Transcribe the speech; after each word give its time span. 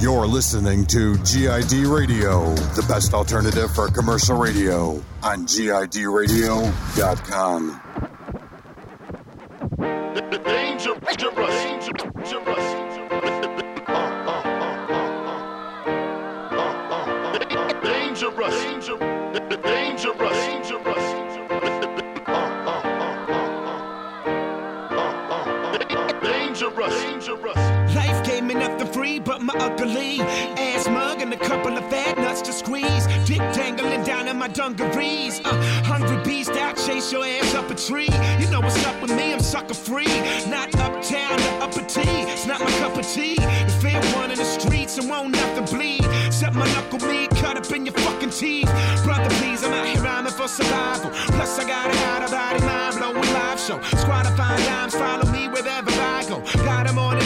You're 0.00 0.26
listening 0.28 0.86
to 0.86 1.16
GID 1.18 1.72
Radio, 1.88 2.54
the 2.54 2.84
best 2.88 3.12
alternative 3.14 3.74
for 3.74 3.88
commercial 3.88 4.38
radio 4.38 5.02
on 5.24 5.44
GIDradio.com. 5.44 7.80
Dangerous, 9.78 11.16
dangerous. 11.16 12.68
Dangerous, 17.82 18.88
dangerous, 19.64 20.38
dangerous, 26.22 27.02
dangerous. 27.02 27.67
Free 29.08 29.18
but 29.18 29.40
my 29.42 29.54
ugly 29.58 30.20
ass 30.20 30.88
mug 30.88 31.20
and 31.20 31.32
a 31.32 31.36
couple 31.36 31.76
of 31.76 31.84
fat 31.90 32.16
nuts 32.18 32.42
to 32.42 32.52
squeeze. 32.52 33.06
Dick 33.26 33.38
dangling 33.54 34.04
down 34.04 34.28
in 34.28 34.36
my 34.36 34.48
dungarees. 34.48 35.40
Uh, 35.44 35.54
hungry 35.84 36.22
beast 36.24 36.50
out, 36.50 36.76
chase 36.76 37.12
your 37.12 37.24
ass 37.24 37.54
up 37.54 37.70
a 37.70 37.74
tree. 37.74 38.10
You 38.38 38.50
know 38.50 38.60
what's 38.60 38.84
up 38.84 39.00
with 39.00 39.14
me, 39.14 39.32
I'm 39.32 39.40
sucker 39.40 39.74
free. 39.74 40.14
Not 40.48 40.74
uptown 40.76 41.38
or 41.46 41.62
upper 41.64 41.84
T. 41.84 42.00
It's 42.32 42.46
not 42.46 42.60
my 42.60 42.70
cup 42.82 42.96
of 42.96 43.06
tea. 43.06 43.36
The 43.36 43.76
fair 43.82 44.02
one 44.14 44.30
in 44.30 44.38
the 44.38 44.44
streets 44.44 44.98
and 44.98 45.08
won't 45.08 45.32
nothing 45.32 45.66
bleed. 45.76 46.04
Set 46.32 46.54
my 46.54 46.66
knuckle 46.72 47.00
me 47.08 47.28
cut 47.40 47.56
up 47.56 47.70
in 47.72 47.86
your 47.86 47.94
fucking 47.94 48.30
teeth. 48.30 48.70
Brother, 49.04 49.30
please, 49.38 49.62
I'm 49.64 49.72
out 49.72 49.86
here 49.86 50.02
rhyming 50.02 50.32
for 50.32 50.48
survival. 50.48 51.10
Plus, 51.36 51.58
I 51.58 51.64
got 51.66 51.94
a 51.94 51.98
out 52.10 52.22
of 52.22 52.30
body 52.30 52.60
mind 52.60 52.96
blowing 52.98 53.32
live 53.32 53.60
show. 53.60 53.80
Squad 54.02 54.26
of 54.26 54.36
fine 54.36 54.60
dimes, 54.60 54.94
follow 54.94 55.30
me 55.32 55.48
wherever 55.48 55.90
I 55.90 56.24
go. 56.28 56.40
Got 56.64 56.86
'em 56.88 56.98
on 56.98 57.17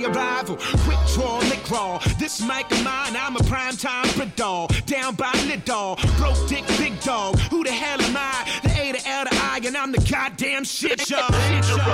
my 0.00 0.08
arrival. 0.08 0.56
Quick 0.56 0.98
draw, 1.14 1.38
lick 1.38 1.70
raw. 1.70 1.98
This 2.18 2.40
mic 2.40 2.70
of 2.70 2.82
mine, 2.84 3.16
I'm 3.16 3.36
a 3.36 3.42
prime 3.44 3.76
time 3.76 4.08
dog. 4.36 4.72
Down 4.86 5.14
by 5.14 5.32
lid 5.46 5.64
dog. 5.64 6.00
Broke 6.16 6.48
dick, 6.48 6.66
big 6.78 7.00
dog. 7.00 7.38
Who 7.50 7.62
the 7.64 7.70
hell 7.70 8.00
am 8.00 8.16
I? 8.16 8.48
The 8.62 8.70
A, 8.70 8.92
the 8.92 9.08
L, 9.08 9.24
the 9.24 9.30
I, 9.32 9.60
and 9.64 9.76
I'm 9.76 9.92
the 9.92 9.98
goddamn 10.10 10.64
shit, 10.64 11.08
y'all. 11.10 11.30
Shit, 11.30 11.68
y'all. 11.68 11.84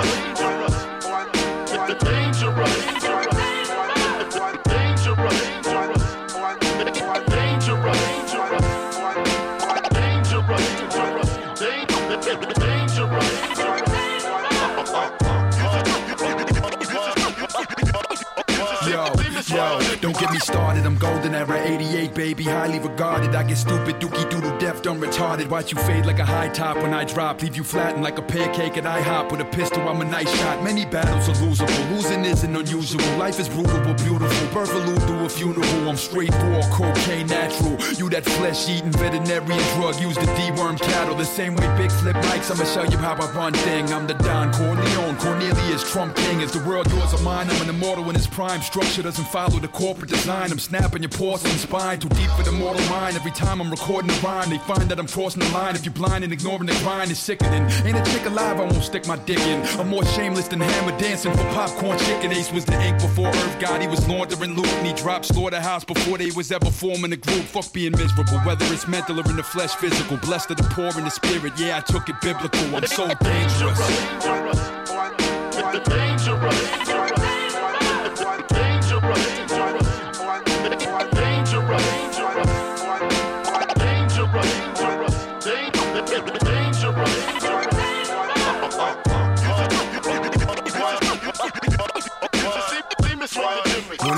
Yo, 2.41 3.50
don't 20.11 20.21
get 20.21 20.33
me 20.33 20.39
started. 20.39 20.85
I'm 20.85 20.97
golden 20.97 21.33
era 21.33 21.57
88, 21.61 22.13
baby. 22.13 22.43
Highly 22.43 22.79
regarded. 22.79 23.35
I 23.35 23.43
get 23.43 23.57
stupid, 23.57 23.95
dookie 23.99 24.29
doodle 24.29 24.57
deaf, 24.57 24.81
dumb 24.81 24.99
retarded. 24.99 25.49
Watch 25.49 25.71
you 25.71 25.77
fade 25.79 26.05
like 26.05 26.19
a 26.19 26.25
high 26.25 26.49
top 26.49 26.77
when 26.77 26.93
I 26.93 27.05
drop. 27.05 27.41
Leave 27.41 27.55
you 27.55 27.63
flattened 27.63 28.03
like 28.03 28.17
a 28.17 28.21
pancake 28.21 28.77
at 28.77 28.83
IHOP. 28.83 29.31
With 29.31 29.41
a 29.41 29.45
pistol, 29.45 29.87
I'm 29.87 30.01
a 30.01 30.05
nice 30.05 30.29
shot. 30.39 30.63
Many 30.63 30.85
battles 30.85 31.29
are 31.29 31.43
losable. 31.43 31.91
Losing 31.91 32.25
isn't 32.25 32.55
unusual. 32.55 33.17
Life 33.17 33.39
is 33.39 33.47
brutal 33.47 33.79
but 33.81 33.97
beautiful. 34.03 34.47
Birth 34.53 34.73
allude 34.73 35.01
to 35.07 35.25
a 35.25 35.29
funeral. 35.29 35.89
I'm 35.89 35.97
straight 35.97 36.31
raw, 36.31 36.61
cocaine 36.71 37.27
natural. 37.27 37.77
You 37.95 38.09
that 38.09 38.25
flesh 38.25 38.69
eating 38.69 38.91
veterinarian 38.91 39.63
drug. 39.75 39.99
Use 40.01 40.15
the 40.15 40.25
D-worm 40.35 40.77
cattle. 40.77 41.15
The 41.15 41.25
same 41.25 41.55
way 41.55 41.67
big 41.77 41.91
flip 41.91 42.15
mics. 42.17 42.51
I'ma 42.51 42.65
show 42.65 42.83
you 42.83 42.97
how 42.97 43.15
I 43.15 43.31
run 43.31 43.53
thing. 43.53 43.91
I'm 43.93 44.07
the 44.07 44.15
Don 44.15 44.51
Corleone. 44.53 45.15
Cornelius 45.17 45.89
Trump 45.89 46.15
King. 46.15 46.41
Is 46.41 46.51
the 46.51 46.63
world 46.67 46.91
yours 46.91 47.13
or 47.13 47.21
mine? 47.21 47.49
I'm 47.49 47.61
an 47.61 47.69
immortal 47.69 48.09
in 48.09 48.15
his 48.15 48.27
prime. 48.27 48.61
Structure 48.61 49.03
doesn't 49.03 49.27
follow 49.27 49.59
the 49.59 49.67
corporate 49.67 50.00
design. 50.05 50.51
I'm 50.51 50.59
snapping 50.59 51.01
your 51.01 51.09
porcelain 51.09 51.57
spine. 51.57 51.99
Too 51.99 52.09
deep 52.09 52.29
for 52.31 52.43
the 52.43 52.51
mortal 52.51 52.83
mind. 52.89 53.15
Every 53.15 53.31
time 53.31 53.61
I'm 53.61 53.69
recording 53.69 54.11
a 54.11 54.13
rhyme, 54.15 54.49
they 54.49 54.57
find 54.59 54.89
that 54.89 54.99
I'm 54.99 55.07
crossing 55.07 55.41
the 55.41 55.49
line. 55.49 55.75
If 55.75 55.85
you're 55.85 55.93
blind 55.93 56.23
and 56.23 56.33
ignoring 56.33 56.65
the 56.65 56.73
grind, 56.83 57.11
it's 57.11 57.19
sickening. 57.19 57.63
Ain't 57.85 57.97
a 57.97 58.11
chick 58.11 58.25
alive 58.25 58.59
I 58.59 58.65
won't 58.65 58.83
stick 58.83 59.07
my 59.07 59.17
dick 59.17 59.39
in. 59.39 59.61
I'm 59.79 59.89
more 59.89 60.05
shameless 60.05 60.47
than 60.47 60.61
hammer 60.61 60.97
dancing 60.97 61.31
for 61.33 61.43
popcorn 61.55 61.97
chicken. 61.99 62.31
Ace 62.31 62.51
was 62.51 62.65
the 62.65 62.79
ink 62.81 63.01
before 63.01 63.27
Earth 63.27 63.59
God. 63.59 63.81
He 63.81 63.87
was 63.87 64.07
laundering 64.07 64.55
loot 64.55 64.67
and 64.67 64.87
he 64.87 64.93
dropped 64.93 65.25
slaughterhouse 65.25 65.83
before 65.83 66.17
they 66.17 66.31
was 66.31 66.51
ever 66.51 66.69
forming 66.69 67.11
a 67.13 67.17
group. 67.17 67.43
Fuck 67.43 67.73
being 67.73 67.91
miserable, 67.91 68.39
whether 68.39 68.65
it's 68.73 68.87
mental 68.87 69.19
or 69.19 69.29
in 69.29 69.35
the 69.35 69.43
flesh, 69.43 69.73
physical. 69.75 70.17
Blessed 70.17 70.51
are 70.51 70.55
the 70.55 70.63
poor 70.63 70.91
in 70.97 71.05
the 71.05 71.11
spirit. 71.11 71.53
Yeah, 71.57 71.77
I 71.77 71.81
took 71.81 72.09
it 72.09 72.15
biblical. 72.21 72.75
I'm 72.75 72.85
so 72.87 73.07
dangerous. 73.21 73.79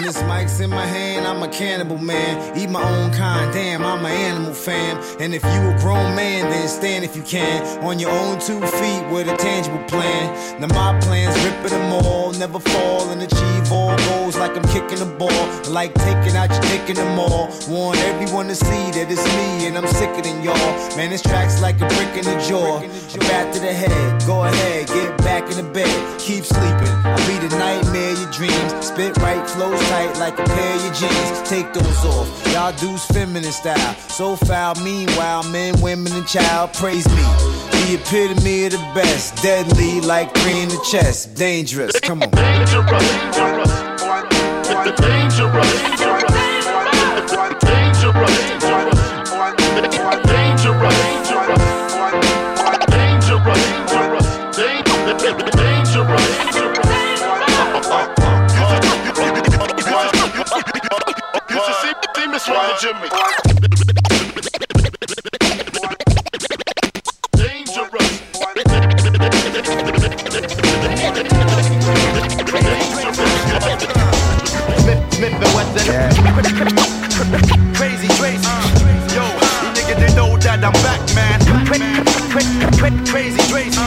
This 0.04 0.22
mic's 0.24 0.60
in 0.60 0.70
my 0.70 0.86
hand, 0.86 1.26
I'm 1.26 1.42
a 1.44 1.48
cannibal 1.48 1.98
man. 1.98 2.58
Eat 2.58 2.70
my 2.70 2.84
own 2.84 3.14
kind, 3.14 3.54
damn, 3.54 3.86
I'm 3.86 4.06
an 4.06 4.12
animal 4.12 4.54
fam. 4.54 5.02
And 5.22 5.34
if 5.34 5.42
you 5.46 5.70
a 5.70 5.78
grown 5.80 6.14
man, 6.14 6.50
then 6.52 6.68
stand 6.68 7.06
if 7.06 7.16
you 7.16 7.24
can. 7.24 7.64
On 7.86 7.98
your 7.98 8.12
own 8.12 8.38
two 8.38 8.60
feet 8.60 9.04
with 9.10 9.30
a 9.30 9.38
tangible 9.38 9.82
plan. 9.86 10.60
Now 10.60 10.68
my 10.68 11.00
plan's 11.00 11.42
ripping 11.46 11.80
them 11.80 11.94
all, 12.04 12.34
never 12.34 12.60
fall 12.60 13.10
and 13.12 13.22
achieve 13.22 13.72
all 13.72 13.96
goals 14.10 14.36
like 14.38 14.58
I'm 14.58 14.68
kicking 14.76 15.02
a 15.02 15.06
ball. 15.06 15.32
Like 15.72 15.94
taking 15.94 16.36
out 16.36 16.52
your 16.52 16.62
dick 16.64 16.90
in 16.90 16.96
the 16.98 17.06
mall. 17.16 17.48
Want 17.70 17.98
everyone 18.00 18.50
to 18.50 18.56
see 18.56 18.92
that 19.00 19.08
it's 19.10 19.24
me 19.24 19.68
and 19.68 19.78
I'm 19.78 19.88
sicker 19.88 20.22
than 20.22 20.44
y'all. 20.44 20.98
Man, 20.98 21.12
this 21.12 21.22
track's 21.22 21.62
like 21.62 21.80
a 21.80 21.88
brick 21.88 22.12
in 22.18 22.26
the 22.26 22.38
jaw. 22.44 22.84
A 22.84 23.18
bat 23.20 23.54
to 23.54 23.60
the 23.62 23.72
head, 23.72 24.28
go 24.28 24.44
ahead, 24.44 24.88
get 24.88 25.18
back 25.20 25.50
in 25.50 25.56
the 25.56 25.72
bed. 25.72 26.20
Keep 26.20 26.44
sleeping, 26.44 26.92
I'll 27.08 27.24
be 27.26 27.40
the 27.48 27.56
nightmare 27.58 28.16
your 28.20 28.32
dreams. 28.32 28.86
Spit 28.86 29.16
right, 29.18 29.48
flows 29.50 29.80
tight 29.94 30.20
like 30.20 30.40
a 30.40 30.44
pair 30.44 30.76
of 30.76 30.84
your 30.84 30.94
jeans. 30.94 31.50
Take 31.50 31.72
those 31.74 32.06
off. 32.06 32.28
Y'all 32.54 32.74
dudes 32.74 33.06
feminine 33.06 33.52
style. 33.52 33.96
So 34.18 34.36
foul, 34.36 34.76
meanwhile, 34.84 35.44
men, 35.52 35.80
women, 35.82 36.12
and 36.14 36.28
child 36.28 36.74
praise 36.74 37.08
me. 37.08 37.24
The 37.74 38.00
epitome 38.00 38.66
of 38.66 38.72
the 38.74 38.84
best. 38.96 39.42
Deadly 39.44 40.02
like 40.02 40.34
three 40.36 40.62
in 40.62 40.70
the 40.70 40.82
chest. 40.92 41.36
Dangerous. 41.36 42.00
Come 42.00 42.24
on. 42.24 42.32
Smith 62.44 62.52
and 75.40 75.56
Wesson. 75.56 75.88
Crazy 77.76 78.08
Tracy. 78.18 78.48
Yo, 79.16 79.24
you 79.24 79.70
niggas 79.72 80.00
they 80.00 80.12
know 80.14 80.36
that 80.38 80.60
I'm 80.64 80.74
back, 80.84 81.00
man. 81.16 81.40
Crazy 83.06 83.42
Wesson. 83.54 83.84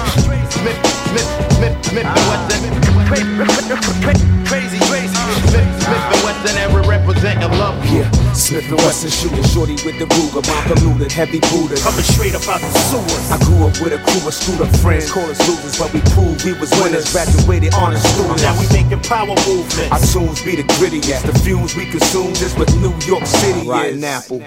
Smith 8.47 8.71
and 8.71 8.79
Wesson 8.87 9.11
shooting 9.11 9.43
shorty 9.51 9.75
with 9.83 9.99
the 9.99 10.07
Ruger, 10.07 10.39
mom 10.47 10.63
polluted, 10.71 11.11
heavy 11.11 11.43
Buddha. 11.51 11.75
Coming 11.83 12.07
straight 12.07 12.31
up 12.39 12.47
out 12.47 12.63
the 12.63 12.71
sewers. 12.87 13.27
I 13.27 13.43
grew 13.43 13.67
up 13.67 13.75
with 13.83 13.91
a 13.91 13.99
crew 13.99 14.23
of 14.23 14.31
screwed 14.31 14.63
up 14.63 14.71
friends, 14.79 15.11
call 15.11 15.27
us 15.27 15.43
losers, 15.51 15.75
but 15.75 15.91
we 15.91 15.99
proved 16.15 16.47
we 16.47 16.55
was 16.55 16.71
winners. 16.79 17.11
Graduated 17.11 17.75
honor 17.75 17.99
students. 17.99 18.47
Now 18.47 18.55
we 18.55 18.71
making 18.71 19.03
power 19.03 19.35
movements. 19.51 19.91
Our 19.91 19.99
tunes 19.99 20.47
be 20.47 20.55
the 20.55 20.63
grittiest. 20.79 21.27
The 21.27 21.35
fumes 21.43 21.75
we 21.75 21.91
consume 21.91 22.39
just 22.39 22.55
what 22.55 22.71
New 22.79 22.95
York 23.03 23.27
City 23.27 23.67
Rotten 23.67 23.99
is. 23.99 24.07
apple. 24.07 24.39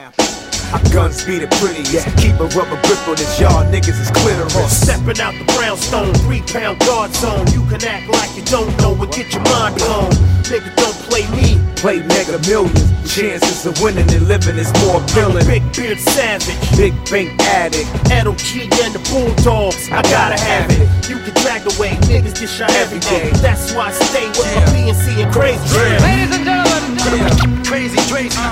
Our 0.72 0.80
guns 0.96 1.28
be 1.28 1.44
the 1.44 1.52
prettiest. 1.60 2.08
Keep 2.24 2.40
a 2.40 2.48
rubber 2.56 2.80
grip 2.88 3.04
on 3.04 3.20
this, 3.20 3.36
y'all 3.36 3.68
niggas 3.68 4.00
is 4.00 4.12
clitoris. 4.16 4.80
Stepping 4.80 5.20
out 5.20 5.36
the 5.36 5.44
brownstone, 5.60 6.16
three 6.24 6.40
pound 6.48 6.80
guard 6.88 7.12
zone. 7.20 7.52
You 7.52 7.68
can 7.68 7.84
act 7.84 8.08
like 8.08 8.32
you 8.40 8.48
don't 8.48 8.72
know 8.80 8.96
and 8.96 9.12
get 9.12 9.28
your 9.36 9.44
mind 9.44 9.76
blown. 9.76 10.16
Nigga, 10.48 10.72
don't 10.80 10.96
play 11.12 11.28
me 11.36 11.59
play 11.80 12.04
mega 12.12 12.38
millions. 12.44 12.92
Chances 13.08 13.66
of 13.66 13.82
winning 13.82 14.08
and 14.12 14.28
living 14.28 14.58
is 14.58 14.72
more 14.84 15.02
appealing. 15.02 15.48
Big 15.48 15.64
beard 15.74 15.98
savage, 15.98 16.60
big 16.76 16.94
bank 17.10 17.32
addict, 17.42 17.88
Ed 18.12 18.28
O.G. 18.28 18.68
and 18.84 18.94
the 18.94 19.02
Bulldogs. 19.10 19.88
I 19.90 20.02
gotta 20.04 20.38
have 20.40 20.70
it. 20.70 20.88
You 21.10 21.18
can 21.24 21.34
drag 21.42 21.64
away, 21.66 21.96
niggas 22.12 22.38
get 22.40 22.50
shot 22.50 22.72
every 22.76 23.00
day. 23.00 23.32
That's 23.40 23.74
why 23.74 23.88
I 23.88 23.92
stay 23.92 24.28
with 24.28 24.46
yeah. 24.46 24.60
my 24.60 24.66
PNC 24.76 25.24
and 25.24 25.32
crazy. 25.34 25.64
Yeah. 25.72 26.04
Ladies 26.04 26.36
and 26.36 26.46
gentlemen, 26.46 27.64
crazy 27.64 27.98
Drake. 28.12 28.32
Uh, 28.36 28.52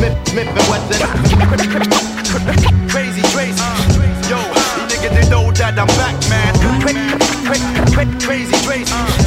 Smith, 0.00 0.16
Crazy 2.88 3.22
Drake. 3.32 3.54
Uh, 3.60 3.76
Yo, 4.26 4.40
these 4.40 4.96
niggas 4.96 5.14
they 5.14 5.28
know 5.28 5.52
that 5.52 5.78
I'm 5.78 5.86
back, 6.00 6.16
man. 6.32 6.52
Crazy 8.20 8.56
Drake. 8.64 8.88
Uh, 8.90 9.25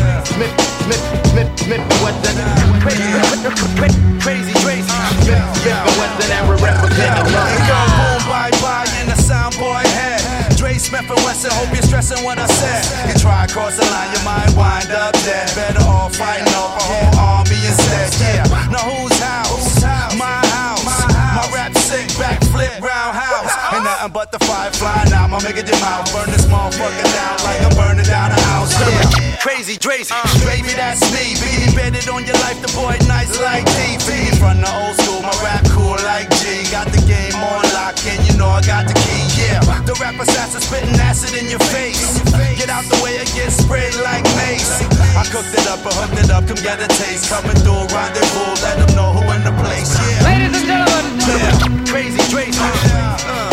hope 12.19 12.25
what 12.25 12.39
I 12.39 12.47
said. 12.47 12.83
You 13.07 13.19
try 13.19 13.47
cross 13.47 13.77
the 13.77 13.85
line, 13.85 14.11
you 14.11 14.21
might 14.23 14.51
wind 14.55 14.91
up 14.91 15.13
dead. 15.23 15.47
Better 15.55 15.83
off 15.87 16.15
fighting 16.15 16.47
off 16.55 16.77
a 16.77 16.83
whole 16.83 17.19
army 17.19 17.55
instead. 17.55 18.11
Yeah, 18.19 18.43
now 18.71 18.83
whose 18.83 19.19
house? 19.19 19.81
My 20.17 20.43
house. 20.47 20.85
My 20.85 21.45
rap 21.53 21.75
sick, 21.77 22.07
backflip, 22.19 22.81
roundhouse. 22.81 23.53
Ain't 23.73 23.83
nothing 23.83 24.11
but 24.11 24.31
the 24.31 24.39
fire 24.39 24.71
flying 24.71 25.13
out. 25.13 25.31
I'm 25.31 25.43
making 25.43 25.67
your 25.67 25.79
mouth 25.79 26.11
burn 26.11 26.29
this 26.31 26.45
motherfucker 26.45 27.07
down 27.13 27.37
like 27.45 27.61
I'm 27.61 27.75
burning 27.77 28.05
down 28.05 28.31
a 28.31 28.39
house. 28.51 28.73
Yeah. 28.79 29.37
Crazy 29.39 29.77
Tracy, 29.77 30.13
baby, 30.43 30.73
that's 30.75 31.01
me. 31.13 31.35
Be 31.39 31.69
embedded 31.69 32.09
on 32.09 32.25
your 32.25 32.35
life, 32.43 32.59
the 32.61 32.71
boy 32.75 32.97
nice 33.07 33.39
like 33.39 33.65
D. 33.65 33.95
From 34.39 34.59
the 34.59 34.71
old 34.83 34.95
school, 34.99 35.21
my 35.21 35.35
rap 35.43 35.63
cool 35.69 35.95
like. 36.03 36.38
Got 36.69 36.93
the 36.93 37.01
game 37.09 37.33
on 37.33 37.65
lock, 37.73 37.97
and 38.05 38.21
you 38.29 38.37
know 38.37 38.45
I 38.45 38.61
got 38.61 38.85
the 38.85 38.93
key. 38.93 39.25
Yeah, 39.41 39.57
the 39.89 39.97
rap 39.97 40.21
assassin 40.21 40.61
spitting 40.61 40.93
acid 41.01 41.33
in 41.33 41.49
your 41.49 41.59
face. 41.73 42.21
Get 42.61 42.69
out 42.69 42.85
the 42.85 43.01
way, 43.01 43.17
it 43.17 43.25
gets 43.33 43.57
sprayed 43.57 43.97
like 44.05 44.21
mace. 44.37 44.77
I 45.17 45.25
cooked 45.33 45.49
it 45.49 45.65
up, 45.65 45.81
I 45.81 45.89
hooked 45.97 46.21
it 46.21 46.29
up, 46.29 46.45
come 46.45 46.61
get 46.61 46.77
a 46.77 46.85
taste. 46.85 47.25
Coming 47.25 47.57
through, 47.65 47.89
rendezvous, 47.89 48.53
let 48.61 48.77
them 48.77 48.93
know 48.93 49.17
who 49.17 49.25
in 49.33 49.41
the 49.41 49.55
place. 49.65 49.97
Yeah, 49.97 50.29
ladies 50.29 50.61
and 50.61 50.69
gentlemen, 50.69 51.17
yeah. 51.25 51.89
Crazy 51.89 52.21
Tracy. 52.29 52.61
Uh. 52.61 53.49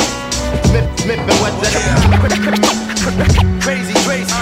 Smith, 0.69 0.85
Smith, 1.01 1.21
what 1.41 1.57
the 1.57 1.73
Crazy 3.65 3.97
Tracy. 4.05 4.37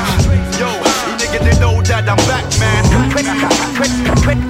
Yo, 0.59 0.67
you 0.67 1.15
niggas 1.23 1.47
they 1.47 1.55
know 1.63 1.79
that 1.87 2.11
I'm 2.11 2.19
back, 2.27 2.43
man. 2.59 2.83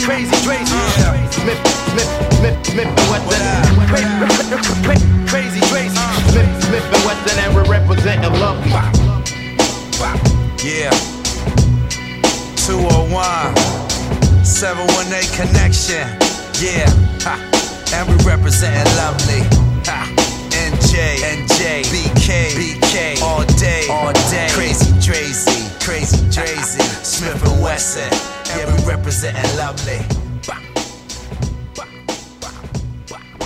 Crazy 0.00 0.32
Tracy. 0.48 0.80
Smith, 1.28 1.60
Smith, 1.92 2.08
Smith, 2.40 2.56
Smith, 2.72 2.88
and 2.88 3.08
what 3.12 3.20
the 3.28 3.63
Crazy 3.94 5.60
crazy. 5.70 5.94
Smith, 6.30 6.50
Smith, 6.64 6.82
and 6.82 7.02
the 7.26 7.32
and 7.38 7.54
we 7.54 7.62
represent 7.70 8.22
the 8.22 8.30
love. 8.30 8.58
Yeah. 10.64 10.90
201 12.56 13.54
718 14.44 15.30
connection. 15.36 16.08
Yeah. 16.58 16.88
Ha. 17.22 17.38
And 17.94 18.08
we 18.08 18.16
representing 18.24 18.90
lovely. 18.96 19.46
Ha. 19.86 20.10
NJ, 20.50 21.20
NJ, 21.20 21.84
BK, 21.92 22.50
BK, 22.56 23.22
all 23.22 23.44
day, 23.58 23.86
all 23.88 24.12
day. 24.30 24.48
Crazy 24.50 24.90
Tracy, 25.00 25.68
Crazy 25.84 26.18
Tracy, 26.32 26.82
Smith 27.04 27.44
and 27.44 27.62
Wesson. 27.62 28.10
Yeah, 28.56 28.74
we 28.74 28.90
representing 28.90 29.56
lovely. 29.56 30.23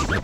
You 0.08 0.14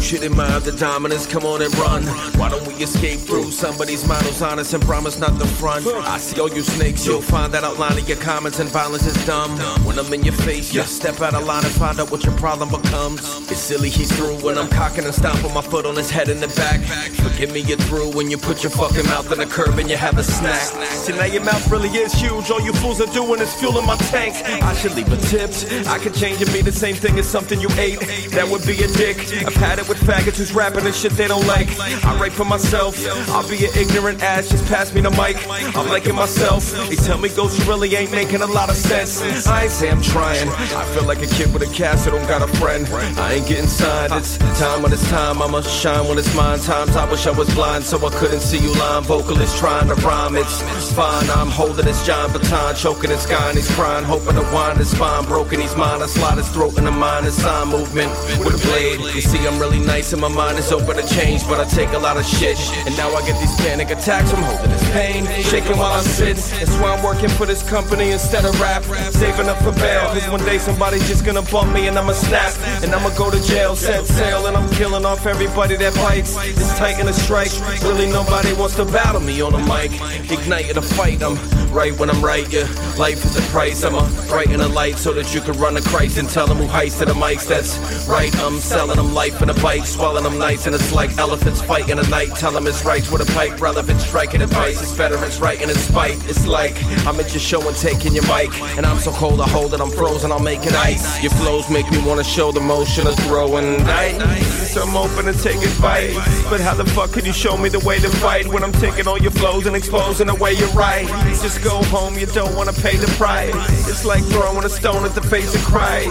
should 0.00 0.24
admire 0.24 0.58
the 0.58 0.74
dominance, 0.76 1.24
come 1.24 1.44
on 1.44 1.62
and 1.62 1.72
run. 1.78 2.02
Why 2.36 2.48
don't 2.48 2.66
we 2.66 2.74
escape 2.82 3.20
through 3.20 3.52
somebody's 3.52 4.04
mind 4.08 4.24
who's 4.24 4.42
honest 4.42 4.74
and 4.74 4.82
promise 4.82 5.20
not 5.20 5.38
the 5.38 5.46
front? 5.46 5.86
I 5.86 6.18
see 6.18 6.40
all 6.40 6.48
you 6.48 6.62
snakes, 6.62 7.06
you'll 7.06 7.22
find 7.22 7.54
that 7.54 7.62
outline 7.62 7.96
of 7.96 8.08
your 8.08 8.18
comments 8.18 8.58
and 8.58 8.68
violence 8.70 9.06
is 9.06 9.14
dumb. 9.24 9.52
When 9.86 10.00
I'm 10.00 10.12
in 10.12 10.24
your 10.24 10.34
face, 10.34 10.74
you 10.74 10.82
step 10.82 11.20
out 11.20 11.34
of 11.34 11.44
line 11.44 11.64
and 11.64 11.72
find 11.74 12.00
out 12.00 12.10
what 12.10 12.24
your 12.24 12.34
problem 12.38 12.70
becomes. 12.70 13.20
It's 13.48 13.60
silly 13.60 13.88
he's 13.88 14.10
through 14.16 14.42
when 14.44 14.58
I'm 14.58 14.68
cocking 14.68 15.04
and 15.04 15.14
stomping 15.14 15.54
my 15.54 15.62
foot 15.62 15.86
on 15.86 15.94
his 15.94 16.10
head 16.10 16.28
in 16.28 16.40
the 16.40 16.48
back. 16.48 16.80
Forgive 16.80 17.52
me, 17.52 17.60
you're 17.60 17.78
through 17.78 18.10
when 18.10 18.30
you 18.32 18.36
put 18.38 18.64
your 18.64 18.70
fucking 18.70 19.06
mouth 19.06 19.30
on 19.30 19.38
the 19.38 19.46
curb 19.46 19.78
and 19.78 19.88
you 19.88 19.96
have 19.96 20.18
a 20.18 20.24
snack. 20.24 20.60
See, 20.90 21.12
now 21.12 21.26
your 21.26 21.44
mouth 21.44 21.70
really 21.70 21.88
is 21.90 22.12
huge, 22.12 22.50
all 22.50 22.60
you 22.60 22.72
fools 22.72 23.00
are 23.00 23.12
doing 23.12 23.40
is 23.40 23.54
fueling 23.54 23.86
my 23.86 23.96
tank. 24.10 24.34
I 24.62 24.74
should 24.74 24.96
leave 24.96 25.12
a 25.12 25.16
tips. 25.18 25.64
I 25.86 26.00
could 26.00 26.14
change 26.14 26.42
and 26.42 26.52
be 26.52 26.62
the 26.62 26.72
same 26.72 26.96
thing 26.96 27.11
as 27.18 27.28
something 27.28 27.60
you 27.60 27.68
ate. 27.78 28.00
That 28.30 28.48
would 28.48 28.66
be 28.66 28.82
a 28.82 28.88
dick. 28.88 29.18
I've 29.46 29.54
had 29.54 29.78
it 29.78 29.88
with 29.88 29.98
faggots 29.98 30.38
who's 30.38 30.52
rapping 30.52 30.86
and 30.86 30.94
shit 30.94 31.12
they 31.12 31.28
don't 31.28 31.46
like. 31.46 31.68
I 32.04 32.18
write 32.18 32.32
for 32.32 32.44
myself. 32.44 32.96
I'll 33.30 33.48
be 33.48 33.64
an 33.66 33.72
ignorant 33.76 34.22
ass, 34.22 34.48
just 34.48 34.64
pass 34.66 34.92
me 34.92 35.00
the 35.00 35.10
mic. 35.10 35.36
I'm 35.76 35.88
liking 35.88 36.14
myself. 36.14 36.70
They 36.88 36.96
tell 36.96 37.18
me 37.18 37.28
Ghost 37.28 37.58
you 37.58 37.64
really 37.64 37.94
ain't 37.94 38.10
making 38.10 38.42
a 38.42 38.46
lot 38.46 38.68
of 38.68 38.76
sense. 38.76 39.20
I 39.46 39.64
ain't 39.64 39.72
say 39.72 39.90
I'm 39.90 40.02
trying. 40.02 40.48
I 40.48 40.84
feel 40.94 41.04
like 41.04 41.22
a 41.22 41.26
kid 41.26 41.52
with 41.52 41.62
a 41.62 41.72
cast 41.74 42.04
that 42.04 42.12
don't 42.12 42.26
got 42.28 42.42
a 42.42 42.56
friend. 42.56 42.86
I 43.18 43.34
ain't 43.34 43.48
getting 43.48 43.66
signed. 43.66 44.12
It's 44.12 44.38
time 44.58 44.82
when 44.82 44.92
it's 44.92 45.08
time. 45.10 45.42
I'ma 45.42 45.62
shine 45.62 46.08
when 46.08 46.18
it's 46.18 46.34
mine. 46.34 46.58
Times 46.60 46.96
I 46.96 47.10
wish 47.10 47.26
I 47.26 47.30
was 47.32 47.52
blind 47.54 47.84
so 47.84 47.96
I 48.06 48.10
couldn't 48.10 48.40
see 48.40 48.58
you 48.58 48.72
line. 48.74 49.02
Vocalist 49.04 49.58
trying 49.58 49.88
to 49.88 49.94
rhyme. 50.06 50.36
It's 50.36 50.92
fine. 50.92 51.28
I'm 51.30 51.48
holding 51.48 51.86
his 51.86 52.04
John 52.06 52.32
baton, 52.32 52.74
choking 52.74 53.10
his 53.10 53.26
guy 53.26 53.48
and 53.48 53.56
he's 53.56 53.70
crying, 53.74 54.04
hoping 54.04 54.34
the 54.34 54.42
wind 54.52 54.80
is 54.80 54.92
fine. 54.94 55.24
Broken, 55.24 55.60
he's 55.60 55.76
mine. 55.76 56.02
I 56.02 56.06
slide 56.06 56.38
his 56.38 56.48
throat 56.48 56.78
in 56.78 56.84
the 56.84 56.90
mind 57.02 57.26
and 57.26 57.34
sign 57.34 57.66
movement 57.66 58.10
with 58.38 58.54
a 58.54 58.62
blade. 58.68 59.00
You 59.12 59.20
see, 59.20 59.44
I'm 59.44 59.58
really 59.58 59.80
nice 59.80 60.12
and 60.12 60.22
my 60.22 60.28
mind 60.28 60.56
is 60.60 60.70
open 60.70 60.94
to 60.94 61.06
change, 61.18 61.42
but 61.48 61.58
I 61.58 61.64
take 61.64 61.90
a 61.94 61.98
lot 61.98 62.16
of 62.16 62.24
shit. 62.24 62.56
And 62.86 62.96
now 62.96 63.10
I 63.10 63.26
get 63.26 63.40
these 63.40 63.56
panic 63.56 63.90
attacks. 63.90 64.32
I'm 64.32 64.40
holding 64.40 64.70
this 64.70 64.88
pain, 64.92 65.26
shaking 65.42 65.76
while 65.76 65.94
I'm 65.98 66.04
sitting. 66.04 66.36
That's 66.60 66.76
why 66.78 66.94
I'm 66.94 67.02
working 67.02 67.28
for 67.28 67.44
this 67.44 67.68
company 67.68 68.12
instead 68.12 68.44
of 68.44 68.54
rap. 68.60 68.84
Saving 69.10 69.48
up 69.48 69.58
for 69.66 69.72
bail, 69.82 70.06
cause 70.14 70.28
one 70.28 70.44
day 70.44 70.58
somebody's 70.58 71.08
just 71.08 71.26
gonna 71.26 71.42
bump 71.42 71.74
me 71.74 71.88
and 71.88 71.98
I'ma 71.98 72.12
snap. 72.12 72.52
And 72.84 72.94
I'ma 72.94 73.10
go 73.18 73.32
to 73.32 73.40
jail, 73.48 73.74
set 73.74 74.06
sail, 74.06 74.46
and 74.46 74.56
I'm 74.56 74.70
killing 74.74 75.04
off 75.04 75.26
everybody 75.26 75.74
that 75.82 75.96
bites. 75.96 76.36
It's 76.46 76.78
tight 76.78 77.00
in 77.00 77.08
a 77.08 77.12
strike. 77.12 77.50
Really, 77.82 78.06
nobody 78.12 78.52
wants 78.52 78.76
to 78.76 78.84
battle 78.84 79.20
me 79.20 79.42
on 79.42 79.50
the 79.50 79.62
mic. 79.74 79.90
Igniting 80.30 80.76
a 80.76 80.82
fight, 80.82 81.20
I'm 81.20 81.36
right 81.72 81.98
when 81.98 82.10
I'm 82.10 82.22
right, 82.22 82.46
yeah. 82.52 82.68
Life 82.96 83.24
is 83.24 83.36
a 83.36 83.42
price, 83.50 83.82
I'ma 83.82 84.06
brighten 84.28 84.60
a 84.60 84.68
light 84.68 84.98
so 84.98 85.12
that 85.14 85.34
you 85.34 85.40
can 85.40 85.58
run 85.58 85.76
a 85.76 85.82
Christ 85.82 86.18
and 86.18 86.28
tell 86.28 86.46
them 86.46 86.58
who 86.58 86.66
heist 86.66 86.91
to 86.98 87.04
the 87.04 87.14
mics. 87.14 87.46
That's 87.46 87.78
right, 88.08 88.34
I'm 88.38 88.58
selling 88.58 88.96
them 88.96 89.14
life 89.14 89.42
in 89.42 89.50
a 89.50 89.54
bite, 89.54 89.84
swallowing 89.84 90.24
them 90.24 90.38
nice, 90.38 90.66
and 90.66 90.74
it's 90.74 90.92
like 90.92 91.16
elephants 91.18 91.62
fighting 91.62 91.98
a 91.98 92.02
night. 92.08 92.28
Tell 92.36 92.52
them 92.52 92.66
it's 92.66 92.84
right 92.84 93.08
with 93.10 93.28
a 93.28 93.32
pipe, 93.32 93.60
relevant 93.60 94.00
striking 94.00 94.42
advice. 94.42 94.80
It's 94.82 94.92
veterans 94.92 95.40
writing 95.40 95.68
in 95.68 95.76
spite. 95.76 96.16
It's 96.28 96.46
like 96.46 96.76
I'm 97.06 97.18
at 97.20 97.32
your 97.32 97.40
show 97.40 97.66
and 97.66 97.76
taking 97.76 98.14
your 98.14 98.26
mic, 98.26 98.52
and 98.76 98.86
I'm 98.86 98.98
so 98.98 99.12
cold 99.12 99.40
I 99.40 99.48
hold 99.48 99.74
it, 99.74 99.80
I'm 99.80 99.90
frozen, 99.90 100.32
I'm 100.32 100.44
making 100.44 100.74
ice. 100.74 101.22
Your 101.22 101.32
flows 101.32 101.68
make 101.70 101.90
me 101.90 101.98
wanna 102.06 102.24
show 102.24 102.52
the 102.52 102.60
motion 102.60 103.06
of 103.06 103.14
throwing 103.20 103.78
dice. 103.84 104.72
So 104.72 104.82
I'm 104.82 104.96
open 104.96 105.26
to 105.26 105.34
take 105.34 105.56
advice, 105.56 106.16
but 106.48 106.60
how 106.60 106.74
the 106.74 106.86
fuck 106.86 107.12
can 107.12 107.26
you 107.26 107.32
show 107.32 107.58
me 107.58 107.68
the 107.68 107.80
way 107.80 107.98
to 107.98 108.08
fight 108.08 108.46
when 108.46 108.64
I'm 108.64 108.72
taking 108.72 109.06
all 109.06 109.18
your 109.18 109.30
flows 109.32 109.66
and 109.66 109.76
exposing 109.76 110.28
the 110.28 110.34
way 110.34 110.54
you're 110.54 110.68
right? 110.68 111.06
Just 111.42 111.62
go 111.62 111.82
home, 111.84 112.18
you 112.18 112.26
don't 112.26 112.56
wanna 112.56 112.72
pay 112.72 112.96
the 112.96 113.06
price. 113.18 113.52
It's 113.88 114.04
like 114.04 114.24
throwing 114.24 114.64
a 114.64 114.70
stone 114.70 115.04
at 115.04 115.14
the 115.14 115.20
face 115.20 115.54
of 115.54 115.62
Christ. 115.62 116.08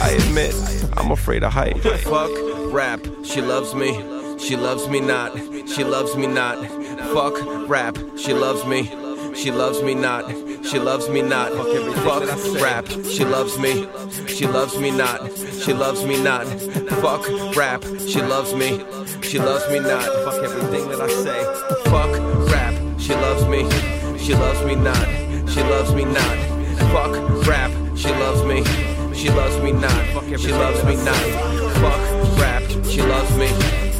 I 0.00 0.16
admit, 0.26 0.54
I'm 0.96 1.10
afraid 1.10 1.42
of 1.42 1.52
height. 1.52 1.80
Fuck 1.82 2.30
rap, 2.72 3.00
she 3.24 3.40
loves 3.40 3.74
me. 3.74 3.94
She 4.38 4.56
loves 4.56 4.88
me 4.88 5.00
not. 5.00 5.36
She 5.68 5.84
loves 5.84 6.16
me 6.16 6.26
not. 6.26 6.58
Fuck 7.12 7.34
rap, 7.68 7.96
she 8.16 8.32
loves 8.32 8.64
me. 8.66 8.90
She 9.34 9.50
loves 9.50 9.82
me 9.82 9.94
not. 9.94 10.28
She 10.64 10.78
loves 10.78 11.08
me 11.08 11.22
not. 11.22 11.52
Fuck 12.04 12.24
rap, 12.60 12.86
she 12.88 13.24
loves 13.24 13.58
me. 13.58 13.86
She 14.26 14.46
loves 14.46 14.78
me 14.78 14.90
not. 14.90 15.30
She 15.36 15.72
loves 15.72 16.04
me 16.04 16.22
not. 16.22 16.46
Fuck 17.02 17.56
rap, 17.56 17.82
she 18.06 18.20
loves 18.22 18.54
me. 18.54 18.84
She 19.22 19.38
loves 19.38 19.68
me 19.70 19.80
not. 19.80 20.04
Fuck 20.24 20.42
everything 20.44 20.88
that 20.90 21.00
I 21.00 21.08
say. 21.08 21.40
Fuck 21.90 22.12
rap, 22.52 22.74
she 22.98 23.14
loves 23.14 23.46
me. 23.46 23.68
She 24.18 24.34
loves 24.34 24.64
me 24.64 24.74
not. 24.74 25.08
She 25.48 25.62
loves 25.62 25.94
me 25.94 26.04
not. 26.04 26.36
Fuck 26.92 27.46
rap, 27.46 27.70
she 27.96 28.08
loves 28.10 28.42
me. 28.44 28.93
She 29.14 29.30
loves 29.30 29.58
me 29.62 29.72
not. 29.72 29.90
She 30.38 30.52
loves 30.52 30.84
me 30.84 30.96
not. 30.96 31.24
Fuck 31.80 32.38
rap, 32.38 32.62
she 32.88 33.00
loves 33.02 33.36
me. 33.36 33.48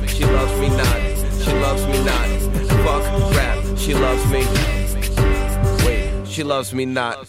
She 0.09 0.25
loves 0.25 0.61
me 0.61 0.69
not. 0.69 1.01
She 1.43 1.53
loves 1.53 1.87
me 1.87 2.05
not. 2.05 2.29
Fuck 2.85 3.37
rap, 3.37 3.79
she 3.79 3.95
loves 3.95 4.25
me. 4.31 4.45
Wait, 5.87 6.27
she 6.27 6.43
loves 6.43 6.75
me 6.75 6.85
not. 6.85 7.27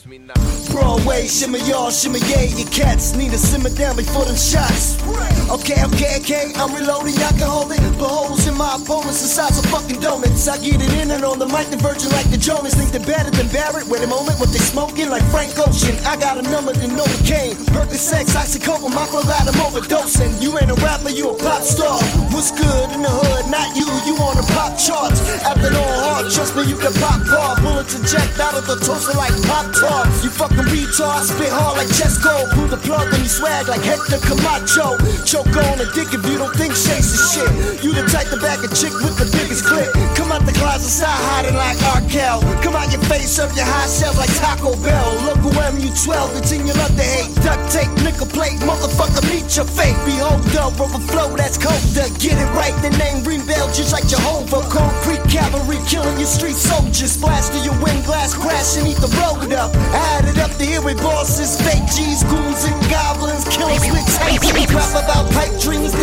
Broadway, 0.75 1.25
shimmy 1.25 1.63
y'all, 1.63 1.89
shimmy 1.89 2.20
yay, 2.27 2.51
your 2.51 2.67
cats 2.67 3.15
need 3.15 3.32
to 3.32 3.38
simmer 3.38 3.70
down 3.70 3.96
before 3.96 4.25
them 4.25 4.36
shots. 4.36 5.00
Okay, 5.48 5.79
okay, 5.88 6.20
okay, 6.20 6.51
I'm 6.60 6.75
reloading, 6.75 7.15
y'all 7.15 7.32
can 7.32 7.48
hold 7.48 7.72
it. 7.72 7.79
Put 7.96 8.12
holes 8.12 8.44
in 8.46 8.58
my 8.60 8.75
opponents 8.75 9.24
the 9.24 9.32
size 9.32 9.55
of 9.55 9.63
fucking 9.72 10.01
donuts. 10.03 10.50
I 10.51 10.60
get 10.60 10.84
it 10.84 10.91
in 11.00 11.12
and 11.12 11.24
on 11.24 11.39
the 11.39 11.48
mic, 11.48 11.72
the 11.72 11.79
virgin 11.79 12.12
like 12.12 12.27
the 12.27 12.36
Jonas. 12.36 12.75
Think 12.75 12.91
they're 12.91 13.08
better 13.08 13.32
than 13.32 13.48
Barrett. 13.55 13.88
Wait 13.88 14.03
a 14.03 14.08
moment, 14.08 14.36
what 14.36 14.51
they 14.51 14.60
smoking 14.60 15.08
like 15.08 15.24
Frank 15.32 15.55
Ocean. 15.55 15.96
I 16.03 16.20
got 16.20 16.36
a 16.36 16.44
number 16.44 16.74
to 16.74 16.88
know 16.91 17.08
the 17.08 17.22
cane. 17.24 17.55
Percocet, 17.72 18.27
Oxycodone, 18.36 18.91
them 18.91 19.55
overdosing. 19.63 20.44
You 20.44 20.60
ain't 20.60 20.75
a 20.75 20.77
rapper, 20.84 21.08
you 21.10 21.32
a 21.32 21.36
pop 21.39 21.63
star. 21.63 22.03
What's 22.36 22.51
good 22.51 22.91
in 22.91 23.00
the 23.00 23.13
hood? 23.15 23.48
Not 23.48 23.72
you, 23.79 23.88
you 24.03 24.20
on 24.20 24.36
the 24.36 24.48
pop 24.51 24.75
charts. 24.75 25.24
After 25.39 25.72
all 25.72 25.96
hard, 26.03 26.27
trust 26.36 26.51
me, 26.60 26.67
you 26.67 26.75
can 26.75 26.91
pop 27.00 27.24
bar. 27.32 27.55
Bullets 27.63 27.96
eject 27.96 28.36
out 28.44 28.60
of 28.60 28.67
the 28.67 28.75
toaster 28.84 29.15
like 29.15 29.32
pop 29.48 29.72
tarts. 29.72 30.20
You 30.20 30.29
fucking 30.36 30.64
retard. 30.67 31.24
Spit 31.25 31.51
hard 31.51 31.77
like 31.77 31.91
cold. 32.22 32.50
Pull 32.53 32.67
the 32.67 32.77
plug 32.77 33.07
on 33.13 33.19
you 33.22 33.29
swag 33.29 33.67
like 33.67 33.81
Hector 33.81 34.19
Camacho. 34.25 34.98
Choke 35.25 35.55
on 35.55 35.81
a 35.81 35.88
dick 35.93 36.10
if 36.13 36.24
you 36.25 36.38
don't 36.38 36.53
think 36.55 36.74
Chase 36.74 37.13
is 37.13 37.24
shit. 37.34 37.51
You 37.84 37.93
the 37.93 38.03
type 38.10 38.29
to 38.34 38.39
back 38.41 38.63
a 38.65 38.69
chick 38.74 38.93
with 39.03 39.17
the 39.17 39.27
biggest 39.36 39.65
clip. 39.65 39.89
Come 40.17 40.31
out 40.31 40.45
the 40.45 40.53
closet, 40.53 40.89
start 40.89 41.17
hiding 41.34 41.55
like 41.55 41.77
Arkell. 41.93 42.41
Come 42.63 42.75
out 42.75 42.91
your 42.91 43.03
face, 43.05 43.29
serve 43.38 43.53
your 43.55 43.65
high 43.67 43.89
shelf 43.89 44.17
like 44.17 44.31
Taco 44.39 44.74
Bell. 44.81 45.10
Local 45.27 45.53
MU12, 45.75 46.39
it's 46.39 46.51
in 46.51 46.65
your 46.65 46.77
love 46.77 46.95
to 46.95 47.05
hate. 47.05 47.34
Duct 47.45 47.62
tape, 47.72 47.91
nickel 48.03 48.27
plate, 48.27 48.57
motherfucker, 48.65 49.24
meet 49.29 49.48
your 49.55 49.65
fate. 49.65 49.98
Behold, 50.05 50.41
up, 50.57 50.79
overflow, 50.79 51.36
that's 51.36 51.57
colder. 51.57 52.10
Get 52.17 52.38
it 52.41 52.50
right, 52.57 52.75
the 52.81 52.91
name 52.98 53.24
ring 53.24 53.45
bell 53.45 53.67
just 53.74 53.93
like 53.93 54.07
Jehovah. 54.07 54.65
Concrete 54.69 55.24
cavalry 55.29 55.77
killing 55.88 56.17
your 56.17 56.29
street 56.29 56.57
soldiers. 56.57 57.17
To 57.25 57.60
your 57.60 57.77
wind 57.84 58.05
glass, 58.05 58.34
crash 58.34 58.77
and 58.77 58.88
eat 58.88 58.98
the 58.98 59.12
road 59.22 59.51
up. 59.53 59.74
Add 59.93 60.25
up 60.25 60.25
to 60.60 60.66
here 60.66 60.82
with 60.82 60.98
bosses, 60.98 61.60
fake 61.62 61.86
G's, 61.92 62.24
goons, 62.24 62.64
and 62.66 62.78
goblins. 62.90 63.44
Killers 63.46 63.84
with 63.92 64.06
tapes. 64.20 64.52
Rap 64.74 65.04
about 65.04 65.32
pipe 65.32 65.52
dreams, 65.60 65.94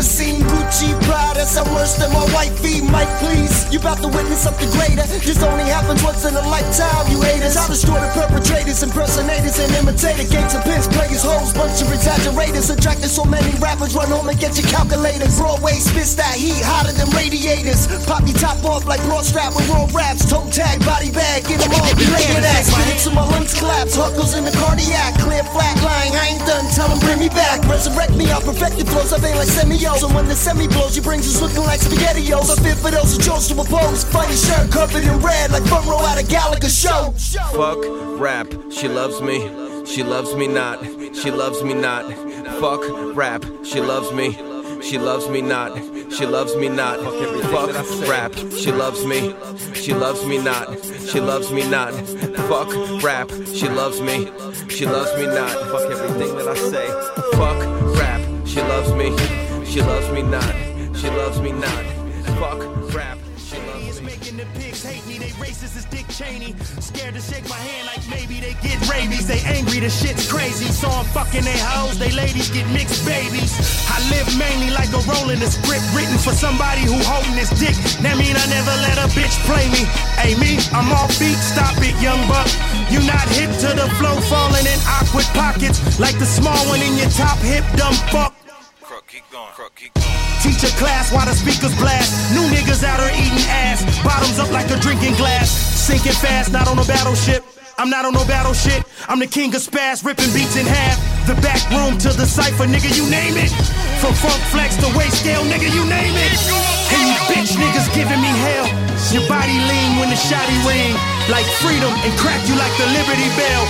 never 0.00 0.08
seen. 0.08 0.40
Gucci, 0.48 0.90
Prada, 1.04 1.44
some 1.44 1.68
worse 1.74 1.96
than 1.96 2.12
my 2.12 2.24
wifey. 2.32 2.80
Mike, 2.80 3.10
please. 3.20 3.68
You 3.72 3.78
about 3.80 4.00
to 4.00 4.08
witness 4.08 4.40
something 4.40 4.70
greater. 4.72 5.04
This 5.20 5.42
only 5.42 5.64
happens 5.64 6.02
once 6.02 6.24
in 6.24 6.34
a 6.34 6.44
lifetime, 6.48 7.10
you 7.12 7.20
haters. 7.20 7.56
I'll 7.56 7.68
destroy 7.68 8.00
the 8.00 8.08
perpetrators, 8.16 8.82
impersonators, 8.82 9.58
and 9.58 9.70
imitator. 9.76 10.24
Gangs 10.32 10.54
of 10.54 10.64
pins, 10.64 10.88
players, 10.88 11.22
hoes, 11.22 11.52
bunch 11.52 11.82
of 11.82 11.92
exaggerators. 11.92 12.70
Attracted 12.70 13.10
so 13.10 13.24
many 13.24 13.52
rappers, 13.60 13.94
run 13.94 14.08
home 14.08 14.28
and 14.28 14.38
get 14.40 14.56
your 14.56 14.68
calculators. 14.68 15.36
Broadway 15.36 15.76
spits 15.76 16.14
that 16.16 16.34
heat 16.34 16.64
hotter 16.64 16.92
than 16.92 17.08
radiators. 17.12 17.86
Pop 18.06 18.24
your 18.24 18.38
top 18.38 18.62
off 18.64 18.86
like 18.86 19.02
raw 19.04 19.20
strap 19.20 19.54
with 19.54 19.68
raw 19.68 19.86
raps. 19.92 20.24
Toe 20.24 20.48
tag, 20.50 20.80
body 20.84 21.12
bag, 21.12 21.44
get 21.44 21.60
them 21.60 21.72
all 21.76 21.92
related 21.94 22.44
at. 22.44 22.64
Spit 22.64 22.88
it 22.88 22.98
to 23.04 23.10
my 23.12 23.24
lungs 23.28 23.52
collapse. 23.52 23.96
Goes 23.96 24.34
in 24.34 24.44
the 24.44 24.54
cardiac. 24.56 25.20
Clear 25.20 25.44
flat 25.52 25.76
line, 25.84 26.16
I 26.16 26.34
ain't 26.34 26.44
done. 26.48 26.64
Tell 26.72 26.88
them 26.88 26.98
bring 27.00 27.20
me 27.20 27.28
back. 27.28 27.60
Resurrect 27.68 28.16
me, 28.16 28.30
I'll 28.32 28.40
perfect 28.40 28.80
the 28.80 28.86
flows. 28.88 29.12
I 29.12 29.20
ain't 29.20 29.36
like 29.36 29.50
And 29.90 30.14
when 30.14 30.26
the 30.26 30.36
semi 30.36 30.68
blows, 30.68 30.96
you 30.96 31.02
brings 31.02 31.26
us 31.26 31.42
looking 31.42 31.64
like 31.66 31.80
spaghettios. 31.80 32.48
I 32.48 32.62
fit 32.62 32.78
for 32.78 32.90
those 32.90 33.16
who 33.16 33.22
chose 33.22 33.48
to 33.48 33.60
oppose. 33.60 34.04
Funny 34.04 34.34
shirt 34.34 34.70
covered 34.70 35.02
in 35.02 35.18
red 35.18 35.50
like 35.50 35.64
front 35.64 35.86
row 35.86 35.98
at 36.06 36.16
a 36.16 36.24
Gallagher 36.24 36.68
show. 36.68 37.12
Fuck 37.52 37.78
rap, 38.18 38.46
she 38.70 38.88
loves 38.88 39.20
me. 39.20 39.50
She 39.84 40.02
loves 40.04 40.34
me 40.36 40.46
not. 40.46 40.82
She 41.14 41.30
loves 41.30 41.62
me 41.64 41.74
not. 41.74 42.06
Fuck 42.60 42.80
rap, 43.16 43.44
she 43.64 43.80
loves 43.80 44.12
me. 44.12 44.32
She 44.80 44.96
loves 44.96 45.28
me 45.28 45.42
not. 45.42 45.76
She 46.12 46.24
loves 46.24 46.56
me 46.56 46.68
not. 46.68 47.00
Fuck 47.50 48.08
rap, 48.08 48.32
she 48.54 48.70
loves 48.72 49.04
me. 49.04 49.34
She 49.74 49.92
loves 49.92 50.24
me 50.24 50.38
not. 50.38 50.82
She 51.08 51.20
loves 51.20 51.50
me 51.50 51.68
not. 51.68 51.92
Fuck 52.48 53.02
rap, 53.02 53.28
she 53.52 53.68
loves 53.68 54.00
me. 54.00 54.30
She 54.68 54.86
loves 54.86 55.12
me 55.18 55.26
not. 55.26 55.52
Fuck 55.72 55.90
everything 55.90 56.36
that 56.38 56.48
I 56.48 56.54
say. 56.54 56.86
Fuck 57.36 57.98
rap, 57.98 58.20
she 58.46 58.60
loves 58.62 58.92
me. 58.94 59.49
She 59.70 59.80
loves 59.80 60.10
me 60.10 60.22
not. 60.22 60.50
She 60.98 61.06
loves 61.06 61.38
me 61.38 61.52
not. 61.52 61.84
Fuck 62.42 62.58
rap. 62.90 63.18
She 63.38 63.54
loves 63.70 64.02
me. 64.02 64.10
Making 64.10 64.42
the 64.42 64.46
pigs 64.58 64.82
hate 64.82 65.06
me, 65.06 65.14
they 65.22 65.30
racist 65.38 65.78
as 65.78 65.86
Dick 65.86 66.10
Cheney. 66.10 66.58
Scared 66.82 67.14
to 67.14 67.22
shake 67.22 67.46
my 67.48 67.54
hand 67.54 67.86
like 67.86 68.02
maybe 68.10 68.42
they 68.42 68.58
get 68.66 68.82
rabies. 68.90 69.30
They 69.30 69.38
angry, 69.46 69.78
the 69.78 69.88
shit's 69.88 70.26
crazy. 70.26 70.66
So 70.74 70.90
I'm 70.90 71.06
fucking 71.14 71.46
they 71.46 71.54
hoes, 71.54 72.00
they 72.02 72.10
ladies 72.10 72.50
get 72.50 72.66
mixed 72.74 73.06
babies. 73.06 73.54
I 73.86 74.02
live 74.10 74.26
mainly 74.34 74.74
like 74.74 74.90
a 74.90 74.98
role 75.06 75.30
in 75.30 75.38
a 75.38 75.46
script 75.46 75.86
written 75.94 76.18
for 76.18 76.34
somebody 76.34 76.82
who 76.82 76.98
holding 77.06 77.38
his 77.38 77.54
dick. 77.54 77.78
That 78.02 78.18
mean 78.18 78.34
I 78.34 78.46
never 78.50 78.74
let 78.82 78.98
a 78.98 79.06
bitch 79.14 79.38
play 79.46 79.70
me. 79.70 79.86
Hey 80.18 80.34
me, 80.34 80.58
I'm 80.74 80.90
off 80.90 81.14
beat, 81.22 81.38
stop 81.38 81.78
it, 81.78 81.94
young 82.02 82.18
buck. 82.26 82.50
You 82.90 83.06
not 83.06 83.22
hip 83.38 83.54
to 83.62 83.70
the 83.70 83.86
flow, 84.02 84.18
falling 84.26 84.66
in 84.66 84.80
awkward 84.98 85.30
pockets 85.30 85.78
like 86.02 86.18
the 86.18 86.26
small 86.26 86.58
one 86.66 86.82
in 86.82 86.98
your 86.98 87.10
top 87.14 87.38
hip, 87.38 87.62
dumb 87.78 87.94
fuck. 88.10 88.34
Teach 90.42 90.62
a 90.64 90.72
class 90.76 91.12
while 91.12 91.26
the 91.26 91.34
speakers 91.34 91.74
blast. 91.76 92.32
New 92.32 92.46
niggas 92.48 92.82
out 92.84 93.00
here 93.00 93.12
eating 93.12 93.46
ass. 93.48 93.84
Bottoms 94.02 94.38
up 94.38 94.50
like 94.50 94.70
a 94.70 94.78
drinking 94.80 95.14
glass. 95.14 95.50
Sinking 95.50 96.12
fast, 96.12 96.52
not 96.52 96.68
on 96.68 96.78
a 96.78 96.84
battleship. 96.84 97.44
I'm 97.80 97.88
not 97.88 98.04
on 98.04 98.12
no 98.12 98.24
battle 98.28 98.52
shit. 98.52 98.84
I'm 99.08 99.20
the 99.20 99.26
king 99.26 99.54
of 99.56 99.62
spaz, 99.64 100.04
ripping 100.04 100.28
beats 100.36 100.52
in 100.56 100.68
half. 100.68 101.00
The 101.24 101.32
back 101.40 101.64
room 101.72 101.96
to 102.04 102.12
the 102.12 102.28
cipher, 102.28 102.68
nigga, 102.68 102.92
you 102.92 103.08
name 103.08 103.40
it. 103.40 103.48
From 104.04 104.12
funk 104.12 104.36
flex 104.52 104.76
to 104.84 104.88
weight 104.92 105.08
scale, 105.16 105.40
nigga, 105.48 105.72
you 105.72 105.88
name 105.88 106.12
it. 106.12 106.32
And 106.92 107.04
you 107.08 107.16
bitch 107.32 107.56
niggas 107.56 107.88
giving 107.96 108.20
me 108.20 108.32
hell. 108.44 108.68
Your 109.16 109.24
body 109.32 109.56
lean 109.56 109.96
when 109.96 110.12
the 110.12 110.20
shotty 110.20 110.60
ring. 110.68 110.92
Like 111.32 111.48
freedom 111.64 111.88
and 112.04 112.12
crack 112.20 112.44
you 112.44 112.56
like 112.60 112.74
the 112.76 112.84
Liberty 112.92 113.28
Bell. 113.40 113.64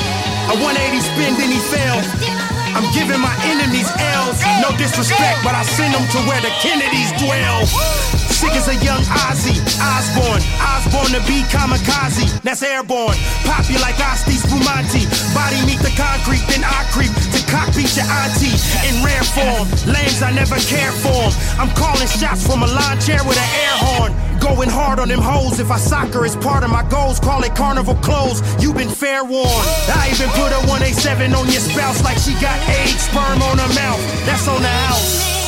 A 0.51 0.59
180 0.59 0.99
spin, 1.07 1.39
then 1.39 1.51
he 1.55 1.63
fell. 1.71 2.50
I'm 2.75 2.87
giving 2.93 3.21
my 3.21 3.35
enemies 3.45 3.91
L's. 3.99 4.41
No 4.63 4.77
disrespect, 4.77 5.41
but 5.43 5.55
I 5.55 5.63
send 5.63 5.95
them 5.95 6.07
to 6.15 6.19
where 6.29 6.41
the 6.41 6.53
Kennedys 6.61 7.13
dwell. 7.19 8.30
Sick 8.41 8.57
as 8.57 8.73
a 8.73 8.77
young 8.81 9.05
Ozzy 9.29 9.53
Osbourne. 9.77 10.41
Osborne 10.65 11.13
to 11.13 11.21
be 11.29 11.45
kamikaze. 11.53 12.41
That's 12.41 12.63
airborne. 12.63 13.13
Pop 13.45 13.69
you 13.69 13.77
like 13.85 14.01
Asti 14.01 14.33
Spumante. 14.33 15.05
Body 15.37 15.61
meet 15.69 15.77
the 15.85 15.93
concrete, 15.93 16.41
then 16.49 16.65
I 16.65 16.89
creep 16.89 17.13
to 17.37 17.41
cockbeat 17.53 17.93
your 18.01 18.09
auntie 18.09 18.57
in 18.89 19.05
rare 19.05 19.21
form. 19.37 19.69
Lames 19.85 20.25
I 20.25 20.33
never 20.33 20.57
cared 20.57 20.97
for. 21.05 21.29
I'm 21.61 21.69
calling 21.77 22.09
shots 22.09 22.41
from 22.41 22.63
a 22.63 22.67
lawn 22.67 22.97
chair 23.05 23.21
with 23.29 23.37
an 23.37 23.51
air 23.61 23.77
horn. 23.77 24.11
Going 24.41 24.71
hard 24.73 25.01
on 25.01 25.09
them 25.09 25.21
hoes. 25.21 25.61
If 25.61 25.71
I 25.71 25.77
soccer 25.77 26.25
is 26.25 26.35
part 26.35 26.65
of 26.65 26.71
my 26.71 26.89
goals, 26.89 27.21
call 27.21 27.45
it 27.45 27.55
carnival 27.55 27.97
clothes. 27.97 28.41
you 28.57 28.73
been 28.73 28.89
fair 28.89 29.23
warned. 29.23 29.69
I 29.93 30.17
even 30.17 30.33
put 30.33 30.49
a 30.49 30.65
187 30.65 31.37
on 31.37 31.45
your 31.53 31.61
spouse 31.61 32.03
like 32.03 32.17
she 32.17 32.33
got 32.41 32.57
AIDS, 32.73 33.05
sperm 33.05 33.43
on 33.53 33.61
her 33.61 33.73
mouth. 33.77 34.01
That's 34.25 34.49
on 34.49 34.63
the 34.63 34.75
house. 34.89 35.40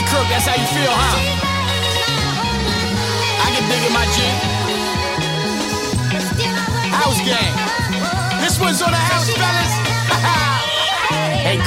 Hey, 0.00 0.06
Crook, 0.06 0.26
that's 0.30 0.46
how 0.46 0.54
you 0.56 0.66
feel, 0.72 0.88
huh? 0.88 1.16
I 3.44 3.50
can 3.52 3.68
dig 3.68 3.84
it, 3.84 3.92
my 3.92 4.06
G. 4.16 4.22
House 6.88 7.20
gang. 7.20 8.40
This 8.40 8.58
one's 8.58 8.80
on 8.80 8.92
the 8.92 8.96
house, 8.96 9.28
fellas. 9.34 9.79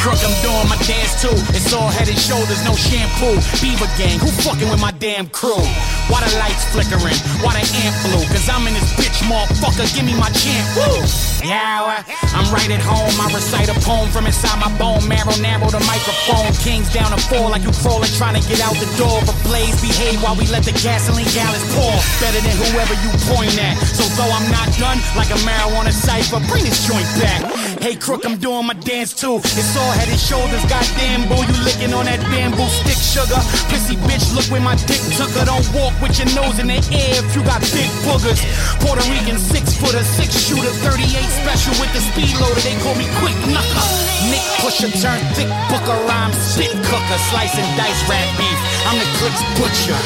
Crook, 0.04 0.20
I'm 0.20 0.36
doing 0.44 0.68
my 0.68 0.76
dance 0.84 1.16
too. 1.24 1.32
It's 1.56 1.72
all 1.72 1.88
head 1.88 2.12
and 2.12 2.20
shoulders, 2.20 2.60
no 2.68 2.76
shampoo. 2.76 3.40
Beaver 3.64 3.88
gang, 3.96 4.20
who 4.20 4.28
fucking 4.44 4.68
with 4.68 4.82
my 4.84 4.92
damn 5.00 5.32
crew? 5.32 5.64
Why 6.12 6.20
the 6.20 6.36
lights 6.44 6.68
flickering? 6.76 7.16
Why 7.40 7.56
the 7.56 7.64
amp 7.88 7.96
blue? 8.04 8.20
Cause 8.28 8.44
I'm 8.52 8.68
in 8.68 8.76
this 8.76 8.92
bitch, 9.00 9.24
motherfucker. 9.24 9.88
Give 9.96 10.04
me 10.04 10.12
my 10.20 10.28
chant. 10.36 10.68
Woo! 10.76 11.00
Yeah, 11.40 12.04
I'm 12.36 12.48
right 12.52 12.68
at 12.68 12.84
home. 12.84 13.16
I 13.16 13.32
recite 13.32 13.72
a 13.72 13.78
poem 13.80 14.12
from 14.12 14.28
inside 14.28 14.60
my 14.60 14.68
bone 14.76 15.08
marrow. 15.08 15.40
Narrow 15.40 15.72
the 15.72 15.80
microphone. 15.88 16.52
Kings 16.60 16.92
down 16.92 17.16
to 17.16 17.20
fall 17.32 17.48
like 17.48 17.64
you 17.64 17.72
crawling, 17.80 18.12
trying 18.20 18.36
to 18.36 18.44
get 18.44 18.60
out 18.60 18.76
the 18.76 18.92
door. 19.00 19.24
But 19.24 19.40
blaze 19.48 19.80
behave 19.80 20.20
while 20.20 20.36
we 20.36 20.44
let 20.52 20.68
the 20.68 20.76
gasoline 20.84 21.32
gallons 21.32 21.64
pour. 21.72 21.96
Better 22.20 22.44
than 22.44 22.56
whoever 22.60 22.96
you 23.00 23.12
point 23.32 23.56
at. 23.56 23.80
So 23.96 24.04
though 24.20 24.28
I'm 24.36 24.52
not 24.52 24.68
done, 24.76 25.00
like 25.16 25.32
a 25.32 25.40
marijuana 25.48 25.96
cipher, 25.96 26.44
bring 26.52 26.68
this 26.68 26.84
joint 26.84 27.08
back. 27.24 27.48
Hey, 27.80 27.96
crook, 27.96 28.28
I'm 28.28 28.36
doing 28.36 28.68
my 28.68 28.76
dance 28.76 29.16
too. 29.16 29.40
It's 29.40 29.76
all 29.80 29.93
head 29.94 30.10
and 30.10 30.20
shoulders. 30.20 30.64
Goddamn, 30.66 31.30
boo, 31.30 31.40
you 31.40 31.56
licking 31.64 31.94
on 31.94 32.06
that 32.06 32.22
bamboo 32.34 32.66
stick 32.68 32.98
sugar. 32.98 33.40
Pissy 33.70 33.96
bitch, 34.10 34.34
look 34.34 34.46
where 34.50 34.62
my 34.62 34.76
dick 34.90 35.02
took 35.16 35.30
her. 35.38 35.46
Don't 35.46 35.66
walk 35.74 35.94
with 36.02 36.18
your 36.18 36.30
nose 36.34 36.58
in 36.58 36.68
the 36.68 36.82
air 36.94 37.22
if 37.22 37.34
you 37.36 37.42
got 37.46 37.62
big 37.72 37.90
boogers. 38.06 38.42
Puerto 38.82 39.04
Rican 39.10 39.38
six 39.38 39.78
footer, 39.78 40.04
six 40.04 40.34
shooter, 40.34 40.74
38 40.86 41.06
special 41.42 41.74
with 41.78 41.92
the 41.94 42.02
speed 42.02 42.34
loader. 42.42 42.62
They 42.66 42.76
call 42.82 42.98
me 42.98 43.06
quick 43.22 43.38
knucker. 43.48 43.88
Nick 44.30 44.44
pusher, 44.60 44.90
turn 44.98 45.22
thick 45.38 45.50
booker, 45.70 45.98
rhyme 46.10 46.34
spit 46.34 46.74
cooker, 46.90 47.20
slice 47.30 47.54
and 47.56 47.70
dice 47.78 48.02
rap 48.10 48.28
beef. 48.36 48.60
I'm 48.90 48.98
the 48.98 49.08
clicks 49.22 49.44
butcher. 49.60 50.00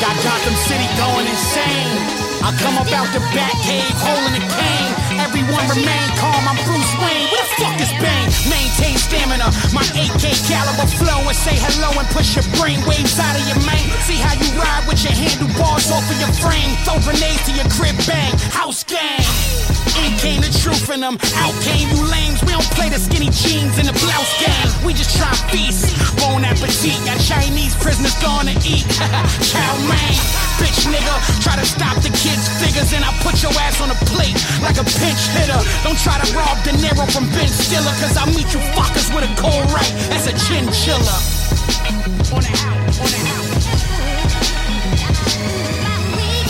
Got 0.00 0.16
Gotham 0.24 0.56
City 0.66 0.88
going 0.96 1.26
insane. 1.28 2.24
I 2.44 2.52
come 2.60 2.76
up 2.76 2.90
out 2.92 3.08
the 3.14 3.20
back 3.32 3.56
cave, 3.64 3.88
holding 4.04 4.36
a 4.36 4.44
cane. 4.44 4.92
Everyone 5.20 5.64
remain 5.70 6.08
calm. 6.20 6.44
I'm 6.44 6.58
Bruce 6.66 6.94
Wayne. 7.00 7.33
Fuck 7.60 7.76
is 7.80 7.92
Bane? 8.00 8.30
Maintain 8.48 8.96
stamina. 8.96 9.48
My 9.72 9.84
AK 9.96 10.24
caliber 10.48 10.88
flow 10.98 11.20
and 11.28 11.36
say 11.36 11.56
hello 11.56 11.92
and 11.98 12.08
push 12.10 12.36
your 12.36 12.46
brain 12.58 12.80
waves 12.88 13.18
out 13.20 13.36
of 13.36 13.44
your 13.46 13.60
mane. 13.68 13.90
See 14.08 14.18
how 14.18 14.34
you 14.34 14.48
ride 14.58 14.84
with 14.88 15.02
your 15.04 15.12
handlebars 15.12 15.90
off 15.92 16.04
of 16.08 16.18
your 16.20 16.32
frame. 16.40 16.72
Throw 16.84 16.98
grenades 17.04 17.44
to 17.46 17.52
your 17.52 17.68
crib, 17.76 17.96
bang. 18.06 18.32
House 18.52 18.84
gang. 18.84 19.24
In 19.94 20.12
came 20.18 20.40
the 20.42 20.50
truth 20.50 20.90
in 20.90 21.00
them. 21.00 21.16
Out 21.38 21.54
came 21.62 21.86
you 21.88 22.02
lames. 22.10 22.42
We 22.42 22.50
don't 22.50 22.66
play 22.74 22.90
the 22.90 22.98
skinny 22.98 23.30
jeans 23.30 23.78
in 23.78 23.86
the 23.86 23.96
blouse 24.02 24.34
game. 24.42 24.68
We 24.82 24.92
just 24.92 25.16
try 25.16 25.30
feast. 25.54 25.94
Bon 26.18 26.42
appetit. 26.42 26.98
Got 27.06 27.20
Chinese 27.22 27.78
prisoners 27.78 28.16
going 28.18 28.50
to 28.50 28.56
eat. 28.66 28.82
Chow 29.48 29.72
mein. 29.86 30.18
Bitch 30.58 30.90
nigga. 30.90 31.14
Try 31.44 31.54
to 31.56 31.66
stop 31.66 31.94
the 32.02 32.10
kids' 32.10 32.50
figures 32.58 32.90
and 32.92 33.04
I 33.04 33.14
put 33.22 33.38
your 33.42 33.54
ass 33.62 33.78
on 33.80 33.90
a 33.94 33.98
plate 34.10 34.34
like 34.66 34.82
a 34.82 34.86
pinch 34.98 35.22
hitter. 35.30 35.60
Don't 35.86 35.98
try 36.02 36.18
to 36.18 36.26
rob 36.34 36.58
De 36.66 36.74
Niro 36.82 37.06
from 37.14 37.30
Ben 37.34 37.48
Stiller, 37.48 37.94
cause 38.00 38.16
I 38.16 38.26
meet 38.26 38.52
you 38.54 38.60
fuckers 38.74 39.12
with 39.14 39.24
a 39.24 39.34
cold 39.36 39.70
right 39.72 39.92
as 40.14 40.26
a 40.26 40.32
chinchilla. 40.46 41.18
On 42.32 42.44
out, 42.44 43.00
on 43.00 43.14
out. 43.28 43.44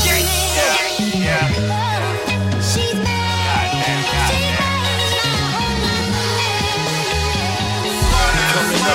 Yeah, 0.04 0.20
yeah, 1.24 1.64
Goddamn, 8.54 8.94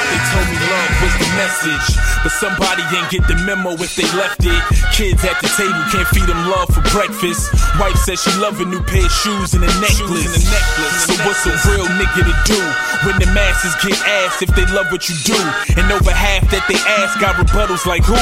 message. 1.36 2.09
But 2.24 2.36
somebody 2.36 2.84
ain't 2.92 3.10
get 3.10 3.24
the 3.28 3.36
memo 3.48 3.74
if 3.80 3.96
they 3.96 4.08
left 4.18 4.44
it. 4.44 4.62
Kids 4.92 5.24
at 5.24 5.40
the 5.40 5.48
table 5.56 5.80
can't 5.88 6.08
feed 6.12 6.28
them 6.28 6.40
love 6.52 6.68
for 6.68 6.84
breakfast. 6.92 7.48
Wife 7.80 7.96
says 8.04 8.22
she 8.22 8.32
love 8.40 8.60
a 8.60 8.66
new 8.66 8.84
pair 8.84 9.06
of 9.06 9.12
shoes 9.12 9.56
and 9.56 9.64
a 9.64 9.72
necklace. 9.80 10.28
And 10.28 10.36
a 10.36 10.44
necklace. 10.52 11.08
So 11.08 11.14
what's 11.24 11.44
a 11.48 11.56
real 11.72 11.88
nigga 11.96 12.28
to 12.28 12.36
do 12.44 12.60
when 13.08 13.16
the 13.20 13.30
masses 13.32 13.76
get 13.80 13.96
asked 14.28 14.44
if 14.44 14.52
they 14.56 14.66
love 14.76 14.92
what 14.92 15.08
you 15.08 15.16
do? 15.24 15.40
And 15.80 15.88
over 15.92 16.12
half 16.12 16.44
that 16.52 16.68
they 16.68 16.80
ask 17.00 17.20
got 17.24 17.36
rebuttals 17.40 17.86
like 17.86 18.04
who? 18.04 18.20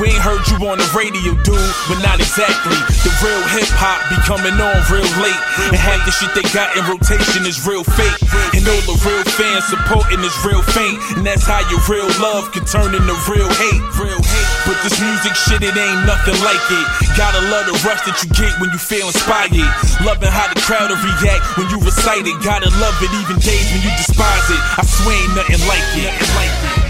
We 0.00 0.08
ain't 0.08 0.24
heard 0.24 0.42
you 0.48 0.58
on 0.66 0.78
the 0.78 0.88
radio, 0.96 1.36
dude, 1.44 1.74
but 1.88 1.98
not 2.00 2.16
exactly. 2.16 2.78
The 3.04 3.12
real 3.20 3.42
hip 3.52 3.68
hop 3.76 4.00
be 4.08 4.16
coming 4.24 4.56
on 4.56 4.76
real 4.88 5.06
late. 5.20 5.42
And 5.68 5.76
half 5.76 6.02
the 6.08 6.12
shit 6.14 6.32
they 6.32 6.46
got 6.54 6.72
in 6.78 6.82
rotation 6.88 7.44
is 7.44 7.60
real 7.66 7.84
fake. 7.84 8.18
And 8.56 8.64
all 8.64 8.82
the 8.88 8.96
real 9.04 9.24
fans 9.36 9.68
supporting 9.68 10.22
is 10.24 10.34
real 10.46 10.64
faint. 10.74 10.96
And 11.16 11.26
that's 11.26 11.44
how 11.44 11.60
your 11.68 11.82
real 11.90 12.08
love 12.22 12.50
can 12.54 12.64
turn 12.64 12.96
into 12.96 13.16
real 13.28 13.48
hate. 13.48 13.82
Real 13.98 14.20
hate. 14.22 14.50
But 14.64 14.78
this 14.80 14.96
music 15.02 15.34
shit, 15.36 15.60
it 15.60 15.76
ain't 15.76 16.02
nothing 16.08 16.38
like 16.40 16.64
it. 16.72 16.86
Gotta 17.18 17.42
love 17.52 17.68
the 17.68 17.76
rush 17.84 18.00
that 18.08 18.16
you 18.24 18.30
get 18.32 18.54
when 18.62 18.72
you 18.72 18.80
feel 18.80 19.06
inspired. 19.10 19.54
Loving 20.02 20.32
how 20.32 20.48
the 20.52 20.60
crowd 20.62 20.88
will 20.88 21.02
react 21.02 21.44
when 21.58 21.68
you 21.68 21.78
recite 21.82 22.24
it. 22.24 22.36
Gotta 22.40 22.70
love 22.80 22.96
it 23.02 23.12
even 23.22 23.36
days 23.42 23.66
when 23.74 23.82
you 23.82 23.92
despise 23.98 24.48
it. 24.48 24.62
I 24.78 24.82
swear 24.86 25.14
ain't 25.14 25.34
nothing 25.36 25.62
like 25.68 25.84
it. 25.98 26.10
Nothing 26.10 26.34
like 26.36 26.78
it. 26.78 26.81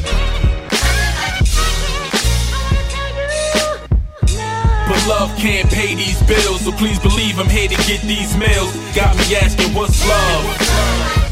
Love 5.07 5.35
can't 5.37 5.69
pay 5.71 5.95
these 5.95 6.23
bills, 6.23 6.63
so 6.63 6.73
please 6.73 6.99
believe 6.99 7.39
I'm 7.39 7.49
here 7.49 7.69
to 7.69 7.77
get 7.89 8.01
these 8.03 8.37
meals. 8.37 8.75
Got 8.95 9.17
me 9.17 9.37
asking 9.37 9.75
what's 9.75 10.07
love. 10.07 11.32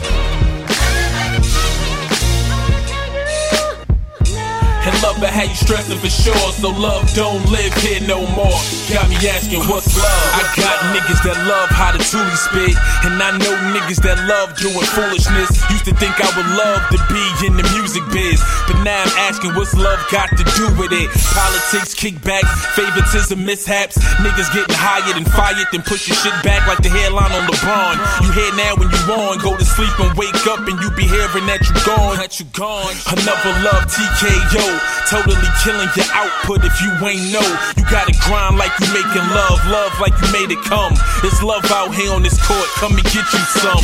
And 4.80 4.96
love 5.04 5.20
but 5.20 5.28
how 5.28 5.44
you 5.44 5.54
stressing 5.54 6.00
for 6.00 6.08
sure. 6.08 6.48
So 6.56 6.72
love 6.72 7.04
don't 7.12 7.44
live 7.52 7.72
here 7.84 8.00
no 8.08 8.24
more. 8.32 8.56
Got 8.88 9.12
me 9.12 9.20
asking 9.28 9.60
what's 9.68 9.92
love. 9.92 10.24
I 10.32 10.42
got 10.56 10.76
niggas 10.96 11.20
that 11.28 11.36
love 11.44 11.68
how 11.68 11.92
the 11.92 12.00
toolie 12.00 12.40
spit. 12.40 12.72
And 13.04 13.20
I 13.20 13.36
know 13.36 13.52
niggas 13.76 14.00
that 14.08 14.16
love 14.24 14.56
doing 14.56 14.88
foolishness. 14.96 15.52
Used 15.68 15.84
to 15.84 15.94
think 16.00 16.16
I 16.16 16.32
would 16.32 16.48
love 16.56 16.80
to 16.96 16.98
be 17.12 17.20
in 17.44 17.60
the 17.60 17.66
music 17.76 18.00
biz. 18.08 18.40
But 18.64 18.80
now 18.80 19.04
I'm 19.04 19.12
asking 19.28 19.52
what's 19.52 19.76
love 19.76 20.00
got 20.08 20.32
to 20.32 20.44
do 20.56 20.72
with 20.80 20.96
it. 20.96 21.12
Politics, 21.36 21.92
kickbacks, 21.92 22.48
favoritism, 22.72 23.36
mishaps. 23.44 24.00
Niggas 24.24 24.48
getting 24.56 24.80
hired 24.80 25.20
and 25.20 25.28
fired, 25.28 25.68
then 25.76 25.84
push 25.84 26.08
your 26.08 26.16
shit 26.16 26.32
back 26.40 26.64
like 26.64 26.80
the 26.80 26.88
hairline 26.88 27.36
on 27.36 27.44
LeBron. 27.44 28.00
You 28.24 28.32
here 28.32 28.54
now 28.56 28.80
when 28.80 28.88
you 28.88 29.00
on, 29.12 29.36
go 29.44 29.60
to 29.60 29.64
sleep 29.64 29.92
and 30.00 30.16
wake 30.16 30.40
up 30.48 30.64
and 30.64 30.80
you 30.80 30.88
be 30.96 31.04
hearing 31.04 31.44
that 31.52 31.60
you 31.68 31.76
gone. 31.84 32.16
That 32.16 32.40
you 32.40 32.48
gone. 32.56 32.96
Another 33.12 33.52
love 33.60 33.84
TKO. 33.84 34.79
Totally 35.10 35.50
killing 35.64 35.90
your 35.98 36.06
output 36.14 36.62
if 36.62 36.74
you 36.80 36.90
ain't 37.02 37.34
know. 37.34 37.48
You 37.74 37.82
gotta 37.90 38.14
grind 38.26 38.56
like 38.56 38.70
you 38.78 38.86
making 38.94 39.26
love, 39.34 39.58
love 39.66 39.92
like 39.98 40.14
you 40.22 40.28
made 40.30 40.54
it 40.54 40.62
come. 40.68 40.94
It's 41.26 41.42
love 41.42 41.66
out 41.74 41.90
here 41.94 42.12
on 42.14 42.22
this 42.22 42.38
court, 42.46 42.68
come 42.78 42.94
and 42.94 43.06
get 43.10 43.26
you 43.26 43.42
some. 43.58 43.82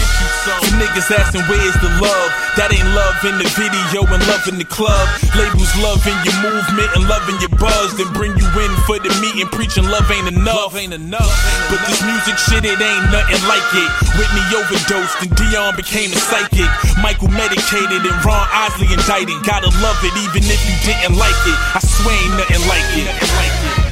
You 0.62 0.70
niggas 0.78 1.10
asking 1.10 1.42
where's 1.50 1.74
the 1.82 1.90
love? 1.98 2.30
That 2.54 2.70
ain't 2.70 2.86
love 2.94 3.18
in 3.26 3.36
the 3.42 3.48
video 3.58 4.06
and 4.06 4.22
love 4.30 4.46
in 4.46 4.56
the 4.62 4.68
club. 4.68 5.02
Labels 5.34 5.72
loving 5.82 6.16
your 6.22 6.38
movement 6.46 6.88
and 6.94 7.04
loving 7.10 7.36
your 7.42 7.52
buzz, 7.58 7.98
then 7.98 8.08
bring 8.14 8.32
you 8.38 8.48
in 8.62 8.72
for 8.86 8.96
the 9.02 9.10
meeting, 9.18 9.50
preaching 9.50 9.84
love 9.90 10.06
ain't 10.14 10.30
enough. 10.30 10.78
ain't 10.78 10.94
enough. 10.94 11.34
But 11.66 11.82
this 11.90 12.00
music 12.06 12.38
shit, 12.38 12.62
it 12.62 12.78
ain't 12.78 13.06
nothing 13.10 13.42
like 13.50 13.66
it. 13.74 13.90
Whitney 14.14 14.44
overdosed 14.54 15.18
and 15.26 15.32
Dionne 15.34 15.74
became 15.74 16.14
a 16.14 16.20
psychic. 16.22 16.70
Michael 17.02 17.34
medicated 17.34 18.06
and 18.06 18.18
Ron 18.22 18.46
Osley 18.54 18.88
indicted. 18.94 19.42
Gotta 19.42 19.68
love 19.82 19.98
it 20.06 20.14
even 20.22 20.46
if 20.46 20.60
you 20.64 20.75
didn't 20.84 21.16
like 21.16 21.40
it. 21.46 21.58
I 21.74 21.80
swear 21.80 22.16
ain't 22.16 22.36
nothing 22.36 22.68
like 22.68 22.90
it. 22.96 23.08
Like 23.36 23.56
it. 23.64 23.86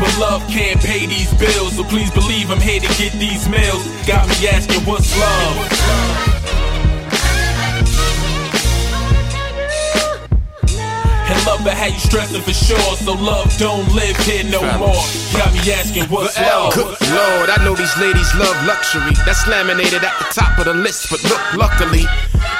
But 0.00 0.18
love 0.18 0.42
can't 0.48 0.80
pay 0.80 1.06
these 1.06 1.32
bills, 1.34 1.76
so 1.76 1.84
please 1.84 2.10
believe 2.10 2.50
I'm 2.50 2.60
here 2.60 2.80
to 2.80 2.88
get 2.98 3.12
these 3.14 3.48
meals. 3.48 3.86
Got 4.06 4.28
me 4.28 4.48
asking 4.48 4.84
what's 4.84 5.18
love. 5.18 6.45
But 11.46 11.74
how 11.74 11.86
you 11.86 11.98
stressing 11.98 12.42
for 12.42 12.52
sure, 12.52 12.96
so 12.98 13.14
love 13.14 13.56
don't 13.56 13.86
live 13.94 14.16
here 14.26 14.42
no 14.44 14.60
more. 14.78 14.98
Got 15.32 15.54
me 15.54 15.62
asking 15.70 16.04
what's 16.10 16.38
love. 16.38 16.74
Good 16.74 16.98
Lord, 17.14 17.50
I 17.50 17.62
know 17.64 17.74
these 17.74 17.96
ladies 17.98 18.34
love 18.34 18.54
luxury. 18.66 19.14
That's 19.24 19.46
laminated 19.46 20.02
at 20.02 20.18
the 20.18 20.26
top 20.34 20.58
of 20.58 20.66
the 20.66 20.74
list, 20.74 21.08
but 21.08 21.22
look, 21.24 21.42
luckily, 21.54 22.02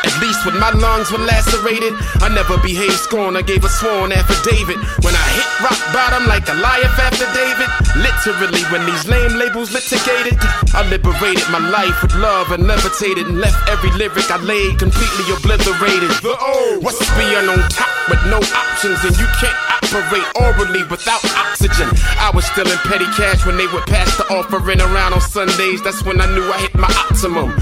at 0.04 0.14
least 0.20 0.44
when 0.46 0.58
my 0.58 0.70
lungs 0.70 1.10
were 1.10 1.22
lacerated, 1.22 1.92
I 2.22 2.28
never 2.28 2.58
behaved 2.58 2.98
scorn. 2.98 3.36
I 3.36 3.42
gave 3.42 3.64
a 3.64 3.68
sworn 3.68 4.12
affidavit. 4.12 4.78
When 5.04 5.14
I 5.14 5.26
hit 5.36 5.48
rock 5.62 5.80
bottom 5.92 6.26
like 6.26 6.46
Goliath 6.46 6.98
after 6.98 7.26
David, 7.36 7.68
literally 8.00 8.62
when 8.72 8.86
these 8.86 9.06
lame 9.06 9.38
labels 9.38 9.72
litigated, 9.72 10.38
I 10.74 10.86
liberated 10.88 11.48
my 11.50 11.60
life 11.60 12.00
with 12.02 12.14
love 12.16 12.52
and 12.52 12.66
levitated 12.66 13.26
and 13.26 13.40
left 13.40 13.58
every 13.68 13.90
lyric 13.92 14.30
I 14.30 14.38
laid 14.42 14.78
completely 14.78 15.26
obliterated. 15.32 16.10
The 16.22 16.36
O. 16.38 16.80
What's 16.80 17.02
being 17.16 17.48
on 17.48 17.60
top 17.70 17.92
with 18.08 18.22
no 18.26 18.38
options 18.54 19.02
and 19.04 19.14
you 19.18 19.28
can't 19.38 19.56
operate 19.86 20.26
orally 20.36 20.82
without 20.88 21.22
oxygen. 21.36 21.88
I 22.18 22.30
was 22.34 22.44
still 22.46 22.66
in 22.66 22.78
petty 22.88 23.06
cash 23.16 23.44
when 23.46 23.56
they 23.56 23.66
would 23.68 23.86
pass 23.86 24.16
the 24.16 24.26
offering 24.32 24.80
around 24.80 25.12
on 25.14 25.20
Sundays. 25.20 25.82
That's 25.82 26.02
when 26.02 26.20
I 26.20 26.26
knew 26.34 26.44
I 26.50 26.58
hit 26.58 26.74
my 26.74 26.90
optimum. 27.06 27.54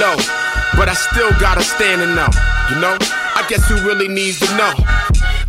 Low, 0.00 0.16
but 0.76 0.88
I 0.88 0.94
still 0.94 1.30
gotta 1.40 1.63
stand 1.64 2.02
and 2.02 2.14
know. 2.14 2.28
You 2.70 2.80
know, 2.80 2.96
I 3.00 3.44
guess 3.48 3.66
who 3.68 3.76
really 3.86 4.08
needs 4.08 4.38
to 4.40 4.48
know? 4.56 4.72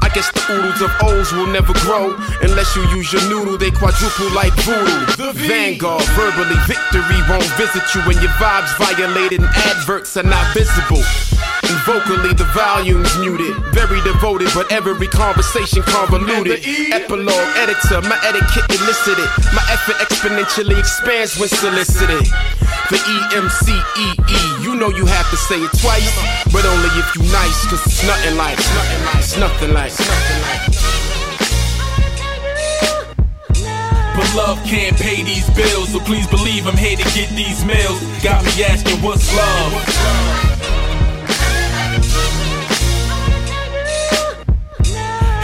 I 0.01 0.09
guess 0.13 0.31
the 0.31 0.41
oodles 0.53 0.81
of 0.81 0.91
O's 1.01 1.31
will 1.33 1.47
never 1.47 1.73
grow 1.85 2.15
unless 2.41 2.75
you 2.75 2.83
use 2.89 3.11
your 3.11 3.23
noodle. 3.29 3.57
They 3.57 3.71
quadruple 3.71 4.31
like 4.31 4.53
voodoo. 4.63 5.33
Vanguard, 5.47 6.03
verbally, 6.13 6.55
victory 6.67 7.19
won't 7.27 7.49
visit 7.57 7.83
you 7.95 8.01
when 8.07 8.21
your 8.21 8.31
vibes 8.37 8.75
violated 8.77 9.41
and 9.41 9.49
adverts 9.49 10.15
are 10.17 10.23
not 10.23 10.45
visible. 10.53 11.03
And 11.65 11.79
vocally, 11.81 12.33
the 12.33 12.45
volume's 12.53 13.17
muted. 13.17 13.55
Very 13.73 14.01
devoted, 14.01 14.49
but 14.53 14.71
every 14.71 15.07
conversation 15.07 15.81
convoluted. 15.83 16.61
Epilogue 16.93 17.49
editor, 17.57 18.01
my 18.05 18.17
etiquette 18.23 18.69
elicited. 18.69 19.29
My 19.53 19.65
effort 19.73 19.97
exponentially 19.97 20.77
expands 20.77 21.39
when 21.39 21.49
solicited. 21.49 22.25
The 22.89 23.01
EMCEE, 23.33 24.63
you 24.63 24.75
know 24.75 24.89
you 24.89 25.05
have 25.07 25.27
to 25.31 25.37
say 25.37 25.57
it 25.57 25.71
twice, 25.81 26.13
but 26.53 26.63
only 26.65 26.89
if 27.01 27.15
you 27.15 27.23
nice, 27.33 27.65
cause 27.65 27.81
it's 27.85 28.05
nothing 28.05 28.37
like, 28.37 28.59
it's 28.59 28.69
nothing 28.69 29.05
like, 29.05 29.17
it's 29.17 29.37
nothing 29.37 29.73
like, 29.73 29.91
it's 29.91 30.05
nothing 30.05 30.41
like. 30.45 30.95
But 34.15 34.35
love 34.35 34.63
can't 34.65 34.95
pay 34.97 35.23
these 35.23 35.49
bills, 35.57 35.89
so 35.93 35.99
please 35.99 36.27
believe 36.27 36.67
I'm 36.67 36.77
here 36.77 36.95
to 36.95 37.03
get 37.17 37.29
these 37.31 37.65
meals. 37.65 37.99
Got 38.21 38.45
me 38.45 38.63
asking 38.63 39.01
what's 39.01 39.33
love. 39.35 40.84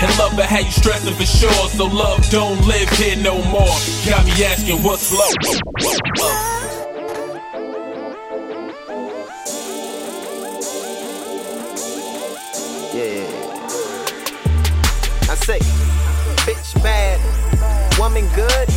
And 0.03 0.17
love 0.17 0.35
but 0.35 0.45
how 0.45 0.57
you 0.57 0.71
stressing 0.71 1.13
for 1.13 1.25
sure, 1.25 1.69
so 1.69 1.85
love 1.85 2.27
don't 2.31 2.59
live 2.65 2.89
here 2.89 3.15
no 3.17 3.35
more. 3.51 3.77
Got 4.03 4.25
me 4.25 4.31
asking 4.43 4.81
what's 4.81 5.11
love. 5.13 5.35
Yeah. 12.95 13.27
I 15.29 15.35
say, 15.35 15.59
bitch 16.47 16.81
bad, 16.81 17.19
woman 17.99 18.27
good, 18.35 18.67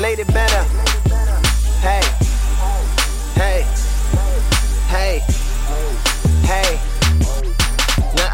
lady 0.00 0.22
better. 0.32 0.62
Hey, 1.80 2.02
hey, 3.34 3.62
hey. 4.86 5.35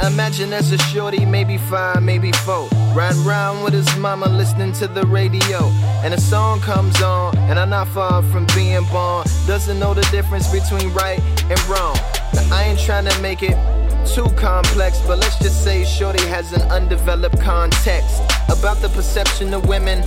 Imagine 0.02 0.50
there's 0.50 0.72
a 0.72 0.78
shorty, 0.78 1.24
maybe 1.24 1.58
five, 1.58 2.02
maybe 2.02 2.32
four. 2.32 2.68
Riding 2.92 3.24
around 3.24 3.62
with 3.62 3.72
his 3.72 3.96
mama 3.98 4.26
listening 4.26 4.72
to 4.72 4.88
the 4.88 5.06
radio. 5.06 5.68
And 6.02 6.12
a 6.12 6.20
song 6.20 6.60
comes 6.60 7.00
on, 7.00 7.38
and 7.38 7.56
I'm 7.56 7.70
not 7.70 7.86
far 7.86 8.20
from 8.24 8.46
being 8.54 8.84
born. 8.86 9.24
Doesn't 9.46 9.78
know 9.78 9.94
the 9.94 10.02
difference 10.10 10.50
between 10.50 10.92
right 10.92 11.20
and 11.48 11.60
wrong. 11.68 11.96
Now 12.34 12.48
I 12.50 12.64
ain't 12.64 12.80
trying 12.80 13.04
to 13.06 13.22
make 13.22 13.44
it 13.44 13.56
too 14.04 14.28
complex, 14.36 15.00
but 15.06 15.18
let's 15.18 15.38
just 15.38 15.62
say 15.62 15.84
Shorty 15.84 16.26
has 16.26 16.52
an 16.52 16.62
undeveloped 16.62 17.40
context 17.40 18.22
about 18.50 18.78
the 18.78 18.88
perception 18.88 19.54
of 19.54 19.68
women 19.68 20.02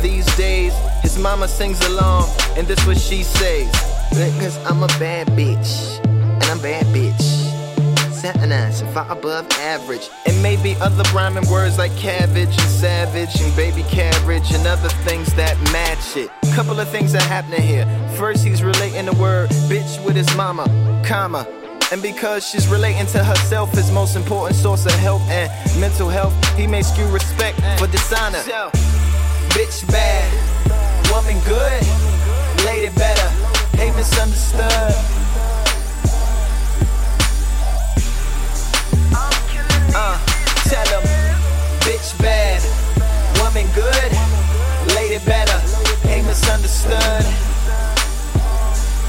these 0.00 0.26
days. 0.36 0.72
His 1.02 1.18
mama 1.18 1.48
sings 1.48 1.84
along, 1.86 2.30
and 2.56 2.68
this 2.68 2.86
what 2.86 2.98
she 2.98 3.24
says. 3.24 3.68
Because 4.10 4.56
I'm 4.64 4.84
a 4.84 4.88
bad 5.00 5.26
bitch, 5.28 6.04
and 6.06 6.44
I'm 6.44 6.60
bad 6.60 6.86
bitch. 6.86 7.49
Sentence, 8.20 8.82
far 8.92 9.10
above 9.10 9.50
average. 9.52 10.10
And 10.26 10.42
maybe 10.42 10.74
other 10.82 11.04
rhyming 11.14 11.48
words 11.48 11.78
like 11.78 11.96
cabbage 11.96 12.50
and 12.50 12.68
savage 12.68 13.40
and 13.40 13.56
baby 13.56 13.82
carriage 13.84 14.52
and 14.52 14.66
other 14.66 14.90
things 15.08 15.32
that 15.36 15.58
match 15.72 16.18
it. 16.18 16.30
Couple 16.54 16.78
of 16.78 16.86
things 16.90 17.14
are 17.14 17.22
happening 17.22 17.62
here. 17.62 17.86
First, 18.18 18.44
he's 18.44 18.62
relating 18.62 19.06
the 19.06 19.14
word 19.14 19.48
bitch 19.70 20.04
with 20.04 20.16
his 20.16 20.28
mama, 20.36 20.66
comma. 21.02 21.46
And 21.92 22.02
because 22.02 22.46
she's 22.46 22.68
relating 22.68 23.06
to 23.06 23.24
herself, 23.24 23.72
his 23.72 23.90
most 23.90 24.16
important 24.16 24.54
source 24.54 24.84
of 24.84 24.92
health 24.92 25.22
and 25.30 25.50
mental 25.80 26.10
health, 26.10 26.34
he 26.58 26.66
may 26.66 26.82
skew 26.82 27.06
respect 27.06 27.56
for 27.78 27.86
dishonor. 27.86 28.44
Bitch 29.56 29.90
bad, 29.90 31.10
woman 31.10 31.40
good, 31.48 32.66
lady 32.66 32.94
better, 32.94 33.28
hate 33.78 33.96
misunderstood. 33.96 35.29
Tell 40.68 40.86
him, 40.86 41.04
bitch 41.80 42.18
bad, 42.18 42.60
woman 43.38 43.66
good, 43.74 44.12
lady 44.94 45.24
better, 45.24 45.58
hate 46.06 46.24
misunderstood. 46.24 47.24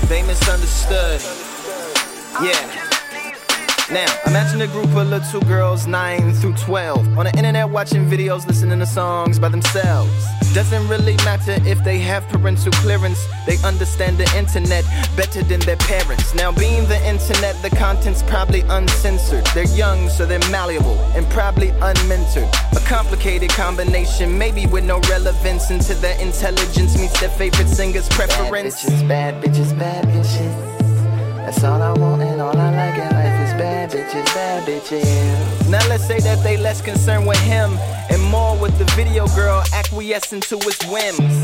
They 0.07 0.23
misunderstood. 0.23 1.21
Yeah. 2.41 2.90
Now, 3.91 4.07
imagine 4.25 4.61
a 4.61 4.67
group 4.67 4.95
of 4.95 5.09
little 5.09 5.41
girls 5.41 5.85
9 5.85 6.33
through 6.35 6.53
12 6.53 7.17
on 7.17 7.25
the 7.25 7.35
internet 7.35 7.69
watching 7.69 8.09
videos, 8.09 8.47
listening 8.47 8.79
to 8.79 8.85
songs 8.85 9.37
by 9.37 9.49
themselves. 9.49 10.13
Doesn't 10.53 10.87
really 10.87 11.17
matter 11.25 11.57
if 11.65 11.83
they 11.83 11.99
have 11.99 12.25
parental 12.29 12.71
clearance, 12.71 13.21
they 13.45 13.57
understand 13.65 14.17
the 14.17 14.37
internet 14.37 14.85
better 15.17 15.43
than 15.43 15.59
their 15.61 15.75
parents. 15.75 16.33
Now, 16.33 16.53
being 16.53 16.87
the 16.87 17.05
internet, 17.05 17.61
the 17.61 17.69
content's 17.69 18.23
probably 18.23 18.61
uncensored. 18.69 19.45
They're 19.47 19.65
young, 19.75 20.07
so 20.07 20.25
they're 20.25 20.49
malleable 20.49 20.97
and 21.13 21.29
probably 21.29 21.71
unmentored. 21.81 22.47
A 22.73 22.79
complicated 22.87 23.49
combination, 23.49 24.37
maybe 24.37 24.67
with 24.67 24.85
no 24.85 25.01
relevance 25.09 25.69
into 25.69 25.95
their 25.95 26.17
intelligence 26.21 26.97
meets 26.97 27.19
their 27.19 27.29
favorite 27.29 27.67
singer's 27.67 28.07
preference. 28.07 28.85
Bad 28.85 28.93
bitches, 28.93 29.07
bad 29.09 29.43
bitches, 29.43 29.77
bad 29.77 30.05
bitches. 30.05 30.81
That's 31.45 31.63
all 31.63 31.81
I 31.81 31.91
want 31.91 32.21
and 32.21 32.39
all 32.39 32.55
I 32.55 32.69
like 32.69 32.97
in 32.97 33.09
life 33.13 33.41
is 33.41 33.50
bad 33.61 33.91
bitches, 33.91 34.25
bad 34.33 34.67
bitches. 34.67 35.69
Now 35.69 35.87
let's 35.87 36.07
say 36.07 36.19
that 36.21 36.41
they 36.43 36.57
less 36.57 36.81
concerned 36.81 37.27
with 37.27 37.39
him 37.41 37.77
and 38.09 38.19
more 38.23 38.57
with 38.57 38.75
the 38.79 38.85
video 38.95 39.27
girl 39.35 39.61
acquiescing 39.71 40.41
to 40.49 40.57
his 40.57 40.81
whims. 40.91 41.35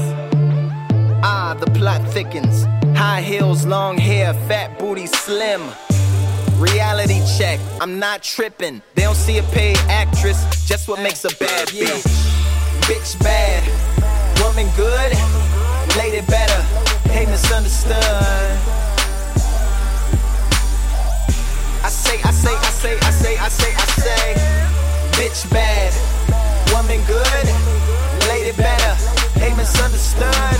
Ah, 1.22 1.56
the 1.60 1.68
plot 1.78 2.02
thickens. 2.14 2.66
High 2.98 3.22
heels, 3.22 3.68
long 3.68 4.00
hair, 4.00 4.34
fat 4.48 4.80
booty, 4.80 5.06
slim. 5.06 5.62
Reality 6.58 7.22
check, 7.38 7.60
I'm 7.80 8.00
not 8.00 8.24
tripping. 8.24 8.82
They 8.96 9.04
don't 9.04 9.16
see 9.28 9.38
a 9.38 9.44
paid 9.44 9.78
actress, 9.88 10.40
just 10.66 10.88
what 10.88 11.00
makes 11.00 11.24
a 11.24 11.30
bad 11.38 11.68
bitch. 11.68 12.02
Bitch 12.90 13.20
bad, 13.20 13.62
woman 14.42 14.68
good, 14.76 15.12
lady 15.96 16.26
better, 16.26 16.62
hate 17.12 17.30
misunderstood. 17.30 18.87
Say, 22.08 22.22
I 22.24 22.32
say, 22.32 22.56
I 22.56 22.72
say, 22.72 22.98
I 23.02 23.12
say, 23.12 23.38
I 23.38 23.50
say, 23.50 23.72
I 23.76 23.86
say, 24.00 24.34
bitch 25.18 25.50
bad, 25.52 25.92
woman 26.72 27.04
good, 27.06 27.48
lady 28.30 28.56
better, 28.56 28.94
hate 29.40 29.56
misunderstood. 29.58 30.60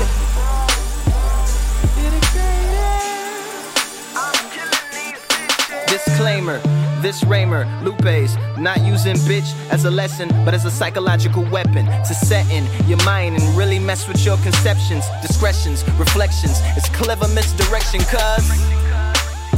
Disclaimer. 5.88 6.60
This 7.02 7.24
Raymer, 7.24 7.66
Lupe's, 7.84 8.36
not 8.58 8.82
using 8.82 9.16
bitch 9.30 9.54
as 9.70 9.86
a 9.86 9.92
lesson, 9.92 10.30
but 10.44 10.56
as 10.56 10.66
a 10.66 10.72
psychological 10.72 11.44
weapon 11.52 11.86
to 11.86 12.14
set 12.16 12.50
in 12.52 12.66
your 12.88 13.02
mind 13.06 13.40
and 13.40 13.56
really 13.56 13.78
mess 13.78 14.08
with 14.08 14.26
your 14.26 14.36
conceptions, 14.38 15.06
discretions, 15.22 15.88
reflections. 16.00 16.60
It's 16.76 16.90
clever 16.90 17.28
misdirection, 17.28 18.02
cuz. 18.02 18.97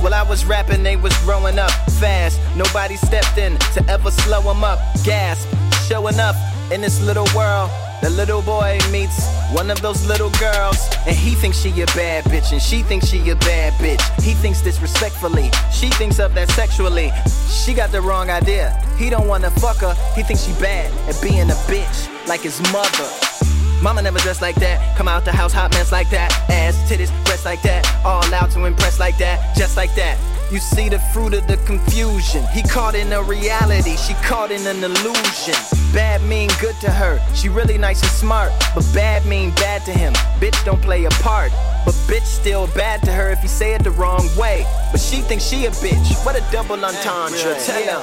While 0.02 0.14
I 0.14 0.24
was 0.24 0.46
rapping, 0.46 0.84
they 0.84 0.96
was 0.96 1.16
growing 1.20 1.60
up 1.60 1.72
fast. 2.00 2.40
Nobody 2.56 2.96
stepped 2.96 3.38
in 3.38 3.58
to 3.74 3.86
ever 3.90 4.12
slow 4.12 4.42
them 4.42 4.64
up. 4.64 4.80
Gasp, 5.04 5.48
showing 5.88 6.20
up 6.20 6.36
in 6.72 6.82
this 6.82 7.02
little 7.02 7.28
world. 7.36 7.70
The 8.02 8.10
little 8.10 8.42
boy 8.42 8.80
meets 8.92 9.28
one 9.52 9.70
of 9.70 9.82
those 9.82 10.06
little 10.08 10.30
girls, 10.40 10.78
and 11.06 11.16
he 11.16 11.36
thinks 11.36 11.60
she 11.60 11.70
a 11.82 11.86
bad 11.88 12.24
bitch, 12.26 12.54
and 12.54 12.62
she 12.62 12.82
thinks 12.82 13.08
she 13.08 13.30
a 13.30 13.36
bad 13.36 13.74
bitch. 13.74 14.02
He 14.24 14.34
thinks 14.36 14.62
disrespectfully, 14.62 15.52
she 15.74 15.90
thinks 15.90 16.18
of 16.18 16.34
that 16.36 16.50
sexually. 16.52 17.12
She 17.50 17.74
got 17.74 17.92
the 17.92 18.02
wrong 18.02 18.30
idea. 18.30 18.72
He 18.98 19.10
don't 19.10 19.28
wanna 19.28 19.52
fuck 19.52 19.78
her, 19.78 19.96
he 20.16 20.24
thinks 20.24 20.46
she 20.46 20.54
bad 20.62 20.94
at 21.10 21.22
being 21.22 21.50
a 21.50 21.60
bitch, 21.68 22.08
like 22.26 22.40
his 22.40 22.62
mother. 22.72 23.39
Mama 23.82 24.02
never 24.02 24.20
dressed 24.20 24.42
like 24.42 24.56
that. 24.56 24.98
Come 24.98 25.08
out 25.08 25.24
the 25.24 25.32
house, 25.32 25.54
hot 25.54 25.72
mess 25.72 25.92
like 25.92 26.10
that. 26.10 26.32
Ass, 26.50 26.76
titties, 26.92 27.12
breasts 27.26 27.46
like 27.46 27.62
that. 27.62 27.88
All 28.04 28.24
out 28.34 28.52
to 28.52 28.66
impress 28.66 29.00
like 29.00 29.18
that, 29.20 29.56
just 29.56 29.78
like 29.78 29.96
that. 29.96 30.18
You 30.52 30.58
see 30.58 30.90
the 30.90 31.00
fruit 31.14 31.34
of 31.34 31.48
the 31.48 31.58
confusion. 31.58 32.44
He 32.52 32.64
caught 32.64 32.96
in 32.96 33.14
a 33.14 33.22
reality, 33.22 33.96
she 33.96 34.16
caught 34.16 34.52
in 34.52 34.66
an 34.66 34.84
illusion. 34.84 35.54
Bad 35.94 36.22
mean 36.24 36.50
good 36.60 36.76
to 36.82 36.92
her, 36.92 37.22
she 37.36 37.50
really 37.50 37.78
nice 37.78 38.02
and 38.02 38.12
smart. 38.12 38.52
But 38.76 38.86
bad 38.94 39.26
mean 39.26 39.52
bad 39.52 39.86
to 39.86 39.92
him. 39.92 40.14
Bitch 40.42 40.62
don't 40.66 40.82
play 40.82 41.06
a 41.06 41.10
part. 41.22 41.52
But 41.86 41.94
bitch 42.10 42.26
still 42.26 42.68
bad 42.76 43.02
to 43.04 43.12
her 43.12 43.30
if 43.30 43.42
you 43.44 43.48
say 43.48 43.76
it 43.76 43.84
the 43.84 43.92
wrong 43.92 44.28
way. 44.38 44.66
But 44.92 45.00
she 45.00 45.22
thinks 45.22 45.46
she 45.46 45.66
a 45.66 45.72
bitch. 45.72 46.26
What 46.26 46.36
a 46.36 46.44
double 46.52 46.84
entendre. 46.84 47.56
Tell 47.64 47.82
him, 47.82 48.02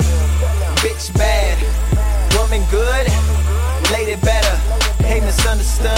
bitch 0.81 1.13
bad, 1.19 1.59
woman 2.39 2.63
good, 2.71 3.07
lady 3.91 4.19
better, 4.23 4.57
hate 5.07 5.23
misunderstood. 5.23 5.91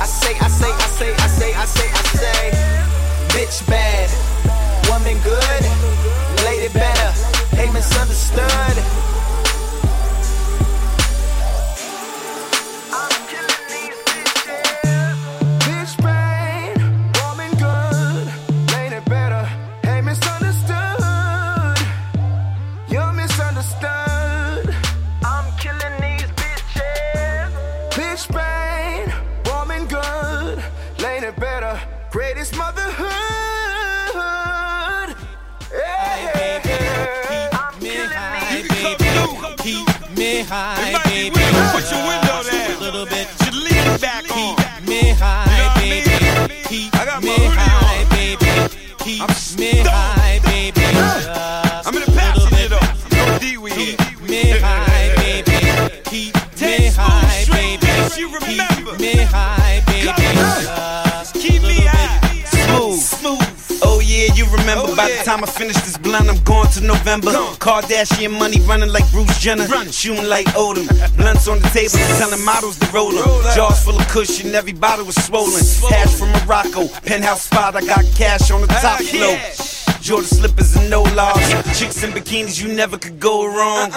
I 0.00 0.06
say, 0.06 0.34
I 0.40 0.48
say, 0.48 0.72
I 0.72 0.88
say, 0.98 1.12
I 1.14 1.28
say, 1.28 1.54
I 1.54 1.64
say, 1.64 1.88
I 1.92 2.02
say, 2.20 2.50
bitch 3.32 3.66
bad, 3.68 4.08
woman 4.88 5.18
good, 5.22 5.62
lady 6.44 6.72
better, 6.72 7.10
hate 7.56 7.72
misunderstood. 7.72 9.17
High, 40.48 40.98
baby. 41.04 41.40
Put 41.72 41.90
your 41.92 42.02
window 42.08 42.42
down. 42.42 42.70
A 42.70 42.80
little 42.80 43.06
bit. 43.06 43.28
Lean 43.52 44.00
back 44.00 44.24
on. 44.30 44.56
Keep 44.56 44.88
me 44.88 45.10
high, 45.10 45.74
baby. 45.78 46.16
Keep 46.64 46.92
me 47.22 47.36
high, 47.52 48.04
baby. 48.10 48.46
Keep 48.98 49.58
me 49.58 49.72
high, 49.84 50.40
baby. 50.44 50.80
I'm 51.84 51.94
in 51.94 52.02
the 52.02 52.12
passenger 52.12 52.68
though. 52.68 53.16
No 53.16 53.38
D 53.38 53.58
we 53.58 53.70
Keep 53.70 54.20
me 54.22 54.50
high, 54.58 55.14
baby. 55.16 55.58
Keep 56.04 56.34
me 56.60 56.88
high, 56.88 57.44
baby. 57.50 57.86
Keep 58.16 59.00
me 59.00 59.12
high, 59.24 59.82
baby. 59.86 61.07
Yeah, 64.28 64.34
you 64.34 64.44
remember 64.50 64.94
by 64.94 65.08
the 65.08 65.22
time 65.24 65.42
I 65.42 65.46
finish 65.46 65.76
this 65.76 65.96
blunt, 65.96 66.28
I'm 66.28 66.42
going 66.44 66.68
to 66.72 66.80
November. 66.82 67.30
Kardashian 67.58 68.38
money 68.38 68.60
running 68.60 68.90
like 68.90 69.10
Bruce 69.10 69.38
Jenner, 69.40 69.66
shooting 69.90 70.28
like 70.28 70.46
Odom. 70.48 70.86
Blunts 71.16 71.48
on 71.48 71.60
the 71.60 71.68
table, 71.68 71.98
telling 72.18 72.44
models 72.44 72.78
to 72.78 72.86
roll 72.92 73.16
'em. 73.16 73.54
Jars 73.54 73.82
full 73.82 73.98
of 73.98 74.08
cushion, 74.08 74.54
every 74.54 74.72
bottle 74.72 75.04
was 75.04 75.16
swollen. 75.16 75.62
Hash 75.90 76.14
from 76.14 76.30
Morocco, 76.32 76.88
penthouse 77.04 77.42
spot, 77.42 77.76
I 77.76 77.80
got 77.84 78.04
cash 78.16 78.50
on 78.50 78.60
the 78.60 78.66
top 78.68 79.00
floor. 79.02 79.38
Jordan 80.00 80.28
slippers 80.28 80.76
and 80.76 80.90
no 80.90 81.02
laws. 81.02 81.40
Chicks 81.78 82.02
in 82.02 82.12
bikinis, 82.12 82.60
you 82.60 82.68
never 82.68 82.98
could 82.98 83.20
go 83.20 83.46
wrong. 83.46 83.92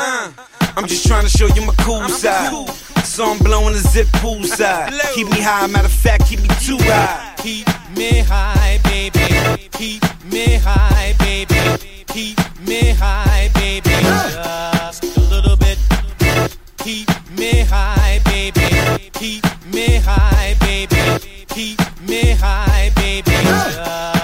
I'm 0.77 0.87
just 0.87 1.05
trying 1.05 1.23
to 1.23 1.29
show 1.29 1.47
you 1.47 1.61
my 1.65 1.75
cool 1.79 2.07
side. 2.09 2.90
So 3.11 3.25
I'm 3.25 3.39
blowing 3.39 3.73
the 3.73 3.79
zip 3.79 4.07
poolside. 4.23 4.97
Keep 5.13 5.27
me 5.31 5.41
high, 5.41 5.67
matter 5.67 5.87
of 5.87 5.91
fact, 5.91 6.29
keep 6.29 6.39
me 6.39 6.47
too 6.61 6.77
high. 6.79 7.33
Keep 7.39 7.67
me 7.97 8.19
high, 8.19 8.79
baby. 8.85 9.67
Keep 9.73 10.03
me 10.31 10.55
high, 10.55 11.13
baby. 11.19 12.05
Keep 12.07 12.39
me 12.65 12.91
high, 12.91 13.49
baby. 13.53 13.89
Just 13.89 15.17
a 15.17 15.19
little 15.29 15.57
bit. 15.57 15.77
Keep 16.77 17.09
me 17.37 17.65
high, 17.67 18.21
baby. 18.23 19.09
Keep 19.11 19.43
me 19.73 19.97
high, 19.97 20.55
baby. 20.61 21.45
Keep 21.49 21.79
me 22.07 22.31
high, 22.31 22.91
baby. 22.95 23.29
Just 23.29 23.77
a 23.77 23.81
little 23.81 24.13
bit. 24.13 24.20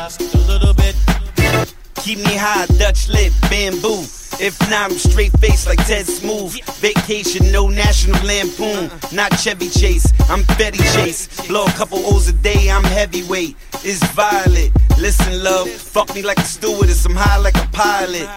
Keep 2.08 2.20
me 2.20 2.38
high, 2.38 2.66
Dutch 2.78 3.10
lip, 3.10 3.34
bamboo. 3.50 4.00
If 4.40 4.58
not, 4.70 4.92
I'm 4.92 4.98
straight 4.98 5.38
face 5.40 5.68
like 5.68 5.86
Ted 5.88 6.06
Smooth. 6.06 6.54
Vacation, 6.80 7.52
no 7.52 7.68
national 7.68 8.26
lampoon. 8.26 8.90
Not 9.12 9.38
Chevy 9.38 9.68
Chase, 9.68 10.14
I'm 10.30 10.44
Betty 10.58 10.78
Chase. 10.96 11.28
Blow 11.50 11.66
a 11.66 11.72
couple 11.72 11.98
O's 12.06 12.30
a 12.30 12.32
day, 12.32 12.72
I'm 12.72 12.86
heavyweight. 12.86 13.58
is 13.84 14.02
violet. 14.16 14.72
Listen, 14.98 15.44
love, 15.44 15.68
fuck 15.68 16.16
me 16.16 16.22
like 16.22 16.38
a 16.38 16.46
stewardess, 16.46 17.06
I'm 17.06 17.14
high 17.14 17.40
like 17.40 17.58
a 17.58 17.68
pilot. 17.74 18.30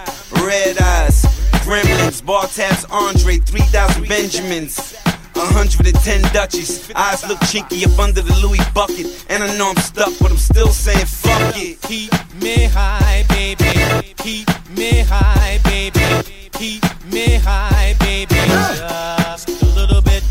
Red 0.42 0.83
eyes, 0.83 1.22
gremlins, 1.62 2.26
bar 2.26 2.48
Andre, 2.90 3.37
3,000 3.38 4.09
Benjamins. 4.09 4.96
110 5.37 6.23
Dutchies, 6.33 6.90
eyes 6.95 7.27
look 7.29 7.38
chinky 7.40 7.87
up 7.87 7.99
under 7.99 8.21
the 8.21 8.35
Louis 8.43 8.61
bucket. 8.75 9.25
And 9.29 9.43
I 9.43 9.57
know 9.57 9.71
I'm 9.71 9.77
stuck, 9.77 10.12
but 10.19 10.31
I'm 10.31 10.37
still 10.37 10.69
saying 10.69 11.07
fuck 11.07 11.57
it. 11.57 11.81
Keep 11.83 12.12
me 12.40 12.64
high, 12.64 13.25
baby. 13.29 14.14
Keep 14.16 14.49
me 14.77 15.01
high, 15.01 15.59
baby. 15.64 16.49
Keep 16.53 16.85
me 17.12 17.37
high, 17.37 17.95
baby. 18.01 18.35
Just 18.35 19.49
a 19.49 19.66
little 19.66 20.03
bit. 20.03 20.23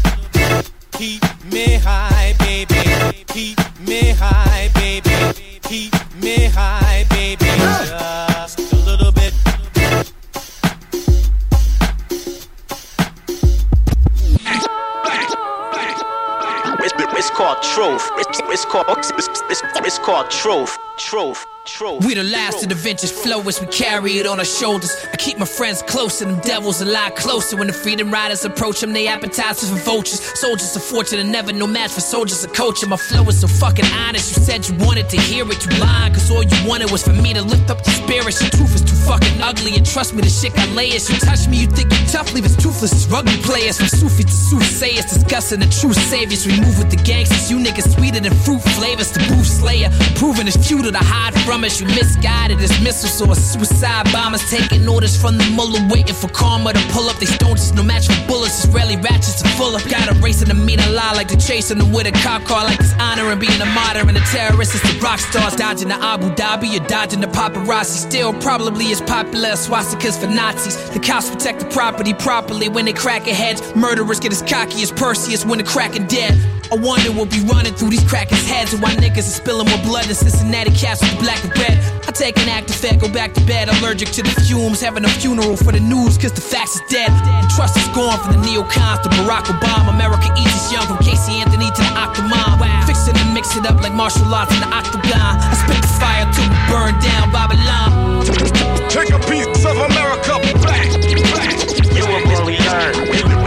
Keep 0.94 1.24
me 1.52 1.76
high, 1.76 2.36
baby. 2.40 3.24
Keep 3.28 3.60
me 3.88 4.12
high, 4.12 4.70
baby. 4.76 5.60
Keep 5.64 5.94
me 6.22 6.46
high, 6.46 7.06
baby. 7.10 7.46
Just 7.46 8.29
truth. 17.62 18.10
It's, 18.17 18.39
it's 18.43 18.65
called 18.65 18.86
it's, 18.89 19.12
it's, 19.17 19.62
it's 19.76 20.00
called 20.00 20.30
truth. 20.30 20.78
Truth. 20.98 21.45
Truth. 21.65 22.06
We 22.06 22.13
the 22.13 22.24
last 22.24 22.63
of 22.63 22.69
the 22.69 22.76
vintage 22.76 23.12
flow 23.12 23.41
as 23.41 23.60
we 23.60 23.67
carry 23.67 24.17
it 24.17 24.26
on 24.26 24.39
our 24.39 24.45
shoulders. 24.45 24.95
I 25.12 25.17
keep 25.17 25.38
my 25.38 25.45
friends 25.45 25.82
close 25.84 26.22
and 26.22 26.32
them 26.32 26.39
devils 26.41 26.82
a 26.82 26.86
lot 26.86 27.15
closer. 27.15 27.58
When 27.58 27.67
the 27.67 27.74
freedom 27.74 28.12
riders 28.12 28.45
approach 28.45 28.80
them, 28.80 28.93
they 28.93 29.08
appetizers 29.08 29.69
for 29.69 29.76
vultures. 29.76 30.22
Soldiers 30.39 30.76
of 30.76 30.84
fortune 30.84 31.19
and 31.19 31.32
never 31.32 31.52
no 31.52 31.67
match 31.67 31.91
for 31.91 32.02
soldiers 32.02 32.43
of 32.43 32.54
culture. 32.54 32.88
My 32.88 32.98
flow 32.98 33.24
is 33.28 33.41
so 33.41 33.48
fucking 33.48 33.86
honest. 33.86 34.36
You 34.36 34.43
said 34.43 34.67
you 34.67 34.76
wanted 34.86 35.10
to 35.10 35.17
hear 35.19 35.45
it, 35.52 35.65
you 35.65 35.78
lied. 35.80 36.13
Cause 36.13 36.32
all 36.32 36.43
you 36.43 36.67
wanted 36.67 36.91
was 36.91 37.04
for 37.04 37.13
me 37.13 37.34
to 37.34 37.41
lift 37.41 37.69
up 37.69 37.86
your 37.86 37.95
spirits. 37.95 38.41
Your 38.41 38.52
truth 38.52 38.76
is 38.76 38.82
too 38.82 38.95
fucking 39.06 39.41
ugly. 39.41 39.76
And 39.76 39.86
trust 39.86 40.13
me, 40.13 40.22
the 40.22 40.30
shit 40.30 40.56
got 40.56 40.69
layers. 40.69 41.10
You 41.10 41.19
touch 41.19 41.48
me, 41.48 41.62
you 41.62 41.67
think 41.67 41.91
you 41.91 42.00
tough. 42.08 42.34
Leave 42.34 42.45
us 42.45 42.56
toothless 42.56 42.93
as 42.93 43.08
rugby 43.12 43.36
players. 43.43 43.78
From 43.78 43.88
Sufi 43.88 44.24
to 44.24 44.32
soothsayers, 44.32 45.06
discussing 45.06 45.60
the 45.60 45.67
true 45.67 45.93
saviors. 45.93 46.48
We 46.48 46.60
move 46.60 46.80
with 46.80 46.89
the 46.89 47.02
gangsters. 47.04 47.52
You 47.52 47.58
niggas 47.58 47.95
sweeter 47.95 48.22
than 48.22 48.34
fruit 48.34 48.62
flavors. 48.80 49.12
The 49.12 49.19
booth 49.28 49.45
slayer. 49.45 49.89
Proving 50.15 50.48
it's 50.48 50.58
futile 50.58 50.91
to 50.91 50.98
hide 50.98 51.36
from. 51.50 51.64
You 51.64 51.88
misguided 51.96 52.60
as 52.62 52.70
missiles 52.82 53.22
or 53.22 53.34
suicide 53.34 54.06
bombers. 54.14 54.48
Taking 54.50 54.88
orders 54.88 55.20
from 55.20 55.38
the 55.38 55.46
mullah, 55.56 55.88
waiting 55.90 56.14
for 56.14 56.30
karma 56.30 56.74
to 56.74 56.80
pull 56.94 57.10
up. 57.10 57.18
They 57.18 57.26
stones 57.26 57.74
no 57.74 57.82
match 57.82 58.08
for 58.08 58.28
bullets. 58.28 58.64
Israeli 58.64 58.98
ratchets 58.98 59.42
full 59.58 59.76
up. 59.76 59.84
Got 59.90 60.12
a 60.12 60.14
racing 60.22 60.50
to 60.50 60.54
meet 60.54 60.80
a 60.80 60.90
lie 60.92 61.14
like 61.14 61.28
the 61.28 61.38
chasing 61.38 61.80
them 61.80 61.92
with 61.92 62.06
a 62.06 62.12
cop 62.24 62.44
car. 62.44 62.66
Like 62.66 62.78
this 62.78 62.94
honor 63.00 63.32
and 63.32 63.42
being 63.42 63.60
a 63.62 63.66
martyr 63.66 64.08
and 64.08 64.16
a 64.16 64.26
terrorist. 64.32 64.76
It's 64.76 64.84
the 64.84 65.00
rock 65.00 65.20
stars 65.20 65.56
dodging 65.56 65.90
the 65.90 65.96
Abu 65.96 66.30
Dhabi. 66.36 66.72
You're 66.72 66.88
dodging 66.88 67.22
the 67.22 67.28
paparazzi. 67.28 67.98
Still 68.10 68.34
probably 68.34 68.92
as 68.92 69.02
popular 69.02 69.50
as 69.50 69.68
swastikas 69.68 70.20
for 70.20 70.28
Nazis. 70.28 70.78
The 70.92 71.00
cops 71.00 71.30
protect 71.30 71.60
the 71.62 71.70
property 71.70 72.14
properly 72.14 72.70
when 72.70 72.86
they 72.86 72.94
crack 72.94 73.28
a 73.28 73.34
heads. 73.34 73.62
Murderers 73.76 74.20
get 74.20 74.32
as 74.32 74.44
cocky 74.44 74.84
as 74.84 74.92
Perseus 74.92 75.46
when 75.46 75.58
the 75.58 75.66
cracking 75.66 76.06
dead. 76.06 76.59
I 76.69 76.77
wonder 76.77 77.10
what 77.17 77.34
be 77.34 77.41
running 77.49 77.73
through 77.73 77.89
these 77.89 78.05
crackers' 78.05 78.45
heads 78.45 78.73
and 78.73 78.82
why 78.82 78.93
niggas 78.93 79.25
are 79.25 79.38
spilling 79.41 79.65
more 79.65 79.82
blood 79.82 80.05
than 80.05 80.13
Cincinnati 80.13 80.69
cats 80.69 81.01
with 81.01 81.17
black 81.17 81.41
and 81.41 81.49
red. 81.58 81.82
I 82.05 82.13
take 82.13 82.38
an 82.38 82.45
active 82.45 82.75
fed, 82.75 83.01
go 83.01 83.10
back 83.10 83.34
to 83.34 83.41
bed, 83.49 83.69
allergic 83.69 84.10
to 84.13 84.21
the 84.21 84.29
fumes, 84.45 84.79
having 84.79 85.03
a 85.03 85.10
funeral 85.10 85.58
for 85.58 85.73
the 85.73 85.79
news, 85.79 86.21
cause 86.21 86.32
the 86.32 86.45
facts 86.45 86.77
is 86.77 86.86
dead. 86.86 87.10
The 87.10 87.49
trust 87.58 87.73
is 87.73 87.89
gone 87.97 88.21
from 88.21 88.38
the 88.38 88.45
neocons 88.45 89.01
to 89.01 89.10
Barack 89.17 89.49
Obama. 89.49 89.97
America 89.97 90.29
eats 90.38 90.53
its 90.53 90.69
young 90.71 90.86
from 90.86 91.01
Casey 91.01 91.41
Anthony 91.41 91.73
to 91.73 91.82
the 91.82 91.93
Octomom. 91.97 92.62
Fix 92.86 93.08
it 93.10 93.17
and 93.17 93.34
mix 93.34 93.58
it 93.58 93.65
up 93.65 93.82
like 93.82 93.93
martial 93.97 94.29
arts 94.29 94.53
in 94.53 94.62
the 94.62 94.69
octagon. 94.69 95.41
I 95.41 95.58
spit 95.58 95.82
the 95.82 95.93
fire 95.97 96.29
till 96.38 96.45
we 96.45 96.60
burn 96.69 96.93
down 97.01 97.34
Babylon. 97.34 98.21
Take 98.93 99.10
a 99.10 99.17
piece 99.25 99.65
of 99.65 99.73
America 99.73 100.38
back. 100.62 100.86
You 101.97 102.05
will 102.05 102.29
only 102.38 102.62
learn. 102.62 102.93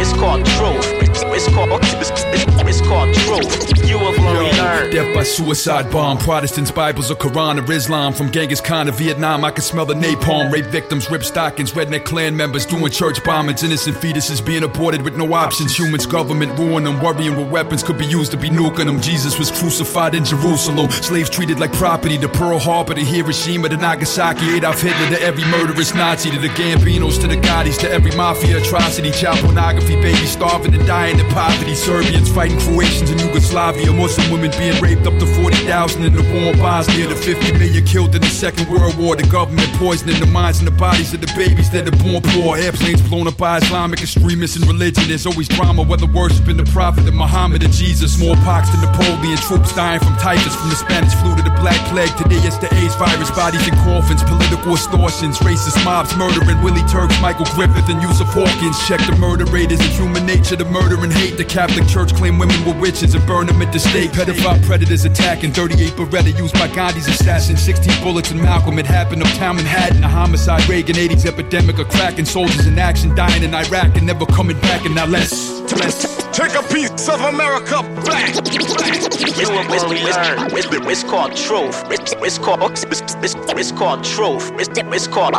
It's 0.02 0.10
called 0.18 0.42
truth. 0.58 0.90
It's 1.30 1.46
called 1.54 1.70
it's, 1.82 2.10
it's, 2.10 2.51
it's 2.68 2.80
called 2.80 3.14
truth. 3.14 3.88
You 3.88 3.98
will 3.98 4.12
learn. 4.12 4.90
Death 4.90 5.14
by 5.14 5.22
suicide 5.22 5.90
bomb. 5.90 6.18
Protestants, 6.18 6.70
Bibles, 6.70 7.10
or 7.10 7.14
Quran 7.14 7.66
or 7.66 7.72
Islam. 7.72 8.12
From 8.12 8.30
Genghis 8.30 8.60
Khan 8.60 8.86
to 8.86 8.92
Vietnam, 8.92 9.44
I 9.44 9.50
can 9.50 9.62
smell 9.62 9.86
the 9.86 9.94
napalm. 9.94 10.52
Rape 10.52 10.66
victims, 10.66 11.10
rip 11.10 11.24
stockings, 11.24 11.72
redneck 11.72 12.04
clan 12.04 12.36
members 12.36 12.66
doing 12.66 12.90
church 12.90 13.20
bombings. 13.22 13.62
Innocent 13.64 13.96
fetuses 13.96 14.44
being 14.44 14.62
aborted 14.62 15.02
with 15.02 15.16
no 15.16 15.32
options. 15.34 15.78
Humans, 15.78 16.06
government 16.06 16.58
ruin 16.58 16.84
them. 16.84 17.00
Worrying 17.00 17.36
what 17.36 17.50
weapons 17.50 17.82
could 17.82 17.98
be 17.98 18.06
used 18.06 18.30
to 18.32 18.36
be 18.36 18.48
nuking 18.50 18.86
them. 18.86 19.00
Jesus 19.00 19.38
was 19.38 19.50
crucified 19.50 20.14
in 20.14 20.24
Jerusalem. 20.24 20.90
Slaves 20.90 21.30
treated 21.30 21.58
like 21.58 21.72
property. 21.72 22.16
The 22.16 22.28
Pearl 22.28 22.58
Harbor, 22.58 22.94
the 22.94 23.04
Hiroshima, 23.04 23.68
the 23.68 23.76
Nagasaki. 23.76 24.56
Adolf 24.56 24.80
Hitler 24.80 25.16
to 25.16 25.22
every 25.22 25.44
murderous 25.44 25.94
Nazi. 25.94 26.30
To 26.30 26.38
the 26.38 26.48
Gambinos, 26.48 27.20
to 27.20 27.26
the 27.26 27.36
Gottis, 27.36 27.78
to 27.78 27.90
every 27.90 28.12
mafia 28.12 28.58
atrocity. 28.58 29.10
Child 29.10 29.38
pornography, 29.44 29.96
babies 29.96 30.30
starving 30.30 30.74
and 30.74 30.86
dying 30.86 31.18
in 31.18 31.26
poverty. 31.28 31.74
Serbians 31.74 32.32
fighting 32.32 32.51
Croatians 32.60 33.10
in 33.10 33.18
Yugoslavia. 33.18 33.92
Muslim 33.92 34.30
women 34.30 34.50
being 34.58 34.80
raped 34.80 35.06
up 35.06 35.18
to 35.18 35.26
40,000 35.26 36.04
in 36.04 36.12
the 36.14 36.22
war 36.32 36.52
in 36.52 36.58
Bosnia. 36.58 37.08
The 37.08 37.16
50 37.16 37.52
million 37.58 37.84
killed 37.84 38.14
in 38.14 38.20
the 38.20 38.28
Second 38.28 38.68
World 38.68 38.96
War. 38.98 39.16
The 39.16 39.26
government 39.26 39.70
poisoning 39.74 40.18
the 40.20 40.26
minds 40.26 40.58
and 40.58 40.66
the 40.66 40.76
bodies 40.76 41.12
of 41.14 41.20
the 41.20 41.32
babies 41.36 41.70
that 41.70 41.88
are 41.88 41.98
born 42.04 42.22
poor. 42.22 42.56
Airplanes 42.56 43.02
blown 43.08 43.26
up 43.28 43.36
by 43.36 43.58
Islamic 43.58 44.00
extremists 44.02 44.56
and 44.56 44.66
religion. 44.66 45.08
There's 45.08 45.26
always 45.26 45.48
drama, 45.48 45.82
whether 45.82 46.06
worshiping 46.06 46.56
the 46.56 46.68
prophet 46.72 47.08
of 47.08 47.14
Muhammad 47.14 47.64
or 47.64 47.68
Jesus. 47.68 48.18
Smallpox 48.18 48.70
to 48.70 48.78
Napoleon. 48.80 49.38
Troops 49.38 49.74
dying 49.74 50.00
from 50.00 50.16
typhus, 50.16 50.54
from 50.54 50.68
the 50.70 50.76
Spanish 50.76 51.14
flu 51.22 51.34
to 51.36 51.42
the 51.42 51.54
Black 51.62 51.80
Plague. 51.88 52.14
Today 52.16 52.42
it's 52.44 52.58
the 52.58 52.68
AIDS 52.76 52.94
virus. 52.96 53.30
Bodies 53.30 53.66
in 53.66 53.74
coffins. 53.86 54.22
Political 54.22 54.72
extortions. 54.74 55.38
Racist 55.38 55.82
mobs 55.84 56.14
murdering 56.16 56.60
Willie 56.62 56.84
Turks, 56.88 57.14
Michael 57.20 57.46
Griffith, 57.56 57.88
and 57.88 58.02
Yusuf 58.02 58.28
Hawkins. 58.34 58.76
Check 58.86 59.00
the 59.06 59.16
murder 59.16 59.46
rate. 59.46 59.72
Is 59.72 59.80
it 59.80 59.92
human 59.92 60.26
nature 60.26 60.56
to 60.56 60.64
murder 60.64 60.98
and 61.02 61.12
hate? 61.12 61.36
The 61.36 61.44
Catholic 61.44 61.88
Church 61.88 62.14
claim 62.14 62.38
women 62.46 62.64
were 62.64 62.80
witches 62.80 63.14
and 63.14 63.24
burn 63.24 63.46
them 63.46 63.62
at 63.62 63.72
the 63.72 63.78
stake. 63.78 64.10
Pedophile 64.10 64.60
predators 64.64 65.04
attacking 65.04 65.52
38 65.52 65.92
Beretta 65.92 66.36
used 66.36 66.54
by 66.54 66.66
Gandhi's 66.68 67.06
assassin. 67.06 67.56
16 67.56 68.02
bullets 68.02 68.32
in 68.32 68.42
Malcolm. 68.42 68.78
It 68.80 68.86
happened 68.86 69.22
uptown 69.22 69.56
Manhattan. 69.56 70.02
A 70.02 70.08
homicide. 70.08 70.68
Reagan 70.68 70.96
80s 70.96 71.24
epidemic 71.24 71.78
of 71.78 71.88
cracking 71.88 72.24
soldiers 72.24 72.66
in 72.66 72.78
action 72.78 73.14
dying 73.14 73.44
in 73.44 73.54
Iraq 73.54 73.96
and 73.96 74.06
never 74.06 74.26
coming 74.26 74.58
back. 74.60 74.84
And 74.84 74.94
now 74.94 75.06
let's 75.06 75.60
let's 75.72 76.22
Take 76.32 76.54
a 76.54 76.62
piece 76.62 77.08
of 77.08 77.20
America 77.20 77.82
back. 78.08 78.34
You 78.50 79.50
will 79.50 79.68
learn. 79.68 80.48
It's, 80.88 81.04
called 81.04 81.36
truth. 81.36 81.84
It's, 81.90 82.38
called 82.38 82.62
it's, 82.62 83.70
called 83.70 84.02
truth. 84.02 84.50
It's, 84.58 84.68
called 84.72 84.88
it's, 84.88 85.06
called 85.06 85.34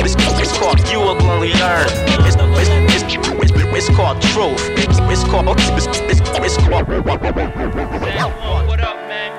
it's, 0.00 0.14
it's 0.40 0.58
called 0.58 0.78
you 0.88 1.00
will 1.00 1.20
only 1.24 1.52
learn. 1.54 1.88
It's, 2.22 2.36
it's, 2.38 3.04
it's, 3.12 3.43
it's, 3.76 3.88
it's 3.88 3.96
called 3.96 4.20
truth. 4.22 4.70
It's, 4.78 4.98
it's 5.00 5.24
called 5.24 5.48
it's, 5.48 5.86
it's, 5.86 6.20
it's 6.20 6.56
called. 6.56 6.88
What 6.88 8.80
up, 8.80 8.96
man? 9.08 9.32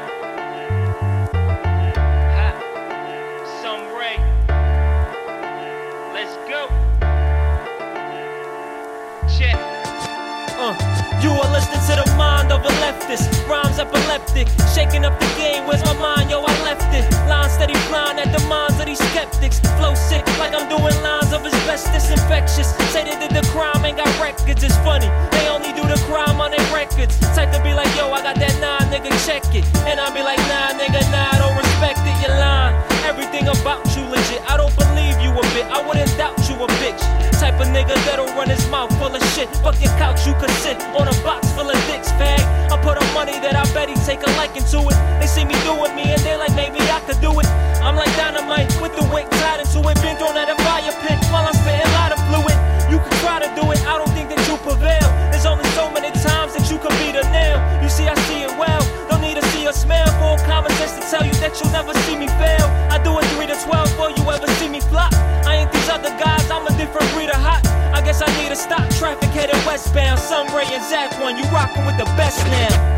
Ha. 2.35 2.47
Some 3.61 3.83
Ray. 3.95 4.17
Let's 6.13 6.35
go. 6.49 6.67
Check. 9.37 9.55
Uh, 10.57 10.73
you 11.21 11.31
are 11.31 11.51
listening 11.51 11.81
to 11.87 11.95
the 12.03 12.15
mind 12.17 12.24
of 12.55 12.63
a 12.63 12.73
leftist. 12.79 13.27
Rhymes 13.47 13.77
epileptic. 13.79 14.47
Shaking 14.73 15.03
up 15.03 15.19
the 15.19 15.27
game. 15.35 15.67
Where's 15.67 15.83
my 15.83 15.93
mind? 15.99 16.31
Yo, 16.31 16.39
I 16.39 16.53
left 16.63 16.87
it. 16.95 17.03
Line 17.27 17.49
steady 17.49 17.75
flying 17.91 18.17
at 18.17 18.31
the 18.31 18.41
minds 18.47 18.79
of 18.79 18.85
these 18.85 19.03
skeptics. 19.11 19.59
Flow 19.77 19.93
sick 19.93 20.25
like 20.39 20.55
I'm 20.55 20.67
doing 20.71 20.95
lines 21.03 21.33
of 21.33 21.45
asbestos 21.45 22.09
infectious. 22.09 22.71
Say 22.93 23.03
they 23.03 23.19
did 23.19 23.31
the 23.35 23.43
crime, 23.51 23.83
ain't 23.83 23.97
got 23.97 24.09
records. 24.19 24.63
It's 24.63 24.77
funny. 24.87 25.11
They 25.35 25.47
only 25.49 25.73
do 25.73 25.83
the 25.83 25.99
crime 26.07 26.39
on 26.39 26.51
their 26.51 26.67
records. 26.71 27.19
Type 27.35 27.51
to 27.51 27.61
be 27.61 27.73
like, 27.73 27.91
yo, 27.97 28.11
I 28.11 28.23
got 28.23 28.39
that 28.39 28.55
nine, 28.63 28.87
nigga, 28.87 29.11
check 29.27 29.43
it. 29.53 29.65
And 29.83 29.99
I 29.99 30.07
be 30.15 30.23
like, 30.23 30.39
nah, 30.47 30.79
nigga, 30.79 31.01
nah, 31.11 31.35
I 31.35 31.37
don't 31.43 31.57
respect 31.57 31.99
it. 31.99 32.04
You're 32.25 32.41
lying. 32.41 32.73
Everything 33.05 33.45
about 33.45 33.85
you 33.93 34.01
legit. 34.09 34.41
I 34.49 34.57
don't 34.57 34.73
believe 34.81 35.13
you 35.21 35.29
a 35.29 35.45
bit. 35.53 35.69
I 35.69 35.77
wouldn't 35.85 36.09
doubt 36.17 36.33
you 36.49 36.57
a 36.57 36.65
bitch. 36.81 36.97
Type 37.37 37.61
of 37.61 37.69
nigga 37.69 37.93
that'll 38.01 38.25
run 38.33 38.49
his 38.49 38.65
mouth 38.69 38.89
full 38.97 39.13
of 39.13 39.21
shit. 39.37 39.47
Fuck 39.61 39.77
your 39.77 39.93
couch, 40.01 40.25
you 40.25 40.33
could 40.41 40.49
sit 40.65 40.81
on 40.97 41.05
a 41.07 41.13
box 41.21 41.51
full 41.53 41.69
of 41.69 41.77
dicks, 41.85 42.09
fag. 42.17 42.41
I 42.73 42.81
put 42.81 42.97
up 42.97 43.05
money 43.13 43.37
that 43.45 43.55
I 43.55 43.61
bet 43.77 43.89
he 43.89 43.95
take 44.09 44.25
a 44.25 44.31
liking 44.41 44.65
to 44.73 44.79
it. 44.89 44.97
They 45.21 45.27
see 45.27 45.45
me 45.45 45.53
doing 45.61 45.93
me 45.93 46.17
and 46.17 46.21
they're 46.25 46.39
like, 46.39 46.55
maybe 46.55 46.81
I 46.89 46.99
could 47.05 47.21
do 47.21 47.29
it. 47.37 47.45
I'm 47.85 47.95
like 47.95 48.09
dynamite 48.17 48.73
with 48.81 48.95
the 48.97 49.05
wick 49.13 49.29
tied 49.29 49.61
into 49.61 49.85
it. 49.85 50.01
Been 50.01 50.17
thrown 50.17 50.33
at 50.33 50.49
a 50.49 50.57
fire 50.65 50.97
pit 51.05 51.24
tell 61.15 61.25
you 61.25 61.33
that 61.39 61.55
you'll 61.61 61.71
never 61.71 61.93
see 62.03 62.17
me 62.19 62.27
fail. 62.35 62.67
I 62.91 62.99
do 62.99 63.15
it 63.15 63.23
3 63.39 63.47
to 63.47 63.55
12 63.55 63.87
before 63.87 64.11
you 64.11 64.23
ever 64.27 64.47
see 64.59 64.67
me 64.67 64.81
flop. 64.81 65.13
I 65.47 65.63
ain't 65.63 65.71
these 65.71 65.87
other 65.87 66.11
guys, 66.19 66.43
I'm 66.51 66.67
a 66.67 66.75
different 66.75 67.07
breed 67.13 67.29
of 67.29 67.39
hot. 67.39 67.63
I 67.95 68.01
guess 68.03 68.21
I 68.21 68.27
need 68.35 68.49
to 68.49 68.59
stop 68.59 68.83
traffic 68.99 69.31
headed 69.31 69.55
westbound. 69.65 70.19
Sunray 70.19 70.67
and 70.75 70.83
Zach 70.83 71.15
one, 71.21 71.37
you 71.37 71.45
rockin' 71.55 71.85
with 71.85 71.97
the 71.97 72.09
best 72.19 72.43
now. 72.51 72.95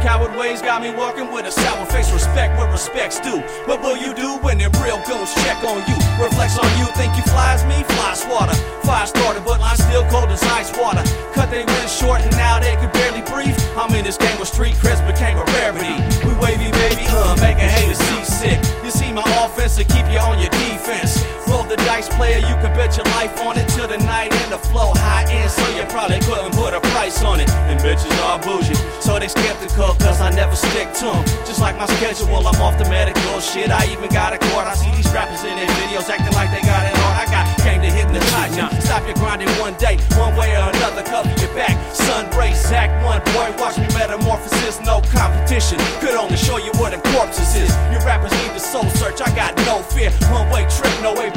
coward 0.00 0.29
ways 0.40 0.62
got 0.62 0.80
me 0.80 0.88
walking 0.88 1.30
with 1.30 1.44
a 1.44 1.52
sour 1.52 1.84
face. 1.92 2.10
Respect 2.10 2.56
what 2.56 2.72
respects 2.72 3.20
do. 3.20 3.44
What 3.68 3.82
will 3.82 3.96
you 3.96 4.14
do 4.14 4.38
when 4.40 4.56
them 4.56 4.72
real 4.80 4.96
goons 5.04 5.34
check 5.44 5.60
on 5.62 5.84
you? 5.84 5.96
Reflects 6.16 6.56
on 6.56 6.70
you, 6.80 6.86
think 6.96 7.14
you 7.14 7.22
flies 7.28 7.62
me? 7.68 7.84
Fly 7.84 8.14
swatter. 8.14 8.56
Fire 8.80 9.06
starter, 9.06 9.42
but 9.44 9.60
I'm 9.60 9.76
still 9.76 10.04
cold 10.08 10.30
as 10.30 10.42
ice 10.42 10.72
water. 10.80 11.04
Cut 11.36 11.50
they 11.50 11.64
wind 11.64 11.90
short 11.90 12.22
and 12.22 12.32
now 12.32 12.58
they 12.58 12.74
can 12.80 12.90
barely 12.90 13.20
breathe. 13.28 13.56
I'm 13.76 13.92
in 13.94 14.02
this 14.02 14.16
game 14.16 14.34
where 14.40 14.46
street 14.48 14.74
creds 14.80 15.04
became 15.04 15.36
a 15.36 15.44
rarity. 15.60 15.96
We 16.24 16.32
wavy 16.40 16.72
baby, 16.72 17.04
uh, 17.12 17.36
make 17.44 17.60
a 17.60 17.68
hater 17.68 17.94
seasick. 17.94 18.58
You 18.82 18.90
see 18.90 19.12
my 19.12 19.22
offense 19.44 19.76
to 19.76 19.84
keep 19.84 20.08
you 20.08 20.18
on 20.18 20.40
your 20.40 20.50
defense. 20.50 21.20
Roll 21.50 21.64
the 21.64 21.76
dice, 21.88 22.08
player, 22.14 22.38
you 22.38 22.54
can 22.62 22.72
bet 22.78 22.96
your 22.96 23.06
life 23.18 23.34
on 23.42 23.58
it 23.58 23.68
till 23.68 23.88
the 23.88 23.98
night 23.98 24.32
and 24.32 24.52
the 24.52 24.58
flow 24.70 24.92
high 24.94 25.26
end, 25.28 25.50
so 25.50 25.66
you 25.76 25.82
probably 25.90 26.20
couldn't 26.20 26.54
put 26.54 26.72
a 26.74 26.80
price 26.94 27.22
on 27.22 27.40
it. 27.40 27.50
And 27.66 27.78
bitches 27.80 28.14
are 28.22 28.38
bougie, 28.38 28.78
so 29.00 29.18
they 29.18 29.26
skeptical, 29.28 29.94
cause 29.98 30.20
I 30.20 30.29
never 30.34 30.56
stick 30.56 30.92
to 31.00 31.06
them. 31.12 31.24
Just 31.44 31.60
like 31.60 31.76
my 31.76 31.86
schedule, 31.98 32.46
I'm 32.46 32.60
off 32.60 32.78
the 32.78 32.88
medical 32.88 33.40
shit. 33.40 33.70
I 33.70 33.86
even 33.92 34.08
got 34.10 34.32
a 34.32 34.38
court. 34.50 34.66
I 34.66 34.74
see 34.74 34.90
these 34.96 35.10
rappers 35.12 35.42
in 35.44 35.54
their 35.56 35.70
videos 35.82 36.08
acting 36.08 36.34
like 36.34 36.50
they 36.50 36.62
got 36.62 36.86
it 36.86 36.96
on. 36.96 37.12
I 37.16 37.26
got 37.30 37.46
came 37.60 37.80
to 37.82 37.90
hypnotize 37.90 38.56
you. 38.56 38.66
Stop 38.80 39.06
your 39.06 39.14
grinding 39.16 39.50
one 39.60 39.74
day, 39.74 39.96
one 40.16 40.36
way 40.36 40.54
or 40.56 40.70
another, 40.70 41.02
cover 41.02 41.30
your 41.40 41.52
back. 41.54 41.76
Sun 41.94 42.30
rays, 42.36 42.60
Act 42.70 43.02
one, 43.04 43.18
boy, 43.34 43.50
watch 43.58 43.76
me 43.78 43.86
metamorphosis, 43.98 44.80
no 44.86 45.00
competition. 45.10 45.78
Could 45.98 46.14
only 46.14 46.36
show 46.36 46.56
you 46.56 46.70
what 46.78 46.92
them 46.92 47.02
corpses 47.12 47.54
is. 47.56 47.70
You 47.90 47.98
rappers 48.06 48.30
need 48.30 48.54
the 48.54 48.60
soul 48.60 48.86
search, 48.94 49.20
I 49.20 49.34
got 49.34 49.56
no 49.66 49.82
fear. 49.82 50.10
One 50.30 50.48
way 50.50 50.62
trip, 50.70 50.94
no 51.02 51.12
way 51.14 51.29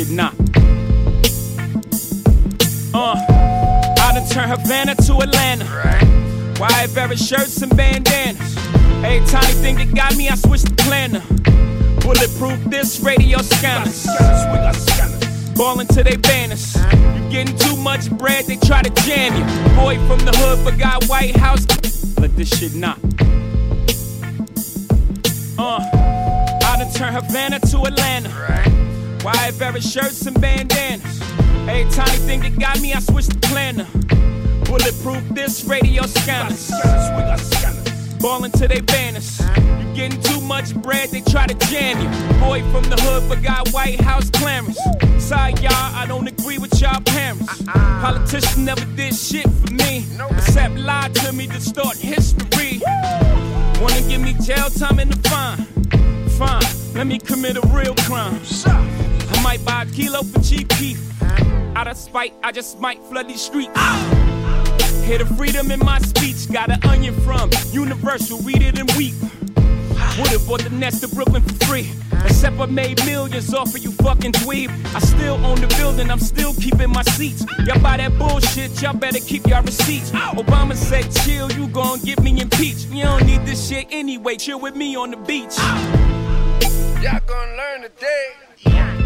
Shit 0.00 0.08
knock. 0.12 0.34
Uh, 2.94 3.16
I 3.98 4.12
done 4.14 4.26
turned 4.30 4.50
Havana 4.50 4.94
to 4.94 5.18
Atlanta. 5.18 5.66
Wide 6.58 6.88
varied 6.88 7.18
shirts 7.18 7.60
and 7.60 7.76
bandanas. 7.76 8.56
Every 9.04 9.26
tiny 9.26 9.52
thing 9.60 9.76
that 9.76 9.94
got 9.94 10.16
me, 10.16 10.30
I 10.30 10.36
switched 10.36 10.74
the 10.74 10.82
planner. 10.84 11.20
Bulletproof 12.00 12.64
this 12.70 13.00
radio 13.00 13.42
scanner. 13.42 13.90
Ballin' 15.54 15.86
to 15.88 16.02
they 16.02 16.16
banners. 16.16 16.76
You 16.76 17.28
getting 17.28 17.58
too 17.58 17.76
much 17.76 18.10
bread, 18.10 18.46
they 18.46 18.56
try 18.56 18.80
to 18.80 19.02
jam 19.02 19.36
you. 19.36 19.76
Boy 19.76 19.96
from 20.06 20.20
the 20.20 20.32
hood 20.34 20.66
forgot 20.66 21.04
White 21.10 21.36
House. 21.36 21.66
Let 22.18 22.34
this 22.36 22.48
shit 22.48 22.74
not. 22.74 22.98
Uh, 25.58 25.84
I 26.64 26.76
done 26.78 26.90
turned 26.94 27.16
Havana 27.16 27.60
to 27.60 27.82
Atlanta. 27.82 28.69
Wide 29.24 29.54
varied 29.54 29.84
shirts 29.84 30.26
and 30.26 30.40
bandanas. 30.40 31.20
Every 31.68 31.90
tiny 31.90 32.18
thing 32.18 32.40
that 32.40 32.58
got 32.58 32.80
me, 32.80 32.94
I 32.94 33.00
switched 33.00 33.30
the 33.30 33.46
planner. 33.48 33.86
Bulletproof 34.64 35.28
this 35.34 35.64
radio 35.64 36.06
scanner. 36.06 36.56
Ballin' 38.20 38.50
to 38.52 38.68
they 38.68 38.80
banners. 38.80 39.40
You 39.56 39.94
getting 39.94 40.20
too 40.22 40.40
much 40.40 40.74
bread, 40.74 41.10
they 41.10 41.20
try 41.20 41.46
to 41.46 41.54
jam 41.68 42.00
you. 42.00 42.08
Boy 42.40 42.62
from 42.70 42.84
the 42.84 42.96
hood 43.00 43.22
forgot 43.30 43.68
White 43.70 44.00
House 44.00 44.30
clamors. 44.30 44.78
Sorry, 45.18 45.52
y'all, 45.54 45.72
I 45.72 46.06
don't 46.06 46.26
agree 46.26 46.58
with 46.58 46.80
y'all 46.80 47.00
parents. 47.00 47.62
Politicians 47.64 48.58
never 48.58 48.84
did 48.96 49.14
shit 49.14 49.48
for 49.48 49.72
me, 49.72 50.06
except 50.30 50.76
lie 50.76 51.08
to 51.08 51.32
me, 51.32 51.46
distort 51.46 51.96
history. 51.96 52.80
Wanna 53.80 54.00
give 54.08 54.20
me 54.20 54.34
jail 54.34 54.68
time 54.70 54.98
and 54.98 55.12
the 55.12 55.28
fine? 55.28 55.66
Fine, 56.38 56.94
let 56.94 57.06
me 57.06 57.18
commit 57.18 57.56
a 57.56 57.66
real 57.68 57.94
crime. 57.96 58.40
I 59.40 59.42
might 59.42 59.64
buy 59.64 59.84
a 59.84 59.86
kilo 59.86 60.22
for 60.22 60.38
cheap 60.42 60.68
beef. 60.78 61.00
Out 61.74 61.88
of 61.88 61.96
spite, 61.96 62.34
I 62.42 62.52
just 62.52 62.78
might 62.78 63.02
flood 63.04 63.26
these 63.26 63.40
streets. 63.40 63.72
Hear 65.06 65.16
the 65.16 65.34
freedom 65.34 65.70
in 65.70 65.78
my 65.78 65.98
speech. 65.98 66.52
Got 66.52 66.70
an 66.70 66.84
onion 66.84 67.14
from 67.22 67.50
Universal, 67.72 68.40
read 68.40 68.60
it 68.60 68.78
and 68.78 68.92
weep. 68.98 69.14
Would've 70.18 70.46
bought 70.46 70.60
the 70.60 70.68
nest 70.68 71.00
to 71.00 71.08
Brooklyn 71.08 71.40
for 71.40 71.54
free. 71.64 71.90
Except 72.22 72.60
I 72.60 72.66
made 72.66 73.02
millions 73.06 73.54
off 73.54 73.74
of 73.74 73.78
you 73.82 73.92
fucking 73.92 74.32
dweeb. 74.32 74.68
I 74.94 74.98
still 74.98 75.42
own 75.46 75.58
the 75.58 75.68
building, 75.78 76.10
I'm 76.10 76.20
still 76.20 76.52
keeping 76.52 76.90
my 76.90 77.02
seats. 77.02 77.46
Y'all 77.64 77.80
buy 77.80 77.96
that 77.96 78.18
bullshit, 78.18 78.82
y'all 78.82 78.92
better 78.92 79.20
keep 79.20 79.46
y'all 79.46 79.62
receipts. 79.62 80.10
Obama 80.10 80.76
said, 80.76 81.10
chill, 81.24 81.50
you 81.52 81.66
gon' 81.68 81.98
get 82.00 82.20
me 82.22 82.38
impeached. 82.42 82.88
You 82.90 83.04
don't 83.04 83.24
need 83.24 83.46
this 83.46 83.66
shit 83.66 83.86
anyway, 83.90 84.36
chill 84.36 84.60
with 84.60 84.76
me 84.76 84.96
on 84.96 85.10
the 85.10 85.16
beach. 85.16 85.56
Y'all 87.02 87.20
gonna 87.26 87.56
learn 87.56 87.82
today. 87.82 88.32
Y'all 88.66 88.99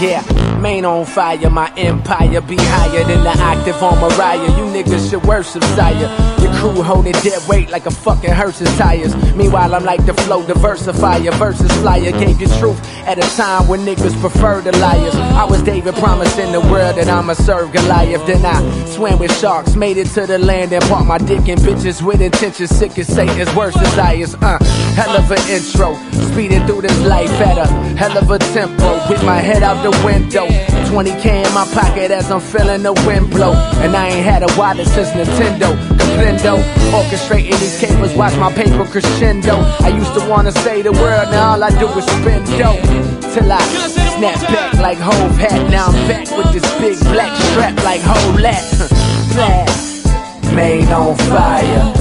Yeah, 0.00 0.22
main 0.60 0.84
on 0.84 1.04
fire, 1.06 1.50
my 1.50 1.72
empire 1.76 2.40
be 2.40 2.56
higher 2.56 3.02
than 3.02 3.24
the 3.24 3.36
octave 3.42 3.82
on 3.82 3.98
Mariah. 3.98 4.56
You 4.56 4.64
niggas 4.72 5.10
should 5.10 5.24
worship 5.24 5.64
Sire. 5.74 6.27
Crew 6.58 6.82
holding 6.82 7.12
dead 7.12 7.40
weight 7.48 7.70
like 7.70 7.86
a 7.86 7.90
fucking 7.90 8.32
hearse's 8.32 8.68
tires. 8.76 9.14
Meanwhile, 9.36 9.76
I'm 9.76 9.84
like 9.84 10.04
the 10.04 10.14
flow 10.14 10.42
diversifier 10.42 11.32
versus 11.34 11.70
flyer. 11.78 12.10
Gave 12.10 12.40
you 12.40 12.48
truth 12.58 12.80
at 13.06 13.16
a 13.18 13.36
time 13.36 13.68
when 13.68 13.80
niggas 13.86 14.18
prefer 14.20 14.60
the 14.60 14.76
liars. 14.78 15.14
I 15.14 15.44
was 15.44 15.62
David 15.62 15.94
promising 15.94 16.50
the 16.50 16.60
world 16.60 16.96
that 16.96 17.08
I'ma 17.08 17.34
serve 17.34 17.72
Goliath. 17.72 18.26
Then 18.26 18.44
I 18.44 18.58
swam 18.86 19.20
with 19.20 19.32
sharks, 19.38 19.76
made 19.76 19.98
it 19.98 20.08
to 20.08 20.26
the 20.26 20.38
land 20.38 20.72
and 20.72 20.82
bought 20.88 21.06
my 21.06 21.18
dick 21.18 21.46
in 21.48 21.58
bitches 21.58 22.02
with 22.02 22.20
intentions 22.20 22.70
sick 22.70 22.98
as 22.98 23.06
Satan's 23.06 23.54
worst 23.54 23.78
desires. 23.78 24.34
Uh, 24.34 24.58
hell 24.94 25.16
of 25.16 25.30
an 25.30 25.38
intro, 25.48 25.94
speeding 26.32 26.66
through 26.66 26.82
this 26.82 26.98
life 27.06 27.30
at 27.40 27.58
a 27.58 27.66
hell 27.96 28.18
of 28.18 28.30
a 28.32 28.38
tempo 28.38 29.08
with 29.08 29.24
my 29.24 29.38
head 29.38 29.62
out 29.62 29.80
the 29.84 29.92
window. 30.04 30.46
20k 30.88 31.46
in 31.46 31.54
my 31.54 31.66
pocket 31.72 32.10
as 32.10 32.30
I'm 32.30 32.40
feeling 32.40 32.82
the 32.82 32.94
wind 33.06 33.30
blow. 33.30 33.52
And 33.82 33.94
I 33.94 34.08
ain't 34.08 34.24
had 34.24 34.42
a 34.42 34.58
wallet 34.58 34.88
since 34.88 35.10
Nintendo. 35.10 35.97
Comprendo, 36.08 36.56
orchestrating 36.90 37.58
these 37.60 37.78
cables, 37.78 38.14
watch 38.14 38.34
my 38.38 38.52
paper 38.52 38.84
crescendo. 38.84 39.56
I 39.80 39.88
used 39.88 40.14
to 40.14 40.26
wanna 40.28 40.52
say 40.52 40.80
the 40.80 40.92
word, 40.92 41.28
now 41.30 41.52
all 41.52 41.62
I 41.62 41.70
do 41.70 41.86
is 41.98 42.06
spin 42.06 42.42
dope. 42.58 42.80
Till 43.34 43.52
I 43.52 43.60
snap 44.16 44.40
back 44.48 44.74
like 44.74 44.98
Hove 44.98 45.36
hat. 45.36 45.70
Now 45.70 45.86
I'm 45.86 46.08
back 46.08 46.26
with 46.36 46.52
this 46.52 46.66
big 46.80 46.98
black 47.12 47.34
strap 47.50 47.76
like 47.84 48.00
Hove 48.00 48.40
lat. 48.40 48.64
Blast. 49.34 50.54
Main 50.54 50.88
on 50.88 51.14
fire. 51.28 51.92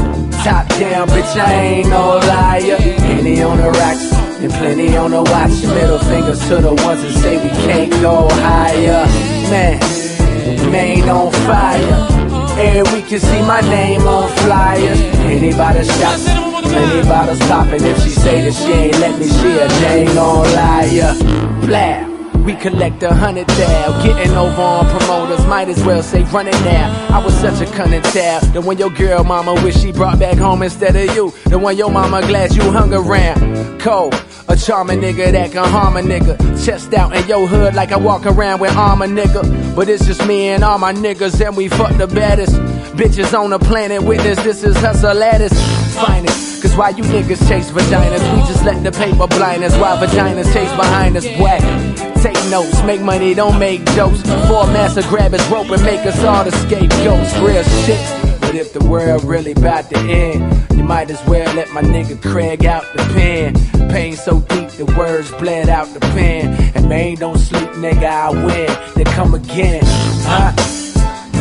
Top 0.43 0.67
down, 0.79 1.07
bitch, 1.09 1.35
I 1.35 1.53
ain't 1.53 1.89
no 1.89 2.17
liar. 2.17 2.77
Henny 2.77 3.41
on 3.41 3.57
the 3.57 3.71
rocks 3.71 4.13
and 4.39 4.51
plenty 4.53 4.95
on 4.95 5.11
the 5.11 5.21
watch. 5.21 5.61
Middle 5.75 5.99
fingers 5.99 6.39
to 6.47 6.55
the 6.61 6.73
ones 6.85 7.01
that 7.01 7.13
say 7.21 7.43
we 7.43 7.49
can't 7.67 7.91
go 8.01 8.29
higher. 8.31 9.05
Man, 9.51 10.71
main 10.71 11.09
on 11.09 11.31
fire. 11.31 12.26
And 12.59 12.87
we 12.89 13.01
can 13.03 13.19
see 13.19 13.41
my 13.41 13.61
name 13.61 14.01
on 14.07 14.29
flyers. 14.37 14.99
Anybody 15.29 15.83
shots, 15.85 16.23
plenty 16.25 17.07
bottles 17.07 17.39
popping. 17.41 17.83
If 17.83 18.01
she 18.03 18.09
say 18.09 18.41
that 18.41 18.53
she 18.53 18.71
ain't 18.71 18.99
let 18.99 19.19
me, 19.19 19.27
she 19.27 19.59
a 19.59 19.67
dang 19.67 20.17
on 20.17 20.43
liar. 20.55 21.13
Blah. 21.61 22.16
We 22.47 22.55
collect 22.55 23.03
a 23.03 23.13
hundred 23.13 23.45
thou, 23.47 24.01
getting 24.01 24.33
over 24.33 24.61
on 24.61 24.85
promoters. 24.87 25.45
Might 25.47 25.67
as 25.67 25.83
well 25.83 26.01
say 26.01 26.23
run 26.31 26.47
it 26.47 26.53
now. 26.63 27.09
I 27.09 27.21
was 27.21 27.33
such 27.33 27.59
a 27.59 27.69
cunning 27.73 28.01
towel. 28.01 28.39
The 28.53 28.61
one 28.61 28.77
your 28.77 28.89
girl 28.89 29.25
mama 29.25 29.53
wish 29.55 29.75
she 29.75 29.91
brought 29.91 30.17
back 30.17 30.37
home 30.37 30.63
instead 30.63 30.95
of 30.95 31.13
you. 31.13 31.33
The 31.47 31.59
one 31.59 31.77
your 31.77 31.91
mama 31.91 32.21
glad 32.21 32.55
you 32.55 32.61
hung 32.71 32.93
around. 32.93 33.81
Cole, 33.81 34.13
a 34.47 34.55
charming 34.55 35.01
nigga 35.01 35.29
that 35.33 35.51
can 35.51 35.67
harm 35.67 35.97
a 35.97 35.99
nigga. 35.99 36.37
Chest 36.65 36.93
out 36.93 37.13
in 37.13 37.27
your 37.27 37.47
hood 37.47 37.75
like 37.75 37.91
I 37.91 37.97
walk 37.97 38.25
around 38.25 38.61
with 38.61 38.71
armor 38.77 39.07
nigga. 39.07 39.75
But 39.75 39.89
it's 39.89 40.05
just 40.05 40.25
me 40.25 40.47
and 40.47 40.63
all 40.63 40.79
my 40.79 40.93
niggas, 40.93 41.45
and 41.45 41.57
we 41.57 41.67
fuck 41.67 41.97
the 41.97 42.07
baddest 42.07 42.53
bitches 42.95 43.37
on 43.37 43.49
the 43.49 43.59
planet. 43.59 44.01
Witness, 44.03 44.41
this 44.41 44.63
is 44.63 44.77
hustle 44.77 45.21
at 45.21 45.41
its 45.41 45.53
finest. 45.95 46.61
Cause 46.61 46.77
why 46.77 46.91
you 46.91 47.03
niggas 47.03 47.45
chase 47.49 47.71
vaginas, 47.71 48.23
we 48.33 48.39
just 48.47 48.63
let 48.63 48.81
the 48.85 48.91
paper 48.93 49.27
blind 49.27 49.65
us. 49.65 49.73
Why 49.73 49.97
vaginas 49.97 50.51
chase 50.53 50.71
behind 50.77 51.17
us, 51.17 51.25
whack. 51.41 51.86
Take 52.21 52.49
notes, 52.49 52.81
make 52.83 53.01
money, 53.01 53.33
don't 53.33 53.59
make 53.59 53.85
jokes. 53.91 54.21
For 54.21 54.63
a 54.63 54.67
master 54.67 55.03
grab 55.03 55.33
his 55.33 55.45
rope 55.49 55.69
and 55.69 55.83
make 55.83 56.05
us 56.05 56.23
all 56.23 56.43
the 56.43 56.51
scapegoats. 56.51 57.37
Real 57.37 57.63
shit. 57.85 58.41
But 58.41 58.55
if 58.55 58.73
the 58.73 58.83
world 58.85 59.23
really 59.23 59.51
about 59.51 59.89
to 59.91 59.97
end, 59.99 60.67
you 60.75 60.83
might 60.83 61.11
as 61.11 61.23
well 61.27 61.53
let 61.55 61.69
my 61.73 61.81
nigga 61.81 62.19
Craig 62.21 62.65
out 62.65 62.85
the 62.93 63.03
pen. 63.13 63.53
Pain 63.89 64.15
so 64.15 64.39
deep, 64.39 64.69
the 64.69 64.85
words 64.97 65.31
bled 65.33 65.69
out 65.69 65.87
the 65.93 65.99
pen. 65.99 66.55
And 66.75 66.89
man, 66.89 67.15
don't 67.15 67.37
sleep, 67.37 67.69
nigga, 67.71 68.05
I 68.05 68.29
win. 68.31 68.93
They 68.95 69.03
come 69.03 69.35
again, 69.35 69.83
huh? 69.85 70.53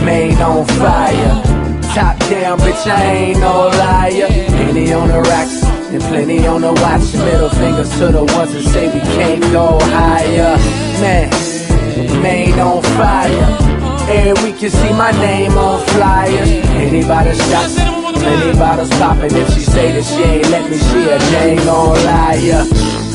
Main 0.05 0.37
on 0.39 0.67
fire. 0.67 1.43
Top 1.95 2.19
down, 2.29 2.59
bitch, 2.59 2.87
I 2.87 3.03
ain't 3.05 3.41
no 3.41 3.69
liar. 3.69 4.29
Plenty 4.49 4.93
on 4.93 5.09
the 5.09 5.23
racks 5.23 5.76
and 5.97 6.05
plenty 6.05 6.47
on 6.47 6.61
the 6.61 6.73
watch. 6.73 7.15
Middle 7.15 7.49
fingers 7.49 7.91
to 7.99 8.09
the 8.09 8.25
ones 8.37 8.53
that 8.53 8.63
say 8.73 8.87
we 8.93 9.01
can't 9.17 9.41
go 9.53 9.79
higher. 9.81 10.57
Man, 11.01 12.23
main 12.23 12.59
on 12.59 12.83
fire. 12.83 13.49
And 14.09 14.39
we 14.45 14.53
can 14.53 14.71
see 14.71 14.93
my 14.93 15.11
name 15.13 15.53
on 15.53 15.85
flyers. 15.89 16.49
Anybody 16.49 17.35
shots, 17.35 17.75
plenty 18.21 18.59
bottles 18.59 18.91
popping. 18.91 19.35
If 19.35 19.53
she 19.55 19.61
say 19.61 19.93
that 19.93 20.05
she 20.05 20.23
ain't 20.23 20.51
let 20.51 20.71
me, 20.71 20.77
she 20.77 21.09
a 21.09 21.19
dang 21.19 21.69
on 21.69 21.97
liar. 22.05 23.06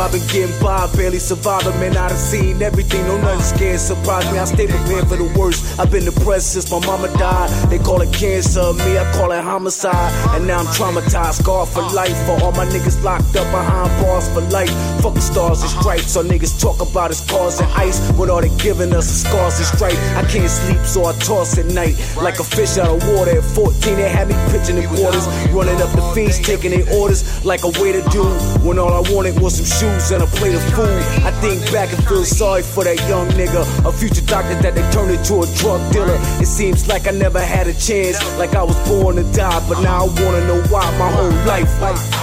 I've 0.00 0.12
been 0.12 0.26
getting 0.28 0.58
by, 0.62 0.88
barely 0.96 1.18
surviving. 1.18 1.78
Man, 1.78 1.94
I 1.96 2.08
done 2.08 2.16
seen 2.16 2.62
everything, 2.62 3.06
no 3.06 3.20
nothing 3.20 3.42
scared, 3.42 3.80
surprise 3.80 4.24
me. 4.32 4.38
I 4.38 4.46
stay 4.46 4.66
prepared 4.66 5.06
for 5.08 5.16
the 5.16 5.28
worst. 5.38 5.78
I've 5.78 5.90
been 5.90 6.06
depressed 6.06 6.54
since 6.54 6.70
my 6.70 6.80
mama 6.86 7.08
died. 7.18 7.50
They 7.68 7.78
call 7.78 8.00
it 8.00 8.12
cancer, 8.12 8.72
me 8.72 8.96
I 8.96 9.04
call 9.12 9.30
it 9.32 9.44
homicide. 9.44 10.10
And 10.34 10.46
now 10.46 10.60
I'm 10.60 10.66
traumatized, 10.72 11.42
scarred 11.42 11.68
for 11.68 11.82
life. 11.92 12.16
For 12.24 12.32
all 12.42 12.52
my 12.52 12.64
niggas 12.64 13.02
locked 13.04 13.36
up 13.36 13.44
behind 13.52 13.90
bars 14.00 14.26
for 14.32 14.40
life. 14.48 14.72
Fuck 15.02 15.14
the 15.14 15.20
stars 15.20 15.60
and 15.60 15.70
stripes. 15.70 16.12
So 16.12 16.24
niggas 16.24 16.58
talk 16.58 16.80
about 16.80 17.10
his 17.10 17.20
cars 17.28 17.60
and 17.60 17.70
ice. 17.72 18.00
When 18.16 18.30
all 18.30 18.40
they 18.40 18.54
giving 18.56 18.94
us 18.94 19.04
is 19.10 19.20
scars 19.28 19.58
and 19.58 19.68
stripe. 19.68 20.00
I 20.16 20.24
can't 20.32 20.48
sleep, 20.48 20.80
so 20.86 21.04
I 21.04 21.12
toss 21.20 21.58
at 21.58 21.66
night. 21.66 22.00
Like 22.16 22.40
a 22.40 22.44
fish 22.44 22.78
out 22.78 22.88
of 22.88 23.06
water. 23.12 23.36
At 23.36 23.44
14, 23.44 23.96
they 23.96 24.08
had 24.08 24.28
me 24.28 24.34
pitching 24.48 24.78
in 24.78 24.88
quarters. 24.88 25.28
Running 25.52 25.76
up 25.76 25.92
the 25.92 26.02
fiends, 26.14 26.40
taking 26.40 26.70
their 26.70 26.88
orders 26.96 27.44
like 27.44 27.64
a 27.64 27.72
way 27.82 27.92
to 27.92 28.02
do. 28.08 28.24
When 28.64 28.78
all 28.78 28.96
I 28.96 29.04
wanted 29.12 29.38
was 29.40 29.60
some 29.60 29.89
shoes 29.90 30.10
and 30.10 30.22
a 30.22 30.26
plate 30.26 30.54
of 30.54 30.62
food. 30.74 31.02
I 31.24 31.30
think 31.40 31.60
back 31.72 31.92
and 31.92 32.06
feel 32.06 32.24
sorry 32.24 32.62
for 32.62 32.84
that 32.84 32.98
young 33.08 33.28
nigga. 33.30 33.62
A 33.86 33.92
future 33.92 34.24
doctor 34.24 34.54
that 34.62 34.74
they 34.74 34.90
turned 34.90 35.10
into 35.10 35.40
a 35.40 35.46
drug 35.56 35.92
dealer. 35.92 36.18
It 36.40 36.46
seems 36.46 36.88
like 36.88 37.06
I 37.06 37.12
never 37.12 37.40
had 37.40 37.66
a 37.66 37.74
chance. 37.74 38.18
Like 38.38 38.54
I 38.54 38.62
was 38.62 38.76
born 38.88 39.16
to 39.16 39.24
die, 39.32 39.60
but 39.68 39.80
now 39.82 40.04
I 40.04 40.22
wanna 40.22 40.46
know 40.46 40.62
why 40.68 40.84
my 40.98 41.10
whole 41.10 41.30
life. 41.46 42.19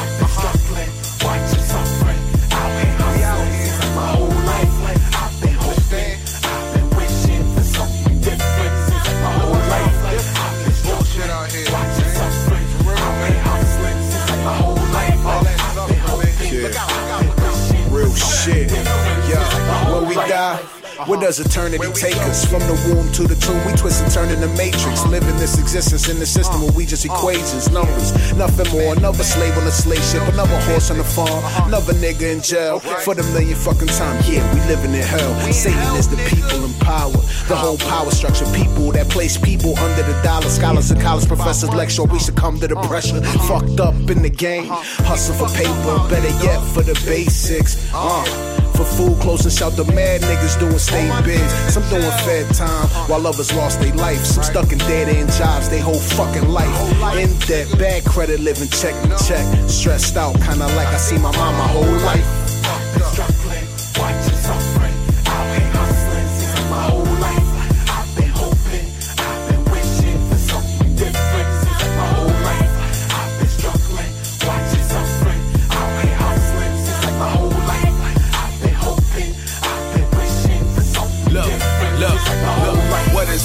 Where 21.05 21.19
does 21.19 21.39
eternity 21.39 21.85
take 21.93 22.17
us? 22.25 22.45
From 22.45 22.59
the 22.61 22.73
womb 22.89 23.11
to 23.13 23.23
the 23.23 23.35
tomb, 23.35 23.59
we 23.65 23.73
twist 23.77 24.01
and 24.01 24.11
turn 24.11 24.29
in 24.29 24.41
the 24.41 24.47
matrix. 24.57 25.05
Living 25.05 25.35
this 25.37 25.59
existence 25.59 26.09
in 26.09 26.17
the 26.19 26.25
system 26.25 26.61
where 26.61 26.71
we 26.71 26.85
just 26.85 27.05
equations, 27.05 27.69
numbers, 27.69 28.11
nothing 28.33 28.67
more. 28.71 28.95
Another 28.95 29.23
slave 29.23 29.55
on 29.57 29.67
a 29.67 29.71
slave 29.71 30.03
ship, 30.03 30.21
another 30.33 30.59
horse 30.61 30.89
on 30.89 30.97
the 30.97 31.03
farm, 31.03 31.43
another 31.67 31.93
nigga 31.93 32.33
in 32.33 32.41
jail 32.41 32.79
for 32.79 33.13
the 33.13 33.23
million 33.33 33.55
fucking 33.55 33.87
time. 33.87 34.17
Yeah, 34.25 34.41
we 34.53 34.59
living 34.67 34.93
in 34.93 35.03
hell. 35.03 35.51
Satan 35.51 35.95
is 35.97 36.07
the 36.07 36.17
people 36.33 36.65
in 36.65 36.73
power. 36.79 37.11
The 37.47 37.55
whole 37.55 37.77
power 37.77 38.11
structure, 38.11 38.45
people 38.53 38.91
that 38.93 39.09
place 39.09 39.37
people 39.37 39.77
under 39.77 40.03
the 40.03 40.19
dollar. 40.23 40.49
Scholars 40.49 40.89
and 40.91 41.01
college 41.01 41.27
professors 41.27 41.69
lecture, 41.71 42.03
we 42.03 42.19
succumb 42.19 42.59
to 42.59 42.67
the 42.67 42.75
pressure. 42.87 43.21
Fucked 43.47 43.79
up 43.79 43.95
in 44.09 44.23
the 44.23 44.29
game, 44.29 44.67
hustle 45.05 45.35
for 45.35 45.53
paper, 45.55 46.09
better 46.09 46.33
yet 46.43 46.61
for 46.73 46.81
the 46.81 46.93
basics. 47.05 47.77
Uh. 47.93 48.66
For 48.77 48.85
food, 48.85 49.17
and 49.43 49.51
shelter, 49.51 49.83
mad 49.85 50.21
niggas 50.21 50.59
doing 50.59 50.77
stay 50.77 51.09
biz. 51.25 51.51
Some 51.73 51.81
doing 51.89 52.11
fed 52.25 52.45
time 52.53 52.87
while 53.09 53.25
others 53.25 53.51
lost 53.55 53.81
their 53.81 53.91
life. 53.95 54.23
Some 54.23 54.43
stuck 54.43 54.71
in 54.71 54.77
dead 54.77 55.09
end 55.09 55.31
jobs, 55.31 55.67
they 55.67 55.79
whole 55.79 55.95
fucking 55.95 56.47
life. 56.47 56.77
In 57.17 57.35
debt, 57.47 57.67
bad 57.79 58.05
credit, 58.05 58.39
living 58.39 58.69
check 58.69 58.93
to 59.01 59.17
check. 59.25 59.45
Stressed 59.67 60.15
out, 60.15 60.35
kinda 60.35 60.67
like 60.77 60.89
I 60.89 60.97
see 60.97 61.17
my 61.17 61.31
mom 61.35 61.57
my 61.57 61.67
whole 61.67 61.97
life. 62.05 63.36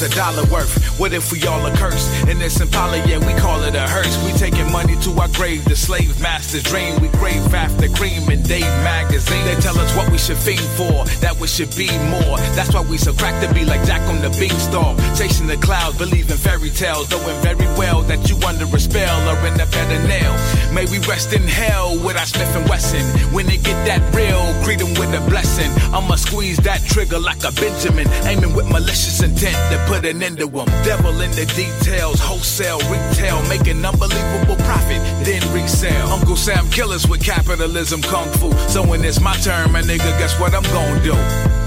A 0.03 0.09
dollar 0.11 0.45
worth? 0.51 0.75
What 0.99 1.13
if 1.13 1.33
we 1.33 1.47
all 1.47 1.65
are 1.67 1.77
cursed? 1.77 2.29
In 2.29 2.39
this 2.39 2.61
Impala, 2.61 2.99
yeah, 3.07 3.19
we 3.19 3.35
call 3.41 3.63
it 3.63 3.75
a 3.75 3.87
hearse. 3.87 4.15
We 4.25 4.33
taking 4.33 4.71
money 4.73 4.97
to 5.03 5.11
our 5.21 5.29
grave, 5.29 5.65
the 5.65 5.77
slave 5.77 6.21
master's 6.21 6.63
dream. 6.65 7.01
We 7.01 7.09
crave 7.09 7.55
after 7.55 7.89
cream 7.89 8.29
in 8.31 8.43
Dave 8.43 8.73
magazine. 8.83 9.45
They 9.45 9.55
tell 9.57 9.79
us 9.79 9.95
what 9.97 10.11
we 10.11 10.19
should 10.19 10.37
fiend 10.37 10.67
for, 10.77 11.05
that 11.21 11.37
we 11.39 11.47
should 11.47 11.75
be 11.77 11.87
more. 12.11 12.37
That's 12.59 12.75
why 12.75 12.83
we 12.83 12.99
so 12.99 13.13
crack 13.13 13.41
to 13.47 13.53
be 13.55 13.65
like 13.65 13.85
Jack 13.87 14.03
on 14.09 14.21
the 14.21 14.31
beanstalk. 14.39 14.99
Chasing 15.17 15.47
the 15.47 15.57
clouds, 15.57 15.99
believing 15.99 16.37
fairy 16.37 16.71
tales, 16.71 17.11
knowing 17.11 17.41
very 17.43 17.67
well 17.79 18.03
that 18.03 18.29
you 18.29 18.37
under 18.47 18.65
a 18.65 18.81
spell 18.81 19.21
or 19.31 19.39
in 19.47 19.55
a 19.55 19.67
better 19.67 20.01
nail. 20.09 20.35
May 20.73 20.87
we 20.87 20.99
rest 21.07 21.33
in 21.33 21.43
hell 21.43 21.95
with 22.05 22.17
our 22.17 22.27
Smith 22.27 22.55
and 22.57 22.69
Wesson. 22.69 23.05
When 23.33 23.47
they 23.47 23.59
get 23.59 23.79
that 23.87 24.03
real, 24.15 24.43
greet 24.65 24.81
'em 24.81 24.95
with 24.95 25.15
a 25.15 25.21
blessing. 25.31 25.71
I'ma 25.95 26.17
squeeze 26.17 26.59
that 26.59 26.85
trigger 26.87 27.19
like 27.19 27.45
a 27.45 27.53
Benjamin, 27.53 28.09
aiming 28.25 28.55
with 28.55 28.67
malicious 28.67 29.23
intent 29.23 29.57
to 29.71 29.79
put 29.93 30.07
an 30.07 30.23
end 30.23 30.39
to 30.39 30.47
'em. 30.59 30.67
Devil 30.85 31.21
in 31.21 31.31
the 31.33 31.45
details, 31.55 32.19
wholesale, 32.19 32.81
retail, 32.89 33.43
making 33.49 33.85
unbelievable 33.85 34.57
profit, 34.65 35.01
then 35.25 35.43
resell. 35.53 36.11
Uncle 36.11 36.37
Sam 36.37 36.69
killers 36.71 37.07
with 37.07 37.23
capitalism, 37.23 38.01
kung 38.01 38.31
fu. 38.39 38.51
So 38.69 38.83
when 38.83 39.05
it's 39.05 39.21
my 39.21 39.37
turn, 39.37 39.73
my 39.73 39.83
nigga, 39.83 40.11
guess 40.19 40.39
what 40.41 40.55
I'm 40.55 40.67
gonna 40.73 41.03
do? 41.05 41.62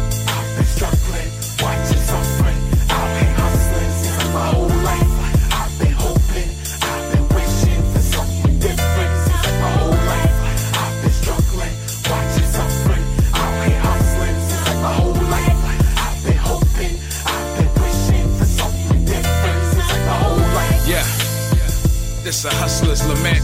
This 22.35 22.45
a 22.45 22.55
hustler's 22.55 23.07
lament. 23.07 23.43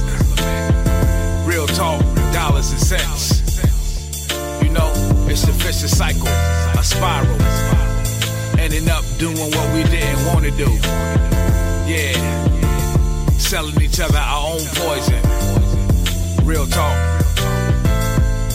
Real 1.47 1.67
talk, 1.67 2.01
dollars 2.33 2.71
and 2.71 2.79
cents. 2.79 3.41
You 4.61 4.69
know, 4.69 4.91
it's 5.29 5.47
a 5.47 5.51
vicious 5.51 5.97
cycle, 5.97 6.27
a 6.27 6.83
spiral. 6.83 7.41
Ending 8.59 8.89
up 8.89 9.05
doing 9.17 9.37
what 9.37 9.73
we 9.73 9.83
didn't 9.83 10.25
want 10.25 10.43
to 10.43 10.51
do. 10.51 10.69
Yeah, 11.87 12.15
selling 13.37 13.79
each 13.81 13.99
other 14.01 14.17
our 14.17 14.55
own 14.55 14.65
poison. 14.75 15.21
Real 16.45 16.67
talk, 16.67 16.97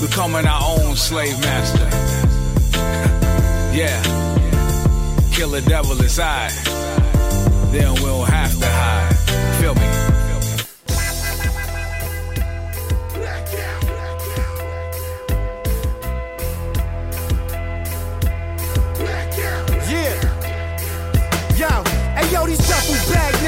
becoming 0.02 0.46
our 0.46 0.62
own 0.78 0.96
slave 0.96 1.38
master. 1.40 1.88
yeah, 3.74 4.02
kill 5.32 5.50
the 5.50 5.62
devil 5.62 5.98
inside 6.02 6.52
then 7.72 7.94
we 7.94 8.00
don't 8.00 8.28
have 8.28 8.52
to 8.58 8.66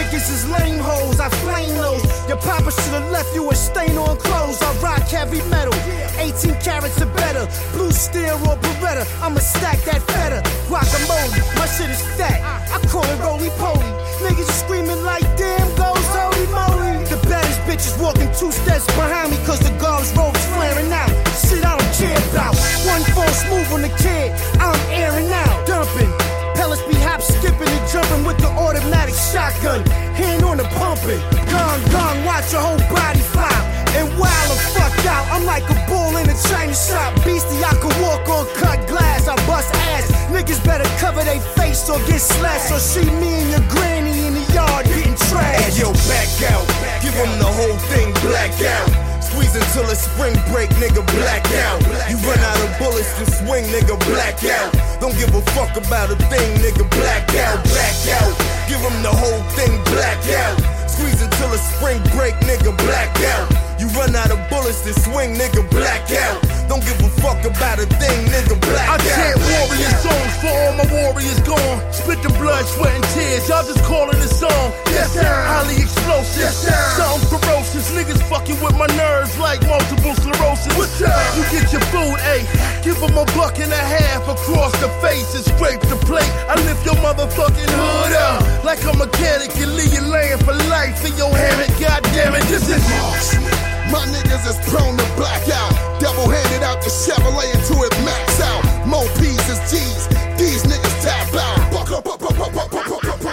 niggas 0.09 0.31
is 0.33 0.49
lame 0.49 0.79
hoes, 0.79 1.21
I 1.21 1.29
flame 1.45 1.75
those. 1.77 2.03
Your 2.29 2.39
papa 2.39 2.71
should've 2.71 3.11
left 3.11 3.35
you 3.35 3.51
a 3.51 3.55
stain 3.55 3.97
on 3.99 4.17
clothes. 4.17 4.61
I 4.63 4.73
rock 4.81 5.03
heavy 5.09 5.43
metal, 5.51 5.75
18 6.19 6.55
carats 6.61 7.01
or 7.01 7.07
better. 7.07 7.47
Blue 7.73 7.93
steel 7.93 8.37
or 8.49 8.57
Beretta, 8.57 9.05
I'ma 9.23 9.41
stack 9.41 9.79
that 9.85 10.03
feta. 10.03 10.41
Guacamole, 10.69 11.31
my 11.57 11.67
shit 11.67 11.91
is 11.91 12.03
fat. 12.17 12.41
I 12.73 12.79
call 12.89 13.05
it 13.05 13.21
roly 13.21 13.51
poly. 13.61 13.91
Niggas 14.25 14.51
screaming 14.65 15.03
like 15.05 15.25
damn 15.37 15.69
goes 15.77 16.09
holy 16.17 16.47
moly. 16.57 17.05
The 17.05 17.19
baddest 17.29 17.61
bitches 17.69 18.01
walking 18.01 18.31
two 18.39 18.53
steps 18.53 18.87
behind 18.97 19.31
me, 19.31 19.39
cause 19.45 19.61
the 19.61 19.73
guards 19.79 20.13
robes 20.17 20.45
flaring 20.57 20.91
out. 20.93 21.11
Shit 21.45 21.65
I 21.65 21.77
don't 21.77 21.95
care 22.01 22.23
about. 22.33 22.57
One 22.87 23.05
false 23.13 23.45
move 23.51 23.73
on 23.73 23.83
the 23.83 23.93
kid, 24.01 24.33
I'm 24.61 24.79
airing 24.91 25.31
out. 25.33 25.67
Dumping. 25.67 26.38
Pellets 26.59 26.83
be 26.91 26.99
hop 27.07 27.23
skipping 27.23 27.71
and 27.71 27.87
jumping 27.87 28.25
with 28.27 28.37
the 28.39 28.51
automatic 28.51 29.15
shotgun. 29.15 29.79
Hand 30.19 30.43
on 30.43 30.57
the 30.57 30.67
pumping. 30.75 31.23
Gong 31.55 31.79
gong, 31.95 32.19
watch 32.27 32.51
your 32.51 32.61
whole 32.61 32.83
body 32.91 33.23
flop. 33.31 33.63
And 33.95 34.11
while 34.19 34.49
the 34.51 34.59
fuck 34.75 34.91
out, 35.07 35.23
I'm 35.31 35.47
like 35.47 35.63
a 35.71 35.79
bull 35.87 36.19
in 36.19 36.27
a 36.27 36.35
China 36.51 36.75
shop. 36.75 37.15
Beastie, 37.23 37.63
I 37.63 37.79
can 37.79 37.95
walk 38.03 38.27
on 38.27 38.45
cut 38.59 38.83
glass. 38.91 39.29
I 39.29 39.37
bust 39.47 39.73
ass. 39.95 40.11
Niggas 40.35 40.59
better 40.67 40.83
cover 40.99 41.23
their 41.23 41.39
face 41.55 41.89
or 41.89 42.03
get 42.11 42.19
slashed. 42.19 42.73
Or 42.73 42.81
see 42.81 43.07
me 43.07 43.39
and 43.39 43.51
your 43.55 43.65
granny 43.71 44.27
in 44.27 44.35
the 44.35 44.43
yard 44.51 44.87
getting 44.87 45.15
trashed. 45.15 45.63
Hey, 45.63 45.79
yo, 45.79 45.95
back 46.11 46.27
out. 46.51 46.67
Give 46.99 47.15
them 47.15 47.39
the 47.39 47.47
whole 47.47 47.79
thing 47.87 48.11
black 48.27 48.51
out. 48.67 49.08
Squeeze 49.29 49.55
until 49.55 49.89
it's 49.91 50.01
spring 50.09 50.35
break, 50.49 50.71
nigga, 50.81 51.05
black 51.21 51.45
out. 51.69 51.79
You 52.09 52.17
run 52.25 52.39
out 52.41 52.61
of 52.65 52.71
bullets 52.79 53.13
to 53.19 53.25
swing, 53.31 53.65
nigga, 53.69 53.99
black 54.09 54.43
out. 54.45 54.73
Don't 55.01 55.17
give 55.17 55.35
a 55.35 55.43
fuck 55.53 55.77
about 55.77 56.11
a 56.11 56.17
thing, 56.33 56.49
nigga, 56.65 56.89
black 56.91 57.29
out, 57.37 57.63
black 57.65 57.97
out. 58.19 58.33
Give 58.69 58.81
them 58.81 59.03
the 59.03 59.13
whole 59.13 59.43
thing 59.53 59.77
black 59.93 60.19
out. 60.33 60.57
Squeeze 60.89 61.21
until 61.23 61.53
it's 61.53 61.63
spring 61.77 62.01
break, 62.17 62.35
nigga, 62.49 62.77
black 62.89 63.15
out. 63.37 63.47
You 63.79 63.87
run 63.89 64.17
out 64.17 64.31
of 64.31 64.41
bullets 64.49 64.83
to 64.83 64.93
swing, 65.01 65.35
nigga, 65.35 65.69
black 65.71 66.11
out. 66.11 66.58
Don't 66.69 66.85
give 66.85 67.01
a 67.01 67.09
fuck 67.25 67.41
about 67.49 67.81
a 67.81 67.87
thing, 67.97 68.29
nigga, 68.29 68.61
black 68.61 68.89
I 68.93 68.97
chant 69.01 69.41
warrior 69.41 69.93
songs 70.05 70.35
for 70.37 70.53
all 70.53 70.73
my 70.77 70.87
warriors 70.93 71.41
gone. 71.41 71.81
Spit 71.93 72.21
the 72.21 72.29
blood, 72.37 72.65
sweat, 72.77 72.93
and 72.93 73.05
tears. 73.17 73.49
Y'all 73.49 73.65
just 73.65 73.83
calling 73.89 74.21
it 74.21 74.29
song. 74.29 74.69
Yes, 74.93 75.17
sir. 75.17 75.25
Highly 75.25 75.81
explosive. 75.81 76.45
Yes, 76.45 76.69
sir. 76.69 76.77
Something 77.01 77.41
ferocious. 77.41 77.89
Niggas 77.97 78.21
fucking 78.29 78.61
with 78.61 78.77
my 78.77 78.87
nerves 79.01 79.33
like 79.41 79.65
multiple 79.65 80.13
sclerosis. 80.21 80.77
What's 80.77 81.01
up? 81.01 81.17
You 81.41 81.43
get 81.49 81.73
your 81.73 81.81
food, 81.89 82.21
ayy. 82.37 82.45
Give 82.85 83.01
them 83.01 83.17
a 83.17 83.25
buck 83.33 83.57
and 83.59 83.73
a 83.73 83.85
half 83.97 84.29
across 84.29 84.73
the 84.85 84.93
face 85.01 85.35
and 85.35 85.45
scrape 85.49 85.81
the 85.89 85.97
plate. 86.05 86.31
I 86.53 86.61
lift 86.69 86.85
your 86.85 87.01
motherfucking 87.01 87.73
hood 87.73 88.13
up 88.13 88.45
like 88.65 88.85
a 88.85 88.93
mechanic 88.93 89.57
and 89.57 89.73
leave 89.75 89.93
you 89.93 90.05
laying 90.05 90.39
for 90.45 90.53
life 90.69 91.01
in 91.01 91.17
your 91.17 91.33
hammock. 91.33 91.73
God 91.81 92.05
damn 92.13 92.37
it, 92.37 92.45
this 92.53 92.69
is 92.69 93.48
my 93.89 94.05
niggas 94.05 94.45
is 94.45 94.59
prone 94.69 94.97
to 94.97 95.07
blackout. 95.17 95.73
Devil 96.01 96.29
handed 96.29 96.63
out 96.63 96.85
the 96.85 96.93
Chevrolet 96.93 97.49
until 97.57 97.83
it 97.85 97.95
max 98.05 98.41
out. 98.41 98.63
More 98.87 99.09
P's 99.17 99.41
is 99.49 99.61
G's. 99.73 100.05
These 100.37 100.65
niggas 100.69 100.97
tap 101.01 101.33
out. 101.33 101.57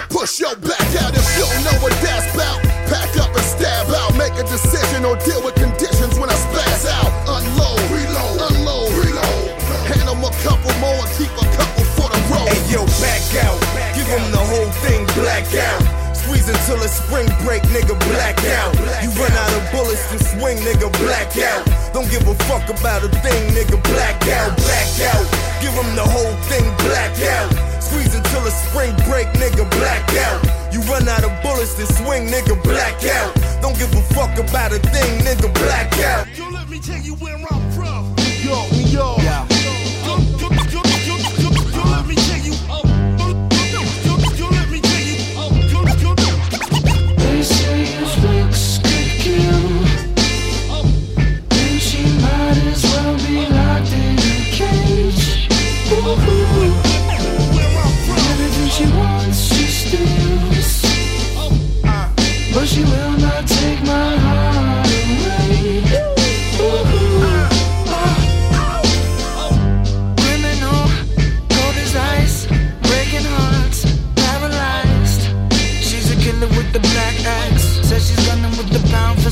Push 0.08 0.40
your 0.40 0.56
back 0.56 0.88
out 1.04 1.12
if 1.12 1.24
you 1.36 1.44
don't 1.44 1.60
know 1.60 1.76
what 1.84 1.92
that's 2.00 2.32
about. 2.32 2.62
Pack 2.88 3.12
up 3.20 3.36
and 3.36 3.44
stab 3.44 3.92
out. 3.92 4.16
Make 4.16 4.32
a 4.40 4.44
decision 4.48 5.04
or 5.04 5.16
deal 5.28 5.44
with 5.44 5.54
conditions 5.56 6.18
when 6.18 6.30
I 6.30 6.36
spaz 6.48 6.88
out. 6.88 7.12
Unload, 7.28 7.80
reload, 7.92 8.36
unload, 8.48 8.90
reload. 8.96 9.60
Hand 9.92 10.08
them 10.08 10.24
a 10.24 10.32
couple 10.40 10.72
more 10.80 10.96
and 11.04 11.12
keep 11.20 11.32
a 11.36 11.46
couple 11.52 11.84
for 12.00 12.08
the 12.08 12.20
road. 12.32 12.48
Hey 12.48 12.72
yo, 12.72 12.82
back 13.04 13.24
out. 13.44 13.60
Give 13.92 14.08
them 14.08 14.24
the 14.32 14.40
whole 14.40 14.72
thing 14.80 15.04
black 15.20 15.52
out. 15.52 16.05
Squeeze 16.46 16.60
until 16.62 16.84
it's 16.84 16.94
spring 17.02 17.26
break, 17.42 17.62
nigga, 17.74 17.98
black 18.06 18.38
out. 18.54 18.72
You 19.02 19.10
run 19.18 19.32
out 19.32 19.52
of 19.58 19.66
bullets 19.72 20.06
to 20.12 20.18
swing, 20.30 20.58
nigga, 20.58 20.92
black 21.02 21.34
out. 21.38 21.66
Don't 21.92 22.08
give 22.08 22.22
a 22.28 22.34
fuck 22.46 22.68
about 22.70 23.02
a 23.02 23.08
thing, 23.08 23.50
nigga, 23.50 23.82
black 23.82 24.14
out, 24.28 24.56
black 24.56 24.86
out. 25.10 25.26
Give 25.60 25.74
them 25.74 25.96
the 25.96 26.06
whole 26.06 26.36
thing 26.46 26.62
black 26.86 27.18
out. 27.34 27.50
Squeeze 27.82 28.14
until 28.14 28.46
it's 28.46 28.54
spring 28.70 28.94
break, 29.10 29.26
nigga, 29.42 29.68
black 29.78 30.06
out. 30.22 30.38
You 30.72 30.80
run 30.82 31.08
out 31.08 31.24
of 31.24 31.32
bullets 31.42 31.74
to 31.82 31.86
swing, 31.94 32.28
nigga, 32.28 32.54
black 32.62 33.02
out. 33.04 33.34
Don't 33.60 33.76
give 33.76 33.92
a 33.94 34.02
fuck 34.14 34.38
about 34.38 34.70
a 34.70 34.78
thing, 34.78 35.18
nigga, 35.26 35.52
black 35.52 35.92
out. 35.98 36.28
Yo, 36.38 36.48
let 36.50 36.68
me 36.68 36.78
tell 36.78 37.00
you 37.00 37.14
where 37.16 37.34
I'm 37.34 37.65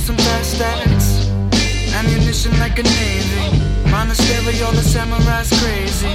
some 0.05 0.17
fast 0.17 0.57
stacks. 0.57 1.31
Ammunition 1.95 2.53
like 2.59 2.79
a 2.79 2.83
navy. 2.83 3.45
Monastery, 3.91 4.61
all 4.61 4.73
the 4.73 4.83
samurais 4.83 5.51
crazy. 5.63 6.15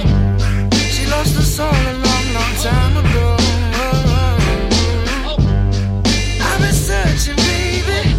She 0.94 1.06
lost 1.10 1.34
her 1.34 1.42
soul 1.42 1.74
a 1.92 1.94
long, 2.06 2.26
long 2.38 2.54
time 2.62 2.94
ago. 3.02 3.36
I've 6.48 6.60
been 6.60 6.72
searching, 6.72 7.36
baby, 7.50 8.09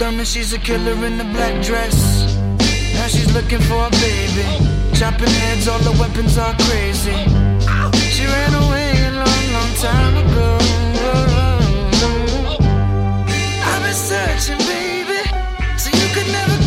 Uma 0.00 0.10
Thurman, 0.10 0.24
she's 0.24 0.52
a 0.52 0.58
killer 0.58 1.06
in 1.06 1.20
a 1.20 1.24
black 1.24 1.60
dress. 1.62 2.24
Now 2.94 3.08
she's 3.08 3.32
looking 3.34 3.60
for 3.60 3.86
a 3.86 3.90
baby. 3.90 4.44
Chopping 4.94 5.28
heads, 5.28 5.66
all 5.66 5.78
the 5.80 5.92
weapons 5.98 6.38
are 6.38 6.54
crazy. 6.54 7.16
She 8.14 8.24
ran 8.24 8.54
away 8.54 8.92
a 9.06 9.12
long, 9.12 9.44
long 9.56 9.72
time 9.74 10.16
ago. 10.24 10.58
I've 13.70 13.82
been 13.82 13.94
searching, 13.94 14.58
baby, 14.66 15.20
so 15.76 15.90
you 15.90 16.08
could 16.14 16.30
never 16.30 16.57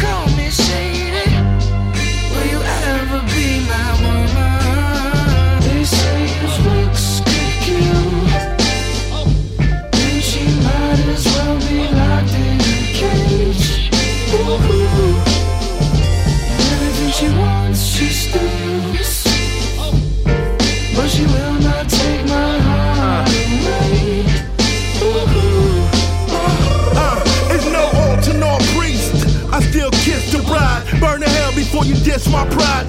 diss 32.22 32.32
my 32.32 32.48
pride. 32.50 32.86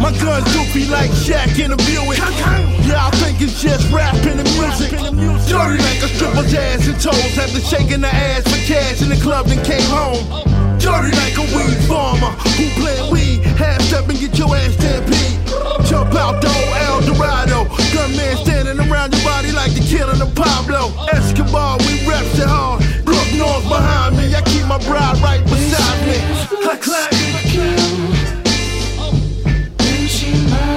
My 0.00 0.10
gun 0.18 0.42
doofy 0.52 0.88
like 0.90 1.10
Shaq 1.10 1.58
in 1.62 1.72
a 1.72 1.76
Buick. 1.76 2.18
Yeah, 2.86 3.06
I 3.06 3.10
think 3.22 3.40
it's 3.40 3.62
just 3.62 3.90
rapping 3.92 4.38
and 4.38 4.50
music. 4.56 4.90
Dirty 4.90 5.78
like 5.82 6.02
a 6.02 6.08
stripper's 6.08 6.54
ass 6.54 6.86
and 6.86 7.00
toes. 7.00 7.38
After 7.38 7.60
shaking 7.60 8.00
the 8.00 8.08
ass 8.08 8.42
for 8.44 8.60
cash 8.66 9.02
in 9.02 9.08
the 9.08 9.16
club 9.16 9.46
and 9.48 9.62
came 9.64 9.88
home. 9.90 10.24
Dirty 10.78 11.12
like 11.16 11.36
a 11.38 11.46
weed 11.54 11.78
farmer 11.88 12.32
who 12.56 12.68
play 12.80 12.98
weed. 13.10 13.42
Half 13.56 13.82
step 13.82 14.08
and 14.08 14.18
get 14.18 14.38
your 14.38 14.54
ass 14.54 14.74
stampede. 14.74 15.38
Jump 15.86 16.14
out 16.14 16.44
old 16.44 16.74
El 16.86 17.00
Dorado. 17.02 17.64
Gunman 17.92 18.36
standing 18.38 18.78
around 18.80 19.14
your 19.14 19.24
body 19.24 19.52
like 19.52 19.72
the 19.74 19.84
killing 19.84 20.20
of 20.20 20.34
Pablo. 20.34 20.92
Escobar, 21.12 21.78
we 21.78 22.06
reps 22.06 22.38
it 22.38 22.48
hard. 22.48 22.82
Brook 23.04 23.28
North 23.36 23.64
behind 23.68 24.16
me. 24.16 24.34
I 24.34 24.42
keep 24.42 24.66
my 24.66 24.78
bride 24.84 25.18
right 25.22 25.42
beside 25.44 26.00
me. 26.06 26.18
I 26.68 26.76
clap. 26.76 28.23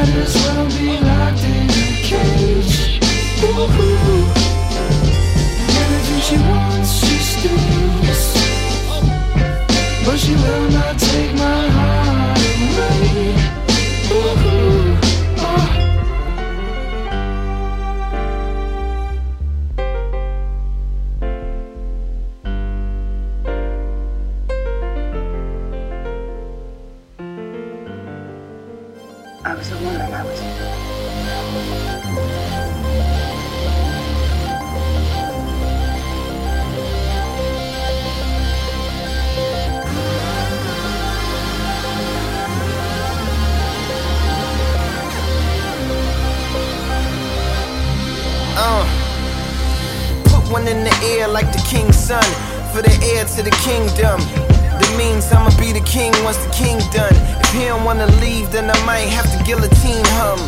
Might 0.08 0.20
as 0.20 0.36
well 0.36 0.66
be 0.68 0.99
locked 1.01 1.43
in 1.43 1.70
a 1.70 1.88
cage. 2.01 2.99
Ooh. 3.43 3.68
Anything 5.84 6.22
she 6.22 6.38
wants, 6.47 6.91
she 6.99 7.16
steals. 7.32 8.22
But 10.05 10.18
she 10.18 10.34
will 10.34 10.70
not 10.70 10.97
take 10.97 11.26
in 50.68 50.84
the 50.84 50.95
air 51.15 51.28
like 51.28 51.51
the 51.51 51.63
king's 51.63 51.97
son. 51.97 52.24
For 52.74 52.82
the 52.82 52.93
heir 53.15 53.24
to 53.26 53.41
the 53.41 53.55
kingdom. 53.63 54.20
That 54.78 54.93
means 54.99 55.32
I'ma 55.32 55.49
be 55.57 55.72
the 55.72 55.86
king 55.88 56.11
once 56.24 56.38
the 56.38 56.51
king 56.53 56.78
done. 56.91 57.15
If 57.41 57.49
he 57.55 57.65
don't 57.65 57.84
wanna 57.84 58.07
leave, 58.22 58.51
then 58.51 58.70
I 58.70 58.78
might 58.86 59.07
have 59.09 59.26
to 59.32 59.38
guillotine 59.43 60.05
him. 60.20 60.39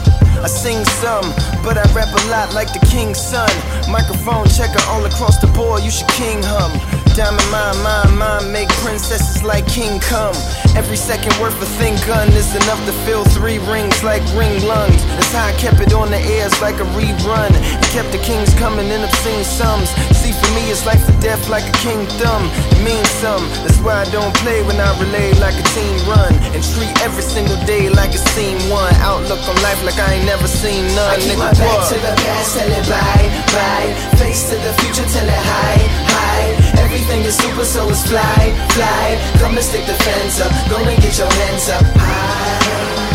I 0.43 0.47
sing 0.47 0.83
some, 1.03 1.25
but 1.63 1.77
I 1.77 1.83
rap 1.91 2.11
a 2.11 2.23
lot 2.29 2.53
like 2.53 2.71
the 2.71 2.85
king's 2.87 3.19
son. 3.19 3.49
Microphone 3.89 4.47
checker 4.47 4.83
all 4.87 5.03
across 5.05 5.39
the 5.39 5.47
board, 5.47 5.83
you 5.83 5.91
should 5.91 6.07
king 6.15 6.39
hum. 6.43 6.71
Diamond 7.19 7.51
mine, 7.51 7.83
mine, 7.83 8.17
mine, 8.17 8.51
make 8.53 8.69
princesses 8.79 9.43
like 9.43 9.67
King 9.67 9.99
come. 9.99 10.33
Every 10.73 10.95
second 10.95 11.35
worth 11.41 11.61
a 11.61 11.65
thing 11.75 11.99
gun 12.07 12.31
is 12.31 12.55
enough 12.55 12.79
to 12.85 12.93
fill 13.03 13.25
three 13.25 13.59
rings 13.59 14.01
like 14.05 14.23
ring 14.39 14.63
lungs. 14.63 15.03
That's 15.19 15.33
how 15.33 15.47
I 15.47 15.51
kept 15.59 15.81
it 15.81 15.91
on 15.91 16.11
the 16.11 16.21
airs 16.39 16.61
like 16.61 16.75
a 16.79 16.87
rerun. 16.95 17.51
And 17.51 17.85
kept 17.91 18.13
the 18.13 18.19
kings 18.19 18.53
coming 18.53 18.87
in 18.87 19.03
obscene 19.03 19.43
sums. 19.43 19.91
See, 20.29 20.37
for 20.45 20.53
me, 20.53 20.69
it's 20.69 20.85
life 20.85 21.01
or 21.09 21.17
death 21.21 21.49
like 21.49 21.65
a 21.65 21.75
kingdom. 21.81 22.39
It 22.69 22.81
means 22.85 23.09
some. 23.17 23.41
That's 23.65 23.81
why 23.81 24.05
I 24.05 24.07
don't 24.13 24.29
play 24.45 24.61
when 24.61 24.77
I 24.77 24.93
relay 25.01 25.33
like 25.41 25.57
a 25.57 25.65
team 25.73 25.97
run. 26.05 26.29
And 26.53 26.61
treat 26.61 26.93
every 27.01 27.25
single 27.25 27.57
day 27.65 27.89
like 27.89 28.13
a 28.13 28.21
scene 28.33 28.61
one. 28.69 28.93
Outlook 29.01 29.41
on 29.49 29.57
life 29.65 29.81
like 29.81 29.97
I 29.97 30.21
ain't 30.21 30.25
never 30.25 30.45
seen 30.45 30.85
none. 30.93 31.09
I 31.09 31.15
keep 31.17 31.33
Nigga, 31.33 31.49
my 31.49 31.53
back 31.57 31.81
what? 31.81 31.89
to 31.89 31.97
the 31.97 32.13
past, 32.13 32.53
tell 32.53 32.69
it 32.69 32.85
bye, 32.85 33.25
bye. 33.57 33.89
Face 34.21 34.49
to 34.53 34.55
the 34.61 34.73
future, 34.85 35.07
tell 35.09 35.25
it 35.25 35.43
hi, 35.49 35.75
hi. 36.13 36.41
Everything 36.77 37.25
is 37.25 37.35
super, 37.35 37.65
so 37.65 37.89
it's 37.89 38.05
fly, 38.05 38.53
fly. 38.77 39.17
Come 39.41 39.57
and 39.57 39.65
stick 39.65 39.85
the 39.87 39.97
fence 39.97 40.41
up, 40.41 40.53
go 40.69 40.77
and 40.77 41.01
get 41.01 41.17
your 41.17 41.31
hands 41.41 41.69
up 41.69 41.85
high. 41.97 43.08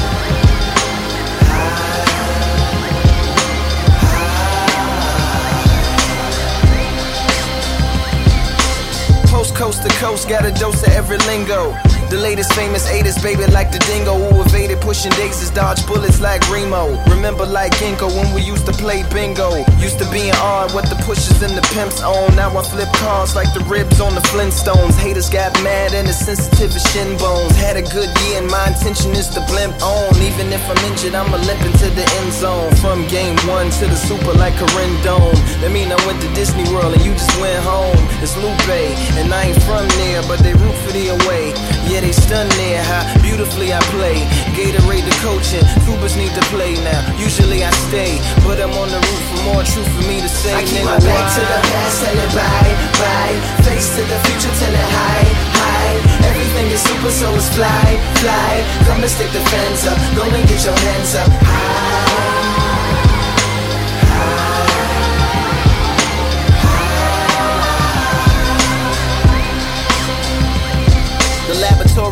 Coast 9.55 9.83
to 9.83 9.89
coast, 10.01 10.29
got 10.29 10.45
a 10.45 10.53
dose 10.53 10.83
of 10.83 10.93
every 10.93 11.19
lingo. 11.19 11.73
The 12.11 12.21
latest 12.21 12.53
famous 12.55 12.87
haters, 12.89 13.19
baby, 13.23 13.45
like 13.51 13.73
the 13.73 13.79
dingo 13.91 14.15
who 14.15 14.43
evaded 14.43 14.81
pushing 14.81 15.13
daisies, 15.13 15.51
dodge 15.51 15.85
bullets 15.87 16.21
like 16.21 16.43
Remo. 16.51 16.95
Remember 17.11 17.47
like 17.47 17.73
Ginkgo 17.81 18.09
when 18.15 18.33
we 18.35 18.43
used 18.43 18.67
to 18.67 18.73
play 18.73 19.03
bingo. 19.11 19.65
Used 19.81 19.99
to 19.99 20.07
being 20.11 20.35
odd 20.39 20.73
what 20.75 20.89
the 20.89 20.97
pushers 21.03 21.43
and 21.43 21.57
the 21.57 21.65
pimps 21.75 22.03
own. 22.03 22.35
Now 22.37 22.57
I 22.57 22.63
flip 22.63 22.89
cars 23.03 23.35
like 23.35 23.53
the 23.55 23.65
ribs 23.65 24.01
on 24.01 24.15
the 24.15 24.25
Flintstones. 24.31 24.95
Haters 24.95 25.31
got 25.31 25.53
mad 25.63 25.95
and 25.95 26.09
it's 26.09 26.19
sensitive 26.19 26.71
as 26.75 26.85
shin 26.93 27.17
bones. 27.19 27.57
Had 27.57 27.77
a 27.77 27.83
good 27.83 28.11
year 28.25 28.43
and 28.43 28.49
my 28.51 28.69
intention 28.69 29.11
is 29.13 29.29
to 29.35 29.41
blimp 29.51 29.75
on. 29.83 30.15
Even 30.23 30.53
if 30.53 30.63
I'm 30.71 30.79
injured, 30.91 31.15
I'ma 31.15 31.39
limp 31.49 31.63
into 31.63 31.89
the 31.91 32.07
end 32.21 32.33
zone. 32.33 32.71
From 32.77 33.07
game 33.09 33.37
one 33.49 33.71
to 33.83 33.87
the 33.87 33.97
super 33.97 34.35
like 34.35 34.55
a 34.61 34.67
Dome. 35.03 35.37
That 35.61 35.71
mean 35.71 35.93
I 35.93 35.99
went 36.07 36.21
to 36.23 36.29
Disney 36.35 36.65
World 36.73 36.95
and 36.95 37.05
you 37.05 37.13
just 37.13 37.31
went 37.41 37.63
home. 37.63 37.97
It's 38.25 38.37
Lupe, 38.37 38.81
and 39.21 39.33
I 39.33 39.53
ain't 39.53 39.63
from 39.63 39.87
there, 40.01 40.23
but 40.27 40.41
they 40.41 40.53
root 40.55 40.75
for 40.83 40.93
the 40.93 41.15
away. 41.15 41.53
Yeah, 41.87 41.94
they 42.01 42.13
stun 42.13 42.49
there, 42.57 42.83
how 42.83 43.05
beautifully 43.23 43.73
I 43.73 43.81
play. 43.95 44.27
Gatorade 44.57 45.05
the 45.05 45.17
coaching, 45.23 45.65
Tubas 45.85 46.17
need 46.17 46.33
to 46.35 46.45
play 46.51 46.75
now. 46.83 47.01
Usually 47.19 47.63
I 47.63 47.71
stay, 47.89 48.19
but 48.43 48.59
I'm 48.61 48.75
on 48.75 48.89
the 48.89 48.99
roof 48.99 49.23
for 49.31 49.41
more 49.55 49.63
truth 49.63 49.91
for 49.95 50.05
me 50.09 50.21
to 50.21 50.29
say. 50.29 50.55
I 50.55 50.63
keep 50.63 50.83
nigga, 50.83 50.91
my 50.91 50.99
back 50.99 51.27
to 51.37 51.43
the 51.43 51.61
past, 51.71 52.03
tell 52.03 52.19
it 52.19 52.33
bye, 52.35 52.75
bye. 52.99 53.37
Face 53.63 53.89
to 53.95 54.03
the 54.03 54.19
future, 54.27 54.55
tell 54.59 54.75
it 54.75 54.89
hi, 54.91 55.21
hi. 55.61 55.89
Everything 56.31 56.67
is 56.75 56.83
super, 56.83 57.11
so 57.11 57.29
it's 57.35 57.49
fly, 57.55 57.87
fly. 58.23 58.53
Come 58.87 59.03
and 59.03 59.11
stick 59.11 59.31
the 59.31 59.43
fence 59.51 59.87
up, 59.87 59.99
go 60.17 60.25
and 60.25 60.45
get 60.49 60.65
your 60.65 60.79
hands 60.79 61.15
up 61.15 61.31
high. 61.47 62.34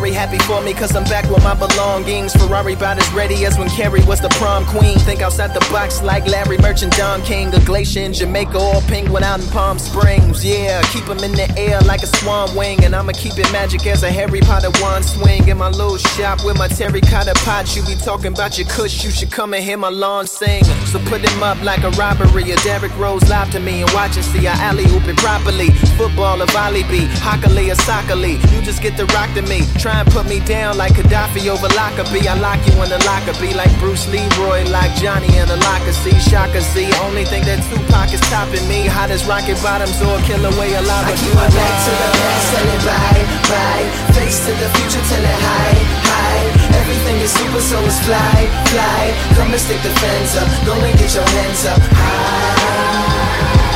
Laboratory 0.03 0.11
happy 0.11 0.37
for 0.45 0.61
me 0.61 0.73
cause 0.73 0.95
I'm 0.95 1.03
back 1.05 1.29
with 1.29 1.43
my 1.43 1.53
belongings. 1.53 2.33
Ferrari 2.33 2.73
about 2.73 2.97
as 2.97 3.11
ready 3.13 3.45
as 3.45 3.57
when 3.57 3.69
Carrie 3.69 4.03
was 4.05 4.19
the 4.19 4.29
prom 4.39 4.65
queen. 4.65 4.97
Think 4.99 5.21
outside 5.21 5.53
the 5.53 5.65
box 5.71 6.01
like 6.01 6.25
Larry 6.27 6.57
Merchant, 6.57 6.95
Don 6.97 7.21
King, 7.21 7.53
a 7.53 7.59
glacier 7.65 8.01
in 8.01 8.13
Jamaica 8.13 8.57
or 8.57 8.81
penguin 8.81 9.23
out 9.23 9.39
in 9.39 9.47
Palm 9.47 9.79
Springs. 9.79 10.43
Yeah, 10.43 10.81
keep 10.93 11.07
'em 11.09 11.23
in 11.23 11.31
the 11.33 11.47
air 11.57 11.79
like 11.81 12.03
a 12.03 12.07
swan 12.07 12.53
wing. 12.55 12.83
And 12.83 12.95
I'ma 12.95 13.13
keep 13.13 13.37
it 13.37 13.51
magic 13.51 13.85
as 13.87 14.03
a 14.03 14.11
Harry 14.11 14.41
Potter 14.41 14.71
wand 14.81 15.05
swing. 15.05 15.47
In 15.47 15.57
my 15.57 15.69
little 15.69 15.97
shop 15.97 16.43
with 16.43 16.57
my 16.57 16.67
terracotta 16.67 17.33
pot, 17.45 17.75
you 17.75 17.81
be 17.83 17.95
talking 17.95 18.33
about 18.33 18.57
your 18.57 18.67
kush. 18.67 19.03
You 19.03 19.11
should 19.11 19.31
come 19.31 19.53
and 19.53 19.63
hear 19.63 19.77
my 19.77 19.89
lawn 19.89 20.27
sing. 20.27 20.63
So 20.91 20.99
put 21.11 21.21
him 21.21 21.43
up 21.43 21.61
like 21.63 21.83
a 21.83 21.91
robbery. 21.91 22.51
A 22.51 22.55
Derrick 22.57 22.95
Rose 22.97 23.27
live 23.29 23.51
to 23.51 23.59
me 23.59 23.81
and 23.83 23.91
watch 23.91 24.15
and 24.17 24.25
see 24.25 24.47
I 24.47 24.55
alley 24.69 24.85
hoop 24.85 25.07
it 25.07 25.17
properly. 25.17 25.69
Football 25.97 26.41
or 26.41 26.47
volley 26.47 26.83
be, 26.83 27.05
Hockey 27.25 27.71
or 27.71 27.75
soccer. 27.75 28.15
You 28.15 28.61
just 28.61 28.81
get 28.81 28.95
the 28.97 29.05
rock 29.17 29.29
to 29.35 29.41
me. 29.43 29.61
Try 29.79 29.92
and 29.93 30.09
put 30.09 30.25
me 30.25 30.39
down 30.39 30.77
like 30.77 30.93
Gaddafi 30.93 31.47
over 31.49 31.69
Lockerbie. 31.75 32.27
I 32.27 32.35
lock 32.39 32.59
you 32.65 32.73
in 32.81 32.89
the 32.89 33.01
Lockerbie 33.05 33.53
like 33.53 33.71
Bruce 33.79 34.07
Leroy, 34.09 34.65
like 34.69 34.93
Johnny 34.95 35.29
in 35.37 35.47
the 35.47 35.57
Locker. 35.57 35.93
Shaka 35.93 36.61
Z. 36.61 36.89
Only 37.05 37.25
thing 37.25 37.43
that 37.45 37.61
Tupac 37.69 38.09
is 38.13 38.21
topping 38.33 38.65
me. 38.67 38.87
Hot 38.87 39.11
as 39.11 39.25
rocket 39.25 39.59
bottoms 39.61 40.01
or 40.01 40.17
kill 40.25 40.41
away 40.41 40.73
a 40.73 40.81
lot 40.81 41.05
I 41.05 41.13
keep 41.13 41.33
my 41.35 41.45
back 41.45 41.75
to 41.85 41.91
the 41.93 42.09
past, 42.17 42.45
tell 42.49 42.69
it 42.73 42.81
bye, 42.87 43.23
bye. 43.53 43.85
Face 44.17 44.39
to 44.45 44.51
the 44.57 44.69
future, 44.73 45.03
tell 45.05 45.21
it 45.21 45.39
hi, 45.45 45.71
hi. 46.09 46.37
Everything 46.81 47.17
is 47.21 47.31
super, 47.31 47.61
so 47.61 47.77
it's 47.85 47.99
fly, 48.01 48.39
fly. 48.73 49.03
Come 49.37 49.51
and 49.53 49.61
stick 49.61 49.81
the 49.83 49.93
fence 50.01 50.33
up, 50.41 50.49
go 50.65 50.73
and 50.73 50.97
get 50.97 51.13
your 51.13 51.27
hands 51.27 51.65
up 51.69 51.81
high. 51.93 53.72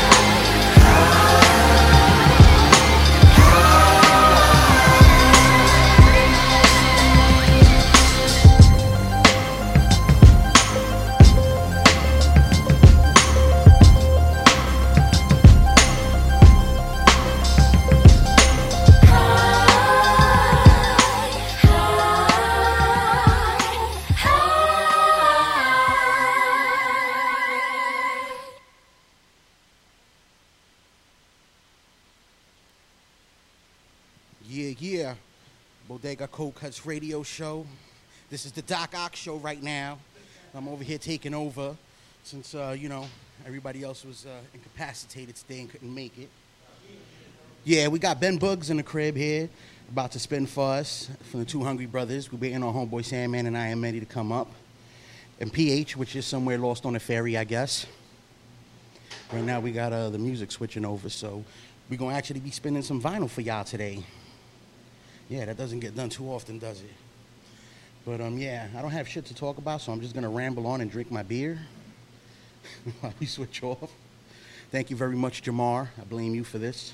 Bodega 35.97 36.27
Cold 36.27 36.53
Cuts 36.53 36.85
radio 36.85 37.23
show. 37.23 37.65
This 38.29 38.45
is 38.45 38.51
the 38.51 38.61
Doc 38.61 38.93
Ock 38.95 39.15
show 39.15 39.37
right 39.37 39.63
now. 39.63 39.97
I'm 40.53 40.67
over 40.67 40.83
here 40.83 40.99
taking 40.99 41.33
over 41.33 41.75
since, 42.23 42.53
uh, 42.53 42.75
you 42.77 42.87
know, 42.87 43.07
everybody 43.47 43.81
else 43.81 44.05
was 44.05 44.27
uh, 44.27 44.37
incapacitated 44.53 45.35
today 45.35 45.61
and 45.61 45.71
couldn't 45.71 45.91
make 45.91 46.15
it. 46.19 46.29
Yeah, 47.63 47.87
we 47.87 47.97
got 47.97 48.21
Ben 48.21 48.37
Bugs 48.37 48.69
in 48.69 48.77
the 48.77 48.83
crib 48.83 49.15
here. 49.15 49.49
about 49.89 50.11
to 50.11 50.19
spin 50.19 50.45
for 50.45 50.73
us 50.73 51.09
from 51.31 51.39
the 51.39 51.47
two 51.47 51.63
Hungry 51.63 51.87
Brothers. 51.87 52.31
We're 52.31 52.37
waiting 52.37 52.61
on 52.61 52.75
Homeboy 52.75 53.03
Sandman 53.03 53.47
and 53.47 53.57
I 53.57 53.69
am 53.69 53.81
ready 53.81 53.99
to 53.99 54.05
come 54.05 54.31
up. 54.31 54.51
And 55.39 55.51
PH, 55.51 55.97
which 55.97 56.15
is 56.15 56.27
somewhere 56.27 56.59
lost 56.59 56.85
on 56.85 56.95
a 56.95 56.99
ferry, 56.99 57.37
I 57.37 57.43
guess. 57.43 57.87
Right 59.33 59.43
now 59.43 59.59
we 59.59 59.71
got 59.71 59.93
uh, 59.93 60.11
the 60.11 60.19
music 60.19 60.51
switching 60.51 60.85
over, 60.85 61.09
so 61.09 61.43
we're 61.89 61.97
gonna 61.97 62.15
actually 62.15 62.41
be 62.41 62.51
spinning 62.51 62.83
some 62.83 63.01
vinyl 63.01 63.27
for 63.27 63.41
y'all 63.41 63.63
today. 63.63 64.03
Yeah, 65.29 65.43
that 65.45 65.57
doesn't 65.57 65.79
get 65.81 65.95
done 65.95 66.09
too 66.09 66.25
often, 66.29 66.57
does 66.57 66.79
it? 66.81 66.93
But 68.05 68.21
um, 68.21 68.37
yeah, 68.37 68.67
I 68.77 68.81
don't 68.81 68.91
have 68.91 69.07
shit 69.07 69.25
to 69.25 69.35
talk 69.35 69.57
about, 69.57 69.81
so 69.81 69.91
I'm 69.91 69.99
just 69.99 70.13
gonna 70.15 70.29
ramble 70.29 70.65
on 70.67 70.79
and 70.79 70.89
drink 70.89 71.11
my 71.11 71.23
beer 71.23 71.59
while 73.01 73.13
we 73.19 73.25
switch 73.25 73.61
off. 73.61 73.91
Thank 74.71 74.89
you 74.89 74.95
very 74.95 75.17
much, 75.17 75.43
Jamar. 75.43 75.89
I 75.99 76.05
blame 76.05 76.33
you 76.33 76.45
for 76.45 76.59
this. 76.59 76.93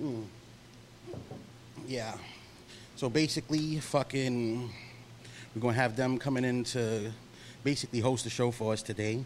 Mm. 0.00 0.26
Yeah. 1.88 2.14
So 2.94 3.08
basically, 3.08 3.80
fucking, 3.80 4.70
we're 5.54 5.60
gonna 5.60 5.72
have 5.74 5.96
them 5.96 6.16
coming 6.16 6.44
in 6.44 6.62
to 6.64 7.10
basically 7.64 7.98
host 7.98 8.22
the 8.22 8.30
show 8.30 8.52
for 8.52 8.72
us 8.72 8.82
today, 8.82 9.24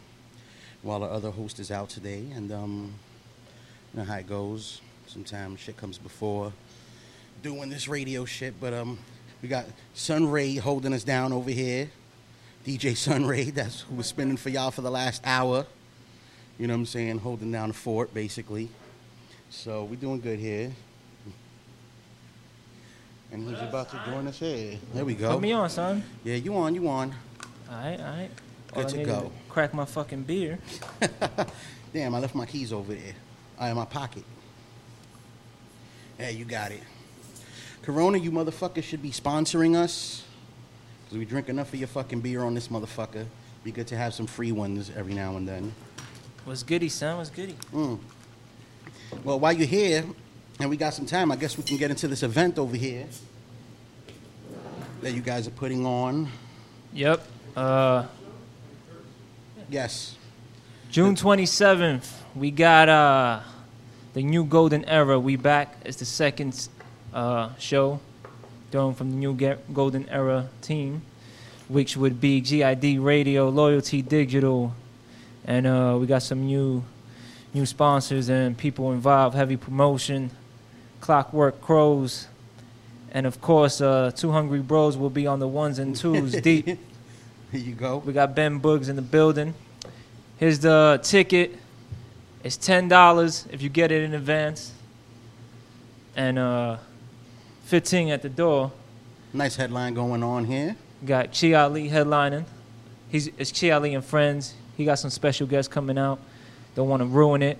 while 0.80 1.04
our 1.04 1.10
other 1.10 1.30
host 1.30 1.60
is 1.60 1.70
out 1.70 1.90
today, 1.90 2.24
and 2.34 2.50
um, 2.50 2.94
you 3.92 4.00
know 4.00 4.06
how 4.06 4.16
it 4.16 4.26
goes. 4.26 4.80
Sometimes 5.06 5.60
shit 5.60 5.76
comes 5.76 5.98
before 5.98 6.54
doing 7.42 7.68
this 7.68 7.88
radio 7.88 8.24
shit, 8.24 8.58
but 8.60 8.72
um, 8.72 8.98
we 9.42 9.48
got 9.48 9.66
Sunray 9.94 10.56
holding 10.56 10.92
us 10.92 11.02
down 11.02 11.32
over 11.32 11.50
here. 11.50 11.90
DJ 12.64 12.96
Sunray, 12.96 13.50
that's 13.50 13.80
who 13.80 13.96
was 13.96 14.06
spinning 14.06 14.36
for 14.36 14.48
y'all 14.48 14.70
for 14.70 14.82
the 14.82 14.90
last 14.90 15.20
hour. 15.24 15.66
You 16.58 16.68
know 16.68 16.74
what 16.74 16.80
I'm 16.80 16.86
saying? 16.86 17.18
Holding 17.18 17.50
down 17.50 17.68
the 17.68 17.74
fort, 17.74 18.14
basically. 18.14 18.68
So 19.50 19.84
we're 19.84 19.96
doing 19.96 20.20
good 20.20 20.38
here. 20.38 20.72
And 23.32 23.48
he's 23.48 23.60
about 23.60 23.90
to 23.90 24.00
join 24.06 24.26
us 24.28 24.38
here. 24.38 24.78
There 24.94 25.04
we 25.04 25.14
go. 25.14 25.32
Put 25.32 25.40
me 25.40 25.52
on, 25.52 25.68
son. 25.70 26.04
Yeah, 26.22 26.36
you 26.36 26.54
on, 26.54 26.74
you 26.74 26.86
on. 26.88 27.14
All 27.68 27.76
right, 27.76 27.98
all 27.98 28.06
right. 28.06 28.30
Good 28.74 28.84
All 28.84 28.90
to 28.90 29.04
go. 29.04 29.32
Crack 29.48 29.74
my 29.74 29.86
fucking 29.86 30.22
beer. 30.22 30.58
Damn, 31.92 32.14
I 32.14 32.18
left 32.18 32.34
my 32.34 32.46
keys 32.46 32.72
over 32.72 32.94
there. 32.94 33.14
Uh, 33.60 33.64
in 33.66 33.76
my 33.76 33.86
pocket. 33.86 34.24
Hey, 36.18 36.32
you 36.32 36.44
got 36.44 36.70
it. 36.70 36.82
Corona, 37.82 38.18
you 38.18 38.30
motherfuckers 38.30 38.84
should 38.84 39.02
be 39.02 39.10
sponsoring 39.10 39.74
us. 39.74 40.24
Because 41.04 41.18
we 41.18 41.24
drink 41.24 41.48
enough 41.48 41.72
of 41.72 41.78
your 41.78 41.88
fucking 41.88 42.20
beer 42.20 42.42
on 42.42 42.54
this 42.54 42.68
motherfucker. 42.68 43.26
Be 43.64 43.72
good 43.72 43.86
to 43.88 43.96
have 43.96 44.14
some 44.14 44.26
free 44.26 44.52
ones 44.52 44.90
every 44.96 45.14
now 45.14 45.36
and 45.36 45.46
then. 45.46 45.74
What's 46.44 46.62
goody, 46.62 46.88
son? 46.88 47.18
What's 47.18 47.30
goody? 47.30 47.56
Mm. 47.72 47.98
Well, 49.24 49.38
while 49.38 49.52
you're 49.52 49.66
here, 49.66 50.04
and 50.58 50.70
we 50.70 50.76
got 50.76 50.94
some 50.94 51.06
time, 51.06 51.30
I 51.30 51.36
guess 51.36 51.56
we 51.56 51.64
can 51.64 51.76
get 51.76 51.90
into 51.90 52.08
this 52.08 52.22
event 52.22 52.58
over 52.58 52.76
here 52.76 53.06
that 55.00 55.12
you 55.12 55.20
guys 55.20 55.46
are 55.46 55.52
putting 55.52 55.84
on. 55.84 56.28
Yep. 56.92 57.26
Uh, 57.56 58.06
Yes. 59.72 60.16
June 60.90 61.14
27th, 61.14 62.06
we 62.34 62.50
got 62.50 62.90
uh, 62.90 63.40
the 64.12 64.22
new 64.22 64.44
Golden 64.44 64.84
Era. 64.84 65.18
We 65.18 65.36
back. 65.36 65.78
It's 65.86 65.96
the 65.96 66.04
second 66.04 66.68
uh, 67.12 67.54
show 67.56 68.00
done 68.70 68.94
from 68.94 69.10
the 69.10 69.16
new 69.16 69.34
Golden 69.72 70.08
Era 70.08 70.48
team, 70.62 71.02
which 71.68 71.96
would 71.96 72.20
be 72.20 72.40
GID 72.40 72.98
Radio, 72.98 73.48
Loyalty 73.48 74.02
Digital, 74.02 74.74
and 75.44 75.66
uh, 75.66 75.96
we 76.00 76.06
got 76.06 76.22
some 76.22 76.46
new 76.46 76.82
new 77.54 77.66
sponsors 77.66 78.30
and 78.30 78.56
people 78.56 78.92
involved. 78.92 79.36
Heavy 79.36 79.58
promotion, 79.58 80.30
Clockwork 81.00 81.60
Crows, 81.60 82.28
and 83.12 83.26
of 83.26 83.40
course, 83.40 83.80
uh, 83.80 84.10
Two 84.16 84.32
Hungry 84.32 84.60
Bros 84.60 84.96
will 84.96 85.10
be 85.10 85.26
on 85.26 85.38
the 85.38 85.48
ones 85.48 85.78
and 85.78 85.94
twos 85.94 86.32
deep. 86.42 86.66
Here 86.66 86.78
you 87.52 87.74
go. 87.74 87.98
We 87.98 88.14
got 88.14 88.34
Ben 88.34 88.58
Boogs 88.58 88.88
in 88.88 88.96
the 88.96 89.02
building. 89.02 89.52
Here's 90.38 90.60
the 90.60 90.98
ticket. 91.02 91.58
It's 92.42 92.56
ten 92.56 92.88
dollars 92.88 93.46
if 93.52 93.60
you 93.60 93.68
get 93.68 93.92
it 93.92 94.02
in 94.02 94.14
advance, 94.14 94.72
and 96.16 96.38
uh, 96.38 96.78
fifteen 97.72 98.10
at 98.10 98.20
the 98.20 98.28
door. 98.28 98.70
Nice 99.32 99.56
headline 99.56 99.94
going 99.94 100.22
on 100.22 100.44
here. 100.44 100.76
Got 101.06 101.32
Chi 101.32 101.54
Ali 101.54 101.88
headlining. 101.88 102.44
He's 103.08 103.28
it's 103.38 103.50
Chi 103.50 103.70
Ali 103.70 103.94
and 103.94 104.04
friends. 104.04 104.52
He 104.76 104.84
got 104.84 104.98
some 104.98 105.08
special 105.08 105.46
guests 105.46 105.72
coming 105.72 105.96
out. 105.96 106.18
Don't 106.74 106.90
want 106.90 107.00
to 107.00 107.06
ruin 107.06 107.40
it. 107.40 107.56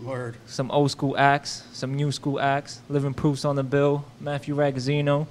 Word. 0.00 0.36
Some 0.46 0.70
old 0.70 0.92
school 0.92 1.18
acts, 1.18 1.64
some 1.72 1.94
new 1.94 2.12
school 2.12 2.38
acts. 2.38 2.80
Living 2.88 3.12
Proofs 3.12 3.44
on 3.44 3.56
the 3.56 3.64
bill. 3.64 4.04
Matthew 4.20 4.54
Ragazzino. 4.54 5.26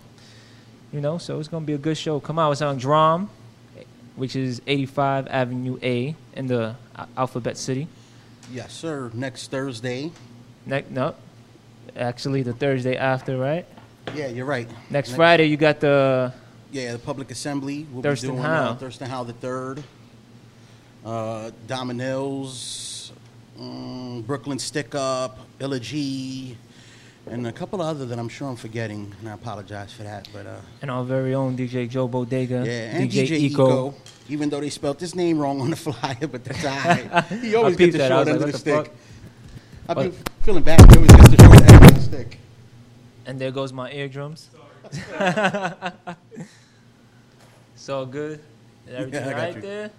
You 0.91 0.99
know, 0.99 1.17
so 1.17 1.39
it's 1.39 1.47
gonna 1.47 1.65
be 1.65 1.75
a 1.75 1.77
good 1.77 1.97
show. 1.97 2.19
Come 2.19 2.37
out. 2.39 2.51
It's 2.51 2.61
on 2.61 2.77
Drom, 2.77 3.29
which 4.17 4.35
is 4.35 4.61
85 4.67 5.27
Avenue 5.27 5.79
A 5.81 6.13
in 6.33 6.47
the 6.47 6.75
Alphabet 7.15 7.57
City. 7.57 7.87
Yes, 8.51 8.73
sir. 8.73 9.11
Next 9.13 9.49
Thursday. 9.49 10.11
Next, 10.65 10.91
no, 10.91 11.15
actually 11.95 12.43
the 12.43 12.51
Thursday 12.51 12.97
after, 12.97 13.37
right? 13.37 13.65
Yeah, 14.15 14.27
you're 14.27 14.45
right. 14.45 14.67
Next 14.89 15.13
Friday 15.13 15.45
you 15.45 15.57
got 15.57 15.79
the 15.79 16.33
Yeah, 16.71 16.93
the 16.93 16.99
public 16.99 17.31
assembly. 17.31 17.85
We'll 17.91 18.01
Thurston 18.03 18.31
be 18.31 18.35
doing 18.35 18.43
Howe. 18.43 18.69
Uh, 18.69 18.75
Thurston 18.75 19.09
Howe 19.09 19.23
the 19.23 19.33
third. 19.33 19.83
Uh, 21.05 21.51
Dominoes, 21.65 23.11
mm, 23.59 24.25
Brooklyn 24.25 24.59
Stick 24.59 24.93
Up, 24.95 25.39
Illa 25.59 25.79
Ghee, 25.79 26.57
and 27.27 27.47
a 27.47 27.51
couple 27.53 27.81
other 27.81 28.05
that 28.05 28.19
I'm 28.19 28.27
sure 28.27 28.49
I'm 28.49 28.57
forgetting, 28.57 29.15
and 29.19 29.29
I 29.29 29.33
apologize 29.33 29.93
for 29.93 30.03
that. 30.03 30.27
But 30.33 30.45
uh, 30.45 30.59
and 30.81 30.91
our 30.91 31.03
very 31.05 31.33
own 31.33 31.55
DJ 31.55 31.89
Joe 31.89 32.07
Bodega, 32.07 32.63
yeah, 32.65 32.97
and 32.97 33.09
DJ, 33.09 33.27
DJ, 33.27 33.31
Eco. 33.31 33.65
Eco, 33.89 33.95
even 34.27 34.49
though 34.49 34.59
they 34.59 34.69
spelled 34.69 34.99
his 34.99 35.15
name 35.15 35.39
wrong 35.39 35.61
on 35.61 35.69
the 35.69 35.75
flyer, 35.87 36.27
but 36.27 36.43
that's 36.43 36.65
all 36.65 36.77
right. 36.77 37.23
He 37.41 37.55
always 37.55 37.77
gets 37.77 37.95
the 37.95 38.07
short 38.07 38.27
end 38.27 38.41
of 38.41 38.51
the 38.51 38.57
stick. 38.57 38.91
I've 39.87 39.97
been 39.97 40.11
feeling 40.41 40.63
bad. 40.63 40.81
He 40.91 40.97
always 40.97 41.11
gets 41.11 41.29
the 41.29 41.43
short 41.43 41.71
end 41.71 41.85
of 41.85 41.95
the 41.95 42.01
stick. 42.01 42.39
And 43.29 43.37
there 43.37 43.51
goes 43.51 43.71
my 43.71 43.91
eardrums. 43.91 44.49
so 47.75 48.07
good. 48.07 48.39
Everything 48.89 49.23
Yeah, 49.23 49.31
right 49.33 49.55
you. 49.55 49.61
there? 49.61 49.91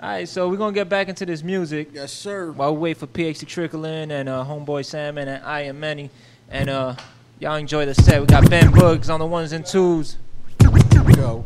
All 0.00 0.08
right, 0.08 0.28
so 0.28 0.48
we're 0.48 0.56
gonna 0.56 0.72
get 0.72 0.88
back 0.88 1.08
into 1.08 1.26
this 1.26 1.42
music. 1.42 1.88
Yes, 1.92 2.12
sir. 2.12 2.52
While 2.52 2.76
we 2.76 2.80
wait 2.80 2.96
for 2.98 3.08
PH 3.08 3.40
to 3.40 3.46
trickle 3.46 3.86
in 3.86 4.12
and 4.12 4.28
uh, 4.28 4.44
Homeboy 4.44 4.84
Sandman 4.84 5.26
and 5.26 5.44
I 5.44 5.62
am 5.62 5.80
Many, 5.80 6.10
and 6.48 6.70
uh, 6.70 6.94
y'all 7.40 7.56
enjoy 7.56 7.86
the 7.86 7.94
set. 7.94 8.20
We 8.20 8.28
got 8.28 8.48
Ben 8.48 8.70
Bugs 8.70 9.10
on 9.10 9.18
the 9.18 9.26
ones 9.26 9.50
and 9.50 9.66
twos. 9.66 10.16
Go. 11.16 11.44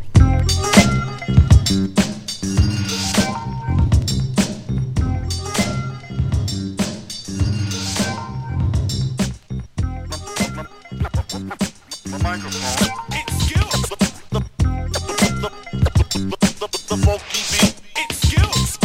Beat. 17.32 17.74
It's 17.96 18.16
skills. 18.28 18.78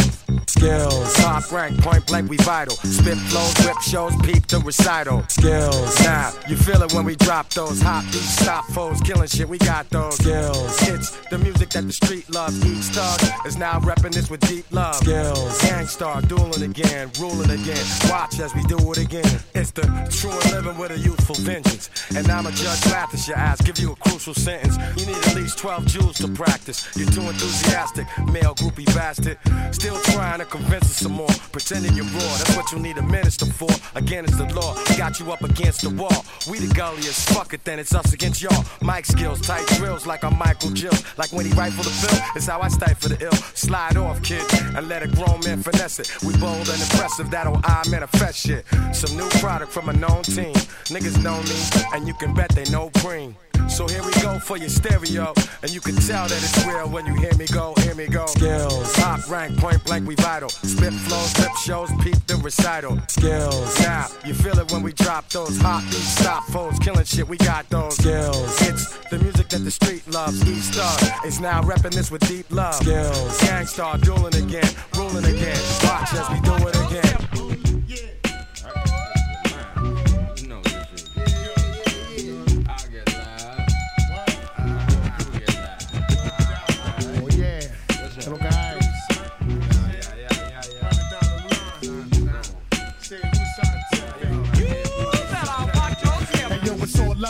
Skills, 0.47 1.22
top 1.43 1.51
rank, 1.51 1.81
point 1.81 2.05
blank, 2.07 2.29
we 2.29 2.37
vital. 2.37 2.75
Spit 2.75 3.17
flows, 3.17 3.53
whip 3.65 3.77
shows, 3.81 4.15
peep 4.23 4.45
the 4.47 4.59
recital. 4.59 5.23
Skills, 5.27 5.99
now 6.01 6.31
you 6.47 6.55
feel 6.55 6.81
it 6.81 6.93
when 6.93 7.05
we 7.05 7.15
drop 7.15 7.49
those 7.49 7.81
hot 7.81 8.03
beats, 8.05 8.39
stop 8.39 8.65
foes, 8.65 8.99
killing 9.01 9.27
shit. 9.27 9.47
We 9.47 9.57
got 9.57 9.89
those 9.89 10.15
skills. 10.15 10.81
It's 10.89 11.11
the 11.29 11.37
music 11.37 11.69
that 11.71 11.85
the 11.85 11.93
street 11.93 12.29
loves. 12.29 12.63
Each 12.65 12.95
thug 12.95 13.45
is 13.45 13.57
now 13.57 13.79
repping 13.79 14.13
this 14.13 14.29
with 14.29 14.41
deep 14.41 14.65
love. 14.71 14.95
Skills, 14.95 15.61
Gang 15.61 15.85
Starr, 15.85 16.21
dueling 16.21 16.63
again, 16.63 17.09
ruling 17.19 17.49
again. 17.49 17.85
Watch 18.09 18.39
as 18.39 18.53
we 18.53 18.63
do 18.63 18.77
it 18.91 18.97
again. 18.97 19.39
It's 19.55 19.71
the 19.71 19.83
true 20.11 20.31
and 20.31 20.51
living 20.51 20.77
with 20.77 20.91
a 20.91 20.99
youthful 20.99 21.35
vengeance. 21.35 21.89
And 22.15 22.27
I'm 22.29 22.45
a 22.45 22.51
judge, 22.51 22.85
laugh 22.87 23.13
at 23.13 23.27
your 23.27 23.37
ass, 23.37 23.61
give 23.61 23.79
you 23.79 23.91
a 23.91 23.95
crucial 23.95 24.33
sentence. 24.33 24.77
You 24.99 25.07
need 25.07 25.27
at 25.27 25.35
least 25.35 25.57
12 25.57 25.85
jewels 25.85 26.17
to 26.19 26.27
practice. 26.29 26.87
You're 26.95 27.09
too 27.09 27.21
enthusiastic, 27.21 28.07
male 28.31 28.55
groupie 28.55 28.85
bastard. 28.95 29.37
Still 29.71 29.99
trying 30.13 30.39
to 30.39 30.45
convince 30.45 30.85
us 30.85 30.97
some 30.97 31.13
more. 31.13 31.32
Pretending 31.51 31.93
you're 31.93 32.05
raw, 32.05 32.33
that's 32.37 32.55
what 32.55 32.71
you 32.71 32.79
need 32.79 32.97
a 32.97 33.01
minister 33.01 33.45
for. 33.45 33.69
Again, 33.95 34.25
it's 34.25 34.37
the 34.37 34.45
law. 34.53 34.75
Got 34.97 35.19
you 35.19 35.31
up 35.31 35.43
against 35.43 35.81
the 35.81 35.89
wall. 35.89 36.25
We 36.49 36.59
the 36.59 36.73
gulliest, 36.73 37.29
fuck 37.33 37.53
it, 37.53 37.63
then 37.63 37.79
it's 37.79 37.93
us 37.93 38.13
against 38.13 38.41
y'all. 38.41 38.65
Mic 38.81 39.05
skills, 39.05 39.41
tight 39.41 39.65
drills 39.77 40.05
like 40.05 40.23
I'm 40.23 40.37
Michael 40.37 40.71
Jills. 40.71 41.03
Like 41.17 41.31
when 41.31 41.45
he 41.45 41.51
for 41.51 41.83
the 41.83 42.07
bill, 42.07 42.19
it's 42.35 42.47
how 42.47 42.61
I 42.61 42.67
stifle 42.67 43.09
the 43.09 43.23
ill. 43.23 43.31
Slide 43.55 43.97
off, 43.97 44.21
kid, 44.23 44.43
and 44.75 44.87
let 44.87 45.03
a 45.03 45.07
grown 45.07 45.39
man 45.45 45.61
finesse 45.61 45.99
it. 45.99 46.09
We 46.23 46.35
bold 46.37 46.69
and 46.69 46.79
impressive, 46.81 47.29
that'll 47.31 47.59
I 47.63 47.83
manifest 47.89 48.39
shit. 48.45 48.65
Some 48.93 49.17
new 49.17 49.29
product 49.39 49.71
from 49.71 49.89
a 49.89 49.93
known 49.93 50.23
team. 50.23 50.55
Niggas 50.93 51.21
know 51.23 51.39
me, 51.43 51.57
and 51.93 52.07
you 52.07 52.13
can 52.13 52.33
bet 52.33 52.49
they 52.49 52.65
know 52.71 52.91
green. 53.01 53.35
So 53.69 53.87
here 53.87 54.03
we 54.03 54.11
go 54.21 54.39
for 54.39 54.57
your 54.57 54.69
stereo. 54.69 55.33
And 55.61 55.73
you 55.73 55.81
can 55.81 55.95
tell 55.95 56.27
that 56.27 56.37
it's 56.37 56.65
real 56.65 56.89
when 56.89 57.05
you 57.05 57.15
hear 57.15 57.33
me 57.35 57.45
go, 57.47 57.73
hear 57.79 57.95
me 57.95 58.07
go. 58.07 58.25
Skills, 58.27 58.93
top 58.93 59.29
rank, 59.29 59.57
point 59.57 59.83
blank, 59.85 60.07
we 60.07 60.15
vital. 60.15 60.49
Spit 60.49 60.93
flows, 60.93 61.39
lip 61.39 61.51
shows, 61.63 61.89
peep 62.01 62.17
the 62.27 62.35
recital. 62.43 62.99
Skills, 63.07 63.79
now 63.79 64.07
you 64.25 64.33
feel 64.33 64.57
it 64.59 64.71
when 64.71 64.83
we 64.83 64.91
drop 64.93 65.29
those 65.29 65.57
hot 65.59 65.83
beats, 65.85 66.19
stop 66.19 66.43
foes, 66.45 66.77
killing 66.79 67.05
shit, 67.05 67.27
we 67.27 67.37
got 67.37 67.67
those. 67.69 67.95
Skills, 67.95 68.61
it's 68.61 68.97
the 69.09 69.19
music 69.19 69.49
that 69.49 69.59
the 69.59 69.71
street 69.71 70.05
loves. 70.07 70.45
East 70.47 70.73
Thug 70.73 71.25
is 71.25 71.39
now 71.39 71.61
repping 71.61 71.93
this 71.93 72.11
with 72.11 72.27
deep 72.27 72.45
love. 72.51 72.75
Skills, 72.75 73.41
Gang 73.41 73.65
Starr 73.65 73.97
dueling 73.99 74.35
again, 74.35 74.69
ruling 74.95 75.25
again. 75.25 75.59
Watch 75.83 76.13
as 76.13 76.29
we 76.29 76.39
do 76.41 76.55
it 76.67 76.75
again. 76.87 77.42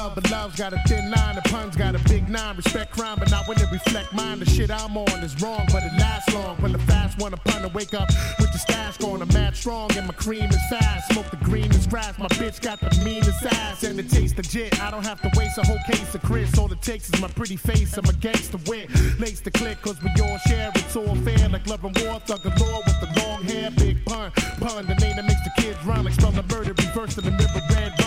Love, 0.04 0.16
but 0.16 0.30
love's 0.32 0.58
got 0.58 0.74
a 0.74 0.80
thin 0.88 1.12
line. 1.12 1.36
The 1.36 1.42
puns 1.44 1.76
got 1.76 1.96
a 1.96 2.00
big 2.10 2.28
nine. 2.30 2.56
Respect 2.58 2.92
crime, 2.92 3.18
but 3.20 3.30
not 3.32 3.48
when 3.48 3.58
it 3.60 3.72
reflect 3.72 4.14
mine. 4.14 4.40
The 4.40 4.46
shit 4.46 4.70
I'm 4.70 4.98
on 4.98 5.20
is 5.24 5.42
wrong, 5.42 5.66
but 5.72 5.84
it 5.84 5.94
lasts 6.00 6.34
long. 6.34 6.58
When 6.58 6.72
the 6.72 6.80
fast 6.80 7.20
one, 7.20 7.32
pun 7.32 7.62
to 7.62 7.70
wake 7.70 7.94
up 7.94 8.10
with 8.40 8.52
the 8.52 8.58
stash 8.60 8.98
going. 8.98 9.22
I'm 9.22 9.28
mad 9.30 9.56
strong, 9.56 9.92
and 9.98 10.08
my 10.08 10.14
cream 10.14 10.50
is 10.50 10.66
fast. 10.70 11.12
Smoke 11.12 11.30
the 11.30 11.38
greenest 11.38 11.90
grass. 11.90 12.18
My 12.18 12.28
bitch 12.40 12.62
got 12.62 12.80
the 12.80 12.90
meanest 13.04 13.46
ass, 13.46 13.84
and 13.84 14.00
it 14.00 14.10
tastes 14.10 14.38
legit. 14.38 14.82
I 14.82 14.92
don't 14.92 15.06
have 15.06 15.22
to 15.22 15.30
waste 15.38 15.58
a 15.58 15.66
whole 15.66 15.84
case 15.88 16.14
of 16.16 16.22
Chris. 16.22 16.58
All 16.58 16.72
it 16.72 16.82
takes 16.82 17.10
is 17.10 17.22
my 17.22 17.30
pretty 17.30 17.56
face. 17.56 17.98
I'm 17.98 18.06
a 18.06 18.14
gangster 18.14 18.60
wit. 18.68 18.90
Lace 19.20 19.42
the 19.42 19.52
click, 19.52 19.82
cause 19.82 20.02
we 20.02 20.10
all 20.22 20.38
share. 20.48 20.72
It's 20.76 20.96
all 20.96 21.16
fair, 21.28 21.50
like 21.50 21.68
love 21.68 21.84
and 21.84 21.98
war. 22.00 22.20
Thug 22.20 22.44
galore 22.44 22.82
with 22.86 23.00
the 23.02 23.10
long 23.22 23.44
hair. 23.44 23.72
Big 23.72 24.04
pun, 24.06 24.32
pun. 24.60 24.86
The 24.86 24.96
name 24.96 25.16
that 25.16 25.26
makes 25.26 25.44
the 25.44 25.62
kids 25.62 25.80
run. 25.86 26.04
Like 26.06 26.14
spell 26.14 26.32
the 26.32 26.44
murder, 26.44 26.74
reverse 26.74 27.16
to 27.16 27.22
the 27.22 27.32
river, 27.32 27.62
red. 27.72 28.03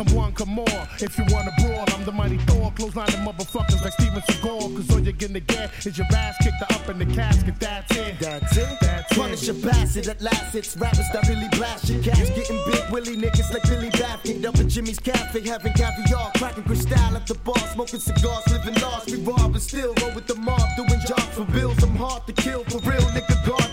Come 0.00 0.16
one, 0.16 0.32
come 0.32 0.48
more. 0.48 0.88
If 0.98 1.18
you 1.18 1.24
wanna 1.28 1.52
brawl, 1.58 1.84
I'm 1.88 2.04
the 2.06 2.12
mighty 2.12 2.38
Thor. 2.48 2.72
Close 2.74 2.96
line 2.96 3.04
the 3.08 3.18
motherfuckers 3.18 3.84
like 3.84 3.92
Steven 3.92 4.22
Seagal. 4.22 4.74
Cause 4.74 4.90
all 4.92 5.00
you're 5.00 5.12
gonna 5.12 5.40
get 5.40 5.70
is 5.84 5.98
your 5.98 6.06
ass 6.16 6.36
kicked 6.42 6.62
up 6.72 6.88
in 6.88 7.00
the 7.00 7.04
casket. 7.04 7.60
That's 7.60 7.94
it. 7.94 8.18
That's 8.18 8.56
it. 8.56 8.78
That's 8.80 9.12
Punish 9.12 9.46
it. 9.46 9.50
a 9.50 9.66
bastard 9.66 10.08
at 10.08 10.22
last. 10.22 10.54
It's 10.54 10.74
rappers 10.78 11.04
that 11.12 11.28
really 11.28 11.48
blast 11.48 11.90
your 11.90 12.02
cash. 12.02 12.30
Getting 12.30 12.62
big 12.64 12.90
willy 12.90 13.14
niggas 13.14 13.52
like 13.52 13.62
Billy 13.64 13.90
Bath. 13.90 14.22
Kicked 14.22 14.46
up 14.46 14.56
at 14.56 14.68
Jimmy's 14.68 14.98
Cafe, 14.98 15.46
having 15.46 15.74
caviar. 15.74 16.32
Cracking 16.36 16.64
crystal 16.64 16.96
at 16.96 17.26
the 17.26 17.34
bar. 17.34 17.58
Smoking 17.74 18.00
cigars, 18.00 18.48
living 18.48 18.80
lost. 18.80 19.10
We 19.10 19.18
rob 19.18 19.52
and 19.52 19.60
still 19.60 19.92
roll 20.00 20.14
with 20.14 20.26
the 20.26 20.36
mob. 20.36 20.64
Doing 20.78 21.00
jobs 21.06 21.36
for 21.36 21.44
bills. 21.44 21.82
I'm 21.82 21.94
hard 21.96 22.26
to 22.26 22.32
kill. 22.32 22.64
For 22.64 22.78
real, 22.88 23.04
nigga, 23.12 23.36
guard 23.46 23.60
your 23.60 23.68
grill. 23.68 23.69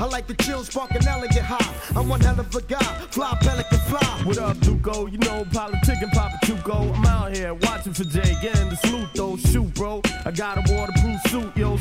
I 0.00 0.06
like 0.06 0.26
the 0.26 0.32
chill, 0.32 0.64
spark 0.64 0.92
an 0.92 1.06
elegant 1.06 1.44
high. 1.44 1.74
I'm 1.94 2.08
one 2.08 2.20
hell 2.20 2.40
of 2.40 2.54
a 2.54 2.62
guy. 2.62 2.78
Fly, 3.10 3.36
pelican, 3.42 3.78
fly. 3.80 4.22
What 4.24 4.38
up, 4.38 4.58
Duco? 4.60 5.04
You 5.04 5.18
know, 5.18 5.44
politicking, 5.52 6.10
Papa 6.12 6.38
Tuco. 6.42 6.96
I'm 6.96 7.04
out 7.04 7.36
here 7.36 7.52
watching 7.52 7.92
for 7.92 8.04
Jay, 8.04 8.34
getting 8.40 8.70
the 8.70 8.76
salute 8.76 9.10
though. 9.14 9.36
Shoot, 9.36 9.74
bro. 9.74 10.00
I 10.24 10.30
got 10.30 10.56
a 10.56 10.62
yo, 10.72 10.86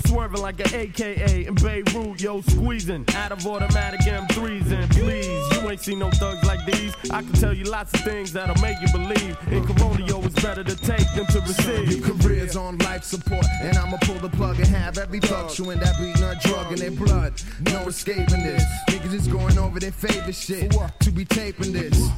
swerving 0.08 0.42
like 0.42 0.60
an 0.60 0.74
AKA 0.74 1.46
in 1.46 1.56
Beirut, 1.56 2.22
yo, 2.22 2.42
squeezing 2.42 3.06
out 3.16 3.32
of 3.32 3.46
automatic 3.46 4.02
M3s. 4.02 4.72
And 4.72 4.90
please, 4.92 5.62
you 5.62 5.70
ain't 5.70 5.82
seen 5.82 6.00
no 6.00 6.10
thugs 6.12 6.46
like 6.46 6.66
these. 6.66 6.94
I 7.12 7.22
can 7.22 7.34
tell 7.34 7.54
you 7.54 7.66
lots 7.66 7.94
of 7.94 8.02
things 8.02 8.34
that'll 8.34 8.62
make 8.62 8.78
you 8.82 8.92
believe. 8.92 9.38
In 9.52 9.66
Corona, 9.66 10.06
yo, 10.06 10.22
it's 10.22 10.42
better 10.42 10.64
to 10.64 10.76
take 10.76 11.06
than 11.16 11.26
to 11.28 11.40
receive. 11.42 11.92
Your 11.92 12.18
career's 12.18 12.56
on 12.56 12.78
life 12.80 13.04
support, 13.04 13.46
and 13.62 13.78
I'ma 13.78 13.98
pull 14.02 14.20
the 14.20 14.30
plug 14.30 14.58
and 14.58 14.68
have 14.68 14.98
every 14.98 15.20
thug 15.20 15.50
chewing 15.50 15.80
that 15.80 15.98
beating 16.00 16.24
a 16.24 16.36
drug 16.48 16.72
in 16.72 16.80
their 16.80 16.92
blood. 16.92 17.34
No 17.62 17.88
escaping 17.88 18.44
this. 18.44 18.64
Niggas 18.90 19.14
is 19.14 19.28
going 19.28 19.58
over 19.58 19.80
their 19.80 19.92
favorite 19.92 20.36
shit 20.36 20.72
to 21.00 21.12
be 21.12 21.26
taping 21.26 21.72
this. 21.72 22.10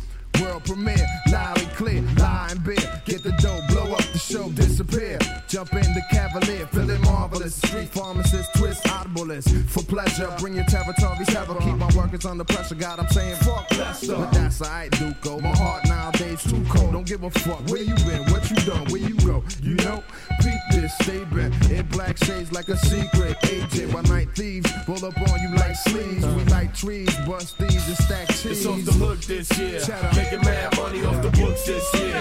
World 0.41 0.63
premiere, 0.63 1.07
loud 1.31 1.59
and 1.59 1.71
clear, 1.71 2.01
lie 2.17 2.47
and 2.51 2.63
beer. 2.63 3.01
Get 3.05 3.23
the 3.23 3.31
dough, 3.33 3.59
blow 3.69 3.93
up 3.93 4.03
the 4.11 4.17
show, 4.17 4.49
disappear. 4.49 5.19
Jump 5.47 5.73
in 5.73 5.81
the 5.81 6.01
cavalier, 6.09 6.65
feeling 6.67 7.01
marvelous. 7.01 7.55
Street 7.55 7.89
pharmacist, 7.89 8.49
twist 8.55 8.83
audiblest. 8.85 9.69
For 9.69 9.83
pleasure, 9.83 10.33
bring 10.39 10.55
your 10.55 10.65
territories 10.65 11.35
ever. 11.35 11.53
Keep 11.55 11.77
my 11.77 11.89
workers 11.95 12.25
under 12.25 12.43
pressure. 12.43 12.75
God, 12.75 12.99
I'm 12.99 13.07
saying 13.09 13.35
fuck 13.37 13.69
Lester. 13.77 14.15
But 14.15 14.31
that's 14.31 14.61
alright, 14.61 14.91
Duco. 14.91 15.39
My 15.39 15.55
heart 15.55 15.85
nowadays 15.85 16.43
too 16.43 16.63
cold. 16.69 16.93
Don't 16.93 17.05
give 17.05 17.23
a 17.23 17.29
fuck 17.29 17.61
where 17.69 17.83
you 17.83 17.95
been, 18.05 18.23
what 18.31 18.49
you 18.49 18.55
done, 18.57 18.85
where 18.85 19.01
you 19.01 19.15
go. 19.17 19.43
You 19.61 19.75
know, 19.75 20.03
peep 20.41 20.61
this, 20.71 20.93
stay 21.01 21.23
bent. 21.25 21.53
In 21.69 21.85
black 21.87 22.17
shades 22.17 22.51
like 22.51 22.69
a 22.69 22.77
secret 22.77 23.37
agent. 23.49 23.93
While 23.93 24.03
night 24.03 24.29
thieves 24.35 24.71
roll 24.87 25.05
up 25.05 25.17
on 25.17 25.39
you 25.41 25.55
like 25.55 25.75
sleeves. 25.75 26.25
We 26.25 26.43
like 26.45 26.73
trees, 26.73 27.15
bust 27.27 27.57
thieves 27.57 27.87
and 27.87 27.97
stack 27.97 28.27
cheese. 28.29 28.45
It's 28.45 28.65
off 28.65 28.83
the 28.85 28.93
hook 28.93 29.19
this 29.21 29.57
year. 29.57 29.79
Cheddar. 29.81 30.30
Making 30.31 30.45
mad 30.45 30.77
money 30.77 31.03
off 31.03 31.21
the 31.21 31.29
books 31.31 31.65
this 31.65 31.93
year. 31.93 32.15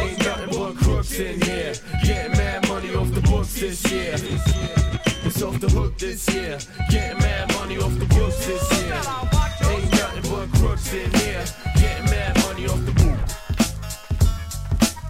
Ain't 0.00 0.24
nothing 0.24 0.58
but 0.58 0.74
crooks 0.82 1.18
in 1.18 1.38
here. 1.42 1.74
Getting 2.02 2.32
mad 2.32 2.66
money 2.66 2.94
off 2.94 3.12
the 3.12 3.20
books 3.20 3.60
this 3.60 3.92
year. 3.92 4.14
It's 5.22 5.42
off 5.42 5.60
the 5.60 5.68
hook 5.68 5.98
this 5.98 6.26
year. 6.32 6.58
Getting 6.88 7.18
mad 7.18 7.52
money 7.52 7.76
off 7.76 7.92
the 7.98 8.06
books 8.06 8.46
this 8.46 8.72
year. 8.80 9.02
Ain't 9.70 9.92
nothing 9.92 10.30
but 10.30 10.50
crooks 10.58 10.94
in 10.94 11.10
here. 11.12 11.44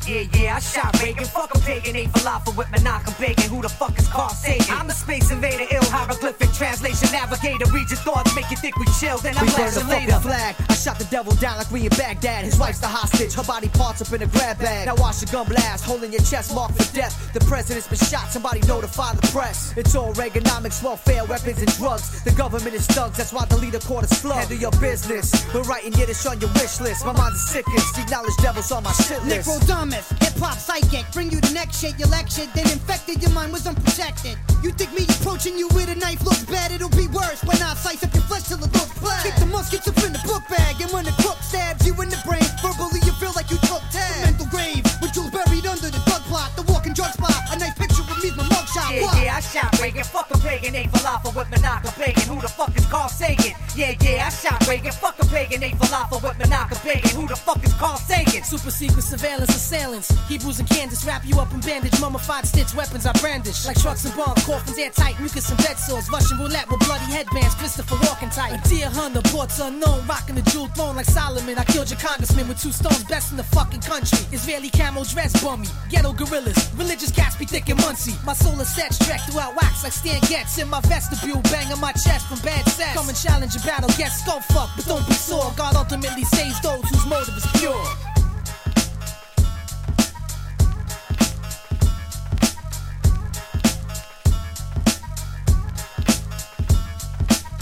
Yeah, 0.06 0.22
yeah, 0.38 0.54
I 0.54 0.60
shot 0.60 0.94
Reagan. 1.02 1.24
Fuck 1.24 1.52
a 1.56 1.58
pagan, 1.60 1.96
ate 1.96 2.08
falafel 2.10 2.56
with 2.56 2.68
Menachem 2.68 3.18
Begin. 3.18 3.50
Who 3.50 3.60
the 3.60 3.68
fuck 3.68 3.98
is 3.98 4.06
Carl 4.06 4.28
Sagan? 4.30 4.66
I'm 4.70 4.88
a 4.88 4.92
space 4.92 5.32
invader, 5.32 5.66
ill 5.72 5.82
hieroglyphic 5.90 6.52
translation 6.52 7.08
navigator. 7.10 7.66
Read 7.72 7.90
your 7.90 7.98
thoughts, 8.06 8.32
make 8.36 8.48
you 8.48 8.56
think 8.56 8.76
we 8.78 8.86
chill, 9.00 9.18
then 9.18 9.36
I 9.36 9.42
We 9.42 9.48
burn 9.48 9.56
blast 9.56 9.80
the 9.80 9.84
later. 9.90 10.20
flag. 10.20 10.54
I 10.68 10.74
shot 10.74 10.98
the 11.00 11.06
devil 11.06 11.34
down 11.34 11.58
like 11.58 11.70
we 11.72 11.82
in 11.86 11.88
Baghdad. 11.98 12.44
His 12.44 12.56
wife's 12.56 12.78
the 12.78 12.86
hostage. 12.86 13.34
Her 13.34 13.42
body 13.42 13.68
parts 13.70 14.00
up 14.00 14.12
in 14.12 14.22
a 14.22 14.26
grab 14.28 14.58
bag. 14.60 14.86
Now 14.86 14.94
watch 14.94 15.18
the 15.18 15.26
gun 15.26 15.46
blast, 15.48 15.84
holding 15.84 16.12
your 16.12 16.22
chest 16.22 16.54
marked 16.54 16.76
for 16.80 16.86
death. 16.94 17.32
The 17.34 17.40
president's 17.40 17.88
been 17.88 17.98
shot. 17.98 18.30
Somebody 18.30 18.60
notify 18.68 19.12
the 19.14 19.26
press. 19.34 19.74
It's 19.76 19.96
all 19.96 20.14
Reaganomics, 20.14 20.84
welfare, 20.84 21.24
weapons, 21.24 21.58
and 21.58 21.72
drugs. 21.76 22.22
The 22.22 22.30
government 22.30 22.74
is 22.74 22.86
thugs. 22.86 23.16
That's 23.18 23.32
why 23.32 23.44
the 23.46 23.56
leader 23.58 23.80
court 23.80 24.04
a 24.04 24.14
flow. 24.14 24.34
Handle 24.36 24.56
your 24.56 24.70
business. 24.78 25.34
We're 25.52 25.62
writing 25.62 25.92
Yiddish 25.94 26.24
on 26.26 26.40
your 26.40 26.50
wish 26.54 26.80
list. 26.80 27.04
My 27.04 27.12
mind 27.12 27.34
is 27.34 27.48
sickest. 27.50 27.96
The 27.96 28.02
acknowledge 28.02 28.36
devils 28.40 28.70
on 28.70 28.84
my 28.84 28.92
shit 28.92 29.22
list. 29.24 29.48
Necrodamus, 29.96 30.22
hip 30.22 30.38
hop 30.38 30.58
psychic. 30.58 31.04
Bring 31.12 31.30
you 31.30 31.40
the 31.40 31.52
next 31.52 31.80
shit, 31.80 31.98
you 31.98 32.06
lectured, 32.06 32.48
then 32.54 32.70
infected, 32.70 33.22
your 33.22 33.32
mind 33.32 33.52
was 33.52 33.66
unprotected. 33.66 34.36
You 34.62 34.70
think 34.72 34.92
me 34.92 35.04
approaching 35.08 35.56
you 35.58 35.68
with 35.68 35.88
a 35.88 35.94
knife 35.94 36.22
looks 36.24 36.44
bad? 36.44 36.72
It'll 36.72 36.88
be 36.90 37.06
worse 37.08 37.42
when 37.44 37.60
I 37.62 37.74
slice 37.74 38.02
up 38.04 38.12
your 38.14 38.22
flesh 38.24 38.44
till 38.44 38.58
it 38.58 38.72
looks 38.72 38.98
black. 39.00 39.24
Keep 39.24 39.36
the 39.36 39.46
muskets 39.46 39.88
up 39.88 39.96
in 40.04 40.12
the 40.12 40.22
book 40.26 40.42
bag, 40.48 40.80
and 40.80 40.90
when 40.92 41.04
the 41.04 41.12
crook 41.22 41.38
stabs 41.42 41.86
you 41.86 41.94
in 42.00 42.08
the 42.08 42.20
brain, 42.26 42.44
verbally 42.62 43.00
you 43.04 43.12
feel 43.16 43.32
like 43.36 43.50
you 43.50 43.58
took 43.68 43.82
tab. 43.92 44.24
Mental 44.24 44.46
grave, 44.46 44.84
with 45.00 45.12
jewels 45.12 45.30
buried 45.30 45.66
under 45.66 45.90
the 45.90 46.00
drug 46.06 46.22
plot, 46.28 46.50
the 46.56 46.62
walking 46.72 46.92
drug 46.92 47.12
spot. 47.12 47.32
A 47.52 47.58
nice 47.58 47.74
picture 47.74 48.02
of 48.02 48.10
me's 48.22 48.36
my 48.36 48.44
mugshot. 48.44 48.90
Yeah, 48.92 49.02
What? 49.02 49.16
yeah, 49.22 49.36
I 49.36 49.40
shot 49.40 49.70
Reagan. 49.80 50.04
Fuck 50.04 50.30
a 50.34 50.38
pagan, 50.38 50.74
ate 50.74 50.90
falafel 50.90 51.34
with 51.36 51.48
Menachem 51.48 51.92
Begin. 51.96 52.26
Who 52.34 52.40
the 52.40 52.48
fuck 52.48 52.74
is 52.76 52.86
Carl 52.86 53.08
Sagan? 53.08 53.54
Yeah, 53.76 53.94
yeah, 54.00 54.26
I 54.26 54.30
shot 54.30 54.66
Reagan. 54.66 54.92
Fuck 54.92 55.16
a 55.22 55.26
pagan, 55.26 55.62
ate 55.62 55.76
falafel 55.78 56.22
with 56.22 56.36
Menachem 56.38 56.80
Begin. 56.84 57.14
Who 57.20 57.28
the 57.28 57.36
fuck 57.36 57.62
is 57.64 57.72
Carl 57.74 57.96
Sagan? 57.98 58.42
Super 58.42 58.70
secret 58.70 59.02
surveillance 59.04 59.54
assailants. 59.86 60.28
Hebrews 60.28 60.58
and 60.58 60.68
Kansas 60.68 61.04
wrap 61.04 61.24
you 61.24 61.38
up 61.38 61.52
in 61.52 61.60
bandage. 61.60 61.98
Mummified 62.00 62.46
stitch 62.46 62.74
weapons 62.74 63.06
I 63.06 63.12
brandish. 63.20 63.66
Like 63.66 63.80
trucks 63.80 64.04
and 64.04 64.14
bombs, 64.16 64.44
coffins 64.44 64.78
airtight, 64.78 65.18
mucus 65.20 65.48
and 65.50 65.58
bed 65.58 65.78
sores. 65.78 66.10
Russian 66.10 66.38
roulette 66.38 66.68
with 66.70 66.80
bloody 66.80 67.04
headbands. 67.04 67.54
Christopher 67.54 67.96
Walken 67.96 68.34
tight. 68.34 68.52
A 68.54 68.68
deer 68.68 68.88
hunter, 68.88 69.22
ports 69.30 69.58
unknown. 69.60 70.06
Rocking 70.06 70.34
the 70.34 70.42
jewel 70.50 70.68
throne 70.68 70.96
like 70.96 71.06
Solomon. 71.06 71.58
I 71.58 71.64
killed 71.64 71.90
your 71.90 72.00
congressman 72.00 72.48
with 72.48 72.60
two 72.60 72.72
stones. 72.72 73.04
Best 73.04 73.30
in 73.30 73.36
the 73.36 73.44
fucking 73.44 73.80
country. 73.80 74.18
Israeli 74.32 74.70
camo 74.70 75.04
dress 75.04 75.32
bummy. 75.42 75.68
Ghetto 75.88 76.12
gorillas. 76.12 76.58
Religious 76.76 77.10
cats 77.10 77.36
be 77.36 77.44
thick 77.44 77.68
and 77.68 77.80
muncie. 77.80 78.14
My 78.24 78.34
solar 78.34 78.64
sets 78.64 78.98
trek 78.98 79.20
throughout 79.28 79.54
wax 79.56 79.84
like 79.84 79.92
Stan 79.92 80.20
Getz. 80.28 80.58
In 80.58 80.68
my 80.68 80.80
vestibule, 80.82 81.40
banging 81.42 81.80
my 81.80 81.92
chest 81.92 82.26
from 82.26 82.38
bad 82.40 82.66
sex. 82.68 82.94
Come 82.94 83.08
and 83.08 83.18
challenge 83.18 83.54
a 83.56 83.60
battle. 83.60 83.90
Get 83.96 84.10
skull 84.10 84.40
fuck, 84.40 84.70
but 84.76 84.86
don't 84.86 85.06
be 85.06 85.14
sore. 85.14 85.52
God 85.56 85.76
ultimately 85.76 86.24
saves 86.24 86.60
those 86.60 86.84
whose 86.88 87.06
motive 87.06 87.36
is 87.36 87.46
pure. 87.60 88.15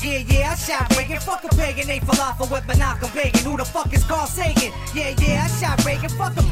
Yeah, 0.05 0.19
yeah, 0.29 0.51
I 0.53 0.55
shot 0.55 0.95
Reagan. 0.99 1.19
Fuck 1.19 1.45
a 1.45 1.49
pagan, 1.57 1.89
ate 1.89 2.03
falafel 2.03 2.51
with 2.53 2.65
Menachem 2.65 3.11
Begin. 3.15 3.51
Who 3.51 3.57
the 3.57 3.65
fuck 3.65 3.91
is 3.95 4.05
Carl 4.05 4.27
Sagan? 4.27 4.71
Yeah, 4.95 5.15
yeah, 5.19 5.45
I 5.45 5.49
shot 5.49 5.83
Reagan. 5.83 6.11
Fuck 6.11 6.37
a. 6.37 6.43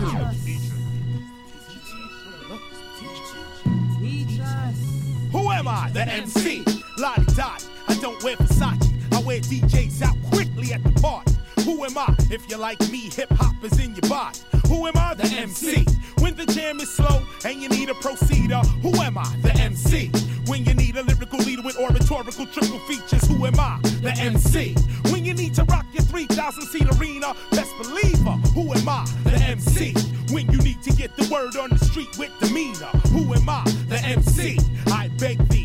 Who 5.33 5.51
am 5.51 5.69
I? 5.69 5.91
The 5.93 6.09
MC. 6.09 6.65
Lottie 6.97 7.25
Dot. 7.35 7.69
I 7.89 7.95
don't 7.97 8.23
wear 8.23 8.37
Versace. 8.37 8.91
I 9.13 9.21
wear 9.21 9.41
DJs 9.41 10.01
out 10.01 10.17
quickly 10.31 10.73
at 10.73 10.83
the 10.83 10.93
party. 11.03 11.33
Who 11.65 11.85
am 11.85 11.97
I? 11.97 12.15
If 12.31 12.51
you 12.51 12.57
like 12.57 12.81
me, 12.91 13.11
hip 13.11 13.31
hop 13.33 13.63
is 13.63 13.79
in 13.79 13.95
your 13.95 14.09
body. 14.09 14.39
Who 14.69 14.87
am 14.87 14.97
I? 14.97 15.15
The 15.15 15.27
MC. 15.37 15.85
When 16.19 16.35
the 16.35 16.47
jam 16.47 16.81
is 16.81 16.91
slow 16.91 17.23
and 17.45 17.61
you 17.61 17.69
need 17.69 17.89
a 17.91 17.95
proceeder, 17.95 18.65
who 18.81 18.95
am 19.03 19.19
I? 19.19 19.25
The 19.43 19.53
MC. 19.55 20.11
When 20.47 20.65
you 20.65 20.75
need 20.75 20.97
a 20.97 21.03
lyrical 21.03 21.39
leader 21.41 21.63
with 21.63 21.79
oratorical 21.79 22.47
triple 22.47 22.79
features, 22.81 23.27
who 23.29 23.47
am 23.47 23.59
I? 23.59 23.79
The 24.01 24.13
MC. 24.19 24.75
When 25.11 25.25
you 25.25 25.35
need 25.35 25.55
to 25.55 25.65
rock 25.65 25.87
your 25.93 26.03
3,000 26.03 26.67
seat 26.67 26.87
arena, 26.99 27.35
best 27.51 27.73
believer, 27.79 28.37
who 28.55 28.73
am 28.73 28.89
I? 28.89 29.05
The 29.25 29.37
MC. 29.37 29.95
When 30.33 30.51
you 30.51 30.59
need 30.59 30.83
to 30.83 30.93
get 30.93 31.17
the 31.17 31.29
word 31.33 31.57
on 31.57 31.71
the 31.71 31.79
street 31.79 32.19
with 32.19 32.33
demeanor, 32.41 32.91
who 33.13 33.35
am 33.35 33.49
I? 33.49 33.63
The 33.89 34.01
MC. 34.05 34.59
I 34.87 35.09
beg 35.19 35.39
thee, 35.49 35.62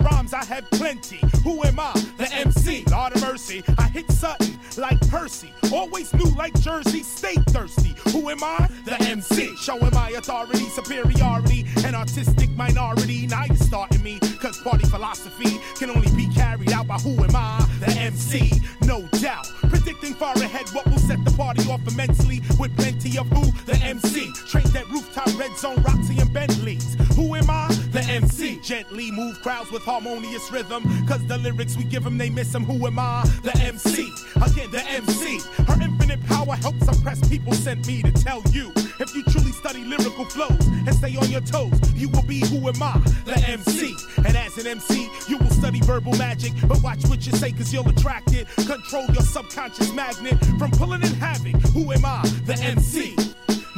rhymes, 0.00 0.34
I 0.34 0.44
have 0.44 0.68
plenty. 0.70 1.20
Who 1.44 1.62
am 1.64 1.78
I? 1.78 1.92
The 2.18 2.28
MC. 2.32 2.84
Lord 2.90 3.14
of 3.14 3.22
mercy, 3.22 3.62
I 3.78 3.88
hit 3.88 4.10
Sutton 4.10 4.58
like 4.76 5.00
Percy. 5.08 5.52
Always 5.72 6.12
new 6.14 6.30
like 6.36 6.58
Jersey, 6.60 7.02
stay 7.02 7.34
thirsty. 7.48 7.94
Who 8.12 8.28
am 8.30 8.42
I? 8.42 8.68
The 8.84 9.00
MC. 9.02 9.56
Showing 9.56 9.92
my 9.92 10.10
authority, 10.10 10.68
superiority, 10.68 11.66
and 11.84 11.96
artistic 11.96 12.50
minority. 12.50 13.26
Now 13.26 13.44
you're 13.44 13.56
starting 13.56 14.02
me, 14.02 14.18
cause 14.40 14.58
party 14.58 14.86
philosophy 14.86 15.60
can 15.76 15.90
only 15.90 16.10
be 16.16 16.28
carried 16.34 16.72
out 16.72 16.86
by 16.86 16.96
who 16.96 17.22
am 17.24 17.34
I? 17.34 17.66
The 17.80 17.92
MC. 17.98 18.52
No 18.82 19.06
doubt. 19.20 19.46
Predicting 19.68 20.14
far 20.14 20.34
ahead 20.34 20.68
what 20.70 20.86
will 20.86 20.98
set 20.98 21.24
the 21.24 21.30
party 21.32 21.70
off 21.70 21.86
immensely 21.86 22.42
with 22.58 22.76
plenty 22.76 23.18
of 23.18 23.28
who? 23.28 23.50
The 23.64 23.76
MC. 23.76 24.32
Trained 24.46 24.74
at 24.76 24.88
rooftop 24.88 25.26
red 25.38 25.56
zone, 25.56 25.82
Roxy 25.82 26.18
and 26.18 26.32
Bentleys. 26.32 26.96
Am 27.40 27.48
I? 27.48 27.68
The 27.90 28.02
MC. 28.02 28.60
Gently 28.60 29.10
move 29.10 29.40
crowds 29.40 29.70
with 29.72 29.82
harmonious 29.82 30.52
rhythm. 30.52 30.82
Cause 31.06 31.26
the 31.26 31.38
lyrics 31.38 31.74
we 31.76 31.84
give 31.84 32.04
them, 32.04 32.18
they 32.18 32.28
miss 32.28 32.52
them. 32.52 32.64
Who 32.64 32.86
am 32.86 32.98
I? 32.98 33.24
The 33.42 33.56
MC. 33.56 34.12
Again, 34.36 34.70
the 34.70 34.84
MC. 34.86 35.40
Her 35.64 35.80
infinite 35.82 36.22
power 36.26 36.54
helps 36.56 36.86
oppress 36.86 37.26
people. 37.28 37.54
Sent 37.54 37.86
me 37.86 38.02
to 38.02 38.12
tell 38.12 38.42
you. 38.50 38.72
If 39.00 39.14
you 39.14 39.22
truly 39.24 39.52
study 39.52 39.84
lyrical 39.84 40.26
flows 40.26 40.66
and 40.86 40.94
stay 40.94 41.16
on 41.16 41.30
your 41.30 41.40
toes, 41.40 41.72
you 41.94 42.10
will 42.10 42.24
be 42.24 42.40
who 42.40 42.68
am 42.68 42.82
I? 42.82 42.98
The 43.24 43.42
MC. 43.48 43.96
And 44.18 44.36
as 44.36 44.58
an 44.58 44.66
MC, 44.66 45.08
you 45.26 45.38
will 45.38 45.50
study 45.50 45.80
verbal 45.80 46.12
magic. 46.18 46.52
But 46.68 46.82
watch 46.82 47.06
what 47.06 47.24
you 47.26 47.32
say, 47.32 47.52
cause 47.52 47.72
you'll 47.72 47.88
attract 47.88 48.34
it. 48.34 48.46
Control 48.66 49.06
your 49.06 49.22
subconscious 49.22 49.92
magnet 49.94 50.36
from 50.58 50.70
pulling 50.72 51.02
in 51.02 51.14
havoc. 51.14 51.56
Who 51.72 51.90
am 51.92 52.04
I? 52.04 52.20
The 52.44 52.58
MC. 52.62 53.16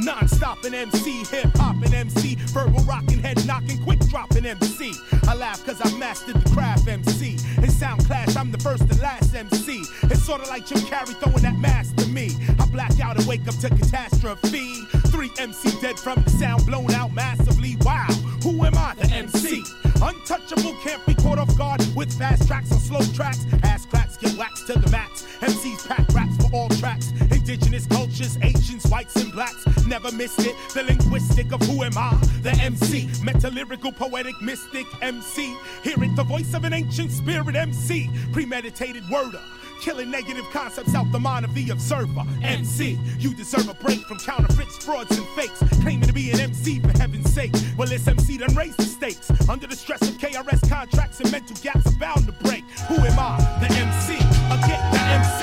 Non-stopping 0.05 0.75
MC, 0.75 1.25
hip 1.25 1.51
hop 1.55 1.77
and 1.85 1.95
MC, 1.95 2.35
verbal 2.51 2.83
rocking, 2.85 3.21
head 3.21 3.47
knocking, 3.47 3.81
quick 3.85 4.01
dropping 4.09 4.45
MC. 4.45 4.93
I 5.29 5.35
laugh 5.35 5.65
cause 5.65 5.81
I 5.81 5.97
mastered 5.97 6.35
the 6.35 6.51
craft 6.51 6.89
MC. 6.89 7.37
In 7.59 7.71
Sound 7.71 8.05
Clash, 8.07 8.35
I'm 8.35 8.51
the 8.51 8.59
first 8.59 8.83
and 8.83 9.01
last 9.01 9.33
MC. 9.33 9.85
It's 10.05 10.25
sorta 10.25 10.49
like 10.49 10.67
Jim 10.67 10.79
Carrey 10.79 11.15
throwing 11.21 11.43
that 11.43 11.57
mask 11.57 11.95
to 11.97 12.07
me. 12.09 12.31
I 12.59 12.67
black 12.67 12.99
out 12.99 13.17
and 13.17 13.27
wake 13.29 13.47
up 13.47 13.57
to 13.59 13.69
catastrophe. 13.69 14.75
Three 15.07 15.31
MC 15.39 15.71
dead 15.81 16.01
from 16.01 16.21
the 16.25 16.31
sound 16.31 16.67
blown 16.67 16.91
out 16.95 17.13
massively. 17.13 17.77
Wow, 17.83 18.09
who 18.43 18.65
am 18.65 18.77
I? 18.77 18.95
The 18.97 19.09
MC. 19.15 19.63
Untouchable, 20.03 20.75
can't 20.83 21.05
be 21.07 21.15
caught 21.15 21.39
off 21.39 21.57
guard 21.57 21.81
with 21.95 22.13
fast 22.19 22.49
tracks 22.49 22.73
or 22.73 22.81
slow 22.81 23.03
tracks. 23.15 23.47
Ass 23.63 23.87
cracks 23.87 24.17
get 24.17 24.35
waxed 24.37 24.67
to 24.67 24.73
the 24.73 24.91
max. 24.91 25.23
MCs 25.41 25.87
pack 25.87 26.09
raps 26.13 26.37
for 26.39 26.53
all 26.53 26.69
tracks. 26.71 27.13
Indigenous 27.43 27.87
cultures, 27.87 28.39
Asians, 28.41 28.87
whites, 28.87 29.17
and 29.17 29.33
blacks. 29.33 29.67
Never 29.85 30.13
missed 30.13 30.47
it. 30.47 30.55
The 30.75 30.85
linguistic 30.85 31.51
of 31.51 31.61
who 31.63 31.83
am 31.83 31.99
I? 31.99 32.17
The 32.41 32.53
MC. 32.53 33.09
Metalyrical, 33.19 33.97
poetic, 33.97 34.41
mystic 34.41 34.87
MC. 35.03 35.57
Hear 35.83 36.01
it, 36.05 36.15
the 36.15 36.23
voice 36.23 36.55
of 36.55 36.63
an 36.63 36.73
ancient 36.73 37.11
spirit 37.11 37.57
MC. 37.57 38.09
Premeditated 38.33 39.03
worder. 39.11 39.41
Killing 39.81 40.09
negative 40.09 40.45
concepts 40.53 40.95
out 40.95 41.11
the 41.11 41.19
mind 41.19 41.45
of 41.45 41.53
the 41.55 41.71
observer. 41.71 42.23
MC, 42.45 42.97
you 43.19 43.35
deserve 43.35 43.69
a 43.69 43.75
break 43.75 43.99
from 44.03 44.19
counterfeits, 44.19 44.79
frauds, 44.85 45.19
and 45.19 45.27
fakes. 45.31 45.59
Claiming 45.83 46.07
to 46.07 46.13
be 46.13 46.31
an 46.31 46.39
MC 46.39 46.79
for 46.79 46.97
heaven's 46.97 47.35
sake. 47.35 47.51
Well, 47.77 47.89
this 47.89 48.07
MC 48.07 48.39
done 48.39 48.55
raised 48.55 48.79
the 48.79 48.85
stakes. 48.85 49.33
Under 49.49 49.67
the 49.67 49.75
stress 49.75 50.01
of 50.03 50.17
KRS 50.17 50.71
contracts 50.71 51.19
and 51.19 51.33
mental 51.33 51.57
gaps 51.57 51.89
are 51.89 51.99
bound 51.99 52.25
to 52.27 52.33
break. 52.45 52.63
Who 52.87 52.95
am 53.05 53.19
I? 53.19 53.37
The 53.61 53.75
MC. 53.75 54.15
Again, 54.15 54.93
the 54.93 55.01
MC. 55.01 55.42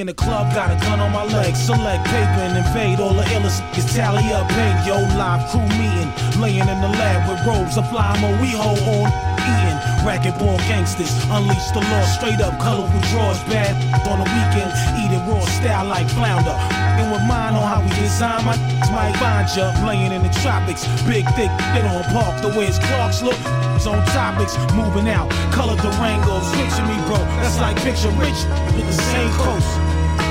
In 0.00 0.06
the 0.06 0.14
club, 0.14 0.52
got 0.54 0.70
a 0.70 0.76
gun 0.84 1.00
on 1.00 1.12
my 1.12 1.24
leg. 1.24 1.56
Select 1.56 2.04
paper 2.06 2.40
and 2.46 2.56
invade 2.56 3.00
all 3.00 3.14
the 3.14 3.22
illest 3.34 3.62
niggas. 3.72 3.94
Tally 3.94 4.32
up, 4.32 4.48
paint, 4.48 4.86
yo, 4.86 4.96
live 5.18 5.42
crew 5.50 5.66
meeting. 5.74 6.10
Laying 6.40 6.68
in 6.68 6.78
the 6.80 6.92
lab 7.00 7.28
with 7.28 7.40
robes 7.46 7.76
of 7.76 7.88
fly. 7.90 8.14
We 8.40 8.54
hold 8.54 8.78
on, 8.78 9.10
eating. 9.42 9.78
Racquetball 10.06 10.58
gangsters, 10.70 11.10
unleash 11.30 11.70
the 11.74 11.80
law. 11.80 12.04
Straight 12.06 12.40
up, 12.40 12.58
colorful 12.60 13.00
drawers, 13.10 13.42
bad 13.50 13.74
on 14.06 14.22
the 14.22 14.28
weekend. 14.30 14.70
Eating 15.02 15.24
raw 15.26 15.40
style 15.58 15.86
like 15.86 16.08
flounder. 16.10 16.54
And 16.98 17.10
with 17.10 17.22
mine 17.26 17.54
on 17.54 17.66
how 17.66 17.82
we 17.82 17.90
design 17.98 18.44
my 18.44 18.56
might 18.92 19.14
find 19.18 19.48
ya 19.56 19.74
laying 19.86 20.12
in 20.12 20.22
the 20.22 20.32
tropics. 20.40 20.86
Big, 21.04 21.26
thick, 21.34 21.50
get 21.74 21.84
on 21.84 22.04
park. 22.14 22.40
The 22.42 22.48
way 22.56 22.66
his 22.66 22.78
clocks 22.78 23.22
look, 23.22 23.38
it's 23.74 23.86
on 23.86 24.04
topics. 24.14 24.56
Moving 24.74 25.08
out, 25.08 25.30
color 25.52 25.76
Durangos. 25.76 26.46
Picture 26.54 26.86
me, 26.86 26.96
bro. 27.06 27.18
That's 27.42 27.58
like 27.58 27.76
picture 27.82 28.10
rich 28.20 28.40
with 28.76 28.86
the 28.86 28.98
same 29.10 29.30
coast. 29.32 29.87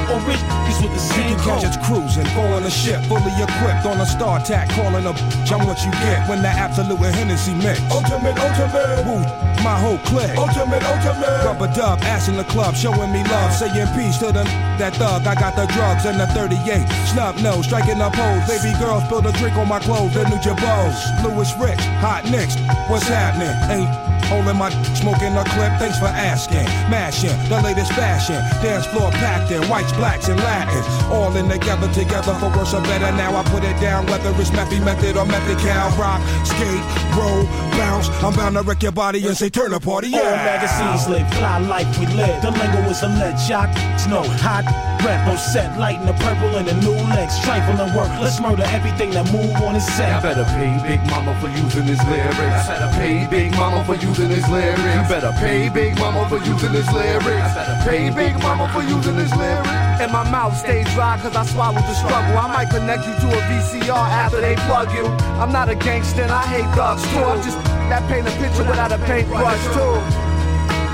Or 0.08 0.20
rich 0.24 0.40
is 0.72 0.80
with 0.82 0.94
the 0.94 1.00
same 1.00 1.32
You 1.32 1.44
coast. 1.44 1.64
just 1.64 1.82
cruising, 1.84 2.28
on 2.38 2.64
a 2.64 2.72
ship, 2.72 3.04
fully 3.12 3.34
equipped 3.44 3.86
on 3.86 4.00
a 4.00 4.08
StarTAC, 4.08 4.70
calling 4.72 5.06
a 5.06 5.12
bitch. 5.12 5.52
I'm 5.52 5.68
what 5.68 5.84
you 5.84 5.92
get 5.92 6.28
when 6.30 6.42
the 6.42 6.48
Absolut 6.48 7.00
and 7.00 7.16
Hennessy 7.16 7.54
mix. 7.54 7.80
Ultimate, 7.92 8.40
ultimate. 8.40 9.04
Woo, 9.06 9.20
my 9.64 9.76
whole 9.76 9.98
clique. 10.08 10.38
Ultimate, 10.38 10.84
ultimate. 10.84 11.44
Rubber 11.44 11.68
dub, 11.74 12.00
ass 12.04 12.30
in 12.30 12.38
the 12.38 12.46
club, 12.46 12.76
showing 12.76 13.12
me 13.12 13.24
love, 13.26 13.52
saying 13.54 13.88
peace 13.96 14.18
to 14.20 14.32
the 14.32 14.44
that 14.80 14.96
thug. 14.96 15.28
I 15.28 15.36
got 15.36 15.56
the 15.56 15.66
drugs 15.74 16.06
and 16.06 16.20
the 16.20 16.28
38. 16.28 16.88
Snub 17.12 17.36
nose, 17.38 17.66
striking 17.66 18.00
up 18.00 18.16
hoes. 18.16 18.48
Baby 18.48 18.78
girl 18.80 19.02
spilled 19.02 19.26
a 19.26 19.34
drink 19.34 19.58
on 19.58 19.68
my 19.68 19.80
clothes, 19.80 20.14
the 20.14 20.24
new 20.30 20.38
Jabos. 20.38 20.96
Louis 21.24 21.52
Rich, 21.60 21.84
hot 22.00 22.24
nicks. 22.32 22.56
What's 22.88 23.08
happening? 23.08 23.52
Ain't 23.70 24.07
Holding 24.28 24.58
my 24.58 24.70
smoking 24.94 25.36
a 25.38 25.44
clip, 25.56 25.72
thanks 25.80 26.00
for 26.00 26.12
asking. 26.12 26.66
Mashing 26.92 27.32
the 27.50 27.62
latest 27.62 27.94
fashion. 27.94 28.36
Dance 28.62 28.86
floor 28.88 29.12
packed 29.12 29.52
in 29.52 29.64
whites, 29.70 29.94
blacks, 29.94 30.28
and 30.28 30.40
Latins. 30.40 30.86
All 31.10 31.36
in 31.36 31.48
together, 31.50 31.88
together 31.94 32.34
for 32.36 32.50
worse 32.50 32.74
or 32.74 32.82
better. 32.84 33.10
Now 33.16 33.36
I 33.36 33.44
put 33.44 33.64
it 33.64 33.80
down, 33.80 34.06
whether 34.08 34.30
it's 34.42 34.52
method 34.52 34.82
method 34.84 35.16
or 35.18 35.26
method 35.26 35.58
cow. 35.60 35.90
Rock, 35.98 36.22
skate, 36.46 36.84
roll, 37.16 37.46
bounce. 37.80 38.10
I'm 38.24 38.34
bound 38.36 38.56
to 38.56 38.64
wreck 38.64 38.84
your 38.84 38.92
body 38.92 39.26
and 39.26 39.36
say 39.38 39.50
turn 39.50 39.72
the 39.72 39.80
party. 39.80 40.14
All 40.14 40.20
Yeah. 40.22 40.36
magazines 40.36 41.08
live, 41.08 41.28
fly 41.36 41.60
life 41.60 41.98
we 42.00 42.06
live. 42.08 42.42
The 42.42 42.52
lingo 42.52 42.90
is 42.90 43.02
a 43.04 43.08
lead 43.08 43.40
shot. 43.40 43.70
No 44.10 44.24
hot 44.44 44.64
rep 45.04 45.28
on 45.28 45.38
set, 45.38 45.78
lighting 45.78 46.06
the 46.06 46.14
purple 46.14 46.56
and 46.58 46.68
the 46.68 46.74
new 46.82 46.98
legs. 47.14 47.40
Trifling 47.44 47.94
work, 47.96 48.10
let's 48.22 48.40
murder 48.40 48.64
everything 48.68 49.12
that 49.12 49.32
move 49.32 49.56
on 49.62 49.76
his 49.76 49.86
set. 49.86 50.12
I 50.12 50.22
better 50.22 50.46
pay 50.56 50.78
Big 50.84 51.02
Mama 51.10 51.38
for 51.40 51.50
using 51.50 51.84
his 51.84 52.02
lyrics. 52.06 52.38
I 52.40 52.68
better 52.68 52.92
pay 52.98 53.28
Big 53.28 53.52
Mama 53.52 53.84
for 53.86 53.96
using 53.96 54.30
his 54.30 54.48
lyrics. 54.50 54.78
You 54.78 55.04
better 55.10 55.34
pay 55.40 55.70
Big 55.70 55.98
Mama 55.98 56.28
for 56.30 56.38
using 56.38 56.72
his 56.72 56.90
lyrics. 56.92 57.28
I 57.28 57.54
better 57.56 57.78
pay 57.90 58.10
Big 58.10 58.34
Mama 58.40 58.70
for 58.74 58.84
using 58.84 59.16
his 59.16 59.34
lyrics. 59.36 59.88
And 60.02 60.12
my 60.12 60.24
mouth 60.30 60.56
stays 60.56 60.88
dry 60.94 61.18
cause 61.22 61.36
I 61.36 61.46
swallowed 61.46 61.84
the 61.84 61.94
struggle. 61.94 62.38
I 62.38 62.48
might 62.48 62.70
connect 62.70 63.06
you 63.08 63.14
to 63.14 63.28
a 63.34 63.42
VCR 63.50 63.92
after 63.92 64.42
they 64.42 64.56
plug 64.68 64.92
you. 64.94 65.06
I'm 65.42 65.52
not 65.52 65.70
a 65.70 65.76
gangster 65.76 66.22
and 66.22 66.32
I 66.32 66.44
hate 66.46 66.70
thugs 66.76 67.02
too. 67.14 67.20
I'm 67.20 67.42
just 67.42 67.58
that 67.90 68.08
paint 68.10 68.28
a 68.28 68.32
picture 68.38 68.64
without 68.64 68.92
a 68.92 68.98
paintbrush 69.00 69.64
too. 69.74 69.98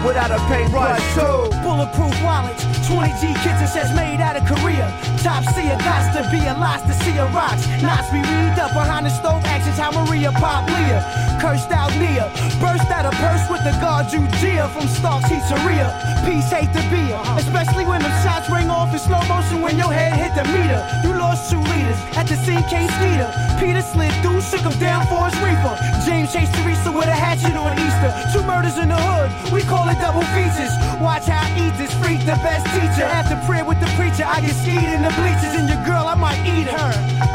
Without 0.07 0.31
a 0.31 0.39
paintbrush 0.47 1.03
too. 1.15 1.52
Bulletproof 1.73 2.13
wallets, 2.21 2.61
20G 2.85 3.33
kitchen 3.41 3.65
sets 3.65 3.89
made 3.95 4.21
out 4.21 4.37
of 4.37 4.45
Korea. 4.45 4.93
Top 5.25 5.43
seer, 5.57 5.73
got 5.81 6.13
to 6.13 6.21
be 6.29 6.37
a 6.45 6.53
lost 6.53 6.85
to 6.85 6.93
see 6.93 7.17
a 7.17 7.25
rocks. 7.33 7.65
Knots 7.81 8.13
be 8.13 8.21
read 8.21 8.59
up 8.61 8.77
behind 8.77 9.07
the 9.07 9.09
stove, 9.09 9.43
actions 9.45 9.79
how 9.81 9.89
Maria 9.89 10.31
pop 10.33 10.69
Leah. 10.69 11.01
Cursed 11.41 11.71
out 11.71 11.89
Nia, 11.97 12.29
burst 12.63 12.87
out 12.95 13.03
a 13.03 13.11
purse 13.19 13.43
with 13.51 13.59
the 13.67 13.75
guard 13.83 14.07
Gia 14.07 14.71
from 14.71 14.87
Stark's 14.87 15.27
Pizzeria. 15.27 15.91
Peace, 16.23 16.47
hate 16.47 16.71
to 16.71 16.83
be 16.87 17.11
her, 17.11 17.23
especially 17.35 17.83
when 17.83 17.99
them 17.99 18.15
shots 18.23 18.47
ring 18.49 18.69
off 18.71 18.95
in 18.95 18.99
slow 18.99 19.19
motion 19.27 19.59
when 19.59 19.75
your 19.77 19.91
head 19.91 20.15
hit 20.15 20.31
the 20.31 20.47
meter. 20.55 20.79
You 21.03 21.11
lost 21.19 21.51
two 21.51 21.59
leaders 21.59 21.99
at 22.15 22.25
the 22.31 22.39
scene, 22.47 22.63
K 22.71 22.87
Skeeter. 22.87 23.29
Peter 23.59 23.83
slid 23.83 24.15
through, 24.23 24.39
shook 24.39 24.63
him 24.63 24.77
down 24.79 25.03
for 25.11 25.19
his 25.27 25.35
reefer. 25.43 25.75
James 26.07 26.31
chased 26.31 26.55
Teresa 26.55 26.89
with 26.91 27.11
a 27.11 27.17
hatchet 27.25 27.55
on 27.59 27.75
Easter. 27.75 28.11
Two 28.31 28.43
murders 28.47 28.77
in 28.79 28.87
the 28.87 28.99
hood, 28.99 29.29
we 29.51 29.61
call 29.67 29.89
it 29.91 29.99
double 29.99 30.23
features. 30.31 30.71
Watch 31.03 31.27
how 31.27 31.43
I 31.43 31.51
eat 31.59 31.75
this 31.75 31.91
freak, 31.99 32.23
the 32.23 32.39
best 32.39 32.63
teacher. 32.71 33.03
After 33.03 33.35
prayer 33.45 33.65
with 33.65 33.79
the 33.83 33.91
preacher, 33.99 34.23
I 34.23 34.39
get 34.39 34.55
skied 34.55 34.87
in 34.87 35.03
the 35.03 35.11
bleachers. 35.19 35.51
And 35.59 35.67
your 35.67 35.83
girl, 35.83 36.07
I 36.07 36.15
might 36.15 36.39
eat 36.47 36.71
her. 36.71 36.91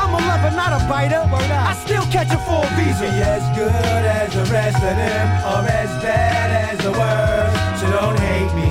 I'm 0.09 0.14
a 0.14 0.26
lover, 0.26 0.56
not 0.56 0.72
a 0.72 0.88
biter. 0.88 1.16
I 1.20 1.74
still 1.84 2.02
catch 2.04 2.32
a 2.32 2.38
full 2.38 2.64
visa. 2.76 3.00
Be 3.00 3.09
as 3.09 3.44
good 3.54 3.70
as 3.74 4.32
the 4.32 4.44
rest 4.50 4.76
of 4.76 4.96
them, 4.96 5.26
or 5.44 5.68
as 5.68 6.02
bad 6.02 6.50
as 6.70 6.78
the 6.82 6.92
worst. 6.92 7.80
So 7.80 7.90
don't 7.90 8.18
hate 8.18 8.54
me. 8.54 8.70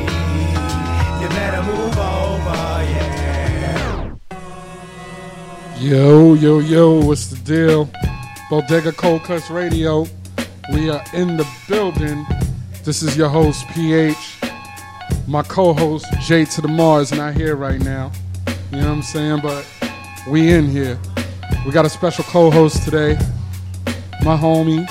You 1.21 1.29
better 1.29 1.61
move 1.61 1.95
over, 1.95 2.83
yeah. 2.89 4.15
Yo, 5.77 6.33
yo, 6.33 6.57
yo, 6.57 7.05
what's 7.05 7.27
the 7.27 7.38
deal? 7.38 7.88
Bodega 8.49 8.91
Cold 8.91 9.23
Cuts 9.23 9.51
Radio. 9.51 10.07
We 10.73 10.89
are 10.89 11.03
in 11.13 11.38
the 11.38 11.47
building. 11.69 12.25
This 12.83 13.03
is 13.03 13.15
your 13.15 13.29
host, 13.29 13.63
PH. 13.75 14.39
My 15.27 15.43
co 15.43 15.75
host, 15.75 16.07
Jay 16.21 16.45
to 16.45 16.61
the 16.61 16.67
Mars, 16.67 17.11
not 17.11 17.35
here 17.35 17.55
right 17.55 17.79
now. 17.79 18.11
You 18.71 18.81
know 18.81 18.88
what 18.88 18.95
I'm 18.95 19.03
saying? 19.03 19.41
But 19.43 19.67
we 20.27 20.51
in 20.51 20.67
here. 20.67 20.97
We 21.66 21.72
got 21.72 21.86
a 21.86 21.89
special 21.89 22.24
co 22.24 22.49
host 22.49 22.84
today. 22.84 23.18
My 24.24 24.38
homie, 24.38 24.89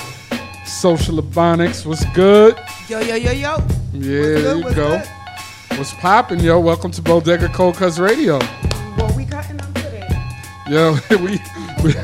Social 0.65 1.21
Ebonics. 1.21 1.85
What's 1.85 2.05
good? 2.13 2.55
Yo, 2.87 2.99
yo, 2.99 3.15
yo, 3.15 3.31
yo. 3.31 3.57
Yeah, 3.93 4.21
there 4.41 4.55
you 4.57 4.63
go. 4.63 4.73
good? 4.73 5.07
What's 5.77 5.93
poppin', 5.95 6.39
yo? 6.39 6.59
Welcome 6.59 6.91
to 6.91 7.01
Bodega 7.01 7.49
Cold 7.49 7.75
Cuts 7.75 7.99
Radio. 7.99 8.39
What 8.95 9.15
we 9.15 9.25
cutting 9.25 9.59
up 9.59 9.73
today? 9.73 10.07
Yo, 10.67 10.97
we, 11.17 11.39
we 11.83 11.95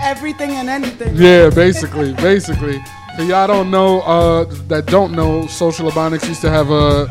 Everything 0.00 0.50
and 0.52 0.68
anything. 0.68 1.14
Yeah, 1.16 1.50
basically, 1.50 2.12
basically. 2.14 2.82
For 3.16 3.22
y'all 3.22 3.46
don't 3.46 3.70
know, 3.70 4.00
uh, 4.02 4.44
that 4.68 4.86
don't 4.86 5.12
know, 5.12 5.46
Social 5.46 5.90
Ebonics 5.90 6.26
used 6.28 6.40
to 6.42 6.50
have 6.50 6.70
a 6.70 7.06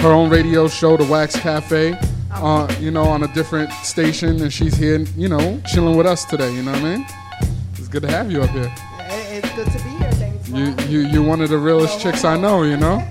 her 0.00 0.10
own 0.10 0.30
radio 0.30 0.66
show, 0.66 0.96
The 0.96 1.04
Wax 1.04 1.36
Cafe, 1.38 1.96
uh, 2.34 2.72
you 2.80 2.90
know, 2.90 3.04
on 3.04 3.22
a 3.22 3.28
different 3.34 3.70
station, 3.84 4.40
and 4.42 4.52
she's 4.52 4.74
here, 4.76 4.98
you 5.16 5.28
know, 5.28 5.60
chilling 5.66 5.96
with 5.96 6.06
us 6.06 6.24
today. 6.24 6.52
You 6.54 6.62
know 6.62 6.72
what 6.72 6.80
I 6.82 6.96
mean? 6.96 7.06
It's 7.78 7.88
good 7.88 8.02
to 8.02 8.10
have 8.10 8.30
you 8.30 8.42
up 8.42 8.50
here. 8.50 8.72
It's 9.00 9.50
good 9.54 9.66
to 9.66 9.78
be 9.84 9.90
here. 9.90 10.12
Thanks. 10.12 10.48
You, 10.48 10.74
you, 10.88 11.06
you're 11.08 11.22
one 11.26 11.40
of 11.40 11.50
the 11.50 11.58
realest 11.58 12.00
chicks 12.00 12.24
I 12.24 12.36
know. 12.38 12.62
You 12.62 12.76
know, 12.76 13.06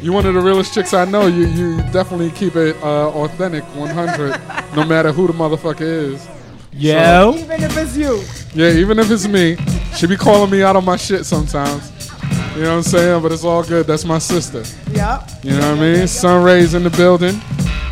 you're 0.00 0.14
one 0.14 0.26
of 0.26 0.34
the 0.34 0.40
realest 0.40 0.72
chicks 0.74 0.94
I 0.94 1.04
know. 1.04 1.26
You, 1.26 1.46
you 1.46 1.76
definitely 1.92 2.30
keep 2.30 2.56
it 2.56 2.76
uh, 2.82 3.08
authentic, 3.10 3.64
100, 3.76 4.40
no 4.76 4.84
matter 4.84 5.12
who 5.12 5.26
the 5.26 5.32
motherfucker 5.32 5.80
is. 5.82 6.22
So- 6.22 7.34
Even 7.36 7.62
if 7.62 7.76
it's 7.76 7.96
you. 7.96 8.22
yeah, 8.54 8.70
even 8.72 8.98
if 8.98 9.10
it's 9.10 9.26
me, 9.26 9.56
she 9.96 10.06
be 10.06 10.16
calling 10.16 10.50
me 10.50 10.62
out 10.62 10.76
on 10.76 10.84
my 10.84 10.96
shit 10.96 11.26
sometimes. 11.26 11.90
You 12.54 12.62
know 12.62 12.70
what 12.70 12.76
I'm 12.78 12.82
saying? 12.82 13.22
But 13.22 13.32
it's 13.32 13.44
all 13.44 13.62
good. 13.62 13.86
That's 13.86 14.04
my 14.04 14.18
sister. 14.18 14.62
Yep. 14.92 15.30
You 15.44 15.50
know 15.52 15.70
what 15.70 15.78
I 15.78 15.80
mean? 15.80 16.06
Sun 16.08 16.42
rays 16.44 16.74
in 16.74 16.82
the 16.82 16.90
building. 16.90 17.40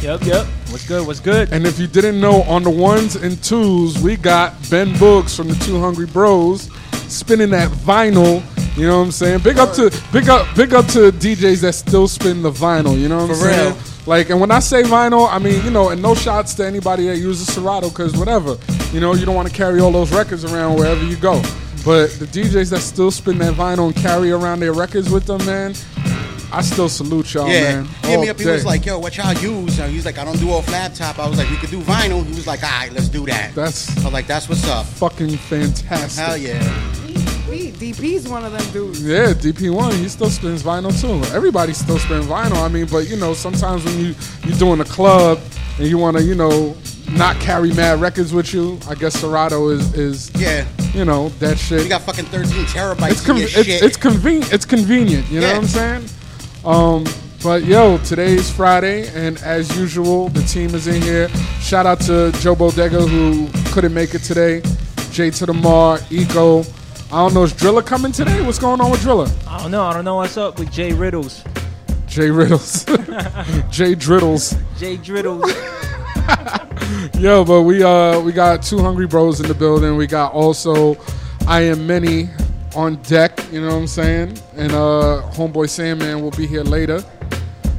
Yep, 0.01 0.23
yep. 0.25 0.47
What's 0.89 1.01
good? 1.01 1.07
What's 1.07 1.21
good? 1.21 1.53
And 1.53 1.67
if 1.67 1.79
you 1.79 1.87
didn't 1.87 2.19
know, 2.19 2.41
on 2.45 2.63
the 2.63 2.71
ones 2.71 3.15
and 3.15 3.43
twos, 3.45 4.01
we 4.03 4.17
got 4.17 4.55
Ben 4.71 4.99
Books 4.99 5.37
from 5.37 5.49
the 5.49 5.55
Two 5.57 5.79
Hungry 5.79 6.07
Bros 6.07 6.71
spinning 7.13 7.51
that 7.51 7.69
vinyl. 7.71 8.43
You 8.75 8.87
know 8.87 9.01
what 9.01 9.05
I'm 9.05 9.13
saying? 9.13 9.41
Big 9.41 9.59
up 9.59 9.75
to 9.75 9.91
big 10.15 10.31
up 10.31 10.47
big 10.57 10.73
up 10.73 10.87
to 10.87 11.13
DJs 11.13 11.61
that 11.61 11.75
still 11.75 12.09
spin 12.09 12.41
the 12.41 12.51
vinyl. 12.51 12.99
You 12.99 13.11
know 13.11 13.17
what 13.19 13.25
I'm 13.25 13.29
For 13.29 13.35
saying? 13.35 13.75
real. 13.75 13.83
Like, 14.07 14.31
and 14.31 14.41
when 14.41 14.51
I 14.51 14.61
say 14.61 14.83
vinyl, 14.83 15.29
I 15.31 15.39
mean 15.39 15.63
you 15.63 15.71
know, 15.71 15.91
and 15.91 16.01
no 16.01 16.15
shots 16.15 16.55
to 16.55 16.67
anybody 16.67 17.07
that 17.09 17.19
uses 17.19 17.53
Serato, 17.53 17.91
because 17.91 18.17
whatever, 18.17 18.57
you 18.91 19.01
know, 19.01 19.13
you 19.13 19.27
don't 19.27 19.35
want 19.35 19.47
to 19.47 19.55
carry 19.55 19.81
all 19.83 19.93
those 19.93 20.11
records 20.11 20.47
around 20.47 20.79
wherever 20.79 21.05
you 21.05 21.17
go. 21.17 21.43
But 21.85 22.13
the 22.19 22.25
DJs 22.27 22.71
that 22.71 22.81
still 22.81 23.11
spin 23.11 23.37
that 23.39 23.53
vinyl 23.55 23.89
and 23.89 23.97
carry 23.97 24.31
around 24.31 24.61
their 24.61 24.73
records 24.73 25.11
with 25.11 25.27
them, 25.27 25.45
man, 25.45 25.75
I 26.51 26.63
still 26.63 26.89
salute 26.89 27.35
y'all, 27.35 27.49
yeah, 27.49 27.83
man. 27.83 27.85
he 28.03 28.09
hit 28.09 28.21
me 28.21 28.29
up. 28.31 28.39
He 28.41 28.47
was 28.47 28.65
like, 28.65 28.87
"Yo, 28.87 28.99
what 28.99 29.17
y'all 29.17 29.35
use?" 29.35 29.79
And 29.79 29.91
he 29.91 29.97
was 29.97 30.07
like, 30.07 30.19
"I 30.19 30.25
don't 30.25 30.39
do 30.39 30.51
off 30.51 30.67
laptop." 30.71 31.19
I 31.19 31.29
was 31.29 31.39
like, 31.39 31.51
"We 31.51 31.57
could 31.57 31.71
do 31.71 31.81
vinyl." 31.81 32.25
He 32.25 32.31
was 32.35 32.47
like, 32.47 32.63
"All 32.63 32.71
right, 32.71 32.91
let's 32.93 33.09
do 33.09 33.27
that." 33.27 33.55
That's 33.55 33.91
I 33.99 34.05
was 34.05 34.13
like, 34.13 34.27
"That's 34.27 34.49
what's 34.49 34.67
up." 34.67 34.87
fucking 34.87 35.37
fantastic. 35.37 36.25
Hell 36.25 36.37
yeah! 36.37 36.59
We, 37.51 37.73
DP's 37.73 38.29
one 38.29 38.45
of 38.45 38.53
them 38.53 38.73
dudes. 38.73 39.03
Yeah, 39.03 39.33
DP1, 39.33 39.93
he 39.99 40.09
still 40.09 40.31
spins 40.31 40.63
vinyl 40.63 40.99
too. 41.01 41.23
Everybody 41.35 41.73
still 41.75 41.99
spins 41.99 42.27
vinyl. 42.27 42.63
I 42.65 42.69
mean, 42.69 42.87
but 42.87 43.09
you 43.09 43.17
know, 43.17 43.35
sometimes 43.35 43.85
when 43.85 43.99
you 43.99 44.15
you're 44.45 44.59
doing 44.59 44.81
a 44.81 44.85
club 44.85 45.41
and 45.79 45.87
you 45.87 45.99
want 45.99 46.17
to, 46.17 46.23
you 46.23 46.35
know, 46.35 46.77
not 47.13 47.39
carry 47.41 47.73
mad 47.75 48.01
records 48.01 48.33
with 48.33 48.53
you, 48.53 48.79
I 48.89 48.95
guess 48.95 49.15
Serato 49.21 49.69
is 49.69 49.93
is 49.95 50.31
Yeah. 50.35 50.67
you 50.95 51.05
know 51.05 51.29
that 51.41 51.59
shit. 51.59 51.83
You 51.83 51.89
got 51.89 52.03
fucking 52.03 52.27
13 52.27 52.65
terabytes 52.67 53.11
it's 53.13 53.21
in 53.21 53.27
con- 53.27 53.37
your 53.37 53.47
it's, 53.49 53.65
shit. 53.65 53.83
it's 53.83 53.97
convenient. 53.97 54.53
It's 54.53 54.65
convenient. 54.67 55.31
You 55.31 55.41
know 55.41 55.49
what 55.49 55.57
I'm 55.57 55.67
saying? 55.67 56.09
Um, 56.65 57.05
but 57.43 57.65
yo, 57.65 57.99
today's 57.99 58.51
Friday, 58.51 59.09
and 59.15 59.39
as 59.39 59.77
usual, 59.77 60.29
the 60.29 60.43
team 60.43 60.75
is 60.75 60.87
in 60.89 61.01
here. 61.01 61.29
Shout 61.61 61.87
out 61.87 62.01
to 62.03 62.33
Joe 62.41 62.55
Bodega 62.57 63.01
who 63.01 63.49
couldn't 63.73 63.95
make 63.95 64.15
it 64.15 64.21
today. 64.21 64.63
Jay 65.13 65.31
to 65.31 65.47
the 65.47 65.55
Mar, 65.55 66.01
Eco. 66.11 66.61
I 67.11 67.23
don't 67.23 67.35
know, 67.35 67.45
is 67.45 67.53
Driller 67.53 67.83
coming 67.83 68.13
today? 68.13 68.45
What's 68.45 68.59
going 68.59 68.81
on 68.81 68.91
with 68.91 69.01
Driller? 69.03 69.29
I 69.47 69.59
don't 69.59 69.71
know. 69.71 69.85
I 69.85 69.95
don't 69.95 70.05
know 70.05 70.17
what's 70.17 70.37
up 70.37 70.59
with 70.59 70.71
Jay 70.71 70.93
Riddles. 70.93 71.45
Jay 72.07 72.31
Riddles. 72.31 72.85
Jay 73.71 73.95
Driddles. 73.95 74.55
Jay 74.79 74.97
Driddles. 74.97 75.47
Yo, 77.21 77.45
but 77.45 77.63
we 77.63 77.83
uh 77.83 78.21
we 78.21 78.33
got 78.33 78.63
two 78.63 78.79
hungry 78.79 79.07
bros 79.07 79.41
in 79.41 79.47
the 79.47 79.55
building. 79.55 79.97
We 79.97 80.07
got 80.07 80.33
also 80.33 80.97
I 81.47 81.63
am 81.63 81.87
many 81.87 82.29
on 82.79 82.95
deck, 83.03 83.39
you 83.53 83.61
know 83.61 83.69
what 83.69 83.75
I'm 83.83 83.87
saying? 83.89 84.39
And 84.57 84.73
uh 84.73 85.23
homeboy 85.35 85.69
Sandman 85.69 86.23
will 86.23 86.31
be 86.31 86.47
here 86.47 86.63
later. 86.63 87.03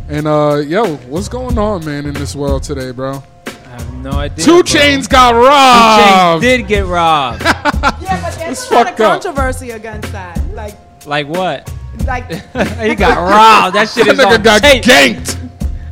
And 0.10 0.28
uh 0.28 0.56
yo, 0.58 0.96
what's 1.08 1.30
going 1.30 1.58
on, 1.58 1.86
man, 1.86 2.06
in 2.06 2.14
this 2.14 2.36
world 2.36 2.64
today, 2.64 2.92
bro? 2.92 3.24
I 3.48 3.50
have 3.70 3.94
no 3.96 4.12
idea. 4.12 4.44
Two 4.44 4.52
bro. 4.56 4.62
Chains 4.64 5.08
got 5.08 5.32
Two 5.32 5.38
robbed. 5.38 6.44
Chains 6.44 6.58
did 6.60 6.68
get 6.68 6.86
robbed. 6.86 7.44
Yeah, 8.02 8.20
but 8.22 8.36
there's 8.38 8.60
It's 8.64 8.72
a 8.72 8.74
lot 8.74 8.82
of 8.82 8.88
fucked 8.90 9.00
up. 9.02 9.22
controversy 9.24 9.72
against 9.72 10.12
that. 10.12 10.38
Like, 10.54 10.76
like 11.06 11.28
what? 11.28 11.72
like 12.06 12.28
he 12.82 12.96
got 12.96 13.18
robbed. 13.18 13.76
That 13.76 13.88
shit 13.88 14.06
That 14.08 14.14
is 14.16 14.20
nigga 14.20 14.36
on 14.38 14.42
got 14.44 14.62
tape. 14.62 14.84
ganked. 14.84 15.38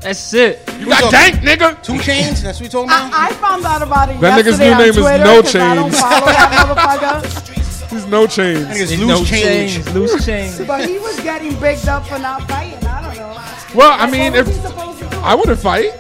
That's 0.01 0.33
it. 0.33 0.59
You 0.79 0.87
got 0.87 1.13
ganked, 1.13 1.41
nigga. 1.47 1.81
Two 1.83 1.97
chains. 1.99 2.41
That's 2.43 2.59
what 2.59 2.65
we 2.65 2.69
talking 2.69 2.89
about. 2.89 3.13
I, 3.13 3.27
I 3.29 3.33
found 3.33 3.63
out 3.65 3.81
about 3.81 4.09
it 4.09 4.19
That 4.19 4.43
nigga's 4.43 4.59
new 4.59 4.65
on 4.71 4.77
name 4.79 4.89
is 4.89 4.97
No 4.97 5.17
No 5.17 5.41
'cause 5.41 5.55
I 5.55 5.75
don't 5.75 5.91
Chains. 5.91 6.01
follow 6.01 6.25
that 6.25 7.21
motherfucker. 7.31 7.66
He's 7.89 8.05
no 8.05 8.27
chains. 8.27 8.65
Niggas 8.65 8.91
Ain't 8.91 9.01
loose 9.01 9.07
no 9.09 9.23
change. 9.25 9.73
chains, 9.75 9.93
loose 9.93 10.25
chains. 10.25 10.59
But 10.67 10.87
he 10.89 10.99
was 10.99 11.19
getting 11.21 11.57
bigged 11.59 11.87
up 11.87 12.05
for 12.05 12.19
not 12.19 12.47
fighting. 12.47 12.83
I 12.85 13.01
don't 13.01 13.15
know. 13.17 13.41
Well, 13.75 13.95
I 13.99 14.09
mean, 14.09 14.33
if 14.35 14.47
he 14.47 14.53
supposed 14.53 14.99
to 14.99 15.09
do? 15.09 15.17
I 15.17 15.35
wouldn't 15.35 15.59
fight. 15.59 15.91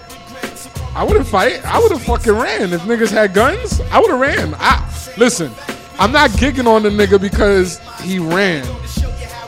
I 0.95 1.03
wouldn't 1.03 1.27
fight. 1.27 1.63
I 1.65 1.79
would 1.79 1.91
have 1.91 2.01
fucking 2.03 2.33
ran. 2.33 2.73
If 2.73 2.81
niggas 2.81 3.11
had 3.11 3.33
guns, 3.33 3.79
I 3.91 3.99
would 3.99 4.09
have 4.09 4.19
ran. 4.19 4.55
I 4.57 4.83
listen. 5.17 5.51
I'm 5.99 6.11
not 6.11 6.29
gigging 6.31 6.67
on 6.67 6.83
the 6.83 6.89
nigga 6.89 7.19
because 7.21 7.79
he 8.01 8.19
ran. 8.19 8.65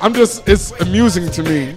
I'm 0.01 0.13
just. 0.13 0.47
It's 0.47 0.71
amusing 0.79 1.29
to 1.31 1.43
me. 1.43 1.75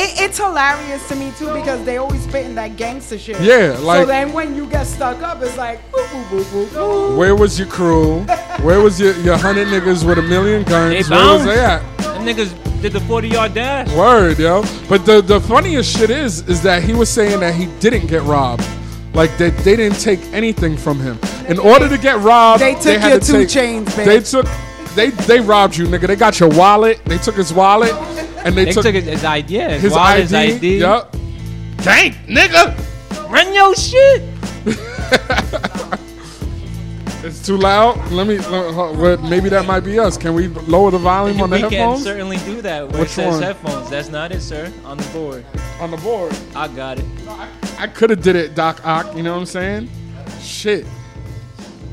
It, 0.00 0.20
it's 0.20 0.38
hilarious 0.38 1.06
to 1.08 1.16
me 1.16 1.32
too 1.38 1.52
because 1.54 1.84
they 1.84 1.96
always 1.96 2.22
spit 2.22 2.46
in 2.46 2.54
that 2.54 2.76
gangster 2.76 3.18
shit. 3.18 3.40
Yeah, 3.40 3.76
like. 3.80 4.02
so 4.02 4.06
then 4.06 4.32
when 4.32 4.54
you 4.54 4.66
get 4.66 4.86
stuck 4.86 5.22
up, 5.22 5.42
it's 5.42 5.56
like 5.56 5.80
boop 5.90 6.06
boop 6.06 6.24
boop 6.30 6.44
boop. 6.44 6.66
boop. 6.68 7.16
Where 7.16 7.34
was 7.34 7.58
your 7.58 7.68
crew? 7.68 8.20
Where 8.62 8.80
was 8.80 9.00
your 9.00 9.14
your 9.18 9.36
hundred 9.36 9.68
niggas 9.68 10.06
with 10.06 10.18
a 10.18 10.22
million 10.22 10.62
guns? 10.62 11.08
They 11.08 11.14
Where 11.14 11.34
was 11.34 11.44
they 11.44 11.58
at? 11.58 11.80
Them 11.98 12.24
niggas 12.24 12.80
did 12.80 12.92
the 12.92 13.00
40 13.00 13.28
yard 13.28 13.54
dash. 13.54 13.90
Word, 13.96 14.38
yo. 14.38 14.62
But 14.88 15.04
the 15.04 15.20
the 15.20 15.40
funniest 15.40 15.96
shit 15.98 16.10
is 16.10 16.46
is 16.48 16.62
that 16.62 16.82
he 16.84 16.94
was 16.94 17.08
saying 17.08 17.40
that 17.40 17.54
he 17.54 17.66
didn't 17.80 18.06
get 18.06 18.22
robbed. 18.22 18.64
Like 19.14 19.36
that 19.38 19.56
they 19.64 19.74
didn't 19.74 19.98
take 19.98 20.20
anything 20.32 20.76
from 20.76 21.00
him. 21.00 21.18
In 21.48 21.58
order 21.58 21.88
to 21.88 21.98
get 21.98 22.20
robbed, 22.20 22.62
They 22.62 22.74
took 22.74 22.98
had 23.00 23.10
your 23.10 23.18
to 23.20 23.26
two 23.26 23.38
take- 23.40 23.48
chains, 23.48 23.88
bitch. 23.96 24.04
They 24.04 24.20
took 24.20 24.46
they 24.98 25.10
they 25.10 25.40
robbed 25.40 25.76
you, 25.76 25.86
nigga. 25.86 26.06
They 26.08 26.16
got 26.16 26.38
your 26.40 26.48
wallet. 26.50 27.00
They 27.04 27.18
took 27.18 27.36
his 27.36 27.52
wallet, 27.52 27.92
and 28.44 28.54
they, 28.56 28.66
They 28.66 28.72
took 28.72 28.84
his- 28.86 29.04
his 29.04 29.24
ID, 29.24 29.54
his 29.58 29.82
his 29.82 29.92
wallet, 29.92 30.12
ID. 30.14 30.22
his 30.22 30.34
ID. 30.34 30.78
Yup. 30.78 31.12
Gang, 31.82 32.12
nigga. 32.26 32.74
Run 33.30 33.54
your 33.54 33.74
shit. 33.74 34.22
It's 37.24 37.44
too 37.44 37.56
loud. 37.56 37.98
Let 38.12 38.26
me. 38.28 38.38
let- 38.38 38.96
what- 38.96 39.22
maybe 39.22 39.48
that 39.48 39.66
might 39.66 39.80
be 39.80 39.98
us. 39.98 40.16
Can 40.16 40.34
we 40.34 40.46
lower 40.48 40.90
the 40.92 40.98
volume 40.98 41.40
on 41.42 41.50
the 41.50 41.56
we 41.56 41.68
can 41.68 41.98
certainly 41.98 42.36
do 42.38 42.62
that. 42.62 42.88
Where 42.88 43.00
Which 43.00 43.10
it 43.10 43.14
says 43.14 43.34
one? 43.34 43.42
headphones. 43.42 43.90
That's 43.90 44.08
not 44.08 44.30
it, 44.32 44.40
sir. 44.40 44.72
On 44.84 44.96
the 44.96 45.04
board. 45.12 45.44
On 45.80 45.90
the 45.90 45.96
board. 45.98 46.32
I 46.54 46.68
got 46.68 46.98
it. 46.98 47.04
I 47.78 47.86
could 47.88 48.10
have 48.10 48.22
did 48.22 48.36
it, 48.36 48.54
Doc 48.54 48.80
Ock. 48.86 49.16
You 49.16 49.22
know 49.24 49.32
what 49.32 49.40
I'm 49.40 49.46
saying? 49.46 49.90
Shit. 50.40 50.86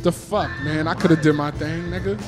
The 0.04 0.12
fuck, 0.12 0.52
man. 0.64 0.88
I 0.88 0.94
could 0.94 1.10
have 1.10 1.22
did 1.22 1.34
my 1.34 1.50
thing, 1.52 1.84
nigga. 1.90 2.22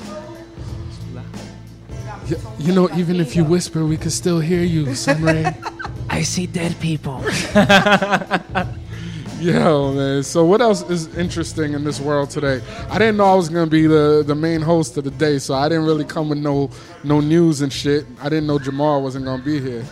Y- 2.29 2.37
You 2.59 2.73
know, 2.73 2.89
even 2.95 3.19
if 3.19 3.35
you 3.35 3.43
whisper, 3.43 3.85
we 3.85 3.97
could 3.97 4.11
still 4.11 4.39
hear 4.39 4.61
you, 4.63 4.93
Sunray. 4.95 5.55
I 6.09 6.23
see 6.23 6.47
dead 6.47 6.75
people. 6.79 7.23
Yo, 9.39 9.93
man. 9.93 10.23
So 10.23 10.43
what 10.43 10.61
else 10.61 10.81
is 10.89 11.15
interesting 11.15 11.73
in 11.73 11.83
this 11.83 11.99
world 11.99 12.29
today? 12.31 12.59
I 12.89 12.97
didn't 12.97 13.17
know 13.17 13.25
I 13.25 13.35
was 13.35 13.49
gonna 13.49 13.67
be 13.69 13.85
the, 13.85 14.23
the 14.25 14.33
main 14.33 14.61
host 14.61 14.97
of 14.97 15.03
the 15.03 15.11
day, 15.11 15.37
so 15.37 15.53
I 15.53 15.69
didn't 15.69 15.85
really 15.85 16.05
come 16.05 16.29
with 16.29 16.39
no 16.39 16.71
no 17.03 17.19
news 17.19 17.61
and 17.61 17.71
shit. 17.71 18.05
I 18.19 18.29
didn't 18.29 18.47
know 18.47 18.57
Jamar 18.57 18.99
wasn't 19.01 19.25
gonna 19.25 19.43
be 19.43 19.59
here. 19.61 19.85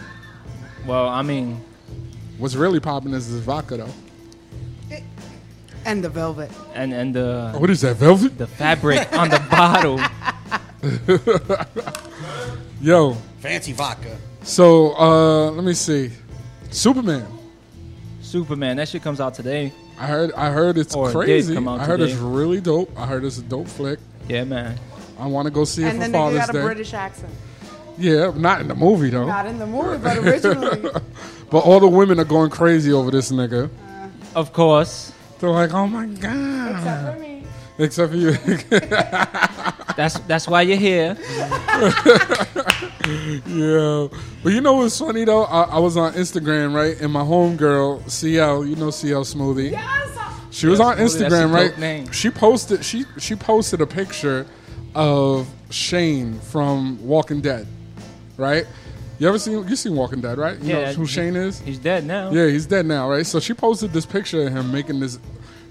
Well, 0.87 1.07
I 1.07 1.21
mean, 1.21 1.61
what's 2.39 2.55
really 2.55 2.79
popping 2.79 3.13
is 3.13 3.31
this 3.31 3.41
vodka 3.43 3.77
though. 3.77 3.93
And 5.85 6.03
the 6.03 6.09
velvet. 6.09 6.49
and 6.73 6.91
and 6.93 7.13
the 7.13 7.51
oh, 7.53 7.59
What 7.59 7.69
is 7.69 7.81
that, 7.81 7.97
velvet? 7.97 8.39
The 8.39 8.47
fabric 8.47 9.13
on 9.13 9.29
the 9.29 9.39
bottle. 9.51 9.99
Yo. 12.85 13.13
Fancy 13.39 13.71
vodka. 13.71 14.15
So 14.43 14.95
uh 14.95 15.49
let 15.49 15.63
me 15.63 15.73
see. 15.73 16.11
Superman. 16.69 17.25
Superman. 18.21 18.77
That 18.77 18.87
shit 18.87 19.01
comes 19.01 19.19
out 19.19 19.33
today. 19.33 19.73
I 19.99 20.05
heard 20.05 20.31
I 20.33 20.51
heard 20.51 20.77
it's 20.77 20.93
Or 20.95 21.09
it 21.09 21.13
did 21.13 21.25
crazy. 21.25 21.55
come 21.55 21.67
out 21.67 21.79
I 21.79 21.85
heard 21.85 21.97
today. 21.97 22.11
it's 22.11 22.21
really 22.21 22.61
dope. 22.61 22.91
I 22.95 23.07
heard 23.07 23.23
it's 23.25 23.39
a 23.39 23.41
dope 23.41 23.67
flick. 23.67 23.97
Yeah, 24.29 24.43
man. 24.43 24.77
I 25.17 25.25
want 25.25 25.47
to 25.47 25.51
go 25.51 25.63
see 25.65 25.81
it 25.81 25.87
And 25.87 25.93
for 25.95 25.99
then 26.01 26.11
they 26.11 26.17
Father's 26.19 26.39
got 26.45 26.49
a 26.49 26.53
Day. 26.53 26.61
British 26.63 26.93
accent. 26.93 27.33
Yeah, 27.97 28.31
not 28.35 28.61
in 28.61 28.67
the 28.67 28.75
movie 28.75 29.09
though. 29.09 29.25
Not 29.25 29.47
in 29.47 29.57
the 29.57 29.65
movie, 29.65 29.97
but 29.97 30.17
originally. 30.19 30.87
But 31.49 31.59
all 31.59 31.79
the 31.79 31.87
women 31.87 32.19
are 32.19 32.23
going 32.25 32.51
crazy 32.51 32.91
over 32.93 33.09
this 33.09 33.31
nigga. 33.31 33.69
Of 34.35 34.53
course. 34.53 35.11
They're 35.39 35.49
like, 35.49 35.73
oh 35.73 35.87
my 35.87 36.05
god. 36.05 36.75
Except 36.75 37.13
for 37.15 37.19
me. 37.19 37.34
Except 37.77 38.11
for 38.11 38.17
you. 38.17 38.31
That's 39.97 40.19
that's 40.27 40.45
why 40.47 40.61
you're 40.63 40.75
here. 40.77 41.15
yeah. 43.47 44.07
But 44.43 44.51
you 44.53 44.61
know 44.61 44.73
what's 44.73 44.97
funny 44.99 45.23
though? 45.23 45.43
I, 45.45 45.63
I 45.63 45.79
was 45.79 45.95
on 45.97 46.13
Instagram, 46.13 46.73
right? 46.73 46.99
And 46.99 47.11
my 47.13 47.21
homegirl, 47.21 48.09
CL, 48.09 48.65
you 48.65 48.75
know 48.75 48.89
CL 48.91 49.23
Smoothie. 49.23 49.71
Yes. 49.71 50.01
She 50.51 50.67
was 50.67 50.79
Yeah, 50.79 50.85
on 50.87 50.97
Smoothie, 50.97 51.27
Instagram, 51.29 51.53
right? 51.53 51.77
name. 51.77 52.11
She 52.11 52.29
posted 52.29 52.83
she 52.83 53.05
she 53.17 53.35
posted 53.35 53.79
a 53.81 53.87
picture 53.87 54.45
of 54.93 55.47
Shane 55.69 56.39
from 56.39 57.05
Walking 57.05 57.39
Dead. 57.41 57.65
Right? 58.37 58.65
You 59.17 59.29
ever 59.29 59.39
seen 59.39 59.65
you 59.67 59.75
seen 59.77 59.95
Walking 59.95 60.19
Dead, 60.19 60.37
right? 60.37 60.59
You 60.59 60.73
Yeah, 60.75 60.85
know 60.87 60.93
who 60.93 61.01
he- 61.03 61.07
Shane 61.07 61.35
is? 61.37 61.59
He's 61.59 61.77
dead 61.79 62.05
now. 62.05 62.31
Yeah, 62.31 62.47
he's 62.47 62.65
dead 62.65 62.85
now, 62.85 63.09
right? 63.09 63.25
So 63.25 63.39
she 63.39 63.53
posted 63.53 63.93
this 63.93 64.05
picture 64.05 64.45
of 64.47 64.51
him 64.53 64.71
making 64.73 64.99
this 64.99 65.19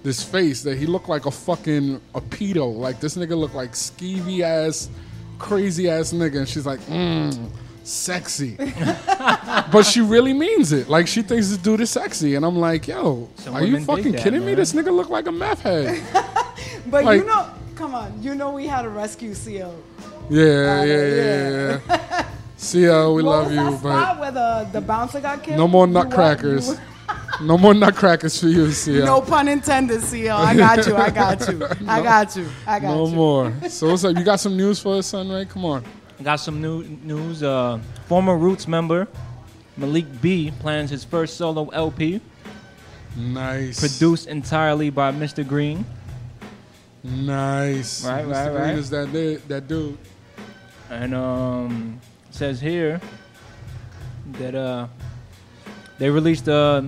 this 0.05 0.23
face 0.23 0.63
that 0.63 0.79
he 0.79 0.87
looked 0.87 1.09
like 1.09 1.27
a 1.27 1.31
fucking 1.33 2.01
a 2.15 2.21
pedo. 2.21 2.73
Like 2.77 3.01
this 3.01 3.17
nigga 3.17 3.37
looked 3.37 3.55
like 3.57 3.73
skeevy 3.73 4.41
ass, 4.43 4.89
crazy 5.41 5.91
ass 5.91 6.13
nigga. 6.13 6.39
And 6.39 6.49
she's 6.49 6.67
like, 6.67 6.79
mmm, 6.81 7.49
sexy. 7.83 8.57
but 9.73 9.83
she 9.83 10.01
really 10.01 10.33
means 10.33 10.73
it. 10.73 10.89
Like 10.89 11.07
she 11.09 11.23
thinks 11.23 11.49
this 11.49 11.59
dude 11.59 11.81
is 11.81 11.91
sexy. 11.91 12.35
And 12.37 12.45
I'm 12.45 12.57
like, 12.57 12.87
yo, 12.87 13.29
Some 13.37 13.55
are 13.55 13.61
you 13.65 13.73
women 13.75 13.81
dig 13.81 13.87
fucking 13.87 14.13
that, 14.13 14.23
kidding 14.23 14.45
me? 14.47 14.55
This 14.55 14.73
nigga 14.73 14.95
look 14.95 15.09
like 15.09 15.27
a 15.27 15.33
meth 15.33 15.63
head. 15.63 16.03
But 16.87 17.05
Like- 17.05 17.21
you 17.21 17.27
know, 17.27 17.51
come 17.75 17.95
on, 17.95 18.23
you 18.23 18.35
know 18.35 18.51
we 18.53 18.67
had 18.67 18.83
to 18.83 18.89
rescue 18.91 19.33
CL. 19.35 19.75
yeah, 20.31 20.85
yeah, 20.85 21.07
yeah, 21.07 21.81
yeah. 21.89 22.27
CL, 22.57 23.15
we 23.15 23.23
What 23.23 23.31
love 23.31 23.45
was 23.47 23.55
you, 23.55 23.57
that 23.65 23.83
but 23.83 24.01
spot 24.03 24.21
where 24.21 24.31
the, 24.31 24.69
the 24.73 24.81
bouncer 24.81 25.21
got 25.21 25.43
killed? 25.43 25.59
no 25.59 25.67
more 25.67 25.87
You 25.87 25.93
wa- 25.95 26.03
nutcrackers. 26.05 26.79
You 27.41 27.47
no 27.47 27.59
more 27.59 27.75
nutcrackers 27.75 28.41
for 28.41 28.49
you, 28.49 28.71
CL. 28.71 29.07
No 29.07 29.21
pun 29.21 29.49
intended, 29.49 30.03
CL. 30.03 30.37
I 30.37 30.57
got 30.57 30.87
you. 30.87 30.97
I 30.97 31.11
got 31.11 31.49
you. 31.49 31.67
I 31.89 32.03
got 32.03 32.37
you. 32.37 32.49
I 32.67 32.81
got 32.81 32.95
no 32.95 33.07
you. 33.07 33.15
more. 33.15 33.53
So 33.69 33.91
what's 33.91 34.05
up? 34.05 34.17
You 34.17 34.25
got 34.25 34.41
some 34.41 34.57
news 34.57 34.81
for 34.81 34.97
us, 34.97 35.09
son? 35.09 35.31
Right? 35.31 35.49
Come 35.49 35.65
on. 35.65 35.85
Got 36.23 36.37
some 36.37 36.61
new 36.61 36.85
news. 36.85 37.43
Uh, 37.43 37.81
former 38.07 38.37
Roots 38.37 38.69
member 38.69 39.09
Malik 39.77 40.07
B 40.21 40.53
plans 40.61 40.91
his 40.91 41.05
first 41.05 41.37
solo 41.37 41.69
LP. 41.71 42.21
Nice. 43.17 43.81
Produced 43.81 44.29
entirely 44.29 44.91
by 44.91 45.13
Mr. 45.13 45.47
Green. 45.47 45.85
Nice. 47.03 48.05
Right, 48.05 48.25
Mr. 48.25 48.31
right, 48.31 48.49
Green 48.51 48.63
right. 48.63 48.79
is 48.79 48.91
that 48.91 49.13
dude, 49.13 49.49
that 49.49 49.69
dude. 49.69 49.99
And 50.91 51.15
um, 51.15 52.01
says 52.31 52.61
here 52.61 53.01
that 54.39 54.55
uh, 54.55 54.87
they 55.99 56.11
released 56.11 56.49
uh, 56.49 56.83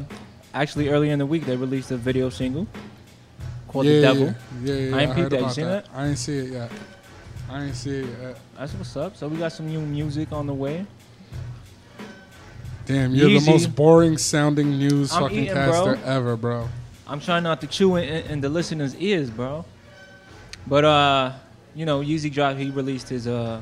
actually 0.63 0.89
earlier 0.89 1.13
in 1.13 1.19
the 1.19 1.27
week 1.27 1.45
they 1.45 1.57
released 1.57 1.91
a 1.91 1.97
video 1.97 2.31
single 2.31 2.67
called 3.69 3.87
yeah, 3.87 3.93
"The 3.93 4.01
Devil." 4.03 4.27
Yeah, 4.27 4.35
yeah, 4.63 4.75
yeah. 4.75 4.97
I 4.97 5.01
ain't 5.03 5.13
heard 5.13 5.17
peeped 5.17 5.31
that. 5.31 5.41
You 5.41 5.51
seen 5.51 5.67
that? 5.67 5.87
I 5.95 6.07
ain't 6.07 6.19
see 6.19 6.39
it 6.39 6.51
yet. 6.51 6.73
I 7.51 7.65
ain't 7.65 7.77
see 7.77 7.99
it 7.99 8.07
yet. 8.21 8.39
That's 8.59 8.73
what's 8.75 8.97
up. 8.97 9.17
So 9.17 9.29
we 9.29 9.37
got 9.37 9.53
some 9.53 9.69
new 9.69 9.81
music 9.81 10.33
on 10.33 10.47
the 10.47 10.55
way. 10.55 10.87
Damn, 12.87 13.15
you're 13.15 13.29
Yeezy. 13.29 13.45
the 13.45 13.51
most 13.51 13.75
boring 13.75 14.17
sounding 14.17 14.79
news 14.79 15.13
I'm 15.13 15.23
fucking 15.23 15.39
eating, 15.39 15.55
caster 15.55 15.97
bro. 15.97 16.05
ever, 16.05 16.37
bro. 16.37 16.69
I'm 17.09 17.21
trying 17.21 17.43
not 17.43 17.61
to 17.61 17.67
chew 17.67 17.97
in, 17.97 18.05
in 18.27 18.41
the 18.41 18.49
listeners' 18.49 18.95
ears, 18.97 19.29
bro. 19.29 19.65
But 20.67 20.85
uh, 20.85 21.33
you 21.75 21.85
know, 21.85 22.01
Yeezy 22.01 22.33
dropped. 22.33 22.59
He 22.59 22.71
released 22.71 23.09
his 23.09 23.27
uh, 23.27 23.61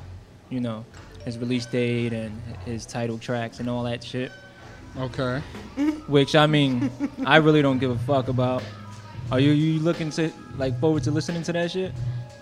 you 0.51 0.61
know, 0.61 0.85
his 1.25 1.39
release 1.39 1.67
date 1.67 2.13
and 2.13 2.41
his 2.65 2.87
title 2.87 3.19
tracks 3.19 3.61
and 3.61 3.69
all 3.69 3.83
that 3.85 4.05
shit. 4.05 4.31
Okay. 4.99 5.41
Which 6.07 6.35
I 6.37 6.47
mean, 6.47 6.91
I 7.27 7.37
really 7.37 7.63
don't 7.63 7.79
give 7.79 7.91
a 7.91 7.99
fuck 7.99 8.29
about. 8.29 8.63
Are 9.33 9.41
you 9.41 9.51
you 9.53 9.81
looking 9.81 10.11
to 10.11 10.31
like 10.57 10.79
forward 10.81 11.03
to 11.05 11.11
listening 11.11 11.43
to 11.45 11.53
that 11.53 11.71
shit? 11.71 11.93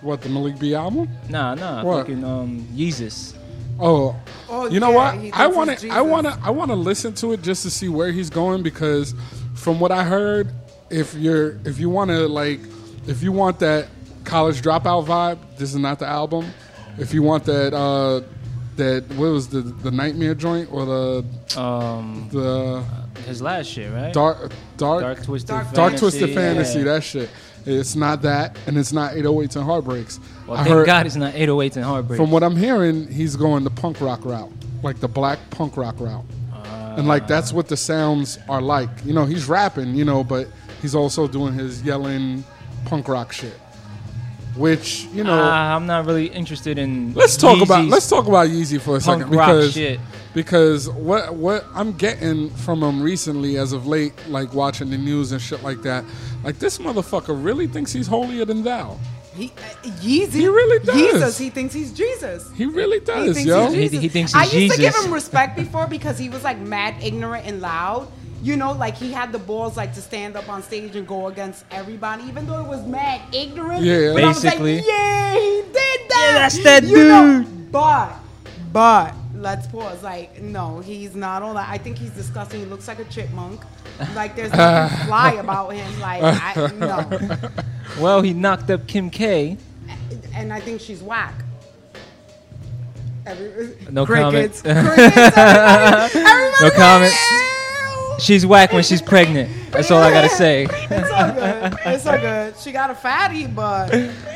What 0.01 0.21
the 0.21 0.29
Malik 0.29 0.59
B 0.59 0.75
album? 0.75 1.09
Nah, 1.29 1.55
nah. 1.55 1.83
What? 1.83 1.99
Fucking 2.07 2.23
um, 2.23 2.61
Yeezus. 2.73 3.35
Oh, 3.79 4.15
Oh, 4.49 4.67
you 4.67 4.79
know 4.79 4.89
yeah, 4.91 4.95
what? 4.95 5.15
he 5.15 5.31
I 5.33 5.37
thinks 5.37 5.55
want 5.57 5.69
to. 5.69 5.73
I 5.73 5.79
Jesus. 5.79 6.03
want 6.03 6.27
to. 6.27 6.39
I 6.43 6.49
want 6.51 6.69
to 6.71 6.75
listen 6.75 7.13
to 7.15 7.31
it 7.31 7.41
just 7.41 7.63
to 7.63 7.71
see 7.71 7.89
where 7.89 8.11
he's 8.11 8.29
going 8.29 8.61
because, 8.61 9.15
from 9.55 9.79
what 9.79 9.91
I 9.91 10.03
heard, 10.03 10.51
if 10.91 11.15
you're 11.15 11.57
if 11.65 11.79
you 11.79 11.89
want 11.89 12.11
to 12.11 12.27
like, 12.27 12.59
if 13.07 13.23
you 13.23 13.31
want 13.31 13.59
that 13.59 13.87
college 14.25 14.61
dropout 14.61 15.05
vibe, 15.05 15.39
this 15.57 15.69
is 15.71 15.77
not 15.77 15.97
the 15.99 16.05
album. 16.05 16.45
If 16.99 17.13
you 17.15 17.23
want 17.23 17.45
that, 17.45 17.73
uh 17.73 18.21
that 18.77 19.03
what 19.15 19.29
was 19.31 19.47
the 19.47 19.61
the 19.61 19.91
nightmare 19.91 20.35
joint 20.35 20.69
or 20.71 20.85
the 20.85 21.59
um 21.59 22.27
the 22.31 22.83
his 23.25 23.41
last 23.41 23.67
shit, 23.67 23.91
right? 23.93 24.13
dark 24.13 24.51
dark 24.77 25.01
Dark 25.01 25.23
Twisted 25.23 25.49
dark, 25.49 25.67
Fantasy, 25.73 25.97
twisted 25.99 26.33
fantasy. 26.33 26.79
yeah. 26.79 26.85
That 26.85 27.03
shit. 27.03 27.29
It's 27.65 27.95
not 27.95 28.21
that, 28.23 28.57
and 28.67 28.77
it's 28.77 28.91
not 28.91 29.13
808s 29.13 29.55
and 29.55 29.63
heartbreaks. 29.63 30.19
Well, 30.45 30.57
I 30.57 30.63
thank 30.65 30.75
heard- 30.75 30.85
God 30.85 31.05
it's 31.05 31.15
not 31.15 31.33
808s 31.33 31.77
and 31.77 31.85
heartbreaks. 31.85 32.17
From 32.21 32.29
what 32.29 32.43
I'm 32.43 32.57
hearing, 32.57 33.07
he's 33.07 33.37
going 33.37 33.63
the 33.63 33.69
punk 33.69 34.01
rock 34.01 34.25
route, 34.25 34.51
like 34.81 34.99
the 34.99 35.07
black 35.07 35.39
punk 35.51 35.77
rock 35.77 35.95
route. 35.99 36.25
and 36.97 37.07
like 37.07 37.25
that's 37.25 37.53
what 37.53 37.67
the 37.69 37.77
sounds 37.77 38.37
are 38.49 38.61
like. 38.61 38.89
You 39.05 39.13
know, 39.13 39.23
he's 39.25 39.47
rapping, 39.47 39.95
you 39.95 40.03
know, 40.05 40.23
but 40.25 40.47
he's 40.81 40.93
also 40.93 41.27
doing 41.27 41.53
his 41.53 41.81
yelling 41.83 42.43
punk 42.85 43.07
rock 43.07 43.31
shit. 43.31 43.57
Which, 44.55 45.05
you 45.13 45.23
know, 45.23 45.33
Ah, 45.41 45.75
I'm 45.75 45.85
not 45.87 46.05
really 46.05 46.27
interested 46.27 46.77
in. 46.77 47.13
let's 47.15 47.37
talk 47.37 47.61
about 47.61 47.85
let's 47.85 48.07
talk 48.09 48.27
about 48.27 48.47
Yeezy 48.49 48.79
for 48.79 48.97
a 48.97 48.99
punk 48.99 49.21
second 49.21 49.35
rock 49.35 49.47
because 49.47 49.73
shit. 49.73 49.99
because 50.35 50.89
what 50.89 51.33
what 51.33 51.65
I'm 51.73 51.93
getting 51.93 52.49
from 52.51 52.83
him 52.83 53.01
recently 53.01 53.57
as 53.57 53.73
of 53.73 53.87
late, 53.87 54.13
like 54.29 54.53
watching 54.53 54.89
the 54.91 54.97
news 54.97 55.31
and 55.31 55.41
shit 55.41 55.63
like 55.63 55.81
that, 55.83 56.05
like 56.43 56.59
this 56.59 56.77
motherfucker 56.77 57.35
really 57.43 57.65
thinks 57.67 57.91
he's 57.91 58.05
holier 58.07 58.45
than 58.45 58.63
thou. 58.63 58.99
He, 59.35 59.51
uh, 59.57 59.87
Yeezy. 60.01 60.31
He 60.33 60.47
really 60.47 60.85
does. 60.85 60.95
Jesus. 60.95 61.37
He 61.39 61.49
thinks 61.49 61.73
he's 61.73 61.91
Jesus. 61.91 62.51
He 62.55 62.67
really 62.67 62.99
He 62.99 63.05
does, 63.05 63.33
thinks 63.35 63.47
yo. 63.47 63.65
he's 63.71 63.73
He- 63.73 63.81
Jesus. 63.89 64.01
he 64.01 64.09
thinks 64.09 64.35
I 64.35 64.43
he's 64.45 64.53
used 64.53 64.75
to 64.75 64.81
give 64.81 64.95
him 64.95 65.11
respect 65.11 65.55
before 65.55 65.87
because 65.87 66.19
he 66.19 66.29
was 66.29 66.43
like 66.43 66.59
mad, 66.59 66.93
ignorant, 67.01 67.47
and 67.47 67.59
loud. 67.59 68.07
You 68.43 68.57
know, 68.57 68.73
like 68.73 68.95
he 68.97 69.11
had 69.11 69.31
the 69.31 69.39
balls 69.39 69.77
like 69.77 69.93
to 69.95 70.01
stand 70.01 70.35
up 70.35 70.49
on 70.49 70.61
stage 70.61 70.95
and 70.97 71.07
go 71.07 71.27
against 71.27 71.63
everybody, 71.71 72.23
even 72.25 72.45
though 72.45 72.59
it 72.61 72.67
was 72.67 72.85
mad 72.85 73.21
ignorant. 73.33 73.81
Yeah. 73.83 74.11
But 74.13 74.23
I 74.23 74.27
was 74.27 74.43
like, 74.43 74.59
Basically. 74.59 74.83
yeah, 74.85 75.33
he 75.33 75.61
did 75.61 75.73
that. 75.73 76.29
Yeah, 76.33 76.39
that's 76.39 76.63
that 76.63 76.83
You 76.83 76.97
know, 77.07 77.43
dude. 77.43 77.71
but, 77.71 78.13
but 78.73 79.15
let's 79.35 79.65
pause. 79.67 80.03
Like, 80.03 80.41
no, 80.41 80.79
he's 80.81 81.15
not 81.15 81.41
all 81.41 81.53
that. 81.53 81.69
I 81.69 81.77
think 81.77 81.97
he's 81.97 82.11
disgusting. 82.11 82.59
He 82.59 82.65
looks 82.65 82.87
like 82.87 82.99
a 82.99 83.05
chipmunk. 83.05 83.61
Like, 84.13 84.35
there's 84.35 84.51
nothing 84.51 85.07
fly 85.07 85.31
about 85.39 85.69
him. 85.69 85.99
Like, 86.01 86.21
I, 86.23 86.71
no. 86.75 87.39
Well, 88.01 88.21
he 88.23 88.33
knocked 88.33 88.69
up 88.71 88.87
Kim 88.87 89.09
K. 89.09 89.55
and 90.33 90.51
I 90.51 90.59
think 90.59 90.81
she's 90.81 91.01
whack. 91.03 91.35
Every, 93.25 93.77
No 93.89 94.05
crickets. 94.05 94.61
comment. 94.63 94.85
Crickets, 94.87 95.15
everybody. 95.37 96.19
Everybody 96.19 96.53
No 96.61 96.69
comment. 96.71 97.13
She's 98.19 98.45
whack 98.45 98.71
when 98.71 98.83
she's 98.83 99.01
pregnant. 99.01 99.49
That's 99.71 99.89
all 99.91 100.01
I 100.01 100.11
gotta 100.11 100.29
say. 100.29 100.67
It's 100.69 101.11
all 101.11 101.31
good. 101.33 101.77
It's 101.85 102.05
all 102.05 102.17
good. 102.17 102.57
She 102.57 102.71
got 102.71 102.89
a 102.89 102.95
fatty, 102.95 103.47
but 103.47 103.93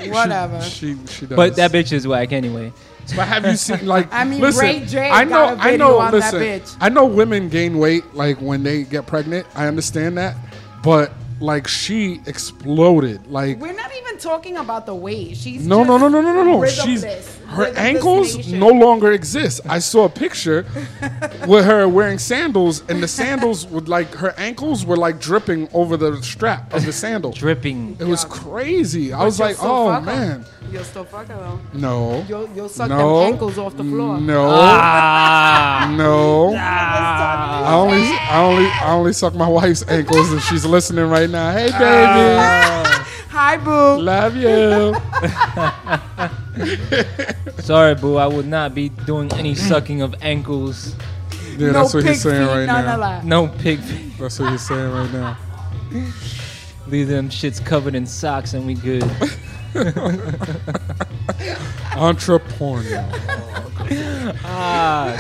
whatever. 0.08 0.62
She 0.62 0.98
she 1.08 1.26
does. 1.26 1.36
But 1.36 1.56
that 1.58 1.72
bitch 1.72 1.91
is 1.91 2.08
whack 2.08 2.32
anyway. 2.32 2.74
But 3.16 3.28
have 3.28 3.45
you 3.45 3.56
seen 3.56 3.86
like? 3.86 4.08
I 4.12 4.24
mean, 4.24 4.41
listen, 4.41 4.66
Ray 4.66 4.86
J 4.86 5.10
I 5.10 5.24
know, 5.24 5.30
got 5.30 5.58
a 5.58 5.62
I 5.62 5.72
video 5.72 5.88
know. 5.88 5.99
on 5.99 6.12
listen, 6.12 6.40
that 6.40 6.62
bitch. 6.64 6.78
I 6.82 6.90
know 6.90 7.06
women 7.06 7.49
gain 7.49 7.78
weight 7.78 8.14
like 8.14 8.41
when 8.41 8.64
they 8.64 8.84
get 8.84 9.08
pregnant. 9.08 9.48
I 9.56 9.68
understand 9.68 10.18
that, 10.18 10.36
but 10.84 11.14
like 11.39 11.68
she 11.68 12.22
exploded. 12.26 13.27
Like 13.27 13.59
We're 13.59 13.73
not 13.73 13.91
even 13.95 14.18
talking 14.18 14.57
about 14.57 14.85
the 14.85 14.95
weight. 14.95 15.38
She's 15.38 15.65
no, 15.65 15.84
no, 15.84 15.97
just 15.97 16.01
no, 16.01 16.07
no, 16.09 16.22
no, 16.22 16.34
no, 16.34 16.43
no. 16.43 16.59
rhythm 16.61 16.85
She's 16.85 17.03
her 17.47 17.72
ankles 17.77 18.51
no 18.51 18.68
longer 18.68 19.14
exist. 19.14 19.61
I 19.69 19.80
saw 19.80 20.05
a 20.05 20.09
picture 20.09 20.65
with 21.47 21.65
her 21.65 21.88
wearing 21.88 22.19
sandals, 22.19 22.84
and 22.89 23.01
the 23.01 23.07
sandals 23.07 23.65
would 23.68 23.88
like 23.88 24.14
her 24.15 24.34
ankles 24.38 24.85
were 24.85 24.97
like 24.97 25.19
dripping 25.19 25.69
over 25.73 25.95
the 25.95 26.22
strap 26.22 26.73
of 26.73 26.85
the 26.85 26.91
sandal. 26.91 27.31
Dripping. 27.31 27.97
It 27.99 28.05
was 28.05 28.26
crazy. 28.26 29.14
I 29.14 29.23
was 29.23 29.39
like, 29.39 29.55
still 29.55 29.72
oh 29.72 29.89
fuck 29.93 30.03
man, 30.03 30.45
You'll 30.72 30.84
still 30.84 31.05
fuck 31.05 31.27
her 31.27 31.35
though. 31.35 31.59
no. 31.80 32.26
You'll, 32.27 32.49
you'll 32.53 32.68
suck 32.69 32.89
no, 32.89 33.22
them 33.22 33.34
ankles 33.34 33.57
off 33.57 33.77
the 33.77 33.84
floor. 33.85 34.19
No, 34.19 34.49
Ah. 34.51 35.93
no. 35.97 36.53
I 36.53 37.73
only, 37.73 38.01
I 38.01 38.43
only, 38.43 38.65
I 38.69 38.91
only 38.93 39.14
suck 39.14 39.34
my 39.35 39.47
wife's 39.47 39.88
ankles 39.88 40.34
if 40.34 40.43
she's 40.43 40.65
listening 40.65 41.09
right 41.09 41.27
now. 41.28 41.52
Hey, 41.52 41.66
baby, 41.72 41.78
Hi, 43.30 43.58
boo. 43.58 43.99
love 44.02 44.36
you. 44.36 44.95
Sorry, 47.62 47.95
boo. 47.95 48.16
I 48.18 48.26
would 48.28 48.48
not 48.48 48.74
be 48.74 48.90
doing 48.90 49.32
any 49.34 49.54
sucking 49.56 50.02
of 50.02 50.16
ankles. 50.22 50.95
Yeah, 51.58 51.68
no 51.72 51.74
that's 51.74 51.94
what 51.94 52.04
pig 52.04 52.14
he's 52.14 52.22
saying 52.24 52.45
feet, 52.48 52.54
right 52.54 52.66
none 52.66 52.86
now. 52.99 53.18
of. 53.20 53.24
No 53.26 53.48
pig. 53.48 53.80
feet. 53.80 54.18
That's 54.20 54.40
what 54.40 54.52
he's 54.52 54.68
saying 54.68 54.91
right 54.91 55.12
now. 55.12 55.38
Leave 56.88 57.08
them 57.08 57.30
shits 57.30 57.64
covered 57.64 57.95
in 57.95 58.06
socks 58.08 58.54
and 58.54 58.66
we 58.66 58.74
good. 58.76 59.04
Entrepreneur. 61.95 63.06
ah, 64.45 65.18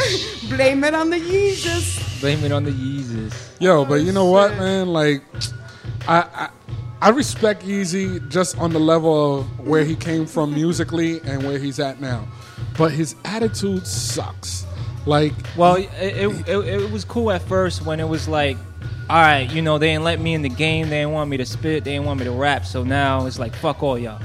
Blame 0.49 0.83
it 0.83 0.93
on 0.93 1.09
the 1.09 1.17
Yeezus. 1.17 2.19
blame 2.21 2.43
it 2.43 2.51
on 2.51 2.63
the 2.63 2.71
Yeezus. 2.71 3.33
Yo, 3.59 3.85
but 3.85 3.95
you 4.01 4.11
know 4.11 4.25
what, 4.25 4.51
man? 4.57 4.87
Like, 4.87 5.21
I, 6.07 6.49
I, 7.01 7.09
respect 7.09 7.63
Yeezy 7.63 8.27
just 8.29 8.57
on 8.57 8.71
the 8.71 8.79
level 8.79 9.39
of 9.39 9.59
where 9.59 9.83
he 9.83 9.95
came 9.95 10.25
from 10.25 10.53
musically 10.53 11.19
and 11.21 11.43
where 11.43 11.59
he's 11.59 11.79
at 11.79 11.99
now. 11.99 12.27
But 12.77 12.91
his 12.91 13.15
attitude 13.25 13.85
sucks. 13.85 14.65
Like, 15.05 15.33
Well, 15.55 15.75
it, 15.75 15.89
it, 15.99 16.47
it, 16.47 16.57
it 16.57 16.91
was 16.91 17.05
cool 17.05 17.31
at 17.31 17.41
first 17.41 17.85
when 17.85 17.99
it 17.99 18.07
was 18.07 18.27
like, 18.27 18.57
all 19.09 19.21
right, 19.21 19.49
you 19.49 19.61
know, 19.61 19.77
they 19.77 19.87
didn't 19.87 20.03
let 20.03 20.19
me 20.19 20.33
in 20.33 20.41
the 20.41 20.49
game. 20.49 20.89
They 20.89 20.99
didn't 20.99 21.13
want 21.13 21.29
me 21.29 21.37
to 21.37 21.45
spit. 21.45 21.83
They 21.83 21.93
didn't 21.93 22.05
want 22.05 22.19
me 22.19 22.25
to 22.25 22.31
rap. 22.31 22.65
So 22.65 22.83
now 22.83 23.25
it's 23.25 23.39
like, 23.39 23.55
fuck 23.55 23.81
all 23.81 23.97
y'all. 23.97 24.21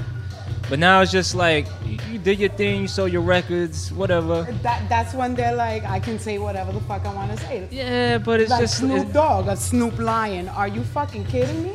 But 0.73 0.79
now 0.79 1.01
it's 1.01 1.11
just 1.11 1.35
like, 1.35 1.67
you, 1.85 2.17
did 2.17 2.39
your 2.39 2.49
thing, 2.49 2.81
you 2.81 2.87
sold 2.87 3.11
your 3.11 3.21
records, 3.21 3.91
whatever. 3.93 4.41
That, 4.63 4.89
that's 4.89 5.13
when 5.13 5.35
they're 5.35 5.53
like, 5.53 5.83
I 5.83 5.99
can 5.99 6.17
say 6.17 6.39
whatever 6.39 6.71
the 6.71 6.79
fuck 6.79 7.05
I 7.05 7.13
want 7.13 7.29
to 7.29 7.37
say. 7.45 7.67
Yeah, 7.69 8.17
but 8.17 8.41
it's 8.41 8.49
like 8.49 8.61
just. 8.61 8.79
Snoop 8.79 8.91
it's- 9.01 9.13
Dogg, 9.13 9.47
a 9.49 9.55
Snoop 9.55 9.99
Lion. 9.99 10.49
Are 10.49 10.67
you 10.67 10.83
fucking 10.83 11.25
kidding 11.25 11.61
me? 11.61 11.73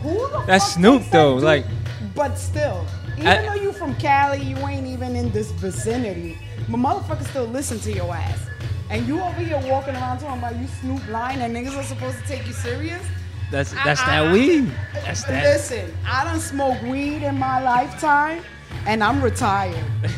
Who 0.00 0.14
the 0.30 0.44
That's 0.46 0.64
fuck 0.64 0.72
Snoop, 0.78 1.02
thinks 1.02 1.10
that 1.10 1.18
though, 1.18 1.34
like- 1.34 1.66
But 2.14 2.38
still, 2.38 2.86
even 3.18 3.26
I- 3.26 3.42
though 3.44 3.62
you 3.62 3.70
from 3.70 3.94
Cali, 3.96 4.40
you 4.42 4.56
ain't 4.56 4.86
even 4.86 5.14
in 5.14 5.30
this 5.30 5.50
vicinity. 5.50 6.38
My 6.68 6.78
motherfuckers 6.78 7.26
still 7.26 7.44
listen 7.44 7.78
to 7.80 7.92
your 7.92 8.14
ass. 8.14 8.46
And 8.88 9.06
you 9.06 9.20
over 9.20 9.42
here 9.42 9.60
walking 9.70 9.94
around 9.94 10.20
talking 10.20 10.38
about 10.38 10.56
you 10.56 10.68
Snoop 10.80 11.06
Lion 11.10 11.42
and 11.42 11.54
niggas 11.54 11.76
are 11.76 11.82
supposed 11.82 12.16
to 12.16 12.24
take 12.26 12.46
you 12.46 12.54
serious? 12.54 13.04
That's 13.50 13.72
uh-uh. 13.74 13.84
that's 13.84 14.00
I- 14.02 14.06
that 14.24 14.32
weed. 14.32 14.70
That's 14.94 15.24
that. 15.24 15.44
Listen, 15.44 15.94
I 16.06 16.24
don't 16.24 16.40
smoke 16.40 16.80
weed 16.82 17.22
in 17.22 17.38
my 17.38 17.62
lifetime, 17.62 18.42
and 18.86 19.02
I'm 19.02 19.22
retired. 19.22 19.76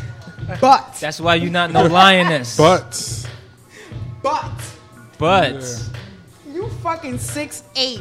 But, 0.61 0.97
That's 1.01 1.20
why 1.20 1.36
you're 1.36 1.48
not 1.52 1.70
no 1.70 1.85
lioness. 1.85 2.57
but 2.57 3.28
but, 4.20 4.51
but 5.16 5.62
you 6.52 6.69
fucking 6.82 7.19
six 7.19 7.62
eight 7.77 8.01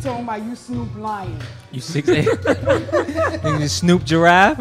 talking 0.00 0.24
about 0.24 0.42
you 0.42 0.56
Snoop 0.56 0.88
Lion. 0.96 1.38
you 1.70 1.82
six 1.82 2.08
eight. 2.08 2.24
you 3.44 3.68
Snoop 3.68 4.04
giraffe. 4.04 4.58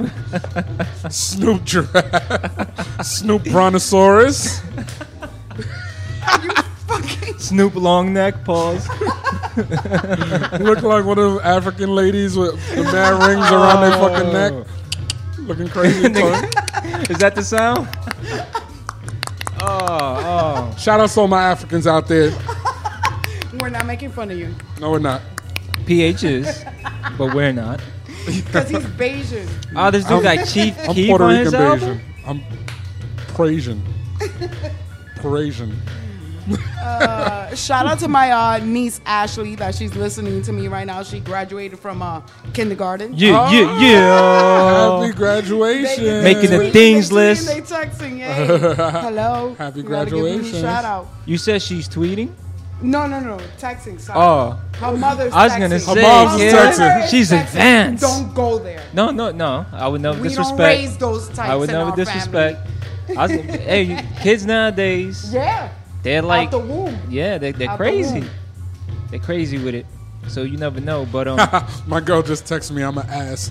Snoop 1.09 1.63
Giraffe, 1.63 3.01
Snoop 3.05 3.43
Brontosaurus. 3.45 4.61
You 6.43 6.51
fucking. 6.88 7.39
Snoop 7.39 7.75
long 7.75 8.11
neck. 8.11 8.43
Pause. 8.43 8.89
Look 10.59 10.81
like 10.81 11.05
one 11.05 11.19
of 11.19 11.35
them 11.35 11.39
African 11.43 11.95
ladies 11.95 12.37
with 12.37 12.53
the 12.75 12.83
mad 12.83 13.27
rings 13.27 13.51
around 13.51 13.81
their 13.81 13.91
fucking 13.91 14.29
oh. 14.29 14.33
neck. 14.33 14.67
Looking 15.39 15.67
crazy. 15.67 15.99
Is 17.09 17.17
that 17.19 17.33
the 17.35 17.43
sound? 17.43 17.87
Oh, 19.63 20.71
oh. 20.73 20.75
Shout 20.79 20.99
out 20.99 21.11
to 21.11 21.19
all 21.19 21.27
my 21.27 21.43
Africans 21.43 21.85
out 21.85 22.07
there. 22.07 22.31
We're 23.59 23.69
not 23.69 23.85
making 23.85 24.11
fun 24.11 24.31
of 24.31 24.37
you. 24.39 24.55
No, 24.79 24.89
we're 24.89 24.97
not. 24.97 25.21
PH 25.85 26.23
is, 26.23 26.65
but 27.15 27.35
we're 27.35 27.51
not. 27.51 27.79
Because 28.25 28.69
he's 28.69 28.79
Bayesian. 28.79 29.47
Oh, 29.75 29.91
this 29.91 30.03
dude 30.05 30.23
got 30.23 30.47
Chief 30.47 30.75
I'm 30.79 30.95
Keef 30.95 31.09
Puerto 31.09 31.25
on 31.25 31.29
Rican 31.29 31.45
his 31.45 31.53
album. 31.53 31.99
Bayesian. 31.99 32.27
I'm 32.27 32.43
Parisian. 33.35 33.83
Parisian. 35.17 35.79
Uh, 36.81 37.55
shout 37.55 37.85
out 37.85 37.99
to 37.99 38.07
my 38.07 38.31
uh, 38.31 38.57
niece 38.63 39.01
Ashley 39.05 39.55
that 39.55 39.75
she's 39.75 39.95
listening 39.95 40.41
to 40.43 40.51
me 40.51 40.67
right 40.67 40.85
now. 40.87 41.03
She 41.03 41.19
graduated 41.19 41.79
from 41.79 42.01
uh, 42.01 42.21
kindergarten. 42.53 43.13
Yeah, 43.15 43.51
yeah, 43.51 43.79
yeah. 43.79 44.99
Happy 45.01 45.13
graduation. 45.15 46.23
Making 46.23 46.49
the 46.49 46.57
Tweeting, 46.57 46.71
things 46.73 47.09
they 47.09 47.15
tweeting, 47.15 47.15
list. 47.15 47.47
They 47.47 47.61
texting. 47.61 48.17
Hey, 48.19 48.45
hello. 49.01 49.55
Happy 49.57 49.81
You 49.81 49.83
gotta 49.87 50.09
give 50.09 50.19
me 50.19 50.29
a 50.31 50.33
graduation. 50.37 50.61
Shout 50.61 50.85
out. 50.85 51.07
You 51.25 51.37
said 51.37 51.61
she's 51.61 51.87
tweeting. 51.87 52.33
No, 52.81 53.05
no, 53.05 53.19
no. 53.19 53.37
Texting. 53.59 53.99
Sorry. 53.99 54.19
Oh. 54.19 54.59
Her 54.79 54.97
mother's 54.97 55.31
I 55.33 55.43
was 55.43 55.53
texting. 55.53 55.59
gonna 55.59 55.79
Her 55.79 56.01
mom's 56.01 56.41
yeah, 56.41 56.51
texting. 56.71 57.09
she's 57.11 57.31
Texting. 57.31 57.43
advanced. 57.43 58.01
Don't 58.03 58.33
go 58.33 58.57
there. 58.57 58.81
No, 58.93 59.11
no, 59.11 59.29
no. 59.31 59.65
I 59.71 59.87
would 59.87 60.01
never 60.01 60.19
We 60.19 60.29
disrespect. 60.29 60.57
don't 60.57 60.67
raise 60.67 60.97
those 60.97 61.27
types 61.27 61.39
I 61.39 61.55
would 61.55 61.69
in 61.69 61.75
never 61.75 61.95
disrespect. 61.95 62.67
I 63.15 63.21
was, 63.27 63.31
hey, 63.31 64.03
kids 64.21 64.45
nowadays, 64.47 65.31
Yeah. 65.33 65.69
They're 66.03 66.22
like, 66.22 66.48
Out 66.48 66.52
the 66.52 66.60
womb. 66.60 66.98
yeah, 67.10 67.38
they, 67.38 67.52
they're 67.52 67.69
Out 67.69 67.78
the 67.78 67.84
crazy. 67.84 68.19
womb. 68.22 68.30
They're 69.10 69.19
crazy 69.19 69.57
with 69.57 69.76
it. 69.76 69.86
So 70.28 70.44
you 70.44 70.57
never 70.57 70.80
know. 70.80 71.06
But 71.11 71.28
um, 71.28 71.38
My 71.88 71.99
girl 71.99 72.22
just 72.22 72.45
texted 72.45 72.72
me 72.72 72.84
I'm 72.84 72.98
an 72.98 73.07
ass. 73.10 73.49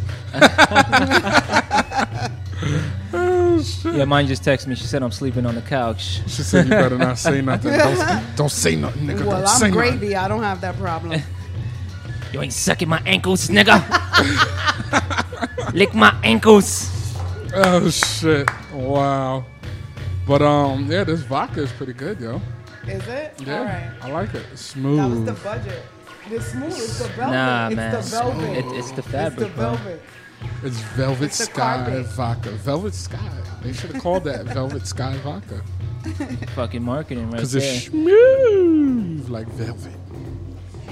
oh, 3.13 3.63
shit. 3.65 3.95
yeah, 3.95 4.05
mine 4.05 4.27
just 4.27 4.43
texted 4.43 4.67
me. 4.69 4.75
She 4.75 4.85
said 4.85 5.03
I'm 5.03 5.11
sleeping 5.13 5.47
on 5.47 5.55
the 5.55 5.63
couch. 5.63 6.21
She 6.29 6.43
said 6.43 6.65
you 6.67 6.71
better 6.71 6.99
not 6.99 7.19
say 7.19 7.41
nothing. 7.43 7.77
Don't, 7.77 8.37
don't 8.37 8.49
say 8.51 8.77
nothing, 8.77 9.07
nigga. 9.07 9.25
Well, 9.25 9.39
don't 9.43 9.49
say 9.49 9.67
I'm 9.67 9.75
nothing. 9.75 9.99
gravy. 9.99 10.17
I 10.17 10.29
don't 10.29 10.43
have 10.43 10.61
that 10.61 10.77
problem. 10.79 11.21
You 12.33 12.41
ain't 12.43 12.53
sucking 12.53 12.89
my 12.89 13.03
ankles, 13.07 13.49
nigga. 13.49 13.83
Lick 15.75 15.93
my 15.95 16.15
ankles. 16.23 16.89
Oh 17.55 17.91
shit! 17.91 18.49
Wow. 18.73 19.45
But 20.31 20.43
um, 20.43 20.87
yeah, 20.89 21.03
this 21.03 21.23
vodka 21.23 21.61
is 21.61 21.73
pretty 21.73 21.93
good, 21.93 22.21
yo. 22.21 22.41
Is 22.87 23.05
it? 23.09 23.35
Yeah, 23.45 23.59
All 23.59 23.65
right. 23.65 23.91
I 24.01 24.11
like 24.13 24.33
it. 24.33 24.47
It's 24.53 24.75
That 24.75 24.83
was 25.11 25.25
the 25.25 25.33
budget. 25.33 25.83
The 26.29 26.41
smooth. 26.41 26.67
It's 26.69 26.99
the 27.01 27.09
velvet. 27.09 27.33
Nah, 27.33 27.67
it's 27.67 27.77
man. 27.77 27.93
the 27.95 28.01
velvet. 28.03 28.51
It- 28.51 28.59
it's 28.59 28.71
the 28.71 28.77
It's 28.77 28.91
the 28.93 29.03
fabric, 29.03 29.55
bro. 29.57 29.75
velvet. 29.75 30.03
It's 30.63 30.79
Velvet 30.97 31.25
It's 31.25 31.45
Sky 31.45 31.85
carpet. 31.85 32.07
vodka. 32.15 32.51
Velvet 32.51 32.95
Sky. 32.95 33.19
They 33.63 33.73
should 33.73 33.91
have 33.91 34.01
called 34.03 34.23
that 34.25 34.45
Velvet 34.47 34.87
Sky 34.87 35.17
vodka 35.19 35.63
Fucking 36.55 36.83
marketing 36.85 37.25
right 37.25 37.31
there. 37.33 37.41
because 37.41 37.55
it's 37.57 37.87
smooth 37.87 39.29
like 39.29 39.49
velvet. 39.49 39.93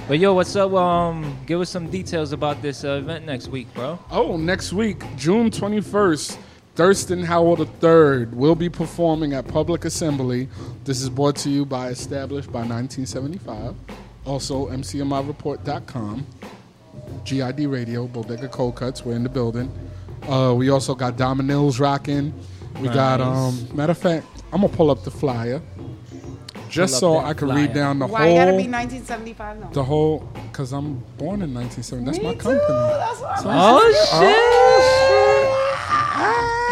But 0.08 0.18
yo, 0.18 0.34
what's 0.34 0.56
up? 0.56 0.72
Um, 0.72 1.38
give 1.46 1.60
us 1.60 1.70
some 1.70 1.88
details 1.88 2.32
about 2.32 2.60
this 2.60 2.82
uh, 2.84 2.94
event 3.02 3.24
next 3.24 3.46
week, 3.48 3.72
bro. 3.72 3.98
Oh, 4.10 4.36
next 4.36 4.72
week, 4.72 5.04
June 5.16 5.48
21st, 5.50 6.36
Thurston 6.82 7.24
Howell 7.24 7.62
III 7.82 8.26
will 8.26 8.54
be 8.54 8.68
performing 8.68 9.32
at 9.32 9.48
Public 9.48 9.84
Assembly. 9.84 10.48
This 10.84 11.02
is 11.02 11.10
brought 11.10 11.34
to 11.38 11.50
you 11.50 11.64
by 11.66 11.88
Established 11.88 12.52
by 12.52 12.60
1975. 12.60 13.74
Also, 14.24 14.68
MCMIReport.com. 14.68 16.24
GID 17.24 17.58
Radio, 17.66 18.06
Bodega 18.06 18.46
Cold 18.46 18.76
Cuts, 18.76 19.04
we're 19.04 19.16
in 19.16 19.24
the 19.24 19.28
building. 19.28 19.68
Uh, 20.28 20.54
we 20.56 20.70
also 20.70 20.94
got 20.94 21.16
Domino's 21.16 21.80
rocking. 21.80 22.32
We 22.80 22.86
got, 22.86 23.20
um, 23.20 23.66
matter 23.74 23.90
of 23.90 23.98
fact, 23.98 24.24
I'm 24.52 24.60
going 24.60 24.70
to 24.70 24.76
pull 24.76 24.92
up 24.92 25.02
the 25.02 25.10
flyer 25.10 25.60
just 26.68 27.00
so 27.00 27.18
I 27.18 27.34
can 27.34 27.48
flyer. 27.48 27.62
read 27.66 27.74
down 27.74 27.98
the 27.98 28.06
Why 28.06 28.20
whole. 28.20 28.28
you 28.28 28.34
gotta 28.36 28.50
be 28.52 28.68
1975 28.68 29.60
though? 29.62 29.68
The 29.72 29.82
whole, 29.82 30.20
because 30.52 30.72
I'm 30.72 30.98
born 31.16 31.42
in 31.42 31.52
1970. 31.52 32.04
That's 32.04 32.22
my 32.22 32.34
company. 32.34 32.60
too. 32.60 32.66
That's 32.68 33.20
what 33.20 33.46
I'm 33.46 34.58
Oh, 36.60 36.67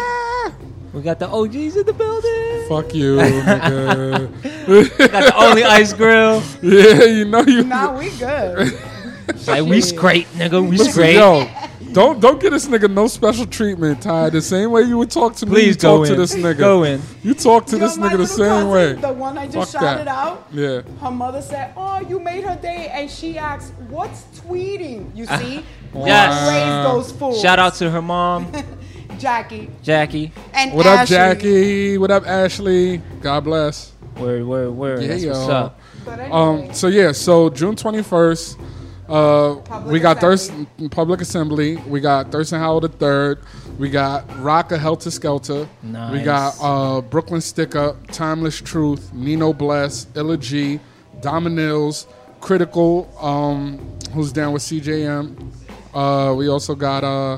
We 0.93 1.01
got 1.01 1.19
the 1.19 1.27
OGs 1.27 1.75
in 1.77 1.85
the 1.85 1.93
building. 1.93 2.65
Fuck 2.69 2.93
you, 2.95 3.17
nigga. 3.17 4.97
got 5.11 5.23
the 5.23 5.33
only 5.35 5.63
ice 5.63 5.93
grill. 5.93 6.41
Yeah, 6.61 7.03
you 7.03 7.25
know 7.25 7.41
you. 7.41 7.63
Nah, 7.63 7.97
we 7.97 8.09
good. 8.17 8.79
Like 9.45 9.63
we 9.65 9.81
scrape, 9.81 10.27
nigga. 10.29 10.61
We 10.67 10.77
Listen, 10.77 10.93
straight. 10.93 11.15
Yo, 11.15 11.47
don't 11.91 12.19
don't 12.21 12.39
get 12.39 12.51
this 12.51 12.65
nigga 12.67 12.89
no 12.91 13.07
special 13.07 13.45
treatment, 13.45 14.01
Ty. 14.01 14.29
The 14.29 14.41
same 14.41 14.71
way 14.71 14.83
you 14.83 14.97
would 14.97 15.11
talk 15.11 15.35
to 15.37 15.45
me, 15.45 15.51
Please 15.51 15.75
you 15.75 15.81
go 15.81 15.97
talk 15.99 16.07
to 16.07 16.15
this 16.15 16.33
nigga. 16.35 16.57
Go 16.57 16.83
in. 16.83 17.01
You 17.23 17.33
talk 17.33 17.65
to 17.67 17.77
Yo, 17.77 17.79
this 17.79 17.97
nigga 17.97 18.17
the 18.17 18.25
same 18.27 18.47
cousin, 18.47 18.69
way. 18.69 18.93
The 18.93 19.11
one 19.13 19.37
I 19.37 19.47
just 19.47 19.73
Fuck 19.73 19.81
shouted 19.81 20.07
that. 20.07 20.27
out. 20.27 20.47
Yeah. 20.53 20.81
Her 21.01 21.11
mother 21.11 21.41
said, 21.41 21.73
"Oh, 21.75 21.99
you 21.99 22.19
made 22.19 22.45
her 22.45 22.55
day," 22.55 22.89
and 22.93 23.11
she 23.11 23.37
asked, 23.37 23.73
"What's 23.89 24.23
tweeting?" 24.39 25.15
You 25.15 25.25
ah. 25.29 25.37
see, 25.37 25.63
We 25.93 26.05
Yes. 26.05 26.49
raised 26.49 26.95
those 27.11 27.11
fools. 27.19 27.41
Shout 27.41 27.59
out 27.59 27.75
to 27.75 27.89
her 27.91 28.01
mom, 28.01 28.51
Jackie 29.17 29.69
Jackie. 29.83 30.31
and 30.53 30.73
What 30.73 30.85
Ashley. 30.85 31.17
up, 31.17 31.37
Jackie? 31.37 31.97
What 31.97 32.11
up, 32.11 32.25
Ashley? 32.27 32.97
God 33.21 33.43
bless. 33.43 33.91
Word, 34.17 34.45
word, 34.45 34.71
word. 34.71 35.01
Yeah, 35.01 35.07
That's 35.09 35.23
yo. 35.23 35.31
what's 35.31 35.49
up. 35.49 35.79
But 36.05 36.19
anyway. 36.19 36.29
Um. 36.67 36.73
So 36.73 36.87
yeah. 36.87 37.11
So 37.11 37.49
June 37.49 37.75
twenty 37.75 38.03
first. 38.03 38.57
Uh, 39.09 39.55
Public 39.61 39.93
we 39.93 39.99
got 40.01 40.17
Assembly. 40.17 40.65
Thurston 40.67 40.89
Public 40.89 41.21
Assembly. 41.21 41.77
We 41.87 42.01
got 42.01 42.29
Thurston 42.31 42.59
Howell 42.59 42.81
the 42.81 42.89
third. 42.89 43.39
We 43.79 43.89
got 43.89 44.27
Rocka 44.41 44.77
Helter 44.77 45.11
Skelter. 45.11 45.67
We 45.83 45.89
Nice. 45.91 46.25
got 46.25 46.55
uh, 46.61 47.01
Brooklyn 47.01 47.39
Stick 47.39 47.75
Up, 47.75 47.95
Timeless 48.07 48.59
Truth, 48.59 49.13
Nino 49.13 49.53
Bless, 49.53 50.07
Illa 50.15 50.35
Ghee, 50.35 50.79
Dominils, 51.21 52.05
Critical, 52.41 53.09
um, 53.21 53.77
who's 54.13 54.33
down 54.33 54.51
with 54.51 54.61
CJM. 54.63 55.51
Uh, 55.93 56.33
we 56.35 56.49
also 56.49 56.75
got 56.75 57.03
uh, 57.05 57.37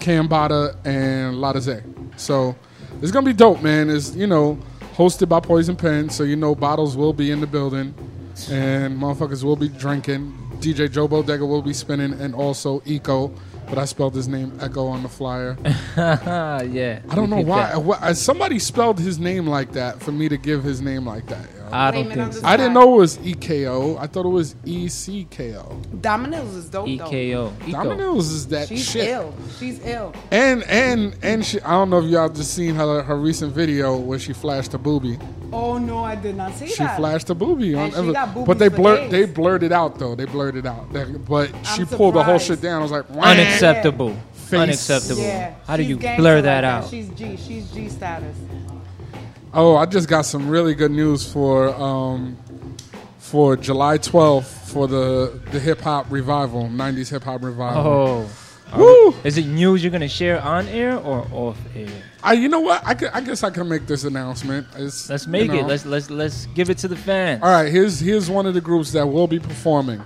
Cambada 0.00 0.76
and 0.84 1.40
Lotta 1.40 1.82
So 2.16 2.56
it's 3.02 3.10
gonna 3.12 3.26
be 3.26 3.32
dope, 3.32 3.62
man. 3.62 3.88
It's 3.90 4.14
you 4.16 4.26
know 4.26 4.58
hosted 4.94 5.28
by 5.28 5.40
Poison 5.40 5.76
Pen, 5.76 6.10
so 6.10 6.24
you 6.24 6.36
know 6.36 6.54
bottles 6.54 6.96
will 6.96 7.12
be 7.12 7.30
in 7.30 7.40
the 7.40 7.46
building 7.46 7.94
and 8.50 8.98
motherfuckers 8.98 9.44
will 9.44 9.56
be 9.56 9.68
drinking. 9.68 10.36
DJ 10.60 10.90
Joe 10.90 11.08
Bodega 11.08 11.44
will 11.46 11.62
be 11.62 11.72
spinning, 11.72 12.12
and 12.20 12.34
also 12.34 12.82
Eco, 12.84 13.32
but 13.68 13.78
I 13.78 13.86
spelled 13.86 14.14
his 14.14 14.28
name 14.28 14.52
Echo 14.60 14.86
on 14.88 15.02
the 15.02 15.08
flyer. 15.08 15.56
yeah. 15.96 17.00
I 17.08 17.14
don't 17.14 17.30
know 17.30 17.40
why. 17.40 17.70
that. 17.70 17.82
why- 17.82 18.12
Somebody 18.12 18.58
spelled 18.58 18.98
his 18.98 19.18
name 19.18 19.46
like 19.46 19.72
that 19.72 20.02
for 20.02 20.12
me 20.12 20.28
to 20.28 20.36
give 20.36 20.62
his 20.62 20.82
name 20.82 21.06
like 21.06 21.26
that. 21.28 21.46
Yo. 21.70 21.76
I 21.78 21.90
don't 21.90 22.12
think 22.12 22.32
so. 22.32 22.40
I 22.44 22.56
didn't 22.56 22.74
know 22.74 22.94
it 22.94 22.98
was 22.98 23.18
EKO. 23.18 23.98
I 23.98 24.06
thought 24.06 24.26
it 24.26 24.30
was 24.30 24.54
E 24.64 24.86
ECKO. 24.86 26.00
Domino's 26.00 26.54
is 26.54 26.68
dope 26.68 26.86
though. 26.86 26.90
EKO. 27.06 27.52
Eco. 27.68 27.72
Domino's 27.72 28.30
is 28.30 28.46
that 28.48 28.68
She's 28.68 28.84
shit. 28.88 29.08
ill. 29.08 29.34
She's 29.58 29.84
ill. 29.86 30.12
And 30.30 30.62
and 30.64 31.16
and 31.22 31.44
she, 31.44 31.60
I 31.62 31.70
don't 31.72 31.90
know 31.90 31.98
if 31.98 32.10
y'all 32.10 32.28
just 32.28 32.54
seen 32.54 32.74
her 32.74 33.02
her 33.02 33.16
recent 33.16 33.52
video 33.52 33.96
where 33.96 34.18
she 34.18 34.32
flashed 34.32 34.74
a 34.74 34.78
boobie. 34.78 35.20
Oh 35.52 35.78
no, 35.78 36.04
I 36.04 36.14
did 36.14 36.36
not 36.36 36.54
see 36.54 36.66
it. 36.66 36.70
She 36.72 36.78
that. 36.84 36.96
flashed 36.96 37.30
a 37.30 37.34
boobie 37.34 37.76
on 37.76 37.92
And 37.94 38.06
she 38.08 38.12
got 38.12 38.34
boobies 38.34 38.46
but 38.46 38.58
they 38.58 38.68
for 38.68 38.76
blurred 38.76 39.00
days. 39.00 39.10
they 39.10 39.24
blurred 39.32 39.62
it 39.62 39.72
out 39.72 39.98
though. 39.98 40.14
They 40.14 40.24
blurred 40.26 40.56
it 40.56 40.66
out. 40.66 40.92
They- 40.92 41.04
But 41.04 41.48
she 41.66 41.82
I'm 41.82 41.86
pulled 41.88 42.14
the 42.14 42.22
whole 42.22 42.38
surprised. 42.38 42.60
shit 42.60 42.60
down. 42.62 42.80
I 42.80 42.82
was 42.82 42.92
like, 42.92 43.10
"Wah." 43.10 43.22
Unacceptable. 43.24 44.16
Face. 44.32 44.60
Unacceptable. 44.60 45.22
Yeah. 45.22 45.54
How 45.66 45.76
do 45.76 45.82
she's 45.82 45.90
you 45.90 45.96
gangster 45.96 46.22
blur 46.22 46.34
like 46.36 46.44
that 46.44 46.64
out? 46.64 46.88
She's 46.88 47.08
G. 47.10 47.36
She's 47.36 47.70
G 47.70 47.88
status. 47.88 48.36
Oh, 49.52 49.76
I 49.76 49.86
just 49.86 50.08
got 50.08 50.22
some 50.22 50.48
really 50.48 50.74
good 50.74 50.92
news 50.92 51.30
for 51.30 51.74
um, 51.74 52.36
for 53.18 53.56
July 53.56 53.98
12th 53.98 54.44
for 54.44 54.86
the 54.86 55.40
the 55.50 55.58
hip 55.58 55.80
hop 55.80 56.06
revival, 56.10 56.64
90s 56.68 57.10
hip 57.10 57.24
hop 57.24 57.42
revival. 57.42 57.86
Oh. 57.86 58.30
Woo! 58.76 59.14
Is 59.24 59.36
it 59.36 59.46
news 59.46 59.82
you're 59.82 59.90
gonna 59.90 60.08
share 60.08 60.40
on 60.40 60.68
air 60.68 60.96
or 60.96 61.26
off 61.32 61.58
air? 61.74 61.88
I, 62.22 62.34
you 62.34 62.48
know 62.48 62.60
what? 62.60 62.86
I, 62.86 62.94
could, 62.94 63.08
I 63.12 63.20
guess 63.20 63.42
I 63.42 63.50
can 63.50 63.68
make 63.68 63.86
this 63.88 64.04
announcement. 64.04 64.68
It's, 64.76 65.10
Let's 65.10 65.26
you 65.26 65.32
make 65.32 65.50
it. 65.50 65.66
Let's 65.66 65.84
let's 65.84 66.08
let's 66.08 66.46
give 66.46 66.70
it 66.70 66.78
to 66.78 66.88
the 66.88 66.94
fans. 66.94 67.42
All 67.42 67.50
right, 67.50 67.70
here's 67.70 67.98
here's 67.98 68.30
one 68.30 68.46
of 68.46 68.54
the 68.54 68.60
groups 68.60 68.92
that 68.92 69.06
will 69.06 69.26
be 69.26 69.40
performing. 69.40 70.00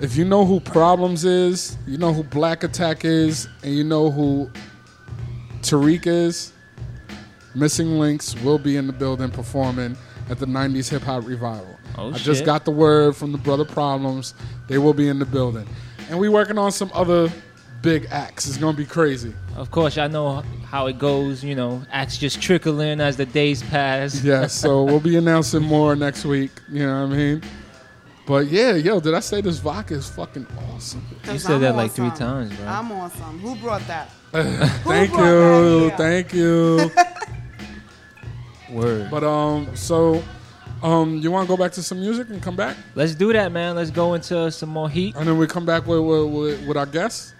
If 0.00 0.16
you 0.16 0.24
know 0.24 0.44
who 0.44 0.60
Problems 0.60 1.24
is, 1.24 1.78
you 1.86 1.96
know 1.96 2.12
who 2.12 2.22
Black 2.24 2.62
Attack 2.62 3.04
is, 3.04 3.48
and 3.62 3.74
you 3.74 3.84
know 3.84 4.10
who 4.10 4.50
Tariq 5.62 6.06
is, 6.06 6.52
Missing 7.54 7.98
Links 7.98 8.34
will 8.42 8.58
be 8.58 8.76
in 8.76 8.86
the 8.86 8.92
building 8.92 9.30
performing 9.30 9.96
at 10.28 10.38
the 10.38 10.46
90s 10.46 10.88
Hip 10.88 11.02
Hop 11.02 11.26
Revival. 11.26 11.78
Oh, 11.98 12.12
I 12.12 12.18
just 12.18 12.44
got 12.44 12.64
the 12.64 12.70
word 12.70 13.16
from 13.16 13.32
the 13.32 13.38
Brother 13.38 13.64
Problems. 13.64 14.34
They 14.68 14.78
will 14.78 14.94
be 14.94 15.08
in 15.08 15.18
the 15.18 15.26
building. 15.26 15.66
And 16.08 16.18
we 16.18 16.28
working 16.28 16.58
on 16.58 16.70
some 16.70 16.90
other 16.94 17.30
big 17.82 18.06
acts. 18.10 18.46
It's 18.46 18.56
going 18.56 18.74
to 18.74 18.76
be 18.76 18.86
crazy. 18.86 19.34
Of 19.56 19.70
course, 19.70 19.98
I 19.98 20.06
know 20.06 20.42
how 20.64 20.86
it 20.86 20.98
goes. 20.98 21.42
You 21.42 21.54
know, 21.54 21.82
acts 21.90 22.18
just 22.18 22.40
trickle 22.40 22.80
in 22.80 23.00
as 23.00 23.16
the 23.16 23.26
days 23.26 23.62
pass. 23.64 24.22
Yeah, 24.22 24.46
so 24.46 24.84
we'll 24.84 25.00
be 25.00 25.16
announcing 25.16 25.62
more 25.62 25.96
next 25.96 26.24
week. 26.24 26.52
You 26.68 26.86
know 26.86 27.06
what 27.06 27.14
I 27.14 27.16
mean? 27.16 27.42
But 28.26 28.46
yeah, 28.46 28.74
yo, 28.74 29.00
did 29.00 29.14
I 29.14 29.20
say 29.20 29.40
this 29.40 29.58
vodka 29.58 29.94
is 29.94 30.08
fucking 30.08 30.46
awesome? 30.72 31.04
You 31.24 31.38
said 31.38 31.56
I'm 31.56 31.60
that 31.62 31.70
on 31.70 31.76
like 31.76 31.90
three 31.90 32.10
times, 32.10 32.54
bro. 32.56 32.66
I'm 32.66 32.92
awesome. 32.92 33.40
Who 33.40 33.56
brought 33.56 33.84
that? 33.88 34.10
thank 34.30 35.10
brought 35.10 35.24
you, 35.24 35.90
that 35.90 35.90
here? 35.90 35.96
thank 35.96 36.32
you. 36.32 36.90
Word. 38.70 39.10
But 39.10 39.24
um, 39.24 39.74
so 39.74 40.22
um, 40.82 41.18
you 41.18 41.30
want 41.30 41.46
to 41.48 41.56
go 41.56 41.62
back 41.62 41.72
to 41.72 41.82
some 41.82 42.00
music 42.00 42.30
and 42.30 42.42
come 42.42 42.56
back, 42.56 42.76
Let's 42.94 43.14
do 43.14 43.32
that, 43.32 43.52
man. 43.52 43.76
Let's 43.76 43.90
go 43.90 44.14
into 44.14 44.50
some 44.50 44.68
more 44.70 44.88
heat. 44.88 45.14
and 45.16 45.26
then 45.28 45.36
we 45.38 45.46
come 45.46 45.66
back 45.66 45.86
with 45.86 46.00
with, 46.00 46.30
with, 46.32 46.66
with 46.68 46.76
our 46.76 46.86
guest. 46.86 47.34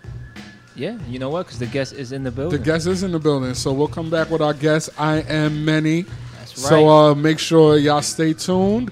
Yeah, 0.77 0.97
you 1.09 1.19
know 1.19 1.31
what? 1.31 1.47
Because 1.47 1.59
the 1.59 1.67
guest 1.67 1.93
is 1.93 2.13
in 2.13 2.23
the 2.23 2.31
building. 2.31 2.53
The 2.53 2.65
building. 2.65 2.75
guest 2.75 2.87
is 2.87 3.03
in 3.03 3.13
the 3.13 3.19
building, 3.19 3.55
so 3.55 3.73
we'll 3.73 3.89
come 3.89 4.09
back 4.09 4.31
with 4.31 4.41
our 4.41 4.55
guest. 4.55 4.91
I 4.99 5.17
am 5.23 5.65
many. 5.65 6.07
That's 6.39 6.63
So 6.63 6.87
right. 6.87 7.11
uh, 7.11 7.15
make 7.15 7.39
sure 7.39 7.77
y'all 7.77 8.03
stay 8.03 8.33
tuned. 8.33 8.91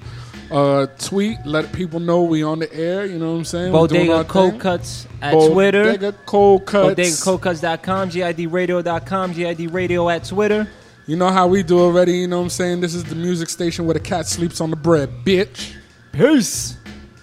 Uh, 0.50 0.86
tweet, 0.98 1.36
let 1.44 1.72
people 1.72 2.00
know 2.00 2.22
we 2.22 2.42
on 2.42 2.58
the 2.58 2.72
air. 2.74 3.04
You 3.06 3.18
know 3.18 3.32
what 3.32 3.38
I'm 3.38 3.44
saying? 3.44 3.72
We're 3.72 3.86
doing 3.86 4.06
Bodega 4.06 4.16
our 4.16 4.24
Cold 4.24 4.50
thing. 4.52 4.60
Cuts 4.60 5.06
at 5.22 5.32
Bodega 5.34 5.52
Twitter. 5.52 6.12
Cold 6.26 6.66
Cuts. 6.66 7.00
BodegaColdCuts.com, 7.00 8.10
GIDRadio.com, 8.10 9.32
GID 9.34 9.70
Radio 9.72 10.08
at 10.08 10.24
Twitter. 10.24 10.66
You 11.08 11.16
know 11.16 11.30
how 11.30 11.46
we 11.46 11.62
do 11.62 11.80
already. 11.80 12.18
You 12.18 12.28
know 12.28 12.36
what 12.36 12.42
I'm 12.44 12.50
saying? 12.50 12.82
This 12.82 12.94
is 12.94 13.02
the 13.02 13.14
music 13.14 13.48
station 13.48 13.86
where 13.86 13.94
the 13.94 14.00
cat 14.00 14.26
sleeps 14.26 14.60
on 14.60 14.68
the 14.68 14.76
bread, 14.76 15.08
bitch. 15.24 15.74
Peace. 16.12 16.76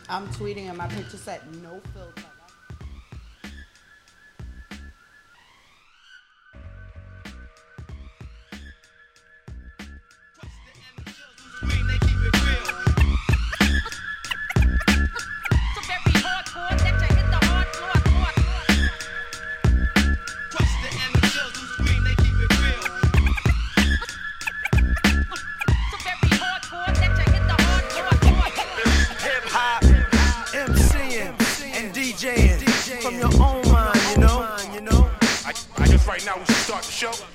I'm 0.09 0.27
tweeting 0.29 0.67
and 0.69 0.75
my 0.75 0.87
picture 0.87 1.17
said 1.17 1.41
no 1.61 1.79
filter. 1.93 2.24
Right 36.15 36.25
now 36.25 36.37
we 36.37 36.45
should 36.45 36.55
start 36.55 36.83
the 36.83 36.91
show. 36.91 37.34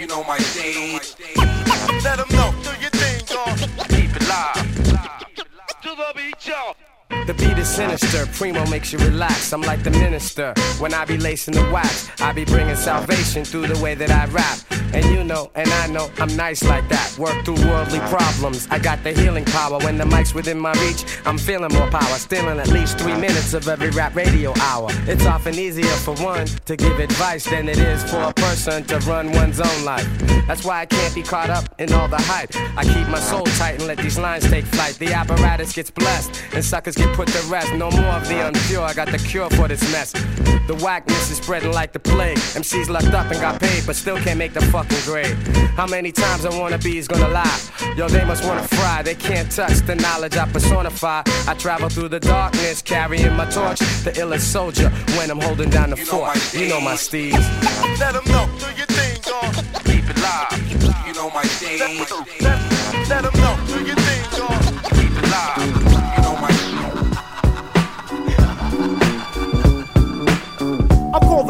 You 0.00 0.06
know 0.06 0.24
my 0.24 0.38
stage. 0.38 1.14
Let 2.02 2.16
them 2.16 2.28
know, 2.34 2.54
do 2.62 2.70
your 2.80 2.88
thing, 2.88 3.22
dog. 3.26 3.58
Keep 3.90 4.16
it 4.16 4.26
live. 4.26 4.54
To 5.82 5.90
the 5.94 6.12
beat, 6.16 6.46
y'all. 6.46 6.74
The 7.30 7.46
beat 7.46 7.58
is 7.58 7.68
sinister, 7.68 8.26
Primo 8.32 8.66
makes 8.66 8.92
you 8.92 8.98
relax. 8.98 9.52
I'm 9.52 9.60
like 9.60 9.84
the 9.84 9.92
minister. 9.92 10.52
When 10.80 10.92
I 10.92 11.04
be 11.04 11.16
lacing 11.16 11.54
the 11.54 11.62
wax, 11.70 12.10
I 12.20 12.32
be 12.32 12.44
bringing 12.44 12.74
salvation 12.74 13.44
through 13.44 13.68
the 13.68 13.80
way 13.80 13.94
that 13.94 14.10
I 14.10 14.24
rap. 14.32 14.58
And 14.92 15.04
you 15.04 15.22
know, 15.22 15.52
and 15.54 15.70
I 15.70 15.86
know, 15.86 16.10
I'm 16.18 16.34
nice 16.34 16.64
like 16.64 16.88
that. 16.88 17.16
Work 17.16 17.44
through 17.44 17.64
worldly 17.68 18.00
problems. 18.10 18.66
I 18.68 18.80
got 18.80 19.04
the 19.04 19.12
healing 19.12 19.44
power. 19.44 19.78
When 19.78 19.96
the 19.96 20.06
mic's 20.06 20.34
within 20.34 20.58
my 20.58 20.72
reach, 20.82 21.04
I'm 21.24 21.38
feeling 21.38 21.72
more 21.72 21.88
power. 21.88 22.18
Stealing 22.18 22.58
at 22.58 22.66
least 22.66 22.98
three 22.98 23.14
minutes 23.14 23.54
of 23.54 23.68
every 23.68 23.90
rap 23.90 24.16
radio 24.16 24.52
hour. 24.58 24.88
It's 25.06 25.26
often 25.26 25.54
easier 25.54 25.94
for 26.02 26.16
one 26.16 26.46
to 26.46 26.76
give 26.76 26.98
advice 26.98 27.44
than 27.44 27.68
it 27.68 27.78
is 27.78 28.02
for 28.10 28.20
a 28.22 28.34
person 28.34 28.82
to 28.86 28.98
run 29.00 29.30
one's 29.30 29.60
own 29.60 29.84
life. 29.84 30.08
That's 30.48 30.64
why 30.64 30.80
I 30.80 30.86
can't 30.86 31.14
be 31.14 31.22
caught 31.22 31.50
up 31.50 31.72
in 31.78 31.92
all 31.92 32.08
the 32.08 32.20
hype. 32.20 32.50
I 32.76 32.82
keep 32.82 33.06
my 33.06 33.20
soul 33.20 33.44
tight 33.44 33.76
and 33.76 33.86
let 33.86 33.98
these 33.98 34.18
lines 34.18 34.50
take 34.50 34.64
flight. 34.64 34.94
The 34.94 35.12
apparatus 35.12 35.72
gets 35.72 35.92
blessed, 35.92 36.42
and 36.52 36.64
suckers 36.64 36.96
get 36.96 37.14
put 37.24 37.28
the 37.34 37.46
rest. 37.50 37.74
No 37.74 37.90
more 37.90 38.14
of 38.16 38.26
the 38.28 38.36
unpure. 38.48 38.82
I 38.82 38.94
got 38.94 39.08
the 39.08 39.18
cure 39.18 39.50
for 39.50 39.68
this 39.68 39.82
mess. 39.92 40.12
The 40.70 40.76
whackness 40.82 41.30
is 41.30 41.36
spreading 41.36 41.72
like 41.72 41.92
the 41.92 41.98
plague. 41.98 42.38
MCs 42.60 42.88
left 42.88 43.12
up 43.12 43.30
and 43.30 43.38
got 43.40 43.60
paid, 43.60 43.84
but 43.86 43.94
still 43.94 44.16
can't 44.16 44.38
make 44.38 44.54
the 44.54 44.62
fucking 44.72 45.04
grade. 45.04 45.36
How 45.76 45.86
many 45.86 46.12
times 46.12 46.46
I 46.46 46.58
wanna 46.58 46.78
be 46.78 46.96
is 46.96 47.08
gonna 47.08 47.28
lie? 47.28 47.60
Yo, 47.94 48.08
they 48.08 48.24
must 48.24 48.42
wanna 48.44 48.66
fry. 48.68 49.02
They 49.02 49.14
can't 49.14 49.50
touch 49.50 49.78
the 49.80 49.96
knowledge 49.96 50.36
I 50.38 50.46
personify. 50.46 51.22
I 51.46 51.54
travel 51.58 51.90
through 51.90 52.08
the 52.08 52.20
darkness, 52.20 52.80
carrying 52.80 53.34
my 53.36 53.44
torch. 53.50 53.80
The 54.04 54.12
illest 54.22 54.46
soldier 54.56 54.88
when 55.16 55.30
I'm 55.30 55.40
holding 55.40 55.68
down 55.68 55.90
the 55.90 55.96
fort. 55.96 56.38
You 56.54 56.68
know 56.68 56.80
my 56.80 56.96
steeds. 56.96 57.46
Let 58.00 58.14
them 58.14 58.24
know, 58.32 58.48
do 58.62 58.68
your 58.80 58.90
thing, 58.98 59.20
dog. 59.28 59.52
Keep 59.84 60.08
it 60.08 60.18
live. 60.24 61.06
You 61.06 61.12
know 61.12 61.28
my 61.28 61.42
stage. 61.42 61.80
Let, 62.40 62.58
let 63.10 63.22
them 63.24 63.36
know, 63.42 63.54
do 63.66 63.84
your 63.84 64.00
thing, 64.06 64.22
dog. 64.38 64.62
Keep 64.96 65.12
it 65.20 65.28
live. 65.28 65.79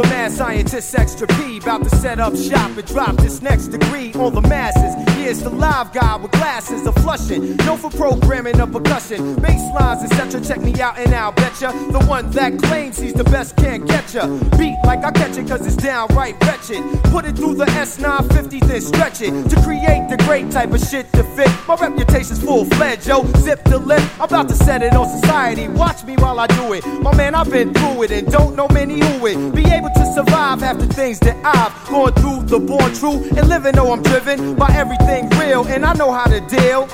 The 0.03 0.09
mad 0.09 0.33
scientist 0.33 0.95
extra 0.95 1.27
P, 1.27 1.59
about 1.59 1.83
to 1.83 1.91
set 1.91 2.21
up 2.21 2.35
shop 2.37 2.77
and 2.77 2.87
drop 2.87 3.17
this 3.17 3.43
next 3.43 3.69
degree 3.69 4.13
on 4.15 4.35
the 4.35 4.41
masses. 4.43 5.10
Here's 5.21 5.43
the 5.43 5.51
live 5.51 5.93
guy 5.93 6.17
with 6.17 6.31
glasses 6.33 6.87
of 6.87 6.95
flushing, 6.97 7.55
known 7.59 7.77
for 7.77 7.91
programming 7.91 8.59
of 8.59 8.73
percussion, 8.73 9.37
bass 9.37 9.61
lines, 9.79 10.03
etc. 10.03 10.41
Check 10.41 10.61
me 10.63 10.81
out 10.81 10.99
and 10.99 11.15
I'll 11.15 11.31
betcha 11.31 11.73
the 11.93 12.03
one 12.09 12.31
that 12.31 12.59
claims 12.59 12.97
he's 12.97 13.13
the 13.13 13.25
best 13.25 13.55
can't 13.57 13.87
get 13.87 14.15
ya. 14.15 14.27
Beat 14.57 14.79
like 14.83 15.05
I 15.05 15.11
catch 15.13 15.37
it 15.37 15.47
cause 15.47 15.65
it's 15.67 15.77
downright 15.77 16.43
wretched. 16.45 16.83
Put 17.13 17.27
it 17.27 17.37
through 17.37 17.57
the 17.57 17.67
S950, 17.67 18.61
then 18.67 18.81
stretch 18.81 19.21
it 19.21 19.31
to 19.51 19.57
create 19.63 20.09
the 20.09 20.17
great 20.25 20.51
type 20.51 20.73
of 20.73 20.81
shit 20.81 21.13
to 21.13 21.23
fit. 21.37 21.51
My 21.69 21.75
reputation's 21.75 22.43
full 22.43 22.65
fledged, 22.65 23.07
yo. 23.07 23.25
Zip 23.37 23.63
the 23.65 23.79
lip, 23.79 24.03
I'm 24.15 24.23
about 24.23 24.49
to 24.49 24.55
set 24.55 24.83
it 24.83 24.95
on 24.95 25.07
society. 25.21 25.69
Watch 25.69 26.03
me 26.05 26.17
while 26.17 26.41
I 26.41 26.47
do 26.47 26.73
it. 26.73 26.85
My 27.03 27.15
man, 27.15 27.35
I've 27.35 27.51
been 27.51 27.75
through 27.75 28.05
it 28.05 28.11
and 28.11 28.27
don't 28.33 28.57
know 28.57 28.69
many 28.69 28.95
who 28.95 29.27
it. 29.27 29.55
Be 29.55 29.67
able 29.71 29.91
to 29.91 30.13
survive 30.15 30.63
after 30.63 30.87
things 30.87 31.21
that 31.21 31.37
I've 31.45 31.75
gone 31.89 32.15
through, 32.15 32.47
the 32.47 32.59
born 32.59 32.95
true, 32.95 33.23
and 33.37 33.49
living 33.49 33.75
though 33.75 33.93
I'm 33.93 34.03
driven 34.03 34.57
by 34.57 34.71
everything 34.75 35.10
real, 35.39 35.67
and 35.67 35.85
I 35.85 35.93
know 35.95 36.13
how 36.13 36.27
to 36.27 36.41
deal. 36.41 36.89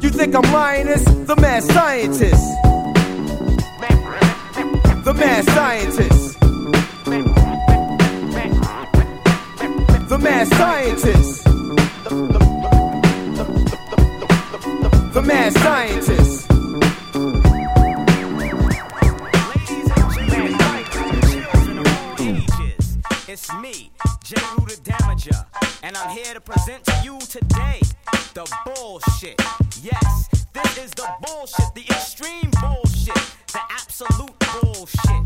You 0.00 0.10
think 0.10 0.34
I'm 0.34 0.52
lying? 0.52 0.88
It's 0.88 1.04
the 1.04 1.36
mad 1.36 1.62
scientist. 1.62 2.44
The 5.04 5.14
mad 5.14 5.44
scientist. 5.44 6.40
The 10.08 10.18
mad 10.18 10.48
scientist. 10.48 11.44
The 15.14 15.22
mad 15.22 15.52
scientist. 15.52 16.49
It's 23.42 23.54
me, 23.54 23.90
J. 24.22 24.36
Roo 24.52 24.66
the 24.66 24.76
Damager, 24.84 25.46
and 25.82 25.96
I'm 25.96 26.14
here 26.14 26.34
to 26.34 26.42
present 26.42 26.84
to 26.84 27.00
you 27.02 27.18
today 27.20 27.80
the 28.34 28.46
bullshit. 28.66 29.40
Yes, 29.80 30.28
this 30.52 30.76
is 30.76 30.90
the 30.90 31.08
bullshit, 31.22 31.74
the 31.74 31.86
extreme 31.88 32.50
bullshit, 32.60 33.14
the 33.46 33.60
absolute 33.70 34.38
bullshit. 34.60 35.24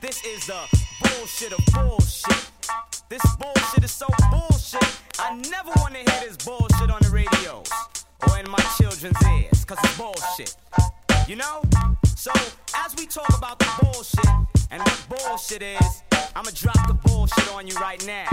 This 0.00 0.24
is 0.24 0.46
the 0.46 0.60
bullshit 1.02 1.52
of 1.52 1.62
bullshit. 1.74 2.50
This 3.10 3.22
bullshit 3.36 3.84
is 3.84 3.90
so 3.90 4.06
bullshit, 4.30 4.88
I 5.18 5.36
never 5.50 5.72
wanna 5.76 5.98
hear 5.98 6.20
this 6.26 6.38
bullshit 6.38 6.90
on 6.90 7.02
the 7.02 7.10
radios 7.10 7.68
or 8.26 8.38
in 8.38 8.50
my 8.50 8.64
children's 8.78 9.22
ears, 9.28 9.62
cause 9.66 9.76
it's 9.84 9.98
bullshit. 9.98 10.56
You 11.28 11.36
know? 11.36 11.62
So, 12.16 12.32
as 12.76 12.94
we 12.96 13.06
talk 13.06 13.28
about 13.36 13.58
the 13.58 13.70
bullshit 13.80 14.26
and 14.70 14.82
what 14.82 15.06
bullshit 15.08 15.62
is, 15.62 16.02
I'ma 16.34 16.50
drop 16.54 16.88
the 16.88 16.94
bullshit 16.94 17.52
on 17.54 17.66
you 17.66 17.74
right 17.76 18.04
now. 18.06 18.28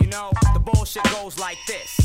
You 0.00 0.06
know, 0.06 0.30
the 0.54 0.60
bullshit 0.60 1.02
goes 1.12 1.38
like 1.38 1.58
this. 1.66 2.00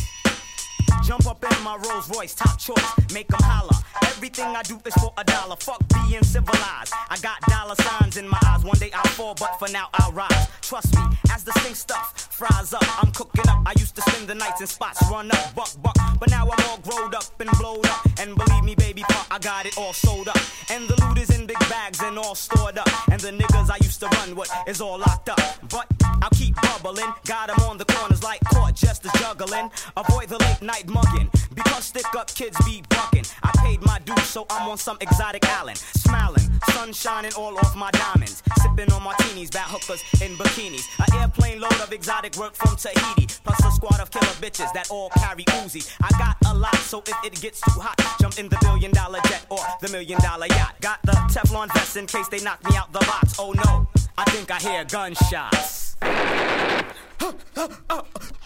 Jump 1.05 1.27
up 1.27 1.43
in 1.43 1.63
my 1.63 1.75
Rolls 1.75 2.09
Royce, 2.15 2.33
top 2.33 2.57
choice, 2.57 2.81
make 3.13 3.29
make 3.29 3.33
'em 3.33 3.47
holler. 3.47 3.77
Everything 4.03 4.55
I 4.55 4.63
do 4.63 4.79
is 4.85 4.93
for 4.95 5.13
a 5.17 5.23
dollar. 5.23 5.55
Fuck 5.57 5.81
being 5.93 6.23
civilized. 6.23 6.93
I 7.09 7.17
got 7.21 7.39
dollar 7.41 7.75
signs 7.75 8.17
in 8.17 8.27
my 8.27 8.39
eyes. 8.45 8.63
One 8.63 8.77
day 8.79 8.91
I'll 8.93 9.11
fall, 9.11 9.35
but 9.35 9.59
for 9.59 9.67
now 9.69 9.89
I'll 9.93 10.13
rise. 10.13 10.47
Trust 10.61 10.95
me, 10.95 11.03
as 11.31 11.43
the 11.43 11.51
stink 11.59 11.75
stuff 11.75 12.29
fries 12.31 12.73
up, 12.73 13.03
I'm 13.03 13.11
cooking 13.11 13.47
up. 13.49 13.61
I 13.65 13.73
used 13.77 13.95
to 13.95 14.01
spend 14.01 14.27
the 14.27 14.35
nights 14.35 14.61
in 14.61 14.67
spots, 14.67 14.99
run 15.11 15.29
up, 15.31 15.55
buck, 15.55 15.71
buck. 15.81 16.02
But 16.23 16.29
now 16.29 16.49
I'm 16.49 16.69
all 16.69 16.77
growed 16.77 17.13
up 17.15 17.25
and 17.41 17.49
blowed 17.59 17.85
up. 17.85 18.07
And 18.17 18.33
believe 18.37 18.63
me, 18.63 18.75
baby, 18.75 19.03
pop, 19.09 19.27
I 19.29 19.39
got 19.39 19.65
it 19.65 19.77
all 19.77 19.91
sold 19.91 20.29
up. 20.29 20.37
And 20.69 20.87
the 20.87 20.95
loot 21.03 21.17
is 21.17 21.37
in 21.37 21.45
big 21.45 21.59
bags 21.67 22.01
and 22.01 22.17
all 22.17 22.33
stored 22.33 22.77
up. 22.77 22.87
And 23.11 23.19
the 23.19 23.31
niggas 23.31 23.69
I 23.69 23.75
used 23.81 23.99
to 23.99 24.07
run 24.07 24.33
with 24.33 24.49
is 24.65 24.79
all 24.79 24.99
locked 24.99 25.27
up. 25.27 25.41
But 25.69 25.85
I'll 26.21 26.29
keep 26.29 26.42
bubbling. 26.61 27.13
Got 27.25 27.49
'em 27.49 27.59
on 27.69 27.77
the 27.77 27.85
corners 27.85 28.23
like 28.23 28.39
court 28.45 28.75
just 28.75 29.03
juggling. 29.19 29.69
Avoid 29.97 30.29
the 30.29 30.37
late 30.37 30.61
night 30.61 30.87
mugging. 30.87 31.29
Because 31.53 31.85
stick 31.85 32.15
up 32.15 32.33
kids 32.33 32.57
be 32.65 32.83
bucking. 32.89 33.25
I 33.43 33.51
paid 33.63 33.81
my 33.85 33.99
dues, 33.99 34.23
so 34.23 34.45
I'm 34.49 34.69
on 34.69 34.77
some 34.77 34.97
exotic 35.01 35.45
island. 35.47 35.79
Smiling, 35.97 36.49
sun 36.71 36.93
shining 36.93 37.33
all 37.33 37.57
off 37.57 37.75
my 37.75 37.91
diamonds. 37.91 38.41
Sipping 38.61 38.91
on 38.91 39.03
martinis, 39.03 39.49
bat 39.49 39.67
hookers 39.67 40.01
in 40.21 40.35
bikinis. 40.37 40.85
An 40.99 41.21
airplane 41.21 41.59
load 41.59 41.79
of 41.81 41.91
exotic 41.91 42.35
work 42.37 42.55
from 42.55 42.75
Tahiti. 42.75 43.27
Plus 43.43 43.59
a 43.65 43.71
squad 43.71 43.99
of 43.99 44.09
killer 44.11 44.35
bitches 44.41 44.71
that 44.73 44.89
all 44.89 45.09
carry 45.09 45.43
Uzi. 45.59 45.83
I 46.01 46.09
got 46.17 46.35
a 46.45 46.53
lot, 46.53 46.75
so 46.77 47.03
if 47.05 47.17
it 47.23 47.39
gets 47.41 47.61
too 47.61 47.79
hot, 47.79 47.99
jump 48.19 48.37
in 48.39 48.49
the 48.49 48.57
billion 48.61 48.91
dollar 48.91 49.19
jet 49.27 49.45
or 49.49 49.59
the 49.81 49.89
million 49.89 50.19
dollar 50.21 50.47
yacht. 50.47 50.75
Got 50.81 50.99
the 51.03 51.13
Teflon 51.33 51.71
vest 51.73 51.97
in 51.97 52.07
case 52.07 52.27
they 52.29 52.39
knock 52.39 52.63
me 52.69 52.75
out 52.75 52.91
the 52.91 52.99
box. 52.99 53.35
Oh 53.39 53.51
no, 53.51 53.87
I 54.17 54.23
think 54.31 54.49
I 54.51 54.59
hear 54.59 54.85
gunshots. 54.85 55.82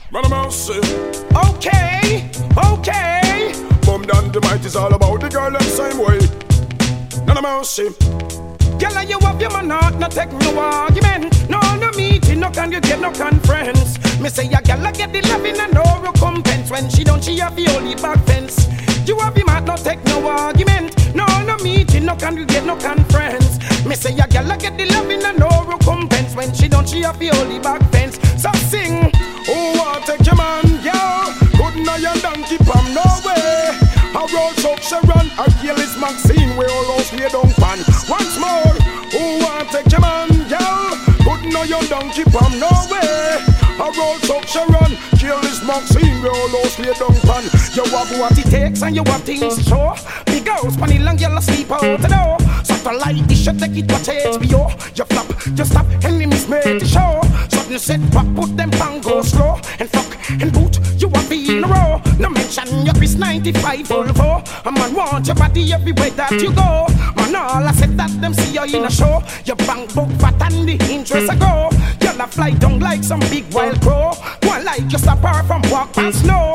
Man, 0.09 0.23
I'm 0.23 0.33
out 0.33 0.53
Okay, 1.55 2.31
okay. 2.57 3.53
Bum 3.85 4.03
down 4.03 4.31
the 4.31 4.39
mic 4.49 4.65
is 4.65 4.75
all 4.75 4.93
about 4.93 5.19
the 5.19 5.29
girl 5.29 5.51
them 5.51 5.61
same 5.61 5.97
way. 5.97 6.17
Of 7.27 7.43
mercy. 7.43 7.89
Girl, 8.79 9.03
you 9.03 9.19
have 9.19 9.41
your 9.41 9.51
man 9.51 9.69
heart, 9.69 9.99
not 9.99 10.11
take 10.11 10.31
no 10.31 10.57
argument. 10.59 11.49
No, 11.49 11.59
no 11.75 11.91
meeting, 11.91 12.39
no 12.39 12.49
can 12.51 12.71
you 12.71 12.79
get 12.79 13.01
no 13.01 13.11
conference. 13.11 13.97
Me 14.19 14.29
say 14.29 14.47
a 14.47 14.61
gal 14.61 14.85
a 14.85 14.91
get 14.91 15.11
the 15.11 15.21
loving 15.27 15.59
and 15.59 15.73
no 15.73 15.83
recompense 16.01 16.71
when 16.71 16.89
she 16.89 17.03
don't 17.03 17.23
she 17.23 17.39
have 17.39 17.55
the 17.55 17.67
only 17.75 17.95
back 17.95 18.23
fence. 18.25 18.67
You 19.07 19.17
have 19.19 19.37
him 19.37 19.47
out, 19.47 19.63
no 19.63 19.77
take 19.77 20.03
no 20.03 20.27
argument. 20.27 21.15
No, 21.15 21.25
no 21.45 21.55
meeting, 21.63 22.03
no 22.03 22.15
congregate, 22.17 22.65
no 22.65 22.75
conference. 22.75 23.57
Me 23.85 23.95
say 23.95 24.11
a 24.17 24.27
gal 24.27 24.51
a 24.51 24.57
get 24.57 24.77
the 24.77 24.85
loving 24.87 25.23
and 25.23 25.39
no 25.39 25.47
recompense 25.63 26.35
when 26.35 26.53
she 26.53 26.67
don't 26.67 26.89
she 26.89 27.03
have 27.03 27.17
the 27.17 27.29
only 27.39 27.57
back 27.57 27.81
fence. 27.89 28.19
So 28.35 28.51
sing, 28.67 29.09
oh 29.47 29.77
what 29.79 30.05
take 30.05 30.25
your 30.25 30.35
man, 30.35 30.65
yo. 30.83 30.99
Good 31.55 31.85
night 31.85 32.03
and 32.03 32.21
donkey 32.21 32.57
from 32.67 32.83
nowhere. 32.93 33.79
A 34.11 34.23
road 34.27 34.55
truck 34.59 34.83
Sharon, 34.83 35.31
a 35.39 35.45
kill 35.61 35.79
is 35.79 35.95
Maxine, 35.95 36.57
we 36.57 36.65
all 36.65 36.87
lost 36.89 37.13
we 37.13 37.29
don't 37.29 37.55
pan. 37.55 37.79
Once 38.09 38.37
more, 38.37 38.75
who 39.15 39.39
want 39.39 39.69
take 39.71 39.89
your 39.89 40.01
man, 40.01 40.27
yo? 40.51 40.67
Good 41.23 41.53
night 41.53 41.71
and 41.71 41.87
donkey 41.87 42.23
from 42.23 42.59
nowhere. 42.59 43.46
A 43.79 43.91
road 43.93 44.19
truck 44.23 44.47
Sharon, 44.47 44.97
kill 45.19 45.39
is 45.45 45.61
Maxine, 45.63 46.21
we 46.23 46.29
all 46.29 46.49
lost 46.49 46.81
down 46.81 47.13
pan. 47.21 47.43
You 47.75 47.85
have 47.93 48.09
what 48.19 48.37
it 48.37 48.49
takes 48.49 48.81
and 48.81 48.95
you 48.95 49.03
have 49.05 49.21
things 49.21 49.63
show. 49.67 49.93
Big 50.25 50.45
girls, 50.45 50.75
funny 50.77 50.97
long 50.97 51.19
yellow 51.19 51.39
sleep 51.41 51.71
out 51.71 52.01
the 52.01 52.07
door. 52.07 52.37
Satellite 52.65 53.27
dish, 53.27 53.37
you 53.39 53.43
should 53.45 53.59
take 53.59 53.77
it 53.77 53.91
watch 53.91 54.09
HBO. 54.09 54.73
You 54.97 55.05
flop, 55.05 55.27
you 55.45 55.65
stop, 55.65 55.85
enemies 56.03 56.47
made 56.49 56.79
to 56.79 56.85
show. 56.85 57.21
Sudden 57.49 57.77
set 57.77 58.01
pop, 58.11 58.25
put 58.35 58.57
them 58.57 58.71
go 59.01 59.21
slow. 59.21 59.59
And 59.79 59.89
fuck, 59.89 60.17
and 60.41 60.51
boot, 60.51 60.79
you 60.99 61.09
have 61.09 61.29
be 61.29 61.57
in 61.57 61.63
a 61.63 61.67
row. 61.67 62.01
No 62.19 62.29
mention 62.29 62.83
your 62.83 62.95
Chris 62.95 63.15
95 63.15 63.87
Volvo. 63.87 64.65
A 64.65 64.71
man 64.71 64.93
want 64.95 65.27
your 65.27 65.35
body 65.35 65.71
everywhere 65.71 66.09
that 66.11 66.31
you 66.31 66.51
go. 66.51 66.87
Man, 67.15 67.35
all 67.35 67.63
I 67.63 67.71
said 67.73 67.95
that 67.97 68.09
them 68.21 68.33
see 68.33 68.53
you 68.53 68.63
in 68.63 68.85
a 68.85 68.91
show. 68.91 69.21
Your 69.45 69.55
bank 69.57 69.93
book 69.93 70.09
fat 70.19 70.41
and 70.51 70.67
the 70.67 70.73
interest 70.91 71.29
I 71.29 71.35
go. 71.35 71.69
A 72.19 72.25
fly 72.25 72.49
down 72.51 72.79
like 72.79 73.03
some 73.03 73.19
big 73.19 73.45
wild 73.53 73.79
crow. 73.81 74.11
One 74.43 74.65
like 74.65 74.87
just 74.87 75.05
apart 75.05 75.45
from 75.45 75.61
walk 75.69 75.93
past 75.93 76.23
slow. 76.23 76.53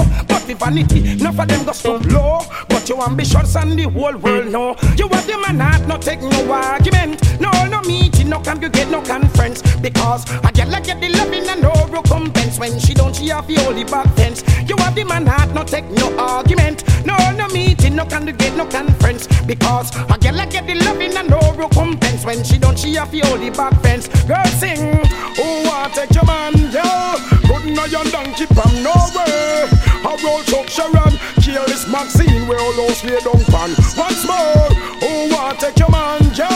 The 0.53 0.59
vanity, 0.59 1.17
none 1.17 1.39
of 1.41 1.49
them 1.49 1.65
go 1.65 1.73
stop 1.73 2.05
low. 2.05 2.41
But 2.69 2.87
your 2.87 3.03
ambitions 3.09 3.57
and 3.57 3.73
the 3.73 3.85
whole 3.85 4.15
world 4.19 4.53
know. 4.53 4.77
You 4.99 5.09
have 5.09 5.27
the 5.27 5.39
man 5.39 5.59
heart, 5.59 5.89
no 5.89 5.97
take 5.97 6.21
no 6.21 6.53
argument. 6.53 7.41
No, 7.41 7.51
no 7.69 7.81
meeting, 7.89 8.29
no 8.29 8.39
congregate, 8.39 8.91
no 8.91 9.01
conference. 9.01 9.63
Because 9.79 10.31
I 10.45 10.51
get 10.51 10.69
like 10.69 10.85
get 10.85 11.01
the 11.01 11.09
loving 11.09 11.49
and 11.49 11.63
no 11.63 11.73
recompense. 11.89 12.59
When 12.59 12.79
she 12.79 12.93
don't, 12.93 13.17
she 13.17 13.29
have 13.29 13.47
the 13.47 13.65
only 13.67 13.85
back 13.85 14.15
fence. 14.15 14.45
You 14.69 14.77
have 14.77 14.95
the 14.95 15.05
man 15.05 15.27
heart, 15.27 15.55
no 15.55 15.65
take 15.65 15.89
no 15.89 16.15
argument. 16.19 16.85
No, 17.07 17.17
no 17.31 17.49
meeting, 17.49 17.97
no 17.97 18.05
congregate, 18.05 18.55
no 18.55 18.67
conference. 18.67 19.27
Because 19.47 19.97
I 19.97 20.19
get 20.19 20.35
like 20.35 20.51
get 20.51 20.67
the 20.67 20.75
loving 20.75 21.17
and 21.17 21.31
no 21.31 21.41
recompense. 21.57 22.27
When 22.27 22.45
she 22.45 22.59
don't, 22.59 22.79
she 22.79 22.95
have 22.97 23.11
the 23.11 23.23
only 23.33 23.49
back 23.49 23.73
fence. 23.81 24.07
Girl 24.29 24.45
sing, 24.61 25.01
oh, 25.39 25.71
I 25.73 25.91
take 25.95 26.15
your 26.15 26.27
man, 26.27 26.53
yo. 26.71 27.33
Good 27.49 27.75
night 27.75 27.95
and 27.95 28.13
donkey 28.13 28.45
from 28.45 28.83
nowhere. 28.83 29.82
A 30.05 30.17
roll 30.25 30.43
truck 30.43 30.69
Sharon, 30.69 31.15
careless 31.41 31.87
Maxine, 31.87 32.49
we 32.49 32.57
all 32.57 32.75
lost 32.77 33.05
lay 33.05 33.21
down 33.21 33.45
pan. 33.47 33.71
Once 33.97 34.27
more, 34.27 34.69
oh, 35.03 35.37
I 35.39 35.55
take 35.59 35.79
your 35.79 35.91
man, 35.91 36.23
yo. 36.35 36.49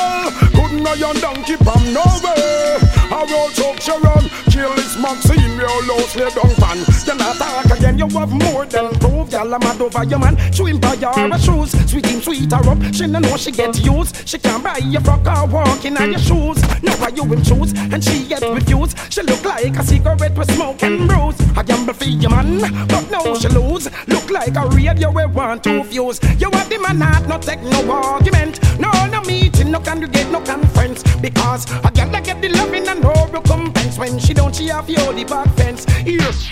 Good 0.53 0.83
night 0.83 1.03
and 1.03 1.21
donkey 1.21 1.57
from 1.57 1.93
nowhere. 1.93 2.86
A 3.09 3.25
roll 3.31 3.49
truck 3.51 3.81
Sharon, 3.81 4.29
careless 4.51 4.97
Maxine, 4.99 5.57
we 5.57 5.65
all 5.65 5.87
lost 5.87 6.17
lay 6.17 6.29
down 6.31 6.55
pan. 6.57 6.79
You 7.07 7.15
not 7.15 7.37
talk 7.37 7.79
again, 7.79 7.99
you 7.99 8.09
have 8.09 8.33
more 8.33 8.67
than 8.67 8.91
proof. 8.99 9.31
Y'all 9.31 9.53
a 9.53 9.59
mad 9.59 9.81
over 9.81 10.05
your 10.05 10.19
man, 10.19 10.37
show 10.53 10.65
him 10.65 10.81
buy 10.81 10.95
your 10.95 11.39
shoes. 11.39 11.71
Sweet 11.91 12.07
him, 12.07 12.21
sweet 12.21 12.53
her 12.53 12.69
up, 12.69 12.83
she 12.93 13.07
no 13.07 13.21
know 13.21 13.37
she 13.37 13.53
get 13.53 13.79
used. 13.85 14.29
She 14.29 14.39
can't 14.39 14.63
buy 14.63 14.79
your 14.79 15.01
frock 15.03 15.27
or 15.27 15.47
walking 15.47 15.97
on 15.97 16.11
your 16.11 16.21
shoes. 16.21 16.61
Now 16.83 16.97
why 16.97 17.09
you 17.09 17.25
him 17.25 17.43
choose, 17.43 17.73
and 17.75 18.03
she 18.03 18.27
get 18.27 18.43
refused. 18.43 18.99
She 19.13 19.23
look 19.23 19.45
like 19.45 19.77
a 19.77 19.85
cigarette 19.85 20.37
with 20.37 20.51
smoke 20.55 20.83
and 20.83 21.09
bruise. 21.09 21.37
I 21.57 21.63
gamble 21.63 21.95
for 21.95 22.05
your 22.05 22.31
man, 22.31 22.61
but 22.89 23.11
now 23.11 23.35
she 23.35 23.49
lose. 23.49 23.89
Look 24.09 24.31
like 24.31 24.57
a 24.57 24.67
radio 24.69 25.11
we 25.11 25.27
want 25.27 25.63
to 25.65 25.85
fuse. 25.85 26.21
You 26.41 26.51
have 26.51 26.69
the 26.69 26.79
man 26.79 27.01
heart, 27.01 27.29
no 27.29 27.39
take 27.39 27.63
no 27.63 27.91
argument. 27.91 28.61
No, 28.81 28.91
no 29.07 29.21
meeting, 29.23 29.71
no 29.71 29.81
congregate, 29.81 30.31
no 30.31 30.41
conference. 30.41 31.03
Because 31.21 31.71
I 31.85 31.91
get 31.91 32.13
to 32.13 32.21
get 32.21 32.43
the 32.43 32.49
loving 32.49 32.87
and 32.89 32.96
no 33.01 33.13
recompense. 33.33 33.99
When 33.99 34.19
she 34.19 34.35
don't, 34.35 34.55
she 34.55 34.69
have 34.69 34.87
the 34.87 35.25
back 35.25 35.49
fence. 35.57 35.87
Yes. 36.05 36.49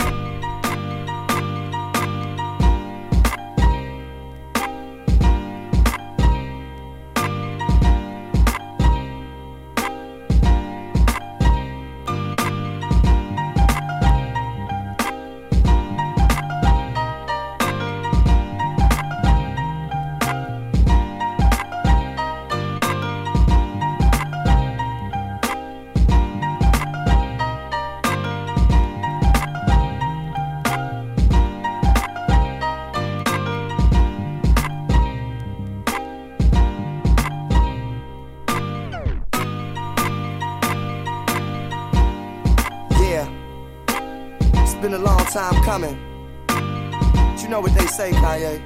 Know 47.54 47.60
what 47.60 47.74
they 47.74 47.86
say, 47.86 48.10
Kanye? 48.10 48.58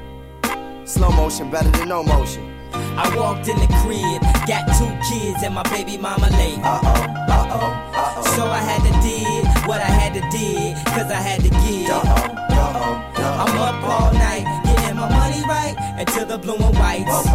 Slow 0.89 1.11
motion 1.11 1.51
better 1.51 1.69
than 1.73 1.91
no 1.91 2.03
motion. 2.03 2.43
I 2.73 3.05
walked 3.15 3.47
in 3.47 3.59
the 3.59 3.69
crib, 3.85 4.23
got 4.49 4.65
two 4.81 4.89
kids 5.09 5.43
and 5.45 5.55
my 5.55 5.63
baby 5.65 5.99
mama 5.99 6.29
late. 6.41 6.59
Uh 6.65 6.81
oh, 6.83 7.05
uh 7.29 7.49
oh, 7.53 7.69
uh 8.01 8.15
oh. 8.17 8.35
So 8.35 8.47
I 8.47 8.63
had 8.71 8.81
to 8.89 8.93
did 9.05 9.45
what 9.69 9.83
I 9.83 9.93
had 10.01 10.15
to 10.15 10.23
did, 10.33 10.75
cause 10.97 11.11
I 11.13 11.21
had 11.21 11.43
to 11.43 11.51
give. 11.51 11.91
Uh 11.91 12.01
oh, 12.01 12.33
uh 12.49 12.81
oh, 12.81 13.25
uh 13.25 13.45
I'm 13.45 13.59
up 13.69 13.79
all 13.93 14.13
night, 14.15 14.47
getting 14.65 14.97
my 14.97 15.09
money 15.21 15.43
right 15.45 15.77
until 16.01 16.25
the 16.25 16.39
blue 16.39 16.57
and 16.57 16.75
whites. 16.79 17.27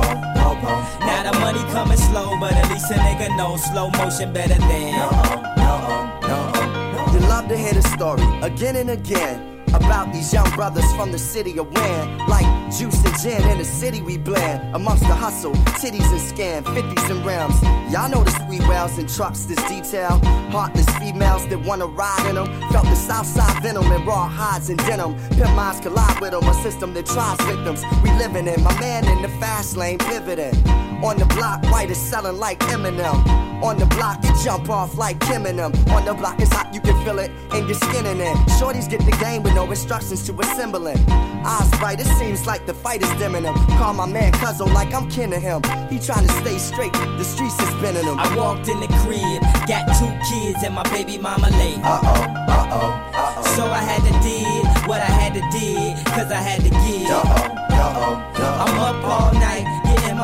Now 1.05 1.31
the 1.31 1.37
money 1.37 1.61
coming 1.71 1.97
slow, 1.97 2.35
but 2.39 2.53
at 2.53 2.67
least 2.71 2.89
a 2.89 2.95
nigga 2.95 3.37
know 3.37 3.57
slow 3.57 3.91
motion 3.91 4.33
better 4.33 4.57
than. 4.57 4.95
Uh 4.95 5.09
oh, 5.13 5.43
uh 5.61 5.85
oh, 5.93 6.19
uh 6.23 6.51
oh. 6.55 7.13
You 7.13 7.19
love 7.29 7.47
to 7.49 7.55
hear 7.55 7.73
the 7.73 7.83
story 7.83 8.25
again 8.41 8.75
and 8.75 8.89
again 8.89 9.52
about 9.73 10.13
these 10.13 10.31
young 10.33 10.49
brothers 10.51 10.91
from 10.93 11.11
the 11.11 11.17
city 11.17 11.57
of 11.59 11.71
Wan. 11.73 12.17
Like 12.27 12.45
juice 12.71 13.03
and 13.05 13.17
gin 13.21 13.41
in 13.49 13.57
the 13.57 13.65
city 13.65 14.01
we 14.01 14.17
blend. 14.17 14.75
Amongst 14.75 15.03
the 15.03 15.15
hustle, 15.15 15.53
titties 15.81 16.09
and 16.11 16.21
scam, 16.21 16.63
50s 16.63 17.09
and 17.09 17.25
rims. 17.25 17.61
Y'all 17.91 18.09
know 18.09 18.23
the 18.23 18.31
sweet 18.45 18.61
wells 18.61 18.97
and 18.97 19.09
trucks, 19.09 19.45
this 19.45 19.61
detail. 19.67 20.19
Heartless 20.51 20.89
females 20.97 21.47
that 21.47 21.59
wanna 21.59 21.87
ride 21.87 22.25
in 22.29 22.35
them. 22.35 22.47
Felt 22.71 22.85
the 22.85 22.95
south 22.95 23.27
side 23.27 23.61
venom 23.61 23.91
and 23.91 24.05
raw 24.05 24.27
hides 24.27 24.69
and 24.69 24.79
denim. 24.79 25.15
Pimp 25.31 25.55
minds 25.55 25.79
collide 25.79 26.19
with 26.19 26.31
them, 26.31 26.43
a 26.43 26.53
system 26.55 26.93
that 26.93 27.05
tries 27.05 27.39
victims. 27.41 27.83
We 28.03 28.11
living 28.11 28.47
in, 28.47 28.63
my 28.63 28.77
man 28.79 29.07
in 29.07 29.21
the 29.21 29.29
fast 29.39 29.77
lane 29.77 29.97
pivoting. 29.97 30.92
On 31.01 31.17
the 31.17 31.25
block, 31.25 31.63
white 31.71 31.89
is 31.89 31.97
selling 31.97 32.37
like 32.37 32.59
Eminem. 32.71 33.25
On 33.63 33.77
the 33.77 33.85
block, 33.85 34.21
you 34.23 34.31
jump 34.43 34.69
off 34.69 34.97
like 34.97 35.19
Kim 35.21 35.45
and 35.45 35.57
them. 35.57 35.71
On 35.91 36.03
the 36.03 36.13
block, 36.13 36.39
it's 36.41 36.51
hot, 36.51 36.73
you 36.73 36.81
can 36.81 37.01
feel 37.05 37.17
it 37.19 37.31
in 37.55 37.65
your 37.65 37.75
skin 37.75 38.05
and 38.05 38.19
in. 38.19 38.35
Shorties 38.59 38.89
get 38.89 38.99
the 39.05 39.15
game 39.23 39.41
with 39.41 39.55
no 39.55 39.69
instructions 39.69 40.25
to 40.27 40.37
assemble 40.41 40.85
it. 40.87 40.99
Eyes 41.45 41.69
bright, 41.79 42.01
it 42.01 42.07
seems 42.19 42.45
like 42.45 42.65
the 42.65 42.73
fight 42.73 43.01
is 43.01 43.09
dimming 43.19 43.43
him. 43.43 43.55
Call 43.79 43.93
my 43.93 44.05
man 44.05 44.33
Cuzzo 44.33 44.71
like 44.73 44.93
I'm 44.93 45.09
kin 45.09 45.29
to 45.31 45.39
him. 45.39 45.61
He 45.89 45.97
trying 45.99 46.27
to 46.27 46.33
stay 46.41 46.57
straight, 46.57 46.91
the 46.91 47.23
streets 47.23 47.57
is 47.61 47.69
spinning 47.69 48.03
him. 48.03 48.19
I 48.19 48.35
walked 48.35 48.67
in 48.67 48.79
the 48.81 48.87
crib, 49.03 49.41
got 49.65 49.87
two 49.97 50.11
kids 50.27 50.63
and 50.63 50.73
my 50.75 50.83
baby 50.91 51.17
mama 51.17 51.49
late. 51.51 51.79
Uh 51.83 51.99
oh, 52.03 52.23
uh 52.51 52.69
oh, 52.71 53.11
uh 53.13 53.33
oh. 53.37 53.55
So 53.55 53.65
I 53.65 53.79
had 53.79 54.01
to 54.03 54.13
did 54.27 54.87
what 54.87 54.99
I 54.99 55.05
had 55.05 55.33
to 55.35 55.41
did, 55.55 56.05
cause 56.07 56.31
I 56.31 56.41
had 56.41 56.61
to 56.63 56.69
give. 56.69 57.09
Uh 57.09 57.23
oh, 57.23 57.63
uh 57.71 57.93
oh, 57.95 58.65
I'm 58.65 58.79
up 58.79 59.03
all 59.05 59.33
night, 59.33 59.63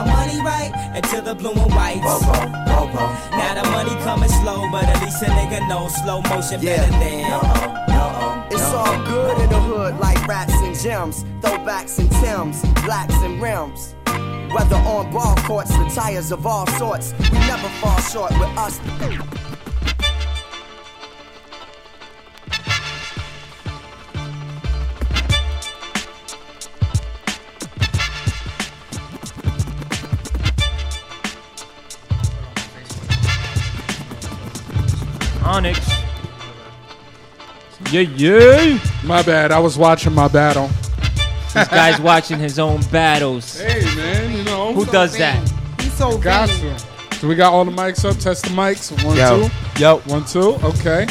my 0.05 0.25
money 0.25 0.41
right 0.41 0.71
until 0.95 1.21
the 1.21 1.35
blue 1.35 1.51
and 1.51 1.73
whites. 1.73 2.21
Now 2.21 3.61
the 3.61 3.69
money 3.69 3.95
coming 4.03 4.29
slow, 4.29 4.69
but 4.71 4.83
at 4.85 5.01
least 5.03 5.21
a 5.21 5.25
nigga 5.25 5.67
knows 5.67 5.95
slow 6.03 6.21
motion 6.21 6.61
better 6.61 6.91
than. 6.91 8.49
It's 8.51 8.73
all 8.73 9.05
good 9.05 9.41
in 9.41 9.49
the 9.49 9.59
hood 9.59 9.99
like 9.99 10.25
rats 10.27 10.53
and 10.53 10.77
gems, 10.77 11.23
throwbacks 11.41 11.99
and 11.99 12.09
Tims, 12.11 12.61
blacks 12.83 13.15
and 13.15 13.41
rims. 13.41 13.95
Whether 14.53 14.77
on 14.77 15.11
ball 15.11 15.35
courts, 15.37 15.69
the 15.71 15.91
tires 15.93 16.31
of 16.31 16.45
all 16.45 16.65
sorts, 16.67 17.13
we 17.31 17.37
never 17.39 17.69
fall 17.81 17.99
short 18.01 18.31
with 18.31 18.57
us. 18.57 18.79
Yeah, 37.91 38.01
yeah. 38.01 38.79
My 39.03 39.23
bad. 39.23 39.51
I 39.51 39.59
was 39.59 39.77
watching 39.77 40.13
my 40.13 40.27
battle. 40.27 40.69
This 41.53 41.67
guy's 41.67 41.99
watching 42.11 42.37
his 42.39 42.59
own 42.59 42.81
battles. 42.91 43.59
Hey 43.59 43.83
man, 43.95 44.37
you 44.37 44.43
know 44.43 44.73
Who 44.73 44.85
does 44.85 45.17
that? 45.17 45.39
He's 45.81 45.93
so 45.93 46.17
Got 46.17 46.49
vain. 46.49 46.75
to. 47.09 47.27
We 47.27 47.35
got 47.35 47.51
all 47.51 47.65
the 47.65 47.71
mics 47.71 48.05
up? 48.09 48.17
Test 48.17 48.43
the 48.43 48.49
mics. 48.51 48.91
One, 49.03 49.17
Yo. 49.17 49.47
two. 49.47 49.81
Yo. 49.81 49.97
One, 50.05 50.23
two. 50.25 50.55
Okay. 50.63 51.07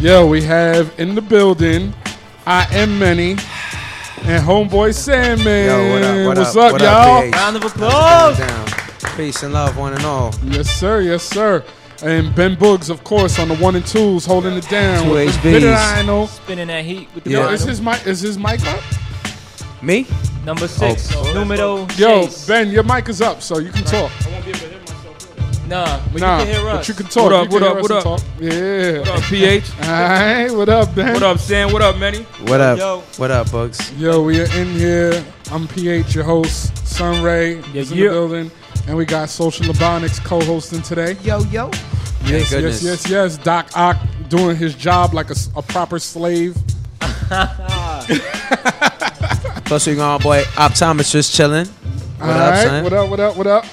Yo, 0.00 0.26
we 0.26 0.40
have 0.42 0.92
in 0.98 1.14
the 1.14 1.20
building. 1.22 1.92
I 2.46 2.66
am 2.74 2.98
many. 2.98 3.32
And 4.24 4.42
homeboy 4.46 4.94
Sandman. 4.94 5.66
Yo, 5.66 5.92
what 5.92 6.02
up? 6.04 6.26
What 6.26 6.38
What's 6.38 6.56
up? 6.56 6.64
up, 6.66 6.72
What 6.72 6.80
y'all? 6.82 7.28
up, 7.28 7.34
Round 7.34 7.56
of 7.56 7.64
applause. 7.64 9.16
Peace 9.16 9.42
and 9.42 9.52
love, 9.52 9.76
one 9.76 9.92
and 9.94 10.04
all. 10.04 10.32
Yes, 10.44 10.70
sir. 10.70 11.00
Yes, 11.00 11.24
sir. 11.24 11.64
And 12.02 12.34
Ben 12.34 12.56
Boogs, 12.56 12.90
of 12.90 13.04
course, 13.04 13.38
on 13.38 13.46
the 13.48 13.54
one 13.56 13.76
and 13.76 13.86
twos, 13.86 14.26
holding 14.26 14.54
it 14.54 14.68
down. 14.68 15.04
Two 15.04 15.12
with 15.12 15.36
HBs. 15.36 15.42
Bit 15.42 16.08
of 16.08 16.28
Spinning 16.30 16.66
that 16.66 16.84
heat 16.84 17.08
with 17.14 17.22
the 17.24 17.30
Yo, 17.30 17.48
is 17.50 17.62
his 17.62 17.80
mic? 17.80 18.04
Is 18.06 18.20
his 18.20 18.36
mic 18.36 18.60
up? 18.66 18.82
Me? 19.80 20.06
Number 20.44 20.66
six, 20.66 21.14
Oh. 21.14 21.32
numero 21.32 21.86
Yo, 21.96 22.22
seis. 22.26 22.46
Ben, 22.48 22.70
your 22.70 22.82
mic 22.82 23.08
is 23.08 23.20
up, 23.20 23.40
so 23.40 23.58
you 23.58 23.70
can 23.70 23.84
talk. 23.84 24.10
Nah, 25.68 26.00
but 26.12 26.20
nah, 26.20 26.38
you 26.40 26.44
can 26.44 26.54
hear 26.54 26.68
us. 26.68 26.76
but 26.78 26.88
you 26.88 26.94
can 26.94 27.06
talk. 27.06 27.22
What 27.24 27.32
up, 27.32 27.44
You 27.44 27.50
can 27.50 27.52
what 27.52 27.62
hear 27.62 27.70
up, 27.70 27.76
us 27.76 27.82
what 27.82 27.90
and 27.90 27.98
up? 27.98 28.04
talk. 28.04 28.20
Yeah. 28.40 28.98
What 28.98 29.08
up, 29.08 29.22
PH? 29.30 29.70
Alright, 29.80 30.50
what 30.56 30.68
up, 30.68 30.94
Ben? 30.96 31.12
What 31.14 31.22
up, 31.22 31.38
Sam? 31.38 31.72
What 31.72 31.82
up, 31.82 31.98
Manny? 31.98 32.22
What 32.46 32.60
up? 32.60 32.78
Yo. 32.78 33.00
What 33.16 33.30
up, 33.30 33.50
Bugs? 33.52 33.92
Yo, 33.92 34.22
we 34.22 34.40
are 34.40 34.52
in 34.56 34.68
here. 34.72 35.24
I'm 35.52 35.68
PH, 35.68 36.14
your 36.16 36.24
host. 36.24 36.76
Sunray 36.86 37.58
is 37.74 37.92
in 37.92 37.98
yeah. 37.98 38.04
the 38.04 38.10
building. 38.10 38.50
And 38.86 38.96
we 38.96 39.04
got 39.04 39.28
Social 39.30 39.66
Ebonics 39.66 40.22
co-hosting 40.24 40.82
today. 40.82 41.12
Yo, 41.22 41.40
yo. 41.44 41.70
Yes, 42.24 42.50
yes, 42.52 42.82
yes, 42.82 43.08
yes. 43.08 43.36
Doc 43.38 43.68
Ock 43.76 43.96
doing 44.28 44.56
his 44.56 44.74
job 44.74 45.14
like 45.14 45.28
a 45.30 45.62
proper 45.62 45.98
slave. 45.98 46.56
Plus, 49.64 49.86
we 49.86 49.94
got 49.94 50.18
my 50.18 50.22
boy 50.22 50.42
Optometrist 50.54 51.34
chilling. 51.34 51.66
What 52.18 52.30
All 52.30 52.36
up, 52.36 52.50
right, 52.52 52.62
son? 52.64 52.84
what 52.84 52.92
up, 52.92 53.08
what 53.10 53.20
up, 53.20 53.36
what 53.36 53.46
up? 53.46 53.64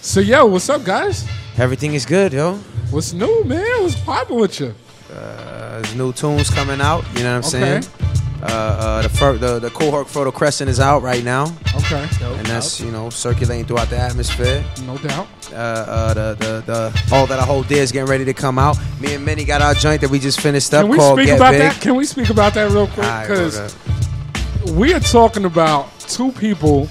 So, 0.00 0.20
yo, 0.20 0.46
what's 0.46 0.68
up, 0.68 0.84
guys? 0.84 1.24
Everything 1.56 1.94
is 1.94 2.04
good, 2.04 2.32
yo. 2.32 2.54
What's 2.90 3.12
new, 3.12 3.44
man? 3.44 3.64
What's 3.82 3.98
popping 4.00 4.36
with 4.38 4.58
you? 4.60 4.74
Uh, 5.12 5.80
there's 5.80 5.94
new 5.94 6.12
tunes 6.12 6.50
coming 6.50 6.80
out. 6.80 7.04
You 7.16 7.22
know 7.24 7.36
what 7.40 7.54
I'm 7.54 7.62
Okay. 7.62 7.80
saying? 7.80 8.11
Uh, 8.42 8.46
uh, 8.46 9.02
the, 9.02 9.08
fir- 9.08 9.38
the 9.38 9.60
the 9.60 9.70
Kool 9.70 9.92
Herc 9.92 10.08
Fertile 10.08 10.32
Crescent 10.32 10.68
is 10.68 10.80
out 10.80 11.00
right 11.02 11.22
now, 11.22 11.44
Okay, 11.76 12.08
and 12.22 12.44
that's 12.46 12.80
you 12.80 12.90
know 12.90 13.08
circulating 13.08 13.64
throughout 13.64 13.88
the 13.88 13.96
atmosphere. 13.96 14.64
no 14.84 14.98
doubt. 14.98 15.28
Uh, 15.52 15.54
uh, 15.54 16.14
the, 16.14 16.34
the 16.40 16.62
the 16.66 17.14
all 17.14 17.26
that 17.28 17.38
I 17.38 17.44
hold 17.44 17.68
dear 17.68 17.82
is 17.82 17.92
getting 17.92 18.10
ready 18.10 18.24
to 18.24 18.34
come 18.34 18.58
out. 18.58 18.76
Me 19.00 19.14
and 19.14 19.24
Minnie 19.24 19.44
got 19.44 19.62
our 19.62 19.74
joint 19.74 20.00
that 20.00 20.10
we 20.10 20.18
just 20.18 20.40
finished 20.40 20.74
up 20.74 20.82
Can 20.82 20.90
we 20.90 20.96
called 20.98 21.18
speak 21.18 21.26
Get 21.28 21.36
about 21.36 21.52
Big. 21.52 21.60
that? 21.60 21.80
Can 21.80 21.94
we 21.94 22.04
speak 22.04 22.30
about 22.30 22.54
that 22.54 22.70
real 22.72 22.88
quick? 22.88 23.06
Alright, 23.06 23.28
Because 23.28 23.58
word 23.58 24.70
up. 24.70 24.76
we 24.76 24.92
are 24.92 25.00
talking 25.00 25.44
about 25.44 25.88
two 26.00 26.32
people 26.32 26.86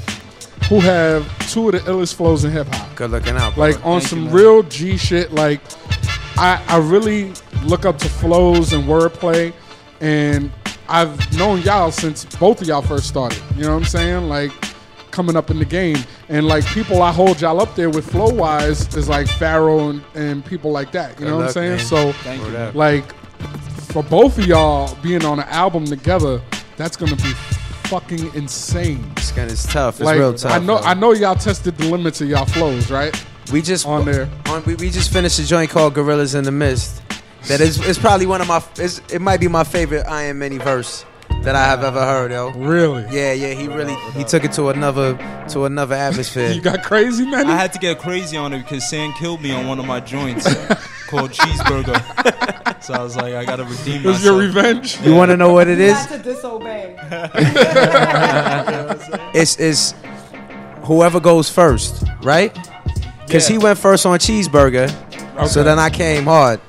who 0.69 0.80
have 0.80 1.28
two 1.52 1.68
of 1.68 1.73
the 1.73 1.80
illest 1.91 2.14
flows 2.14 2.45
in 2.45 2.52
hip 2.52 2.68
hop. 2.68 2.95
Good 2.95 3.11
looking 3.11 3.36
out, 3.36 3.56
bro. 3.56 3.65
Like 3.65 3.86
on 3.86 3.99
Thank 3.99 4.10
some 4.10 4.23
you, 4.26 4.30
real 4.30 4.64
G 4.64 4.95
shit. 4.95 5.34
Like 5.34 5.60
I, 6.38 6.64
I 6.69 6.78
really 6.78 7.34
look 7.65 7.86
up 7.86 7.98
to 7.98 8.07
flows 8.07 8.72
and 8.72 8.86
wordplay, 8.86 9.52
and 9.99 10.49
I've 10.92 11.38
known 11.38 11.62
y'all 11.62 11.90
since 11.92 12.26
both 12.26 12.62
of 12.62 12.68
y'all 12.68 12.82
first 12.82 13.08
started. 13.08 13.42
You 13.56 13.64
know 13.64 13.70
what 13.70 13.78
I'm 13.78 13.86
saying? 13.86 14.28
Like 14.28 14.52
coming 15.12 15.36
up 15.38 15.50
in 15.50 15.58
the 15.60 15.66
game, 15.66 15.98
and 16.30 16.48
like 16.48 16.66
people 16.66 17.02
I 17.02 17.12
hold 17.12 17.40
y'all 17.42 17.62
up 17.62 17.76
there 17.76 17.90
with 17.90 18.10
flow 18.12 18.30
wise 18.34 18.94
is 18.96 19.08
like 19.08 19.28
Pharoahe 19.28 19.90
and, 19.92 20.04
and 20.16 20.46
people 20.46 20.72
like 20.72 20.92
that. 20.92 21.12
You 21.12 21.26
Good 21.26 21.28
know 21.30 21.38
what 21.38 21.46
I'm 21.48 21.52
saying? 21.52 21.76
man. 21.78 21.86
So 21.86 22.12
Thank 22.12 22.44
you. 22.44 22.72
like 22.78 23.14
for 23.92 24.04
both 24.04 24.38
of 24.38 24.46
y'all 24.46 24.94
being 25.02 25.24
on 25.26 25.40
an 25.40 25.48
album 25.50 25.86
together, 25.86 26.42
that's 26.76 26.98
gonna 26.98 27.16
be 27.16 27.34
fucking 27.86 28.34
insane. 28.36 29.12
It's, 29.18 29.32
gonna, 29.32 29.52
it's 29.52 29.66
tough. 29.72 29.96
It's 29.96 30.06
like 30.06 30.18
real 30.18 30.34
tough. 30.34 30.52
I 30.52 30.60
know 30.60 30.80
yo. 30.80 30.86
I 30.86 30.94
know 30.94 31.14
y'all 31.14 31.36
tested 31.36 31.78
the 31.78 31.86
limits 31.90 32.22
of 32.22 32.30
y'all 32.30 32.46
flows, 32.46 32.92
right? 32.92 33.14
We 33.52 33.62
just 33.62 33.86
on 33.86 34.06
there. 34.06 34.30
On, 34.48 34.64
we, 34.66 34.76
we 34.76 34.90
just 34.90 35.12
finished 35.12 35.40
a 35.40 35.46
joint 35.46 35.70
called 35.70 35.94
Gorillas 35.94 36.36
in 36.36 36.44
the 36.46 36.52
Mist. 36.52 37.01
That 37.48 37.60
is 37.62 37.80
it's 37.88 38.00
probably 38.00 38.26
one 38.28 38.42
of 38.42 38.48
my 38.48 38.64
it's, 38.78 39.00
it 39.12 39.20
might 39.22 39.40
be 39.40 39.48
my 39.48 39.64
favorite 39.64 40.06
I 40.08 40.24
Am 40.24 40.40
Many 40.40 40.58
verse 40.58 41.06
that 41.44 41.56
I 41.56 41.64
have 41.66 41.84
ever 41.84 42.02
heard, 42.02 42.32
yo. 42.32 42.52
Really? 42.52 43.04
Yeah, 43.10 43.34
yeah, 43.34 43.54
he 43.54 43.68
really 43.68 43.96
he 44.14 44.24
took 44.24 44.44
it 44.44 44.52
to 44.54 44.70
another 44.70 45.18
to 45.50 45.66
another 45.66 45.96
atmosphere. 45.96 46.52
You 46.54 46.62
got 46.62 46.84
crazy, 46.84 47.26
man. 47.26 47.48
I 47.48 47.56
had 47.56 47.74
to 47.74 47.80
get 47.80 48.00
crazy 48.00 48.38
on 48.38 48.54
it 48.54 48.60
because 48.60 48.88
Sam 48.88 49.12
killed 49.14 49.42
me 49.42 49.52
on 49.52 49.68
one 49.68 49.80
of 49.80 49.86
my 49.86 50.00
joints 50.00 50.46
called 51.08 51.32
Cheeseburger. 51.32 52.00
So 52.82 52.96
I 52.96 53.04
was 53.04 53.16
like, 53.16 53.36
I 53.36 53.46
gotta 53.46 53.64
redeem 53.64 54.02
It 54.02 54.06
was 54.08 54.16
myself. 54.18 54.24
your 54.24 54.38
revenge. 54.40 55.00
You 55.02 55.14
want 55.14 55.30
to 55.30 55.38
know 55.38 55.54
what 55.54 55.68
it 55.68 55.78
You 55.78 56.18
to 56.18 56.24
disobey. 56.24 56.96
It's 59.36 59.60
it's 59.60 59.94
whoever 60.84 61.20
goes 61.20 61.48
first, 61.48 62.04
right? 62.24 62.52
Because 63.26 63.48
he 63.48 63.60
went 63.60 63.78
first 63.78 64.06
on 64.08 64.18
Cheeseburger, 64.18 64.90
okay. 65.36 65.48
so 65.48 65.64
then 65.64 65.78
I 65.78 65.92
came 65.92 66.24
hard, 66.24 66.60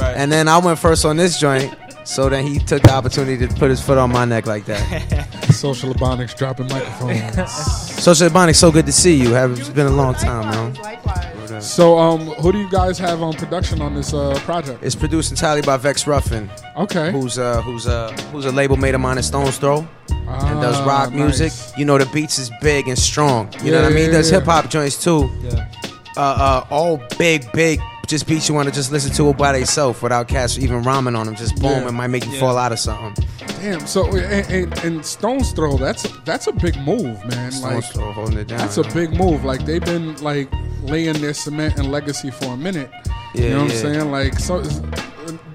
Right. 0.00 0.16
and 0.16 0.30
then 0.32 0.48
I 0.48 0.58
went 0.58 0.78
first 0.78 1.04
on 1.04 1.16
this 1.16 1.38
joint. 1.38 1.74
So 2.04 2.28
then 2.28 2.44
he 2.44 2.58
took 2.58 2.82
the 2.82 2.92
opportunity 2.92 3.46
to 3.46 3.54
put 3.54 3.70
his 3.70 3.80
foot 3.80 3.98
on 3.98 4.10
my 4.10 4.24
neck 4.24 4.46
like 4.46 4.64
that. 4.64 4.82
Social 5.52 5.92
Ebonics 5.94 6.36
dropping 6.36 6.66
microphones. 6.68 7.50
Social 8.02 8.28
Ebonics, 8.28 8.56
so 8.56 8.72
good 8.72 8.86
to 8.86 8.92
see 8.92 9.14
you. 9.14 9.32
Have 9.32 9.58
it's 9.58 9.68
been 9.68 9.86
a 9.86 9.90
long 9.90 10.14
time, 10.14 10.50
man. 10.74 11.60
So, 11.60 11.98
um, 11.98 12.20
who 12.40 12.52
do 12.52 12.58
you 12.58 12.70
guys 12.70 12.98
have 12.98 13.22
on 13.22 13.34
production 13.34 13.82
on 13.82 13.94
this 13.94 14.14
uh, 14.14 14.34
project? 14.44 14.82
It's 14.82 14.94
produced 14.94 15.30
entirely 15.30 15.62
by 15.62 15.76
Vex 15.76 16.06
Ruffin, 16.06 16.48
Okay. 16.76 17.12
who's 17.12 17.38
uh 17.38 17.60
who's 17.62 17.86
uh 17.86 18.10
who's 18.32 18.46
a 18.46 18.52
label 18.52 18.76
mate 18.76 18.94
of 18.94 19.00
mine 19.00 19.18
at 19.18 19.24
Stone's 19.24 19.58
Throw 19.58 19.86
and 20.08 20.60
does 20.62 20.76
Ah, 20.80 20.84
rock 20.86 21.12
music. 21.12 21.52
You 21.76 21.84
know 21.84 21.98
the 21.98 22.06
beats 22.06 22.38
is 22.38 22.50
big 22.62 22.88
and 22.88 22.98
strong. 22.98 23.52
You 23.62 23.72
know 23.72 23.78
Yeah, 23.78 23.82
what 23.82 23.92
I 23.92 23.94
mean? 23.94 24.06
yeah, 24.06 24.12
does 24.18 24.30
yeah. 24.30 24.38
hip 24.38 24.46
hop 24.46 24.70
joints 24.70 25.02
too. 25.02 25.30
Yeah. 25.42 25.68
Uh 26.16 26.20
uh 26.20 26.66
all 26.70 27.00
big 27.18 27.50
big 27.52 27.78
just 28.10 28.26
beats 28.26 28.48
you 28.48 28.54
want 28.54 28.68
to 28.68 28.74
just 28.74 28.92
listen 28.92 29.12
to 29.12 29.30
it 29.30 29.38
by 29.38 29.52
themselves 29.52 30.02
without 30.02 30.28
cats 30.28 30.58
even 30.58 30.82
rhyming 30.82 31.16
on 31.16 31.26
them. 31.26 31.34
Just 31.36 31.56
boom, 31.56 31.70
Yeah. 31.70 31.88
it 31.88 31.92
might 31.92 32.08
make 32.08 32.26
you 32.26 32.32
Yeah. 32.32 32.40
fall 32.40 32.58
out 32.58 32.72
of 32.72 32.78
something. 32.78 33.24
Damn. 33.62 33.86
So, 33.86 34.06
and, 34.14 34.46
and, 34.50 34.78
and 34.84 35.04
Stone's 35.06 35.52
Throw, 35.52 35.76
that's 35.76 36.02
that's 36.24 36.46
a 36.46 36.52
big 36.52 36.76
move, 36.78 37.24
man. 37.26 37.52
Stone's 37.52 37.62
like, 37.62 37.84
Throw 37.94 38.12
holding 38.12 38.38
it 38.38 38.48
down. 38.48 38.58
that's 38.58 38.76
a 38.76 38.82
big 38.82 39.16
move. 39.16 39.44
Like 39.44 39.64
they've 39.64 39.84
been 39.84 40.16
like 40.22 40.52
laying 40.82 41.14
their 41.20 41.34
cement 41.34 41.78
and 41.78 41.90
legacy 41.90 42.30
for 42.30 42.46
a 42.46 42.56
minute. 42.56 42.90
you 43.34 43.44
Yeah, 43.44 43.50
know 43.50 43.62
what. 43.64 43.70
I'm 43.72 43.76
saying? 43.78 44.10
Like, 44.10 44.38
so 44.38 44.62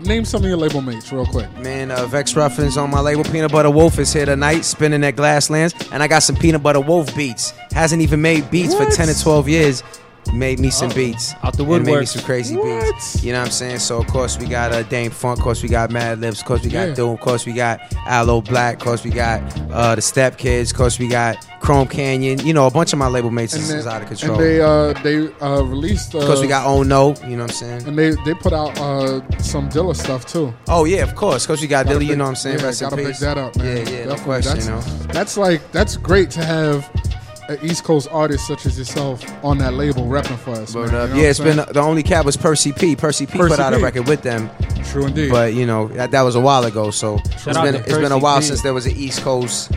name 0.01 0.23
some 0.23 0.43
of 0.43 0.47
your 0.47 0.57
label 0.57 0.81
mates 0.81 1.11
real 1.11 1.25
quick. 1.25 1.51
Man, 1.59 1.91
uh, 1.91 2.05
Vex 2.05 2.35
Ruffin's 2.35 2.77
on 2.77 2.89
my 2.91 2.99
label. 2.99 3.23
Peanut 3.23 3.51
Butter 3.51 3.71
Wolf 3.71 3.97
is 3.99 4.13
here 4.13 4.25
tonight, 4.25 4.63
spinning 4.63 5.03
at 5.03 5.15
Glasslands, 5.15 5.73
and 5.91 6.01
I 6.03 6.07
got 6.07 6.19
some 6.23 6.35
Peanut 6.35 6.61
Butter 6.63 6.79
Wolf 6.79 7.13
beats. 7.15 7.51
Hasn't 7.71 8.01
even 8.01 8.21
made 8.21 8.49
beats 8.51 8.73
What? 8.75 8.89
for 8.89 8.95
ten 8.95 9.09
or 9.09 9.13
twelve 9.15 9.49
years. 9.49 9.83
Made 10.33 10.59
me 10.59 10.69
some 10.69 10.89
beats. 10.91 11.33
Out 11.43 11.55
the 11.55 11.63
And 11.63 11.85
made 11.85 11.99
me 11.99 12.05
some 12.05 12.23
crazy 12.23 12.57
What? 12.57 12.93
beats. 12.93 13.23
You 13.23 13.31
know 13.33 13.39
what 13.39 13.45
I'm 13.45 13.51
saying? 13.51 13.79
So 13.79 13.99
of 13.99 14.07
course 14.07 14.37
we 14.37 14.47
got 14.47 14.71
uh, 14.73 14.83
Dam-Funk. 14.83 15.37
Of 15.39 15.43
course 15.43 15.63
we 15.63 15.69
got 15.69 15.91
Mad 15.91 16.19
Libs. 16.19 16.39
Of 16.41 16.45
course 16.45 16.63
we 16.63 16.69
got 16.69 16.89
Yeah. 16.89 16.93
Doom. 16.95 17.11
Of 17.11 17.19
course 17.21 17.45
we 17.45 17.53
got 17.53 17.79
Aloe 18.07 18.41
Blacc. 18.41 18.73
Of 18.73 18.79
course 18.79 19.03
we 19.03 19.11
got 19.11 19.41
uh, 19.71 19.95
the 19.95 20.01
Step 20.01 20.37
Kids. 20.37 20.71
Of 20.71 20.77
course 20.77 20.99
we 20.99 21.07
got 21.07 21.37
Chrome 21.61 21.87
Canyon. 21.87 22.39
You 22.45 22.53
know 22.53 22.67
a 22.67 22.71
bunch 22.71 22.91
of 22.93 22.99
my 22.99 23.07
label 23.07 23.31
mates 23.31 23.53
is, 23.55 23.69
then- 23.69 23.79
is 23.79 23.87
out 23.87 24.01
of 24.01 24.07
control. 24.07 24.39
And 24.39 24.43
they 24.43 24.61
uh 24.61 24.93
they 25.03 25.33
uh 25.45 25.61
released. 25.63 26.13
Uh, 26.15 26.25
course 26.25 26.41
we 26.41 26.47
got 26.47 26.65
Oh 26.67 26.83
No. 26.83 27.15
You 27.27 27.37
know 27.37 27.43
what 27.43 27.51
I'm 27.51 27.55
saying? 27.57 27.87
And 27.87 27.97
they 27.97 28.11
they 28.25 28.33
put 28.33 28.53
out 28.53 28.77
uh 28.79 29.21
some 29.39 29.69
Dilla 29.69 29.95
stuff 29.95 30.25
too. 30.25 30.53
Oh 30.67 30.85
yeah, 30.85 31.03
of 31.03 31.15
course. 31.15 31.43
Of 31.43 31.47
course 31.47 31.61
we 31.61 31.67
got 31.67 31.85
J 31.87 31.93
Dilla. 31.93 32.05
You 32.05 32.15
know 32.15 32.25
what 32.25 32.29
I'm 32.31 32.35
saying? 32.35 32.59
Yeah, 32.59 32.65
Rest 32.65 32.81
gotta 32.81 32.95
pick 32.97 33.17
that 33.17 33.37
up, 33.37 33.55
man. 33.57 33.85
Yeah, 33.87 33.89
yeah, 33.93 34.05
no 34.05 34.15
question. 34.15 34.53
That's, 34.55 34.65
You 34.67 34.71
know. 34.73 34.81
that's 35.13 35.37
like 35.37 35.71
that's 35.71 35.97
great 35.97 36.29
to 36.31 36.43
have 36.43 36.89
an 37.49 37.59
East 37.61 37.83
Coast 37.83 38.07
artist 38.11 38.47
such 38.47 38.65
as 38.65 38.77
yourself 38.77 39.23
on 39.43 39.57
that 39.59 39.73
label 39.73 40.03
repping 40.03 40.37
for 40.37 40.51
us. 40.51 40.73
Word 40.73 40.91
man, 40.91 41.01
up. 41.01 41.09
you 41.09 41.15
know 41.15 41.21
yeah, 41.21 41.29
it's 41.29 41.39
I'm 41.39 41.45
been 41.45 41.73
the 41.73 41.81
only 41.81 42.03
cat 42.03 42.25
was 42.25 42.37
Percy 42.37 42.71
P. 42.71 42.95
Percy 42.95 43.25
P 43.25 43.37
Percy 43.37 43.49
put 43.49 43.59
out 43.59 43.73
a 43.73 43.77
P. 43.77 43.83
record 43.83 44.07
with 44.07 44.21
them, 44.21 44.49
true 44.83 45.05
indeed. 45.07 45.31
but 45.31 45.53
you 45.53 45.65
know 45.65 45.87
that, 45.89 46.11
that 46.11 46.21
was 46.21 46.35
a 46.35 46.39
while 46.39 46.65
ago. 46.65 46.91
So 46.91 47.15
it's 47.25 47.47
out 47.47 47.63
been 47.63 47.75
it's 47.75 47.93
been 47.93 48.11
a 48.11 48.17
while 48.17 48.39
P. 48.39 48.45
since 48.45 48.61
there 48.61 48.73
was 48.73 48.85
an 48.85 48.95
East 48.95 49.21
Coast 49.21 49.71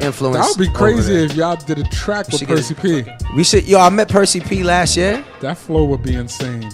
influence. 0.00 0.46
that 0.46 0.54
would 0.58 0.66
be 0.66 0.72
crazy 0.72 1.14
if 1.14 1.34
y'all 1.34 1.56
did 1.56 1.78
a 1.78 1.84
track 1.84 2.28
with 2.28 2.46
Percy 2.46 2.74
P. 2.74 3.04
We 3.34 3.44
should. 3.44 3.66
Yo, 3.66 3.78
I 3.78 3.88
met 3.88 4.08
Percy 4.08 4.40
P 4.40 4.62
last 4.62 4.96
year. 4.96 5.24
That 5.40 5.58
flow 5.58 5.84
would 5.84 6.02
be 6.02 6.14
insane. 6.14 6.70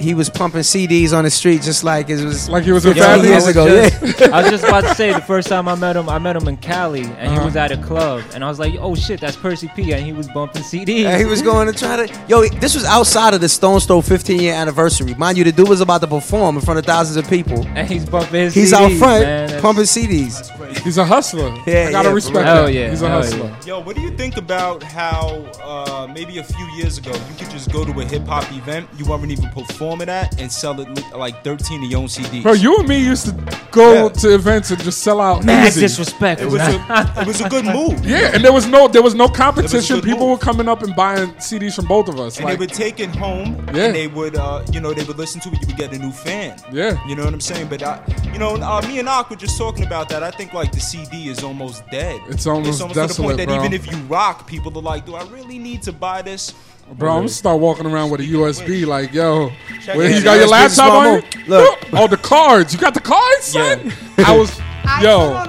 He 0.00 0.14
was 0.14 0.30
pumping 0.30 0.62
CDs 0.62 1.12
on 1.16 1.24
the 1.24 1.30
street 1.30 1.62
just 1.62 1.84
like 1.84 2.08
it 2.08 2.24
was 2.24 2.48
Like 2.48 2.64
he 2.64 2.72
was 2.72 2.84
a 2.86 2.94
15 2.94 3.02
fat 3.04 3.22
years 3.22 3.46
ago. 3.46 3.66
just, 3.68 4.20
yeah. 4.20 4.28
I 4.36 4.42
was 4.42 4.50
just 4.50 4.64
about 4.64 4.80
to 4.84 4.94
say 4.94 5.12
the 5.12 5.20
first 5.20 5.48
time 5.48 5.68
I 5.68 5.74
met 5.74 5.94
him, 5.96 6.08
I 6.08 6.18
met 6.18 6.36
him 6.36 6.48
in 6.48 6.56
Cali, 6.56 7.02
and 7.02 7.12
Uh-huh. 7.28 7.38
he 7.40 7.44
was 7.44 7.54
at 7.56 7.70
a 7.70 7.76
club, 7.76 8.22
and 8.34 8.42
I 8.42 8.48
was 8.48 8.58
like, 8.58 8.74
"Oh 8.80 8.94
shit, 8.94 9.20
that's 9.20 9.36
Percy 9.36 9.70
P," 9.76 9.92
and 9.92 10.02
he 10.04 10.12
was 10.12 10.26
bumping 10.28 10.62
CDs. 10.62 11.04
And 11.04 11.20
he 11.20 11.26
was 11.26 11.42
going 11.42 11.70
to 11.72 11.78
try 11.78 12.06
to. 12.06 12.20
Yo, 12.28 12.46
this 12.48 12.74
was 12.74 12.84
outside 12.86 13.34
of 13.34 13.40
the 13.42 13.48
Stone 13.48 13.80
Throw 13.80 14.00
15 14.00 14.40
year 14.40 14.54
anniversary. 14.54 15.14
Mind 15.14 15.36
you, 15.36 15.44
the 15.44 15.52
dude 15.52 15.68
was 15.68 15.80
about 15.82 16.00
to 16.00 16.06
perform 16.06 16.56
in 16.56 16.62
front 16.62 16.78
of 16.78 16.86
thousands 16.86 17.16
of 17.16 17.28
people. 17.28 17.66
and 17.74 17.86
he's 17.88 18.04
bumping 18.08 18.40
his 18.44 18.54
He's 18.54 18.72
CDs, 18.72 18.74
out 18.74 18.92
front 18.98 19.22
man. 19.24 19.60
Pumping 19.60 19.84
CDs. 19.84 20.50
He's 20.84 20.98
a 20.98 21.04
hustler. 21.04 21.50
Yeah, 21.66 21.86
I 21.88 21.92
gotta 21.92 22.08
yeah, 22.08 22.14
respect 22.14 22.34
for 22.36 22.42
that. 22.44 22.68
real. 22.68 22.90
He's 22.90 23.02
a 23.02 23.08
hustler. 23.08 23.56
Yo, 23.66 23.80
what 23.80 23.96
do 23.96 24.02
you 24.02 24.10
think 24.16 24.36
about 24.36 24.82
how 24.82 25.44
uh, 25.62 26.06
maybe 26.12 26.38
a 26.38 26.44
few 26.44 26.66
years 26.76 26.98
ago 26.98 27.12
you 27.12 27.34
could 27.38 27.50
just 27.50 27.70
go 27.72 27.84
to 27.84 28.00
a 28.00 28.04
hip 28.04 28.26
hop 28.26 28.50
event, 28.52 28.88
you 28.96 29.04
weren't 29.04 29.30
even 29.30 29.48
performing 29.50 30.08
at, 30.08 30.40
and 30.40 30.50
sell 30.50 30.78
it 30.80 30.88
like 31.16 31.44
13 31.44 31.84
of 31.84 31.90
your 31.90 32.00
own 32.00 32.06
CDs? 32.06 32.42
Bro, 32.42 32.52
you 32.54 32.76
and 32.78 32.88
me 32.88 32.98
used 33.04 33.26
to 33.26 33.32
go 33.70 34.08
to 34.08 34.34
events 34.34 34.70
and 34.70 34.82
just 34.82 35.02
sell 35.02 35.20
out 35.20 35.44
Mad 35.44 35.68
easy. 35.68 35.80
disrespect. 35.82 36.40
It 36.40 36.46
was 36.46 36.60
a, 36.62 37.14
it 37.20 37.26
was 37.26 37.40
a 37.40 37.48
good 37.48 37.64
move. 37.64 38.04
Yeah, 38.10 38.32
and 38.34 38.42
there 38.44 38.52
was 38.52 38.66
no 38.66 38.88
there 38.88 39.02
was 39.02 39.14
no 39.14 39.28
competition. 39.28 39.96
good 39.96 40.04
People 40.04 40.28
were 40.28 40.38
coming 40.38 40.68
up 40.68 40.82
and 40.82 40.94
buying 40.96 41.28
CDs 41.34 41.74
from 41.76 41.86
both 41.86 42.08
of 42.08 42.18
us. 42.18 42.36
And 42.38 42.44
Like, 42.46 42.58
they 42.58 42.60
would 42.60 42.72
take 42.74 42.98
it 43.00 43.14
home, 43.14 43.54
Yeah. 43.72 43.84
and 43.86 43.94
they 43.94 44.06
would, 44.08 44.36
uh, 44.36 44.64
you 44.72 44.80
know, 44.80 44.92
they 44.92 45.04
would 45.04 45.18
listen 45.18 45.40
to 45.42 45.48
it. 45.50 45.60
You 45.60 45.66
would 45.68 45.76
get 45.76 45.92
a 45.92 45.98
new 45.98 46.10
fan. 46.10 46.58
Yeah. 46.72 46.98
you 47.06 47.14
know 47.14 47.24
what 47.24 47.34
I'm 47.34 47.40
saying. 47.40 47.68
But 47.68 47.82
I, 47.82 48.02
you 48.32 48.38
know, 48.38 48.56
uh, 48.56 48.80
me 48.88 48.98
and 48.98 49.08
Ak 49.08 49.30
were 49.30 49.36
just 49.36 49.56
talking 49.58 49.84
about 49.86 50.08
that. 50.08 50.22
I 50.22 50.30
think 50.30 50.52
like 50.52 50.59
the 50.68 50.80
CD 50.80 51.28
is 51.28 51.42
almost 51.42 51.82
dead. 51.90 52.20
It's 52.28 52.46
almost 52.46 52.68
it's 52.68 52.80
almost 52.80 52.94
to 52.94 53.00
the 53.00 53.06
desolate, 53.06 53.26
point 53.26 53.38
that 53.38 53.46
bro. 53.48 53.56
even 53.56 53.72
if 53.72 53.90
you 53.90 53.96
rock, 54.08 54.46
people 54.46 54.76
are 54.78 54.82
like, 54.82 55.06
"Do 55.06 55.14
I 55.14 55.24
really 55.28 55.58
need 55.58 55.82
to 55.82 55.92
buy 55.92 56.22
this?" 56.22 56.54
bro, 56.98 57.10
I'm 57.12 57.16
gonna 57.18 57.28
start 57.28 57.60
walking 57.60 57.86
around 57.86 58.10
with 58.10 58.20
a 58.20 58.24
USB. 58.24 58.84
Like, 58.86 59.12
yo, 59.14 59.50
Check 59.84 59.96
where 59.96 60.10
you 60.10 60.22
got 60.22 60.38
your 60.38 60.48
laptop 60.48 60.92
on? 60.92 61.22
you? 61.22 61.44
Look. 61.46 61.78
oh, 61.92 62.06
the 62.08 62.16
cards. 62.16 62.72
You 62.74 62.78
got 62.80 62.94
the 62.94 63.00
cards, 63.00 63.44
son? 63.44 63.92
I 64.18 64.36
was, 64.36 64.58
yo. 65.00 65.44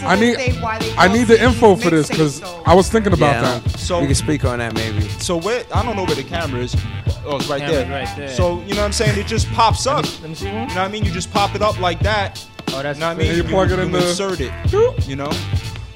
I 0.00 0.14
need, 0.18 0.36
I 0.96 1.08
need 1.12 1.24
the 1.26 1.42
info 1.42 1.74
for 1.76 1.90
this 1.90 2.08
because 2.08 2.40
I 2.64 2.72
was 2.72 2.88
thinking 2.88 3.12
about 3.12 3.42
Yeah, 3.42 3.58
that. 3.58 3.70
So 3.78 4.00
we 4.00 4.06
can 4.06 4.14
speak 4.14 4.44
on 4.44 4.60
that 4.60 4.72
maybe. 4.74 5.02
So 5.20 5.36
where 5.36 5.64
I 5.74 5.82
don't 5.82 5.96
know 5.96 6.04
where 6.04 6.14
the 6.14 6.22
camera 6.22 6.60
is. 6.60 6.74
Oh, 7.26 7.36
it's 7.36 7.48
right 7.48 7.60
Camera's 7.60 7.88
there. 7.88 8.04
right 8.04 8.16
there. 8.16 8.28
So 8.28 8.60
you 8.62 8.74
know 8.74 8.80
what 8.82 8.86
I'm 8.86 8.92
saying? 8.92 9.18
It 9.18 9.26
just 9.26 9.48
pops 9.50 9.86
up. 9.86 10.04
Let 10.20 10.30
me 10.30 10.34
see 10.34 10.46
one. 10.46 10.54
You 10.54 10.60
know 10.60 10.64
what 10.66 10.76
I 10.78 10.88
mean? 10.88 11.04
You 11.04 11.10
just 11.10 11.32
pop 11.32 11.54
it 11.56 11.62
up 11.62 11.78
like 11.80 11.98
that. 12.00 12.42
Oh, 12.70 12.82
that's 12.82 12.98
you 12.98 13.00
know 13.00 13.08
what 13.08 13.16
I 13.16 13.18
mean? 13.18 13.28
And 13.28 13.36
you 13.36 13.44
plug 13.44 13.70
it 13.72 13.78
in 13.78 13.92
the- 13.92 14.08
insert 14.08 14.40
it. 14.40 14.52
You 15.08 15.16
know? 15.16 15.32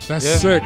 That's 0.09 0.25
Yeah. 0.25 0.37
sick. 0.37 0.63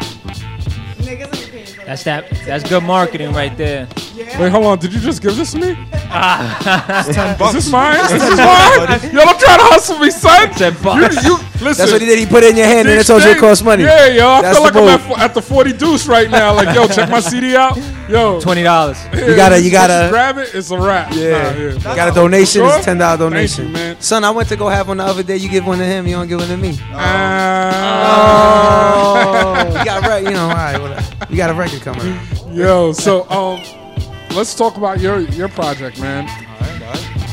That's 1.86 2.02
that. 2.04 2.28
That's 2.44 2.68
good 2.68 2.82
marketing 2.82 3.32
right 3.32 3.56
there. 3.56 3.86
Wait, 4.16 4.50
hold 4.50 4.66
on. 4.66 4.78
Did 4.78 4.92
you 4.92 4.98
just 5.00 5.22
give 5.22 5.36
this 5.36 5.52
to 5.52 5.58
me? 5.58 5.76
Ah. 6.08 7.00
Is 7.00 7.52
this 7.52 7.70
mine? 7.70 7.98
Is 8.04 8.10
this 8.12 8.36
mine? 8.38 9.12
Yo, 9.12 9.20
don't 9.24 9.38
try 9.40 9.56
to 9.56 9.62
hustle 9.64 9.98
me, 9.98 10.08
son. 10.10 10.48
bucks. 10.82 11.24
You, 11.24 11.30
you, 11.32 11.36
listen. 11.60 11.62
That's 11.62 11.90
what 11.92 12.00
he 12.00 12.06
did. 12.06 12.18
He 12.20 12.26
put 12.26 12.42
it 12.44 12.50
in 12.50 12.56
your 12.56 12.64
hand 12.66 12.88
and 12.88 12.96
The 12.96 13.00
it 13.00 13.06
told 13.06 13.22
you 13.22 13.28
it 13.28 13.32
exchange- 13.32 13.50
cost 13.50 13.64
money. 13.64 13.82
Yeah, 13.82 14.06
yo. 14.06 14.28
I 14.28 14.42
That's 14.42 14.56
feel 14.56 14.64
like 14.64 14.72
the 14.74 14.80
I'm 14.82 14.88
at, 14.88 15.00
fo- 15.00 15.16
at 15.16 15.34
the 15.34 15.42
40 15.42 15.72
deuce 15.72 16.06
right 16.06 16.30
now. 16.30 16.54
Like, 16.54 16.74
yo, 16.76 16.86
check 16.86 17.10
my 17.10 17.18
CD 17.20 17.56
out. 17.56 17.76
Yo. 18.08 18.40
Twenty 18.40 18.62
dollars. 18.62 18.96
Yeah, 19.12 19.26
You 19.26 19.34
gotta- 19.36 19.60
you 19.60 19.70
gotta- 19.70 20.08
grab 20.10 20.38
it. 20.38 20.54
It's 20.54 20.70
a 20.70 20.78
wrap. 20.78 21.12
Yeah. 21.12 21.30
Nah, 21.32 21.50
yeah. 21.58 21.72
You 21.72 21.78
got 21.80 22.08
a 22.08 22.12
donation. 22.14 22.60
Sure? 22.62 22.68
It's 22.68 22.82
a 22.82 22.84
ten 22.84 22.98
dollar 22.98 23.16
Thank 23.18 23.32
donation. 23.32 23.66
you, 23.66 23.72
man. 23.72 23.96
Son, 24.00 24.22
I 24.24 24.30
went 24.30 24.48
to 24.50 24.56
go 24.56 24.68
have 24.68 24.86
one 24.88 24.98
the 24.98 25.04
other 25.04 25.24
day. 25.24 25.36
You 25.36 25.48
give 25.48 25.66
one 25.66 25.78
to 25.78 25.84
him. 25.84 26.06
You 26.06 26.14
don't 26.16 26.28
give 26.28 26.38
one 26.38 26.48
to 26.48 26.56
me. 26.56 26.78
Ah. 27.96 29.66
you 29.78 29.84
got 29.84 30.02
right. 30.06 30.22
You 30.24 30.30
know, 30.30 30.48
all 30.48 30.54
right. 30.54 30.80
Whatever. 30.80 31.15
You 31.28 31.36
got 31.36 31.50
a 31.50 31.54
record 31.54 31.80
coming. 31.82 32.18
Yo, 32.52 32.92
so 32.92 33.28
um, 33.30 33.60
let's 34.34 34.54
talk 34.54 34.76
about 34.76 35.00
your 35.00 35.20
your 35.20 35.48
project, 35.48 36.00
man. 36.00 36.26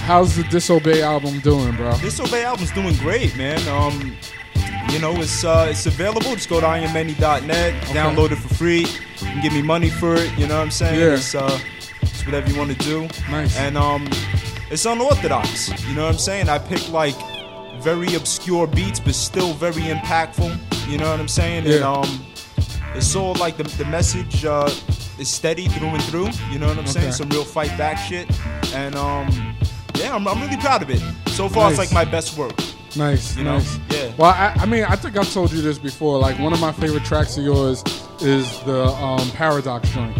How's 0.05 0.35
the 0.35 0.43
Disobey 0.43 1.01
album 1.01 1.39
doing, 1.39 1.75
bro? 1.75 1.95
Disobey 1.99 2.43
album's 2.43 2.71
doing 2.71 2.95
great, 2.97 3.37
man. 3.37 3.65
Um, 3.69 4.17
you 4.91 4.99
know, 4.99 5.13
it's 5.21 5.43
uh, 5.43 5.67
it's 5.69 5.85
available. 5.85 6.33
Just 6.35 6.49
go 6.49 6.59
to 6.59 6.65
ironmany.net, 6.65 7.73
download 7.93 8.31
it 8.31 8.37
for 8.37 8.53
free. 8.55 8.79
You 8.81 8.87
can 9.19 9.41
give 9.41 9.53
me 9.53 9.61
money 9.61 9.89
for 9.89 10.15
it. 10.15 10.29
You 10.37 10.47
know 10.47 10.57
what 10.57 10.63
I'm 10.65 10.71
saying? 10.71 10.99
Yeah. 10.99 11.13
It's 11.13 11.35
uh, 11.35 11.57
it's 12.01 12.25
whatever 12.25 12.49
you 12.49 12.57
want 12.57 12.71
to 12.71 12.77
do. 12.85 13.03
Nice. 13.29 13.55
And 13.57 13.77
um, 13.77 14.07
it's 14.71 14.85
unorthodox. 14.85 15.69
You 15.87 15.95
know 15.95 16.03
what 16.05 16.13
I'm 16.13 16.17
saying? 16.19 16.49
I 16.49 16.57
pick 16.57 16.89
like 16.89 17.15
very 17.81 18.15
obscure 18.15 18.67
beats, 18.67 18.99
but 18.99 19.15
still 19.15 19.53
very 19.53 19.83
impactful. 19.83 20.57
You 20.89 20.97
know 20.97 21.09
what 21.11 21.19
I'm 21.19 21.27
saying? 21.29 21.65
And 21.65 21.75
Yeah. 21.75 21.89
um, 21.91 22.25
it's 22.95 23.15
all 23.15 23.33
like 23.35 23.57
the 23.57 23.63
the 23.63 23.85
message 23.85 24.45
uh, 24.45 24.69
is 25.19 25.29
steady 25.29 25.67
through 25.67 25.89
and 25.89 26.03
through. 26.03 26.29
You 26.51 26.59
know 26.59 26.67
what 26.67 26.77
I'm 26.77 26.87
saying? 26.87 27.11
Some 27.13 27.29
real 27.29 27.43
fight 27.45 27.75
back 27.77 27.97
shit. 27.97 28.27
And 28.73 28.95
um, 28.95 29.55
yeah, 29.95 30.15
I'm, 30.15 30.27
I'm 30.27 30.41
really 30.41 30.57
proud 30.57 30.81
of 30.81 30.89
it. 30.89 31.01
So 31.29 31.47
far, 31.49 31.69
Nice. 31.69 31.79
it's 31.79 31.91
like 31.93 31.93
my 32.05 32.09
best 32.09 32.37
work. 32.37 32.53
Nice, 32.95 33.35
You 33.35 33.43
know? 33.43 33.57
nice. 33.57 33.79
Yeah. 33.89 34.11
Well, 34.17 34.29
I, 34.31 34.53
I 34.55 34.65
mean, 34.67 34.83
I 34.83 34.95
think 34.95 35.17
I've 35.17 35.31
told 35.33 35.51
you 35.51 35.61
this 35.63 35.79
before. 35.79 36.19
Like, 36.19 36.37
one 36.37 36.53
of 36.53 36.59
my 36.61 36.71
favorite 36.71 37.03
tracks 37.03 37.37
of 37.37 37.43
yours 37.43 37.83
is 38.21 38.59
the 38.65 38.83
um, 38.85 39.27
Paradox 39.31 39.89
joint. 39.89 40.15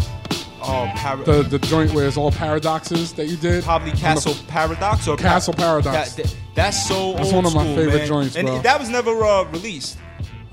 Oh, 0.60 0.90
para- 0.96 1.22
The 1.24 1.42
the 1.42 1.58
joint 1.60 1.92
where 1.92 2.08
it's 2.08 2.16
all 2.16 2.32
paradoxes 2.32 3.12
that 3.12 3.26
you 3.28 3.36
did. 3.36 3.62
Probably 3.62 3.90
On 3.90 3.96
the- 3.96 4.00
Castle 4.00 4.34
Paradox 4.48 5.06
or 5.06 5.16
Castle 5.16 5.54
Paradox. 5.54 6.14
That, 6.14 6.24
that- 6.24 6.36
that's 6.54 6.88
so 6.88 7.14
That's 7.14 7.32
one 7.32 7.44
of 7.46 7.54
my 7.54 7.62
school, 7.64 7.76
favorite 7.76 7.98
man. 7.98 8.06
joints, 8.08 8.36
and 8.36 8.46
bro. 8.46 8.60
that 8.62 8.78
was 8.80 8.88
never 8.88 9.10
uh, 9.24 9.42
released. 9.50 9.98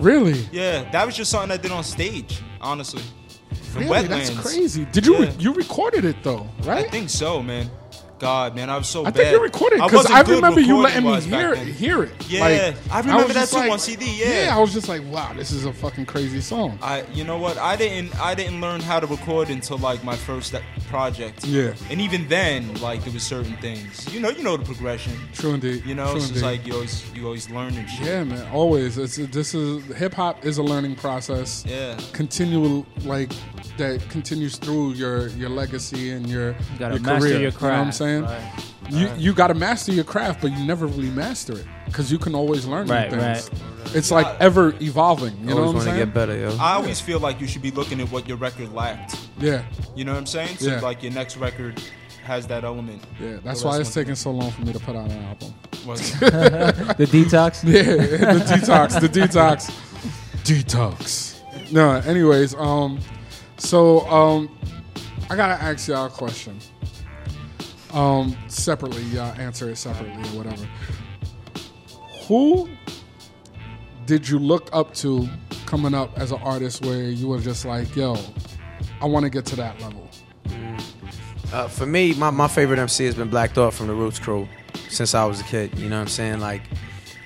Really? 0.02 0.48
Yeah, 0.52 0.90
that 0.92 1.06
was 1.06 1.16
just 1.16 1.30
something 1.32 1.52
I 1.52 1.58
did 1.58 1.72
on 1.72 1.84
stage, 1.84 2.42
honestly. 2.60 3.04
From 3.72 3.84
Really? 3.84 4.08
Wetlands. 4.08 4.36
That's 4.36 4.40
crazy. 4.40 4.86
Did 4.92 5.06
you 5.06 5.24
Yeah. 5.24 5.32
you 5.40 5.54
recorded 5.54 6.04
it 6.06 6.18
though, 6.24 6.50
right? 6.64 6.86
I 6.86 6.90
think 6.90 7.10
so, 7.10 7.42
man. 7.42 7.70
God, 8.22 8.56
man, 8.56 8.70
I 8.70 8.78
was 8.78 8.88
so 8.88 9.02
I 9.02 9.06
bad. 9.06 9.16
think 9.16 9.32
you 9.32 9.42
recorded 9.42 9.78
it 9.78 9.82
I 9.82 9.86
because 9.88 10.08
wasn't 10.08 10.30
I, 10.30 10.36
remember 10.36 10.60
you 10.62 10.78
letting 10.78 11.04
me 11.04 11.20
hear 11.22 11.56
then. 11.56 11.66
hear 11.68 12.04
it. 12.04 12.12
Yeah, 12.30 12.42
Like, 12.42 12.92
I 12.94 13.00
remember 13.00 13.24
was 13.26 13.34
that 13.34 13.40
just 13.42 13.54
too 13.54 13.60
like- 13.62 13.72
on 13.72 13.80
CD. 13.80 14.06
Yeah. 14.16 14.46
yeah, 14.46 14.56
I 14.56 14.60
was 14.60 14.72
just 14.74 14.88
like, 14.88 15.02
wow, 15.08 15.34
this 15.36 15.50
is 15.52 15.66
a 15.66 15.74
fucking 15.74 16.06
crazy 16.06 16.40
song. 16.40 16.78
I, 16.84 17.04
you 17.14 17.24
know 17.24 17.40
what? 17.40 17.58
I 17.58 17.76
didn't, 17.76 18.16
I 18.22 18.36
didn't 18.36 18.62
learn 18.62 18.80
how 18.80 19.00
to 19.00 19.08
record 19.08 19.50
until 19.50 19.80
like 19.80 20.04
my 20.04 20.16
first 20.16 20.54
project. 20.88 21.44
Yeah. 21.46 21.74
And 21.90 22.00
even 22.00 22.28
then, 22.28 22.72
like 22.76 23.04
there 23.04 23.14
was 23.14 23.24
certain 23.24 23.56
things. 23.58 24.08
You 24.14 24.20
know, 24.20 24.30
you 24.30 24.44
know 24.44 24.56
the 24.56 24.66
progression. 24.66 25.14
True 25.34 25.56
indeed. 25.56 25.84
You 25.84 25.96
know, 25.96 26.06
True 26.12 26.18
it's 26.18 26.30
just 26.30 26.44
indeed. 26.44 26.58
like 26.60 26.68
you 26.68 26.74
always, 26.74 27.12
you 27.16 27.26
always 27.26 27.50
learn 27.50 27.76
and 27.76 27.90
shit. 27.90 28.06
Yeah, 28.06 28.24
man. 28.24 28.48
Always. 28.52 29.00
It's 29.00 29.16
this 29.18 29.56
is 29.56 29.84
hip 29.98 30.14
hop 30.14 30.46
is 30.46 30.60
a 30.60 30.64
learning 30.64 30.96
process. 30.96 31.66
Yeah. 31.68 32.00
Continual 32.14 32.86
like 33.04 33.32
that 33.78 34.02
continues 34.10 34.58
through 34.58 34.92
your 34.94 35.30
your 35.30 35.50
legacy 35.50 36.12
and 36.12 36.28
your 36.30 36.54
gotta 36.78 36.96
your 36.96 37.04
master 37.04 37.20
career. 37.20 37.32
your 37.32 37.40
You 37.40 37.42
know 37.42 37.46
what 37.48 37.64
I'm 37.64 37.84
craft, 37.86 37.98
saying? 38.12 38.24
right. 38.24 38.64
You 38.90 39.08
Right. 39.08 39.20
you 39.20 39.34
got 39.34 39.48
to 39.48 39.54
master 39.54 39.92
your 39.94 40.04
craft, 40.04 40.42
but 40.42 40.52
you 40.52 40.66
never 40.66 40.86
really 40.86 41.10
master 41.12 41.54
it 41.54 41.66
because 41.86 42.12
you 42.12 42.18
can 42.20 42.36
always 42.36 42.66
learn 42.66 42.88
new 42.88 42.94
things. 42.94 43.16
right. 43.16 43.50
It's 43.96 44.12
like 44.12 44.28
ever 44.40 44.74
evolving. 44.82 45.38
You 45.40 45.46
know 45.56 45.66
what 45.68 45.76
I'm 45.76 45.82
saying? 45.82 45.98
get 45.98 46.14
better, 46.14 46.36
yo. 46.38 46.56
I 46.60 46.74
always 46.74 47.00
feel 47.00 47.20
like 47.20 47.40
you 47.42 47.48
should 47.48 47.62
be 47.62 47.72
looking 47.72 48.00
at 48.02 48.12
what 48.12 48.28
your 48.28 48.38
record 48.38 48.74
lacked. 48.74 49.16
Yeah. 49.40 49.64
You 49.96 50.04
know 50.06 50.12
what 50.14 50.20
I'm 50.20 50.26
saying? 50.26 50.58
So 50.58 50.72
Yeah. 50.72 50.80
like 50.82 51.04
your 51.04 51.12
next 51.14 51.38
record 51.38 51.82
has 52.26 52.48
that 52.48 52.64
element. 52.64 53.02
Yeah, 53.20 53.38
that's 53.44 53.64
why 53.64 53.80
it's 53.80 53.94
taking 53.94 54.16
so 54.16 54.32
long 54.32 54.52
for 54.52 54.62
me 54.62 54.74
to 54.74 54.80
put 54.80 54.96
out 54.96 55.10
an 55.10 55.24
album. 55.24 55.54
Was- 55.86 56.12
The 56.20 57.08
detox? 57.10 57.64
Yeah, 57.64 58.34
the 58.34 58.40
detox, 58.46 59.00
the 59.02 59.10
detox, 59.10 59.72
detox. 60.44 61.40
No, 61.72 61.92
anyways, 61.92 62.54
um, 62.56 63.00
so 63.58 64.02
um, 64.10 64.50
I 65.30 65.36
gotta 65.36 65.62
ask 65.62 65.88
y'all 65.88 66.06
a 66.06 66.10
question. 66.10 66.58
Um, 67.94 68.38
separately, 68.48 69.04
y'all 69.04 69.34
answer 69.40 69.70
it 69.70 69.78
separately 69.78 70.24
or 70.30 70.44
whatever. 70.44 70.66
Who 72.28 72.70
did 74.06 74.28
you 74.28 74.40
look 74.40 74.70
up 74.72 74.94
to 74.96 75.28
coming 75.66 75.94
up 75.94 76.18
as 76.18 76.32
an 76.32 76.40
artist 76.42 76.86
where 76.86 77.04
you 77.04 77.28
were 77.28 77.40
just 77.40 77.66
like, 77.66 77.96
yo, 77.96 78.18
I 79.02 79.06
want 79.06 79.24
to 79.24 79.30
get 79.30 79.46
to 79.48 79.56
that 79.58 79.80
level? 79.82 80.10
Uh, 81.54 81.68
for 81.68 81.86
me, 81.86 82.14
my, 82.14 82.30
my 82.30 82.48
favorite 82.48 82.80
MC 82.80 83.06
has 83.06 83.16
been 83.16 83.30
Black 83.30 83.52
Thought 83.52 83.74
from 83.74 83.88
the 83.88 83.94
Roots 83.94 84.20
Crew 84.20 84.48
since 84.90 85.14
I 85.14 85.26
was 85.26 85.42
a 85.42 85.44
kid. 85.44 85.78
You 85.78 85.90
know 85.90 85.98
what 85.98 86.04
I'm 86.04 86.08
saying? 86.08 86.40
Like 86.40 86.62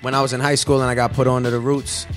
when 0.01 0.15
I 0.15 0.21
was 0.21 0.33
in 0.33 0.39
high 0.39 0.55
school 0.55 0.81
and 0.81 0.89
I 0.89 0.95
got 0.95 1.13
put 1.13 1.27
onto 1.27 1.51
the 1.51 1.59
Roots, 1.59 2.07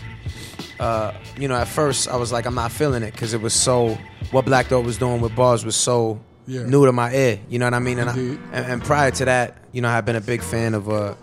uh, 0.80 1.12
you 1.36 1.48
know, 1.48 1.56
at 1.56 1.68
first 1.68 2.08
I 2.08 2.16
was 2.16 2.32
like, 2.32 2.46
I'm 2.46 2.54
not 2.54 2.72
feeling 2.72 3.02
it 3.02 3.12
because 3.12 3.34
it 3.34 3.42
was 3.42 3.52
so 3.52 3.98
what 4.30 4.44
Black 4.44 4.66
Thought 4.66 4.84
was 4.84 4.96
doing 4.96 5.20
with 5.20 5.34
bars 5.36 5.64
was 5.64 5.76
so 5.76 6.20
Yeah. 6.48 6.64
new 6.64 6.84
to 6.86 6.92
my 6.92 7.12
ear. 7.14 7.38
You 7.48 7.58
know 7.60 7.66
what 7.66 7.74
I 7.74 7.78
mean? 7.78 7.98
And, 8.00 8.10
I, 8.10 8.14
and 8.16 8.66
and 8.72 8.82
prior 8.82 9.10
to 9.12 9.24
that, 9.26 9.58
you 9.72 9.80
know, 9.82 9.88
I've 9.88 10.04
been 10.06 10.16
a 10.16 10.20
big 10.20 10.42
fan 10.42 10.74
of 10.74 10.88
uh, 10.88 11.14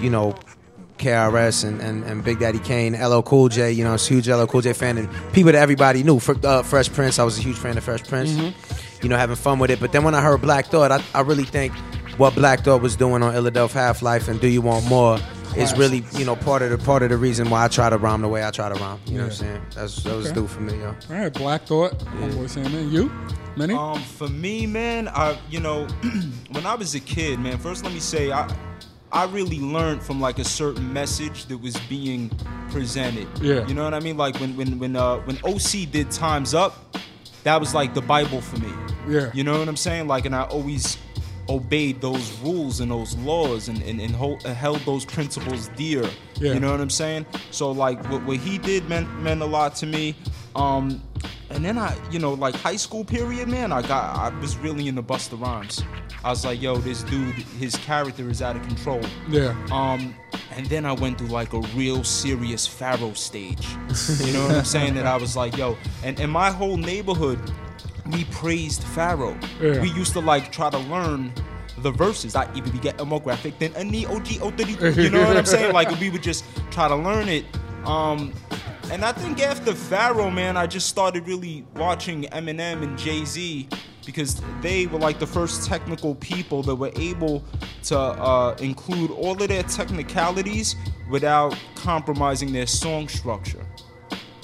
you 0.00 0.10
know. 0.10 0.34
KRS 0.98 1.64
and, 1.66 1.80
and, 1.80 2.04
and 2.04 2.22
Big 2.22 2.38
Daddy 2.38 2.60
Kane, 2.60 2.92
LL 2.94 3.22
Cool 3.22 3.48
J, 3.48 3.72
you 3.72 3.82
know, 3.82 3.90
I 3.90 3.94
was 3.94 4.08
a 4.08 4.14
huge 4.14 4.28
LL 4.28 4.44
Cool 4.46 4.60
J 4.60 4.72
fan, 4.72 4.98
and 4.98 5.08
people 5.32 5.50
that 5.50 5.56
everybody 5.58 6.04
knew. 6.04 6.20
Fr- 6.20 6.34
uh, 6.44 6.62
Fresh 6.62 6.92
Prince, 6.92 7.18
I 7.18 7.24
was 7.24 7.38
a 7.38 7.42
huge 7.42 7.56
fan 7.56 7.76
of 7.76 7.82
Fresh 7.82 8.04
Prince 8.04 8.30
Mm-hmm. 8.30 9.02
you 9.02 9.08
know, 9.08 9.16
having 9.16 9.34
fun 9.34 9.58
with 9.58 9.72
it. 9.72 9.80
But 9.80 9.90
then 9.90 10.04
when 10.04 10.14
I 10.14 10.20
heard 10.20 10.40
Black 10.40 10.66
Thought, 10.66 10.92
I, 10.92 11.02
I 11.12 11.22
really 11.22 11.42
think 11.42 11.72
what 12.18 12.36
Black 12.36 12.60
Thought 12.60 12.82
was 12.82 12.94
doing 12.94 13.20
on 13.24 13.34
Illadelph 13.34 13.72
Half 13.72 14.00
Life 14.02 14.28
and 14.28 14.40
Do 14.40 14.46
You 14.46 14.62
Want 14.62 14.86
More 14.88 15.18
is 15.56 15.76
really, 15.76 16.04
you 16.12 16.24
know, 16.24 16.36
part 16.36 16.62
of 16.62 16.70
the 16.70 16.78
part 16.78 17.02
of 17.02 17.10
the 17.10 17.16
reason 17.16 17.50
why 17.50 17.64
I 17.64 17.68
try 17.68 17.90
to 17.90 17.98
rhyme 17.98 18.22
the 18.22 18.28
way 18.28 18.44
I 18.46 18.50
try 18.50 18.68
to 18.68 18.74
rhyme. 18.80 18.98
You 19.06 19.18
know 19.18 19.24
what 19.24 19.32
I'm 19.32 19.36
saying? 19.36 19.62
That's 19.74 20.02
that 20.02 20.16
was 20.16 20.26
Okay. 20.26 20.34
due 20.34 20.46
for 20.46 20.60
me, 20.60 20.78
yo. 20.78 20.88
All 21.10 21.16
right, 21.16 21.32
Black 21.32 21.66
Thought, 21.66 21.98
Homeboy 21.98 22.48
Sandman, 22.48 22.90
you, 22.90 23.10
many? 23.56 23.74
Um, 23.74 24.00
for 24.00 24.28
me, 24.28 24.66
man, 24.66 25.08
I 25.08 25.36
you 25.50 25.60
know, 25.60 25.86
when 26.52 26.64
I 26.66 26.74
was 26.74 26.94
a 26.94 27.00
kid, 27.00 27.38
man. 27.38 27.58
First, 27.58 27.84
let 27.84 27.92
me 27.92 28.00
say, 28.00 28.32
I 28.32 28.48
I 29.12 29.24
really 29.26 29.60
learned 29.60 30.02
from 30.02 30.20
like 30.20 30.38
a 30.38 30.44
certain 30.44 30.90
message 30.92 31.44
that 31.46 31.58
was 31.58 31.76
being 31.88 32.30
presented. 32.70 33.28
Yeah. 33.40 33.66
You 33.66 33.74
know 33.74 33.84
what 33.84 33.92
I 33.94 34.00
mean? 34.00 34.16
Like 34.16 34.38
when 34.40 34.56
when 34.56 34.78
when 34.78 34.96
uh 34.96 35.18
when 35.18 35.36
OC 35.44 35.90
did 35.90 36.10
Times 36.10 36.54
Up, 36.54 36.96
that 37.44 37.60
was 37.60 37.74
like 37.74 37.92
the 37.92 38.00
Bible 38.00 38.40
for 38.40 38.58
me. 38.58 38.72
Yeah. 39.08 39.30
You 39.34 39.44
know 39.44 39.58
what 39.58 39.68
I'm 39.68 39.76
saying? 39.76 40.06
Like, 40.08 40.24
and 40.24 40.34
I 40.34 40.44
always 40.44 40.96
obeyed 41.48 42.00
those 42.00 42.32
rules 42.40 42.80
and 42.80 42.90
those 42.90 43.16
laws 43.18 43.68
and, 43.68 43.82
and, 43.82 44.00
and 44.00 44.14
hold, 44.14 44.42
held 44.42 44.78
those 44.80 45.04
principles 45.04 45.68
dear. 45.76 46.08
Yeah. 46.36 46.54
You 46.54 46.60
know 46.60 46.70
what 46.70 46.80
I'm 46.80 46.90
saying? 46.90 47.26
So 47.50 47.70
like 47.70 48.02
what, 48.10 48.22
what 48.24 48.36
he 48.38 48.58
did 48.58 48.88
meant 48.88 49.08
meant 49.20 49.42
a 49.42 49.46
lot 49.46 49.74
to 49.76 49.86
me. 49.86 50.14
Um, 50.54 51.02
and 51.50 51.64
then 51.64 51.78
I, 51.78 51.96
you 52.10 52.18
know, 52.18 52.32
like 52.32 52.54
high 52.54 52.76
school 52.76 53.04
period, 53.04 53.48
man, 53.48 53.72
I 53.72 53.82
got 53.82 54.16
I 54.16 54.28
was 54.40 54.56
really 54.56 54.88
into 54.88 55.02
Busta 55.02 55.40
Rhymes. 55.40 55.82
I 56.24 56.30
was 56.30 56.44
like, 56.44 56.62
yo, 56.62 56.76
this 56.76 57.02
dude, 57.02 57.34
his 57.34 57.76
character 57.76 58.30
is 58.30 58.40
out 58.40 58.56
of 58.56 58.62
control. 58.62 59.02
Yeah. 59.28 59.56
Um, 59.70 60.14
and 60.54 60.66
then 60.66 60.86
I 60.86 60.92
went 60.92 61.18
through 61.18 61.28
like 61.28 61.52
a 61.52 61.60
real 61.74 62.04
serious 62.04 62.66
Pharoahe 62.66 63.16
stage. 63.16 63.66
You 64.24 64.32
know 64.32 64.46
what 64.46 64.56
I'm 64.56 64.64
saying? 64.64 64.94
That 64.94 65.06
I 65.06 65.16
was 65.16 65.36
like, 65.36 65.56
yo, 65.56 65.76
and 66.02 66.18
in 66.20 66.30
my 66.30 66.50
whole 66.50 66.76
neighborhood, 66.76 67.38
we 68.10 68.24
praised 68.24 68.82
Pharoahe. 68.82 69.40
Yeah. 69.60 69.80
We 69.80 69.90
used 69.90 70.12
to 70.14 70.20
like 70.20 70.50
try 70.52 70.70
to 70.70 70.78
learn 70.78 71.32
the 71.78 71.90
verses. 71.90 72.34
I 72.36 72.52
even 72.54 72.72
be 72.72 72.78
getting 72.78 73.06
more 73.08 73.20
graphic 73.20 73.58
than 73.58 73.74
a 73.76 73.84
neo 73.84 74.20
G 74.20 74.38
O 74.40 74.50
You 74.50 75.10
know 75.10 75.24
what 75.24 75.36
I'm 75.36 75.46
saying? 75.56 75.72
Like 75.72 75.90
we 76.00 76.10
would 76.10 76.22
just 76.22 76.44
try 76.70 76.88
to 76.88 76.96
learn 76.96 77.28
it. 77.28 77.44
Um, 77.84 78.32
and 78.90 79.04
I 79.04 79.12
think 79.12 79.40
after 79.40 79.72
Pharoahe, 79.72 80.32
man, 80.32 80.56
I 80.56 80.66
just 80.66 80.88
started 80.88 81.26
really 81.26 81.64
watching 81.76 82.24
Eminem 82.24 82.82
and 82.82 82.98
Jay 82.98 83.24
Z 83.24 83.68
because 84.04 84.40
they 84.60 84.86
were 84.86 84.98
like 84.98 85.18
the 85.18 85.26
first 85.26 85.66
technical 85.66 86.14
people 86.16 86.62
that 86.64 86.74
were 86.74 86.92
able 86.96 87.44
to 87.84 87.98
uh, 87.98 88.56
include 88.58 89.10
all 89.12 89.40
of 89.40 89.48
their 89.48 89.62
technicalities 89.62 90.76
without 91.08 91.56
compromising 91.74 92.52
their 92.52 92.66
song 92.66 93.08
structure. 93.08 93.64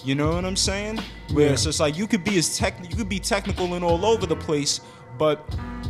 You 0.08 0.14
know 0.14 0.30
what 0.36 0.46
I'm 0.46 0.56
saying? 0.56 1.00
Where 1.34 1.48
Yeah. 1.48 1.52
it's 1.52 1.64
just 1.64 1.80
like 1.80 1.98
you 1.98 2.06
could 2.06 2.24
be 2.24 2.38
as 2.38 2.56
tech, 2.56 2.74
you 2.88 2.96
could 2.96 3.10
be 3.10 3.18
technical 3.18 3.74
and 3.74 3.84
all 3.84 4.06
over 4.06 4.24
the 4.24 4.36
place, 4.36 4.80
but 5.18 5.38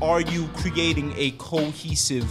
are 0.03 0.21
you 0.21 0.49
creating 0.57 1.15
a 1.17 1.31
cohesive 1.39 2.29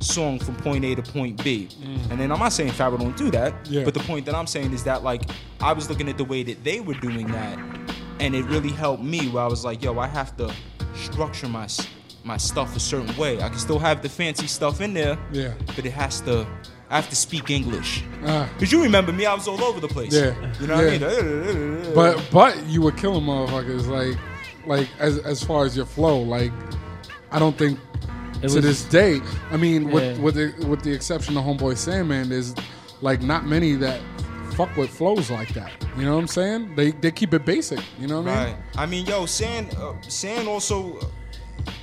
song 0.00 0.38
from 0.38 0.54
point 0.56 0.84
A 0.84 0.94
to 0.96 1.00
point 1.02 1.42
B? 1.42 1.68
Mm. 1.82 2.10
And 2.10 2.20
then 2.20 2.30
I'm 2.30 2.38
not 2.38 2.52
saying 2.52 2.72
Pharoahe 2.72 2.98
don't 3.00 3.16
do 3.16 3.30
that, 3.30 3.54
Yeah. 3.70 3.84
but 3.84 3.94
the 3.94 4.00
point 4.00 4.26
that 4.26 4.34
I'm 4.34 4.46
saying 4.46 4.74
is 4.74 4.82
that 4.84 5.02
like 5.02 5.22
I 5.62 5.72
was 5.72 5.88
looking 5.88 6.10
at 6.10 6.18
the 6.18 6.24
way 6.26 6.42
that 6.42 6.62
they 6.62 6.80
were 6.80 6.98
doing 7.00 7.26
that, 7.28 7.56
and 8.18 8.34
it 8.34 8.44
really 8.44 8.72
helped 8.72 9.02
me. 9.02 9.28
Where 9.28 9.42
I 9.42 9.46
was 9.46 9.64
like, 9.64 9.82
yo, 9.82 9.98
I 9.98 10.08
have 10.08 10.36
to 10.36 10.52
structure 10.94 11.48
my 11.48 11.68
my 12.22 12.36
stuff 12.36 12.76
a 12.76 12.80
certain 12.80 13.16
way. 13.16 13.40
I 13.40 13.48
can 13.48 13.58
still 13.58 13.78
have 13.78 14.02
the 14.02 14.10
fancy 14.10 14.46
stuff 14.46 14.82
in 14.82 14.92
there, 14.92 15.16
Yeah. 15.32 15.54
but 15.74 15.86
it 15.86 15.92
has 15.94 16.20
to. 16.28 16.46
I 16.90 16.96
have 16.96 17.08
to 17.10 17.16
speak 17.16 17.50
English. 17.50 18.02
Ah. 18.26 18.48
Cause 18.58 18.72
you 18.72 18.82
remember 18.82 19.12
me, 19.12 19.24
I 19.24 19.34
was 19.34 19.46
all 19.46 19.62
over 19.62 19.78
the 19.80 19.88
place. 19.88 20.12
Yeah. 20.12 20.34
You 20.60 20.66
know 20.66 20.76
what 20.76 20.86
I 20.86 21.22
mean? 21.22 21.92
But 21.94 22.28
but 22.32 22.66
you 22.66 22.82
were 22.82 22.92
killing 22.92 23.24
motherfuckers 23.24 23.86
like 23.86 24.18
like 24.66 24.88
as 24.98 25.18
as 25.18 25.42
far 25.42 25.64
as 25.64 25.76
your 25.76 25.86
flow 25.86 26.20
like 26.20 26.52
I 27.30 27.38
don't 27.38 27.56
think 27.56 27.78
It 28.42 28.48
to 28.48 28.54
was- 28.56 28.64
this 28.64 28.82
day 28.84 29.20
I 29.50 29.56
mean 29.56 29.86
Yeah. 29.88 29.94
with 29.94 30.18
with 30.18 30.34
the 30.34 30.66
with 30.66 30.82
the 30.82 30.92
exception 30.92 31.36
of 31.36 31.44
Homeboy 31.44 31.76
Sandman 31.76 32.28
there's 32.28 32.54
like 33.02 33.22
not 33.22 33.46
many 33.46 33.74
that 33.76 34.00
fuck 34.56 34.76
with 34.76 34.90
flows 34.90 35.30
like 35.30 35.54
that. 35.54 35.70
You 35.96 36.04
know 36.04 36.14
what 36.16 36.20
I'm 36.22 36.26
saying? 36.28 36.74
They 36.76 36.90
they 36.90 37.10
keep 37.12 37.32
it 37.34 37.44
basic. 37.44 37.80
You 38.00 38.08
know 38.08 38.20
what 38.20 38.32
I 38.32 38.44
mean? 38.46 38.54
Right. 38.54 38.82
I 38.82 38.86
mean, 38.86 39.06
yo, 39.06 39.26
Sand, 39.26 39.74
uh, 39.78 39.94
Sand 40.08 40.48
also, 40.48 40.98
uh, 40.98 41.04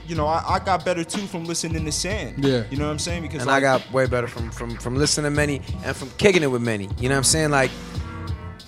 you 0.07 0.15
know, 0.15 0.25
I, 0.27 0.43
I 0.55 0.59
got 0.59 0.83
better 0.85 1.03
too 1.03 1.25
from 1.27 1.45
listening 1.45 1.83
to 1.85 1.91
Sand. 1.91 2.43
Yeah. 2.43 2.63
You 2.69 2.77
know 2.77 2.85
what 2.85 2.91
I'm 2.91 2.99
saying? 2.99 3.21
Because 3.23 3.41
and 3.41 3.51
I 3.51 3.59
got 3.59 3.89
way 3.91 4.05
better 4.07 4.27
from 4.27 4.51
from 4.51 4.77
from 4.77 4.95
listening 4.95 5.31
to 5.31 5.35
many 5.35 5.61
and 5.83 5.95
from 5.95 6.09
kicking 6.17 6.43
it 6.43 6.47
with 6.51 6.61
many. 6.61 6.85
You 6.99 7.09
know 7.09 7.15
what 7.15 7.19
I'm 7.19 7.23
saying? 7.23 7.51
Like, 7.51 7.71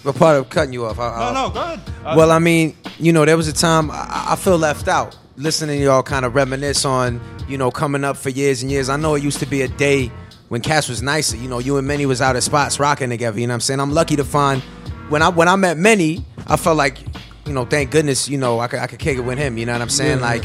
a 0.05 0.13
part 0.13 0.37
of 0.37 0.49
cutting 0.49 0.73
you 0.73 0.85
off. 0.85 0.99
I, 0.99 1.09
no, 1.09 1.25
I- 1.25 1.33
no, 1.33 1.49
go 1.53 1.61
ahead. 1.61 1.79
Uh, 2.05 2.13
well, 2.17 2.31
I 2.31 2.39
mean, 2.39 2.75
you 2.97 3.11
know, 3.13 3.25
there 3.25 3.37
was 3.37 3.47
a 3.47 3.53
time 3.53 3.91
I, 3.91 4.27
I 4.29 4.35
feel 4.35 4.57
left 4.57 4.87
out 4.87 5.17
listening 5.37 5.79
to 5.79 5.85
y'all 5.85 6.03
kind 6.03 6.25
of 6.25 6.35
reminisce 6.35 6.83
on, 6.85 7.21
you 7.47 7.57
know, 7.57 7.71
coming 7.71 8.03
up 8.03 8.17
for 8.17 8.29
years 8.29 8.61
and 8.61 8.69
years. 8.71 8.89
I 8.89 8.97
know 8.97 9.15
it 9.15 9.23
used 9.23 9.39
to 9.39 9.45
be 9.45 9.61
a 9.61 9.67
day 9.67 10.11
when 10.49 10.61
Cass 10.61 10.89
was 10.89 11.01
nicer. 11.01 11.37
You 11.37 11.47
know, 11.47 11.59
you 11.59 11.77
and 11.77 11.87
Manny 11.87 12.05
was 12.05 12.21
out 12.21 12.35
at 12.35 12.43
spots 12.43 12.79
rocking 12.79 13.09
together. 13.09 13.39
You 13.39 13.47
know 13.47 13.51
what 13.51 13.55
I'm 13.55 13.61
saying? 13.61 13.79
I'm 13.79 13.91
lucky 13.91 14.15
to 14.17 14.23
find 14.25 14.61
when 15.09 15.21
I 15.21 15.29
when 15.29 15.47
I 15.47 15.55
met 15.55 15.77
Manny, 15.77 16.25
I 16.47 16.55
felt 16.57 16.77
like, 16.77 16.99
you 17.45 17.53
know, 17.53 17.65
thank 17.65 17.91
goodness, 17.91 18.27
you 18.29 18.37
know, 18.37 18.59
I 18.59 18.67
could 18.67 18.79
I 18.79 18.87
could 18.87 18.99
kick 18.99 19.17
it 19.17 19.21
with 19.21 19.37
him. 19.37 19.57
You 19.57 19.65
know 19.65 19.73
what 19.73 19.81
I'm 19.81 19.89
saying? 19.89 20.19
Yeah. 20.19 20.25
Like, 20.25 20.43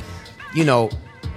you 0.54 0.64
know, 0.64 0.90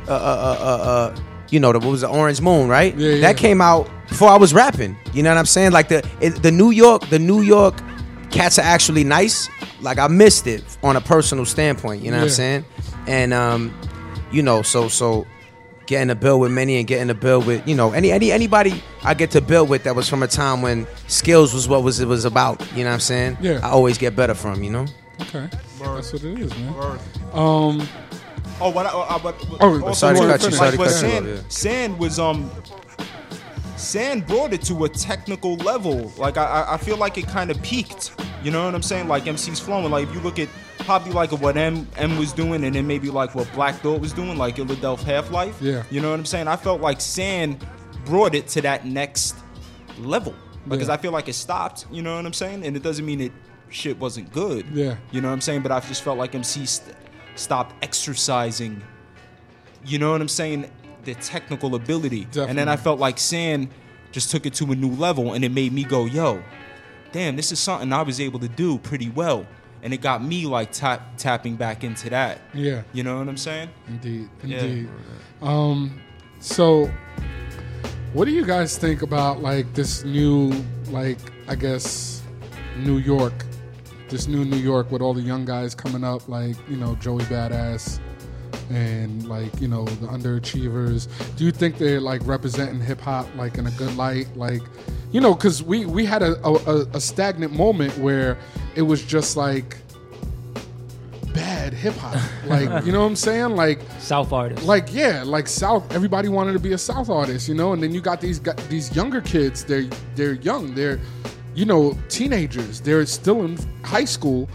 uh, 0.08 0.12
uh, 0.12 0.14
uh, 0.14 0.58
uh, 0.60 0.84
uh, 0.84 1.20
you 1.50 1.60
know, 1.60 1.72
the, 1.72 1.80
what 1.80 1.90
was 1.90 2.02
the 2.02 2.10
Orange 2.10 2.42
Moon, 2.42 2.68
right? 2.68 2.96
Yeah, 2.96 3.10
yeah. 3.10 3.22
That 3.22 3.38
came 3.38 3.62
out 3.62 3.90
before 4.08 4.30
I 4.30 4.38
was 4.38 4.54
rapping. 4.54 4.98
You 5.14 5.24
know 5.24 5.30
what 5.32 5.38
I'm 5.38 5.46
saying? 5.46 5.72
Like 5.72 5.90
the 5.90 6.08
it, 6.22 6.42
the 6.42 6.52
New 6.52 6.72
York, 6.72 7.08
the 7.10 7.20
New 7.20 7.42
York 7.42 7.76
cats 8.32 8.60
are 8.60 8.64
actually 8.64 9.04
nice. 9.04 9.50
Like 9.82 9.98
I 9.98 10.08
missed 10.08 10.48
it 10.48 10.64
on 10.84 10.96
a 10.96 11.02
personal 11.02 11.46
standpoint. 11.46 12.04
You 12.04 12.12
know 12.12 12.18
what 12.18 12.24
I'm 12.24 12.30
saying? 12.30 12.66
And 13.08 13.34
um, 13.34 13.78
you 14.32 14.42
know, 14.42 14.62
so 14.62 14.88
so 14.88 15.26
getting 15.86 16.10
a 16.10 16.16
bill 16.16 16.40
with 16.40 16.52
many 16.52 16.78
and 16.78 16.88
getting 16.88 17.10
a 17.10 17.14
bill 17.14 17.42
with 17.42 17.66
you 17.66 17.74
know 17.74 17.94
any 17.94 18.12
any 18.12 18.32
anybody 18.32 18.84
I 19.04 19.14
get 19.14 19.32
to 19.32 19.42
build 19.42 19.70
with 19.70 19.84
that 19.84 19.96
was 19.96 20.10
from 20.10 20.22
a 20.22 20.28
time 20.28 20.62
when 20.62 20.86
skills 21.08 21.54
was 21.54 21.68
what 21.68 21.84
was 21.84 22.00
it 22.00 22.08
was 22.08 22.26
about. 22.26 22.62
You 22.74 22.84
know 22.84 22.90
what 22.90 22.96
I'm 22.96 23.00
saying? 23.00 23.38
Yeah. 23.42 23.60
I 23.64 23.70
always 23.70 23.98
get 23.98 24.16
better 24.16 24.34
from. 24.34 24.64
You 24.64 24.72
know. 24.72 24.86
Okay. 25.22 25.50
That's 25.80 26.14
what 26.14 26.24
it 26.24 26.40
is, 26.40 26.52
man. 26.58 26.74
Word. 26.74 27.00
Um 27.34 27.88
Oh, 28.60 28.70
what? 28.72 28.86
I, 28.86 28.90
uh, 28.90 29.20
what 29.20 29.36
Oh, 29.60 29.82
also 29.88 30.14
sorry 30.14 30.18
cut 30.20 30.42
you, 30.42 30.48
like 30.50 30.56
sorry 30.56 30.72
to 30.72 30.78
cut 30.78 30.90
Sand, 30.92 31.28
yeah. 31.28 31.38
Sand 31.50 32.00
was 32.00 32.18
um. 32.20 32.50
Sand 33.76 34.26
brought 34.26 34.54
it 34.54 34.64
to 34.64 34.86
a 34.86 34.90
technical 34.90 35.56
level. 35.58 36.12
Like 36.18 36.38
I, 36.38 36.46
I- 36.46 36.74
I 36.74 36.78
feel 36.78 36.98
like 36.98 37.18
it 37.18 37.28
kind 37.28 37.52
of 37.52 37.62
peaked. 37.62 38.12
You 38.44 38.52
know 38.52 38.66
what 38.66 38.74
I'm 38.74 38.82
saying? 38.82 39.08
Like 39.08 39.26
MC's 39.28 39.60
flowing. 39.60 39.92
Like 39.92 40.08
if 40.08 40.14
you 40.14 40.20
look 40.22 40.40
at 40.40 40.50
probably 40.80 41.12
like 41.12 41.32
what 41.34 41.58
M 41.58 41.88
M 41.98 42.18
was 42.18 42.34
doing, 42.34 42.64
and 42.64 42.74
then 42.76 42.88
maybe 42.88 43.10
like 43.12 43.36
what 43.36 43.52
Black 43.54 43.76
Thought 43.76 44.02
was 44.02 44.14
doing, 44.14 44.38
like 44.38 44.56
Illadelph 44.56 45.04
Half 45.04 45.30
Life. 45.32 45.62
Yeah. 45.62 45.84
You 45.92 46.02
know 46.02 46.10
what 46.10 46.20
I'm 46.20 46.26
saying? 46.26 46.48
I 46.48 46.56
felt 46.56 46.82
like 46.82 47.00
Sand 47.02 47.66
brought 48.06 48.34
it 48.34 48.48
to 48.50 48.62
that 48.62 48.86
next 48.86 49.36
level 50.00 50.34
because 50.68 50.88
Yeah. 50.88 50.94
I 50.96 50.98
feel 50.98 51.12
like 51.12 51.28
it 51.28 51.34
stopped. 51.34 51.86
You 51.92 52.02
know 52.02 52.16
what 52.16 52.26
I'm 52.26 52.34
saying? 52.34 52.66
And 52.66 52.76
it 52.76 52.82
doesn't 52.84 53.06
mean 53.06 53.22
it 53.22 53.32
shit 53.70 54.00
wasn't 54.00 54.32
good. 54.32 54.66
Yeah. 54.74 54.96
You 55.12 55.22
know 55.22 55.28
what 55.28 55.34
I'm 55.36 55.42
saying? 55.42 55.62
But 55.62 55.72
I 55.72 55.80
just 55.82 56.02
felt 56.04 56.18
like 56.18 56.34
MC 56.34 56.66
st- 56.66 56.96
stopped 57.40 57.76
exercising. 57.84 58.82
You 59.86 60.00
know 60.00 60.12
what 60.12 60.22
I'm 60.22 60.28
saying? 60.28 60.70
The 61.04 61.16
technical 61.16 61.76
ability. 61.76 62.28
And 62.36 62.58
then 62.58 62.68
I 62.68 62.76
felt 62.76 63.00
like 63.00 63.18
Sand 63.18 63.70
just 64.12 64.32
took 64.32 64.46
it 64.46 64.54
to 64.56 64.72
a 64.72 64.76
new 64.76 64.92
level, 64.92 65.34
and 65.34 65.44
it 65.46 65.52
made 65.52 65.72
me 65.74 65.84
go, 65.84 66.06
"Yo, 66.06 66.42
damn, 67.12 67.36
this 67.36 67.52
is 67.52 67.60
something 67.60 67.92
I 67.94 68.02
was 68.02 68.20
able 68.20 68.40
to 68.40 68.48
do 68.48 68.78
pretty 68.80 69.10
well." 69.10 69.46
And 69.84 69.94
it 69.94 70.02
got 70.02 70.24
me 70.24 70.46
like 70.46 70.72
tap, 70.72 71.18
tapping 71.18 71.56
back 71.56 71.84
into 71.84 72.10
that. 72.10 72.42
Yeah. 72.54 72.82
You 72.94 73.04
know 73.04 73.20
what 73.20 73.30
I'm 73.30 73.38
saying? 73.38 73.70
Indeed, 73.88 74.28
Yeah. 74.44 74.58
indeed. 74.64 74.90
Um, 75.42 76.02
so, 76.40 76.90
what 78.14 78.26
do 78.26 78.32
you 78.32 78.44
guys 78.46 78.78
think 78.78 79.04
about 79.04 79.42
like 79.42 79.72
this 79.74 80.04
new, 80.04 80.52
like 80.90 81.20
I 81.48 81.56
guess, 81.56 82.22
New 82.78 82.98
York, 82.98 83.46
this 84.10 84.28
new 84.28 84.46
New 84.46 84.58
York 84.58 84.92
with 84.92 85.02
all 85.02 85.14
the 85.14 85.22
young 85.22 85.46
guys 85.46 85.76
coming 85.76 86.04
up, 86.04 86.28
like 86.28 86.56
you 86.70 86.78
know 86.78 86.96
Joey 86.96 87.24
Badass, 87.24 88.00
and 88.70 89.28
like 89.28 89.60
you 89.62 89.68
know 89.68 89.86
the 89.86 90.08
underachievers. 90.08 91.08
Do 91.36 91.46
you 91.46 91.52
think 91.52 91.78
they're 91.78 92.02
like 92.02 92.26
representing 92.26 92.80
hip 92.80 93.02
hop 93.02 93.28
like 93.36 93.58
in 93.58 93.68
a 93.68 93.72
good 93.72 93.96
light, 93.96 94.28
like? 94.36 94.62
You 95.12 95.22
know, 95.22 95.34
because 95.34 95.64
we 95.64 95.86
we 95.86 96.06
had 96.06 96.22
a, 96.22 96.46
a 96.46 96.86
a 96.94 97.00
stagnant 97.00 97.54
moment 97.54 97.98
where 97.98 98.38
it 98.76 98.82
was 98.82 99.04
just 99.04 99.38
like 99.38 99.78
bad 101.38 101.74
hip 101.74 101.96
hop. 101.96 102.18
Like, 102.48 102.86
you 102.86 102.94
know 102.94 103.02
what 103.02 103.08
I'm 103.08 103.16
saying? 103.18 103.58
Like 103.58 103.82
South 104.00 104.32
artists. 104.32 104.66
Like, 104.66 104.94
yeah, 104.94 105.24
like 105.26 105.50
South. 105.50 105.94
Everybody 105.94 106.30
wanted 106.30 106.54
to 106.54 106.60
be 106.60 106.72
a 106.72 106.78
South 106.78 107.10
artist, 107.10 107.50
you 107.50 107.56
know. 107.56 107.74
And 107.74 107.84
then 107.84 107.94
you 107.94 108.00
got 108.00 108.22
these 108.22 108.40
got 108.40 108.56
these 108.70 108.96
younger 108.96 109.20
kids. 109.20 109.66
They're 109.66 109.90
they're 110.16 110.36
young. 110.36 110.74
They're 110.74 110.98
you 111.58 111.66
know 111.66 111.98
teenagers. 112.08 112.80
They're 112.82 113.06
still 113.08 113.44
in 113.44 113.58
high 113.84 114.06
school, 114.06 114.48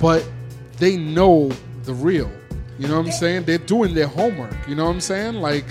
but 0.00 0.26
they 0.78 0.96
know 0.96 1.50
the 1.84 1.92
real. 1.92 2.30
You 2.78 2.88
know 2.88 2.96
what 2.96 3.06
I'm 3.06 3.12
saying? 3.12 3.44
They're 3.44 3.58
doing 3.58 3.94
their 3.94 4.06
homework. 4.06 4.56
You 4.66 4.74
know 4.74 4.84
what 4.86 4.92
I'm 4.92 5.00
saying? 5.00 5.34
Like. 5.34 5.66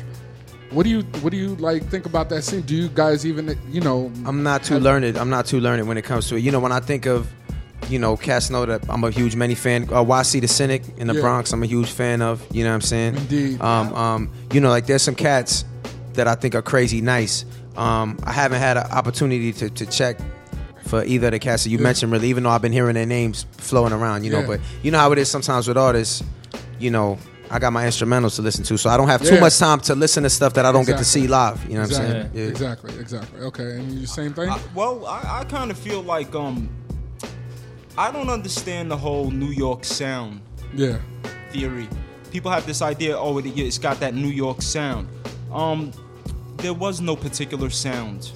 What 0.72 0.84
do 0.84 0.90
you 0.90 1.04
what 1.22 1.32
do 1.32 1.38
you 1.38 1.56
like 1.56 1.82
think 1.86 2.06
about 2.06 2.28
that 2.28 2.42
scene? 2.44 2.60
Do 2.60 2.76
you 2.76 2.90
guys 2.90 3.26
even 3.26 3.58
you 3.72 3.80
know? 3.80 4.12
I'm 4.26 4.44
not 4.44 4.66
too 4.66 4.78
learned. 4.80 5.18
I'm 5.18 5.30
not 5.30 5.46
too 5.46 5.62
learned 5.62 5.88
when 5.88 5.98
it 5.98 6.02
comes 6.02 6.28
to 6.28 6.36
it. 6.36 6.42
You 6.42 6.52
know, 6.52 6.60
when 6.60 6.74
I 6.74 6.82
think 6.82 7.06
of, 7.06 7.32
you 7.88 7.98
know, 8.00 8.18
cats 8.18 8.50
know 8.50 8.66
that 8.66 8.84
I'm 8.90 9.02
a 9.06 9.10
huge 9.10 9.38
many 9.38 9.56
fan. 9.56 9.84
Uh, 9.84 10.04
YC 10.04 10.42
the 10.42 10.48
Cynic 10.50 10.84
in 10.98 11.08
the 11.08 11.14
Yeah. 11.14 11.22
Bronx, 11.22 11.54
I'm 11.54 11.64
a 11.64 11.68
huge 11.68 11.90
fan 11.90 12.22
of. 12.22 12.46
You 12.52 12.66
know 12.66 12.72
what 12.72 12.76
I'm 12.76 12.82
saying? 12.82 13.16
Indeed. 13.16 13.62
Um, 13.62 13.94
um, 13.94 14.30
you 14.52 14.60
know, 14.60 14.68
like 14.68 14.88
there's 14.88 15.04
some 15.04 15.16
cats 15.16 15.64
that 16.16 16.28
I 16.28 16.36
think 16.36 16.54
are 16.54 16.62
crazy 16.62 17.00
nice. 17.00 17.46
Um, 17.78 18.20
I 18.26 18.34
haven't 18.34 18.60
had 18.60 18.76
an 18.76 18.92
opportunity 18.92 19.54
to, 19.54 19.70
to 19.70 19.86
check 19.86 20.18
for 20.88 21.04
either 21.04 21.28
of 21.28 21.32
the 21.34 21.40
cats 21.40 21.64
that 21.64 21.70
you 21.70 21.78
Yeah. 21.78 21.84
mentioned, 21.84 22.12
really, 22.12 22.30
even 22.30 22.44
though 22.44 22.50
I've 22.50 22.62
been 22.62 22.72
hearing 22.72 22.96
their 22.96 23.06
names 23.06 23.46
flowing 23.58 23.94
around. 23.94 24.24
You 24.24 24.32
know, 24.32 24.44
but 24.46 24.60
you 24.84 24.92
know 24.92 25.00
how 25.00 25.12
it 25.12 25.20
is 25.20 25.30
sometimes 25.30 25.68
with 25.68 25.78
artists. 25.78 26.24
You 26.80 26.92
know. 26.92 27.18
I 27.50 27.60
got 27.60 27.72
my 27.72 27.86
instrumentals 27.86 28.36
to 28.36 28.42
listen 28.42 28.66
to, 28.66 28.78
so 28.78 28.90
I 28.90 28.98
don't 28.98 29.08
have 29.08 29.24
too 29.24 29.40
much 29.40 29.58
time 29.58 29.80
to 29.80 29.96
listen 29.96 30.24
to 30.24 30.30
stuff 30.30 30.54
that 30.56 30.66
I 30.66 30.74
don't 30.74 30.86
get 30.86 30.98
to 30.98 31.06
see 31.06 31.28
live. 31.28 31.64
You 31.64 31.76
know 31.76 31.84
what. 31.84 31.96
I'm 31.98 32.12
saying? 32.12 32.32
Yeah. 32.34 32.44
Exactly, 32.44 33.00
exactly. 33.00 33.40
Okay, 33.40 33.78
and 33.78 33.90
you 33.94 34.06
same 34.06 34.34
thing. 34.34 34.50
I, 34.50 34.60
well, 34.76 35.06
I, 35.06 35.40
I 35.40 35.44
kind 35.46 35.72
of 35.72 35.78
feel 35.78 36.02
like 36.02 36.36
um, 36.36 36.70
I 37.98 38.12
don't 38.12 38.30
understand 38.30 38.92
the 38.92 38.98
whole 38.98 39.32
New 39.32 39.52
York 39.52 39.86
sound 39.86 40.42
yeah. 40.76 40.98
theory. 41.52 41.88
people 42.32 42.52
have 42.52 42.66
this 42.66 42.82
idea, 42.82 43.18
oh, 43.18 43.38
it, 43.38 43.46
it's 43.46 43.78
got 43.78 44.00
that 44.02 44.14
New 44.14 44.28
York 44.28 44.62
sound. 44.62 45.08
Um, 45.52 45.92
there 46.58 46.74
was 46.74 47.02
no 47.02 47.16
particular 47.16 47.70
sound. 47.70 48.32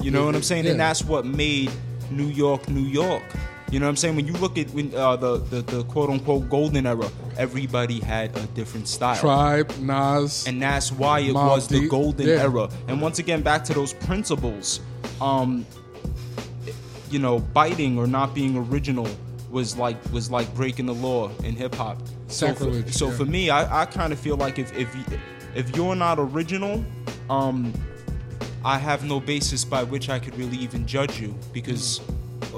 You 0.00 0.10
know 0.10 0.24
what 0.26 0.34
I'm 0.34 0.42
saying? 0.42 0.66
And 0.66 0.78
that's 0.78 1.04
what 1.04 1.24
made 1.26 1.70
New 2.10 2.26
York, 2.26 2.68
New 2.68 2.82
York. 2.82 3.22
You 3.70 3.80
know 3.80 3.86
what 3.86 3.90
I'm 3.90 3.96
saying? 3.96 4.14
When 4.14 4.26
you 4.26 4.34
look 4.34 4.56
at 4.56 4.70
when, 4.70 4.94
uh, 4.94 5.16
the, 5.16 5.38
the 5.38 5.62
the 5.62 5.84
quote 5.84 6.08
unquote 6.10 6.48
golden 6.48 6.86
era, 6.86 7.10
everybody 7.36 7.98
had 7.98 8.36
a 8.36 8.46
different 8.48 8.86
style. 8.86 9.16
Tribe, 9.16 9.72
Nas, 9.80 10.46
and 10.46 10.62
that's 10.62 10.92
why 10.92 11.20
it 11.20 11.34
was 11.34 11.66
the 11.66 11.88
golden 11.88 12.28
Yeah. 12.28 12.42
era. 12.42 12.68
And 12.86 13.00
once 13.00 13.18
again, 13.18 13.42
back 13.42 13.64
to 13.64 13.74
those 13.74 13.92
principles. 13.92 14.80
Um, 15.20 15.66
you 17.10 17.18
know, 17.18 17.38
biting 17.38 17.98
or 17.98 18.06
not 18.06 18.34
being 18.34 18.56
original 18.56 19.08
was 19.50 19.76
like 19.76 19.96
was 20.12 20.30
like 20.30 20.52
breaking 20.54 20.86
the 20.86 20.94
law 20.94 21.30
in 21.42 21.56
hip 21.56 21.74
hop. 21.74 21.98
So, 22.28 22.54
for, 22.54 22.88
so 22.90 23.08
yeah. 23.08 23.16
for 23.16 23.24
me, 23.24 23.50
I, 23.50 23.82
I 23.82 23.86
kind 23.86 24.12
of 24.12 24.18
feel 24.18 24.36
like 24.36 24.58
if 24.58 24.76
if 24.76 24.94
if 25.54 25.76
you're 25.76 25.94
not 25.96 26.18
original, 26.18 26.84
um, 27.30 27.72
I 28.64 28.78
have 28.78 29.04
no 29.04 29.20
basis 29.20 29.64
by 29.64 29.82
which 29.82 30.08
I 30.08 30.18
could 30.18 30.36
really 30.38 30.56
even 30.56 30.86
judge 30.86 31.20
you 31.20 31.34
because 31.52 32.00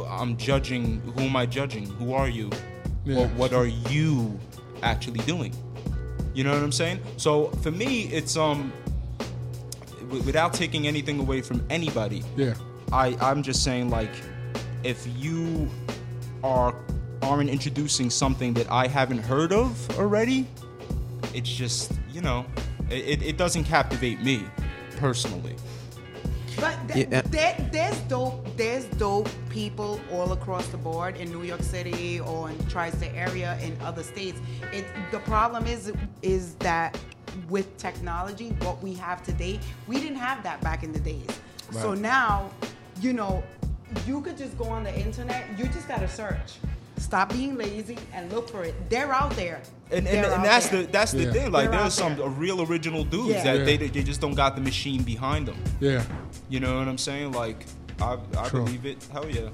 I'm 0.08 0.36
judging. 0.36 1.00
Who 1.16 1.22
am 1.24 1.34
I 1.36 1.46
judging? 1.46 1.86
Who 1.86 2.14
are 2.14 2.28
you? 2.28 2.50
Yeah. 3.04 3.18
Or 3.18 3.28
what 3.28 3.52
are 3.52 3.66
you 3.66 4.38
actually 4.82 5.20
doing? 5.20 5.52
You 6.34 6.44
know 6.44 6.52
what 6.52 6.62
I'm 6.62 6.72
saying? 6.72 7.00
So 7.16 7.46
for 7.62 7.70
me, 7.70 8.04
it's 8.04 8.36
um, 8.36 8.72
w- 10.00 10.22
without 10.22 10.52
taking 10.54 10.86
anything 10.86 11.18
away 11.18 11.40
from 11.40 11.64
anybody. 11.70 12.22
Yeah. 12.36 12.54
I 12.92 13.16
I'm 13.20 13.42
just 13.42 13.64
saying 13.64 13.90
like, 13.90 14.12
if 14.84 15.06
you 15.18 15.68
are 16.44 16.74
aren't 17.22 17.50
introducing 17.50 18.10
something 18.10 18.54
that 18.54 18.70
I 18.70 18.86
haven't 18.86 19.18
heard 19.18 19.52
of 19.52 19.98
already, 19.98 20.46
it's 21.34 21.50
just 21.50 21.92
you 22.12 22.20
know, 22.20 22.46
it, 22.90 23.22
it 23.22 23.36
doesn't 23.36 23.64
captivate 23.64 24.20
me 24.22 24.44
personally. 24.98 25.56
But 26.60 26.76
th- 26.88 27.08
Yeah. 27.08 27.18
Uh, 27.18 27.22
there, 27.26 27.68
there's 27.72 27.98
dope, 28.02 28.46
there's 28.56 28.84
dope 28.96 29.28
people 29.50 30.00
all 30.12 30.32
across 30.32 30.66
the 30.68 30.76
board 30.78 31.16
in 31.16 31.30
New 31.30 31.42
York 31.42 31.62
City 31.62 32.20
or 32.20 32.50
in 32.50 32.56
the 32.58 32.64
tri-state 32.64 33.12
area 33.14 33.58
in 33.62 33.76
other 33.82 34.02
states. 34.02 34.38
It 34.72 34.84
the 35.10 35.18
problem 35.20 35.66
is 35.66 35.92
is 36.22 36.54
that 36.56 36.98
with 37.50 37.76
technology, 37.76 38.48
what 38.60 38.82
we 38.82 38.94
have 38.94 39.22
today, 39.22 39.60
we 39.86 40.00
didn't 40.00 40.16
have 40.18 40.42
that 40.42 40.60
back 40.62 40.82
in 40.82 40.92
the 40.92 41.00
days. 41.00 41.28
So 41.72 41.94
now, 41.94 42.50
you 43.00 43.12
know, 43.12 43.42
you 44.06 44.20
could 44.22 44.38
just 44.38 44.56
go 44.56 44.64
on 44.64 44.84
the 44.84 44.94
internet. 44.98 45.46
You 45.58 45.66
just 45.66 45.88
gotta 45.88 46.08
search. 46.08 46.58
Stop 46.98 47.30
being 47.32 47.56
lazy 47.56 47.96
and 48.14 48.32
look 48.32 48.48
for 48.48 48.64
it. 48.64 48.74
They're 48.90 49.12
out 49.12 49.32
there. 49.36 49.60
And, 49.90 50.06
and, 50.08 50.26
and 50.26 50.44
that's 50.44 50.68
there. 50.70 50.82
the 50.82 50.88
that's 50.92 51.12
the 51.12 51.24
Yeah. 51.24 51.32
thing. 51.32 51.52
Like 51.52 51.70
They're 51.70 51.80
there's 51.80 52.00
out 52.00 52.18
some 52.18 52.38
real 52.38 52.62
original 52.62 53.04
dudes 53.04 53.30
Yeah. 53.34 53.44
that 53.44 53.58
Yeah. 53.58 53.64
they 53.64 53.76
they 53.76 54.02
just 54.02 54.20
don't 54.20 54.34
got 54.34 54.54
the 54.56 54.62
machine 54.62 55.02
behind 55.02 55.46
them. 55.46 55.56
Yeah. 55.78 56.02
You 56.48 56.60
know 56.60 56.78
what 56.78 56.88
I'm 56.88 56.98
saying? 56.98 57.32
Like 57.32 57.66
I 58.00 58.16
I 58.38 58.48
True. 58.48 58.64
believe 58.64 58.86
it. 58.86 58.98
Hell 59.12 59.28
yeah. 59.28 59.48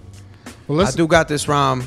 Well, 0.69 0.87
I 0.87 0.91
do 0.93 1.07
got 1.07 1.29
this 1.29 1.49
rhyme. 1.49 1.83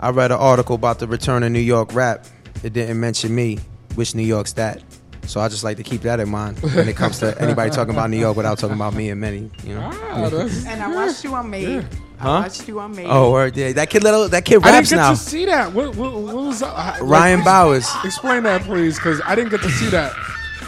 I 0.00 0.10
read 0.10 0.30
an 0.30 0.38
article 0.38 0.74
about 0.74 0.98
the 0.98 1.06
return 1.08 1.42
of 1.42 1.50
New 1.52 1.58
York 1.60 1.94
rap. 1.94 2.26
It 2.62 2.72
didn't 2.74 3.00
mention 3.00 3.34
me. 3.34 3.58
Which 3.94 4.14
New 4.14 4.22
York's 4.24 4.52
that? 4.54 4.82
So 5.26 5.40
I 5.40 5.48
just 5.48 5.64
like 5.64 5.78
to 5.78 5.82
keep 5.82 6.02
that 6.02 6.20
in 6.20 6.28
mind 6.28 6.58
when 6.60 6.88
it 6.88 6.96
comes 6.96 7.18
to 7.20 7.40
anybody 7.40 7.70
talking 7.70 7.94
about 7.94 8.10
New 8.10 8.18
York 8.18 8.36
without 8.36 8.58
talking 8.58 8.76
about 8.76 8.92
me 8.94 9.08
and 9.10 9.20
many. 9.20 9.50
You 9.64 9.76
know. 9.76 9.90
Ah, 9.92 10.28
that's- 10.28 10.66
And 10.66 10.82
I 10.82 10.94
watched 10.94 11.24
you 11.24 11.34
on 11.34 11.48
Made. 11.48 11.78
I 11.80 11.86
Huh? 12.24 12.40
watched 12.42 12.66
you 12.68 12.80
on 12.80 12.94
Made. 12.96 13.06
Oh, 13.08 13.30
word, 13.32 13.56
yeah. 13.56 13.72
That 13.72 13.90
kid, 13.90 14.02
little 14.02 14.28
that 14.28 14.44
kid 14.44 14.56
raps 14.56 14.66
I 14.66 14.70
didn't 14.70 14.78
raps 14.80 14.90
get 14.90 14.96
now. 14.96 15.10
to 15.10 15.16
see 15.16 15.44
that. 15.46 15.72
What, 15.72 15.94
what, 15.96 16.12
what 16.14 16.34
was 16.34 16.60
that? 16.60 16.74
I- 16.74 17.00
Ryan 17.00 17.40
ex- 17.40 17.44
Bowers. 17.46 17.90
Explain 18.04 18.42
that, 18.44 18.62
please, 18.62 18.96
because 18.96 19.20
I 19.24 19.34
didn't 19.34 19.50
get 19.50 19.60
to 19.62 19.70
see 19.70 19.88
that. 19.90 20.12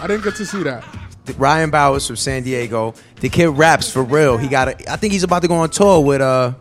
I 0.00 0.06
didn't 0.06 0.24
get 0.24 0.34
to 0.36 0.46
see 0.46 0.62
that. 0.64 0.84
Ryan 1.38 1.70
Bowers 1.70 2.06
from 2.06 2.16
San 2.16 2.42
Diego. 2.44 2.94
The 3.20 3.28
kid 3.28 3.48
raps 3.48 3.90
for 3.90 4.02
real. 4.04 4.36
He 4.38 4.46
got. 4.48 4.68
A, 4.68 4.92
I 4.92 4.96
think 4.96 5.12
he's 5.12 5.24
about 5.24 5.42
to 5.42 5.48
go 5.48 5.54
on 5.56 5.70
tour 5.70 6.00
with 6.04 6.20
uh, 6.20 6.52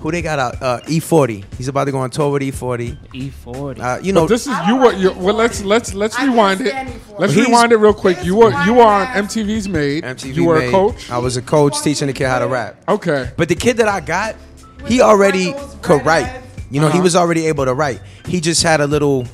who 0.00 0.10
they 0.12 0.22
got 0.22 0.38
out? 0.38 0.62
Uh, 0.62 0.80
E40. 0.82 1.44
He's 1.56 1.68
about 1.68 1.84
to 1.84 1.92
go 1.92 1.98
on 1.98 2.10
tour 2.10 2.30
with 2.32 2.42
E40. 2.42 2.96
E40. 3.12 3.80
Uh, 3.80 3.98
you 4.02 4.12
know, 4.12 4.22
But 4.22 4.28
this 4.28 4.46
is 4.46 4.56
you 4.68 4.76
were 4.76 4.92
you 4.92 5.12
well 5.12 5.34
let's 5.34 5.62
let's 5.64 5.94
let's 5.94 6.20
rewind 6.20 6.60
it. 6.60 6.74
Let's 7.18 7.32
He's- 7.32 7.46
rewind 7.46 7.72
it 7.72 7.76
real 7.78 7.94
quick. 7.94 8.22
You 8.24 8.36
were 8.36 8.50
you 8.64 8.74
were 8.74 8.82
on 8.82 9.06
MTV's 9.06 9.68
Made. 9.68 10.04
MTV 10.04 10.34
you 10.34 10.44
were 10.44 10.58
made- 10.58 10.68
a 10.68 10.72
coach. 10.72 11.10
I 11.10 11.18
was 11.18 11.36
a 11.36 11.42
coach 11.42 11.80
teaching 11.82 12.06
the 12.08 12.12
kid 12.12 12.26
how 12.28 12.38
to 12.38 12.46
rap. 12.46 12.76
Okay. 12.88 13.30
But 13.36 13.48
the 13.48 13.54
kid 13.56 13.78
that 13.78 13.88
I 13.88 14.00
got, 14.00 14.36
he 14.86 15.00
already 15.00 15.54
could 15.82 16.04
write. 16.04 16.42
You 16.70 16.80
know, 16.80 16.88
he 16.88 16.94
Uh-huh. 16.94 17.02
was 17.04 17.16
already 17.16 17.46
able 17.46 17.64
to 17.64 17.74
write. 17.74 18.00
He 18.26 18.40
just 18.40 18.62
had 18.62 18.80
a 18.80 18.86
little 18.86 19.26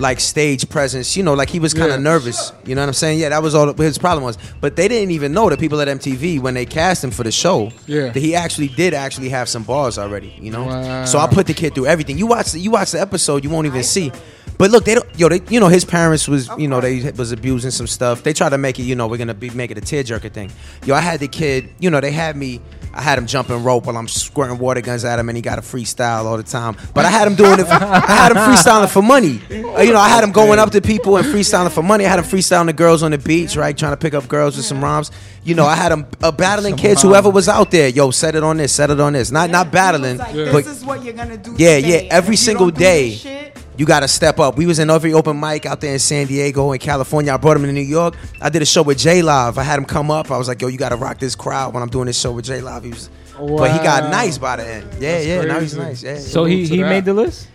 like 0.00 0.18
stage 0.18 0.68
presence, 0.68 1.16
you 1.16 1.22
know, 1.22 1.34
like 1.34 1.50
he 1.50 1.60
was 1.60 1.72
kind 1.74 1.92
of 1.92 1.98
Yeah. 1.98 2.10
nervous. 2.10 2.52
You 2.64 2.74
know 2.74 2.80
what 2.82 2.88
I'm 2.88 2.94
saying? 2.94 3.18
Yeah, 3.20 3.28
that 3.28 3.42
was 3.42 3.54
all 3.54 3.72
his 3.74 3.98
problem 3.98 4.24
was. 4.24 4.38
But 4.60 4.74
they 4.76 4.88
didn't 4.88 5.10
even 5.12 5.32
know 5.32 5.48
the 5.50 5.56
people 5.56 5.80
at 5.80 5.88
MTV 5.88 6.40
when 6.40 6.54
they 6.54 6.64
cast 6.66 7.04
him 7.04 7.10
for 7.10 7.22
the 7.22 7.30
show. 7.32 7.70
Yeah. 7.86 8.08
that 8.10 8.16
he 8.20 8.34
actually 8.34 8.68
did 8.68 8.94
actually 8.94 9.28
have 9.28 9.48
some 9.48 9.62
bars 9.62 9.98
already. 9.98 10.34
You 10.40 10.50
know, 10.50 10.64
Wow. 10.64 11.04
so 11.04 11.18
I 11.18 11.26
put 11.26 11.46
the 11.46 11.54
kid 11.54 11.74
through 11.74 11.86
everything. 11.86 12.18
You 12.18 12.26
watch 12.26 12.52
the, 12.52 12.58
you 12.58 12.70
watch 12.70 12.90
the 12.92 13.00
episode, 13.00 13.44
you 13.44 13.50
won't 13.50 13.66
even 13.66 13.82
see. 13.82 14.10
But 14.58 14.70
look, 14.70 14.84
they 14.84 14.94
don't. 14.94 15.06
Yo, 15.18 15.28
they, 15.28 15.40
you 15.48 15.58
know, 15.60 15.68
his 15.68 15.84
parents 15.86 16.28
was, 16.28 16.50
you 16.58 16.68
know, 16.68 16.80
they 16.80 17.10
was 17.16 17.32
abusing 17.32 17.70
some 17.70 17.86
stuff. 17.86 18.22
They 18.22 18.32
tried 18.34 18.50
to 18.50 18.58
make 18.58 18.78
it, 18.78 18.82
you 18.82 18.94
know, 18.94 19.06
we're 19.06 19.16
gonna 19.16 19.32
be 19.34 19.48
make 19.50 19.70
it 19.70 19.78
a 19.78 19.80
tearjerker 19.80 20.30
thing. 20.32 20.50
Yo, 20.84 20.94
I 20.94 21.00
had 21.00 21.20
the 21.20 21.28
kid. 21.28 21.70
You 21.78 21.88
know, 21.90 22.00
they 22.00 22.10
had 22.12 22.36
me. 22.36 22.60
I 22.92 23.02
had 23.02 23.18
him 23.18 23.26
jumping 23.26 23.62
rope 23.62 23.86
while 23.86 23.96
I'm 23.96 24.08
squirting 24.08 24.58
water 24.58 24.80
guns 24.80 25.04
at 25.04 25.18
him, 25.18 25.28
and 25.28 25.36
he 25.36 25.42
got 25.42 25.58
a 25.58 25.62
freestyle 25.62 26.24
all 26.24 26.36
the 26.36 26.42
time. 26.42 26.76
But 26.92 27.04
I 27.04 27.08
had 27.10 27.28
him 27.28 27.36
doing 27.36 27.60
it. 27.60 27.64
For, 27.64 27.72
I 27.72 28.00
had 28.00 28.32
him 28.32 28.38
freestyling 28.38 28.88
for 28.90 29.00
money. 29.00 29.40
Uh, 29.48 29.80
you 29.82 29.92
know, 29.92 29.98
I 30.00 30.08
had 30.08 30.24
him 30.24 30.32
going 30.32 30.58
up 30.58 30.70
to 30.72 30.80
people 30.80 31.16
and 31.16 31.24
freestyling 31.26 31.70
for 31.70 31.82
money. 31.82 32.04
I 32.04 32.08
had 32.08 32.18
him 32.18 32.24
freestyling 32.24 32.66
the 32.66 32.72
girls 32.72 33.02
on 33.02 33.12
the 33.12 33.18
beach, 33.18 33.54
right, 33.56 33.76
trying 33.76 33.92
to 33.92 33.96
pick 33.96 34.12
up 34.14 34.26
girls 34.28 34.56
with 34.56 34.66
some 34.66 34.82
rhymes. 34.82 35.10
You 35.44 35.54
know, 35.54 35.66
I 35.66 35.76
had 35.76 35.92
him 35.92 36.04
uh, 36.22 36.32
battling 36.32 36.72
Some 36.72 36.78
kids, 36.80 37.04
rhymes. 37.04 37.12
whoever 37.12 37.30
was 37.30 37.48
out 37.48 37.70
there. 37.70 37.88
Yo, 37.88 38.10
set 38.10 38.34
it 38.34 38.42
on 38.42 38.56
this, 38.56 38.72
set 38.72 38.90
it 38.90 38.98
on 39.00 39.12
this. 39.12 39.30
Not 39.30 39.50
not 39.50 39.70
battling, 39.70 40.18
Like, 40.18 40.34
but 40.34 40.64
this 40.64 40.66
is 40.66 40.84
what 40.84 41.02
you're 41.04 41.14
gonna 41.14 41.36
do. 41.36 41.54
yeah, 41.58 41.76
today. 41.76 42.06
yeah. 42.06 42.12
Every 42.14 42.34
if 42.34 42.40
you 42.40 42.44
single 42.44 42.66
don't 42.70 42.74
do 42.78 42.84
day, 42.84 43.10
this 43.10 43.20
shit, 43.20 43.56
you 43.80 43.86
got 43.86 44.00
to 44.00 44.08
step 44.08 44.38
up. 44.38 44.58
We 44.58 44.66
was 44.66 44.78
in 44.78 44.90
every 44.90 45.14
open 45.14 45.40
mic 45.40 45.64
out 45.64 45.80
there 45.80 45.94
in 45.94 45.98
San 45.98 46.26
Diego 46.26 46.70
and 46.70 46.78
California. 46.78 47.32
I 47.32 47.38
brought 47.38 47.56
him 47.56 47.62
to 47.62 47.72
New 47.72 47.80
York. 47.80 48.14
I 48.38 48.50
did 48.50 48.60
a 48.60 48.66
show 48.66 48.82
with 48.82 48.98
J 48.98 49.22
Live. 49.22 49.56
I 49.56 49.62
had 49.62 49.78
him 49.78 49.86
come 49.86 50.10
up. 50.10 50.30
I 50.30 50.36
was 50.36 50.48
like, 50.48 50.60
yo, 50.60 50.68
you 50.68 50.76
got 50.76 50.90
to 50.90 50.96
rock 50.96 51.18
this 51.18 51.34
crowd 51.34 51.72
when 51.72 51.82
I'm 51.82 51.88
doing 51.88 52.04
this 52.04 52.20
show 52.20 52.30
with 52.30 52.44
J 52.44 52.60
Live. 52.60 52.84
He 52.84 52.90
was, 52.90 53.08
but 53.38 53.72
he 53.72 53.78
got 53.78 54.10
nice 54.10 54.36
by 54.36 54.56
the 54.56 54.68
end. 54.68 54.84
Yeah, 55.00 55.12
That's 55.12 55.26
yeah. 55.26 55.44
Now 55.46 55.60
he's 55.60 55.76
nice. 55.78 56.02
Yeah. 56.02 56.18
So 56.18 56.44
he, 56.44 56.66
he 56.66 56.82
made 56.82 57.06
the 57.06 57.14
list. 57.14 57.48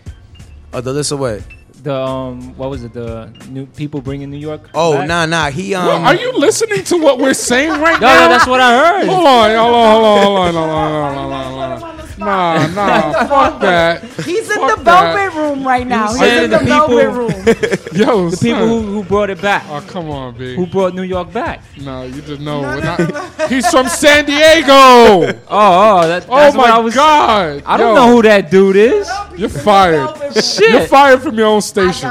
Oh, 0.72 0.80
the 0.80 0.92
list 0.92 1.12
of 1.12 1.20
what? 1.20 1.44
The 1.86 1.94
um, 1.94 2.56
what 2.56 2.68
was 2.68 2.82
it? 2.82 2.92
The 2.94 3.30
new 3.48 3.64
people 3.66 4.00
bringing 4.00 4.28
New 4.28 4.38
York. 4.38 4.70
Oh, 4.74 4.94
back? 4.94 5.06
nah, 5.06 5.24
nah. 5.24 5.50
He 5.50 5.72
um. 5.72 5.86
Well, 5.86 6.04
are 6.04 6.16
you 6.16 6.32
listening 6.32 6.82
to 6.82 6.96
what 6.98 7.20
we're 7.20 7.32
saying 7.32 7.70
right 7.80 8.00
No, 8.00 8.08
now? 8.08 8.22
no, 8.22 8.28
that's 8.30 8.46
what 8.48 8.58
I 8.58 8.76
heard. 8.76 9.06
Hold 9.06 9.24
on, 9.24 9.50
hold 9.54 9.74
on, 9.76 9.92
hold 9.92 10.04
on, 10.04 10.22
hold 10.24 10.56
on, 10.56 10.56
hold 10.56 10.56
on, 10.56 11.14
hold 11.14 11.32
on, 11.32 11.80
hold 11.80 11.92
on. 11.92 11.96
Nah, 12.18 12.66
nah, 12.68 13.12
fuck 13.28 13.60
that. 13.60 14.02
He's 14.24 14.48
in 14.50 14.56
Fuck 14.56 14.78
the 14.78 14.84
that. 14.84 15.14
velvet 15.14 15.36
room 15.38 15.66
right 15.66 15.86
now. 15.86 16.10
You 16.14 16.18
He's 16.24 16.32
in 16.44 16.50
the, 16.50 16.58
the 16.58 16.64
people- 16.64 16.96
velvet 16.96 17.10
room. 17.10 17.30
Yo, 18.08 18.30
the 18.30 18.36
people 18.38 18.66
who, 18.66 18.80
who 18.80 19.04
brought 19.04 19.28
it 19.28 19.40
back. 19.42 19.64
Oh, 19.68 19.82
come 19.86 20.08
on, 20.10 20.34
B. 20.36 20.56
Who 20.56 20.66
brought 20.66 20.94
New 20.94 21.02
York 21.02 21.30
back? 21.30 21.62
No, 21.82 22.04
you 22.04 22.22
just 22.22 22.40
know. 22.40 22.62
we're 22.62 22.80
not- 22.80 23.50
he's 23.50 23.68
from 23.70 23.86
San 23.88 24.24
Diego. 24.24 24.72
Oh, 24.72 25.40
oh, 25.50 26.08
that, 26.08 26.26
that's 26.26 26.26
oh 26.26 26.58
what 26.58 26.68
my 26.70 26.70
I 26.70 26.78
was- 26.78 26.94
God. 26.94 27.62
I 27.66 27.76
don't 27.76 27.94
Yo, 27.94 28.06
know 28.06 28.12
who 28.16 28.22
that 28.22 28.50
dude 28.50 28.76
is. 28.76 29.10
You're 29.36 29.50
fired. 29.50 30.08
Shit. 30.42 30.70
You're 30.70 30.86
fired 30.86 31.20
from 31.20 31.36
your 31.36 31.48
own 31.48 31.60
station. 31.76 32.10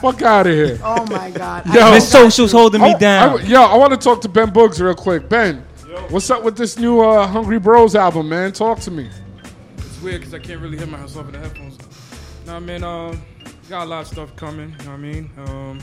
Fuck 0.00 0.22
out 0.22 0.46
of 0.46 0.52
here. 0.54 0.78
Oh 0.84 1.04
my 1.06 1.30
God. 1.30 1.66
Yo, 1.74 1.90
Miss 1.92 2.10
Social's 2.10 2.52
holding 2.52 2.80
me 2.80 2.94
I- 2.94 2.98
down. 2.98 3.40
I, 3.40 3.42
yo, 3.44 3.62
I 3.62 3.76
want 3.76 3.92
to 3.92 3.96
talk 3.98 4.20
to 4.22 4.28
Ben 4.28 4.50
Boogs 4.50 4.80
real 4.80 4.94
quick. 4.94 5.28
Ben, 5.28 5.64
yo. 5.88 5.96
what's 6.10 6.30
up 6.30 6.42
with 6.42 6.56
this 6.56 6.78
new 6.78 7.00
uh, 7.00 7.26
Hungry 7.26 7.58
Bros 7.58 7.94
album, 7.96 8.28
man? 8.28 8.52
Talk 8.52 8.78
to 8.80 8.90
me. 8.90 9.08
It's 9.78 10.00
weird 10.00 10.20
because 10.20 10.34
I 10.34 10.38
can't 10.38 10.60
really 10.60 10.78
hear 10.78 10.86
myself 10.86 11.26
in 11.26 11.32
the 11.32 11.38
headphones. 11.38 11.78
Nah, 12.46 12.60
man, 12.60 12.84
um, 12.84 13.22
got 13.68 13.84
a 13.84 13.90
lot 13.90 14.02
of 14.02 14.06
stuff 14.08 14.34
coming. 14.36 14.70
You 14.78 14.84
know 14.84 14.90
what 14.90 14.94
I 14.94 14.96
mean? 14.98 15.30
Um, 15.38 15.80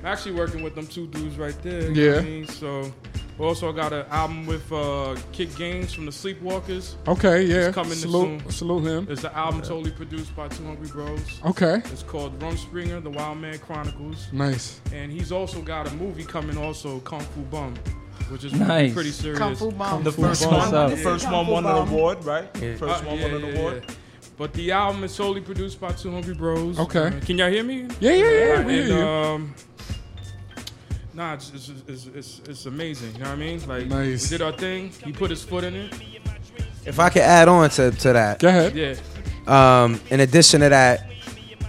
I'm 0.00 0.06
actually 0.06 0.32
working 0.32 0.62
with 0.62 0.74
them 0.74 0.86
two 0.86 1.06
dudes 1.08 1.36
right 1.38 1.60
there. 1.62 1.90
You 1.90 1.94
know 2.10 2.14
what 2.16 2.24
I 2.24 2.26
Yeah. 2.26 2.30
mean? 2.40 2.46
So, 2.48 2.92
we 3.40 3.46
also 3.46 3.72
got 3.72 3.92
an 3.92 4.04
album 4.10 4.46
with 4.46 4.70
uh, 4.70 5.16
Kick 5.32 5.56
Games 5.56 5.92
from 5.94 6.04
the 6.04 6.12
Sleepwalkers. 6.12 6.94
Okay, 7.08 7.42
yeah. 7.44 7.68
It's 7.68 7.74
coming 7.74 7.94
Salute- 7.94 8.42
soon. 8.42 8.50
salute 8.50 8.84
him. 8.86 9.06
It's 9.10 9.24
an 9.24 9.32
album 9.32 9.62
totally 9.62 9.90
produced 9.92 10.36
by 10.36 10.48
Two 10.48 10.64
Hungry 10.66 10.88
Bros. 10.88 11.40
Okay. 11.46 11.76
It's 11.86 12.02
called 12.02 12.38
Rumspringer, 12.38 13.02
The 13.02 13.08
Wild 13.10 13.38
Man 13.38 13.58
Chronicles. 13.58 14.28
Nice. 14.32 14.80
And 14.92 15.10
he's 15.10 15.32
also 15.32 15.62
got 15.62 15.90
a 15.90 15.94
movie 15.94 16.24
coming 16.24 16.58
also, 16.58 17.00
Kung 17.00 17.20
Fu 17.20 17.40
Bum, 17.42 17.74
which 18.28 18.44
is 18.44 18.52
Nice. 18.52 18.92
pretty 18.92 19.10
serious. 19.10 19.38
Kung 19.38 19.56
Fu 19.56 19.70
Bum. 19.72 20.02
The 20.02 20.12
Fu 20.12 20.20
first 20.22 20.44
Bum. 20.44 20.54
one, 20.58 20.70
the 20.90 20.96
Yeah. 20.96 21.02
first 21.02 21.30
one 21.30 21.46
won 21.46 21.64
an 21.64 21.76
award, 21.88 22.22
right? 22.26 22.54
First 22.78 22.82
Uh, 22.82 23.06
one 23.06 23.18
yeah, 23.18 23.24
won 23.24 23.34
an 23.42 23.46
yeah, 23.54 23.58
award. 23.58 23.84
yeah. 23.88 23.94
But 24.36 24.52
the 24.54 24.70
album 24.72 25.04
is 25.04 25.12
solely 25.12 25.40
produced 25.42 25.80
by 25.80 25.92
Two 25.92 26.10
Hungry 26.12 26.34
Bros. 26.34 26.78
Okay. 26.78 27.06
Uh, 27.08 27.20
can 27.20 27.36
y'all 27.38 27.50
hear 27.50 27.62
me? 27.62 27.88
Yeah, 28.00 28.12
yeah, 28.12 28.30
yeah, 28.30 28.44
Right, 28.52 28.66
we 28.66 28.78
and, 28.80 28.88
hear 28.88 28.98
you. 28.98 29.06
Um, 29.06 29.54
nah, 31.20 31.34
it's, 31.34 31.52
it's, 31.54 31.72
it's, 31.86 32.06
it's, 32.06 32.40
it's 32.48 32.66
amazing. 32.66 33.12
You 33.12 33.18
know 33.20 33.24
what 33.26 33.32
I 33.32 33.36
mean? 33.36 33.68
Like, 33.68 33.86
Nice. 33.86 34.30
we 34.30 34.38
did 34.38 34.42
our 34.42 34.52
thing. 34.52 34.90
He 35.04 35.12
put 35.12 35.30
his 35.30 35.42
foot 35.44 35.64
in 35.64 35.74
it. 35.74 35.94
If 36.86 36.98
I 36.98 37.10
could 37.10 37.22
add 37.22 37.46
on 37.46 37.68
to, 37.70 37.90
to 37.90 38.12
that. 38.14 38.38
Go 38.38 38.48
ahead. 38.48 38.74
Yeah. 38.74 38.94
Um, 39.46 40.00
in 40.08 40.20
addition 40.20 40.60
to 40.62 40.70
that, 40.70 41.06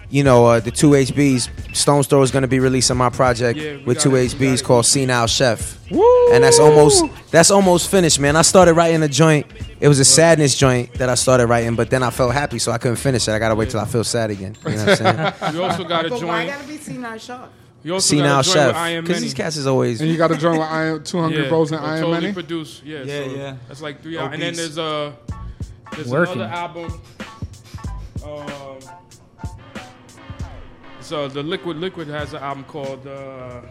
you 0.09 0.23
know, 0.23 0.45
uh, 0.45 0.59
the 0.59 0.71
two 0.71 0.91
HBs, 0.91 1.75
Stone 1.75 2.03
Throw 2.03 2.21
is 2.21 2.31
gonna 2.31 2.47
be 2.47 2.59
releasing 2.59 2.97
my 2.97 3.09
project 3.09 3.57
Yeah, 3.57 3.77
with 3.85 3.99
two 3.99 4.15
it, 4.15 4.31
HBs 4.31 4.61
called 4.61 4.85
Senile 4.85 5.25
Chef, 5.27 5.79
Woo! 5.89 6.33
and 6.33 6.43
that's 6.43 6.59
almost 6.59 7.05
that's 7.31 7.49
almost 7.49 7.89
finished, 7.89 8.19
man. 8.19 8.35
I 8.35 8.41
started 8.41 8.73
writing 8.73 9.01
a 9.03 9.07
joint. 9.07 9.47
It 9.79 9.87
was 9.87 9.99
a 9.99 10.05
sadness 10.05 10.57
joint 10.57 10.93
that 10.95 11.07
I 11.07 11.15
started 11.15 11.47
writing, 11.47 11.75
but 11.75 11.89
then 11.89 12.03
I 12.03 12.09
felt 12.09 12.33
happy, 12.33 12.59
so 12.59 12.73
I 12.73 12.77
couldn't 12.77 12.97
finish 12.97 13.25
it. 13.29 13.31
I 13.31 13.39
gotta 13.39 13.55
wait 13.55 13.69
till 13.69 13.79
I 13.79 13.85
feel 13.85 14.03
sad 14.03 14.31
again. 14.31 14.57
You 14.65 14.71
know 14.75 14.85
what 14.85 15.01
I'm 15.01 15.33
saying? 15.39 15.53
You 15.55 15.63
also 15.63 15.83
got 15.85 16.05
a 16.05 16.09
But 16.09 16.23
why 16.23 16.45
gotta 16.45 16.67
be 16.67 16.77
senile 16.77 17.17
shock? 17.17 17.49
You 17.83 17.93
also 17.95 18.15
Senile 18.15 18.27
got 18.27 18.39
a 18.41 18.43
joint 18.43 18.55
with 18.57 18.65
Chef, 18.67 18.75
I 18.75 18.89
Am 18.89 19.03
because 19.03 19.21
these 19.21 19.33
cats 19.33 19.55
is 19.57 19.65
always. 19.67 20.01
And 20.01 20.09
you 20.09 20.17
got 20.17 20.27
to 20.27 20.37
join 20.37 20.59
with 20.59 20.67
Iron, 20.67 21.03
200 21.03 21.43
yeah, 21.43 21.49
Bros 21.49 21.71
and 21.71 21.79
uh, 21.81 21.83
Iron 21.83 21.99
totally 22.01 22.21
Many? 22.21 22.33
produced. 22.33 22.83
Yeah, 22.83 22.99
Yeah, 23.03 23.23
so 23.25 23.31
yeah. 23.35 23.55
That's 23.67 23.81
like 23.81 24.01
three 24.01 24.17
hours. 24.17 24.33
And 24.33 24.41
then 24.41 24.49
Obese. 24.53 24.75
there's 24.75 24.77
uh 24.77 25.11
there's 25.95 26.07
Working. 26.07 26.35
another 26.41 26.53
album. 26.53 27.01
Um, 28.23 28.79
so 30.99 31.27
the 31.27 31.41
Likwid 31.43 31.79
Likwid 31.79 32.07
has 32.07 32.33
an 32.33 32.43
album 32.43 32.63
called 32.65 33.05
uh, 33.07 33.61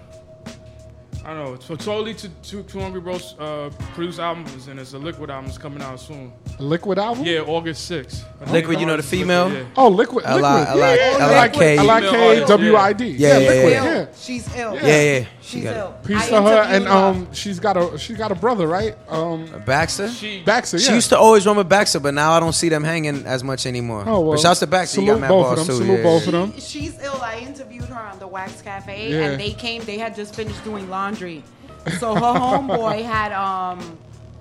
I 1.25 1.35
don't 1.35 1.45
know. 1.45 1.59
So 1.61 1.77
totally 1.77 2.15
to 2.15 2.29
two, 2.43 2.63
two 2.63 2.81
Hungry 2.81 3.01
Bros 3.01 3.35
uh, 3.39 3.71
produced 3.95 4.19
albums, 4.19 4.69
and 4.69 4.81
it's 4.81 4.95
a 4.95 4.97
Likwid 4.97 5.29
album 5.29 5.47
that's 5.47 5.59
coming 5.59 5.83
out 5.83 6.01
soon. 6.01 6.33
A 6.59 6.63
Likwid 6.63 6.97
album? 6.97 7.25
Yeah, 7.25 7.41
August 7.41 7.91
6th. 7.91 8.25
Likwid, 8.47 8.81
you 8.81 8.87
know 8.87 8.97
the 8.97 9.03
female? 9.03 9.53
Yeah. 9.53 9.65
Oh, 9.77 9.91
Likwid. 9.91 10.23
L 10.25 10.37
liquid. 10.37 10.45
I- 10.45 10.71
L 10.73 10.83
I- 10.83 10.95
yeah, 10.95 11.17
L 11.21 11.39
I 11.39 11.49
K- 11.49 11.77
L 11.77 11.91
I 11.91 12.01
K 12.01 12.45
W 12.47 12.77
I 12.77 12.93
D. 12.95 13.07
Yeah, 13.09 13.39
yeah, 13.39 13.51
Likwid. 13.51 13.71
yeah. 13.71 13.85
Yeah. 13.85 14.07
She's 14.19 14.57
ill. 14.57 14.75
Yeah, 14.75 14.81
yeah. 15.03 15.25
She 15.43 15.57
She's 15.57 15.65
got 15.65 15.77
ill. 15.77 15.89
it. 16.03 16.07
Peace 16.07 16.29
to 16.29 16.43
her, 16.43 16.63
and 16.63 16.87
um, 16.89 17.29
she's 17.33 17.59
got 17.61 17.77
a 17.77 17.99
she 17.99 18.15
got 18.15 18.31
a 18.31 18.35
brother, 18.37 18.67
right? 18.69 18.97
Um, 19.09 19.47
Baxter. 19.67 20.09
Baxter. 20.45 20.77
Yeah. 20.79 20.89
She 20.89 20.95
used 20.95 21.09
to 21.11 21.19
always 21.19 21.45
run 21.47 21.57
with 21.57 21.69
Baxter, 21.69 21.99
but 22.01 22.15
now 22.15 22.33
I 22.33 22.41
don't 22.41 22.53
see 22.55 22.69
them 22.69 22.85
hanging 22.85 23.27
as 23.27 23.43
much 23.43 23.67
anymore. 23.67 24.05
Oh, 24.07 24.21
well, 24.21 24.33
but 24.33 24.41
shouts 24.41 24.61
to 24.61 24.67
Baxter. 24.69 25.01
Salute 25.01 25.21
both 25.29 25.59
of 25.59 25.67
them. 25.67 25.77
Salute 25.77 26.03
both 26.03 26.27
of 26.27 26.33
them. 26.33 26.53
She's 26.61 26.99
ill. 27.03 27.19
I 27.21 27.35
interviewed 27.81 27.97
her 27.97 28.05
on 28.05 28.19
the 28.19 28.27
Wax 28.27 28.63
Cafe, 28.63 29.11
Yeah. 29.11 29.31
and 29.31 29.41
they 29.41 29.53
came. 29.53 29.83
They 29.85 29.99
had 29.99 30.15
just 30.15 30.35
finished 30.35 30.63
doing 30.65 30.89
laundry, 30.89 31.43
so 31.99 32.15
her 32.15 32.21
homeboy 32.21 33.03
had 33.05 33.33
um, 33.33 33.99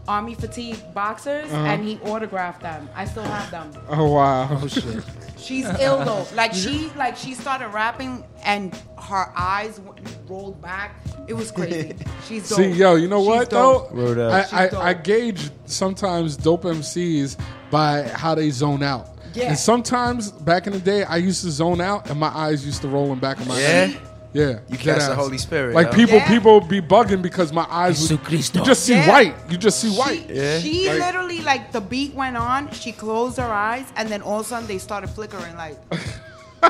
army 0.08 0.36
fatigue 0.36 0.78
boxers, 0.94 1.52
Uh-huh. 1.52 1.64
and 1.66 1.84
he 1.84 1.98
autographed 2.00 2.62
them. 2.62 2.90
I 2.96 3.06
still 3.06 3.24
have 3.24 3.50
them. 3.52 3.72
Oh 3.90 4.12
wow. 4.12 4.48
Oh 4.52 4.68
shit. 4.68 5.04
She's 5.38 5.66
ill 5.80 6.04
though. 6.04 6.26
Like 6.36 6.54
she, 6.54 6.92
like 6.98 7.16
she 7.16 7.34
started 7.34 7.70
rapping, 7.70 8.24
and 8.44 8.76
her 9.02 9.32
eyes 9.36 9.80
rolled 10.28 10.62
back. 10.62 10.96
It 11.28 11.34
was 11.34 11.52
crazy. 11.52 11.96
She's 12.28 12.50
dope. 12.50 12.58
See, 12.58 12.72
yo, 12.72 12.96
you 12.96 13.08
know 13.08 13.20
She's 13.22 13.28
what 13.28 13.50
dope. 13.52 13.94
though? 13.94 14.30
I, 14.32 14.66
I. 14.66 14.90
I 14.90 14.94
gauge 14.94 15.52
sometimes 15.66 16.36
dope 16.36 16.64
MCs 16.64 17.38
by 17.70 18.02
how 18.04 18.34
they 18.34 18.50
zone 18.50 18.82
out. 18.82 19.10
Yeah. 19.34 19.50
And 19.50 19.58
sometimes 19.58 20.32
back 20.32 20.68
in 20.68 20.74
the 20.74 20.80
day, 20.80 21.04
I 21.04 21.18
used 21.18 21.44
to 21.44 21.52
zone 21.52 21.82
out, 21.82 22.10
and 22.10 22.20
my 22.20 22.30
eyes 22.30 22.66
used 22.66 22.82
to 22.82 22.88
roll 22.88 23.12
in 23.14 23.20
back 23.20 23.40
of 23.40 23.48
my 23.48 23.60
Yeah? 23.60 23.68
head. 23.68 24.00
Yeah, 24.32 24.46
You 24.68 24.78
dead 24.78 24.80
catch 24.80 25.08
the. 25.10 25.16
Holy 25.16 25.40
Spirit, 25.40 25.74
Like 25.74 25.88
yo. 25.88 25.94
people, 25.94 26.18
Yeah. 26.18 26.28
people 26.28 26.62
be 26.62 26.80
bugging 26.82 27.22
because 27.24 27.52
my 27.52 27.66
eyes. 27.68 28.00
Would, 28.12 28.20
you 28.30 28.38
just 28.64 28.84
see 28.84 28.94
Yeah. 28.94 29.10
white. 29.10 29.36
You 29.50 29.58
just 29.58 29.80
see 29.80 29.90
white. 29.90 30.26
She 30.62 30.88
Like- 30.88 31.00
literally 31.00 31.42
like 31.42 31.72
the 31.72 31.82
beat 31.82 32.14
went 32.14 32.38
on. 32.38 32.70
She 32.72 32.92
closed 32.92 33.38
her 33.38 33.52
eyes, 33.52 33.86
and 33.96 34.08
then 34.08 34.22
all 34.22 34.40
of 34.42 34.46
a 34.46 34.50
sudden 34.50 34.68
they 34.68 34.78
started 34.78 35.10
flickering. 35.10 35.56
Like 35.58 35.80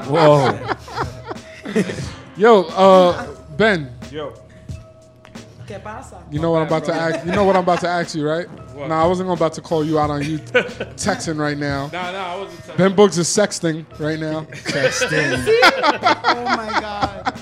Whoa. 0.05 0.57
Yo, 2.37 2.63
uh, 2.63 3.27
Ben. 3.57 3.91
Yo. 4.11 4.33
¿Qué 5.69 5.77
pasa? 5.77 6.17
You 6.31 6.39
know 6.39 6.49
what 6.49 6.61
I'm 6.61 6.67
about 6.67 6.85
to 6.85 6.93
ask. 6.95 7.23
You 7.23 7.31
know 7.31 7.43
what 7.43 7.55
I'm 7.55 7.61
about 7.61 7.81
to 7.81 7.87
ask 7.87 8.15
you, 8.15 8.27
right? 8.27 8.47
No, 8.75 8.87
nah, 8.87 9.03
I 9.03 9.05
wasn't 9.05 9.29
about 9.29 9.53
to 9.53 9.61
call 9.61 9.85
you 9.85 9.99
out 9.99 10.09
on 10.09 10.23
you 10.23 10.39
texting 10.97 11.37
right 11.37 11.59
now. 11.59 11.91
Nah, 11.93 12.11
nah, 12.11 12.33
I 12.33 12.39
wasn't. 12.39 12.59
Texting. 12.61 12.77
Ben 12.77 12.95
Boogs 12.95 13.19
is 13.19 13.27
sexting 13.27 13.85
right 13.99 14.19
now. 14.19 14.41
Sexting? 14.65 15.45
oh 16.23 16.43
my 16.57 16.69
god. 16.81 17.35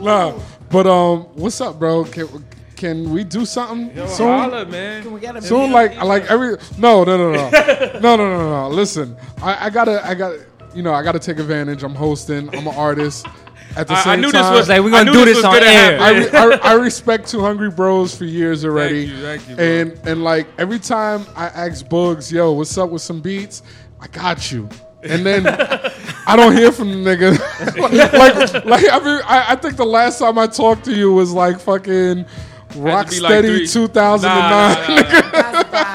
nah, 0.00 0.40
but 0.70 0.86
um, 0.86 1.22
what's 1.34 1.60
up, 1.60 1.76
bro? 1.76 2.04
Can, 2.04 2.28
can 2.76 3.10
we 3.10 3.24
do 3.24 3.44
something 3.44 3.90
Yo, 3.96 4.06
soon? 4.06 4.28
Holla, 4.28 4.64
man. 4.64 5.02
Can 5.02 5.12
we 5.14 5.18
get 5.18 5.34
a 5.34 5.42
soon? 5.42 5.72
Like, 5.72 6.00
like 6.04 6.30
every 6.30 6.56
no, 6.78 7.02
no, 7.02 7.16
no, 7.16 7.32
no, 7.32 7.50
no, 7.50 7.98
no, 7.98 8.16
no, 8.16 8.48
no. 8.48 8.68
Listen, 8.68 9.16
I, 9.42 9.66
I 9.66 9.70
gotta, 9.70 10.06
I 10.06 10.14
gotta, 10.14 10.46
you 10.72 10.84
know, 10.84 10.94
I 10.94 11.02
gotta 11.02 11.18
take 11.18 11.40
advantage. 11.40 11.82
I'm 11.82 11.96
hosting. 11.96 12.48
I'm 12.56 12.68
an 12.68 12.76
artist. 12.76 13.26
At 13.76 13.86
the 13.86 13.94
I- 13.94 13.96
I 13.98 14.02
same 14.04 14.20
knew 14.22 14.32
this 14.32 14.40
time, 14.40 14.54
was- 14.54 14.68
Like, 14.68 14.82
we 14.82 14.90
gonna 14.90 15.12
do 15.12 15.24
this 15.24 15.36
this 15.36 15.44
on 15.44 15.62
air. 15.62 16.00
I, 16.00 16.26
I, 16.32 16.58
I 16.62 16.72
respect 16.74 17.28
Two 17.28 17.40
Hungry 17.40 17.70
Bros 17.70 18.16
for 18.16 18.24
years 18.24 18.64
already. 18.64 19.04
you, 19.06 19.20
thank 19.22 19.48
you, 19.48 19.56
bro. 19.56 19.64
and 19.64 20.00
and 20.04 20.24
like 20.24 20.46
every 20.58 20.78
time 20.78 21.26
I 21.36 21.46
ask 21.46 21.88
Bugs, 21.88 22.32
yo, 22.32 22.52
what's 22.52 22.76
up 22.78 22.90
with 22.90 23.02
some 23.02 23.20
beats? 23.20 23.62
I 24.00 24.06
got 24.08 24.50
you. 24.50 24.68
And 25.02 25.24
then 25.24 25.46
I 26.26 26.34
don't 26.34 26.56
hear 26.56 26.72
from 26.72 26.88
the 27.04 27.10
nigga. 27.16 27.38
like, 27.78 28.64
like 28.64 28.84
I, 28.90 28.98
mean, 28.98 29.20
I, 29.24 29.44
I 29.52 29.56
think 29.56 29.76
the 29.76 29.84
last 29.86 30.18
time 30.18 30.38
I 30.38 30.46
talked 30.48 30.84
to 30.86 30.92
you 30.94 31.12
was 31.12 31.32
like 31.32 31.60
fucking 31.60 32.24
Had 32.24 32.26
to 32.72 32.78
like 32.80 33.06
Rocksteady 33.08 33.58
three- 33.58 33.66
2009. 33.68 34.22
Nah, 34.22 35.62
nah, 35.62 35.70
nah, 35.70 35.87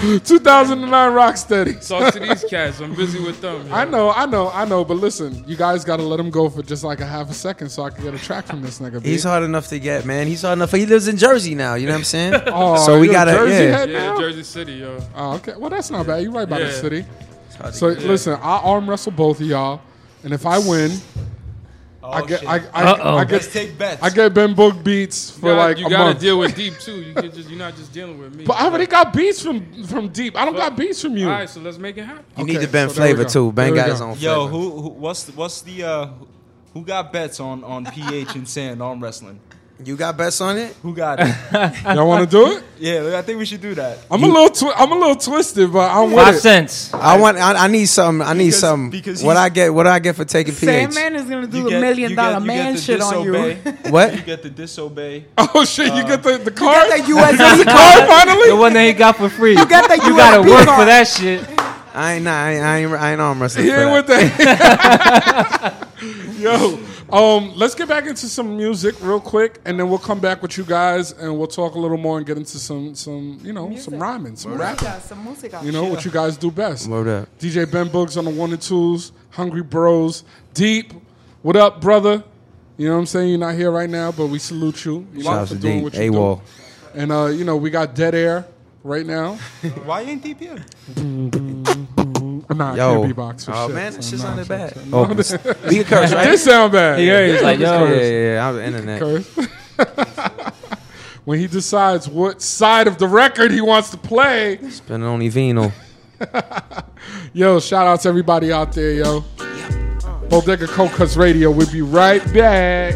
2009. 0.00 0.20
2009 0.20 1.12
Rocksteady. 1.12 1.88
Talk 1.88 2.12
to 2.14 2.20
these 2.20 2.44
cats. 2.44 2.80
I'm 2.80 2.94
busy 2.94 3.20
with 3.22 3.40
them. 3.40 3.66
I 3.72 3.84
know, 3.84 4.10
I 4.10 4.26
know, 4.26 4.50
I 4.50 4.64
know, 4.64 4.84
but 4.84 4.94
listen, 4.94 5.44
you 5.46 5.56
guys 5.56 5.84
got 5.84 5.96
to 5.96 6.02
let 6.02 6.20
him 6.20 6.30
go 6.30 6.48
for 6.48 6.62
just 6.62 6.84
like 6.84 7.00
a 7.00 7.06
half 7.06 7.30
a 7.30 7.34
second 7.34 7.68
so 7.70 7.82
I 7.82 7.90
can 7.90 8.04
get 8.04 8.14
a 8.14 8.18
track 8.18 8.46
from 8.46 8.62
this 8.62 8.78
nigga. 8.78 9.02
B. 9.02 9.10
He's 9.10 9.24
hard 9.24 9.42
enough 9.42 9.68
to 9.68 9.78
get, 9.78 10.04
man. 10.04 10.26
He's 10.26 10.42
hard 10.42 10.58
enough. 10.58 10.72
He 10.72 10.86
lives 10.86 11.08
in 11.08 11.16
Jersey 11.16 11.54
now. 11.54 11.74
You 11.74 11.86
know 11.86 11.92
what 11.92 11.98
I'm 11.98 12.04
saying? 12.04 12.34
Oh, 12.58 12.76
so 12.84 13.00
we 13.00 13.06
you're 13.06 13.14
a 13.14 13.18
gotta, 13.18 13.32
Jersey 13.32 13.64
yeah. 13.64 13.76
head 13.78 13.90
Yeah, 13.90 13.98
now? 13.98 14.18
Jersey 14.18 14.42
City, 14.42 14.72
yo. 14.74 14.98
Oh, 15.14 15.34
okay. 15.36 15.54
Well, 15.56 15.70
that's 15.70 15.90
not 15.90 16.06
bad. 16.06 16.22
You're 16.22 16.32
right 16.32 16.48
by 16.48 16.60
the 16.60 16.72
city. 16.72 17.04
So 17.72 17.88
listen, 17.88 18.34
I 18.34 18.58
arm 18.58 18.88
wrestle 18.88 19.12
both 19.12 19.40
of 19.40 19.46
y'all, 19.46 19.80
and 20.24 20.32
if 20.32 20.44
I 20.46 20.58
win, 20.58 20.90
I 22.10 22.20
Oh, 22.22 22.26
get, 22.26 22.40
shit. 22.40 22.48
I, 22.48 22.54
I, 22.72 22.82
Uh-oh. 22.92 23.16
I 23.16 23.24
get, 23.24 23.32
Let's 23.32 23.52
take 23.52 23.76
bets. 23.78 24.02
I 24.02 24.10
get 24.10 24.32
Ben 24.34 24.54
Book 24.54 24.82
beats 24.84 25.30
for 25.30 25.36
You 25.50 25.54
gotta, 25.54 25.68
like 25.68 25.78
you 25.78 25.86
a 25.86 25.90
gotta 25.90 26.04
month. 26.04 26.20
deal 26.20 26.38
with 26.38 26.54
deep 26.54 26.78
too. 26.78 27.02
You 27.02 27.14
can 27.14 27.32
just 27.32 27.48
you're 27.48 27.58
not 27.58 27.76
just 27.76 27.92
dealing 27.92 28.18
with 28.18 28.34
me. 28.34 28.44
but 28.44 28.54
I 28.56 28.66
already 28.66 28.86
got 28.86 29.12
beats 29.12 29.42
from 29.42 29.84
from 29.84 30.08
deep. 30.08 30.36
I 30.36 30.44
don't 30.44 30.56
got 30.56 30.76
beats 30.76 31.00
from 31.02 31.16
you. 31.16 31.26
All 31.28 31.32
right, 31.34 31.48
so 31.48 31.60
let's 31.60 31.78
make 31.78 31.96
it 31.98 32.04
happen. 32.04 32.24
You 32.38 32.44
need 32.44 32.58
the 32.58 32.68
Ben 32.68 32.88
so 32.88 32.94
there 32.96 33.08
we 33.08 33.14
flavor 33.14 33.24
go. 33.24 33.28
too. 33.30 33.52
Ben 33.52 33.64
There 33.66 33.72
we 33.72 33.76
got 33.78 33.86
go. 33.86 33.92
his 33.92 34.00
own 34.00 34.18
Yo, 34.18 34.46
who, 34.48 34.70
who 34.82 34.88
what's 34.90 35.24
the, 35.24 35.32
what's 35.32 35.62
the 35.62 35.82
uh 35.84 36.08
who 36.74 36.82
got 36.84 37.12
bets 37.12 37.40
on 37.40 37.64
on 37.64 37.86
PH 37.86 38.34
and 38.34 38.48
Sand 38.48 38.82
arm 38.82 39.02
wrestling? 39.02 39.40
You 39.84 39.94
got 39.94 40.16
bets 40.16 40.40
on 40.40 40.56
it? 40.56 40.74
Who 40.82 40.94
got 40.94 41.18
it? 41.20 41.26
Y'all 41.84 42.08
want 42.08 42.24
to 42.24 42.30
do 42.30 42.56
it? 42.56 42.64
yeah, 42.78 43.18
I 43.18 43.20
think 43.22 43.38
we 43.38 43.44
should 43.44 43.60
do 43.60 43.74
that. 43.74 43.98
I'm 44.10 44.22
a 44.22 44.26
little, 44.26 44.48
twi- 44.48 44.72
I'm 44.74 44.90
a 44.90 44.94
little 44.94 45.16
twisted, 45.16 45.70
but 45.70 45.90
I'm 45.90 46.10
with 46.12 46.24
Five 46.24 46.34
it. 46.36 46.40
cents. 46.40 46.94
I 46.94 47.18
want. 47.18 47.36
I, 47.36 47.64
I 47.64 47.68
need 47.68 47.84
some. 47.84 48.22
I 48.22 48.32
need 48.32 48.46
Because- 48.46 48.60
some. 48.60 48.88
because 48.90 49.22
What 49.22 49.36
he's- 49.36 49.44
I 49.44 49.48
get? 49.50 49.74
What 49.74 49.82
do 49.82 49.90
I 49.90 49.98
get 49.98 50.16
for 50.16 50.24
taking 50.24 50.54
PH? 50.54 50.92
Sandman 50.94 51.16
is 51.16 51.28
gonna 51.28 51.46
do 51.46 51.58
You 51.58 51.64
the 51.64 51.70
get- 51.70 51.80
million 51.82 52.10
you 52.10 52.16
get- 52.16 52.22
dollar 52.22 52.40
you 52.40 52.46
get 52.46 52.46
man 52.46 52.74
the 52.74 52.80
shit 52.80 53.00
on 53.02 53.22
you. 53.24 53.32
disobey. 53.32 53.72
What? 53.90 54.14
You 54.16 54.22
get 54.22 54.42
the 54.42 54.50
disobey. 54.50 55.24
Oh 55.38 55.64
shit! 55.66 55.94
you 55.94 56.02
get 56.04 56.22
the 56.22 56.38
the 56.38 56.50
card. 56.50 56.90
the 56.90 56.96
USB 56.96 57.58
the 57.58 57.64
card 57.70 58.08
finally. 58.08 58.48
The 58.48 58.56
one 58.56 58.72
that 58.72 58.86
he 58.86 58.92
got 58.94 59.16
for 59.16 59.28
free. 59.28 59.56
You 59.58 59.66
got 59.68 59.88
the 59.90 59.96
You 60.06 60.16
gotta 60.16 60.42
USB 60.42 60.50
work 60.50 60.64
card. 60.66 60.78
for 60.80 60.84
that 60.86 61.06
shit. 61.06 61.44
I 61.94 62.14
ain't. 62.14 62.24
Nah, 62.24 62.30
I 62.32 62.50
ain't. 62.52 62.62
I 62.64 62.76
ain't, 62.78 62.92
I 62.92 63.12
ain't 63.12 63.20
arm 63.20 63.40
wrestling. 63.42 63.64
He 63.66 63.70
for 63.70 63.76
ain't 63.78 64.06
that. 64.06 64.22
with 64.22 64.36
that. 64.38 65.88
Yo, 66.38 66.78
um, 67.12 67.52
let's 67.56 67.74
get 67.74 67.88
back 67.88 68.06
into 68.06 68.26
some 68.28 68.56
music 68.56 68.94
real 69.00 69.20
quick, 69.20 69.60
and 69.64 69.78
then 69.78 69.88
we'll 69.88 69.98
come 69.98 70.18
back 70.20 70.42
with 70.42 70.56
you 70.58 70.64
guys, 70.64 71.12
and 71.12 71.36
we'll 71.38 71.46
talk 71.46 71.74
a 71.74 71.78
little 71.78 71.96
more 71.98 72.18
and 72.18 72.26
get 72.26 72.36
into 72.36 72.58
some, 72.58 72.94
some, 72.94 73.38
you 73.42 73.52
know, 73.52 73.74
some 73.76 73.98
rhyming, 73.98 74.36
some 74.36 74.54
rapping. 74.56 74.88
Some 75.00 75.24
música. 75.26 75.62
You 75.62 75.72
know 75.72 75.84
what 75.84 76.04
you 76.04 76.10
guys 76.10 76.36
do 76.36 76.50
best. 76.50 76.88
Word 76.88 77.08
up. 77.08 77.38
DJ 77.38 77.70
Ben 77.70 77.88
Boogs 77.88 78.16
on 78.16 78.24
the 78.24 78.30
one 78.30 78.52
and 78.52 78.60
twos, 78.60 79.12
Hungry 79.30 79.62
Bros, 79.62 80.24
Deep. 80.54 80.92
What 81.42 81.56
up, 81.56 81.80
brother? 81.80 82.24
You 82.76 82.88
know 82.88 82.94
what 82.94 83.00
I'm 83.00 83.06
saying? 83.06 83.28
You're 83.30 83.38
not 83.38 83.54
here 83.54 83.70
right 83.70 83.88
now, 83.88 84.10
but 84.12 84.26
we 84.26 84.38
salute 84.38 84.84
you. 84.84 85.06
You 85.14 85.22
Shout 85.22 85.32
know, 85.34 85.40
out 85.40 85.48
for 85.48 85.54
to 85.54 85.60
doing 85.60 85.74
Deep. 85.76 85.84
what 85.84 85.94
you 85.94 86.12
AWOL. 86.12 86.36
do. 86.94 87.00
And 87.00 87.12
uh, 87.12 87.26
you 87.26 87.44
know, 87.44 87.56
we 87.56 87.70
got 87.70 87.94
Dead 87.94 88.14
Air 88.14 88.46
right 88.82 89.06
now. 89.06 89.34
Why 89.84 90.02
ain't 90.02 90.22
deep 90.22 90.40
here? 90.40 90.64
Nah, 92.54 92.72
I 92.72 92.76
Yo. 92.76 93.02
can't 93.02 93.16
beatbox 93.16 93.44
for 93.46 93.52
Oh 93.54 93.66
shit. 93.66 93.74
man, 93.74 93.92
that 93.92 94.04
so 94.04 94.10
shit 94.10 94.18
nah, 94.20 94.24
sounded 94.24 94.42
shit, 94.46 94.48
bad. 94.48 94.78
Oh, 94.92 95.04
No, 95.04 95.14
this- 95.14 95.32
we 95.32 95.38
can 95.76 95.84
curse, 95.84 96.12
right? 96.12 96.24
This 96.30 96.44
sound 96.44 96.72
bad. 96.72 97.00
Yeah, 97.02 97.26
he's 97.32 97.42
like, 97.42 97.58
yo. 97.58 97.64
Yeah, 97.72 97.78
curse. 97.86 98.02
yeah, 98.02 98.34
yeah. 98.34 98.48
I'm 98.48 98.56
the 98.56 98.64
internet. 98.64 99.00
Curse. 99.00 99.48
when 101.24 101.38
he 101.40 101.46
decides 101.48 102.08
what 102.08 102.40
side 102.40 102.86
of 102.86 102.98
the 102.98 103.08
record 103.08 103.50
he 103.50 103.60
wants 103.60 103.90
to 103.90 103.96
play. 103.96 104.58
Spending 104.70 105.08
only 105.08 105.28
vino. 105.28 105.72
Yo, 107.32 107.58
shout 107.60 107.86
out 107.86 108.00
to 108.00 108.08
everybody 108.08 108.50
out 108.52 108.72
there, 108.72 108.92
yo. 108.92 109.24
Yep. 109.38 110.30
Bodega 110.30 110.66
Cocas 110.66 111.16
Radio. 111.16 111.50
We'll 111.50 111.70
be 111.70 111.82
right 111.82 112.22
back. 112.32 112.94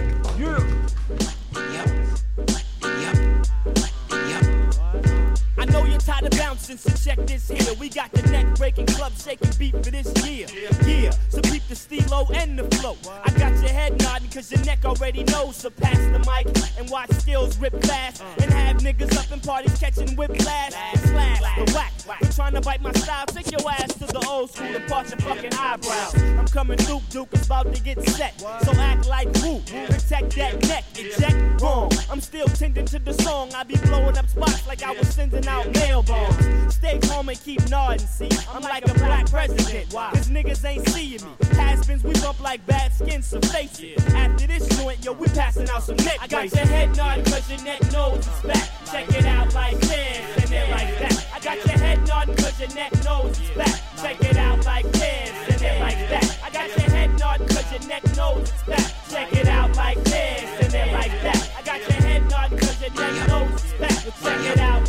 You're 6.70 6.78
so 6.78 7.10
check 7.10 7.26
this 7.26 7.48
here. 7.48 7.74
We 7.80 7.88
got 7.88 8.12
the 8.12 8.22
neck 8.30 8.54
breaking, 8.54 8.86
club 8.86 9.12
shaking 9.18 9.50
beat 9.58 9.72
for 9.72 9.90
this 9.90 10.06
year. 10.24 10.46
Yeah, 10.86 11.10
so 11.28 11.40
keep 11.40 11.66
the 11.66 11.74
stilo 11.74 12.28
and 12.32 12.56
the 12.56 12.76
flow. 12.76 12.96
I 13.24 13.30
got 13.30 13.58
your 13.60 13.70
head 13.70 14.00
nodding, 14.00 14.30
cause 14.30 14.52
your 14.52 14.64
neck 14.64 14.84
already 14.84 15.24
knows. 15.24 15.56
So 15.56 15.70
pass 15.70 15.96
the 15.96 16.20
mic 16.20 16.46
and 16.78 16.88
watch 16.88 17.10
skills 17.10 17.58
rip 17.58 17.74
fast. 17.82 18.22
And 18.40 18.52
have 18.52 18.76
niggas 18.76 19.18
up 19.18 19.32
in 19.32 19.40
parties 19.40 19.76
catching 19.80 20.14
whiplash. 20.14 20.70
Slash, 20.70 21.40
the 21.40 21.72
whack. 21.74 21.92
But 22.06 22.30
trying 22.36 22.54
to 22.54 22.60
bite 22.60 22.82
my 22.82 22.92
style, 22.92 23.26
take 23.26 23.50
your 23.50 23.68
ass 23.68 23.92
to 23.94 24.06
the 24.06 24.24
old 24.28 24.52
school 24.52 24.66
and 24.66 24.86
part 24.86 25.10
your 25.10 25.18
fucking 25.18 25.54
eyebrows. 25.54 26.14
I'm 26.38 26.46
coming 26.46 26.78
through, 26.78 27.00
Duke 27.10 27.32
is 27.32 27.46
about 27.46 27.74
to 27.74 27.82
get 27.82 28.00
set. 28.10 28.38
So 28.38 28.72
act 28.74 29.08
like 29.08 29.26
woo, 29.42 29.60
protect 29.88 30.36
that 30.36 30.64
neck, 30.68 30.84
eject 30.94 31.60
wrong. 31.60 31.90
I'm 32.08 32.20
still 32.20 32.46
tending 32.46 32.86
to 32.86 33.00
the 33.00 33.14
song. 33.14 33.52
I 33.54 33.64
be 33.64 33.76
blowing 33.78 34.16
up 34.16 34.28
spots 34.28 34.68
like 34.68 34.84
I 34.84 34.92
was 34.92 35.08
sending 35.08 35.48
out 35.48 35.72
mail 35.74 36.04
bombs. 36.04 36.59
Stay 36.68 36.98
calm 36.98 37.28
and 37.28 37.40
keep 37.40 37.68
nodding, 37.68 38.06
see. 38.06 38.28
I'm 38.52 38.62
like 38.62 38.88
a 38.88 38.94
black 38.94 39.30
president. 39.30 39.92
Why? 39.92 40.10
Cause 40.12 40.28
niggas 40.28 40.64
ain't 40.64 40.88
seeing 40.88 41.22
me. 41.24 41.30
Has-beens, 41.56 42.02
we 42.04 42.12
bump 42.14 42.40
like 42.40 42.64
bad 42.66 42.92
skin, 42.92 43.22
so 43.22 43.40
face 43.40 43.80
it. 43.80 43.98
After 44.14 44.46
this 44.46 44.66
joint, 44.78 45.04
yo, 45.04 45.12
we 45.12 45.26
passing 45.28 45.68
out 45.70 45.82
some 45.82 45.96
neck 45.96 46.18
I 46.20 46.26
got 46.26 46.52
your 46.52 46.66
head 46.66 46.96
nodding 46.96 47.24
cause 47.24 47.48
your 47.50 47.62
neck 47.62 47.80
knows 47.92 48.26
it's 48.26 48.42
back. 48.42 48.70
Check 48.90 49.08
it 49.10 49.26
out 49.26 49.52
like 49.54 49.78
this, 49.80 50.38
and 50.38 50.48
then 50.48 50.70
like 50.70 50.98
that. 50.98 51.26
I 51.34 51.40
got 51.40 51.56
your 51.66 51.78
head 51.78 52.06
nodding 52.06 52.36
cause 52.36 52.60
your 52.60 52.68
neck 52.74 52.92
knows 53.04 53.38
it's 53.38 53.50
back. 53.56 53.80
Check 54.02 54.22
it 54.22 54.36
out 54.36 54.64
like 54.64 54.90
this, 54.92 55.30
and 55.50 55.60
then 55.60 55.80
like 55.80 56.08
that. 56.08 56.38
I 56.44 56.50
got 56.50 56.68
your 56.68 56.90
head 56.90 57.18
nodding 57.18 57.48
cause 57.48 57.72
your 57.72 57.88
neck 57.88 58.04
knows 58.16 58.50
it's 58.50 58.62
back. 58.64 58.94
Check 59.10 59.32
it 59.32 59.48
out 59.48 59.76
like 59.76 60.02
this, 60.04 60.44
and 60.62 60.70
then 60.72 60.92
like 60.92 61.12
that. 61.22 61.50
I 61.58 61.62
got 61.62 61.80
your 61.80 62.00
head 62.00 62.30
nodding 62.30 62.58
cause 62.58 62.80
your 62.80 62.90
neck 62.90 63.28
knows 63.28 63.52
it's 63.52 63.72
back. 63.74 63.90
Check 64.22 64.56
it 64.56 64.58
out 64.58 64.79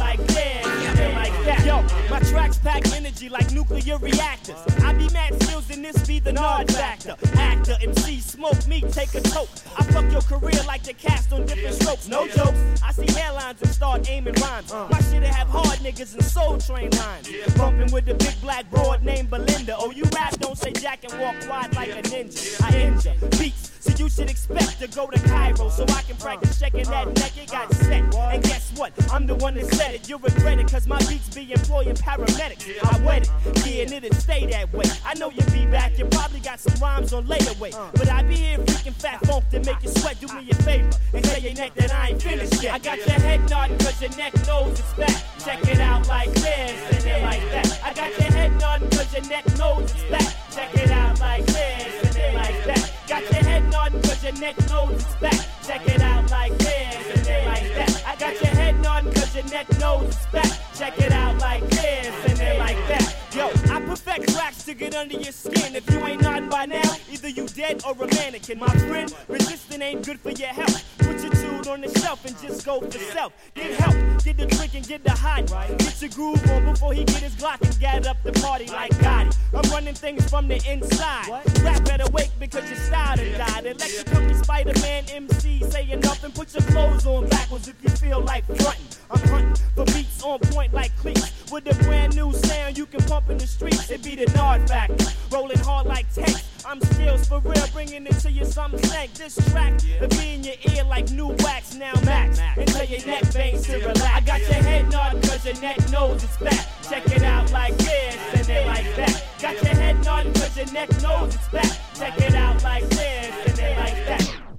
my 2.11 2.19
tracks 2.19 2.57
pack 2.57 2.85
energy 2.91 3.29
like 3.29 3.49
nuclear 3.51 3.97
reactors. 3.97 4.57
I 4.83 4.91
be 4.91 5.07
mad 5.13 5.41
skills 5.41 5.69
and 5.69 5.83
this 5.83 6.05
be 6.05 6.19
the 6.19 6.33
nod 6.33 6.69
factor. 6.69 7.15
Actor, 7.35 7.77
MC, 7.81 8.19
smoke 8.19 8.67
me, 8.67 8.81
take 8.81 9.15
a 9.15 9.21
toke. 9.21 9.49
I 9.79 9.83
fuck 9.85 10.11
your 10.11 10.21
career 10.21 10.61
like 10.67 10.83
the 10.83 10.93
cast 10.93 11.31
on 11.31 11.45
different 11.45 11.75
strokes. 11.75 12.09
No 12.09 12.27
jokes. 12.27 12.59
I 12.83 12.91
see 12.91 13.05
hairlines 13.05 13.61
and 13.61 13.71
start 13.71 14.09
aiming 14.09 14.33
rhymes. 14.41 14.73
My 14.73 14.99
shit'll 15.09 15.29
have 15.29 15.47
hard 15.47 15.79
niggas 15.79 16.13
and 16.13 16.23
soul 16.23 16.57
train 16.57 16.89
lines. 16.91 17.29
Bumping 17.55 17.91
with 17.93 18.05
the 18.05 18.15
big 18.15 18.39
black 18.41 18.69
broad 18.69 19.03
named 19.03 19.29
Belinda. 19.29 19.77
Oh, 19.79 19.91
you 19.91 20.03
rap, 20.13 20.37
don't 20.39 20.57
say 20.57 20.73
jack 20.73 21.05
and 21.09 21.17
walk 21.17 21.35
wide 21.49 21.73
like 21.75 21.91
a 21.91 22.01
ninja. 22.01 22.61
I 22.61 22.77
injure 22.77 23.15
beats. 23.39 23.70
So 23.81 23.91
you 23.97 24.09
should 24.09 24.29
expect 24.29 24.79
to 24.79 24.87
go 24.87 25.07
to 25.07 25.19
Cairo 25.27 25.69
so 25.69 25.83
I 25.89 26.03
can 26.03 26.15
practice 26.17 26.59
shaking 26.59 26.83
that 26.85 27.07
neck. 27.17 27.35
It 27.35 27.49
got 27.49 27.73
set. 27.73 28.13
And 28.13 28.43
guess 28.43 28.71
what? 28.75 28.93
I'm 29.11 29.25
the 29.25 29.33
one 29.33 29.55
that 29.55 29.65
said 29.73 29.95
it. 29.95 30.07
You 30.07 30.17
regret 30.17 30.59
it 30.59 30.71
cause 30.71 30.85
my 30.85 30.99
beats 31.09 31.33
be 31.33 31.51
employing 31.51 31.95
paramedics. 31.95 32.63
I 32.83 33.03
wet 33.03 33.27
it. 33.27 33.65
Yeah, 33.65 33.83
and 33.83 33.91
it'll 33.91 34.13
stay 34.19 34.45
that 34.45 34.71
way. 34.71 34.85
I 35.03 35.15
know 35.15 35.31
you'll 35.31 35.49
be 35.51 35.65
back. 35.65 35.97
You 35.97 36.05
probably 36.05 36.41
got 36.41 36.59
some 36.59 36.79
rhymes 36.79 37.11
on 37.11 37.25
layaway. 37.25 37.71
But 37.93 38.07
I 38.09 38.21
be 38.21 38.35
here 38.35 38.59
freaking 38.59 38.93
fat 38.93 39.25
funk 39.25 39.49
to 39.49 39.59
make 39.61 39.81
you 39.81 39.89
sweat. 39.89 40.19
Do 40.19 40.27
me 40.27 40.47
a 40.51 40.55
favor 40.55 40.89
and 41.13 41.23
tell 41.23 41.41
your 41.41 41.53
neck 41.55 41.73
that 41.73 41.91
I 41.91 42.09
ain't 42.09 42.21
finished 42.21 42.61
yet. 42.61 42.75
I 42.75 42.77
got 42.77 42.97
your 42.99 43.19
head 43.19 43.49
nodding 43.49 43.79
cause 43.79 43.99
your 43.99 44.11
neck 44.11 44.35
knows 44.45 44.79
it's 44.79 44.93
back. 44.93 45.23
Check 45.43 45.67
it 45.67 45.79
out 45.79 46.07
like 46.07 46.31
this 46.33 46.93
and 46.93 47.03
then 47.03 47.23
like 47.23 47.41
that. 47.49 47.81
I 47.83 47.93
got 47.93 48.11
your 48.11 48.31
head 48.31 48.59
nodding 48.59 48.89
cause 48.91 49.11
your 49.11 49.25
neck 49.27 49.45
knows 49.57 49.89
it's 49.91 50.03
back. 50.03 50.35
Check 50.51 50.75
it 50.75 50.91
out 50.91 51.19
like 51.19 51.45
this 51.47 52.03
and 52.03 52.13
then 52.13 52.35
like 52.35 52.63
that. 52.65 53.00
Got 53.11 53.23
your 53.23 53.43
head 53.43 53.69
nodding 53.69 54.01
cause 54.03 54.23
your 54.23 54.31
neck 54.35 54.57
knows 54.69 54.93
it's 54.93 55.15
back. 55.15 55.45
Check 55.67 55.85
it 55.85 56.01
out 56.01 56.31
like 56.31 56.57
this 56.59 57.17
and 57.17 57.25
then 57.25 57.45
like 57.45 57.75
that. 57.75 58.03
I 58.07 58.15
got 58.15 58.41
your 58.41 58.53
head 58.55 58.81
nodding 58.81 59.11
cause 59.11 59.35
your 59.35 59.43
neck 59.47 59.67
knows 59.79 60.07
it's 60.07 60.25
back. 60.27 60.59
Check 60.75 60.97
it 60.97 61.11
out 61.11 61.37
like 61.39 61.67
this 61.71 62.07
and 62.29 62.37
then 62.37 62.57
like 62.57 62.77
that. 62.87 63.20
Yo, 63.33 63.47
I 63.47 63.79
perfect 63.79 64.33
tracks 64.33 64.63
to 64.63 64.73
get 64.73 64.93
under 64.93 65.13
your 65.13 65.31
skin. 65.31 65.73
If 65.73 65.89
you 65.89 66.05
ain't 66.05 66.21
nodding 66.21 66.49
by 66.49 66.65
now, 66.65 66.81
either 67.09 67.29
you 67.29 67.47
dead 67.47 67.81
or 67.85 67.93
a 67.93 68.07
mannequin. 68.15 68.59
My 68.59 68.67
friend, 68.67 69.13
resisting 69.29 69.81
ain't 69.81 70.05
good 70.05 70.19
for 70.19 70.31
your 70.31 70.49
health. 70.49 70.83
Put 70.97 71.21
your 71.21 71.31
tune 71.31 71.65
on 71.69 71.79
the 71.79 71.99
shelf 72.01 72.25
and 72.25 72.37
just 72.41 72.65
go 72.65 72.81
for 72.81 72.91
self. 72.91 73.31
Get 73.55 73.71
help, 73.79 73.95
get 74.25 74.35
the 74.35 74.47
drink 74.47 74.75
and 74.75 74.85
get 74.85 75.05
the 75.05 75.11
hot. 75.11 75.47
Get 75.77 76.01
your 76.01 76.11
groove 76.11 76.51
on 76.51 76.73
before 76.73 76.91
he 76.91 77.05
get 77.05 77.23
his 77.23 77.33
Glock 77.35 77.61
and 77.61 77.79
get 77.79 78.05
up 78.05 78.17
the 78.23 78.33
party 78.33 78.67
like 78.67 78.91
Gotti. 78.95 79.33
I'm 79.53 79.71
running 79.71 79.95
things 79.95 80.29
from 80.29 80.49
the 80.49 80.61
inside. 80.69 81.29
Rap 81.63 81.85
better 81.85 82.09
wake 82.11 82.31
because 82.37 82.69
your 82.69 82.79
style 82.79 83.15
done 83.15 83.31
died. 83.37 83.65
Electric 83.65 84.07
company 84.07 84.33
Spider-Man 84.33 85.05
MC 85.09 85.63
saying 85.69 86.01
nothing. 86.01 86.31
Put 86.33 86.53
your 86.53 86.63
clothes 86.63 87.05
on 87.05 87.29
backwards 87.29 87.69
if 87.69 87.81
you 87.81 87.89
feel 87.91 88.19
like 88.19 88.45
fronting. 88.45 88.85
I'm 89.09 89.27
hunting 89.29 89.55
for 89.73 89.85
beats 89.85 90.21
on 90.21 90.39
point 90.39 90.73
like 90.73 90.95
cleats. 90.97 91.31
With 91.51 91.65
a 91.67 91.83
brand 91.83 92.15
new 92.15 92.33
sound 92.33 92.77
you 92.77 92.85
can 92.85 93.01
pump 93.03 93.20
in 93.29 93.37
the 93.37 93.47
streets. 93.47 93.89
It 93.89 94.03
be 94.03 94.15
the 94.15 94.31
Nard 94.35 94.67
factor. 94.67 95.05
Rolling 95.31 95.59
hard 95.59 95.87
like 95.87 96.11
tanks. 96.13 96.43
I'm 96.65 96.79
skills 96.81 97.27
for 97.27 97.39
real, 97.39 97.67
bringing 97.73 98.05
it 98.05 98.19
to 98.19 98.31
you 98.31 98.45
some 98.45 98.77
stank. 98.77 99.13
This 99.13 99.35
track, 99.51 99.83
it 99.83 100.09
be 100.11 100.35
in 100.35 100.43
your 100.43 100.55
ear 100.73 100.83
like 100.83 101.09
new 101.11 101.29
wax, 101.39 101.75
now 101.75 101.93
max. 102.05 102.39
Until 102.57 102.85
your 102.85 103.05
neck 103.05 103.23
veins 103.25 103.65
to 103.67 103.77
relax. 103.77 104.01
I 104.01 104.19
got 104.21 104.39
your 104.41 104.53
head 104.53 104.91
nodding 104.91 105.21
cause 105.21 105.45
your 105.45 105.59
neck 105.61 105.77
knows 105.89 106.23
it's 106.23 106.37
back. 106.37 106.67
Check 106.87 107.05
it 107.07 107.23
out 107.23 107.51
like 107.51 107.75
this 107.77 108.17
and 108.33 108.45
then 108.45 108.67
like 108.67 108.95
that. 108.95 109.23
Got 109.41 109.63
your 109.63 109.75
head 109.75 110.03
nodding 110.03 110.33
cause 110.33 110.57
your 110.57 110.71
neck 110.71 110.89
knows 111.01 111.35
it's 111.35 111.47
back. 111.49 111.79
Check 111.95 112.19
it 112.21 112.35
out 112.35 112.63
like 112.63 112.87
this 112.89 113.47
and 113.47 113.57
then 113.57 113.77
like 113.79 114.05
that. 114.05 114.50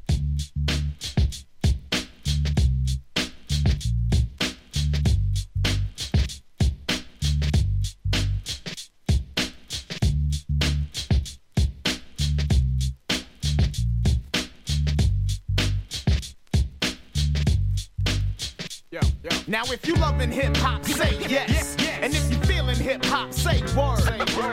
Now 19.52 19.64
if 19.64 19.86
you 19.86 19.94
loving 19.96 20.32
hip 20.32 20.56
hop, 20.56 20.82
say 20.86 21.14
yes. 21.28 21.76
And 22.00 22.14
if 22.14 22.32
you 22.32 22.38
feeling 22.46 22.74
hip 22.74 23.04
hop, 23.04 23.34
say 23.34 23.60
word. 23.76 24.00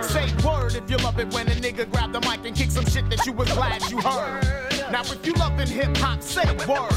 Say 0.03 0.27
word 0.45 0.75
if 0.75 0.89
you 0.91 0.97
love 0.97 1.17
it 1.19 1.33
when 1.33 1.47
a 1.47 1.51
nigga 1.51 1.89
grab 1.89 2.11
the 2.11 2.19
mic 2.19 2.45
and 2.45 2.53
kick 2.53 2.69
some 2.69 2.85
shit 2.85 3.09
that 3.09 3.25
you 3.25 3.31
was 3.31 3.49
glad 3.53 3.89
you 3.89 4.01
heard. 4.01 4.68
Now 4.91 5.01
if 5.01 5.23
you 5.23 5.33
loving 5.33 5.67
hip 5.67 5.95
hop, 5.97 6.23
say 6.23 6.45
word. 6.67 6.91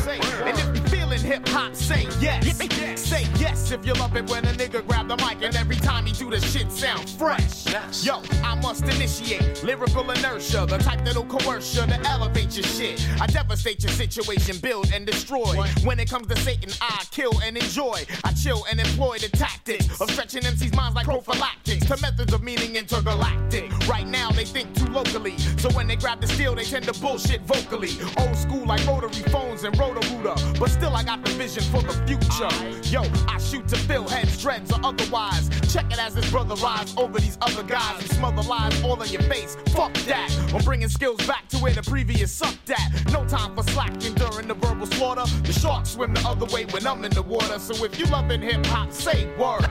And 0.44 0.58
if 0.58 0.74
you 0.74 0.82
feeling 0.88 1.20
hip 1.20 1.46
hop, 1.48 1.74
say 1.74 2.08
yes. 2.20 2.56
Say 2.98 3.26
yes 3.38 3.70
if 3.70 3.84
you 3.84 3.92
love 3.94 4.16
it 4.16 4.30
when 4.30 4.46
a 4.46 4.52
nigga 4.52 4.86
grab 4.86 5.08
the 5.08 5.16
mic 5.18 5.42
and 5.42 5.54
every 5.56 5.76
time 5.76 6.06
he 6.06 6.12
do 6.12 6.30
the 6.30 6.40
shit 6.40 6.72
sound 6.72 7.08
fresh. 7.10 7.66
Yo, 8.02 8.22
I 8.42 8.54
must 8.62 8.84
initiate 8.84 9.62
lyrical 9.62 10.10
inertia, 10.10 10.64
the 10.66 10.78
type 10.78 11.04
that'll 11.04 11.26
coerce 11.26 11.74
you 11.74 11.82
to 11.82 12.00
elevate 12.08 12.56
your 12.56 12.64
shit. 12.64 13.06
I 13.20 13.26
devastate 13.26 13.82
your 13.82 13.92
situation, 13.92 14.56
build 14.58 14.90
and 14.94 15.04
destroy. 15.06 15.56
When 15.84 16.00
it 16.00 16.08
comes 16.08 16.28
to 16.28 16.36
Satan, 16.36 16.70
I 16.80 17.04
kill 17.10 17.38
and 17.42 17.58
enjoy. 17.58 18.04
I 18.24 18.32
chill 18.32 18.64
and 18.70 18.80
employ 18.80 19.18
the 19.18 19.28
tactics 19.28 20.00
of 20.00 20.10
stretching 20.10 20.44
MC's 20.44 20.74
minds 20.74 20.96
like 20.96 21.04
prophylactics 21.04 21.84
to 21.86 22.00
methods 22.00 22.32
of 22.32 22.42
meaning 22.42 22.76
intergalactic. 22.76 23.70
Right 23.86 24.06
now 24.06 24.30
they 24.30 24.46
think 24.46 24.74
too 24.74 24.86
locally, 24.86 25.36
so 25.58 25.68
when 25.70 25.86
they 25.86 25.96
grab 25.96 26.22
the 26.22 26.26
steel, 26.28 26.54
they 26.54 26.64
tend 26.64 26.86
to 26.86 26.98
bullshit 26.98 27.42
vocally. 27.42 27.81
Old 27.82 28.36
school 28.36 28.64
like 28.64 28.86
rotary 28.86 29.22
phones 29.32 29.64
and 29.64 29.76
rotor 29.76 30.06
rooter, 30.14 30.34
but 30.60 30.70
still 30.70 30.94
I 30.94 31.02
got 31.02 31.24
the 31.24 31.32
vision 31.32 31.64
for 31.64 31.82
the 31.82 31.92
future. 32.06 32.48
Yo, 32.94 33.02
I 33.26 33.38
shoot 33.38 33.66
to 33.68 33.76
fill 33.76 34.06
heads, 34.06 34.40
dreads, 34.40 34.70
or 34.70 34.78
otherwise. 34.84 35.50
Check 35.72 35.90
it 35.90 35.98
as 35.98 36.14
this 36.14 36.30
brother 36.30 36.54
rise 36.56 36.94
over 36.96 37.18
these 37.18 37.36
other 37.40 37.64
guys 37.64 38.02
who 38.02 38.06
smother 38.14 38.42
lies 38.42 38.80
all 38.84 39.02
in 39.02 39.08
your 39.10 39.22
face. 39.22 39.56
Fuck 39.70 39.94
that. 40.06 40.30
I'm 40.54 40.62
bringing 40.62 40.88
skills 40.88 41.26
back 41.26 41.48
to 41.48 41.56
where 41.58 41.72
the 41.72 41.82
previous 41.82 42.30
sucked 42.30 42.70
at. 42.70 43.12
No 43.12 43.24
time 43.26 43.56
for 43.56 43.64
slacking 43.64 44.14
during 44.14 44.46
the 44.46 44.54
verbal 44.54 44.86
slaughter. 44.86 45.24
The 45.42 45.52
sharks 45.52 45.90
swim 45.90 46.14
the 46.14 46.20
other 46.20 46.46
way 46.54 46.66
when 46.66 46.86
I'm 46.86 47.04
in 47.04 47.10
the 47.10 47.22
water. 47.22 47.58
So 47.58 47.84
if 47.84 47.98
you 47.98 48.06
loving 48.06 48.42
hip 48.42 48.64
hop, 48.66 48.92
say 48.92 49.26
word. 49.36 49.64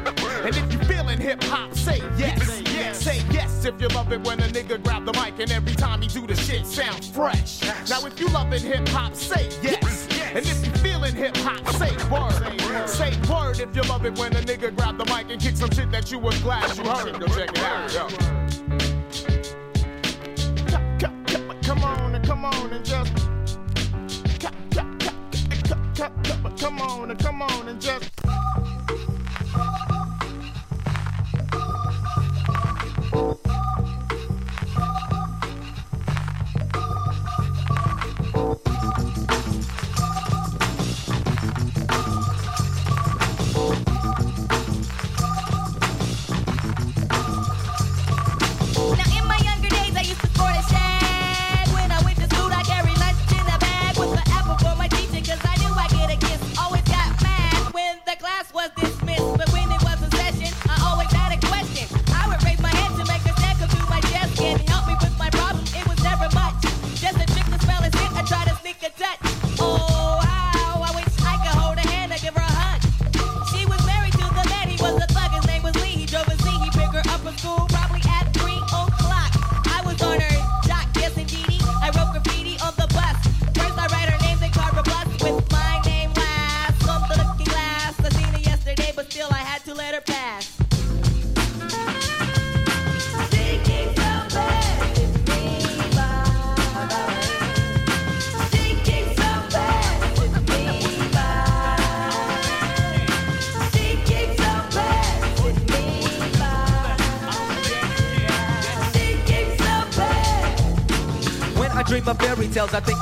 And 0.44 0.54
if 0.54 0.74
you 0.74 0.80
feeling 0.80 1.20
hip 1.20 1.42
hop, 1.46 1.74
say 1.76 2.02
yes. 2.18 2.62
Say 2.98 3.24
yes 3.32 3.66
if 3.66 3.80
you 3.80 3.88
love 3.90 4.12
it 4.12 4.22
when 4.26 4.40
a 4.42 4.48
nigga 4.48 4.84
grab 4.84 5.06
the 5.06 5.14
mic 5.14 5.40
and 5.40 5.52
every 5.52 5.76
time 5.76 6.02
he 6.02 6.08
do 6.08 6.28
the 6.28 6.36
shit 6.36 6.66
sound 6.66 7.06
fresh. 7.06 7.62
Now 7.90 8.01
if 8.06 8.20
you 8.20 8.28
loving 8.30 8.62
hip 8.62 8.88
hop, 8.90 9.16
say 9.16 9.50
yes. 9.62 10.08
And 10.34 10.46
if 10.46 10.66
you 10.66 10.72
feeling 10.82 11.14
hip 11.14 11.36
hop, 11.38 11.68
say 11.76 11.92
word. 12.10 12.88
Say 12.88 13.12
word 13.30 13.60
if 13.60 13.76
you 13.76 13.82
love 13.84 14.06
it 14.06 14.18
when 14.18 14.36
a 14.36 14.42
nigga 14.42 14.76
grab 14.76 14.98
the 14.98 15.06
mic 15.06 15.30
and 15.30 15.42
kick 15.42 15.56
some 15.58 15.70
shit 15.72 15.92
that 15.92 16.12
you 16.12 16.20
was 16.20 16.38
glad 16.40 16.76
you 16.78 16.84
heard. 16.84 17.20
Go 17.20 17.28
check 17.28 17.50
it 17.50 17.60
out. 17.60 17.94
Yo. 17.94 18.08
Come 21.62 21.84
on 21.84 22.16
and 22.16 22.26
come 22.26 22.46
on 22.46 22.72
and 22.72 22.86
just. 22.86 23.14
Come 26.60 26.80
on 26.80 27.12
and 27.12 27.20
come 27.20 27.42
on 27.42 27.68
and 27.68 27.82
just. 27.82 28.12
Dream 38.34 38.71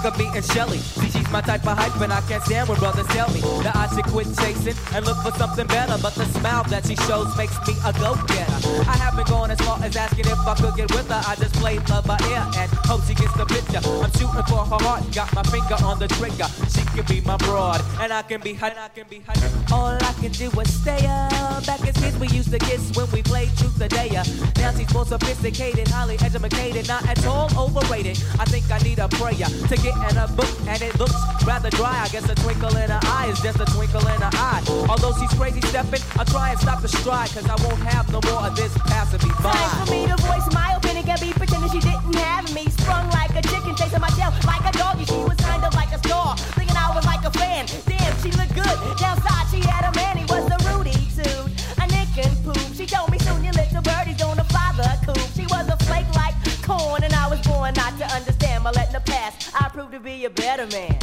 of 0.09 0.17
me 0.17 0.27
and 0.35 0.45
Shelly. 0.45 0.77
See, 0.77 1.09
she's 1.09 1.29
my 1.31 1.41
type 1.41 1.65
of 1.67 1.77
hype, 1.77 2.01
and 2.01 2.11
I 2.11 2.21
can't 2.39 2.51
stand 2.51 2.69
when 2.69 2.79
brothers 2.79 3.07
tell 3.07 3.29
me 3.31 3.41
that 3.63 3.75
I 3.75 3.87
should 3.93 4.05
quit 4.05 4.27
chasing 4.37 4.75
and 4.95 5.05
look 5.05 5.17
for 5.17 5.31
something 5.31 5.67
better. 5.67 5.97
But 6.01 6.15
the 6.15 6.25
smile 6.39 6.63
that 6.65 6.85
she 6.85 6.95
shows 7.07 7.35
makes 7.37 7.55
me 7.67 7.75
a 7.85 7.91
go-getter. 7.93 8.59
I 8.87 8.95
haven't 8.95 9.27
gone 9.27 9.51
as 9.51 9.59
far 9.61 9.79
as 9.83 9.95
asking 9.95 10.27
if 10.27 10.39
I 10.39 10.55
could 10.55 10.75
get 10.75 10.91
with 10.91 11.07
her. 11.09 11.21
I 11.25 11.35
just 11.35 11.53
play 11.55 11.79
love 11.89 12.05
by 12.05 12.19
ear 12.29 12.45
and 12.57 12.71
hope 12.87 13.03
she 13.05 13.13
gets 13.13 13.33
the 13.33 13.45
picture. 13.45 13.81
I'm 13.83 14.11
shooting 14.11 14.43
for 14.47 14.63
her 14.65 14.79
heart, 14.85 15.03
got 15.13 15.33
my 15.33 15.43
finger 15.43 15.75
on 15.83 15.99
the 15.99 16.07
trigger. 16.07 16.47
She 16.69 16.83
can 16.95 17.05
be 17.05 17.21
my 17.25 17.37
broad, 17.37 17.81
and 17.99 18.13
I 18.13 18.21
can 18.21 18.41
be 18.41 18.53
her. 18.53 18.73
I 18.77 18.87
can 18.89 19.07
be. 19.09 19.23
All 19.71 19.97
I 19.99 20.13
can 20.21 20.31
do 20.31 20.49
is 20.59 20.73
stay 20.81 21.05
up. 21.05 21.65
Back 21.65 21.85
as 21.87 21.97
kids, 21.97 22.17
we 22.17 22.27
used 22.29 22.51
to 22.51 22.59
kiss 22.59 22.95
when 22.95 23.09
we 23.11 23.21
played 23.21 23.49
truth 23.57 23.81
or 23.81 23.87
dare. 23.87 24.23
Now 24.57 24.71
she's 24.71 24.91
more 24.93 25.05
sophisticated, 25.05 25.87
highly 25.89 26.17
educated, 26.21 26.87
not 26.87 27.07
at 27.07 27.25
all 27.25 27.49
overrated. 27.57 28.17
I 28.39 28.45
think 28.45 28.69
I 28.71 28.79
need 28.79 28.99
a 28.99 29.07
prayer 29.09 29.49
to 29.69 29.75
get 29.75 29.95
in 30.09 30.17
a 30.17 30.27
book, 30.35 30.53
and 30.67 30.81
it 30.81 30.97
looks 30.99 31.15
rather 31.45 31.69
dry. 31.71 31.99
I 31.99 32.07
guess 32.09 32.28
a 32.29 32.35
twinkle 32.35 32.75
in 32.77 32.89
her 32.89 32.99
eye 33.03 33.27
is 33.31 33.39
just 33.41 33.59
a 33.59 33.65
twinkle 33.65 34.05
in 34.05 34.21
her 34.21 34.29
eye. 34.33 34.61
Although 34.87 35.13
she's 35.17 35.33
crazy 35.33 35.61
stepping, 35.61 36.01
I'll 36.17 36.25
try 36.25 36.51
and 36.51 36.59
stop 36.59 36.81
the 36.81 36.87
stride, 36.87 37.29
cause 37.33 37.45
I 37.49 37.57
won't 37.65 37.81
have 37.89 38.05
no 38.11 38.21
more 38.29 38.45
of 38.45 38.55
this 38.55 38.71
passing 38.85 39.21
me 39.27 39.33
by. 39.41 39.51
Time 39.51 39.85
for 39.85 39.91
me 39.91 40.05
to 40.05 40.17
voice 40.21 40.45
my 40.53 40.77
opinion, 40.77 41.05
can 41.05 41.19
be 41.19 41.33
pretending 41.33 41.71
she 41.71 41.79
didn't 41.79 42.13
have 42.21 42.45
me. 42.53 42.69
Sprung 42.69 43.09
like 43.09 43.33
a 43.33 43.41
chicken, 43.41 43.75
chasing 43.75 43.99
my 43.99 44.09
tail 44.13 44.29
like 44.45 44.61
a 44.61 44.73
doggy. 44.77 45.05
She 45.05 45.17
was 45.25 45.37
kind 45.41 45.63
of 45.65 45.73
like 45.73 45.91
a 45.91 45.97
star, 46.05 46.37
thinking 46.53 46.77
I 46.77 46.93
was 46.93 47.05
like 47.05 47.25
a 47.25 47.31
fan. 47.33 47.65
Damn, 47.89 48.13
she 48.21 48.29
looked 48.37 48.53
good. 48.53 48.77
Downside, 49.01 49.47
she 49.49 49.65
had 49.65 49.89
a 49.89 49.93
man, 49.97 50.17
he 50.17 50.25
was 50.29 50.45
a 50.53 50.57
Rudy 50.69 50.93
too. 51.17 51.49
A 51.81 51.87
nick 51.89 52.13
and 52.21 52.35
poop. 52.45 52.61
She 52.77 52.85
told 52.85 53.09
me 53.09 53.17
soon 53.19 53.43
your 53.43 53.53
little 53.53 53.81
birdie's 53.81 54.21
gonna 54.21 54.45
fly 54.45 54.69
the 54.77 54.89
coop. 55.01 55.25
She 55.33 55.49
was 55.49 55.65
a 55.65 55.77
flake 55.89 56.09
like 56.13 56.37
corn, 56.61 57.03
and 57.03 57.13
I 57.13 57.25
was 57.25 57.41
born 57.41 57.73
not 57.73 57.97
to 57.97 58.05
understand. 58.13 58.63
But 58.63 58.75
letting 58.75 58.93
the 58.93 59.01
past, 59.01 59.49
I 59.55 59.69
proved 59.69 59.93
to 59.93 59.99
be 59.99 60.25
a 60.25 60.29
better 60.29 60.67
man. 60.67 60.93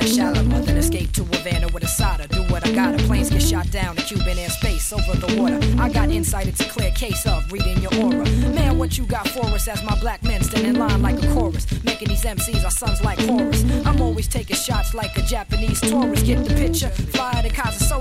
Like 0.00 0.08
Shalimar. 0.08 0.64
Then 0.64 0.76
escape 0.76 1.12
to 1.12 1.24
Havana 1.24 1.68
with 1.68 1.84
a 1.84 1.88
soda. 1.88 2.26
Do 2.28 2.42
what 2.44 2.66
I 2.66 2.72
gotta. 2.72 2.98
Planes 3.04 3.30
get 3.30 3.42
shot 3.42 3.70
down 3.70 3.96
in 3.96 4.02
Cuban 4.04 4.36
airspace 4.36 4.92
over 4.92 5.18
the 5.18 5.40
water. 5.40 5.60
I 5.80 5.88
got 5.88 6.10
insight, 6.10 6.46
it's 6.46 6.60
a 6.60 6.68
clear 6.68 6.90
case 6.92 7.26
of 7.26 7.50
reading 7.52 7.78
your 7.78 7.94
aura. 7.96 8.28
Man, 8.54 8.78
what 8.78 8.98
you 8.98 9.04
got 9.04 9.28
for 9.28 9.44
us 9.46 9.68
as 9.68 9.82
my 9.84 9.98
black 10.00 10.22
men 10.22 10.42
stand 10.42 10.66
in 10.66 10.76
line 10.76 11.02
like 11.02 11.22
a 11.22 11.26
chorus. 11.34 11.66
Making 11.84 12.08
these 12.08 12.24
MCs 12.24 12.64
our 12.64 12.70
sons 12.70 13.02
like 13.02 13.18
Horus. 13.20 13.64
I'm 13.86 14.00
always 14.00 14.28
taking 14.28 14.56
shots 14.56 14.94
like 14.94 15.16
a 15.16 15.22
Japanese 15.22 15.80
tourist. 15.80 16.24
Get 16.24 16.44
the 16.44 16.54
picture? 16.54 16.90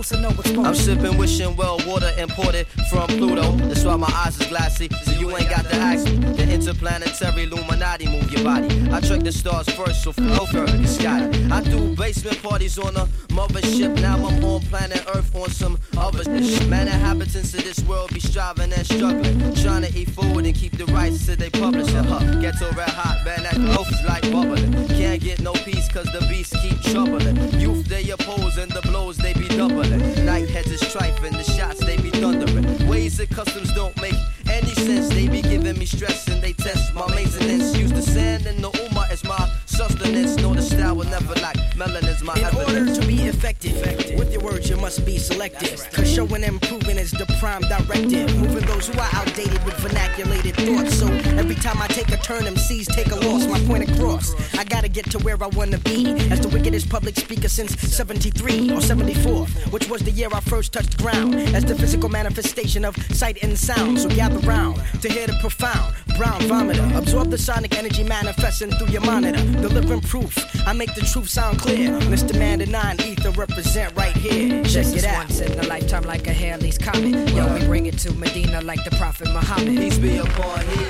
To 0.09 0.19
no 0.19 0.29
exposure. 0.29 0.61
I'm 0.61 0.73
sipping 0.73 1.17
wishing 1.19 1.55
well 1.55 1.79
water 1.85 2.11
imported 2.17 2.65
from 2.89 3.05
Pluto. 3.09 3.51
That's 3.67 3.83
why 3.83 3.95
my 3.95 4.11
eyes 4.25 4.39
is 4.41 4.47
glassy, 4.47 4.89
so 5.03 5.11
you 5.11 5.29
ain't 5.37 5.51
got 5.51 5.65
to 5.65 5.75
ask 5.75 6.03
me. 6.05 6.17
The 6.33 6.51
interplanetary 6.51 7.43
Illuminati 7.43 8.07
move 8.07 8.31
your 8.31 8.43
body. 8.43 8.67
I 8.91 9.01
track 9.01 9.19
the 9.19 9.31
stars 9.31 9.69
first, 9.69 10.03
so 10.03 10.11
flow 10.11 10.47
further 10.47 10.77
the 10.77 10.87
sky. 10.87 11.29
I 11.51 11.61
do 11.61 11.95
basement 11.95 12.41
parties 12.41 12.79
on 12.79 12.97
a 12.97 13.05
mothership. 13.37 14.01
Now 14.01 14.15
I'm 14.15 14.43
on 14.43 14.61
planet 14.61 15.05
Earth 15.13 15.35
on 15.35 15.51
some 15.51 15.77
other 15.95 16.23
shit. 16.23 16.67
Man, 16.67 16.87
inhabitants 16.87 17.53
of 17.53 17.63
this 17.63 17.79
world 17.81 18.11
be 18.11 18.19
striving 18.19 18.73
and 18.73 18.87
struggling, 18.87 19.53
trying 19.55 19.83
to 19.83 19.95
eat 19.95 20.09
food 20.09 20.43
and 20.43 20.55
keep 20.55 20.75
the 20.75 20.87
rights 20.87 21.23
till 21.27 21.35
they 21.35 21.51
publish 21.51 21.87
it. 21.87 22.05
Huh. 22.05 22.19
Get 22.41 22.57
to 22.57 22.65
red 22.75 22.89
hot, 22.89 23.23
man, 23.25 23.43
that 23.43 23.57
loaf 23.59 23.91
is 23.91 24.03
like 24.05 24.23
bubbling. 24.31 24.87
Can't 24.87 25.21
get 25.21 25.39
no 25.41 25.53
peace 25.53 25.87
cause 25.87 26.11
the 26.11 26.25
beasts 26.27 26.55
keep 26.63 26.81
troubling. 26.81 27.37
Youth 27.59 27.85
they 27.85 28.09
oppose 28.09 28.57
and 28.57 28.71
the 28.71 28.81
blows 29.09 29.17
they 29.17 29.33
be 29.33 29.47
doubling. 29.47 30.25
Night 30.25 30.49
heads 30.49 30.71
is 30.71 30.81
trifling, 30.91 31.33
the 31.33 31.43
shots 31.43 31.79
they 31.79 31.97
be 31.97 32.09
thundering. 32.11 32.87
Ways 32.87 33.19
and 33.19 33.29
customs 33.29 33.71
don't 33.73 33.99
make 34.01 34.15
any 34.51 34.73
sense. 34.73 35.09
They 35.09 35.27
be 35.27 35.41
giving 35.41 35.77
me 35.77 35.85
stress 35.85 36.27
and 36.27 36.41
they 36.41 36.53
test 36.53 36.93
my 36.93 37.07
maintenance. 37.15 37.77
Use 37.77 37.91
the 37.91 38.01
sand 38.01 38.45
and 38.45 38.59
the 38.63 38.69
Uma 38.69 39.07
as 39.09 39.23
my 39.23 39.51
sustenance. 39.65 40.35
Know 40.37 40.53
the 40.53 40.61
style 40.61 40.95
will 40.95 41.05
never 41.05 41.33
lack. 41.35 41.55
Melanin's 41.75 42.23
my 42.23 42.35
In 42.35 42.43
evidence. 42.43 42.89
order 42.89 43.01
to 43.01 43.07
be 43.07 43.15
effective, 43.23 43.73
with 43.73 44.08
your 44.39 44.51
words 44.51 44.69
you 44.69 44.77
must 44.77 45.05
be 45.05 45.17
selective. 45.17 45.89
Cause 45.91 46.11
showing 46.11 46.43
and 46.43 46.61
proving 46.61 46.97
is 46.97 47.11
the 47.11 47.25
prime 47.39 47.61
directive. 47.61 48.35
Moving 48.37 48.65
those 48.65 48.87
who 48.87 48.99
are 48.99 49.09
outdated 49.13 49.63
with 49.65 49.75
vernaculated 49.75 50.55
thoughts. 50.55 50.97
So 50.97 51.07
every 51.37 51.55
time 51.55 51.81
I 51.81 51.87
take 51.87 52.09
a 52.09 52.17
turn, 52.17 52.43
MCs 52.43 52.87
take 52.93 53.11
a 53.11 53.15
loss. 53.15 53.47
My 53.47 53.59
point 53.61 53.89
across. 53.89 54.33
I 54.55 54.63
gotta 54.63 54.89
get 54.89 55.09
to 55.11 55.19
where 55.19 55.41
I 55.41 55.47
wanna 55.47 55.79
be. 55.79 56.07
As 56.31 56.39
the 56.39 56.49
wickedest 56.49 56.89
public 56.89 57.15
speaker 57.15 57.49
since 57.49 57.79
73 57.79 58.71
or 58.71 58.81
74, 58.81 59.45
which 59.71 59.89
was 59.89 60.01
the 60.01 60.11
year 60.11 60.29
I 60.31 60.39
first 60.41 60.73
touched 60.73 60.97
ground. 60.97 61.35
As 61.35 61.65
the 61.65 61.75
physical 61.75 62.09
manifestation 62.09 62.85
of 62.85 62.95
sight 63.13 63.43
and 63.43 63.57
sound. 63.57 63.99
So 63.99 64.09
gather 64.09 64.39
round 64.39 64.81
to 65.01 65.09
hear 65.09 65.27
the 65.27 65.37
profound 65.41 65.95
brown 66.19 66.41
vomiter. 66.41 66.97
Absorb 66.97 67.31
the 67.31 67.37
sonic 67.37 67.77
energy 67.77 68.03
manifesting 68.03 68.69
through 68.71 68.89
your 68.89 69.01
monitor. 69.01 69.41
Delivering 69.61 70.01
proof. 70.01 70.37
I 70.67 70.73
make 70.73 70.93
the 70.93 71.01
truth 71.01 71.29
sound 71.29 71.59
clear. 71.59 71.91
Mr. 72.13 72.37
Man, 72.37 72.59
the 72.59 72.65
nine 72.65 72.97
ether 72.99 73.31
represent 73.31 73.95
right 73.95 74.15
here. 74.17 74.28
Check 74.29 74.85
This 74.85 75.03
it 75.03 75.05
out. 75.05 75.15
once 75.27 75.39
in 75.39 75.59
a 75.59 75.63
lifetime 75.63 76.03
like 76.03 76.27
a 76.27 76.33
Halley's 76.33 76.77
Comet. 76.77 77.29
Yo, 77.33 77.51
we 77.53 77.65
bring 77.65 77.87
it 77.87 77.97
to 77.99 78.13
Medina 78.13 78.61
like 78.61 78.83
the 78.83 78.91
Prophet 78.91 79.27
Muhammad. 79.33 79.75
Peace 79.75 79.97
be 79.97 80.17
upon 80.17 80.59
he 80.67 80.85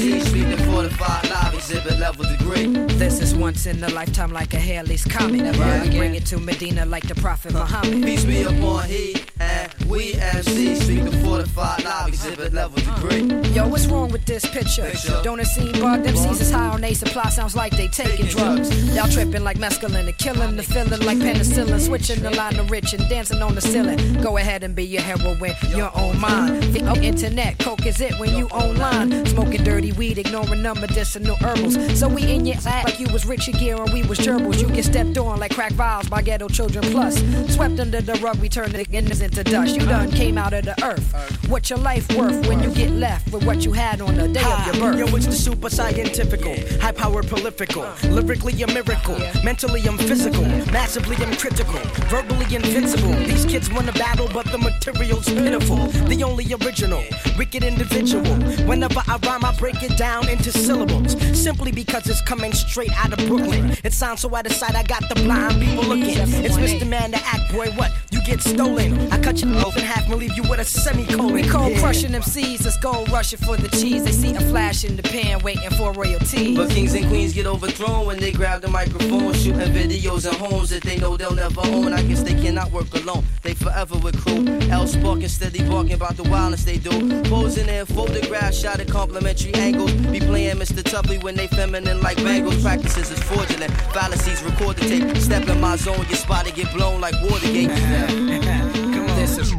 we 0.00 0.20
speaking 0.20 0.56
fortified 0.72 1.28
live 1.30 1.54
exhibit 1.54 1.98
level 1.98 2.24
degree. 2.24 2.66
This 2.96 3.20
is 3.20 3.34
once 3.34 3.66
in 3.66 3.82
a 3.82 3.88
lifetime 3.90 4.32
like 4.32 4.54
a 4.54 4.58
Halley's 4.58 5.04
Comet. 5.04 5.54
Yo, 5.54 5.82
we 5.82 5.90
bring 5.96 6.14
it 6.14 6.26
to 6.26 6.38
Medina 6.38 6.86
like 6.86 7.06
the 7.06 7.14
Prophet 7.14 7.52
Muhammad. 7.52 8.02
Peace 8.02 8.24
be 8.24 8.42
upon 8.42 8.84
he 8.88 9.16
and 9.40 9.72
we 9.88 10.12
MCs 10.12 10.82
speaking 10.82 11.24
fortified 11.24 11.82
live 11.84 12.08
exhibit 12.08 12.52
level 12.52 12.78
degree. 12.78 13.50
Yo, 13.50 13.66
what's 13.66 13.86
wrong 13.86 14.10
with 14.10 14.24
this 14.26 14.44
picture? 14.48 14.90
Don't 15.22 15.40
it 15.40 15.46
seem 15.46 15.72
bugged? 15.72 16.04
Them 16.04 16.16
C's 16.16 16.40
is 16.40 16.50
high 16.50 16.68
on 16.68 16.80
they 16.80 16.94
supply, 16.94 17.28
sounds 17.30 17.56
like 17.56 17.76
they 17.76 17.88
taking 17.88 18.26
drugs. 18.26 18.68
Y'all 18.94 19.08
tripping 19.08 19.44
like 19.44 19.58
mescaline 19.58 20.06
and 20.06 20.18
killing 20.18 20.56
the 20.56 20.62
feeling 20.62 21.00
like 21.00 21.18
penicillin. 21.18 21.80
Switching 21.80 22.22
the 22.22 22.30
line 22.30 22.56
of 22.58 22.70
rich 22.70 22.92
and 22.92 23.08
dancing 23.08 23.42
on 23.42 23.54
the 23.54 23.60
ceiling. 23.60 23.98
Go 24.22 24.36
ahead 24.36 24.62
and 24.62 24.74
be 24.74 24.84
your 24.84 25.02
heroine, 25.02 25.54
your 25.76 25.90
own 25.96 26.18
mind. 26.20 26.62
The 26.74 26.80
internet, 27.02 27.58
coke 27.58 27.86
is 27.86 28.00
it 28.00 28.18
when 28.18 28.36
you 28.36 28.46
online. 28.48 28.89
Smoking 29.26 29.64
dirty 29.64 29.92
weed, 29.92 30.18
ignoring 30.18 30.62
the 30.62 30.74
medicinal 30.74 31.36
herbals. 31.36 31.76
So 31.98 32.08
we 32.08 32.22
in 32.24 32.44
your 32.44 32.56
ass 32.56 32.84
like 32.84 33.00
you 33.00 33.06
was 33.12 33.24
Richard 33.24 33.54
Gere 33.54 33.78
and 33.78 33.92
we 33.92 34.02
was 34.02 34.18
gerbils. 34.18 34.60
You 34.60 34.68
get 34.68 34.84
stepped 34.84 35.16
on 35.18 35.38
like 35.38 35.54
crack 35.54 35.72
vials 35.72 36.08
by 36.08 36.22
ghetto 36.22 36.48
children 36.48 36.84
plus. 36.90 37.18
Swept 37.54 37.78
under 37.78 38.00
the 38.00 38.14
rug, 38.14 38.38
we 38.40 38.48
turned 38.48 38.72
the 38.72 38.86
innocence 38.90 39.38
into 39.38 39.44
dust. 39.44 39.76
You 39.76 39.86
done 39.86 40.10
came 40.10 40.36
out 40.36 40.52
of 40.52 40.64
the 40.64 40.74
earth. 40.84 41.14
What's 41.48 41.70
your 41.70 41.78
life 41.78 42.10
worth 42.16 42.46
when 42.48 42.62
you 42.62 42.70
get 42.74 42.90
left 42.90 43.32
with 43.32 43.44
what 43.44 43.64
you 43.64 43.72
had 43.72 44.00
on 44.00 44.16
the 44.16 44.28
day 44.28 44.42
of 44.42 44.66
your 44.66 44.74
birth? 44.76 44.98
Yo, 44.98 45.16
it's 45.16 45.26
the 45.26 45.32
super 45.32 45.70
scientifical, 45.70 46.54
high 46.80 46.92
powered 46.92 47.26
prolifical. 47.26 47.84
Lyrically, 48.10 48.60
a 48.62 48.66
miracle. 48.66 49.18
Mentally, 49.44 49.82
I'm 49.86 49.98
physical. 49.98 50.44
Massively, 50.72 51.16
I'm 51.16 51.34
critical. 51.36 51.80
Verbally, 52.08 52.54
invincible. 52.54 53.12
These 53.14 53.46
kids 53.46 53.72
wanna 53.72 53.92
battle, 53.92 54.28
but 54.32 54.46
the 54.46 54.58
material's 54.58 55.28
pitiful. 55.28 55.86
The 56.08 56.22
only 56.24 56.44
original, 56.54 57.02
wicked 57.38 57.64
individual. 57.64 58.36
Whenever 58.80 59.02
I 59.08 59.18
rhyme, 59.26 59.44
I 59.44 59.54
break 59.58 59.82
it 59.82 59.98
down 59.98 60.26
into 60.30 60.50
syllables. 60.50 61.12
Simply 61.38 61.70
because 61.70 62.08
it's 62.08 62.22
coming 62.22 62.54
straight 62.54 62.92
out 62.92 63.12
of 63.12 63.18
Brooklyn. 63.28 63.76
It 63.84 63.92
sounds 63.92 64.22
so 64.22 64.34
out 64.34 64.46
of 64.46 64.52
sight, 64.52 64.74
I 64.74 64.82
got 64.84 65.06
the 65.06 65.16
blind 65.16 65.60
people 65.60 65.84
looking. 65.84 66.16
It's 66.16 66.56
Mr. 66.56 66.88
Man, 66.88 67.10
the 67.10 67.18
act 67.18 67.52
boy. 67.52 67.68
What? 67.72 67.92
You 68.10 68.22
get 68.24 68.40
stolen. 68.40 68.98
I 69.12 69.20
cut 69.20 69.42
you 69.42 69.52
off 69.56 69.76
in 69.76 69.82
half 69.82 70.06
and 70.06 70.14
leave 70.14 70.34
you 70.34 70.44
with 70.44 70.60
a 70.60 70.64
semicolon. 70.64 71.34
We 71.34 71.42
cold 71.42 71.76
crushing 71.76 72.12
them 72.12 72.22
seeds, 72.22 72.64
let's 72.64 72.78
go 72.78 73.04
rushing 73.12 73.38
for 73.40 73.58
the 73.58 73.68
cheese. 73.68 74.02
They 74.02 74.12
see 74.12 74.34
a 74.34 74.40
flash 74.40 74.82
in 74.82 74.96
the 74.96 75.02
pan, 75.02 75.40
waiting 75.40 75.68
for 75.72 75.92
royalty. 75.92 76.56
But 76.56 76.70
kings 76.70 76.94
and 76.94 77.06
queens 77.08 77.34
get 77.34 77.46
overthrown 77.46 78.06
when 78.06 78.18
they 78.18 78.32
grab 78.32 78.62
the 78.62 78.68
microphone, 78.68 79.34
shooting 79.34 79.60
videos 79.74 80.26
in 80.26 80.34
homes 80.38 80.70
that 80.70 80.82
they 80.84 80.96
know 80.96 81.18
they'll 81.18 81.34
never 81.34 81.60
own. 81.66 81.92
I 81.92 82.02
guess 82.02 82.22
they 82.22 82.34
cannot 82.34 82.72
work 82.72 82.90
alone. 82.94 83.24
They 83.42 83.52
forever 83.52 83.98
with 83.98 84.18
crew. 84.24 84.46
L 84.70 84.86
sparking, 84.86 85.28
steady 85.28 85.68
barking 85.68 85.92
about 85.92 86.16
the 86.16 86.22
wildness 86.24 86.64
they 86.64 86.78
do. 86.78 87.22
Posing 87.24 87.68
in 87.68 87.84
photographs, 87.84 88.62
shot 88.70 88.80
at 88.80 88.88
complimentary 88.88 89.54
angles. 89.54 89.92
Be 89.92 90.20
playing 90.20 90.56
Mr. 90.56 90.82
Tuffy 90.82 91.22
when 91.22 91.34
they 91.34 91.46
feminine 91.48 92.00
like 92.00 92.16
bangles. 92.18 92.62
Practices 92.62 93.10
is 93.10 93.22
fraudulent. 93.22 93.72
Fallacies 93.92 94.42
record 94.42 94.76
the 94.76 94.88
tape. 94.88 95.16
Step 95.16 95.48
in 95.48 95.60
my 95.60 95.76
zone, 95.76 96.04
your 96.08 96.16
spot 96.16 96.50
get 96.54 96.72
blown 96.74 97.00
like 97.00 97.14
Watergate. 97.22 97.70
Come 97.70 99.06
This 99.16 99.38
is. 99.38 99.54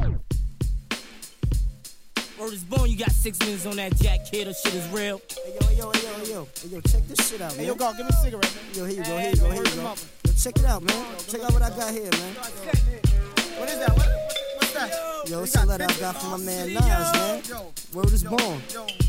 Word 2.37 2.53
is 2.53 2.63
born, 2.63 2.89
you 2.89 2.97
got 2.97 3.11
six 3.11 3.39
minutes 3.39 3.65
on 3.65 3.75
that 3.75 3.95
jack 3.97 4.25
kid, 4.31 4.47
or 4.47 4.53
shit 4.53 4.73
is 4.73 4.87
real. 4.89 5.21
Hey 5.29 5.53
yo, 5.59 5.67
hey 5.67 5.77
yo, 5.77 5.91
hey 5.91 6.01
yo, 6.01 6.13
hey 6.13 6.31
yo, 6.31 6.47
hey 6.61 6.69
yo, 6.69 6.81
check 6.81 7.07
this 7.07 7.29
shit 7.29 7.41
out, 7.41 7.51
man. 7.51 7.59
Hey, 7.59 7.67
yo, 7.67 7.75
go, 7.75 7.91
give 7.93 8.05
me 8.05 8.09
a 8.09 8.23
cigarette, 8.23 8.55
man. 8.55 8.63
Yo, 8.73 8.85
here 8.85 8.97
you 8.97 9.03
go, 9.03 9.17
here 9.17 9.29
you 9.29 9.35
go, 9.35 9.45
here 9.45 9.53
you 9.53 9.61
where's 9.61 9.75
go. 9.75 9.83
Yo, 10.25 10.33
check 10.33 10.57
it 10.57 10.65
out, 10.65 10.81
man. 10.81 11.05
Check 11.29 11.41
out 11.41 11.53
what 11.53 11.61
I 11.61 11.69
got 11.69 11.91
here, 11.93 12.09
man. 12.09 12.33
What 13.59 13.69
is 13.69 13.77
that? 13.77 13.89
What, 13.89 14.07
what's 14.07 14.30
that? 14.87 15.29
Yo, 15.29 15.43
it's 15.43 15.55
a 15.55 15.65
letter 15.65 15.85
I 15.87 15.99
got 15.99 16.19
from 16.19 16.31
my 16.31 16.37
man 16.37 16.73
Nas, 16.73 16.81
man. 17.13 17.41
Word 17.93 18.11
is 18.11 18.23
born. 18.23 18.61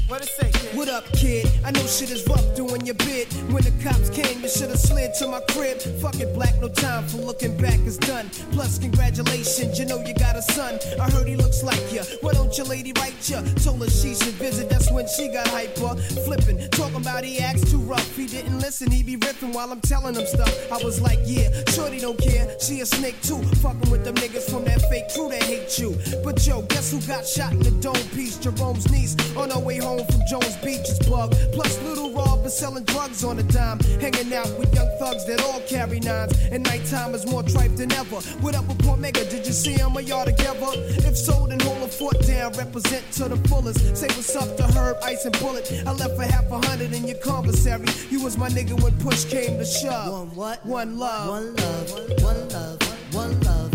What 0.09 0.21
it 0.21 0.29
say? 0.29 0.51
What 0.77 0.89
up, 0.89 1.05
kid? 1.13 1.49
I 1.65 1.71
know 1.71 1.87
shit 1.87 2.11
is 2.11 2.27
rough 2.29 2.55
doing 2.55 2.85
your 2.85 2.95
bid. 2.97 3.33
When 3.51 3.63
the 3.63 3.73
cops 3.83 4.11
came, 4.11 4.43
you 4.43 4.49
should've 4.49 4.79
slid 4.79 5.15
to 5.21 5.29
my 5.29 5.41
crib. 5.51 5.81
Fuck 6.03 6.17
it, 6.17 6.35
black, 6.35 6.61
no 6.61 6.69
time 6.69 7.07
for 7.09 7.19
looking 7.19 7.57
back, 7.57 7.79
it's 7.81 7.97
done. 7.97 8.29
Plus, 8.53 8.79
congratulations, 8.79 9.79
you 9.79 9.87
know 9.87 10.03
you 10.05 10.15
got 10.15 10.37
a 10.37 10.43
son. 10.43 10.79
I 11.01 11.11
heard 11.11 11.29
he 11.29 11.37
looks 11.37 11.63
like 11.63 11.81
you. 11.93 12.03
Why 12.21 12.33
don't 12.33 12.57
your 12.59 12.67
lady 12.67 12.93
write 12.99 13.17
you? 13.31 13.41
Told 13.65 13.81
her 13.83 13.89
she 13.89 14.15
should 14.15 14.35
visit, 14.35 14.69
that's 14.69 14.91
when 14.93 15.07
she 15.17 15.29
got 15.29 15.49
hyper. 15.49 15.97
Flipping, 16.27 16.69
talking 16.71 16.97
about 16.97 17.25
he 17.25 17.39
acts 17.39 17.71
too 17.71 17.79
rough. 17.79 18.17
He 18.17 18.27
didn't 18.27 18.59
listen, 18.59 18.91
he 18.91 19.03
be 19.03 19.17
ripping 19.17 19.53
while 19.53 19.71
I'm 19.71 19.81
telling 19.81 20.15
him 20.15 20.27
stuff. 20.27 20.53
I 20.71 20.83
was 20.85 21.01
like, 21.01 21.21
yeah, 21.25 21.49
shorty 21.71 22.01
don't 22.01 22.19
care. 22.19 22.55
She 22.61 22.81
a 22.81 22.87
snake 22.87 23.21
too. 23.23 23.43
Fucking 23.63 23.91
with 23.91 24.05
them 24.05 24.17
niggas 24.17 24.51
from 24.51 24.65
that 24.65 24.83
fake 24.91 25.09
crew 25.15 25.31
that 25.31 25.43
hate 25.45 25.62
you. 25.79 25.97
But 26.25 26.47
yo, 26.47 26.63
guess 26.63 26.91
who 26.91 27.01
got 27.03 27.27
shot 27.27 27.53
in 27.53 27.61
the 27.61 27.71
dome 27.81 28.09
piece? 28.15 28.37
Jerome's 28.39 28.91
niece 28.91 29.17
on 29.37 29.51
her 29.51 29.59
way 29.59 29.79
home 29.79 30.05
from 30.07 30.21
Jones 30.29 30.57
Beach 30.57 30.89
is 30.89 30.99
bug. 31.09 31.35
Plus, 31.53 31.81
little 31.83 32.13
Rob 32.13 32.45
is 32.45 32.57
selling 32.57 32.85
drugs 32.85 33.25
on 33.25 33.39
a 33.39 33.43
dime. 33.45 33.79
Hanging 34.01 34.33
out 34.35 34.51
with 34.59 34.75
young 34.75 34.91
thugs 34.99 35.25
that 35.27 35.43
all 35.43 35.61
carry 35.69 36.01
nines. 36.01 36.33
And 36.51 36.65
nighttime 36.65 37.15
is 37.15 37.27
more 37.27 37.43
tripe 37.43 37.75
than 37.77 37.93
ever. 37.93 38.21
What 38.41 38.55
up 38.55 38.67
with 38.67 38.79
Cormega? 38.79 39.29
Did 39.31 39.47
you 39.47 39.53
see 39.53 39.73
him 39.73 39.97
or 39.97 40.01
y'all 40.01 40.25
together? 40.25 40.73
If 41.09 41.17
so, 41.17 41.47
then 41.47 41.61
hold 41.61 41.83
a 41.83 41.89
fort 41.89 42.21
down. 42.27 42.53
Represent 42.53 43.11
to 43.13 43.29
the 43.29 43.37
fullest. 43.49 43.97
Say 43.97 44.09
what's 44.09 44.35
up 44.35 44.57
to 44.57 44.65
Herb, 44.65 44.97
Ice, 45.03 45.25
and 45.25 45.39
Bullet. 45.39 45.71
I 45.87 45.93
left 45.93 46.17
for 46.17 46.25
half 46.25 46.51
a 46.51 46.67
hundred 46.67 46.93
in 46.93 47.07
your 47.07 47.19
commissary. 47.19 47.87
You 48.11 48.23
was 48.23 48.37
my 48.37 48.49
nigga 48.49 48.81
when 48.83 48.97
push 48.99 49.25
came 49.25 49.59
to 49.59 49.65
shove. 49.65 50.13
One 50.13 50.35
what? 50.35 50.67
One 50.67 50.99
love. 50.99 51.29
One 51.29 51.57
love. 51.57 52.23
One 52.23 52.49
love. 52.49 53.15
One 53.15 53.41
love. 53.41 53.72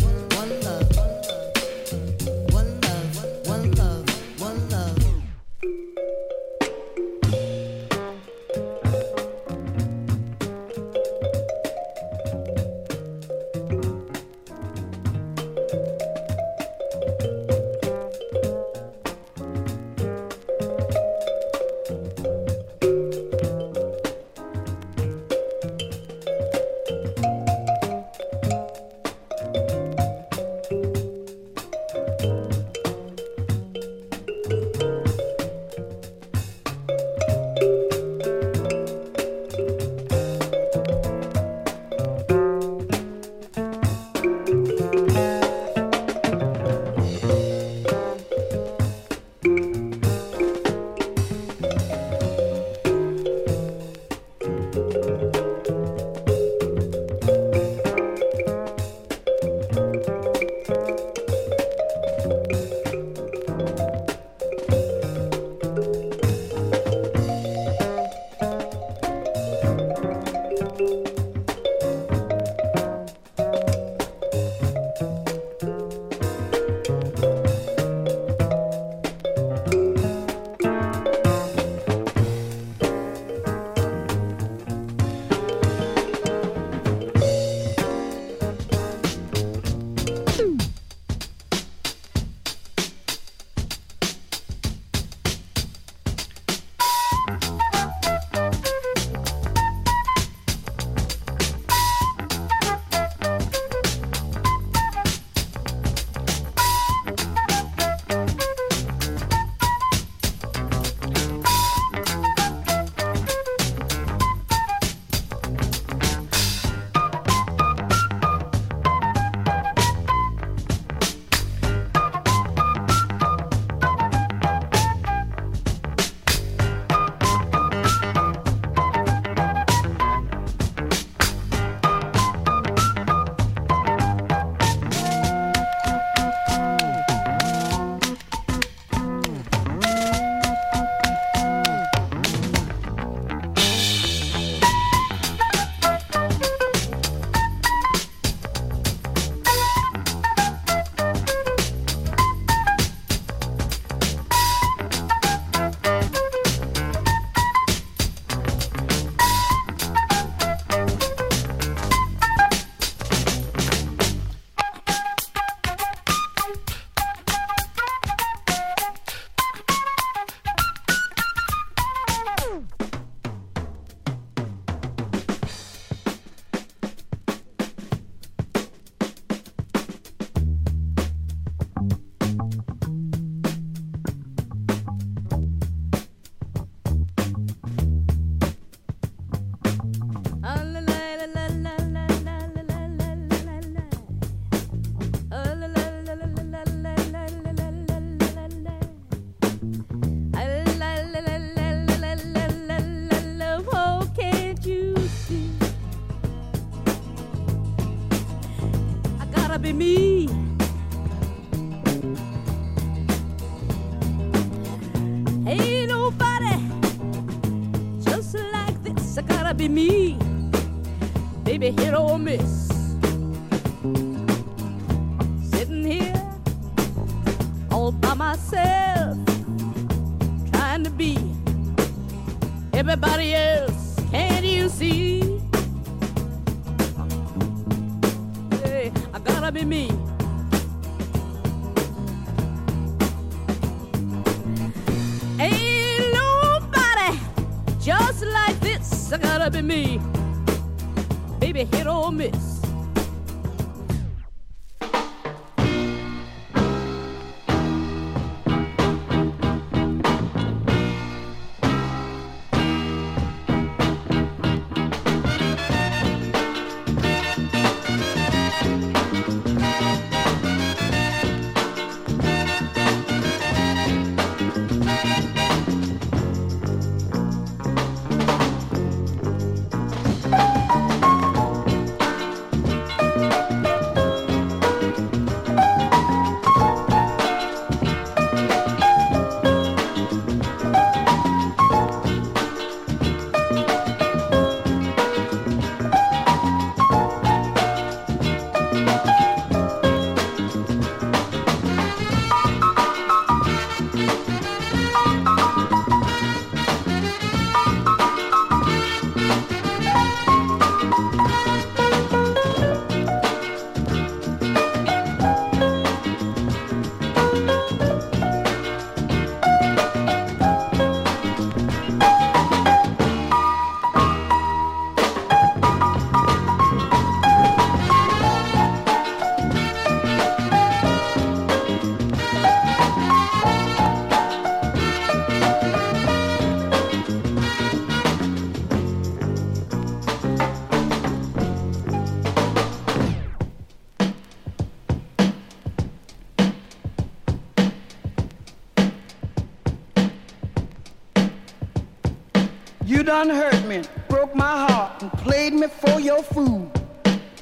done 353.26 353.30
hurt 353.32 353.66
me, 353.66 353.82
broke 354.10 354.36
my 354.36 354.68
heart, 354.68 355.02
and 355.02 355.12
played 355.14 355.52
me 355.52 355.66
for 355.66 356.00
your 356.00 356.22
fool. 356.22 356.72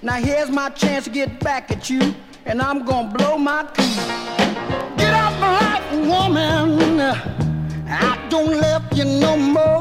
Now 0.01 0.13
here's 0.13 0.49
my 0.49 0.69
chance 0.69 1.03
to 1.03 1.09
get 1.09 1.41
back 1.41 1.69
at 1.69 1.89
you, 1.89 2.15
and 2.45 2.61
I'm 2.61 2.85
gonna 2.85 3.11
blow 3.17 3.37
my 3.37 3.63
cool. 3.75 4.05
Get 4.95 5.13
off 5.13 5.37
my 5.41 5.51
life, 5.63 5.85
woman. 6.11 7.01
I 7.89 8.27
don't 8.29 8.51
love 8.65 8.83
you 8.93 9.03
no 9.03 9.35
more. 9.35 9.74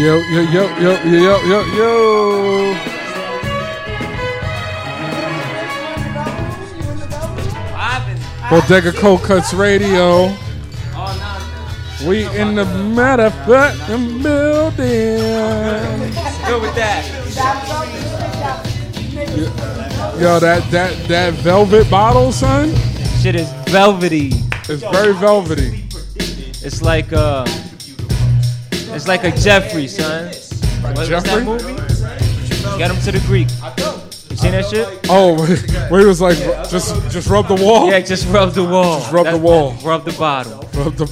Yo, 0.00 0.16
yo, 0.16 0.40
yo, 0.40 0.78
yo, 0.78 0.92
yo, 1.04 1.42
yo, 1.44 1.60
yo. 1.76 2.74
Bodega 8.48 8.92
Cold 8.94 9.20
Cuts 9.20 9.52
Radio. 9.52 10.34
We 12.06 12.24
in 12.34 12.54
the 12.54 12.64
motherfucking 12.64 14.22
building. 14.22 15.18
Good 16.46 16.62
with 16.62 16.74
that. 16.76 17.04
Yo, 20.18 20.40
that 20.40 20.70
that 20.70 21.08
that 21.08 21.34
velvet 21.34 21.90
bottle, 21.90 22.32
son. 22.32 22.74
Shit 23.20 23.34
is 23.34 23.52
velvety. 23.66 24.30
It's 24.66 24.82
very 24.82 25.12
velvety. 25.12 25.84
It's 26.64 26.80
like 26.80 27.12
uh, 27.12 27.44
like 29.10 29.24
a 29.24 29.32
Jeffrey, 29.36 29.88
son. 29.88 30.26
What 30.82 30.96
was 30.98 31.08
that 31.08 31.24
Jeffrey? 31.24 31.44
movie? 31.44 31.74
Get 32.78 32.92
him 32.92 33.00
to 33.02 33.10
the 33.10 33.20
Greek. 33.26 33.48
You 34.30 34.36
seen 34.36 34.52
that 34.52 34.66
shit? 34.70 34.86
Oh, 35.08 35.34
where 35.90 36.00
he 36.00 36.06
was 36.06 36.20
like, 36.20 36.36
just 36.70 36.94
just 37.10 37.28
rub 37.28 37.48
the 37.48 37.56
wall. 37.56 37.90
Yeah, 37.90 37.98
just 38.00 38.28
rub 38.28 38.52
the 38.52 38.62
wall. 38.62 39.00
Just 39.00 39.12
rub 39.12 39.24
the 39.26 39.32
That's- 39.32 39.42
wall. 39.42 39.74
Rub 39.84 40.04
the 40.04 40.12
bottom. 40.12 40.52
Rub 40.74 40.94
the. 40.94 41.06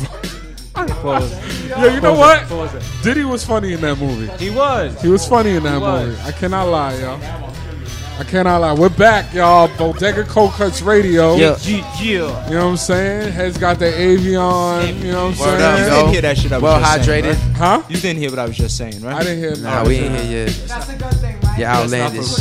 Pause. 0.74 1.68
Yo, 1.68 1.84
you 1.92 2.00
know 2.00 2.14
what? 2.14 2.42
it, 2.42 2.48
pause. 2.48 3.02
Diddy 3.02 3.24
was 3.24 3.44
funny 3.44 3.72
in 3.72 3.80
that 3.80 3.98
movie. 3.98 4.28
He 4.42 4.50
was. 4.50 5.00
He 5.02 5.08
was 5.08 5.26
funny 5.26 5.56
in 5.56 5.64
that 5.64 5.80
was. 5.80 6.06
movie. 6.06 6.20
I 6.22 6.30
cannot 6.32 6.68
lie, 6.68 6.94
y'all. 7.00 7.20
I 8.18 8.24
cannot 8.24 8.58
lie. 8.60 8.72
We're 8.74 8.88
back, 8.88 9.32
y'all. 9.32 9.68
Bodega 9.76 10.24
Cold 10.24 10.52
Cuts 10.52 10.82
Radio. 10.82 11.34
Yeah. 11.36 11.56
You 12.00 12.18
know 12.22 12.32
what 12.34 12.52
I'm 12.70 12.76
saying? 12.76 13.32
Head's 13.32 13.58
got 13.58 13.78
the 13.78 13.84
Avion. 13.86 14.98
You 15.04 15.12
know 15.12 15.26
what 15.26 15.34
I'm 15.34 15.38
Word 15.38 15.58
saying? 15.60 15.62
up, 15.62 15.78
you 15.78 15.84
didn't 15.94 16.12
hear 16.12 16.22
that 16.22 16.38
shit 16.38 16.50
I 16.52 16.56
was 16.56 16.62
Well 16.64 16.80
just 16.80 17.04
saying, 17.04 17.24
hydrated. 17.24 17.60
right? 17.60 17.77
Huh? 17.88 17.94
You 17.94 18.00
didn't 18.02 18.20
hear 18.20 18.28
what 18.28 18.38
I 18.38 18.46
was 18.46 18.56
just 18.58 18.76
saying, 18.76 19.00
right? 19.00 19.14
I 19.14 19.22
didn't 19.22 19.38
hear. 19.38 19.56
Nah, 19.64 19.82
we 19.82 19.96
ain't 19.96 20.14
here 20.20 20.44
yet. 20.44 20.62
That's 20.68 20.90
a 20.90 20.96
good 20.98 21.14
thing, 21.14 21.40
right? 21.40 21.58
Yeah, 21.58 21.78
outlandish. 21.78 22.36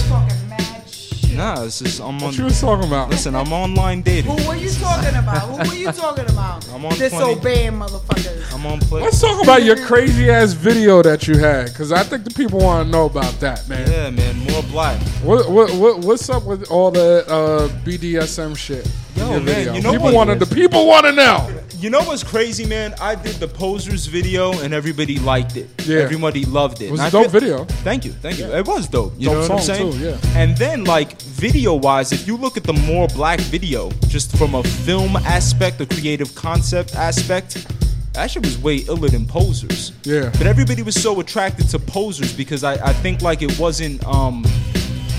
Nah, 1.38 1.64
this 1.64 1.82
is 1.82 2.02
I'm 2.02 2.16
on. 2.16 2.22
What 2.22 2.38
you 2.38 2.44
was 2.46 2.60
talking 2.60 2.86
about? 2.86 3.10
Listen, 3.10 3.34
I'm 3.34 3.54
online 3.54 4.02
dating. 4.02 4.30
Who 4.38 4.48
were 4.48 4.56
you 4.56 4.70
talking 4.72 5.16
about? 5.16 5.44
Who 5.44 5.70
were 5.70 5.76
you 5.76 5.92
talking 5.94 6.26
about? 6.26 6.68
I'm 6.74 6.84
on 6.84 6.98
Disobeying 6.98 7.74
motherfuckers. 7.74 8.54
I'm 8.54 8.66
on 8.66 8.80
play. 8.80 9.04
Let's 9.04 9.22
talk 9.22 9.42
about 9.42 9.64
your 9.64 9.78
crazy 9.86 10.30
ass 10.30 10.52
video 10.52 11.02
that 11.02 11.30
you 11.30 11.38
had, 11.38 11.68
because 11.68 11.94
I 11.94 12.04
think 12.04 12.26
the 12.26 12.32
people 12.32 12.60
want 12.60 12.88
to 12.88 12.92
know 12.92 13.06
about 13.06 13.40
that, 13.40 13.70
man. 13.70 13.90
Yeah, 13.90 14.10
man, 14.10 14.36
more 14.52 14.64
black. 14.64 15.00
What, 15.24 15.50
what, 15.50 15.74
what 15.76 16.00
what's 16.00 16.30
up 16.30 16.44
with 16.44 16.70
all 16.70 16.92
the 16.92 17.24
uh, 17.30 17.68
BDSM 17.86 18.58
shit? 18.58 18.92
Yo, 19.16 19.30
man, 19.30 19.46
video? 19.46 19.74
you 19.76 19.82
know 19.82 19.92
people 19.92 20.06
what? 20.08 20.14
want 20.16 20.40
to. 20.40 20.46
The 20.46 20.54
people 20.54 20.88
want 20.88 21.06
to 21.06 21.14
know. 21.14 21.57
You 21.88 21.92
know 21.92 22.02
what's 22.04 22.22
crazy, 22.22 22.66
man? 22.66 22.94
I 23.00 23.16
did 23.16 23.38
the 23.38 23.48
posers 23.48 24.08
video 24.08 24.52
and 24.60 24.74
everybody 24.74 25.20
liked 25.20 25.56
it. 25.56 25.70
Yeah. 25.86 26.00
Everybody 26.00 26.44
loved 26.44 26.82
it. 26.82 26.88
It 26.88 26.92
was 26.92 27.00
And 27.00 27.06
a 27.14 27.18
I 27.18 27.22
dope 27.24 27.32
feel- 27.32 27.40
video. 27.40 27.64
Thank 27.64 28.04
you, 28.04 28.12
thank 28.12 28.40
you. 28.40 28.46
It 28.54 28.68
was 28.68 28.90
dope. 28.90 29.14
You 29.18 29.28
Dope 29.28 29.36
know 29.36 29.42
what 29.44 29.52
I'm 29.52 29.60
saying? 29.62 29.92
too, 29.94 29.98
yeah. 30.00 30.18
And 30.36 30.58
then, 30.58 30.84
like 30.84 31.22
video 31.22 31.76
wise, 31.76 32.12
if 32.12 32.28
you 32.28 32.36
look 32.36 32.58
at 32.58 32.66
the 32.66 32.74
more 32.74 33.08
black 33.08 33.40
video, 33.40 33.90
just 34.10 34.36
from 34.36 34.56
a 34.56 34.64
film 34.64 35.16
aspect, 35.16 35.80
a 35.80 35.86
creative 35.86 36.36
concept 36.36 36.94
aspect, 36.94 37.66
that 38.12 38.32
shit 38.32 38.44
was 38.44 38.58
way 38.58 38.84
iller 38.90 39.08
than 39.08 39.26
posers. 39.26 39.94
Yeah. 40.04 40.30
But 40.38 40.46
everybody 40.46 40.82
was 40.84 41.02
so 41.02 41.18
attracted 41.22 41.70
to 41.70 41.80
posers 41.80 42.34
because 42.34 42.66
I, 42.66 42.74
I 42.86 42.92
think 42.92 43.22
like 43.22 43.42
it 43.42 43.58
wasn't 43.58 44.06
um 44.06 44.44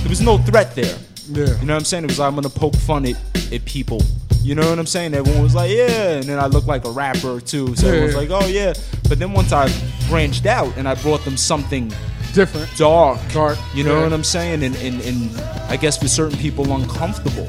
there 0.03 0.11
was 0.11 0.21
no 0.21 0.37
threat 0.37 0.75
there. 0.75 0.99
Yeah. 1.31 1.47
You 1.47 1.67
know 1.67 1.73
what 1.73 1.79
I'm 1.79 1.85
saying? 1.87 2.05
It 2.05 2.09
was 2.09 2.19
like, 2.19 2.29
I'm 2.29 2.35
gonna 2.35 2.51
poke 2.51 2.77
fun 2.77 3.07
at, 3.07 3.17
at 3.55 3.65
people. 3.65 4.03
You 4.49 4.55
know 4.55 4.71
what 4.71 4.79
I'm 4.79 4.87
saying? 4.87 5.13
Everyone 5.13 5.43
was 5.43 5.55
like, 5.55 5.71
yeah, 5.71 6.13
and 6.13 6.25
then 6.25 6.39
I 6.39 6.47
looked 6.47 6.67
like 6.67 6.87
a 6.87 6.91
rapper 6.91 7.39
too. 7.39 7.77
So 7.77 7.87
Yeah, 7.87 7.93
everyone's 7.93 8.15
yeah. 8.15 8.19
like, 8.19 8.31
oh 8.31 8.47
yeah. 8.47 8.73
But 9.07 9.19
then 9.19 9.33
once 9.33 9.53
I 9.53 9.71
branched 10.09 10.47
out 10.47 10.75
and 10.79 10.89
I 10.89 10.95
brought 10.95 11.23
them 11.27 11.37
something 11.37 11.93
different, 12.33 12.75
dark, 12.79 13.21
dark. 13.31 13.59
You 13.75 13.85
know 13.85 13.99
yeah. 13.99 14.05
what 14.05 14.15
I'm 14.15 14.25
saying? 14.25 14.63
And, 14.63 14.75
and 14.77 15.03
and 15.03 15.39
I 15.69 15.77
guess 15.77 15.99
for 15.99 16.09
certain 16.09 16.39
people 16.39 16.73
uncomfortable. 16.73 17.47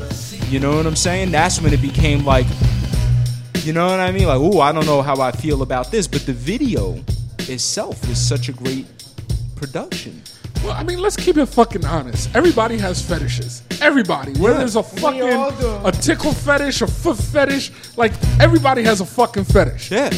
You 0.49 0.59
know 0.59 0.75
what 0.75 0.85
I'm 0.85 0.97
saying? 0.97 1.31
That's 1.31 1.61
when 1.61 1.71
it 1.71 1.81
became 1.81 2.25
like, 2.25 2.47
you 3.63 3.71
know 3.71 3.85
what 3.85 4.01
I 4.01 4.11
mean? 4.11 4.27
Like, 4.27 4.41
ooh, 4.41 4.59
I 4.59 4.73
don't 4.73 4.85
know 4.85 5.01
how 5.01 5.21
I 5.21 5.31
feel 5.31 5.61
about 5.61 5.91
this, 5.91 6.05
but 6.05 6.25
the 6.25 6.33
video 6.33 7.01
itself 7.47 8.05
was 8.09 8.19
such 8.19 8.49
a 8.49 8.51
great 8.51 8.87
production. 9.55 10.21
Well, 10.63 10.73
I 10.73 10.83
mean, 10.83 10.99
let's 10.99 11.15
keep 11.15 11.37
it 11.37 11.45
fucking 11.45 11.85
honest. 11.85 12.29
Everybody 12.35 12.77
has 12.77 13.01
fetishes. 13.01 13.63
Everybody. 13.81 14.33
Whether 14.39 14.59
Yeah. 14.59 14.65
it's 14.65 14.75
a 14.75 14.83
fucking 14.83 15.21
a 15.85 15.91
tickle 15.91 16.33
fetish, 16.33 16.81
a 16.81 16.87
foot 16.87 17.17
fetish, 17.17 17.71
like 17.95 18.11
everybody 18.41 18.83
has 18.83 18.99
a 19.01 19.05
fucking 19.05 19.45
fetish. 19.45 19.89
Yeah. 19.91 20.09
You 20.11 20.17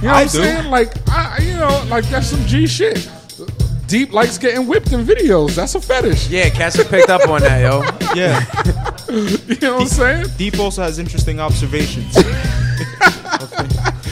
what 0.00 0.04
I 0.16 0.20
I'm 0.22 0.26
do. 0.28 0.32
saying? 0.42 0.70
Like, 0.70 0.92
I, 1.08 1.38
you 1.42 1.54
know, 1.54 1.84
like 1.88 2.04
that's 2.10 2.26
some 2.28 2.44
G 2.46 2.66
shit. 2.66 3.08
Deep 3.86 4.12
likes 4.12 4.36
getting 4.38 4.66
whipped 4.66 4.92
in 4.92 5.04
videos. 5.04 5.54
That's 5.54 5.74
a 5.74 5.80
fetish. 5.80 6.28
Yeah, 6.28 6.48
cats 6.50 6.76
have 6.76 6.88
picked 6.88 7.10
up 7.10 7.28
on 7.28 7.40
that, 7.42 7.60
yo. 7.60 7.82
Yeah. 8.14 8.40
you 9.10 9.56
know 9.60 9.74
what 9.74 9.82
I'm 9.82 9.86
saying? 9.88 10.26
Deep 10.36 10.58
also 10.58 10.82
has 10.82 10.98
interesting 10.98 11.40
observations. 11.40 12.16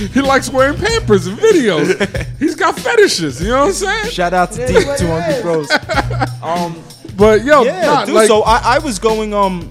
He 0.09 0.21
likes 0.21 0.51
wearing 0.51 0.77
Pampers 0.79 1.27
in 1.27 1.37
videos. 1.37 2.27
He's 2.39 2.55
got 2.55 2.79
fetishes. 2.79 3.41
You 3.43 3.49
know 3.49 3.61
what 3.61 3.69
I'm 3.69 3.73
saying? 3.75 4.11
Shout 4.11 4.33
out 4.33 4.53
to 4.53 4.67
Deep 4.67 4.87
200 4.99 5.43
Bros. 5.43 5.71
Um, 6.43 6.83
but 7.17 7.45
yo, 7.45 7.63
yeah, 7.63 7.83
nah, 7.87 8.05
dude. 8.05 8.15
like- 8.17 8.27
so 8.27 8.43
I, 8.43 8.77
I 8.77 8.79
was 8.81 8.99
going. 8.99 9.33
Um, 9.33 9.71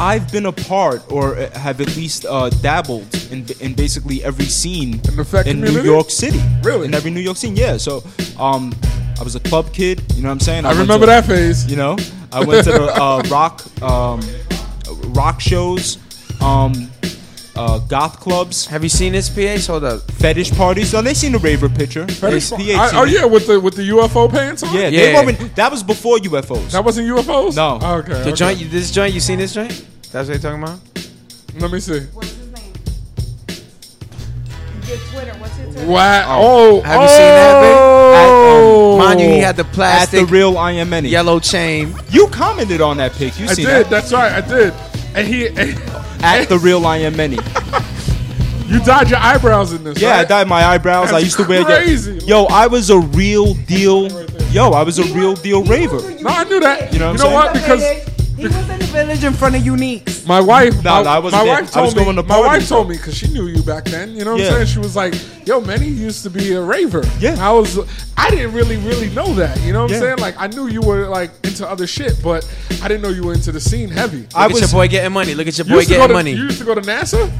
I've 0.00 0.30
been 0.32 0.46
a 0.46 0.52
part, 0.52 1.10
or 1.12 1.36
uh, 1.36 1.50
have 1.58 1.80
at 1.80 1.94
least 1.96 2.24
uh, 2.28 2.50
dabbled 2.50 3.06
in, 3.30 3.46
in 3.60 3.74
basically 3.74 4.22
every 4.24 4.44
scene 4.46 5.00
in, 5.46 5.60
New? 5.60 5.82
York 5.82 6.10
City. 6.10 6.40
Really? 6.62 6.86
In 6.86 6.94
every 6.94 7.10
New 7.10 7.20
York 7.20 7.36
scene, 7.36 7.56
yeah. 7.56 7.76
So, 7.76 8.02
um, 8.38 8.74
I 9.18 9.22
was 9.24 9.34
a 9.36 9.40
club 9.40 9.72
kid. 9.72 10.02
You 10.14 10.22
know 10.22 10.28
what 10.28 10.34
I'm 10.34 10.40
saying? 10.40 10.64
I 10.64 10.68
went 10.70 10.80
remember 10.80 11.06
to- 11.06 11.10
that 11.12 11.24
phase. 11.26 11.68
You 11.70 11.76
know, 11.76 11.96
I 12.32 12.44
went 12.44 12.64
to 12.64 12.72
the 12.72 12.84
uh, 13.00 13.22
rock 13.28 13.62
um, 13.82 14.20
rock 15.14 15.40
shows, 15.40 15.98
um, 16.40 16.90
uh, 17.58 17.78
goth 17.80 18.20
clubs. 18.20 18.66
Have 18.66 18.82
you 18.82 18.88
seen 18.88 19.12
this 19.12 19.28
PH? 19.28 19.66
Hold 19.66 19.84
up. 19.84 20.10
Fetish 20.12 20.52
parties. 20.52 20.90
So 20.90 21.02
they 21.02 21.14
seen 21.14 21.32
the 21.32 21.38
raver 21.38 21.68
picture. 21.68 22.06
Fetish- 22.06 22.50
They- 22.50 22.74
I- 22.74 22.90
oh 22.94 23.04
yeah, 23.04 23.24
with 23.24 23.46
the 23.46 23.58
with 23.60 23.74
the 23.74 23.88
UFO 23.90 24.30
pants 24.30 24.62
on. 24.62 24.74
Yeah, 24.74 24.90
they 24.90 25.12
weren't. 25.14 25.56
That 25.56 25.70
was 25.70 25.82
before 25.82 26.18
UFOs. 26.18 26.70
That 26.72 26.84
wasn't 26.84 27.08
UFOs. 27.08 27.56
No. 27.56 27.78
Oh, 27.82 27.94
okay. 27.96 28.12
The 28.12 28.20
okay. 28.20 28.32
joint, 28.32 28.58
you- 28.58 28.68
this 28.68 28.90
joint, 28.90 29.12
you 29.12 29.20
seen 29.20 29.38
this 29.38 29.52
joint? 29.54 29.70
That's 30.12 30.28
what 30.28 30.28
you're 30.28 30.38
talking 30.38 30.62
about? 30.62 30.78
Let 31.58 31.70
me 31.72 31.80
see. 31.80 31.92
Your 34.88 34.96
Twitter. 35.10 35.34
What's 35.34 35.58
your 35.58 35.66
Twitter? 35.72 35.86
Wow. 35.86 36.38
Oh, 36.40 36.80
Have 36.80 37.02
you 37.02 37.08
seen 37.08 37.18
that, 37.18 37.60
babe? 37.60 37.76
Oh. 37.78 38.98
At, 38.98 39.02
um, 39.02 39.06
mind 39.06 39.20
you, 39.20 39.28
he 39.28 39.38
had 39.38 39.56
the 39.56 39.64
plastic 39.64 40.22
At 40.22 40.26
the 40.26 40.32
real 40.32 40.56
I 40.56 40.72
am 40.72 40.88
many 40.90 41.08
yellow 41.10 41.40
chain. 41.40 41.94
You 42.10 42.28
commented 42.28 42.80
on 42.80 42.96
that 42.98 43.12
pic. 43.12 43.38
You 43.38 43.46
I 43.46 43.52
seen 43.52 43.66
did. 43.66 43.84
that? 43.86 43.90
That's 43.90 44.12
right. 44.12 44.32
I 44.32 44.40
did. 44.40 44.72
And 45.14 45.26
he, 45.26 45.48
and 45.48 45.58
At 46.22 46.48
the 46.48 46.58
real 46.62 46.86
I 46.86 46.98
am 46.98 47.16
many. 47.16 47.36
you 48.66 48.80
dyed 48.84 49.08
your 49.10 49.18
eyebrows 49.18 49.72
in 49.72 49.82
this. 49.84 50.00
Yeah, 50.00 50.08
I 50.10 50.18
right? 50.18 50.28
dyed 50.28 50.48
my 50.48 50.64
eyebrows. 50.64 51.12
I 51.12 51.18
used 51.20 51.36
to 51.38 51.44
wear. 51.44 51.64
crazy. 51.64 52.18
Yo, 52.26 52.44
I 52.44 52.66
was 52.66 52.90
a 52.90 52.98
real 52.98 53.54
deal. 53.54 54.08
Yo, 54.50 54.70
I 54.70 54.82
was 54.82 54.98
a 54.98 55.04
real 55.14 55.34
deal 55.34 55.62
raver. 55.64 56.00
No, 56.20 56.30
I 56.30 56.44
knew 56.44 56.60
that. 56.60 56.92
You 56.92 56.98
know 56.98 57.12
You 57.12 57.18
what 57.18 57.20
know 57.20 57.28
I'm 57.28 57.32
what? 57.34 57.52
Because 57.54 58.07
He 58.38 58.46
was 58.46 58.56
in 58.70 58.78
the 58.78 58.84
village 58.86 59.24
in 59.24 59.32
front 59.32 59.56
of 59.56 59.62
Uniques. 59.62 60.24
my 60.26 60.40
wife, 60.40 60.72
No, 60.84 60.90
my, 60.94 61.02
no, 61.02 61.10
I 61.10 61.18
wasn't 61.18 61.40
my 61.40 61.44
there. 61.44 61.54
wife 61.62 61.76
I 61.76 61.80
was 61.82 61.92
told 61.92 61.96
me. 61.96 62.04
going 62.04 62.16
to 62.16 62.22
my 62.22 62.38
wife 62.40 62.68
told 62.68 62.88
me 62.88 62.96
because 62.96 63.16
she 63.16 63.26
knew 63.28 63.46
you 63.48 63.62
back 63.64 63.84
then. 63.86 64.14
You 64.14 64.24
know 64.24 64.32
what 64.32 64.40
Yeah. 64.40 64.46
I'm 64.48 64.52
saying? 64.54 64.66
She 64.68 64.78
was 64.78 64.94
like, 64.94 65.14
"Yo, 65.46 65.60
Manny 65.60 65.88
used 65.88 66.22
to 66.22 66.30
be 66.30 66.52
a 66.52 66.60
raver." 66.62 67.02
Yeah. 67.18 67.36
I 67.40 67.50
was. 67.50 67.78
I 68.16 68.30
didn't 68.30 68.52
really, 68.52 68.76
really 68.76 69.10
know 69.10 69.34
that. 69.34 69.60
You 69.62 69.72
know 69.72 69.82
what 69.82 69.92
I'm 69.92 69.98
saying? 70.00 70.18
Like, 70.18 70.36
I 70.38 70.46
knew 70.46 70.68
you 70.68 70.80
were 70.82 71.08
like 71.08 71.30
into 71.44 71.68
other 71.68 71.86
shit, 71.88 72.14
but 72.22 72.48
I 72.80 72.86
didn't 72.88 73.02
know 73.02 73.08
you 73.08 73.24
were 73.24 73.34
into 73.34 73.50
the 73.50 73.60
scene 73.60 73.88
heavy. 73.88 74.18
Look 74.18 74.36
I 74.36 74.44
at 74.44 74.52
was- 74.52 74.60
your 74.60 74.70
boy 74.70 74.86
getting 74.88 75.12
money. 75.12 75.34
Look 75.34 75.48
at 75.48 75.58
your 75.58 75.66
You 75.66 75.72
boy 75.72 75.78
used 75.78 75.88
to 75.88 75.94
go 75.94 76.00
getting 76.02 76.08
to- 76.08 76.14
money. 76.14 76.32
You 76.34 76.44
used 76.44 76.58
to 76.58 76.64
go 76.64 76.74
to 76.76 76.80
NASA. 76.82 77.30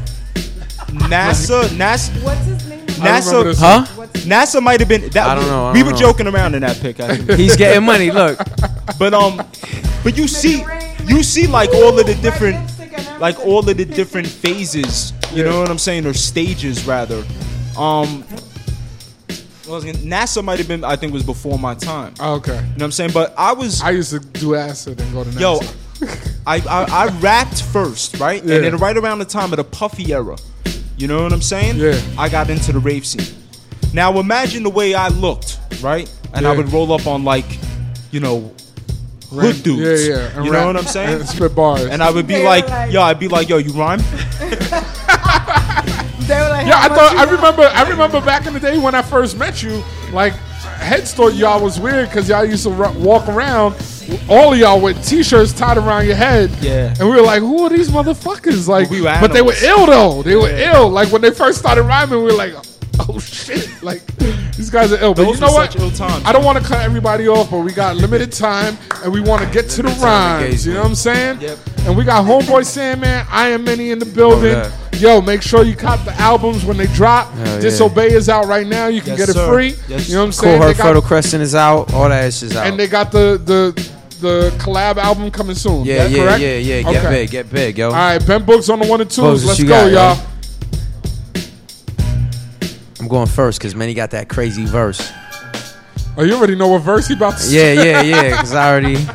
NASA, 0.88 1.64
NASA, 1.68 2.22
What's 2.24 2.44
his 2.44 2.66
name? 2.68 2.80
I 2.80 2.84
remember 2.98 3.10
NASA, 3.20 3.44
this. 3.44 3.60
Huh? 3.60 3.86
NASA 4.26 4.62
might 4.62 4.80
have 4.80 4.88
been. 4.88 5.08
That, 5.10 5.28
I 5.28 5.34
don't 5.34 5.46
know, 5.46 5.66
I 5.66 5.72
we 5.72 5.80
don't 5.80 5.86
were 5.86 5.92
know. 5.92 5.98
joking 5.98 6.26
around 6.26 6.54
in 6.54 6.62
that 6.62 6.80
pic. 6.80 6.98
Actually. 6.98 7.36
He's 7.36 7.56
getting 7.56 7.84
money. 7.84 8.10
Look. 8.10 8.38
But 8.98 9.14
um, 9.14 9.36
but 10.02 10.16
you 10.16 10.26
see, 10.26 10.64
you 11.08 11.22
see 11.22 11.46
like 11.46 11.70
all 11.74 11.98
of 11.98 12.06
the 12.06 12.14
different, 12.16 12.58
like 13.20 13.38
all 13.40 13.60
of 13.68 13.76
the 13.76 13.84
different 13.84 14.26
phases. 14.26 15.12
You 15.32 15.44
know 15.44 15.60
what 15.60 15.70
I'm 15.70 15.78
saying, 15.78 16.06
or 16.06 16.14
stages 16.14 16.86
rather. 16.86 17.24
Um, 17.76 18.22
what 19.66 19.74
was 19.76 19.84
I 19.84 19.92
gonna- 19.92 20.04
NASA 20.04 20.42
might 20.42 20.58
have 20.58 20.68
been. 20.68 20.82
I 20.84 20.96
think 20.96 21.12
was 21.12 21.22
before 21.22 21.58
my 21.58 21.74
time. 21.74 22.14
Oh, 22.20 22.34
okay. 22.36 22.54
You 22.56 22.60
know 22.60 22.68
what 22.76 22.82
I'm 22.84 22.92
saying? 22.92 23.10
But 23.12 23.34
I 23.36 23.52
was. 23.52 23.82
I 23.82 23.90
used 23.90 24.10
to 24.10 24.20
do 24.20 24.54
acid 24.54 25.00
and 25.00 25.12
go 25.12 25.24
to 25.24 25.30
NASA. 25.30 25.40
Yo, 25.40 26.08
I, 26.46 26.56
I 26.56 26.84
I 27.04 27.06
rapped 27.20 27.62
first, 27.62 28.18
right? 28.18 28.42
Yeah. 28.42 28.56
And 28.56 28.64
then 28.64 28.76
right 28.78 28.96
around 28.96 29.18
the 29.18 29.24
time 29.26 29.52
of 29.52 29.58
the 29.58 29.64
Puffy 29.64 30.12
era, 30.12 30.36
you 30.96 31.06
know 31.08 31.22
what 31.22 31.32
I'm 31.32 31.42
saying? 31.42 31.76
Yeah. 31.76 32.00
I 32.16 32.28
got 32.30 32.48
into 32.50 32.72
the 32.72 32.78
rave 32.78 33.04
scene. 33.04 33.26
Now 33.92 34.18
imagine 34.18 34.62
the 34.62 34.70
way 34.70 34.94
I 34.94 35.08
looked, 35.08 35.58
right? 35.82 36.10
And 36.32 36.46
I 36.46 36.56
would 36.56 36.72
roll 36.72 36.92
up 36.92 37.06
on 37.06 37.24
like, 37.24 37.46
you 38.10 38.20
know, 38.20 38.38
Ran- 38.40 38.54
hood 39.30 39.62
dudes. 39.62 40.06
Yeah, 40.08 40.14
yeah. 40.16 40.36
and 40.36 40.44
You 40.46 40.52
rap- 40.52 40.60
know 40.62 40.66
what 40.68 40.76
I'm 40.76 40.84
saying? 40.84 41.20
And 41.20 41.28
spit 41.34 41.54
bars. 41.54 41.82
And 41.86 42.02
I 42.02 42.10
would 42.10 42.26
be 42.26 42.42
like, 42.42 42.68
like- 42.68 42.92
yo, 42.92 43.02
I'd 43.02 43.18
be 43.18 43.28
like, 43.28 43.48
yo, 43.48 43.58
you 43.58 43.72
rhyme? 43.72 44.00
They 46.28 46.34
were 46.38 46.48
like, 46.50 46.66
yeah, 46.66 46.80
I 46.80 46.88
thought 46.88 47.12
I 47.16 47.24
want? 47.24 47.30
remember. 47.30 47.62
I 47.62 47.88
remember 47.88 48.20
back 48.20 48.46
in 48.46 48.52
the 48.52 48.60
day 48.60 48.76
when 48.78 48.94
I 48.94 49.00
first 49.00 49.38
met 49.38 49.62
you, 49.62 49.82
like 50.12 50.34
heads 50.34 51.14
thought 51.14 51.32
y'all 51.32 51.62
was 51.62 51.80
weird 51.80 52.08
because 52.10 52.28
y'all 52.28 52.44
used 52.44 52.64
to 52.64 52.70
ru- 52.70 52.92
walk 52.98 53.26
around, 53.28 53.74
all 54.28 54.52
of 54.52 54.58
y'all 54.58 54.78
with 54.78 55.02
t-shirts 55.08 55.54
tied 55.54 55.78
around 55.78 56.04
your 56.06 56.16
head. 56.16 56.50
Yeah. 56.60 56.94
and 57.00 57.08
we 57.08 57.16
were 57.16 57.22
like, 57.22 57.40
"Who 57.40 57.62
are 57.62 57.70
these 57.70 57.88
motherfuckers?" 57.88 58.68
Like, 58.68 58.90
We 58.90 59.00
were 59.00 59.16
but 59.22 59.32
they 59.32 59.40
were 59.40 59.54
ill 59.62 59.86
though. 59.86 60.22
They 60.22 60.36
were 60.36 60.50
ill. 60.50 60.90
Like 60.90 61.10
when 61.10 61.22
they 61.22 61.30
first 61.30 61.58
started 61.60 61.84
rhyming, 61.84 62.18
we 62.18 62.24
were 62.24 62.32
like, 62.32 62.52
"Oh 63.08 63.18
shit!" 63.18 63.82
Like 63.82 64.04
these 64.56 64.70
guys 64.70 64.92
are 64.92 64.98
ill. 65.00 65.14
But 65.14 65.24
Those 65.24 65.40
you 65.40 65.46
know 65.46 65.52
what? 65.52 65.74
ill 65.76 65.90
times. 65.90 66.24
I 66.24 66.32
don't 66.32 66.44
want 66.44 66.58
to 66.58 66.64
cut 66.64 66.80
everybody 66.84 67.28
off, 67.28 67.50
but 67.50 67.58
we 67.58 67.72
got 67.72 67.96
limited 67.96 68.32
time 68.32 68.76
and 69.04 69.12
we 69.12 69.20
want 69.20 69.42
to 69.42 69.50
get 69.50 69.68
to 69.70 69.82
the 69.82 69.88
rhymes. 70.02 70.66
You 70.66 70.74
know 70.74 70.80
what 70.80 70.88
I'm 70.88 70.94
saying? 70.94 71.40
Yep. 71.40 71.58
And 71.86 71.96
we 71.96 72.04
got 72.04 72.24
Homeboy 72.24 72.64
Sandman, 72.66 73.26
I 73.30 73.48
Am 73.48 73.64
Many 73.64 73.90
in 73.92 73.98
the 73.98 74.06
building. 74.06 74.54
Oh, 74.56 74.72
Yo, 74.94 75.20
make 75.20 75.42
sure 75.42 75.62
you 75.64 75.76
cop 75.76 76.04
the 76.04 76.12
albums 76.14 76.64
when 76.64 76.76
they 76.76 76.86
drop. 76.88 77.32
Hell 77.34 77.46
yeah. 77.46 77.60
Disobey 77.60 78.08
is 78.12 78.28
out 78.28 78.46
right 78.46 78.66
now. 78.66 78.88
You 78.88 79.00
can 79.00 79.10
Yes, 79.10 79.18
get 79.20 79.28
it 79.28 79.34
sir. 79.34 79.46
free. 79.52 79.74
Yes. 79.86 80.08
You 80.08 80.16
know 80.16 80.22
what 80.22 80.26
I'm 80.26 80.30
Cool 80.32 80.32
saying? 80.32 80.62
Her 80.62 80.68
They 80.68 80.74
got- 80.74 80.82
Fertile 80.88 81.02
Crescent 81.02 81.42
is 81.42 81.54
out. 81.54 81.92
All 81.94 82.08
that 82.08 82.24
is 82.24 82.56
out. 82.56 82.66
and 82.66 82.78
they 82.80 82.88
got 82.88 83.12
the 83.12 83.40
the 83.44 83.90
the 84.20 84.50
collab 84.58 84.96
album 84.96 85.30
coming 85.30 85.54
soon. 85.54 85.84
yeah, 85.84 85.98
That 85.98 86.10
yeah, 86.10 86.22
correct? 86.24 86.40
yeah, 86.40 86.54
yeah. 86.56 86.82
Get 86.82 86.96
Okay. 86.96 87.10
big, 87.10 87.30
get 87.30 87.50
big, 87.52 87.78
yo. 87.78 87.86
All 87.86 87.92
right, 87.92 88.26
Ben 88.26 88.44
Boogs 88.44 88.68
on 88.72 88.80
the 88.80 88.86
one 88.88 89.00
and 89.00 89.08
twos. 89.08 89.44
Boogs, 89.44 89.46
Let's 89.46 89.62
go, 89.62 89.68
got, 89.68 89.86
yo? 89.86 89.92
y'all. 89.92 90.18
I'm 93.08 93.10
going 93.10 93.26
first 93.26 93.58
because 93.58 93.74
Manny 93.74 93.94
got 93.94 94.10
that 94.10 94.28
crazy 94.28 94.66
verse. 94.66 95.10
Oh, 96.18 96.24
you 96.24 96.34
already 96.34 96.54
know 96.56 96.68
what 96.68 96.80
verse 96.82 97.06
he 97.08 97.14
about 97.14 97.38
to 97.38 97.44
Yeah, 97.48 97.74
say. 97.74 97.74
yeah, 97.90 98.02
yeah. 98.02 98.22
Because 98.32 98.52
I 98.52 98.70
already. 98.70 98.96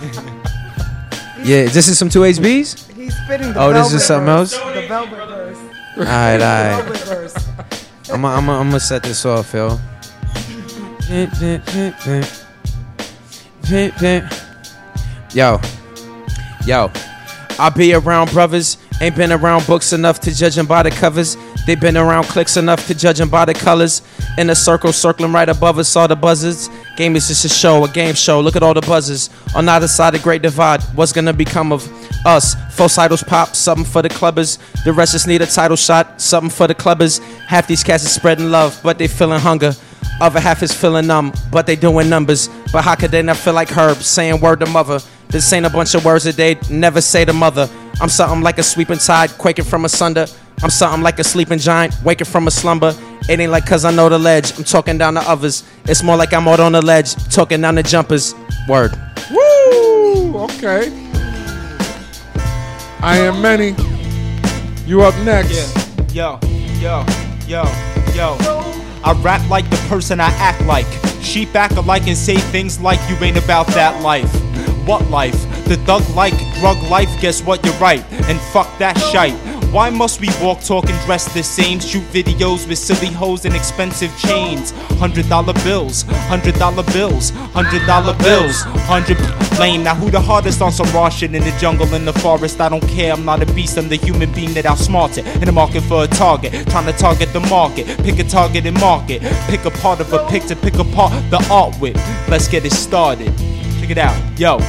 Yeah, 1.45 1.65
this 1.65 1.89
is 1.89 1.99
some 1.99 2.07
two 2.09 2.21
HBs. 2.21 2.91
He's 2.93 3.13
spitting 3.17 3.51
the 3.53 3.59
Oh, 3.59 3.73
this 3.73 3.91
velvet 3.91 3.95
is 3.97 4.05
something 4.05 4.25
verse, 4.27 4.53
else? 4.53 4.73
The 4.73 4.87
velvet 4.87 5.27
verse. 5.27 5.57
All 5.97 6.03
right, 6.05 6.33
all 6.33 6.39
right. 6.39 6.81
Velvet 6.83 6.97
verse. 7.03 7.49
I'm 8.09 8.21
gonna 8.21 8.51
I'm 8.51 8.73
I'm 8.73 8.79
set 8.79 9.03
this 9.03 9.25
off, 9.25 9.53
yo. 9.53 9.77
Yo, 15.33 15.59
yo. 16.65 16.91
I'll 17.59 17.71
be 17.71 17.93
around 17.93 18.31
brothers, 18.31 18.77
ain't 19.01 19.15
been 19.15 19.31
around 19.31 19.65
books 19.67 19.93
enough 19.93 20.19
to 20.21 20.35
judge 20.35 20.57
'em 20.57 20.65
by 20.65 20.83
the 20.83 20.91
covers. 20.91 21.37
They 21.65 21.75
been 21.75 21.97
around 21.97 22.25
clicks 22.25 22.57
enough 22.57 22.87
to 22.87 22.95
judge 22.95 23.21
'em 23.21 23.29
by 23.29 23.45
the 23.45 23.53
colors. 23.53 24.01
In 24.37 24.49
a 24.49 24.55
circle, 24.55 24.91
circling 24.93 25.31
right 25.31 25.47
above 25.47 25.79
us, 25.79 25.95
all 25.95 26.07
the 26.07 26.15
buzzards. 26.15 26.69
Game 26.97 27.15
is 27.15 27.27
just 27.27 27.45
a 27.45 27.49
show, 27.49 27.83
a 27.83 27.87
game 27.87 28.15
show. 28.15 28.39
Look 28.39 28.55
at 28.55 28.63
all 28.63 28.73
the 28.73 28.81
buzzers. 28.81 29.29
On 29.55 29.67
either 29.69 29.87
side, 29.87 30.13
the 30.13 30.19
great 30.19 30.41
divide. 30.41 30.81
What's 30.95 31.11
gonna 31.11 31.33
become 31.33 31.71
of 31.71 31.87
us? 32.25 32.55
False 32.71 32.97
idols 32.97 33.23
pop, 33.23 33.55
something 33.55 33.85
for 33.85 34.01
the 34.01 34.09
clubbers. 34.09 34.57
The 34.83 34.93
rest 34.93 35.13
just 35.13 35.27
need 35.27 35.41
a 35.41 35.45
title 35.45 35.77
shot, 35.77 36.21
something 36.21 36.49
for 36.49 36.67
the 36.67 36.75
clubbers. 36.75 37.19
Half 37.47 37.67
these 37.67 37.83
cats 37.83 38.03
is 38.03 38.11
spreading 38.11 38.51
love, 38.51 38.79
but 38.83 38.97
they 38.97 39.07
feeling 39.07 39.39
hunger. 39.39 39.75
Other 40.21 40.39
half 40.39 40.61
is 40.61 40.71
feeling 40.71 41.07
numb, 41.07 41.33
but 41.51 41.65
they 41.65 41.75
doing 41.75 42.09
numbers. 42.09 42.49
But 42.71 42.83
how 42.83 42.95
could 42.95 43.11
they 43.11 43.21
not 43.21 43.37
feel 43.37 43.53
like 43.53 43.69
Herb 43.69 44.01
saying 44.03 44.39
word 44.39 44.59
to 44.59 44.65
mother? 44.67 44.99
This 45.29 45.51
ain't 45.53 45.65
a 45.65 45.69
bunch 45.69 45.95
of 45.95 46.05
words 46.05 46.23
that 46.25 46.35
they 46.35 46.57
never 46.69 47.01
say 47.01 47.25
to 47.25 47.33
mother. 47.33 47.69
I'm 48.01 48.09
something 48.09 48.41
like 48.41 48.57
a 48.57 48.63
sweeping 48.63 48.99
tide, 48.99 49.31
quaking 49.37 49.65
from 49.65 49.85
asunder. 49.85 50.27
I'm 50.61 50.69
something 50.69 51.01
like 51.01 51.19
a 51.19 51.23
sleeping 51.23 51.59
giant, 51.59 51.95
waking 52.03 52.25
from 52.25 52.47
a 52.47 52.51
slumber. 52.51 52.95
It 53.27 53.39
ain't 53.39 53.51
like 53.51 53.65
cause 53.65 53.85
I 53.85 53.91
know 53.91 54.09
the 54.09 54.19
ledge, 54.19 54.57
I'm 54.57 54.63
talking 54.63 54.97
down 54.97 55.15
to 55.15 55.21
others. 55.21 55.63
It's 55.85 56.03
more 56.03 56.15
like 56.15 56.33
I'm 56.33 56.47
out 56.47 56.59
on 56.59 56.73
the 56.73 56.81
ledge, 56.81 57.15
talking 57.33 57.61
down 57.61 57.75
the 57.75 57.83
jumpers. 57.83 58.35
Word. 58.67 58.93
Woo! 59.31 60.37
Okay. 60.43 60.91
I 63.01 63.17
am 63.17 63.41
many. 63.41 63.75
You 64.85 65.01
up 65.01 65.15
next? 65.25 65.51
Yeah. 66.13 66.39
Yo, 66.39 66.39
yo, 66.79 67.05
yo, 67.47 67.63
yo. 68.13 68.82
I 69.03 69.13
rap 69.21 69.47
like 69.49 69.69
the 69.69 69.77
person 69.89 70.19
I 70.19 70.29
act 70.37 70.61
like. 70.65 70.85
Sheep 71.21 71.53
act 71.55 71.75
alike 71.75 72.07
and 72.07 72.17
say 72.17 72.37
things 72.37 72.79
like 72.79 72.99
you 73.09 73.15
ain't 73.17 73.37
about 73.37 73.67
that 73.67 74.01
life. 74.01 74.33
What 74.87 75.09
life? 75.09 75.39
The 75.65 75.77
thug 75.77 76.07
like, 76.15 76.33
drug 76.59 76.81
life, 76.89 77.09
guess 77.21 77.41
what? 77.41 77.65
You're 77.65 77.73
right. 77.75 78.03
And 78.11 78.39
fuck 78.39 78.77
that 78.79 78.97
shite. 78.97 79.35
Why 79.73 79.89
must 79.89 80.21
we 80.21 80.29
walk, 80.39 80.61
talk, 80.61 80.87
and 80.87 80.99
dress 81.03 81.33
the 81.33 81.41
same? 81.41 81.79
Shoot 81.79 82.03
videos 82.13 82.67
with 82.67 82.77
silly 82.77 83.07
hoes 83.07 83.43
and 83.45 83.55
expensive 83.55 84.15
chains. 84.19 84.69
Hundred 84.99 85.27
dollar 85.27 85.53
bills, 85.65 86.03
hundred 86.29 86.53
dollar 86.59 86.83
bills, 86.93 87.31
hundred 87.31 87.83
dollar 87.87 88.15
bills, 88.19 88.61
hundred 88.85 89.17
lame. 89.57 89.81
Now 89.81 89.95
who 89.95 90.11
the 90.11 90.21
hardest 90.21 90.61
on 90.61 90.71
some 90.71 90.85
raw 90.91 91.09
shit 91.09 91.33
in 91.33 91.43
the 91.43 91.57
jungle, 91.59 91.91
in 91.95 92.05
the 92.05 92.13
forest? 92.13 92.61
I 92.61 92.69
don't 92.69 92.87
care, 92.89 93.13
I'm 93.13 93.25
not 93.25 93.41
a 93.41 93.47
beast, 93.55 93.79
I'm 93.79 93.89
the 93.89 93.95
human 93.95 94.31
being 94.33 94.53
that 94.53 94.67
outsmarted. 94.67 95.25
In 95.25 95.45
the 95.45 95.51
market 95.51 95.81
for 95.81 96.03
a 96.03 96.07
target, 96.07 96.51
trying 96.67 96.85
to 96.85 96.93
target 96.93 97.33
the 97.33 97.39
market. 97.39 97.87
Pick 98.03 98.19
a 98.19 98.23
target 98.23 98.67
and 98.67 98.79
market. 98.79 99.23
Pick 99.49 99.65
a 99.65 99.71
part 99.71 99.99
of 99.99 100.13
a 100.13 100.23
pic 100.29 100.43
to 100.43 100.55
pick 100.55 100.75
apart 100.75 101.11
the 101.31 101.43
art 101.49 101.75
with. 101.81 101.95
Let's 102.29 102.47
get 102.47 102.63
it 102.63 102.73
started. 102.73 103.35
Check 103.79 103.89
it 103.89 103.97
out, 103.97 104.39
yo. 104.39 104.59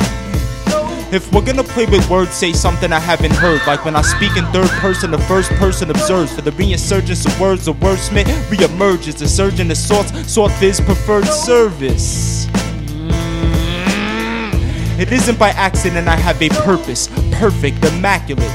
If 1.15 1.33
we're 1.33 1.45
gonna 1.45 1.63
play 1.63 1.87
with 1.87 2.11
words, 2.11 2.33
say 2.33 2.53
something 2.53 2.93
I 2.93 2.99
haven't 2.99 3.35
heard. 3.35 3.65
Like 3.69 3.85
when 3.85 3.95
I 3.95 4.03
speak 4.03 4.37
in 4.37 4.45
third 4.47 4.69
person, 4.81 5.13
the 5.13 5.19
first 5.19 5.49
person 5.53 5.89
observes. 5.89 6.35
For 6.35 6.41
the 6.41 6.51
reinsurgence 6.51 7.25
of 7.25 7.41
words, 7.41 7.67
the 7.67 7.73
wordsmith 7.75 8.25
reemerges. 8.51 9.19
The 9.19 9.29
surgeon 9.29 9.71
of 9.71 9.77
sort 9.77 10.51
this 10.59 10.81
preferred 10.81 11.29
service. 11.29 12.47
Mm. 12.97 13.99
It 14.99 15.13
isn't 15.13 15.39
by 15.39 15.51
accident 15.51 16.09
I 16.09 16.17
have 16.17 16.43
a 16.43 16.49
purpose. 16.49 17.07
Perfect, 17.31 17.85
immaculate. 17.85 18.51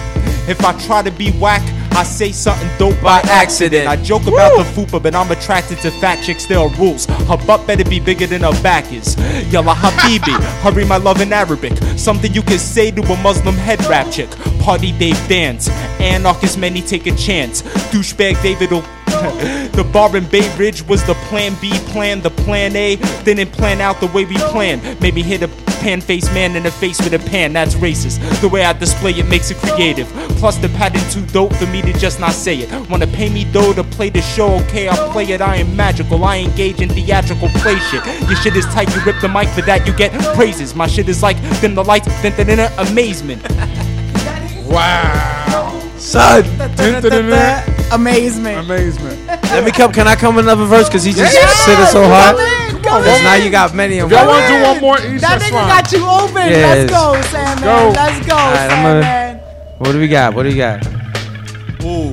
If 0.49 0.65
I 0.65 0.77
try 0.85 1.01
to 1.01 1.11
be 1.11 1.31
whack, 1.39 1.63
I 2.00 2.03
say 2.03 2.32
something 2.32 2.69
dope 2.78 2.95
by 3.02 3.19
accident. 3.26 3.90
I 3.90 3.98
joke 3.98 4.22
about 4.22 4.56
the 4.56 4.64
fupa, 4.64 5.03
but 5.03 5.14
I'm 5.14 5.30
attracted 5.32 5.80
to 5.80 5.92
fat 5.92 6.24
chicks. 6.24 6.45
There 6.45 6.58
are 6.58 6.69
rules. 6.76 7.08
Her 7.28 7.36
butt 7.45 7.68
better 7.68 7.84
be 7.84 8.00
bigger 8.00 8.26
than 8.26 8.44
her 8.44 8.53
back 8.64 8.94
is. 8.94 9.18
Yalla 9.52 9.74
habibi, 9.74 10.32
hurry 10.61 10.86
my 10.86 10.95
love 10.95 11.19
in 11.19 11.34
Arabic. 11.34 11.76
Something 11.98 12.34
you 12.34 12.42
can 12.42 12.58
say 12.58 12.90
to 12.90 13.02
a 13.02 13.18
Muslim 13.22 13.56
head 13.56 13.86
wrap 13.88 14.10
chick. 14.14 14.30
Party 14.61 14.94
Dave 14.94 15.19
dance. 15.28 15.68
Anarchist 16.00 16.58
many 16.58 16.82
take 16.82 17.06
a 17.06 17.14
chance. 17.18 17.64
Douchebag 17.92 18.42
David 18.42 18.72
will 18.72 18.86
the 19.73 19.83
bar 19.91 20.15
in 20.15 20.25
Bay 20.27 20.56
Ridge 20.57 20.81
was 20.83 21.03
the 21.06 21.14
plan 21.27 21.56
B 21.59 21.72
plan, 21.91 22.22
the 22.22 22.30
plan 22.30 22.75
A 22.75 22.95
didn't 23.23 23.51
plan 23.51 23.81
out 23.81 23.99
the 23.99 24.07
way 24.07 24.25
we 24.25 24.38
planned. 24.38 24.81
Maybe 25.01 25.22
hit 25.22 25.41
a 25.43 25.48
pan 25.80 26.01
faced 26.01 26.33
man 26.33 26.56
in 26.56 26.64
the 26.64 26.72
face 26.72 26.99
with 26.99 27.14
a 27.14 27.19
pan, 27.30 27.53
that's 27.53 27.75
racist. 27.75 28.19
The 28.41 28.48
way 28.48 28.64
I 28.64 28.73
display 28.73 29.11
it 29.11 29.27
makes 29.27 29.51
it 29.51 29.57
creative. 29.57 30.07
Plus, 30.39 30.57
the 30.57 30.69
pattern 30.69 31.01
too 31.11 31.25
dope 31.33 31.53
for 31.56 31.65
me 31.67 31.81
to 31.81 31.93
just 31.93 32.19
not 32.19 32.31
say 32.31 32.57
it. 32.57 32.89
Wanna 32.89 33.07
pay 33.07 33.30
me 33.30 33.45
dough 33.51 33.73
to 33.73 33.83
play 33.83 34.09
the 34.09 34.22
show? 34.22 34.56
Okay, 34.65 34.88
I'll 34.88 35.11
play 35.11 35.25
it. 35.25 35.41
I 35.41 35.57
am 35.57 35.75
magical, 35.75 36.23
I 36.23 36.38
engage 36.38 36.81
in 36.81 36.89
theatrical 36.89 37.49
play 37.56 37.77
shit. 37.80 38.06
Your 38.27 38.35
shit 38.38 38.56
is 38.56 38.65
tight, 38.65 38.93
you 38.95 39.01
rip 39.03 39.19
the 39.22 39.30
mic 39.30 39.49
for 39.49 39.61
that, 39.61 39.85
you 39.85 39.93
get 39.93 40.11
praises. 40.35 40.75
My 40.75 40.88
shit 40.88 41.09
is 41.09 41.22
like 41.23 41.38
dim 41.61 41.75
the 41.75 41.83
lights, 41.83 42.07
then 42.22 42.33
then 42.38 42.48
then 42.48 42.72
amazement. 42.77 43.41
Wow. 44.69 45.80
Son. 45.98 46.43
Amazement. 47.92 48.59
Amazement. 48.66 49.27
Let 49.50 49.64
me 49.64 49.72
come. 49.72 49.92
Can 49.92 50.08
I 50.08 50.16
come 50.16 50.38
another 50.38 50.66
verse? 50.66 50.88
Because 50.88 51.03
he 51.03 51.11
just 51.14 51.34
Yeah, 51.34 51.48
said 51.66 51.82
it 51.84 51.88
so 51.88 52.01
come 52.03 52.11
hard. 52.11 52.76
Because 52.80 53.24
now 53.24 53.35
you 53.35 53.50
got 53.50 53.74
many 53.74 54.00
of 54.00 54.09
them. 54.09 54.18
y'all 54.19 54.27
want 54.27 54.45
to 54.48 54.53
do 54.58 54.64
one 54.64 54.82
more 54.82 54.98
each, 55.16 55.22
That 55.22 55.42
nigga 55.42 55.51
fine. 55.51 55.68
got 55.68 55.92
you 55.92 56.06
open. 56.06 56.50
Yes. 56.50 56.90
Let's 56.90 56.92
go, 56.92 57.22
Sandman. 57.30 57.64
Go. 57.64 57.92
Let's 57.95 58.27
go, 58.27 58.35
All 58.35 58.51
right, 58.51 58.72
I'm 58.72 58.84
Sandman. 58.84 59.38
gonna. 59.38 59.76
What 59.80 59.92
do 59.92 60.00
we 60.00 60.08
got? 60.08 60.34
What 60.35 60.43
do 60.43 60.50
we 60.50 60.56
got? 60.56 60.85
Ooh. 61.84 62.11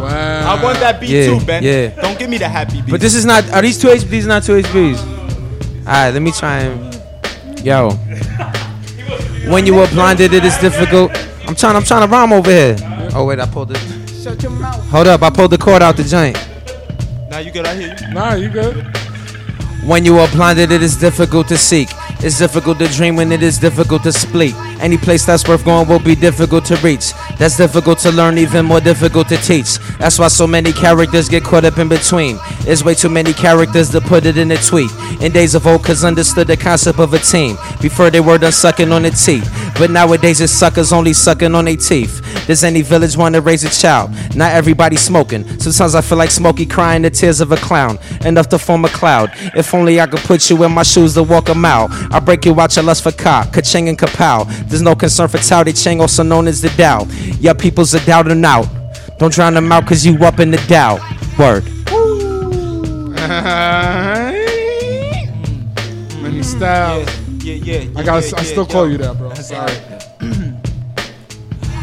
Wow. 0.00 0.56
I 0.56 0.62
want 0.62 0.78
that 0.80 1.00
beat 1.00 1.10
Yeah, 1.10 1.38
too, 1.38 1.44
Ben. 1.44 1.62
yeah. 1.62 1.88
Don't 2.00 2.18
give 2.18 2.30
me 2.30 2.38
the 2.38 2.48
happy 2.48 2.80
beat. 2.82 2.90
But 2.90 3.00
this 3.00 3.14
is 3.14 3.24
not. 3.24 3.48
Are 3.52 3.62
these 3.62 3.78
two 3.78 3.88
HBs? 3.88 4.26
Not 4.26 4.42
two 4.42 4.60
HBs. 4.62 4.98
All 5.00 5.84
right, 5.86 6.10
let 6.10 6.22
me 6.22 6.32
try 6.32 6.60
and. 6.60 7.64
Yo. 7.64 7.90
When 9.50 9.66
you 9.66 9.74
were 9.74 9.86
blinded, 9.88 10.32
it 10.34 10.44
is 10.44 10.56
difficult. 10.58 11.10
I'm 11.46 11.54
trying. 11.54 11.76
I'm 11.76 11.82
trying 11.84 12.06
to 12.06 12.12
rhyme 12.12 12.32
over 12.32 12.50
here. 12.50 12.76
Oh 13.14 13.24
wait, 13.26 13.38
I 13.40 13.46
pulled 13.46 13.70
it. 13.72 13.78
Shut 14.28 14.42
your 14.42 14.52
mouth. 14.52 14.84
Hold 14.90 15.06
up, 15.06 15.22
I 15.22 15.30
pulled 15.30 15.52
the 15.52 15.56
cord 15.56 15.80
out 15.80 15.96
the 15.96 16.04
joint. 16.04 16.36
Now 17.30 17.38
you 17.38 17.50
good, 17.50 17.64
I 17.64 17.74
hear 17.74 17.96
you. 17.98 18.12
Nah, 18.12 18.34
you 18.34 18.50
good. 18.50 18.84
When 19.86 20.04
you 20.04 20.18
are 20.18 20.28
blinded, 20.28 20.70
it 20.70 20.82
is 20.82 20.96
difficult 20.96 21.48
to 21.48 21.56
seek. 21.56 21.88
It's 22.20 22.38
difficult 22.38 22.80
to 22.80 22.88
dream 22.88 23.14
when 23.14 23.30
it 23.30 23.42
is 23.44 23.58
difficult 23.58 24.02
to 24.02 24.12
speak. 24.12 24.54
Any 24.80 24.96
place 24.96 25.24
that's 25.24 25.46
worth 25.46 25.64
going 25.64 25.88
will 25.88 26.00
be 26.00 26.16
difficult 26.16 26.64
to 26.66 26.76
reach. 26.76 27.12
That's 27.38 27.56
difficult 27.56 27.98
to 28.00 28.10
learn, 28.10 28.38
even 28.38 28.66
more 28.66 28.80
difficult 28.80 29.28
to 29.28 29.36
teach. 29.36 29.78
That's 29.98 30.18
why 30.18 30.28
so 30.28 30.46
many 30.46 30.72
characters 30.72 31.28
get 31.28 31.44
caught 31.44 31.64
up 31.64 31.78
in 31.78 31.88
between. 31.88 32.38
There's 32.62 32.82
way 32.82 32.94
too 32.94 33.08
many 33.08 33.32
characters 33.32 33.90
to 33.90 34.00
put 34.00 34.26
it 34.26 34.36
in 34.36 34.50
a 34.50 34.56
tweet. 34.56 34.90
In 35.20 35.32
days 35.32 35.54
of 35.54 35.66
old, 35.66 35.84
cause 35.84 36.04
understood 36.04 36.48
the 36.48 36.56
concept 36.56 36.98
of 36.98 37.14
a 37.14 37.18
team. 37.18 37.56
Before 37.80 38.10
they 38.10 38.20
were 38.20 38.38
done 38.38 38.52
sucking 38.52 38.90
on 38.90 39.02
the 39.02 39.10
teeth. 39.10 39.48
But 39.78 39.90
nowadays 39.92 40.40
it's 40.40 40.52
suckers 40.52 40.92
only 40.92 41.12
sucking 41.12 41.54
on 41.54 41.66
their 41.66 41.76
teeth. 41.76 42.20
Does 42.48 42.64
any 42.64 42.82
village 42.82 43.16
want 43.16 43.36
to 43.36 43.40
raise 43.40 43.62
a 43.62 43.70
child? 43.70 44.10
Not 44.34 44.52
everybody 44.52 44.96
smoking. 44.96 45.46
Sometimes 45.60 45.94
I 45.94 46.00
feel 46.00 46.18
like 46.18 46.30
Smokey 46.30 46.66
crying 46.66 47.02
the 47.02 47.10
tears 47.10 47.40
of 47.40 47.52
a 47.52 47.56
clown. 47.56 47.98
Enough 48.24 48.48
to 48.48 48.58
form 48.58 48.84
a 48.84 48.88
cloud. 48.88 49.30
If 49.54 49.72
only 49.74 50.00
I 50.00 50.06
could 50.06 50.20
put 50.20 50.50
you 50.50 50.64
in 50.64 50.72
my 50.72 50.82
shoes 50.82 51.14
to 51.14 51.22
walk 51.22 51.48
a 51.48 51.54
mile. 51.54 51.88
I 52.10 52.20
break 52.20 52.44
you 52.44 52.58
out 52.60 52.74
your 52.76 52.84
lust 52.84 53.02
for 53.02 53.12
cock, 53.12 53.52
ka-ching 53.52 53.88
and 53.88 53.98
kapow. 53.98 54.46
There's 54.68 54.82
no 54.82 54.94
concern 54.94 55.28
for 55.28 55.38
Tao 55.38 55.62
Te 55.62 55.72
Ching, 55.72 56.00
also 56.00 56.22
known 56.22 56.46
as 56.46 56.62
the 56.62 56.68
Tao. 56.70 57.06
Yeah, 57.40 57.52
people's 57.52 57.94
a 57.94 58.04
doubting 58.04 58.44
out. 58.44 58.66
Don't 59.18 59.32
drown 59.32 59.54
them 59.54 59.70
out 59.72 59.86
cause 59.86 60.06
you 60.06 60.16
up 60.24 60.40
in 60.40 60.50
the 60.50 60.58
doubt. 60.68 61.00
Word. 61.38 61.64
Many 66.22 66.42
styles. 66.42 67.08
Yeah, 67.42 67.54
yeah, 67.54 67.80
yeah. 67.80 67.98
I 67.98 68.02
gotta. 68.02 68.26
yeah, 68.26 68.36
I 68.36 68.40
yeah, 68.40 68.42
still 68.42 68.66
call 68.66 68.86
yo. 68.86 68.92
you 68.92 68.98
that, 68.98 69.18
bro. 69.18 69.34
Sorry. 69.34 69.97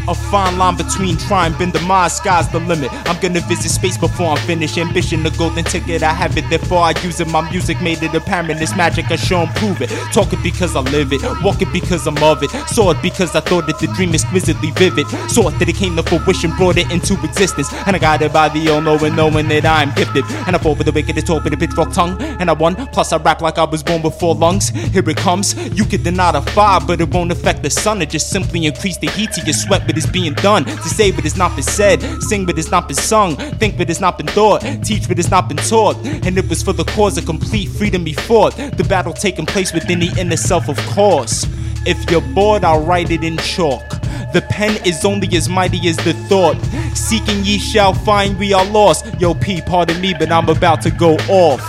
A 0.08 0.14
fine 0.14 0.56
line 0.56 0.76
between 0.76 1.16
trying 1.16 1.52
bend 1.58 1.72
the 1.72 1.80
mind, 1.80 2.12
sky's 2.12 2.48
the 2.48 2.60
limit. 2.60 2.90
I'm 3.08 3.20
gonna 3.20 3.40
visit 3.40 3.70
space 3.70 3.98
before 3.98 4.28
I'm 4.28 4.36
finished. 4.46 4.78
Ambition, 4.78 5.24
the 5.24 5.30
golden 5.30 5.64
ticket, 5.64 6.02
I 6.04 6.12
have 6.12 6.36
it, 6.38 6.48
therefore 6.48 6.78
I 6.78 6.94
use 7.02 7.18
it. 7.20 7.28
My 7.28 7.48
music 7.50 7.80
made 7.82 8.02
it 8.02 8.14
apparent, 8.14 8.60
it's 8.62 8.76
magic, 8.76 9.10
I 9.10 9.16
show 9.16 9.40
and 9.40 9.54
prove 9.56 9.82
it. 9.82 9.90
Talk 10.12 10.32
it 10.32 10.42
because 10.44 10.76
I 10.76 10.80
live 10.80 11.12
it, 11.12 11.22
walk 11.42 11.60
it 11.60 11.72
because 11.72 12.06
I'm 12.06 12.16
of 12.22 12.42
it. 12.42 12.50
Saw 12.68 12.92
it 12.92 13.02
because 13.02 13.34
I 13.34 13.40
thought 13.40 13.66
that 13.66 13.80
the 13.80 13.88
dream 13.88 14.14
is 14.14 14.22
exquisitely 14.22 14.70
vivid. 14.72 15.08
Saw 15.28 15.48
it 15.48 15.58
that 15.58 15.68
it 15.68 15.74
came 15.74 15.96
to 15.96 16.02
fruition, 16.04 16.52
brought 16.52 16.76
it 16.76 16.90
into 16.92 17.14
existence. 17.24 17.72
And 17.86 17.96
I 17.96 17.98
got 17.98 18.22
it 18.22 18.32
by 18.32 18.48
the 18.48 18.68
all 18.70 18.80
knowing, 18.80 19.16
knowing 19.16 19.48
that 19.48 19.64
I'm 19.64 19.92
gifted. 19.94 20.24
And 20.46 20.54
I 20.54 20.58
fall 20.60 20.76
with 20.76 20.86
the 20.86 20.92
wicked, 20.92 21.16
talk 21.26 21.42
with 21.42 21.52
a 21.52 21.56
pitchfork 21.56 21.92
tongue. 21.92 22.20
And 22.40 22.48
I 22.48 22.52
won, 22.52 22.76
plus 22.92 23.12
I 23.12 23.16
rap 23.16 23.40
like 23.40 23.58
I 23.58 23.64
was 23.64 23.82
born 23.82 24.02
with 24.02 24.18
four 24.20 24.36
lungs. 24.36 24.68
Here 24.68 25.08
it 25.08 25.16
comes, 25.16 25.54
you 25.76 25.84
could 25.84 26.04
deny 26.04 26.30
the 26.30 26.42
fire, 26.42 26.80
but 26.80 27.00
it 27.00 27.12
won't 27.12 27.32
affect 27.32 27.64
the 27.64 27.70
sun. 27.70 28.02
It 28.02 28.10
just 28.10 28.30
simply 28.30 28.66
increase 28.66 28.98
the 28.98 29.08
heat 29.08 29.32
to 29.32 29.40
your 29.44 29.54
sweat, 29.54 29.84
but 29.96 30.04
it's 30.04 30.12
being 30.12 30.34
done. 30.34 30.64
To 30.64 30.88
say 30.88 31.10
but 31.10 31.24
it's 31.24 31.36
not 31.36 31.54
been 31.54 31.62
said, 31.62 32.02
sing 32.22 32.44
but 32.44 32.58
it's 32.58 32.70
not 32.70 32.86
been 32.86 32.96
sung, 32.96 33.36
think 33.36 33.78
but 33.78 33.88
it's 33.88 34.00
not 34.00 34.18
been 34.18 34.26
thought, 34.26 34.60
teach 34.84 35.08
but 35.08 35.18
it's 35.18 35.30
not 35.30 35.48
been 35.48 35.56
taught. 35.56 35.96
And 36.26 36.36
it 36.36 36.48
was 36.48 36.62
for 36.62 36.74
the 36.74 36.84
cause 36.84 37.16
of 37.16 37.24
complete 37.24 37.70
freedom 37.70 38.04
we 38.04 38.12
fought. 38.12 38.54
The 38.56 38.84
battle 38.84 39.14
taking 39.14 39.46
place 39.46 39.72
within 39.72 40.00
the 40.00 40.12
inner 40.20 40.36
self, 40.36 40.68
of 40.68 40.76
course. 40.88 41.46
If 41.86 42.10
you're 42.10 42.20
bored, 42.34 42.62
I'll 42.62 42.84
write 42.84 43.10
it 43.10 43.24
in 43.24 43.38
chalk. 43.38 43.88
The 44.34 44.44
pen 44.50 44.76
is 44.84 45.04
only 45.04 45.34
as 45.34 45.48
mighty 45.48 45.88
as 45.88 45.96
the 45.96 46.12
thought. 46.28 46.56
Seeking 46.94 47.42
ye 47.44 47.58
shall 47.58 47.94
find 47.94 48.38
we 48.38 48.52
are 48.52 48.66
lost. 48.66 49.06
Yo, 49.18 49.32
P, 49.34 49.62
pardon 49.62 49.98
me, 50.00 50.12
but 50.18 50.30
I'm 50.30 50.50
about 50.50 50.82
to 50.82 50.90
go 50.90 51.14
off. 51.28 51.62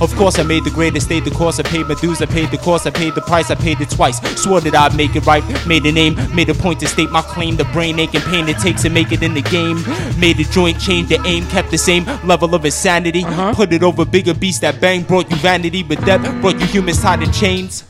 Of 0.00 0.14
course, 0.16 0.38
I 0.38 0.42
made 0.42 0.64
the 0.64 0.70
greatest, 0.70 1.06
stayed 1.06 1.24
the 1.24 1.30
course. 1.30 1.60
I 1.60 1.62
paid 1.62 1.86
my 1.86 1.94
dues, 1.94 2.20
I 2.20 2.26
paid 2.26 2.50
the 2.50 2.58
cost, 2.58 2.86
I 2.86 2.90
paid 2.90 3.14
the 3.14 3.20
price, 3.20 3.50
I 3.50 3.54
paid 3.54 3.80
it 3.80 3.90
twice. 3.90 4.18
Swore 4.40 4.60
that 4.60 4.74
I'd 4.74 4.96
make 4.96 5.14
it 5.14 5.24
right, 5.26 5.44
made 5.66 5.86
a 5.86 5.92
name, 5.92 6.16
made 6.34 6.48
a 6.48 6.54
point 6.54 6.80
to 6.80 6.88
state 6.88 7.10
my 7.10 7.22
claim. 7.22 7.56
The 7.56 7.64
brain 7.66 7.98
ache 7.98 8.14
and 8.14 8.24
pain 8.24 8.48
it 8.48 8.58
takes 8.58 8.82
to 8.82 8.90
make 8.90 9.12
it 9.12 9.22
in 9.22 9.34
the 9.34 9.42
game. 9.42 9.82
Made 10.18 10.40
a 10.40 10.44
joint 10.44 10.80
change, 10.80 11.08
the 11.08 11.20
aim 11.24 11.46
kept 11.46 11.70
the 11.70 11.78
same 11.78 12.04
level 12.24 12.54
of 12.54 12.64
insanity. 12.64 13.24
Uh-huh. 13.24 13.54
Put 13.54 13.72
it 13.72 13.82
over 13.82 14.04
bigger 14.04 14.34
beasts 14.34 14.60
that 14.60 14.80
bang, 14.80 15.02
brought 15.02 15.30
you 15.30 15.36
vanity, 15.36 15.82
but 15.82 16.04
depth 16.04 16.24
brought 16.40 16.58
you 16.60 16.66
humans 16.66 17.00
tied 17.00 17.22
in 17.22 17.30
chains. 17.32 17.84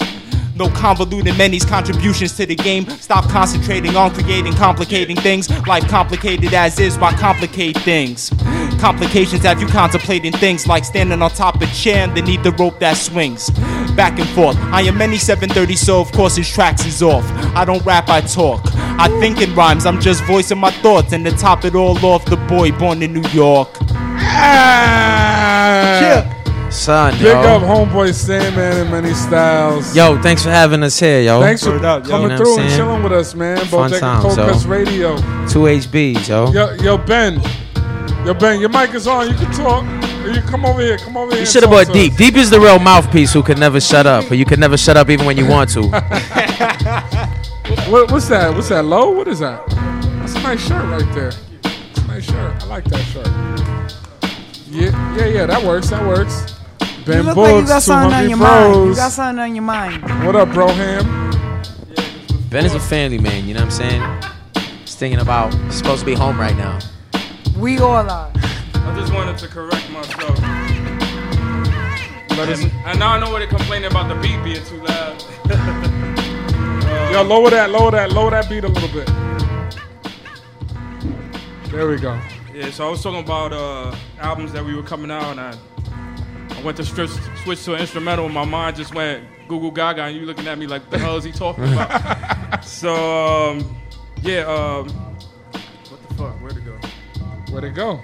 No 0.55 0.69
convoluted 0.69 1.39
many's 1.39 1.65
contributions 1.65 2.37
to 2.37 2.45
the 2.45 2.55
game. 2.55 2.89
Stop 2.89 3.29
concentrating 3.31 3.97
on 3.97 4.13
creating 4.15 4.53
complicating 4.55 5.17
things. 5.17 5.49
Life 5.67 5.89
complicated 5.89 6.53
as 6.53 6.79
is, 6.79 6.99
why 6.99 7.13
complicate 7.13 7.77
things? 7.79 8.31
Complications 8.79 9.45
have 9.45 9.61
you 9.61 9.67
contemplating 9.67 10.33
things 10.33 10.67
like 10.67 10.85
standing 10.85 11.23
on 11.23 11.31
top 11.31 11.55
of 11.55 11.63
a 11.63 11.67
chair 11.67 12.03
underneath 12.03 12.43
the 12.43 12.53
rope 12.53 12.79
that 12.81 12.97
swings. 12.97 13.51
Back 13.97 14.19
and 14.19 14.29
forth. 14.31 14.57
I 14.57 14.83
am 14.83 14.99
many 14.99 15.17
730, 15.17 15.77
so 15.77 16.01
of 16.01 16.13
course 16.13 16.37
his 16.37 16.51
tracks 16.51 16.85
is 16.85 17.03
off. 17.03 17.25
I 17.57 17.65
don't 17.65 17.85
rap, 17.87 18.09
I 18.09 18.21
talk. 18.21 18.61
I 18.75 19.09
think 19.21 19.41
in 19.41 19.55
rhymes, 19.55 19.87
I'm 19.87 20.01
just 20.01 20.23
voicing 20.25 20.59
my 20.59 20.71
thoughts. 20.71 21.13
And 21.13 21.25
to 21.25 21.33
top 21.33 21.65
it 21.65 21.75
all 21.75 21.97
off, 22.05 22.25
the 22.27 22.37
boy 22.37 22.73
born 22.73 23.03
in 23.03 23.15
New 23.15 23.29
York. 23.31 23.79
Son, 26.73 27.12
Big 27.15 27.23
yo. 27.23 27.41
up 27.41 27.62
Homeboy 27.62 28.15
Sandman 28.15 28.86
in 28.86 28.91
many 28.91 29.12
styles. 29.12 29.94
Yo, 29.94 30.20
thanks 30.23 30.42
for 30.42 30.51
having 30.51 30.83
us 30.83 30.99
here, 30.99 31.20
yo. 31.20 31.41
Thanks 31.41 31.62
for 31.62 31.75
You 31.75 31.81
know 31.81 32.01
coming 32.01 32.23
what 32.23 32.33
I'm 32.33 32.39
through 32.39 32.59
and 32.60 32.70
chilling 32.75 33.02
with 33.02 33.12
us, 33.12 33.34
man. 33.34 33.59
Fun 33.59 33.91
Bodega 33.91 34.01
times, 34.01 34.23
Cold 34.23 34.39
yo. 34.39 34.68
Radio. 34.68 35.17
Two 35.49 35.60
HBs, 35.68 36.28
yo. 36.28 36.51
Yo, 36.51 36.73
yo, 36.83 36.97
Ben. 36.99 37.41
Yo, 38.25 38.33
Ben, 38.34 38.59
your 38.59 38.70
mic 38.70 38.94
is 38.94 39.07
on. 39.07 39.28
You 39.28 39.34
can 39.34 39.52
talk. 39.52 39.84
You 40.25 40.41
come 40.42 40.65
over 40.65 40.81
here. 40.81 40.97
Come 40.99 41.17
over 41.17 41.31
here. 41.33 41.41
You 41.41 41.47
should 41.47 41.62
have 41.62 41.70
bought 41.70 41.84
to 41.86 41.91
us. 41.91 41.97
Deep. 41.97 42.17
Deep 42.17 42.36
is 42.36 42.49
the 42.49 42.59
real 42.59 42.78
mouthpiece 42.78 43.33
who 43.33 43.42
can 43.42 43.60
never 43.60 43.81
shut 43.81 44.07
up, 44.07 44.28
but 44.28 44.39
you 44.39 44.44
can 44.44 44.59
never 44.59 44.76
shut 44.76 44.97
up 44.97 45.10
even 45.10 45.26
when 45.26 45.36
you 45.36 45.47
want 45.47 45.70
to. 45.70 45.83
What, 47.89 48.10
what's 48.10 48.28
that? 48.28 48.55
What's 48.55 48.68
that? 48.70 48.84
Low? 48.84 49.10
What 49.10 49.28
is 49.28 49.39
that? 49.39 49.67
That's 49.68 50.34
a 50.34 50.41
nice 50.42 50.67
shirt 50.67 50.84
right 50.84 51.15
there. 51.15 51.33
It's 51.65 51.99
a 52.01 52.07
nice 52.07 52.25
shirt. 52.25 52.62
I 52.62 52.67
like 52.67 52.84
that 52.84 53.02
shirt. 53.05 53.26
Yeah, 54.68 55.17
yeah, 55.17 55.26
yeah. 55.26 55.47
That 55.47 55.62
works. 55.62 55.91
That 55.91 56.05
works. 56.07 56.55
Ben 57.05 57.19
you 57.19 57.23
look 57.25 57.37
like 57.37 57.61
you 57.61 57.67
got 57.67 57.83
something 57.83 58.13
on 58.15 58.23
200 58.23 58.29
your 58.29 58.37
mind. 58.39 58.87
You 58.87 58.95
got 58.95 59.11
something 59.11 59.39
on 59.41 59.55
your 59.57 59.65
mind. 59.65 60.25
What 60.25 60.37
up, 60.37 60.53
bro, 60.53 60.69
Ham? 60.69 61.33
Ben 62.49 62.65
is 62.65 62.75
a 62.75 62.81
family 62.81 63.19
man, 63.19 63.45
you 63.45 63.55
know 63.55 63.65
what 63.65 63.81
I'm 63.81 64.23
saying? 64.53 64.83
He's 64.83 64.95
thinking 64.95 65.21
about, 65.21 65.53
he's 65.65 65.75
supposed 65.75 66.01
to 66.01 66.07
be 66.07 66.15
home 66.15 66.39
right 66.39 66.57
now. 66.57 66.79
We 67.59 67.79
all 67.79 68.09
are. 68.09 68.31
I 68.35 68.95
just 68.97 69.13
wanted 69.13 69.37
to 69.39 69.49
correct 69.49 69.91
myself. 69.91 70.39
And, 72.39 72.73
and 72.87 72.99
now 73.01 73.13
I 73.13 73.21
know 73.21 73.31
where 73.31 73.41
they're 73.41 73.49
complaining 73.49 73.91
about 73.91 74.09
the 74.09 74.15
beat 74.21 74.43
being 74.45 74.65
too 74.65 74.83
loud. 74.85 75.25
Yo, 77.13 77.23
lower 77.23 77.51
that, 77.51 77.71
lower 77.71 77.91
that, 77.91 78.13
lower 78.13 78.31
that 78.31 78.49
beat 78.49 78.63
a 78.63 78.69
little 78.69 78.89
bit. 78.89 79.07
There 81.73 81.89
we 81.89 81.97
go. 81.97 82.21
Yeah, 82.55 82.71
so 82.71 82.87
I 82.87 82.91
was 82.91 83.03
talking 83.03 83.21
about 83.21 83.53
uh, 83.53 83.97
albums 84.21 84.53
that 84.53 84.65
we 84.65 84.75
were 84.75 84.83
coming 84.83 85.11
out, 85.11 85.33
and 85.33 85.41
I, 85.41 85.51
I 85.51 85.72
went 86.65 86.77
to 86.79 86.83
stri- 86.83 87.09
switch 87.45 87.65
to 87.65 87.75
an 87.75 87.81
instrumental, 87.81 88.25
and 88.27 88.35
my 88.35 88.45
mind 88.45 88.77
just 88.77 88.95
went 88.95 89.25
Google 89.49 89.71
Gaga, 89.71 90.03
and 90.05 90.17
you 90.17 90.25
looking 90.27 90.47
at 90.47 90.59
me 90.59 90.67
like, 90.67 90.89
the 90.91 90.99
hell 90.99 91.17
is 91.17 91.25
he 91.25 91.33
talking 91.33 91.65
about? 91.65 92.65
so, 92.65 92.95
um, 93.51 93.77
yeah, 94.23 94.41
um, 94.41 94.89
what 94.89 96.09
the 96.09 96.15
fuck? 96.15 96.41
Where'd 96.41 96.57
it 96.57 96.65
go? 96.65 96.79
Where'd 97.53 97.65
it 97.65 97.75
go? 97.75 98.01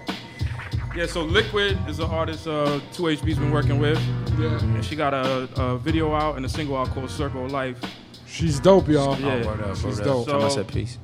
Yeah, 0.96 1.06
so 1.06 1.24
Likwid 1.26 1.88
is 1.88 2.00
an 2.00 2.06
artist 2.10 2.46
uh, 2.48 2.80
2HB's 2.92 3.38
been 3.38 3.52
working 3.52 3.78
with. 3.78 3.98
Yeah. 4.38 4.58
And 4.60 4.84
she 4.84 4.96
got 4.96 5.14
a, 5.14 5.48
a 5.60 5.78
video 5.78 6.12
out 6.14 6.36
and 6.36 6.44
a 6.44 6.48
single 6.48 6.76
out 6.76 6.88
called 6.88 7.10
Circle 7.10 7.44
of 7.44 7.52
Life. 7.52 7.78
She's 8.26 8.58
dope, 8.58 8.88
y'all. 8.88 9.18
Yeah. 9.20 9.42
Oh, 9.44 9.46
word 9.46 9.60
up, 9.60 9.76
She's 9.76 9.84
word 9.84 9.98
up. 10.00 10.04
dope. 10.04 10.26
So- 10.26 10.32
Time 10.32 10.42
I 10.42 10.48
said 10.48 10.68
peace. 10.68 10.98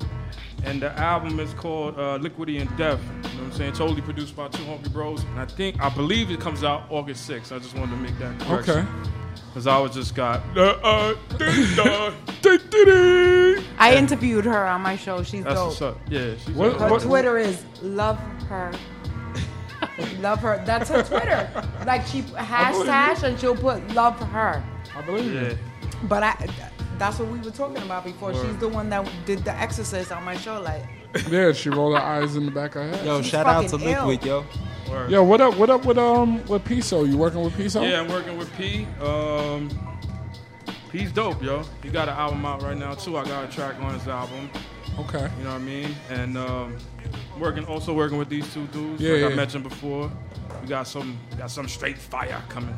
And 0.64 0.80
the 0.80 0.90
album 0.98 1.38
is 1.40 1.52
called 1.54 1.98
uh, 1.98 2.18
Liquidy 2.18 2.60
and 2.60 2.74
Death. 2.78 3.00
You 3.00 3.12
know 3.12 3.20
what 3.22 3.42
I'm 3.44 3.52
saying? 3.52 3.72
Totally 3.74 4.00
produced 4.00 4.34
by 4.34 4.48
Two 4.48 4.64
Hungry 4.64 4.88
Bros. 4.90 5.22
And 5.24 5.38
I 5.40 5.44
think, 5.46 5.80
I 5.82 5.88
believe 5.90 6.30
it 6.30 6.40
comes 6.40 6.64
out 6.64 6.84
August 6.90 7.28
6th. 7.28 7.52
I 7.54 7.58
just 7.58 7.74
wanted 7.76 7.90
to 7.90 7.96
make 7.98 8.18
that 8.18 8.38
correction. 8.40 8.78
Okay. 8.78 9.10
Because 9.48 9.66
I 9.66 9.78
was 9.78 9.92
just 9.94 10.14
got. 10.14 10.42
Uh, 10.56 10.60
uh, 10.82 11.14
ding, 11.38 11.74
dong. 11.76 12.14
I 13.78 13.94
interviewed 13.96 14.44
her 14.44 14.66
on 14.66 14.80
my 14.82 14.96
show. 14.96 15.22
She's 15.22 15.44
That's 15.44 15.56
dope. 15.56 15.68
what's 15.68 15.82
up. 15.82 15.98
Yeah, 16.08 16.34
she's 16.36 16.54
What- 16.54 16.78
Her 16.80 16.88
what- 16.90 17.02
Twitter 17.02 17.38
is 17.38 17.64
love 17.82 18.18
her. 18.48 18.72
love 20.20 20.40
her. 20.40 20.62
That's 20.66 20.88
her 20.90 21.02
Twitter. 21.02 21.48
Like 21.86 22.06
she 22.06 22.22
hashtag 22.22 23.22
and 23.22 23.38
she'll 23.38 23.56
put 23.56 23.86
love 23.94 24.18
her. 24.30 24.62
I 24.96 25.02
believe 25.02 25.34
it. 25.34 25.58
But 26.04 26.22
I, 26.22 26.48
that's 26.98 27.18
what 27.18 27.28
we 27.28 27.38
were 27.40 27.50
talking 27.50 27.78
about 27.82 28.04
before. 28.04 28.32
Word. 28.32 28.46
She's 28.46 28.56
the 28.58 28.68
one 28.68 28.88
that 28.90 29.08
did 29.26 29.44
the 29.44 29.52
exorcist 29.52 30.12
on 30.12 30.24
my 30.24 30.36
show. 30.36 30.60
Like, 30.60 30.84
Yeah, 31.30 31.52
she 31.52 31.70
rolled 31.70 31.96
her 31.96 32.02
eyes 32.02 32.36
in 32.36 32.44
the 32.46 32.50
back 32.52 32.74
of 32.76 32.82
her 32.82 32.90
head. 32.96 33.06
Yo, 33.06 33.22
She's 33.22 33.30
shout 33.30 33.46
out 33.46 33.62
to 33.62 33.68
fucking 33.70 33.88
ill. 33.88 34.06
Likwid, 34.06 34.24
yo. 34.24 34.44
Word. 34.90 35.10
Yo, 35.10 35.22
what 35.22 35.40
up? 35.40 35.56
What 35.56 35.70
up 35.70 35.84
with 35.86 35.98
um 35.98 36.44
with 36.46 36.64
Piso? 36.64 37.04
You 37.04 37.16
working 37.16 37.42
with 37.42 37.56
Piso? 37.56 37.82
Yeah, 37.82 38.00
I'm 38.00 38.08
working 38.08 38.36
with 38.36 38.52
P. 38.56 38.86
Um, 39.00 39.70
P's 40.90 41.10
dope, 41.10 41.42
yo. 41.42 41.62
He 41.82 41.88
got 41.88 42.08
an 42.08 42.14
album 42.14 42.44
out 42.44 42.62
right 42.62 42.76
now 42.76 42.94
too. 42.94 43.16
I 43.16 43.24
got 43.24 43.44
a 43.44 43.52
track 43.52 43.80
on 43.80 43.94
his 43.94 44.06
album. 44.06 44.50
Okay. 44.98 45.28
You 45.38 45.44
know 45.44 45.50
what 45.50 45.56
I 45.56 45.58
mean? 45.58 45.94
And 46.10 46.38
um, 46.38 46.76
working 47.38 47.64
also 47.64 47.92
working 47.92 48.16
with 48.18 48.28
these 48.28 48.52
two 48.54 48.66
dudes, 48.68 49.02
Yeah, 49.02 49.12
like 49.12 49.20
yeah. 49.22 49.26
I 49.28 49.34
mentioned 49.34 49.64
before. 49.64 50.10
We 50.62 50.68
got 50.68 50.86
some 50.86 51.18
got 51.36 51.50
some 51.50 51.66
straight 51.68 51.98
fire 51.98 52.40
coming. 52.48 52.76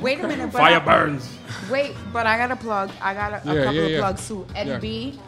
Wait 0.00 0.20
a 0.20 0.26
minute. 0.28 0.52
But 0.52 0.58
Fire 0.58 0.76
I- 0.76 0.84
burns. 0.84 1.28
Wait, 1.70 1.94
but 2.12 2.26
I 2.26 2.36
got 2.38 2.50
a 2.50 2.56
plug. 2.56 2.90
I 3.00 3.14
got 3.14 3.32
a, 3.32 3.50
a 3.50 3.54
Yeah, 3.54 3.64
couple 3.64 3.74
yeah, 3.74 3.82
of 3.84 3.90
yeah. 3.90 3.98
plugs 4.00 4.28
too. 4.28 4.46
Eddie 4.54 4.70
Yeah. 4.70 4.78
B, 4.78 5.18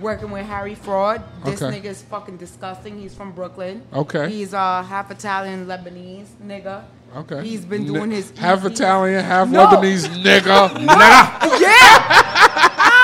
working 0.00 0.30
with 0.30 0.46
Harry 0.46 0.74
Fraud. 0.74 1.22
This 1.44 1.62
Okay. 1.62 1.80
nigga 1.80 1.86
is 1.86 2.02
fucking 2.02 2.36
disgusting. 2.36 2.98
He's 2.98 3.14
from 3.14 3.32
Brooklyn. 3.32 3.82
Okay. 3.92 4.28
He's 4.30 4.52
uh 4.54 4.82
half 4.82 5.10
Italian, 5.10 5.66
Lebanese 5.66 6.26
nigga. 6.44 6.82
Okay. 7.16 7.42
He's 7.48 7.64
been 7.64 7.82
Ni- 7.84 7.92
doing 7.94 8.10
his 8.10 8.32
half 8.36 8.64
EP. 8.64 8.72
Italian, 8.72 9.24
half 9.24 9.48
No. 9.48 9.66
Lebanese 9.66 10.08
nigga. 10.22 10.68
nigga. 10.86 11.60
yeah. 11.60 12.20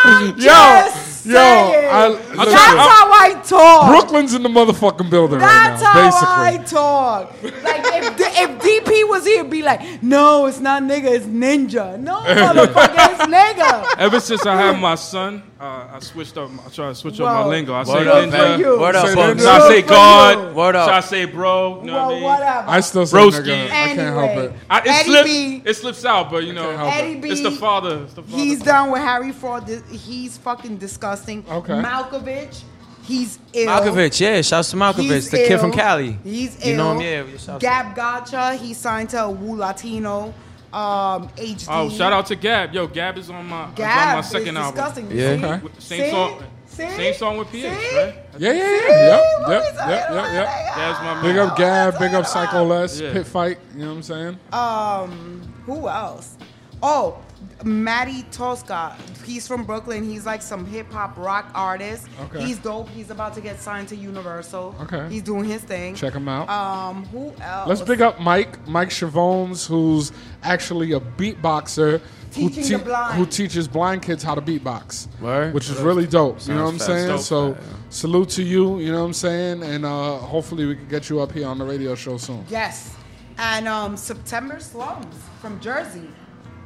Yo, 0.21 0.35
Just 0.37 1.27
yo, 1.27 1.33
saying. 1.35 1.91
I, 1.93 2.09
That's 2.09 2.37
listen, 2.39 2.55
how 2.57 3.13
I 3.13 3.43
talk. 3.47 3.89
Brooklyn's 3.91 4.33
in 4.35 4.43
the 4.43 4.49
motherfucking 4.49 5.11
building 5.11 5.39
That's 5.39 5.83
right 5.83 5.95
now, 5.95 6.11
That's 6.11 6.25
how 6.25 6.45
basically. 6.45 6.65
I 6.65 6.65
talk. 6.65 7.43
Like 7.43 7.85
if 8.03 8.21
if 8.21 8.60
DP 8.61 9.09
was 9.09 9.27
here, 9.27 9.45
be 9.45 9.63
like, 9.63 10.03
no, 10.03 10.47
it's 10.47 10.61
not 10.61 10.83
nigga, 10.83 11.11
it's 11.11 11.27
ninja. 11.27 11.99
No, 11.99 12.21
motherfucker, 12.21 13.13
it's 13.13 13.23
nigga. 13.27 13.85
Ever 13.99 14.21
since 14.21 14.47
I 14.47 14.57
had 14.57 14.79
my 14.81 14.95
son, 14.95 15.43
uh, 15.59 15.89
I 15.93 15.99
switched 16.01 16.37
up. 16.39 16.51
I 16.65 16.69
tried 16.71 16.89
to 16.91 16.95
switch 16.95 17.21
up 17.21 17.27
my 17.27 17.45
lingo. 17.45 17.75
I 17.75 17.85
say 17.85 18.09
up, 18.09 18.25
ninja. 18.25 18.31
fam. 18.31 18.61
Word 18.81 18.95
up, 18.95 19.09
folks. 19.09 19.43
ninja. 19.43 19.47
I 19.47 19.69
say 19.69 19.83
God. 19.83 20.49
you. 20.49 20.55
Word 20.55 20.77
up. 20.77 20.89
Should 20.89 20.95
I 20.95 21.01
say 21.01 21.25
bro? 21.27 21.81
You 21.81 21.87
know 21.87 21.93
what 21.93 22.03
I 22.03 22.15
mean? 22.15 22.23
whatever. 22.23 22.69
I 22.69 22.81
still 22.81 23.07
say 23.07 23.17
Broski. 23.17 23.45
nigga. 23.45 23.65
I 23.67 23.69
can't 23.69 23.99
help 23.99 24.31
it. 24.31 24.53
I, 24.71 24.79
it 24.79 24.87
Eddie 24.87 25.11
slips. 25.11 25.25
B. 25.25 25.63
It 25.65 25.75
slips 25.75 26.05
out, 26.05 26.31
but 26.31 26.45
you 26.45 26.53
know, 26.53 26.71
Eddie 26.71 27.21
B. 27.21 27.31
it's 27.31 27.43
the 27.43 27.51
father. 27.51 28.05
It's 28.05 28.15
the 28.15 28.23
father. 28.23 28.37
He's 28.43 28.61
down 28.61 28.91
with 28.91 29.03
Harry 29.03 29.33
Fraud. 29.33 29.69
He's 29.91 30.39
fucking 30.39 30.79
disgusting. 30.79 31.45
Okay. 31.49 31.75
Malkovich. 31.75 32.63
He's 33.11 33.39
ill. 33.53 33.69
Malkovich, 33.69 34.21
yeah, 34.21 34.41
shouts 34.43 34.71
to 34.71 34.77
Malkovich, 34.77 35.11
He's 35.11 35.31
the 35.31 35.39
kid 35.39 35.61
from. 35.61 35.73
Cali. 35.73 36.13
He's 36.25 36.65
You 36.65 36.73
ill. 36.73 36.77
know 36.95 36.99
him, 36.99 37.27
yeah. 37.31 37.39
shouts 37.39 37.61
Gab 37.63 37.95
Gotcha, 37.97 38.55
he 38.55 38.73
signed 38.75 39.11
to 39.11 39.29
Wu 39.29 39.57
Latino, 39.57 40.33
um, 40.73 41.29
HD. 41.37 41.67
Oh, 41.69 41.91
shout 41.91 42.13
out 42.13 42.27
to 42.27 42.37
Gab. 42.37 42.73
Yo, 42.73 42.87
Gab 42.87 43.19
is 43.19 43.29
on 43.31 43.47
my, 43.47 43.65
is 43.65 43.69
on 43.71 43.75
Gab 43.75 44.15
my 44.15 44.19
is 44.21 44.27
second 44.31 44.57
album. 44.57 44.75
disgusting. 44.75 45.11
Yeah. 45.11 45.25
Okay. 45.31 45.59
With- 45.65 45.81
Same 45.83 46.05
See? 46.05 46.11
song. 46.11 46.43
See? 46.67 46.89
Same 46.91 47.15
song 47.15 47.37
with 47.39 47.51
PH, 47.51 47.63
See? 47.77 47.97
right? 47.97 48.15
Yeah, 48.39 48.53
yeah, 48.53 48.53
yeah. 48.53 48.63
Yep, 48.63 49.23
yep, 49.49 49.63
yep, 49.75 49.89
yep, 49.89 50.33
yep. 50.33 50.47
That's 50.77 51.03
my 51.03 51.23
Big 51.23 51.37
up 51.37 51.57
Gab, 51.57 51.99
big 51.99 52.15
up 52.15 52.27
Psycho 52.35 52.65
Les, 52.65 53.01
Yeah. 53.01 53.13
Pit 53.13 53.27
Fight. 53.27 53.59
You 53.75 53.81
know 53.81 53.89
what 53.89 53.93
I'm 53.97 54.03
saying? 54.03 54.39
Um, 54.53 55.53
who 55.67 55.89
else? 55.89 56.37
Oh, 56.83 57.19
Matty 57.65 58.23
Tosca. 58.31 58.97
He's 59.25 59.47
from 59.47 59.65
Brooklyn. 59.65 60.03
He's 60.05 60.27
like 60.27 60.43
some 60.43 60.65
hip 60.67 60.91
hop 60.93 61.17
rock 61.17 61.51
artist. 61.55 62.07
Okay. 62.23 62.45
He's 62.45 62.59
dope. 62.59 62.89
He's 62.89 63.11
about 63.11 63.35
to 63.35 63.41
get 63.41 63.61
signed 63.61 63.89
to 63.89 63.97
Universal. 63.97 64.75
Okay. 64.83 65.09
He's 65.11 65.23
doing 65.23 65.45
his 65.45 65.63
thing. 65.63 65.95
Check 65.95 66.15
him 66.15 66.29
out. 66.29 66.49
Um, 66.49 67.05
who 67.07 67.33
else? 67.41 67.69
Let's 67.69 67.83
pick 67.83 68.01
up 68.01 68.21
Mike, 68.21 68.67
Mike 68.67 68.89
Chavones, 68.91 69.67
who's 69.67 70.13
actually 70.43 70.93
a 70.93 71.01
beatboxer 71.01 72.01
who, 72.35 72.49
Teaching 72.49 72.79
the 72.79 72.85
blind. 72.85 73.19
who 73.19 73.27
teaches 73.27 73.67
blind 73.67 74.03
kids 74.03 74.23
how 74.23 74.37
to 74.37 74.41
beatbox, 74.41 75.09
Word. 75.21 75.53
which 75.53 75.69
is 75.69 75.81
really 75.81 76.07
dope. 76.07 76.47
you 76.47 76.55
know 76.55 76.65
what 76.65 76.75
I'm 76.75 76.79
saying? 76.79 77.09
dope. 77.09 77.21
So 77.21 77.57
salute 77.89 78.29
to 78.31 78.43
you. 78.45 78.79
You 78.79 78.93
know 78.93 79.01
what 79.01 79.07
I'm 79.07 79.13
saying? 79.15 79.63
And 79.65 79.85
uh, 79.85 80.17
hopefully 80.19 80.65
we 80.67 80.77
can 80.77 80.87
get 80.89 81.11
you 81.11 81.21
up 81.21 81.33
here 81.33 81.49
on 81.49 81.59
the 81.59 81.65
radio 81.65 81.97
show 81.97 82.19
soon. 82.19 82.45
Yes. 82.49 82.95
And 83.37 83.67
um, 83.67 83.97
September 83.97 84.61
Slums 84.61 85.13
from 85.41 85.59
Jersey. 85.61 86.09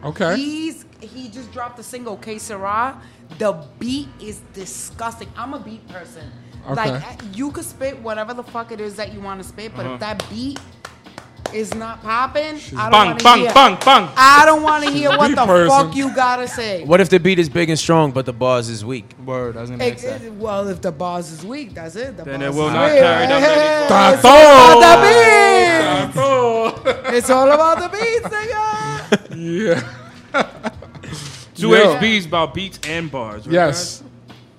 Okay. 0.05 0.37
He's 0.37 0.85
he 1.01 1.29
just 1.29 1.53
dropped 1.53 1.79
a 1.79 1.83
single, 1.83 2.17
K 2.17 2.39
Sarah. 2.39 3.01
The 3.39 3.53
beat 3.79 4.09
is 4.21 4.41
disgusting. 4.53 5.29
I'm 5.37 5.55
a 5.55 5.59
beat 5.59 5.87
person. 5.89 6.31
Okay. 6.71 6.75
Like 6.91 7.03
eh, 7.03 7.17
you 7.35 7.51
could 7.51 7.65
spit 7.65 7.99
whatever 8.01 8.33
the 8.35 8.43
fuck 8.43 8.73
it 8.73 8.81
is 8.81 8.97
that 8.97 9.13
you 9.13 9.21
want 9.21 9.43
to 9.43 9.49
spit, 9.49 9.73
but 9.77 9.85
Uh-huh. 9.85 9.95
if 9.95 10.01
that 10.01 10.25
beat 10.31 10.59
is 11.53 11.75
not 11.75 12.03
popping, 12.03 12.59
I 12.77 12.91
don't 12.91 12.91
Bang, 12.91 13.07
want 13.07 13.19
to 13.19 13.25
bang, 13.25 13.39
hear. 13.41 13.53
bang, 13.55 13.77
bang. 13.85 14.09
I 14.17 14.43
don't 14.45 14.63
want 14.63 14.85
to 14.85 14.91
hear 14.91 15.11
what 15.11 15.31
the 15.35 15.45
person. 15.47 15.69
fuck 15.69 15.95
you 15.97 16.13
gotta 16.15 16.49
say. 16.49 16.85
What 16.85 17.01
if 17.01 17.09
the 17.11 17.21
beat 17.21 17.39
is 17.39 17.49
big 17.49 17.69
and 17.71 17.79
strong, 17.79 18.11
but 18.13 18.25
the 18.27 18.33
bars 18.33 18.69
is 18.69 18.85
weak? 18.85 19.05
Word, 19.25 19.57
I 19.57 19.61
was 19.61 19.71
gonna 19.71 19.85
It- 19.85 19.95
ask 19.95 20.05
that. 20.05 20.23
it- 20.23 20.33
well, 20.33 20.67
if 20.69 20.81
the 20.81 20.91
bars 20.93 21.31
is 21.31 21.45
weak, 21.45 21.75
that's 21.75 21.97
it. 21.97 22.17
The 22.17 22.25
Then 22.25 22.41
bars 22.41 22.55
it 22.55 22.59
will 22.59 22.69
is 22.69 22.73
not 22.75 22.91
weak. 22.91 23.01
carry 23.01 23.27
that 23.27 23.41
many 23.41 24.15
It's 24.17 24.25
all 24.25 24.79
about 24.79 24.81
the 24.81 24.93
Tato. 24.97 26.93
beats. 27.05 27.19
It's 27.19 27.31
all 27.31 27.51
about 27.53 27.79
the 27.79 27.89
beats, 27.97 28.27
nigga. 28.27 28.94
Yeah. 29.35 29.81
Two 31.55 31.69
Yo. 31.69 31.97
HBs 31.99 32.27
about 32.27 32.55
beats 32.55 32.79
and 32.87 33.11
bars. 33.11 33.47
Right 33.47 33.53
Yes. 33.55 34.03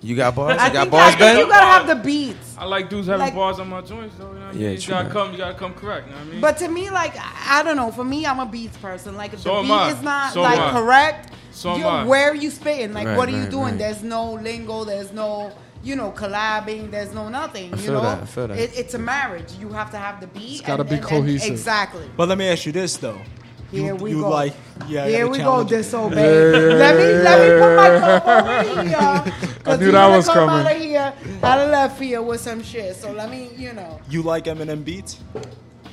You 0.02 0.16
got 0.16 0.36
bars? 0.36 0.58
I 0.60 0.68
You 0.68 0.74
got 0.74 0.80
think, 0.82 0.92
bars, 0.92 1.16
I 1.16 1.18
think 1.18 1.38
you 1.40 1.46
Ben? 1.46 1.50
gotta 1.50 1.66
have 1.66 1.88
the 1.88 1.96
beats. 2.04 2.56
I 2.58 2.66
like 2.66 2.90
dudes 2.90 3.08
having 3.08 3.22
Like- 3.26 3.36
bars 3.36 3.60
on 3.60 3.70
my 3.70 3.82
joints, 3.82 4.16
though. 4.18 4.28
You 4.32 4.34
know 4.36 4.40
what 4.46 4.50
I 4.50 4.52
mean? 4.54 4.62
Yeah, 4.62 4.70
you 4.70 4.78
true, 4.78 4.92
gotta 4.94 5.04
man. 5.06 5.14
come, 5.14 5.32
you 5.32 5.38
gotta 5.40 5.54
come 5.56 5.74
correct. 5.74 6.08
You 6.08 6.14
know 6.14 6.20
what 6.20 6.28
I 6.28 6.32
mean? 6.32 6.42
But 6.42 6.58
to 6.60 6.68
me, 6.70 6.90
like 6.92 7.18
I 7.18 7.60
I 7.60 7.64
don't 7.64 7.76
know. 7.76 7.92
For 7.92 8.04
me, 8.04 8.26
I'm 8.26 8.40
a 8.40 8.46
beats 8.46 8.78
person. 8.78 9.18
Like 9.18 9.34
if 9.34 9.40
So 9.40 9.50
the 9.56 9.60
am 9.62 9.66
beat 9.66 9.72
I. 9.74 9.92
is 9.92 10.02
not 10.04 10.34
So 10.34 10.42
like 10.44 10.60
am 10.60 10.76
I. 10.76 10.80
correct, 10.80 11.34
So 11.52 11.72
am 11.74 11.80
you- 11.80 11.86
I. 11.88 12.06
where 12.06 12.30
are 12.32 12.36
you 12.36 12.52
spitting? 12.52 12.94
Like 12.94 13.08
Right, 13.08 13.18
what 13.18 13.28
are 13.30 13.32
you 13.32 13.42
right, 13.42 13.50
doing? 13.52 13.64
right. 13.66 13.78
There's 13.80 14.04
no 14.04 14.34
lingo. 14.34 14.84
There's 14.86 15.12
no 15.12 15.52
you 15.84 15.96
know 15.96 16.12
collabing. 16.16 16.92
There's 16.92 17.14
no 17.14 17.28
nothing. 17.30 17.74
I 17.74 17.78
you 17.78 17.82
feel 17.84 17.94
know, 17.94 18.02
that, 18.04 18.22
I 18.22 18.26
feel 18.26 18.48
that. 18.48 18.58
It, 18.60 18.78
it's 18.78 18.94
a 18.94 19.00
marriage. 19.00 19.52
You 19.60 19.70
have 19.70 19.90
to 19.92 19.98
have 19.98 20.22
the 20.22 20.28
beat. 20.28 20.60
It's 20.60 20.62
gotta 20.62 20.82
and- 20.82 20.90
be 20.90 20.96
and- 20.98 21.04
and- 21.04 21.10
cohesive. 21.10 21.52
exactly. 21.52 22.08
But 22.16 22.30
let 22.30 22.38
me 22.38 22.48
ask 22.48 22.66
you 22.68 22.72
this 22.72 22.96
though. 22.98 23.20
Here 23.72 23.88
you, 23.88 23.96
we 23.96 24.12
you 24.12 24.22
go. 24.22 24.30
like 24.30 24.54
yeah. 24.88 25.08
Here 25.08 25.28
we 25.28 25.38
go, 25.40 25.44
challenge 25.44 25.72
you. 25.72 25.78
disobey. 25.78 26.76
Let 26.76 26.96
me 26.96 27.04
let 27.24 27.40
me 27.42 27.60
put 27.60 27.76
my 27.76 28.00
cup 28.00 28.28
over 28.28 28.84
here. 28.84 29.56
I 29.66 29.76
knew 29.78 29.92
that 29.92 30.08
was 30.16 30.26
come 30.28 30.50
coming. 30.50 30.66
out 30.68 30.76
of 30.76 30.82
here 30.82 31.14
out 31.44 31.60
of 31.60 31.70
left 31.72 31.98
field 32.00 32.28
with 32.28 32.42
some 32.42 32.62
shit. 32.64 32.96
So 32.96 33.12
let 33.12 33.30
me, 33.30 33.50
you 33.58 33.74
know. 33.74 34.00
You 34.10 34.22
like 34.22 34.46
Eminem 34.46 34.84
beats? 34.86 35.20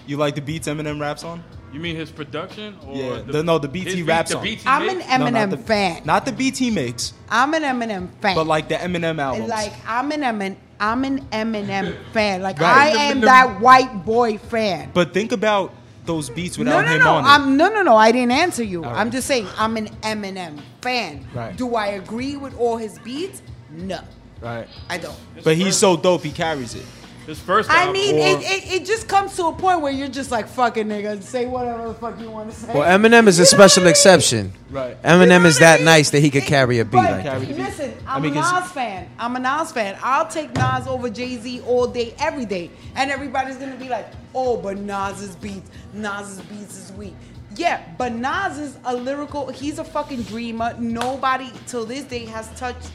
You 0.06 0.16
like 0.16 0.34
the 0.34 0.40
beats 0.42 0.68
Eminem 0.68 1.00
raps 1.00 1.24
on? 1.24 1.42
you 1.72 1.80
mean 1.80 1.96
his 1.96 2.10
production? 2.10 2.76
Or 2.86 2.94
Yeah. 2.94 3.22
the, 3.22 3.32
The, 3.32 3.42
no, 3.42 3.58
the 3.58 3.66
beats 3.68 3.86
his 3.86 3.94
he 3.94 4.02
raps 4.02 4.30
the 4.30 4.36
on. 4.36 4.44
beats 4.44 4.62
he 4.62 4.68
I'm 4.68 4.86
an 4.90 4.98
makes? 4.98 5.08
No, 5.08 5.14
Eminem 5.14 5.32
not 5.32 5.50
the- 5.50 5.56
fan. 5.56 6.02
Not 6.04 6.26
the 6.26 6.32
beats 6.32 6.58
he 6.58 6.70
makes, 6.70 7.14
I'm 7.30 7.54
an 7.54 7.62
Eminem 7.62 8.10
fan. 8.20 8.34
but 8.34 8.46
like 8.46 8.68
the 8.68 8.74
Eminem 8.74 9.18
albums. 9.18 9.48
Like 9.48 9.72
I'm 9.86 10.12
an 10.12 10.20
Eminem, 10.20 10.56
I'm 10.78 11.04
an 11.04 11.20
Eminem 11.32 11.96
fan. 12.12 12.42
Like 12.42 12.60
Right. 12.60 12.94
I 12.94 13.04
am 13.04 13.20
that 13.22 13.58
white 13.62 14.04
boy 14.04 14.36
fan. 14.36 14.90
but 14.92 15.14
think 15.14 15.32
about 15.32 15.72
those 16.04 16.28
beats 16.30 16.58
without 16.58 16.84
no, 16.84 16.92
him 16.92 16.98
no. 17.02 17.14
on 17.14 17.24
it. 17.24 17.28
I'm 17.28 17.56
no, 17.56 17.68
no, 17.68 17.82
no. 17.82 17.96
I 17.96 18.10
didn't 18.12 18.32
answer 18.32 18.62
you. 18.62 18.84
All 18.84 18.90
I'm 18.94 19.10
just 19.10 19.26
saying 19.26 19.46
I'm 19.56 19.76
an 19.76 19.88
Eminem 20.02 20.60
fan. 20.80 21.26
Right. 21.34 21.56
Do 21.56 21.74
I 21.76 21.88
agree 21.88 22.36
with 22.36 22.58
all 22.58 22.76
his 22.76 22.98
beats? 23.00 23.42
No, 23.70 24.00
Right. 24.40 24.66
I 24.90 24.98
don't. 24.98 25.16
But 25.44 25.56
he's 25.56 25.76
so 25.76 25.96
dope, 25.96 26.22
he 26.24 26.30
carries 26.30 26.74
it. 26.74 26.84
His 27.26 27.38
first 27.38 27.70
I 27.70 27.92
mean, 27.92 28.16
it, 28.16 28.40
it, 28.42 28.82
it 28.82 28.84
just 28.84 29.06
comes 29.06 29.36
to 29.36 29.46
a 29.46 29.52
point 29.52 29.80
where 29.80 29.92
you're 29.92 30.08
just 30.08 30.32
like, 30.32 30.48
fucking 30.48 30.88
nigga, 30.88 31.22
say 31.22 31.46
whatever 31.46 31.86
the 31.86 31.94
fuck 31.94 32.18
you 32.18 32.28
want 32.28 32.50
to 32.50 32.56
say. 32.56 32.74
Well, 32.74 32.82
Eminem 32.82 33.28
is 33.28 33.38
a 33.38 33.46
special 33.46 33.86
exception. 33.86 34.52
Right. 34.70 35.00
Eminem 35.04 35.44
is 35.44 35.60
that 35.60 35.82
nice 35.82 36.10
that 36.10 36.18
he 36.18 36.30
could 36.30 36.42
carry 36.42 36.80
a 36.80 36.84
beat 36.84 36.90
But 36.90 37.12
like 37.12 37.22
that. 37.22 37.40
Beat. 37.40 37.56
listen, 37.56 37.94
I 38.08 38.16
I'm 38.16 38.22
mean, 38.22 38.32
a 38.36 38.40
'cause- 38.42 38.62
Nas 38.64 38.72
fan. 38.72 39.08
I'm 39.20 39.36
a 39.36 39.38
Nas 39.38 39.70
fan. 39.70 39.96
I'll 40.02 40.26
take 40.26 40.52
Nas 40.56 40.88
over 40.88 41.08
Jay 41.08 41.36
Z 41.36 41.60
all 41.60 41.86
day, 41.86 42.12
every 42.18 42.44
day, 42.44 42.72
and 42.96 43.08
everybody's 43.12 43.56
gonna 43.56 43.76
be 43.76 43.88
like, 43.88 44.08
"Oh, 44.34 44.56
but 44.56 44.78
Nas's 44.78 45.36
beats, 45.36 45.70
Nas's 45.92 46.40
beats 46.42 46.76
is 46.76 46.92
weak." 46.92 47.14
Yeah, 47.56 47.82
but 47.98 48.12
Nas 48.12 48.58
is 48.58 48.76
a 48.84 48.96
lyrical. 48.96 49.48
He's 49.48 49.78
a 49.78 49.84
fucking 49.84 50.22
dreamer. 50.22 50.74
Nobody 50.78 51.50
till 51.66 51.84
this 51.84 52.04
day 52.04 52.24
has 52.26 52.48
touched 52.58 52.90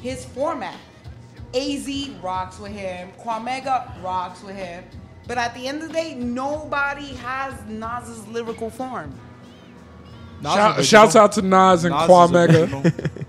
his 0.00 0.24
format. 0.24 0.76
Az 1.54 2.10
rocks 2.22 2.58
with 2.58 2.72
him. 2.72 3.10
Cormega 3.22 4.02
rocks 4.02 4.42
with 4.42 4.56
him. 4.56 4.84
But 5.26 5.38
at 5.38 5.54
the 5.54 5.66
end 5.66 5.82
of 5.82 5.88
the 5.88 5.94
day, 5.94 6.14
nobody 6.14 7.14
has 7.14 7.54
Nas's 7.68 8.26
lyrical 8.28 8.70
form. 8.70 9.18
Nas 10.42 10.54
Shout, 10.54 10.84
shouts 10.84 11.16
out 11.16 11.32
to 11.32 11.42
Nas 11.42 11.84
and 11.84 11.94
Nas 11.94 12.02
is 12.02 12.08
Cormega. 12.08 13.24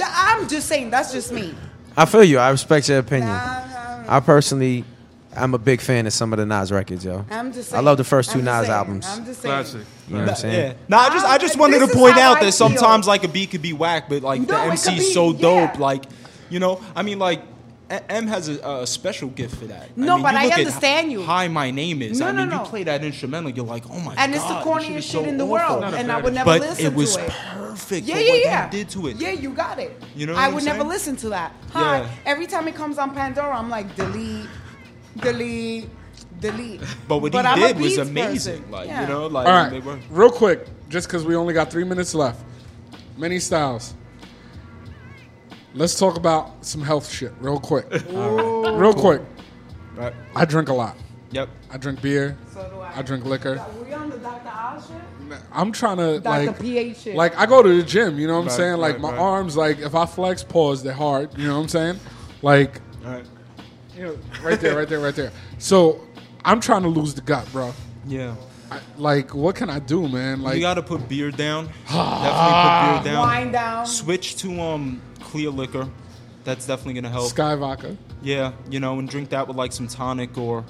I'm 0.04 0.48
just 0.48 0.68
saying, 0.68 0.90
that's 0.90 1.12
just 1.12 1.32
me. 1.32 1.54
I 1.96 2.06
feel 2.06 2.24
you. 2.24 2.38
I 2.38 2.50
respect 2.50 2.88
your 2.88 2.98
opinion. 2.98 3.28
Nah, 3.28 4.04
I 4.08 4.20
personally, 4.20 4.84
I'm 5.34 5.54
a 5.54 5.58
big 5.58 5.80
fan 5.80 6.06
of 6.06 6.12
some 6.12 6.32
of 6.32 6.38
the 6.38 6.46
Nas 6.46 6.70
records, 6.70 7.04
yo. 7.04 7.24
I'm 7.30 7.52
just 7.52 7.72
I 7.72 7.80
love 7.80 7.96
the 7.96 8.04
first 8.04 8.30
two 8.32 8.40
I'm 8.40 8.44
Nas 8.44 8.66
saying, 8.66 8.70
albums. 8.70 9.06
I'm 9.08 9.24
just 9.24 9.40
saying. 9.40 9.54
Classic. 9.54 9.80
You 10.08 10.14
know 10.16 10.20
what 10.22 10.28
I'm 10.30 10.36
saying? 10.36 10.66
Yeah. 10.68 10.74
No, 10.88 10.96
I 10.98 11.08
just 11.08 11.26
I 11.26 11.38
just 11.38 11.58
wanted 11.58 11.78
to 11.80 11.88
point 11.88 12.18
out 12.18 12.36
I 12.36 12.40
that 12.40 12.46
feel. 12.46 12.52
sometimes 12.52 13.06
like 13.06 13.24
a 13.24 13.28
beat 13.28 13.50
could 13.50 13.62
be 13.62 13.72
whack, 13.72 14.08
but 14.08 14.22
like 14.22 14.46
the 14.46 14.52
No, 14.52 14.58
it 14.58 14.64
could 14.64 14.72
MC's 14.72 14.98
be- 15.06 15.12
so 15.14 15.32
dope. 15.32 15.74
yeah. 15.74 15.80
Like, 15.80 16.04
you 16.50 16.58
know, 16.60 16.80
I 16.94 17.02
mean, 17.02 17.18
like 17.18 17.40
A- 17.88 18.12
M 18.12 18.26
has 18.26 18.48
a, 18.48 18.58
a 18.82 18.86
special 18.86 19.28
gift 19.30 19.56
for 19.56 19.64
that. 19.66 19.96
No, 19.96 20.14
mean, 20.16 20.22
but 20.22 20.32
you 20.34 20.38
I 20.38 20.42
look 20.44 20.52
at 20.52 20.58
understand 20.58 21.12
you. 21.12 21.22
Hi, 21.22 21.48
my 21.48 21.70
name 21.70 22.02
is. 22.02 22.20
No, 22.20 22.26
I 22.26 22.32
no, 22.32 22.40
mean, 22.40 22.50
no. 22.50 22.62
you 22.62 22.68
play 22.68 22.82
that 22.84 23.02
instrumental, 23.02 23.50
you're 23.50 23.64
like, 23.64 23.84
oh 23.88 24.00
my 24.00 24.12
and 24.12 24.16
god, 24.16 24.18
And 24.18 24.34
it's 24.34 24.44
the 24.44 24.54
this 24.54 24.64
corniest 24.64 24.96
is 24.98 25.04
shit 25.04 25.12
so 25.12 25.24
in 25.24 25.38
the 25.38 25.44
awful. 25.46 25.80
world, 25.80 25.94
and 25.94 26.12
I 26.12 26.20
would 26.20 26.34
never 26.34 26.44
but 26.50 26.60
listen 26.60 26.84
it 26.86 26.94
was 26.94 27.16
to 27.16 27.24
it. 27.24 27.30
perfect. 27.30 28.06
Yeah, 28.06 28.14
for 28.16 28.20
yeah, 28.20 28.30
what 28.32 28.44
yeah. 28.44 28.68
They 28.68 28.76
did 28.78 28.88
to 28.90 29.06
it. 29.08 29.16
Yeah, 29.16 29.30
you 29.32 29.50
got 29.50 29.78
it. 29.78 29.96
You 30.14 30.26
know 30.26 30.34
I 30.34 30.48
would 30.48 30.64
never 30.64 30.84
listen 30.84 31.16
to 31.16 31.30
that. 31.30 31.54
Hi. 31.70 32.00
Yeah. 32.00 32.08
Every 32.26 32.46
time 32.46 32.68
it 32.68 32.74
comes 32.74 32.98
on 32.98 33.14
Pandora, 33.14 33.56
I'm 33.56 33.70
like 33.70 33.94
delete, 33.96 34.46
delete, 35.18 35.88
delete. 36.40 36.80
But 37.08 37.18
what 37.18 37.34
I'm 37.34 37.58
he 37.58 37.66
did 37.68 37.78
was 37.78 37.98
amazing. 37.98 38.58
person. 38.60 38.70
Like, 38.70 38.88
Yeah. 38.88 39.02
you 39.02 39.08
know, 39.08 39.26
like 39.26 39.46
All 39.46 39.52
right, 39.52 39.70
they 39.70 39.80
were. 39.80 39.98
real 40.10 40.30
quick, 40.30 40.66
just 40.88 41.08
because 41.08 41.24
we 41.24 41.34
only 41.36 41.54
got 41.54 41.70
three 41.70 41.84
minutes 41.84 42.14
left. 42.14 42.40
Many 43.16 43.38
styles. 43.38 43.94
Let's 45.74 45.98
talk 45.98 46.16
about 46.16 46.64
some 46.64 46.82
health 46.82 47.10
shit 47.10 47.32
real 47.40 47.58
quick. 47.58 47.86
Real 48.10 48.92
quick. 48.94 49.22
Right. 49.94 50.12
I 50.34 50.44
drink 50.44 50.68
a 50.68 50.72
lot. 50.74 50.96
Yep. 51.30 51.48
I 51.70 51.76
drink 51.78 52.02
beer. 52.02 52.36
So 52.52 52.68
do 52.68 52.80
I. 52.80 52.98
I 52.98 53.02
drink 53.02 53.24
liquor. 53.24 53.64
we 53.86 53.92
on 53.94 54.10
the 54.10 54.18
Dr. 54.18 54.48
Oz 54.48 54.86
shit? 54.86 55.38
I'm 55.50 55.72
trying 55.72 55.96
to 55.96 56.20
Dr. 56.20 56.46
like, 56.46 56.60
PH 56.60 56.96
shit. 56.98 57.16
like 57.16 57.36
I 57.38 57.46
go 57.46 57.62
to 57.62 57.76
the 57.76 57.82
gym. 57.82 58.18
You 58.18 58.26
know 58.26 58.34
what 58.34 58.40
I'm 58.40 58.46
Right, 58.48 58.56
saying? 58.56 58.76
Like 58.78 58.92
right, 58.94 59.00
my 59.02 59.10
right. 59.12 59.18
arms, 59.18 59.56
like 59.56 59.78
if 59.78 59.94
I 59.94 60.04
flex, 60.04 60.42
pause, 60.42 60.82
they're 60.82 60.92
hard. 60.92 61.36
You 61.38 61.48
know 61.48 61.56
what 61.56 61.62
I'm 61.62 61.68
saying? 61.68 62.00
Like, 62.42 62.80
All 63.04 63.12
right. 63.12 63.24
You 64.02 64.08
know, 64.08 64.18
right 64.42 64.58
there, 64.58 64.76
right 64.76 64.88
there, 64.88 64.98
right 64.98 65.14
there. 65.14 65.30
So 65.58 66.00
I'm 66.44 66.58
trying 66.58 66.82
to 66.82 66.88
lose 66.88 67.14
the 67.14 67.20
gut, 67.20 67.46
bro. 67.52 67.72
Yeah. 68.04 68.34
I, 68.68 68.80
like, 68.98 69.32
what 69.32 69.54
can 69.54 69.70
I 69.70 69.78
do, 69.78 70.08
man? 70.08 70.42
Like, 70.42 70.56
you 70.56 70.60
got 70.60 70.74
to 70.74 70.82
put 70.82 71.08
beer 71.08 71.30
down. 71.30 71.66
definitely 71.86 72.98
put 72.98 73.04
beer 73.04 73.12
down. 73.12 73.28
Wind 73.28 73.52
down. 73.52 73.86
Switch 73.86 74.34
to 74.38 74.60
um 74.60 75.00
clear 75.20 75.50
liquor. 75.50 75.88
That's 76.42 76.66
definitely 76.66 76.94
gonna 76.94 77.10
help. 77.10 77.32
Skyy 77.32 77.56
Vodka. 77.56 77.96
Yeah, 78.22 78.54
you 78.68 78.80
know, 78.80 78.98
and 78.98 79.08
drink 79.08 79.28
that 79.28 79.46
with 79.46 79.56
like 79.56 79.72
some 79.72 79.86
tonic 79.86 80.36
or, 80.36 80.64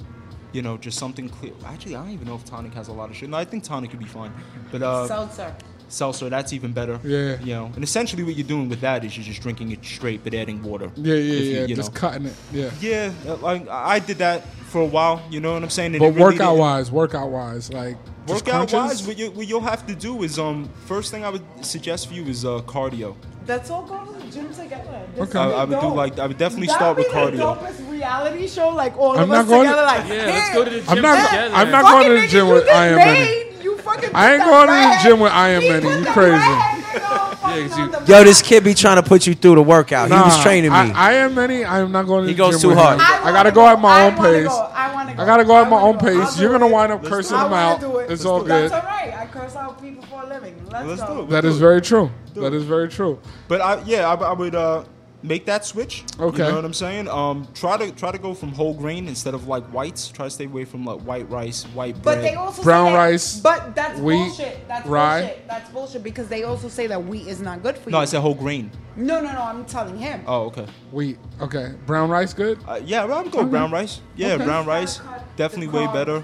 you 0.51 0.61
know, 0.61 0.77
just 0.77 0.99
something 0.99 1.27
clear. 1.27 1.53
Actually, 1.65 1.95
I 1.95 2.03
don't 2.03 2.13
even 2.13 2.27
know 2.27 2.35
if 2.35 2.45
tonic 2.45 2.75
has 2.75 2.87
a 2.87 2.93
lot 2.93 3.09
of 3.09 3.15
shit. 3.15 3.31
No, 3.31 3.37
I 3.37 3.45
think 3.45 3.63
tonic 3.63 3.89
could 3.89 3.99
be 3.99 4.05
fine. 4.05 4.31
But 4.71 4.83
uh, 4.83 5.07
Seltzer. 5.07 5.55
Seltzer, 5.93 6.29
that's 6.29 6.51
even 6.53 6.71
better. 6.73 6.99
Yeah. 7.03 7.39
You 7.41 7.53
know, 7.53 7.71
and 7.75 7.83
essentially 7.83 8.23
what 8.23 8.35
you're 8.35 8.47
doing 8.47 8.67
with 8.69 8.81
that 8.81 9.03
is 9.05 9.15
you're 9.15 9.23
just 9.25 9.41
drinking 9.41 9.71
it 9.71 9.83
straight, 9.85 10.23
but 10.23 10.33
adding 10.33 10.61
water. 10.63 10.91
Yeah, 10.95 11.13
yeah, 11.15 11.19
If 11.39 11.43
you- 11.45 11.51
yeah. 11.55 11.65
you 11.65 11.75
Just 11.75 11.93
know. 11.93 11.99
cutting 11.99 12.25
it. 12.27 12.33
Yeah. 12.51 12.69
Yeah, 12.81 13.11
like 13.41 13.67
I 13.69 13.99
did 13.99 14.17
that 14.17 14.43
for 14.71 14.81
a 14.81 14.85
while. 14.85 15.21
You 15.29 15.39
know 15.39 15.53
what 15.53 15.63
I'm 15.63 15.69
saying? 15.69 15.93
And 15.95 15.99
But 15.99 16.07
really 16.11 16.21
workout 16.21 16.39
didn't- 16.53 16.59
wise, 16.59 16.91
workout 16.91 17.29
wise, 17.29 17.71
like 17.71 17.97
Workout 18.27 18.71
wise, 18.71 19.05
what, 19.05 19.17
you, 19.17 19.31
what 19.31 19.47
you'll 19.49 19.59
have 19.73 19.85
to 19.87 19.93
do 19.93 20.23
is 20.23 20.39
um 20.39 20.69
first 20.85 21.11
thing 21.11 21.25
I 21.25 21.29
would 21.29 21.43
suggest 21.61 22.07
for 22.07 22.13
you 22.13 22.23
is 22.25 22.45
uh 22.45 22.61
cardio. 22.65 23.15
Let's 23.45 23.69
all 23.69 23.83
go 23.83 23.97
to 24.05 24.13
the 24.17 24.31
gym 24.31 24.47
together. 24.53 25.01
This 25.15 25.27
Okay. 25.27 25.37
I, 25.39 25.45
would 25.47 25.55
I 25.55 25.65
be 25.65 25.71
would 25.75 25.81
do 25.81 25.87
like 25.93 26.19
I 26.19 26.27
would 26.27 26.37
definitely 26.37 26.67
That 26.67 26.77
start 26.77 26.95
would 26.97 27.05
with 27.05 27.13
be 27.13 27.37
the 27.37 27.43
cardio. 27.43 27.57
dopest 27.59 27.91
reality 27.91 28.47
show, 28.47 28.69
like 28.69 28.97
all 28.97 29.17
I'm 29.17 29.23
of 29.23 29.29
not 29.29 29.39
us 29.43 29.47
going 29.49 29.63
to- 29.67 29.69
together. 29.71 29.85
Like, 29.85 30.07
Yeah, 30.07 30.13
hey, 30.13 30.31
let's 30.31 30.53
go 30.55 30.63
to 30.63 30.69
the 30.69 30.79
gym 30.79 30.89
I'm 30.89 31.01
not. 31.01 31.29
together. 31.29 31.55
I'm 31.55 31.71
not 31.71 31.83
going 31.83 32.07
to 32.15 32.21
the 32.21 32.27
gym 32.29 32.47
with 32.47 32.63
just 32.63 32.75
I 32.77 32.87
am 32.87 32.95
made- 32.95 33.43
Many. 33.43 33.52
You 33.63 33.77
fucking 33.77 34.09
I 34.13 34.33
ain't 34.35 34.43
going 34.43 34.67
to 34.67 34.73
the 34.73 34.99
gym 35.09 35.19
with 35.19 35.31
I 35.31 35.49
am 35.49 35.61
Many. 35.63 35.99
You 35.99 36.05
crazy? 36.11 36.31
red 36.33 36.83
nigga 36.83 37.37
fucking 37.37 37.71
on 37.73 37.91
the 37.91 38.03
Yo, 38.11 38.23
this 38.23 38.41
kid 38.41 38.63
be 38.63 38.73
trying 38.73 38.97
to 38.97 39.03
put 39.03 39.25
you 39.25 39.33
through 39.35 39.55
the 39.55 39.63
workout. 39.63 40.09
he 40.09 40.13
was 40.13 40.41
training 40.43 40.71
me. 40.71 40.75
I, 40.77 41.09
I 41.09 41.13
am 41.13 41.33
many. 41.35 41.63
I 41.63 41.79
am 41.79 41.91
not 41.91 42.03
going 42.05 42.23
to 42.25 42.29
He 42.29 42.35
goes 42.35 42.61
too 42.61 42.69
with 42.69 42.77
hard. 42.77 42.99
I 42.99 43.29
I, 43.29 43.31
gotta 43.31 43.51
go 43.51 43.65
at 43.67 43.79
my 43.79 44.05
own 44.05 44.15
wanna 44.15 44.29
pace. 44.31 44.47
go. 44.47 44.71
I 44.73 44.93
wanna 44.93 45.15
go. 45.15 45.23
I 45.23 45.25
gotta 45.25 45.45
go 45.45 45.61
at 45.61 45.69
my 45.69 45.81
own 45.81 45.97
go. 45.97 46.05
pace. 46.05 46.39
You're 46.39 46.51
gonna 46.51 46.67
wind 46.67 46.91
up 46.91 47.03
cursing 47.03 47.37
I 47.37 47.43
them 47.43 47.51
wanna 47.51 47.95
out. 48.01 48.09
it. 48.09 48.11
It's 48.11 48.25
all 48.25 48.43
That's 48.43 48.71
good. 48.71 48.79
all 48.79 48.85
right. 48.85 49.13
I 49.13 49.25
curse 49.27 49.55
out 49.55 49.81
people 49.81 50.03
for 50.05 50.23
a 50.23 50.27
living. 50.27 50.55
Let's, 50.69 50.87
Let's 50.87 51.01
go. 51.03 51.15
do 51.17 51.21
it. 51.23 51.29
That 51.29 51.45
is 51.45 51.57
very 51.57 51.81
true. 51.81 52.11
That 52.35 52.53
is 52.53 52.63
very 52.63 52.89
true. 52.89 53.19
But 53.47 53.61
I 53.61 53.81
yeah, 53.83 54.09
I, 54.09 54.15
I 54.15 54.33
would 54.33 54.55
uh 54.55 54.83
make 55.23 55.45
that 55.45 55.65
switch. 55.65 56.03
Okay. 56.19 56.37
You 56.43 56.49
know 56.49 56.55
what 56.55 56.65
I'm 56.65 56.73
saying? 56.73 57.07
Um 57.07 57.47
try 57.53 57.77
to 57.77 57.91
try 57.93 58.11
to 58.11 58.17
go 58.17 58.33
from 58.33 58.49
whole 58.51 58.73
grain 58.73 59.07
instead 59.07 59.33
of 59.33 59.47
like 59.47 59.63
whites. 59.73 60.09
Try 60.09 60.25
to 60.25 60.29
stay 60.29 60.45
away 60.45 60.65
from 60.65 60.85
like 60.85 60.99
white 61.01 61.29
rice, 61.29 61.63
white 61.73 62.01
bread. 62.01 62.17
But 62.17 62.21
they 62.21 62.35
also 62.35 62.61
Brown 62.63 62.87
say 62.87 62.91
that- 62.91 62.97
rice, 62.97 63.39
But 63.39 63.75
that's 63.75 63.99
wheat, 63.99 64.15
bullshit. 64.17 64.67
That's 64.67 64.87
rye. 64.87 65.21
bullshit. 65.21 65.47
That's 65.47 65.69
bullshit 65.71 66.03
because 66.03 66.27
they 66.27 66.43
also 66.43 66.67
say 66.67 66.87
that 66.87 67.03
wheat 67.03 67.27
is 67.27 67.39
not 67.41 67.63
good 67.63 67.77
for 67.77 67.89
No, 67.89 67.97
you. 67.97 67.99
No, 67.99 68.01
I 68.01 68.05
said 68.05 68.21
whole 68.21 68.35
grain. 68.35 68.69
no, 68.95 69.21
no, 69.21 69.31
no. 69.31 69.41
I'm 69.41 69.65
telling 69.65 69.97
him. 69.97 70.21
Oh, 70.27 70.43
okay. 70.47 70.67
Wheat. 70.91 71.17
Okay. 71.41 71.73
Brown 71.85 72.09
rice 72.09 72.33
good? 72.33 72.59
Uh, 72.67 72.79
yeah, 72.83 73.03
I'm 73.03 73.29
going 73.29 73.49
brown 73.49 73.71
rice. 73.71 74.01
Yeah, 74.15 74.33
Okay. 74.33 74.45
brown 74.45 74.65
rice. 74.65 74.99
Definitely 75.37 75.69
way 75.69 75.87
better. 75.93 76.23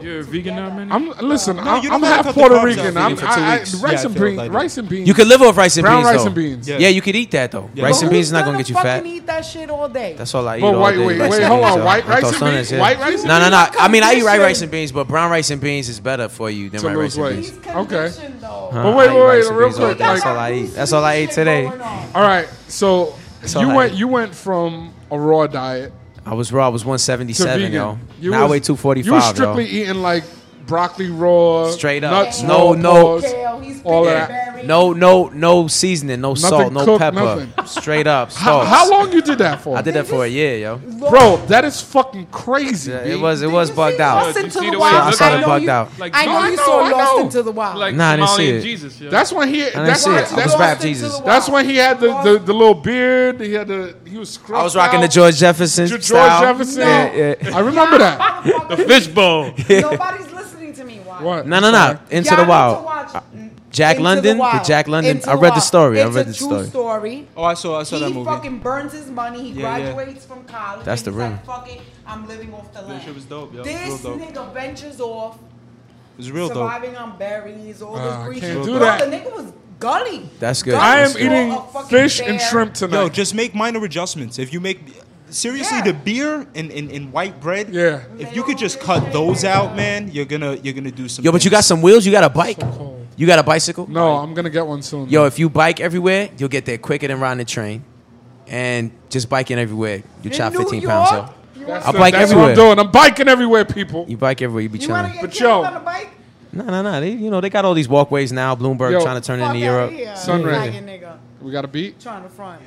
You're 0.00 0.20
a 0.20 0.22
vegan 0.24 0.56
now, 0.56 0.74
man. 0.74 0.90
I'm 0.90 1.08
listen. 1.26 1.56
No, 1.56 1.62
I'm, 1.62 1.92
I'm 1.92 2.02
half 2.02 2.26
Puerto 2.34 2.64
Rican. 2.64 2.96
out 2.96 3.10
I'm 3.12 3.16
for 3.16 3.22
two 3.22 3.28
I, 3.28 3.34
I, 3.34 3.58
rice 3.58 3.82
Yeah, 3.82 4.06
and 4.06 4.14
beans. 4.14 4.36
like 4.36 4.52
rice 4.52 4.78
and 4.78 4.88
beans. 4.88 5.08
You 5.08 5.14
could 5.14 5.26
live 5.28 5.42
off 5.42 5.56
rice 5.56 5.76
and 5.76 5.84
brown 5.84 6.02
beans. 6.02 6.06
rice 6.06 6.20
though. 6.20 6.26
and 6.26 6.34
beans. 6.34 6.68
Yeah. 6.68 6.88
you 6.88 7.02
could 7.02 7.16
eat 7.16 7.30
that 7.32 7.50
though. 7.52 7.70
Yeah. 7.74 7.84
Rice 7.84 7.96
But 7.98 8.02
and 8.04 8.10
beans 8.12 8.26
is 8.26 8.32
not 8.32 8.40
gonna 8.40 8.52
gonna 8.52 8.58
get 8.58 8.68
you 8.70 8.74
fucking 8.76 8.90
fat. 8.90 9.06
eat 9.06 9.26
that 9.26 9.40
shit 9.42 9.70
all 9.70 9.88
day. 9.88 10.14
That's 10.16 10.34
all 10.34 10.48
I 10.48 10.56
eat. 10.58 10.60
But 10.62 10.74
all 10.74 10.82
wait, 10.82 10.96
day, 10.96 11.06
wait, 11.06 11.18
rice 11.20 11.30
wait, 11.30 11.42
and 11.42 11.46
hold 11.52 11.62
beans, 11.64 11.76
on. 11.76 11.84
White 11.84 12.06
rice 12.06 12.24
and 12.32 12.40
beans? 12.40 12.72
White 12.72 12.98
rice 12.98 13.18
and 13.20 13.28
No, 13.28 13.38
no, 13.38 13.50
beans? 13.50 13.74
no. 13.74 13.80
I 13.80 13.88
mean, 13.88 14.02
I 14.02 14.14
eat 14.14 14.24
white 14.24 14.40
rice 14.40 14.62
and 14.62 14.70
beans, 14.70 14.92
but 14.92 15.06
brown 15.08 15.30
rice 15.30 15.50
and 15.50 15.60
beans 15.60 15.88
is 15.88 16.00
better 16.00 16.28
for 16.28 16.50
you 16.50 16.70
than 16.70 16.82
white 16.82 16.96
rice 16.96 17.16
and 17.16 17.36
beans. 17.42 17.50
Okay. 17.66 18.10
conditioned 18.10 18.40
though. 18.40 18.70
Huh? 18.72 18.82
But 18.82 18.96
wait, 18.96 19.10
wait, 19.10 19.26
wait, 19.48 19.52
real 19.52 19.72
quick. 19.72 19.98
That's 19.98 20.24
all 20.24 20.36
I 20.38 20.52
eat. 20.52 20.66
That's 20.74 20.92
all 20.92 21.04
I 21.04 21.14
ate 21.14 21.30
today. 21.30 21.66
All 21.66 22.22
right. 22.22 22.48
So 22.68 23.16
you 23.58 23.68
went 23.74 23.94
you 23.94 24.08
went 24.08 24.34
from 24.34 24.92
a 25.10 25.18
raw 25.18 25.46
diet 25.46 25.92
I 26.26 26.34
was 26.34 26.52
raw. 26.52 26.66
I 26.66 26.68
was 26.68 26.84
177, 26.84 27.58
vegan. 27.58 27.72
yo. 27.72 27.98
You 28.20 28.30
now 28.30 28.46
I 28.46 28.48
weigh 28.50 28.60
245, 28.60 29.06
You 29.06 29.12
were 29.12 29.20
strictly 29.20 29.66
yo. 29.66 29.82
eating 29.84 30.02
like 30.02 30.24
broccoli 30.66 31.10
raw, 31.10 31.70
Straight 31.70 32.04
up. 32.04 32.12
nuts, 32.26 32.42
No, 32.42 32.74
no. 32.74 33.20
Kale, 33.20 33.60
he's 33.60 33.82
all 33.82 34.06
of 34.06 34.12
picking 34.28 34.34
that. 34.36 34.49
Berries. 34.60 34.68
No, 34.68 34.92
no, 34.92 35.28
no 35.28 35.66
seasoning, 35.68 36.20
no 36.20 36.34
salt, 36.34 36.72
no 36.72 36.84
cooked, 36.84 37.00
pepper. 37.00 37.14
nothing. 37.46 37.66
Straight 37.66 38.06
up. 38.06 38.32
How, 38.32 38.60
sauce. 38.64 38.68
how 38.68 38.90
long 38.90 39.12
you 39.12 39.22
did 39.22 39.38
that 39.38 39.60
for? 39.60 39.76
I 39.76 39.82
did 39.82 39.94
that 39.94 40.06
for 40.06 40.24
a 40.24 40.28
year, 40.28 40.58
yo. 40.58 40.76
Bro, 40.78 41.38
that 41.48 41.64
is 41.64 41.80
fucking 41.80 42.26
crazy. 42.26 42.90
Yeah, 42.92 43.04
B. 43.04 43.10
it 43.10 43.20
was 43.20 43.42
it 43.42 43.50
was 43.50 43.70
bugged 43.70 44.00
out. 44.00 44.26
Lost 44.26 44.34
Did 44.34 44.40
you 44.40 44.44
into 44.46 44.58
see 44.58 44.64
the 44.66 44.70
the 44.72 44.78
way 44.78 44.90
wild. 44.92 44.94
it 44.94 45.06
I 45.08 45.10
started 45.12 45.40
know 45.40 45.46
bugged 45.46 45.64
you, 45.64 45.70
out. 45.70 45.98
Like, 45.98 46.12
I 46.14 46.26
know 46.26 46.32
No, 46.32 46.38
I 46.38 46.48
you 46.50 46.56
know, 46.56 46.64
saw 46.64 46.80
I 46.80 46.90
Lost 46.90 47.16
know. 47.16 47.20
into 47.24 47.42
the 47.42 47.52
wild. 47.52 47.78
like 47.78 47.94
Nah, 47.94 48.10
I 48.10 48.16
didn't 48.16 48.28
Somalian 48.28 48.36
see 48.36 48.48
it. 48.50 48.62
Jesus, 48.62 49.00
yo. 49.00 49.10
That's 49.10 49.32
when 49.32 49.48
he. 49.48 49.56
didn't 49.60 49.86
That's 49.86 50.02
see 50.04 50.10
when, 50.10 50.18
it. 50.18 50.22
I 50.32 50.34
was 50.34 50.44
that's, 50.44 50.58
rap 50.58 50.80
Jesus. 50.80 51.18
that's 51.20 51.48
when 51.48 51.64
he 51.68 51.76
had 51.76 52.00
the, 52.00 52.08
the, 52.22 52.38
the 52.38 52.52
little 52.52 52.74
beard. 52.74 53.40
He 53.40 53.52
had 53.54 53.68
the 53.68 53.94
he 54.06 54.16
was. 54.18 54.38
I 54.48 54.62
was 54.62 54.74
rocking 54.76 55.00
the. 55.00 55.08
George 55.08 55.36
Jefferson 55.36 55.86
George 55.88 56.02
style. 56.04 56.40
Jefferson. 56.42 56.80
Yeah, 56.82 57.34
yeah. 57.42 57.56
I 57.56 57.60
remember 57.60 57.98
that. 57.98 58.20
The 58.70 58.76
fishbowl. 58.76 59.52
Nobody's 59.68 60.32
listening 60.32 60.72
to 60.74 60.84
me. 60.84 60.98
Why? 61.04 61.22
What? 61.22 61.46
No, 61.46 61.58
no, 61.60 61.70
no. 61.70 61.98
Into 62.10 62.28
Y'all 62.30 62.36
the 62.36 62.42
need 62.44 62.48
Wild. 62.48 62.84
watch 62.84 63.22
Jack 63.70 63.96
Into 63.96 64.02
London, 64.04 64.36
the 64.36 64.40
Wild. 64.40 64.64
Jack 64.64 64.88
London. 64.88 65.16
Into 65.18 65.30
I 65.30 65.34
read 65.34 65.40
the 65.42 65.48
Wild. 65.50 65.62
story. 65.62 66.02
I 66.02 66.06
read 66.08 66.26
a 66.26 66.30
the 66.30 66.34
true 66.34 66.46
story. 66.48 66.66
story. 66.66 67.28
Oh, 67.36 67.44
I 67.44 67.54
saw 67.54 67.78
I 67.78 67.84
saw 67.84 67.98
that 68.00 68.08
movie. 68.10 68.28
he 68.30 68.36
fucking 68.36 68.58
burns 68.58 68.92
his 68.92 69.08
money. 69.10 69.50
He 69.52 69.60
Yeah, 69.60 69.76
yeah. 69.76 69.92
graduates 69.92 70.26
from 70.26 70.44
college. 70.44 70.84
That's 70.84 71.02
the 71.02 71.10
he's 71.12 71.18
rim. 71.18 71.32
Like, 71.32 71.44
Fuck 71.46 71.70
it, 71.70 71.80
I'm 72.06 72.26
living 72.26 72.52
off 72.52 72.72
the 72.72 72.80
That 72.80 72.88
land. 72.88 73.02
shit 73.04 73.14
was 73.14 73.24
dope, 73.24 73.54
yo. 73.54 73.62
This 73.62 73.86
Real 73.86 73.98
dope. 73.98 74.20
nigga 74.20 74.52
ventures 74.52 75.00
off, 75.00 75.36
It 75.36 76.16
was 76.18 76.32
real 76.32 76.48
dope. 76.48 76.56
surviving 76.56 76.96
on 76.96 77.16
berries, 77.16 77.80
all 77.80 77.96
Uh, 77.96 78.26
I 78.26 78.28
this 78.30 78.40
can't 78.40 78.64
do 78.64 78.78
that. 78.80 79.00
The 79.00 79.06
nigga 79.16 79.32
was 79.36 79.52
gully. 79.78 80.28
That's 80.40 80.62
good. 80.64 80.74
I 80.74 81.00
am 81.02 81.10
eating 81.16 81.52
A 81.52 81.62
fucking 81.72 81.88
fish 81.88 82.20
and 82.20 82.40
shrimp 82.40 82.74
tonight. 82.74 83.00
Yo, 83.02 83.08
just 83.08 83.34
make 83.34 83.54
minor 83.54 83.82
adjustments. 83.84 84.38
If 84.40 84.52
you 84.52 84.58
make 84.60 84.80
seriously 85.30 85.78
Yeah. 85.78 85.84
the 85.84 85.92
beer 85.94 86.46
and, 86.56 86.72
and, 86.72 86.90
and 86.90 87.12
white 87.12 87.40
bread, 87.40 87.68
Yeah. 87.72 88.00
If 88.18 88.34
you 88.34 88.42
could 88.42 88.58
just 88.58 88.80
cut 88.80 89.12
those 89.12 89.44
out, 89.44 89.76
man, 89.76 90.10
you're 90.12 90.24
gonna 90.24 90.56
you're 90.60 90.74
gonna 90.74 90.90
do 90.90 91.06
some. 91.08 91.24
Yo, 91.24 91.30
but 91.30 91.44
you 91.44 91.52
got 91.52 91.62
some 91.64 91.80
wheels. 91.82 92.04
You 92.04 92.10
got 92.10 92.24
a 92.24 92.28
bike. 92.28 92.58
You 93.16 93.26
got 93.26 93.38
a 93.38 93.42
bicycle. 93.42 93.86
no, 93.90 94.16
I'm 94.16 94.32
gonna 94.34 94.50
get 94.50 94.66
one 94.66 94.82
soon. 94.82 95.08
Yo, 95.08 95.26
if 95.26 95.38
you 95.38 95.50
bike 95.50 95.80
everywhere, 95.80 96.30
you'll 96.38 96.48
get 96.48 96.64
there 96.64 96.78
quicker 96.78 97.06
than 97.08 97.20
riding 97.20 97.38
the 97.38 97.44
train. 97.44 97.84
And 98.46 98.90
just 99.10 99.28
biking 99.28 99.58
everywhere, 99.58 99.98
you 100.22 100.30
In 100.30 100.32
chop 100.32 100.52
New 100.52 100.60
15 100.60 100.82
pounds, 100.82 101.10
yo. 101.10 101.16
York, 101.18 101.30
you 101.56 101.66
that's, 101.66 101.86
I 101.86 101.92
the- 101.92 101.98
bike 101.98 102.12
that's 102.14 102.22
everywhere. 102.32 102.44
what 102.56 102.58
I'm 102.58 102.76
doing. 102.76 102.78
I'm 102.86 102.90
biking 102.90 103.28
everywhere, 103.28 103.64
people. 103.64 104.06
You 104.08 104.16
bike 104.16 104.42
everywhere, 104.42 104.62
you 104.62 104.68
be 104.68 104.78
You 104.78 104.88
wanna 104.88 105.08
chilling. 105.08 105.12
get 105.20 105.22
But 105.22 105.30
killed 105.32 105.64
yo- 105.64 105.70
on 105.70 105.76
a 105.76 105.80
bike? 105.80 106.08
No, 106.52 106.64
no, 106.64 106.82
no. 106.82 107.00
They, 107.00 107.10
you 107.12 107.30
know, 107.30 107.40
they 107.40 107.48
got 107.50 107.64
all 107.64 107.74
these 107.74 107.88
walkways 107.88 108.32
now. 108.32 108.56
Bloomberg 108.56 108.90
Yo, 108.90 109.00
trying 109.02 109.20
to 109.20 109.24
turn 109.24 109.38
it 109.38 109.42
Fuck 109.44 109.54
into 109.54 109.64
Europe. 109.66 109.90
here. 109.92 110.16
Sunray. 110.16 110.54
Faggot 110.72 110.84
nigga. 110.84 111.16
We 111.40 111.52
got 111.52 111.64
a 111.64 111.68
beat. 111.68 112.00
Trying 112.00 112.24
to 112.24 112.28
front. 112.28 112.60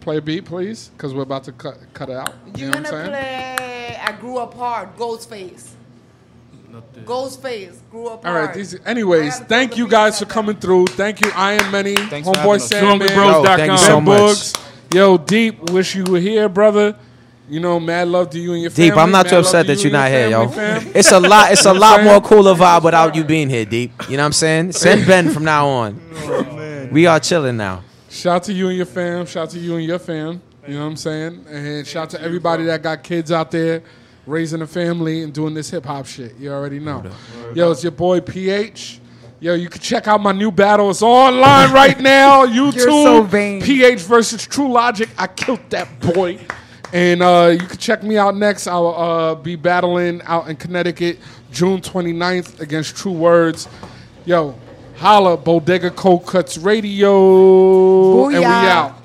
Play 0.00 0.16
a 0.16 0.20
beat, 0.22 0.44
please, 0.46 0.90
because 0.96 1.14
we're 1.14 1.22
about 1.22 1.44
to 1.44 1.52
cut 1.52 1.76
cut 1.94 2.08
it 2.08 2.16
out. 2.16 2.34
You 2.56 2.62
You're 2.64 2.70
know 2.70 2.78
what 2.80 2.90
gonna 2.90 2.96
I'm 3.04 3.12
saying? 3.14 3.56
play 3.58 4.00
I 4.04 4.12
Grew 4.20 4.38
Up 4.38 4.54
Hard, 4.54 4.96
Ghostface. 4.96 5.68
Ghostface, 7.04 7.78
Grew 7.90 8.08
Up 8.08 8.24
All 8.26 8.32
right. 8.32 8.54
These, 8.54 8.78
anyways, 8.86 9.40
thank 9.40 9.76
you 9.76 9.86
guys 9.88 10.18
for 10.18 10.24
coming 10.26 10.56
through. 10.56 10.86
Thank 10.88 11.20
you, 11.20 11.30
I 11.34 11.52
am 11.54 11.70
many. 11.70 11.96
Thanks 11.96 12.26
for 12.28 12.34
Homeboy 12.34 12.70
having 12.72 13.02
us. 13.02 13.12
Yo, 13.12 13.44
thank 13.44 13.72
you 13.72 13.78
so 13.78 13.96
Ben 13.96 14.04
much. 14.04 14.18
Boogs. 14.20 14.94
Yo, 14.94 15.18
Deep, 15.18 15.70
wish 15.70 15.94
you 15.94 16.04
were 16.04 16.18
here, 16.20 16.48
brother. 16.48 16.96
You 17.48 17.60
know, 17.60 17.78
mad 17.80 18.08
love 18.08 18.30
to 18.30 18.38
you 18.38 18.52
and 18.52 18.62
your 18.62 18.70
family. 18.70 18.90
Deep, 18.90 18.96
I'm 18.98 19.10
not 19.10 19.26
Mad 19.26 19.30
too 19.30 19.36
upset 19.36 19.66
that 19.66 19.76
you 19.78 19.90
you're 19.90 19.92
not 19.92 20.08
here, 20.10 20.28
yo. 20.28 20.48
family, 20.48 20.80
fam. 20.84 20.92
It's 20.94 21.12
a 21.12 21.20
lot. 21.20 21.52
It's 21.52 21.64
a 21.66 21.68
You 21.68 21.74
know 21.74 21.80
what 21.80 21.80
lot 21.80 22.04
more 22.04 22.12
saying? 22.12 22.22
cooler 22.22 22.54
vibe 22.54 22.84
without 22.84 23.14
you 23.14 23.24
being 23.24 23.50
here, 23.50 23.64
Deep. 23.64 23.92
You 24.08 24.16
know 24.16 24.22
what 24.22 24.26
I'm 24.26 24.32
saying? 24.32 24.72
Send 24.72 25.06
Ben 25.06 25.28
from 25.30 25.44
now 25.44 25.66
on. 25.68 26.90
We 26.92 27.06
are 27.06 27.20
chilling 27.20 27.56
now. 27.56 27.82
Shout 28.08 28.44
to 28.44 28.52
you 28.52 28.68
and 28.68 28.76
your 28.76 28.86
fam. 28.86 29.26
Shout 29.26 29.50
to 29.50 29.58
you 29.58 29.76
and 29.76 29.84
your 29.84 29.98
fam. 29.98 30.40
You 30.66 30.74
know 30.74 30.80
what 30.80 30.86
I'm 30.86 30.96
saying? 30.96 31.44
And 31.48 31.86
shout 31.86 32.10
to 32.10 32.20
everybody 32.20 32.64
that 32.64 32.82
got 32.82 33.02
kids 33.02 33.32
out 33.32 33.50
there 33.50 33.82
raising 34.26 34.62
a 34.62 34.66
family 34.66 35.22
and 35.22 35.32
doing 35.32 35.54
this 35.54 35.70
hip 35.70 35.84
hop 35.84 36.06
shit. 36.06 36.36
You 36.36 36.52
already 36.52 36.78
know. 36.78 37.04
Yo, 37.54 37.70
it's 37.72 37.82
your 37.82 37.92
boy 37.92 38.20
PH. 38.20 39.00
Yo, 39.40 39.54
you 39.54 39.68
can 39.68 39.80
check 39.80 40.06
out 40.06 40.20
my 40.20 40.30
new 40.30 40.52
battle. 40.52 40.90
It's 40.90 41.02
online 41.02 41.72
right 41.72 41.98
now. 41.98 42.46
YouTube. 42.46 42.80
so 42.80 43.22
vain. 43.22 43.60
PH 43.60 44.00
versus 44.02 44.46
True 44.46 44.70
Logic. 44.70 45.08
I 45.18 45.26
killed 45.26 45.68
that 45.70 46.00
boy. 46.00 46.38
And 46.92 47.22
uh, 47.22 47.56
you 47.58 47.66
can 47.66 47.78
check 47.78 48.02
me 48.02 48.18
out 48.18 48.36
next. 48.36 48.66
I'll 48.66 48.88
uh, 48.88 49.34
be 49.34 49.56
battling 49.56 50.22
out 50.22 50.48
in 50.48 50.56
Connecticut 50.56 51.18
June 51.50 51.80
29th 51.80 52.60
against 52.60 52.96
True 52.96 53.12
Words. 53.12 53.66
Yo, 54.26 54.54
holla, 54.98 55.36
Bodega 55.36 55.90
Cold 55.90 56.26
Cuts 56.26 56.56
Radio. 56.58 58.26
And 58.28 58.38
we 58.38 58.44
out. 58.44 59.01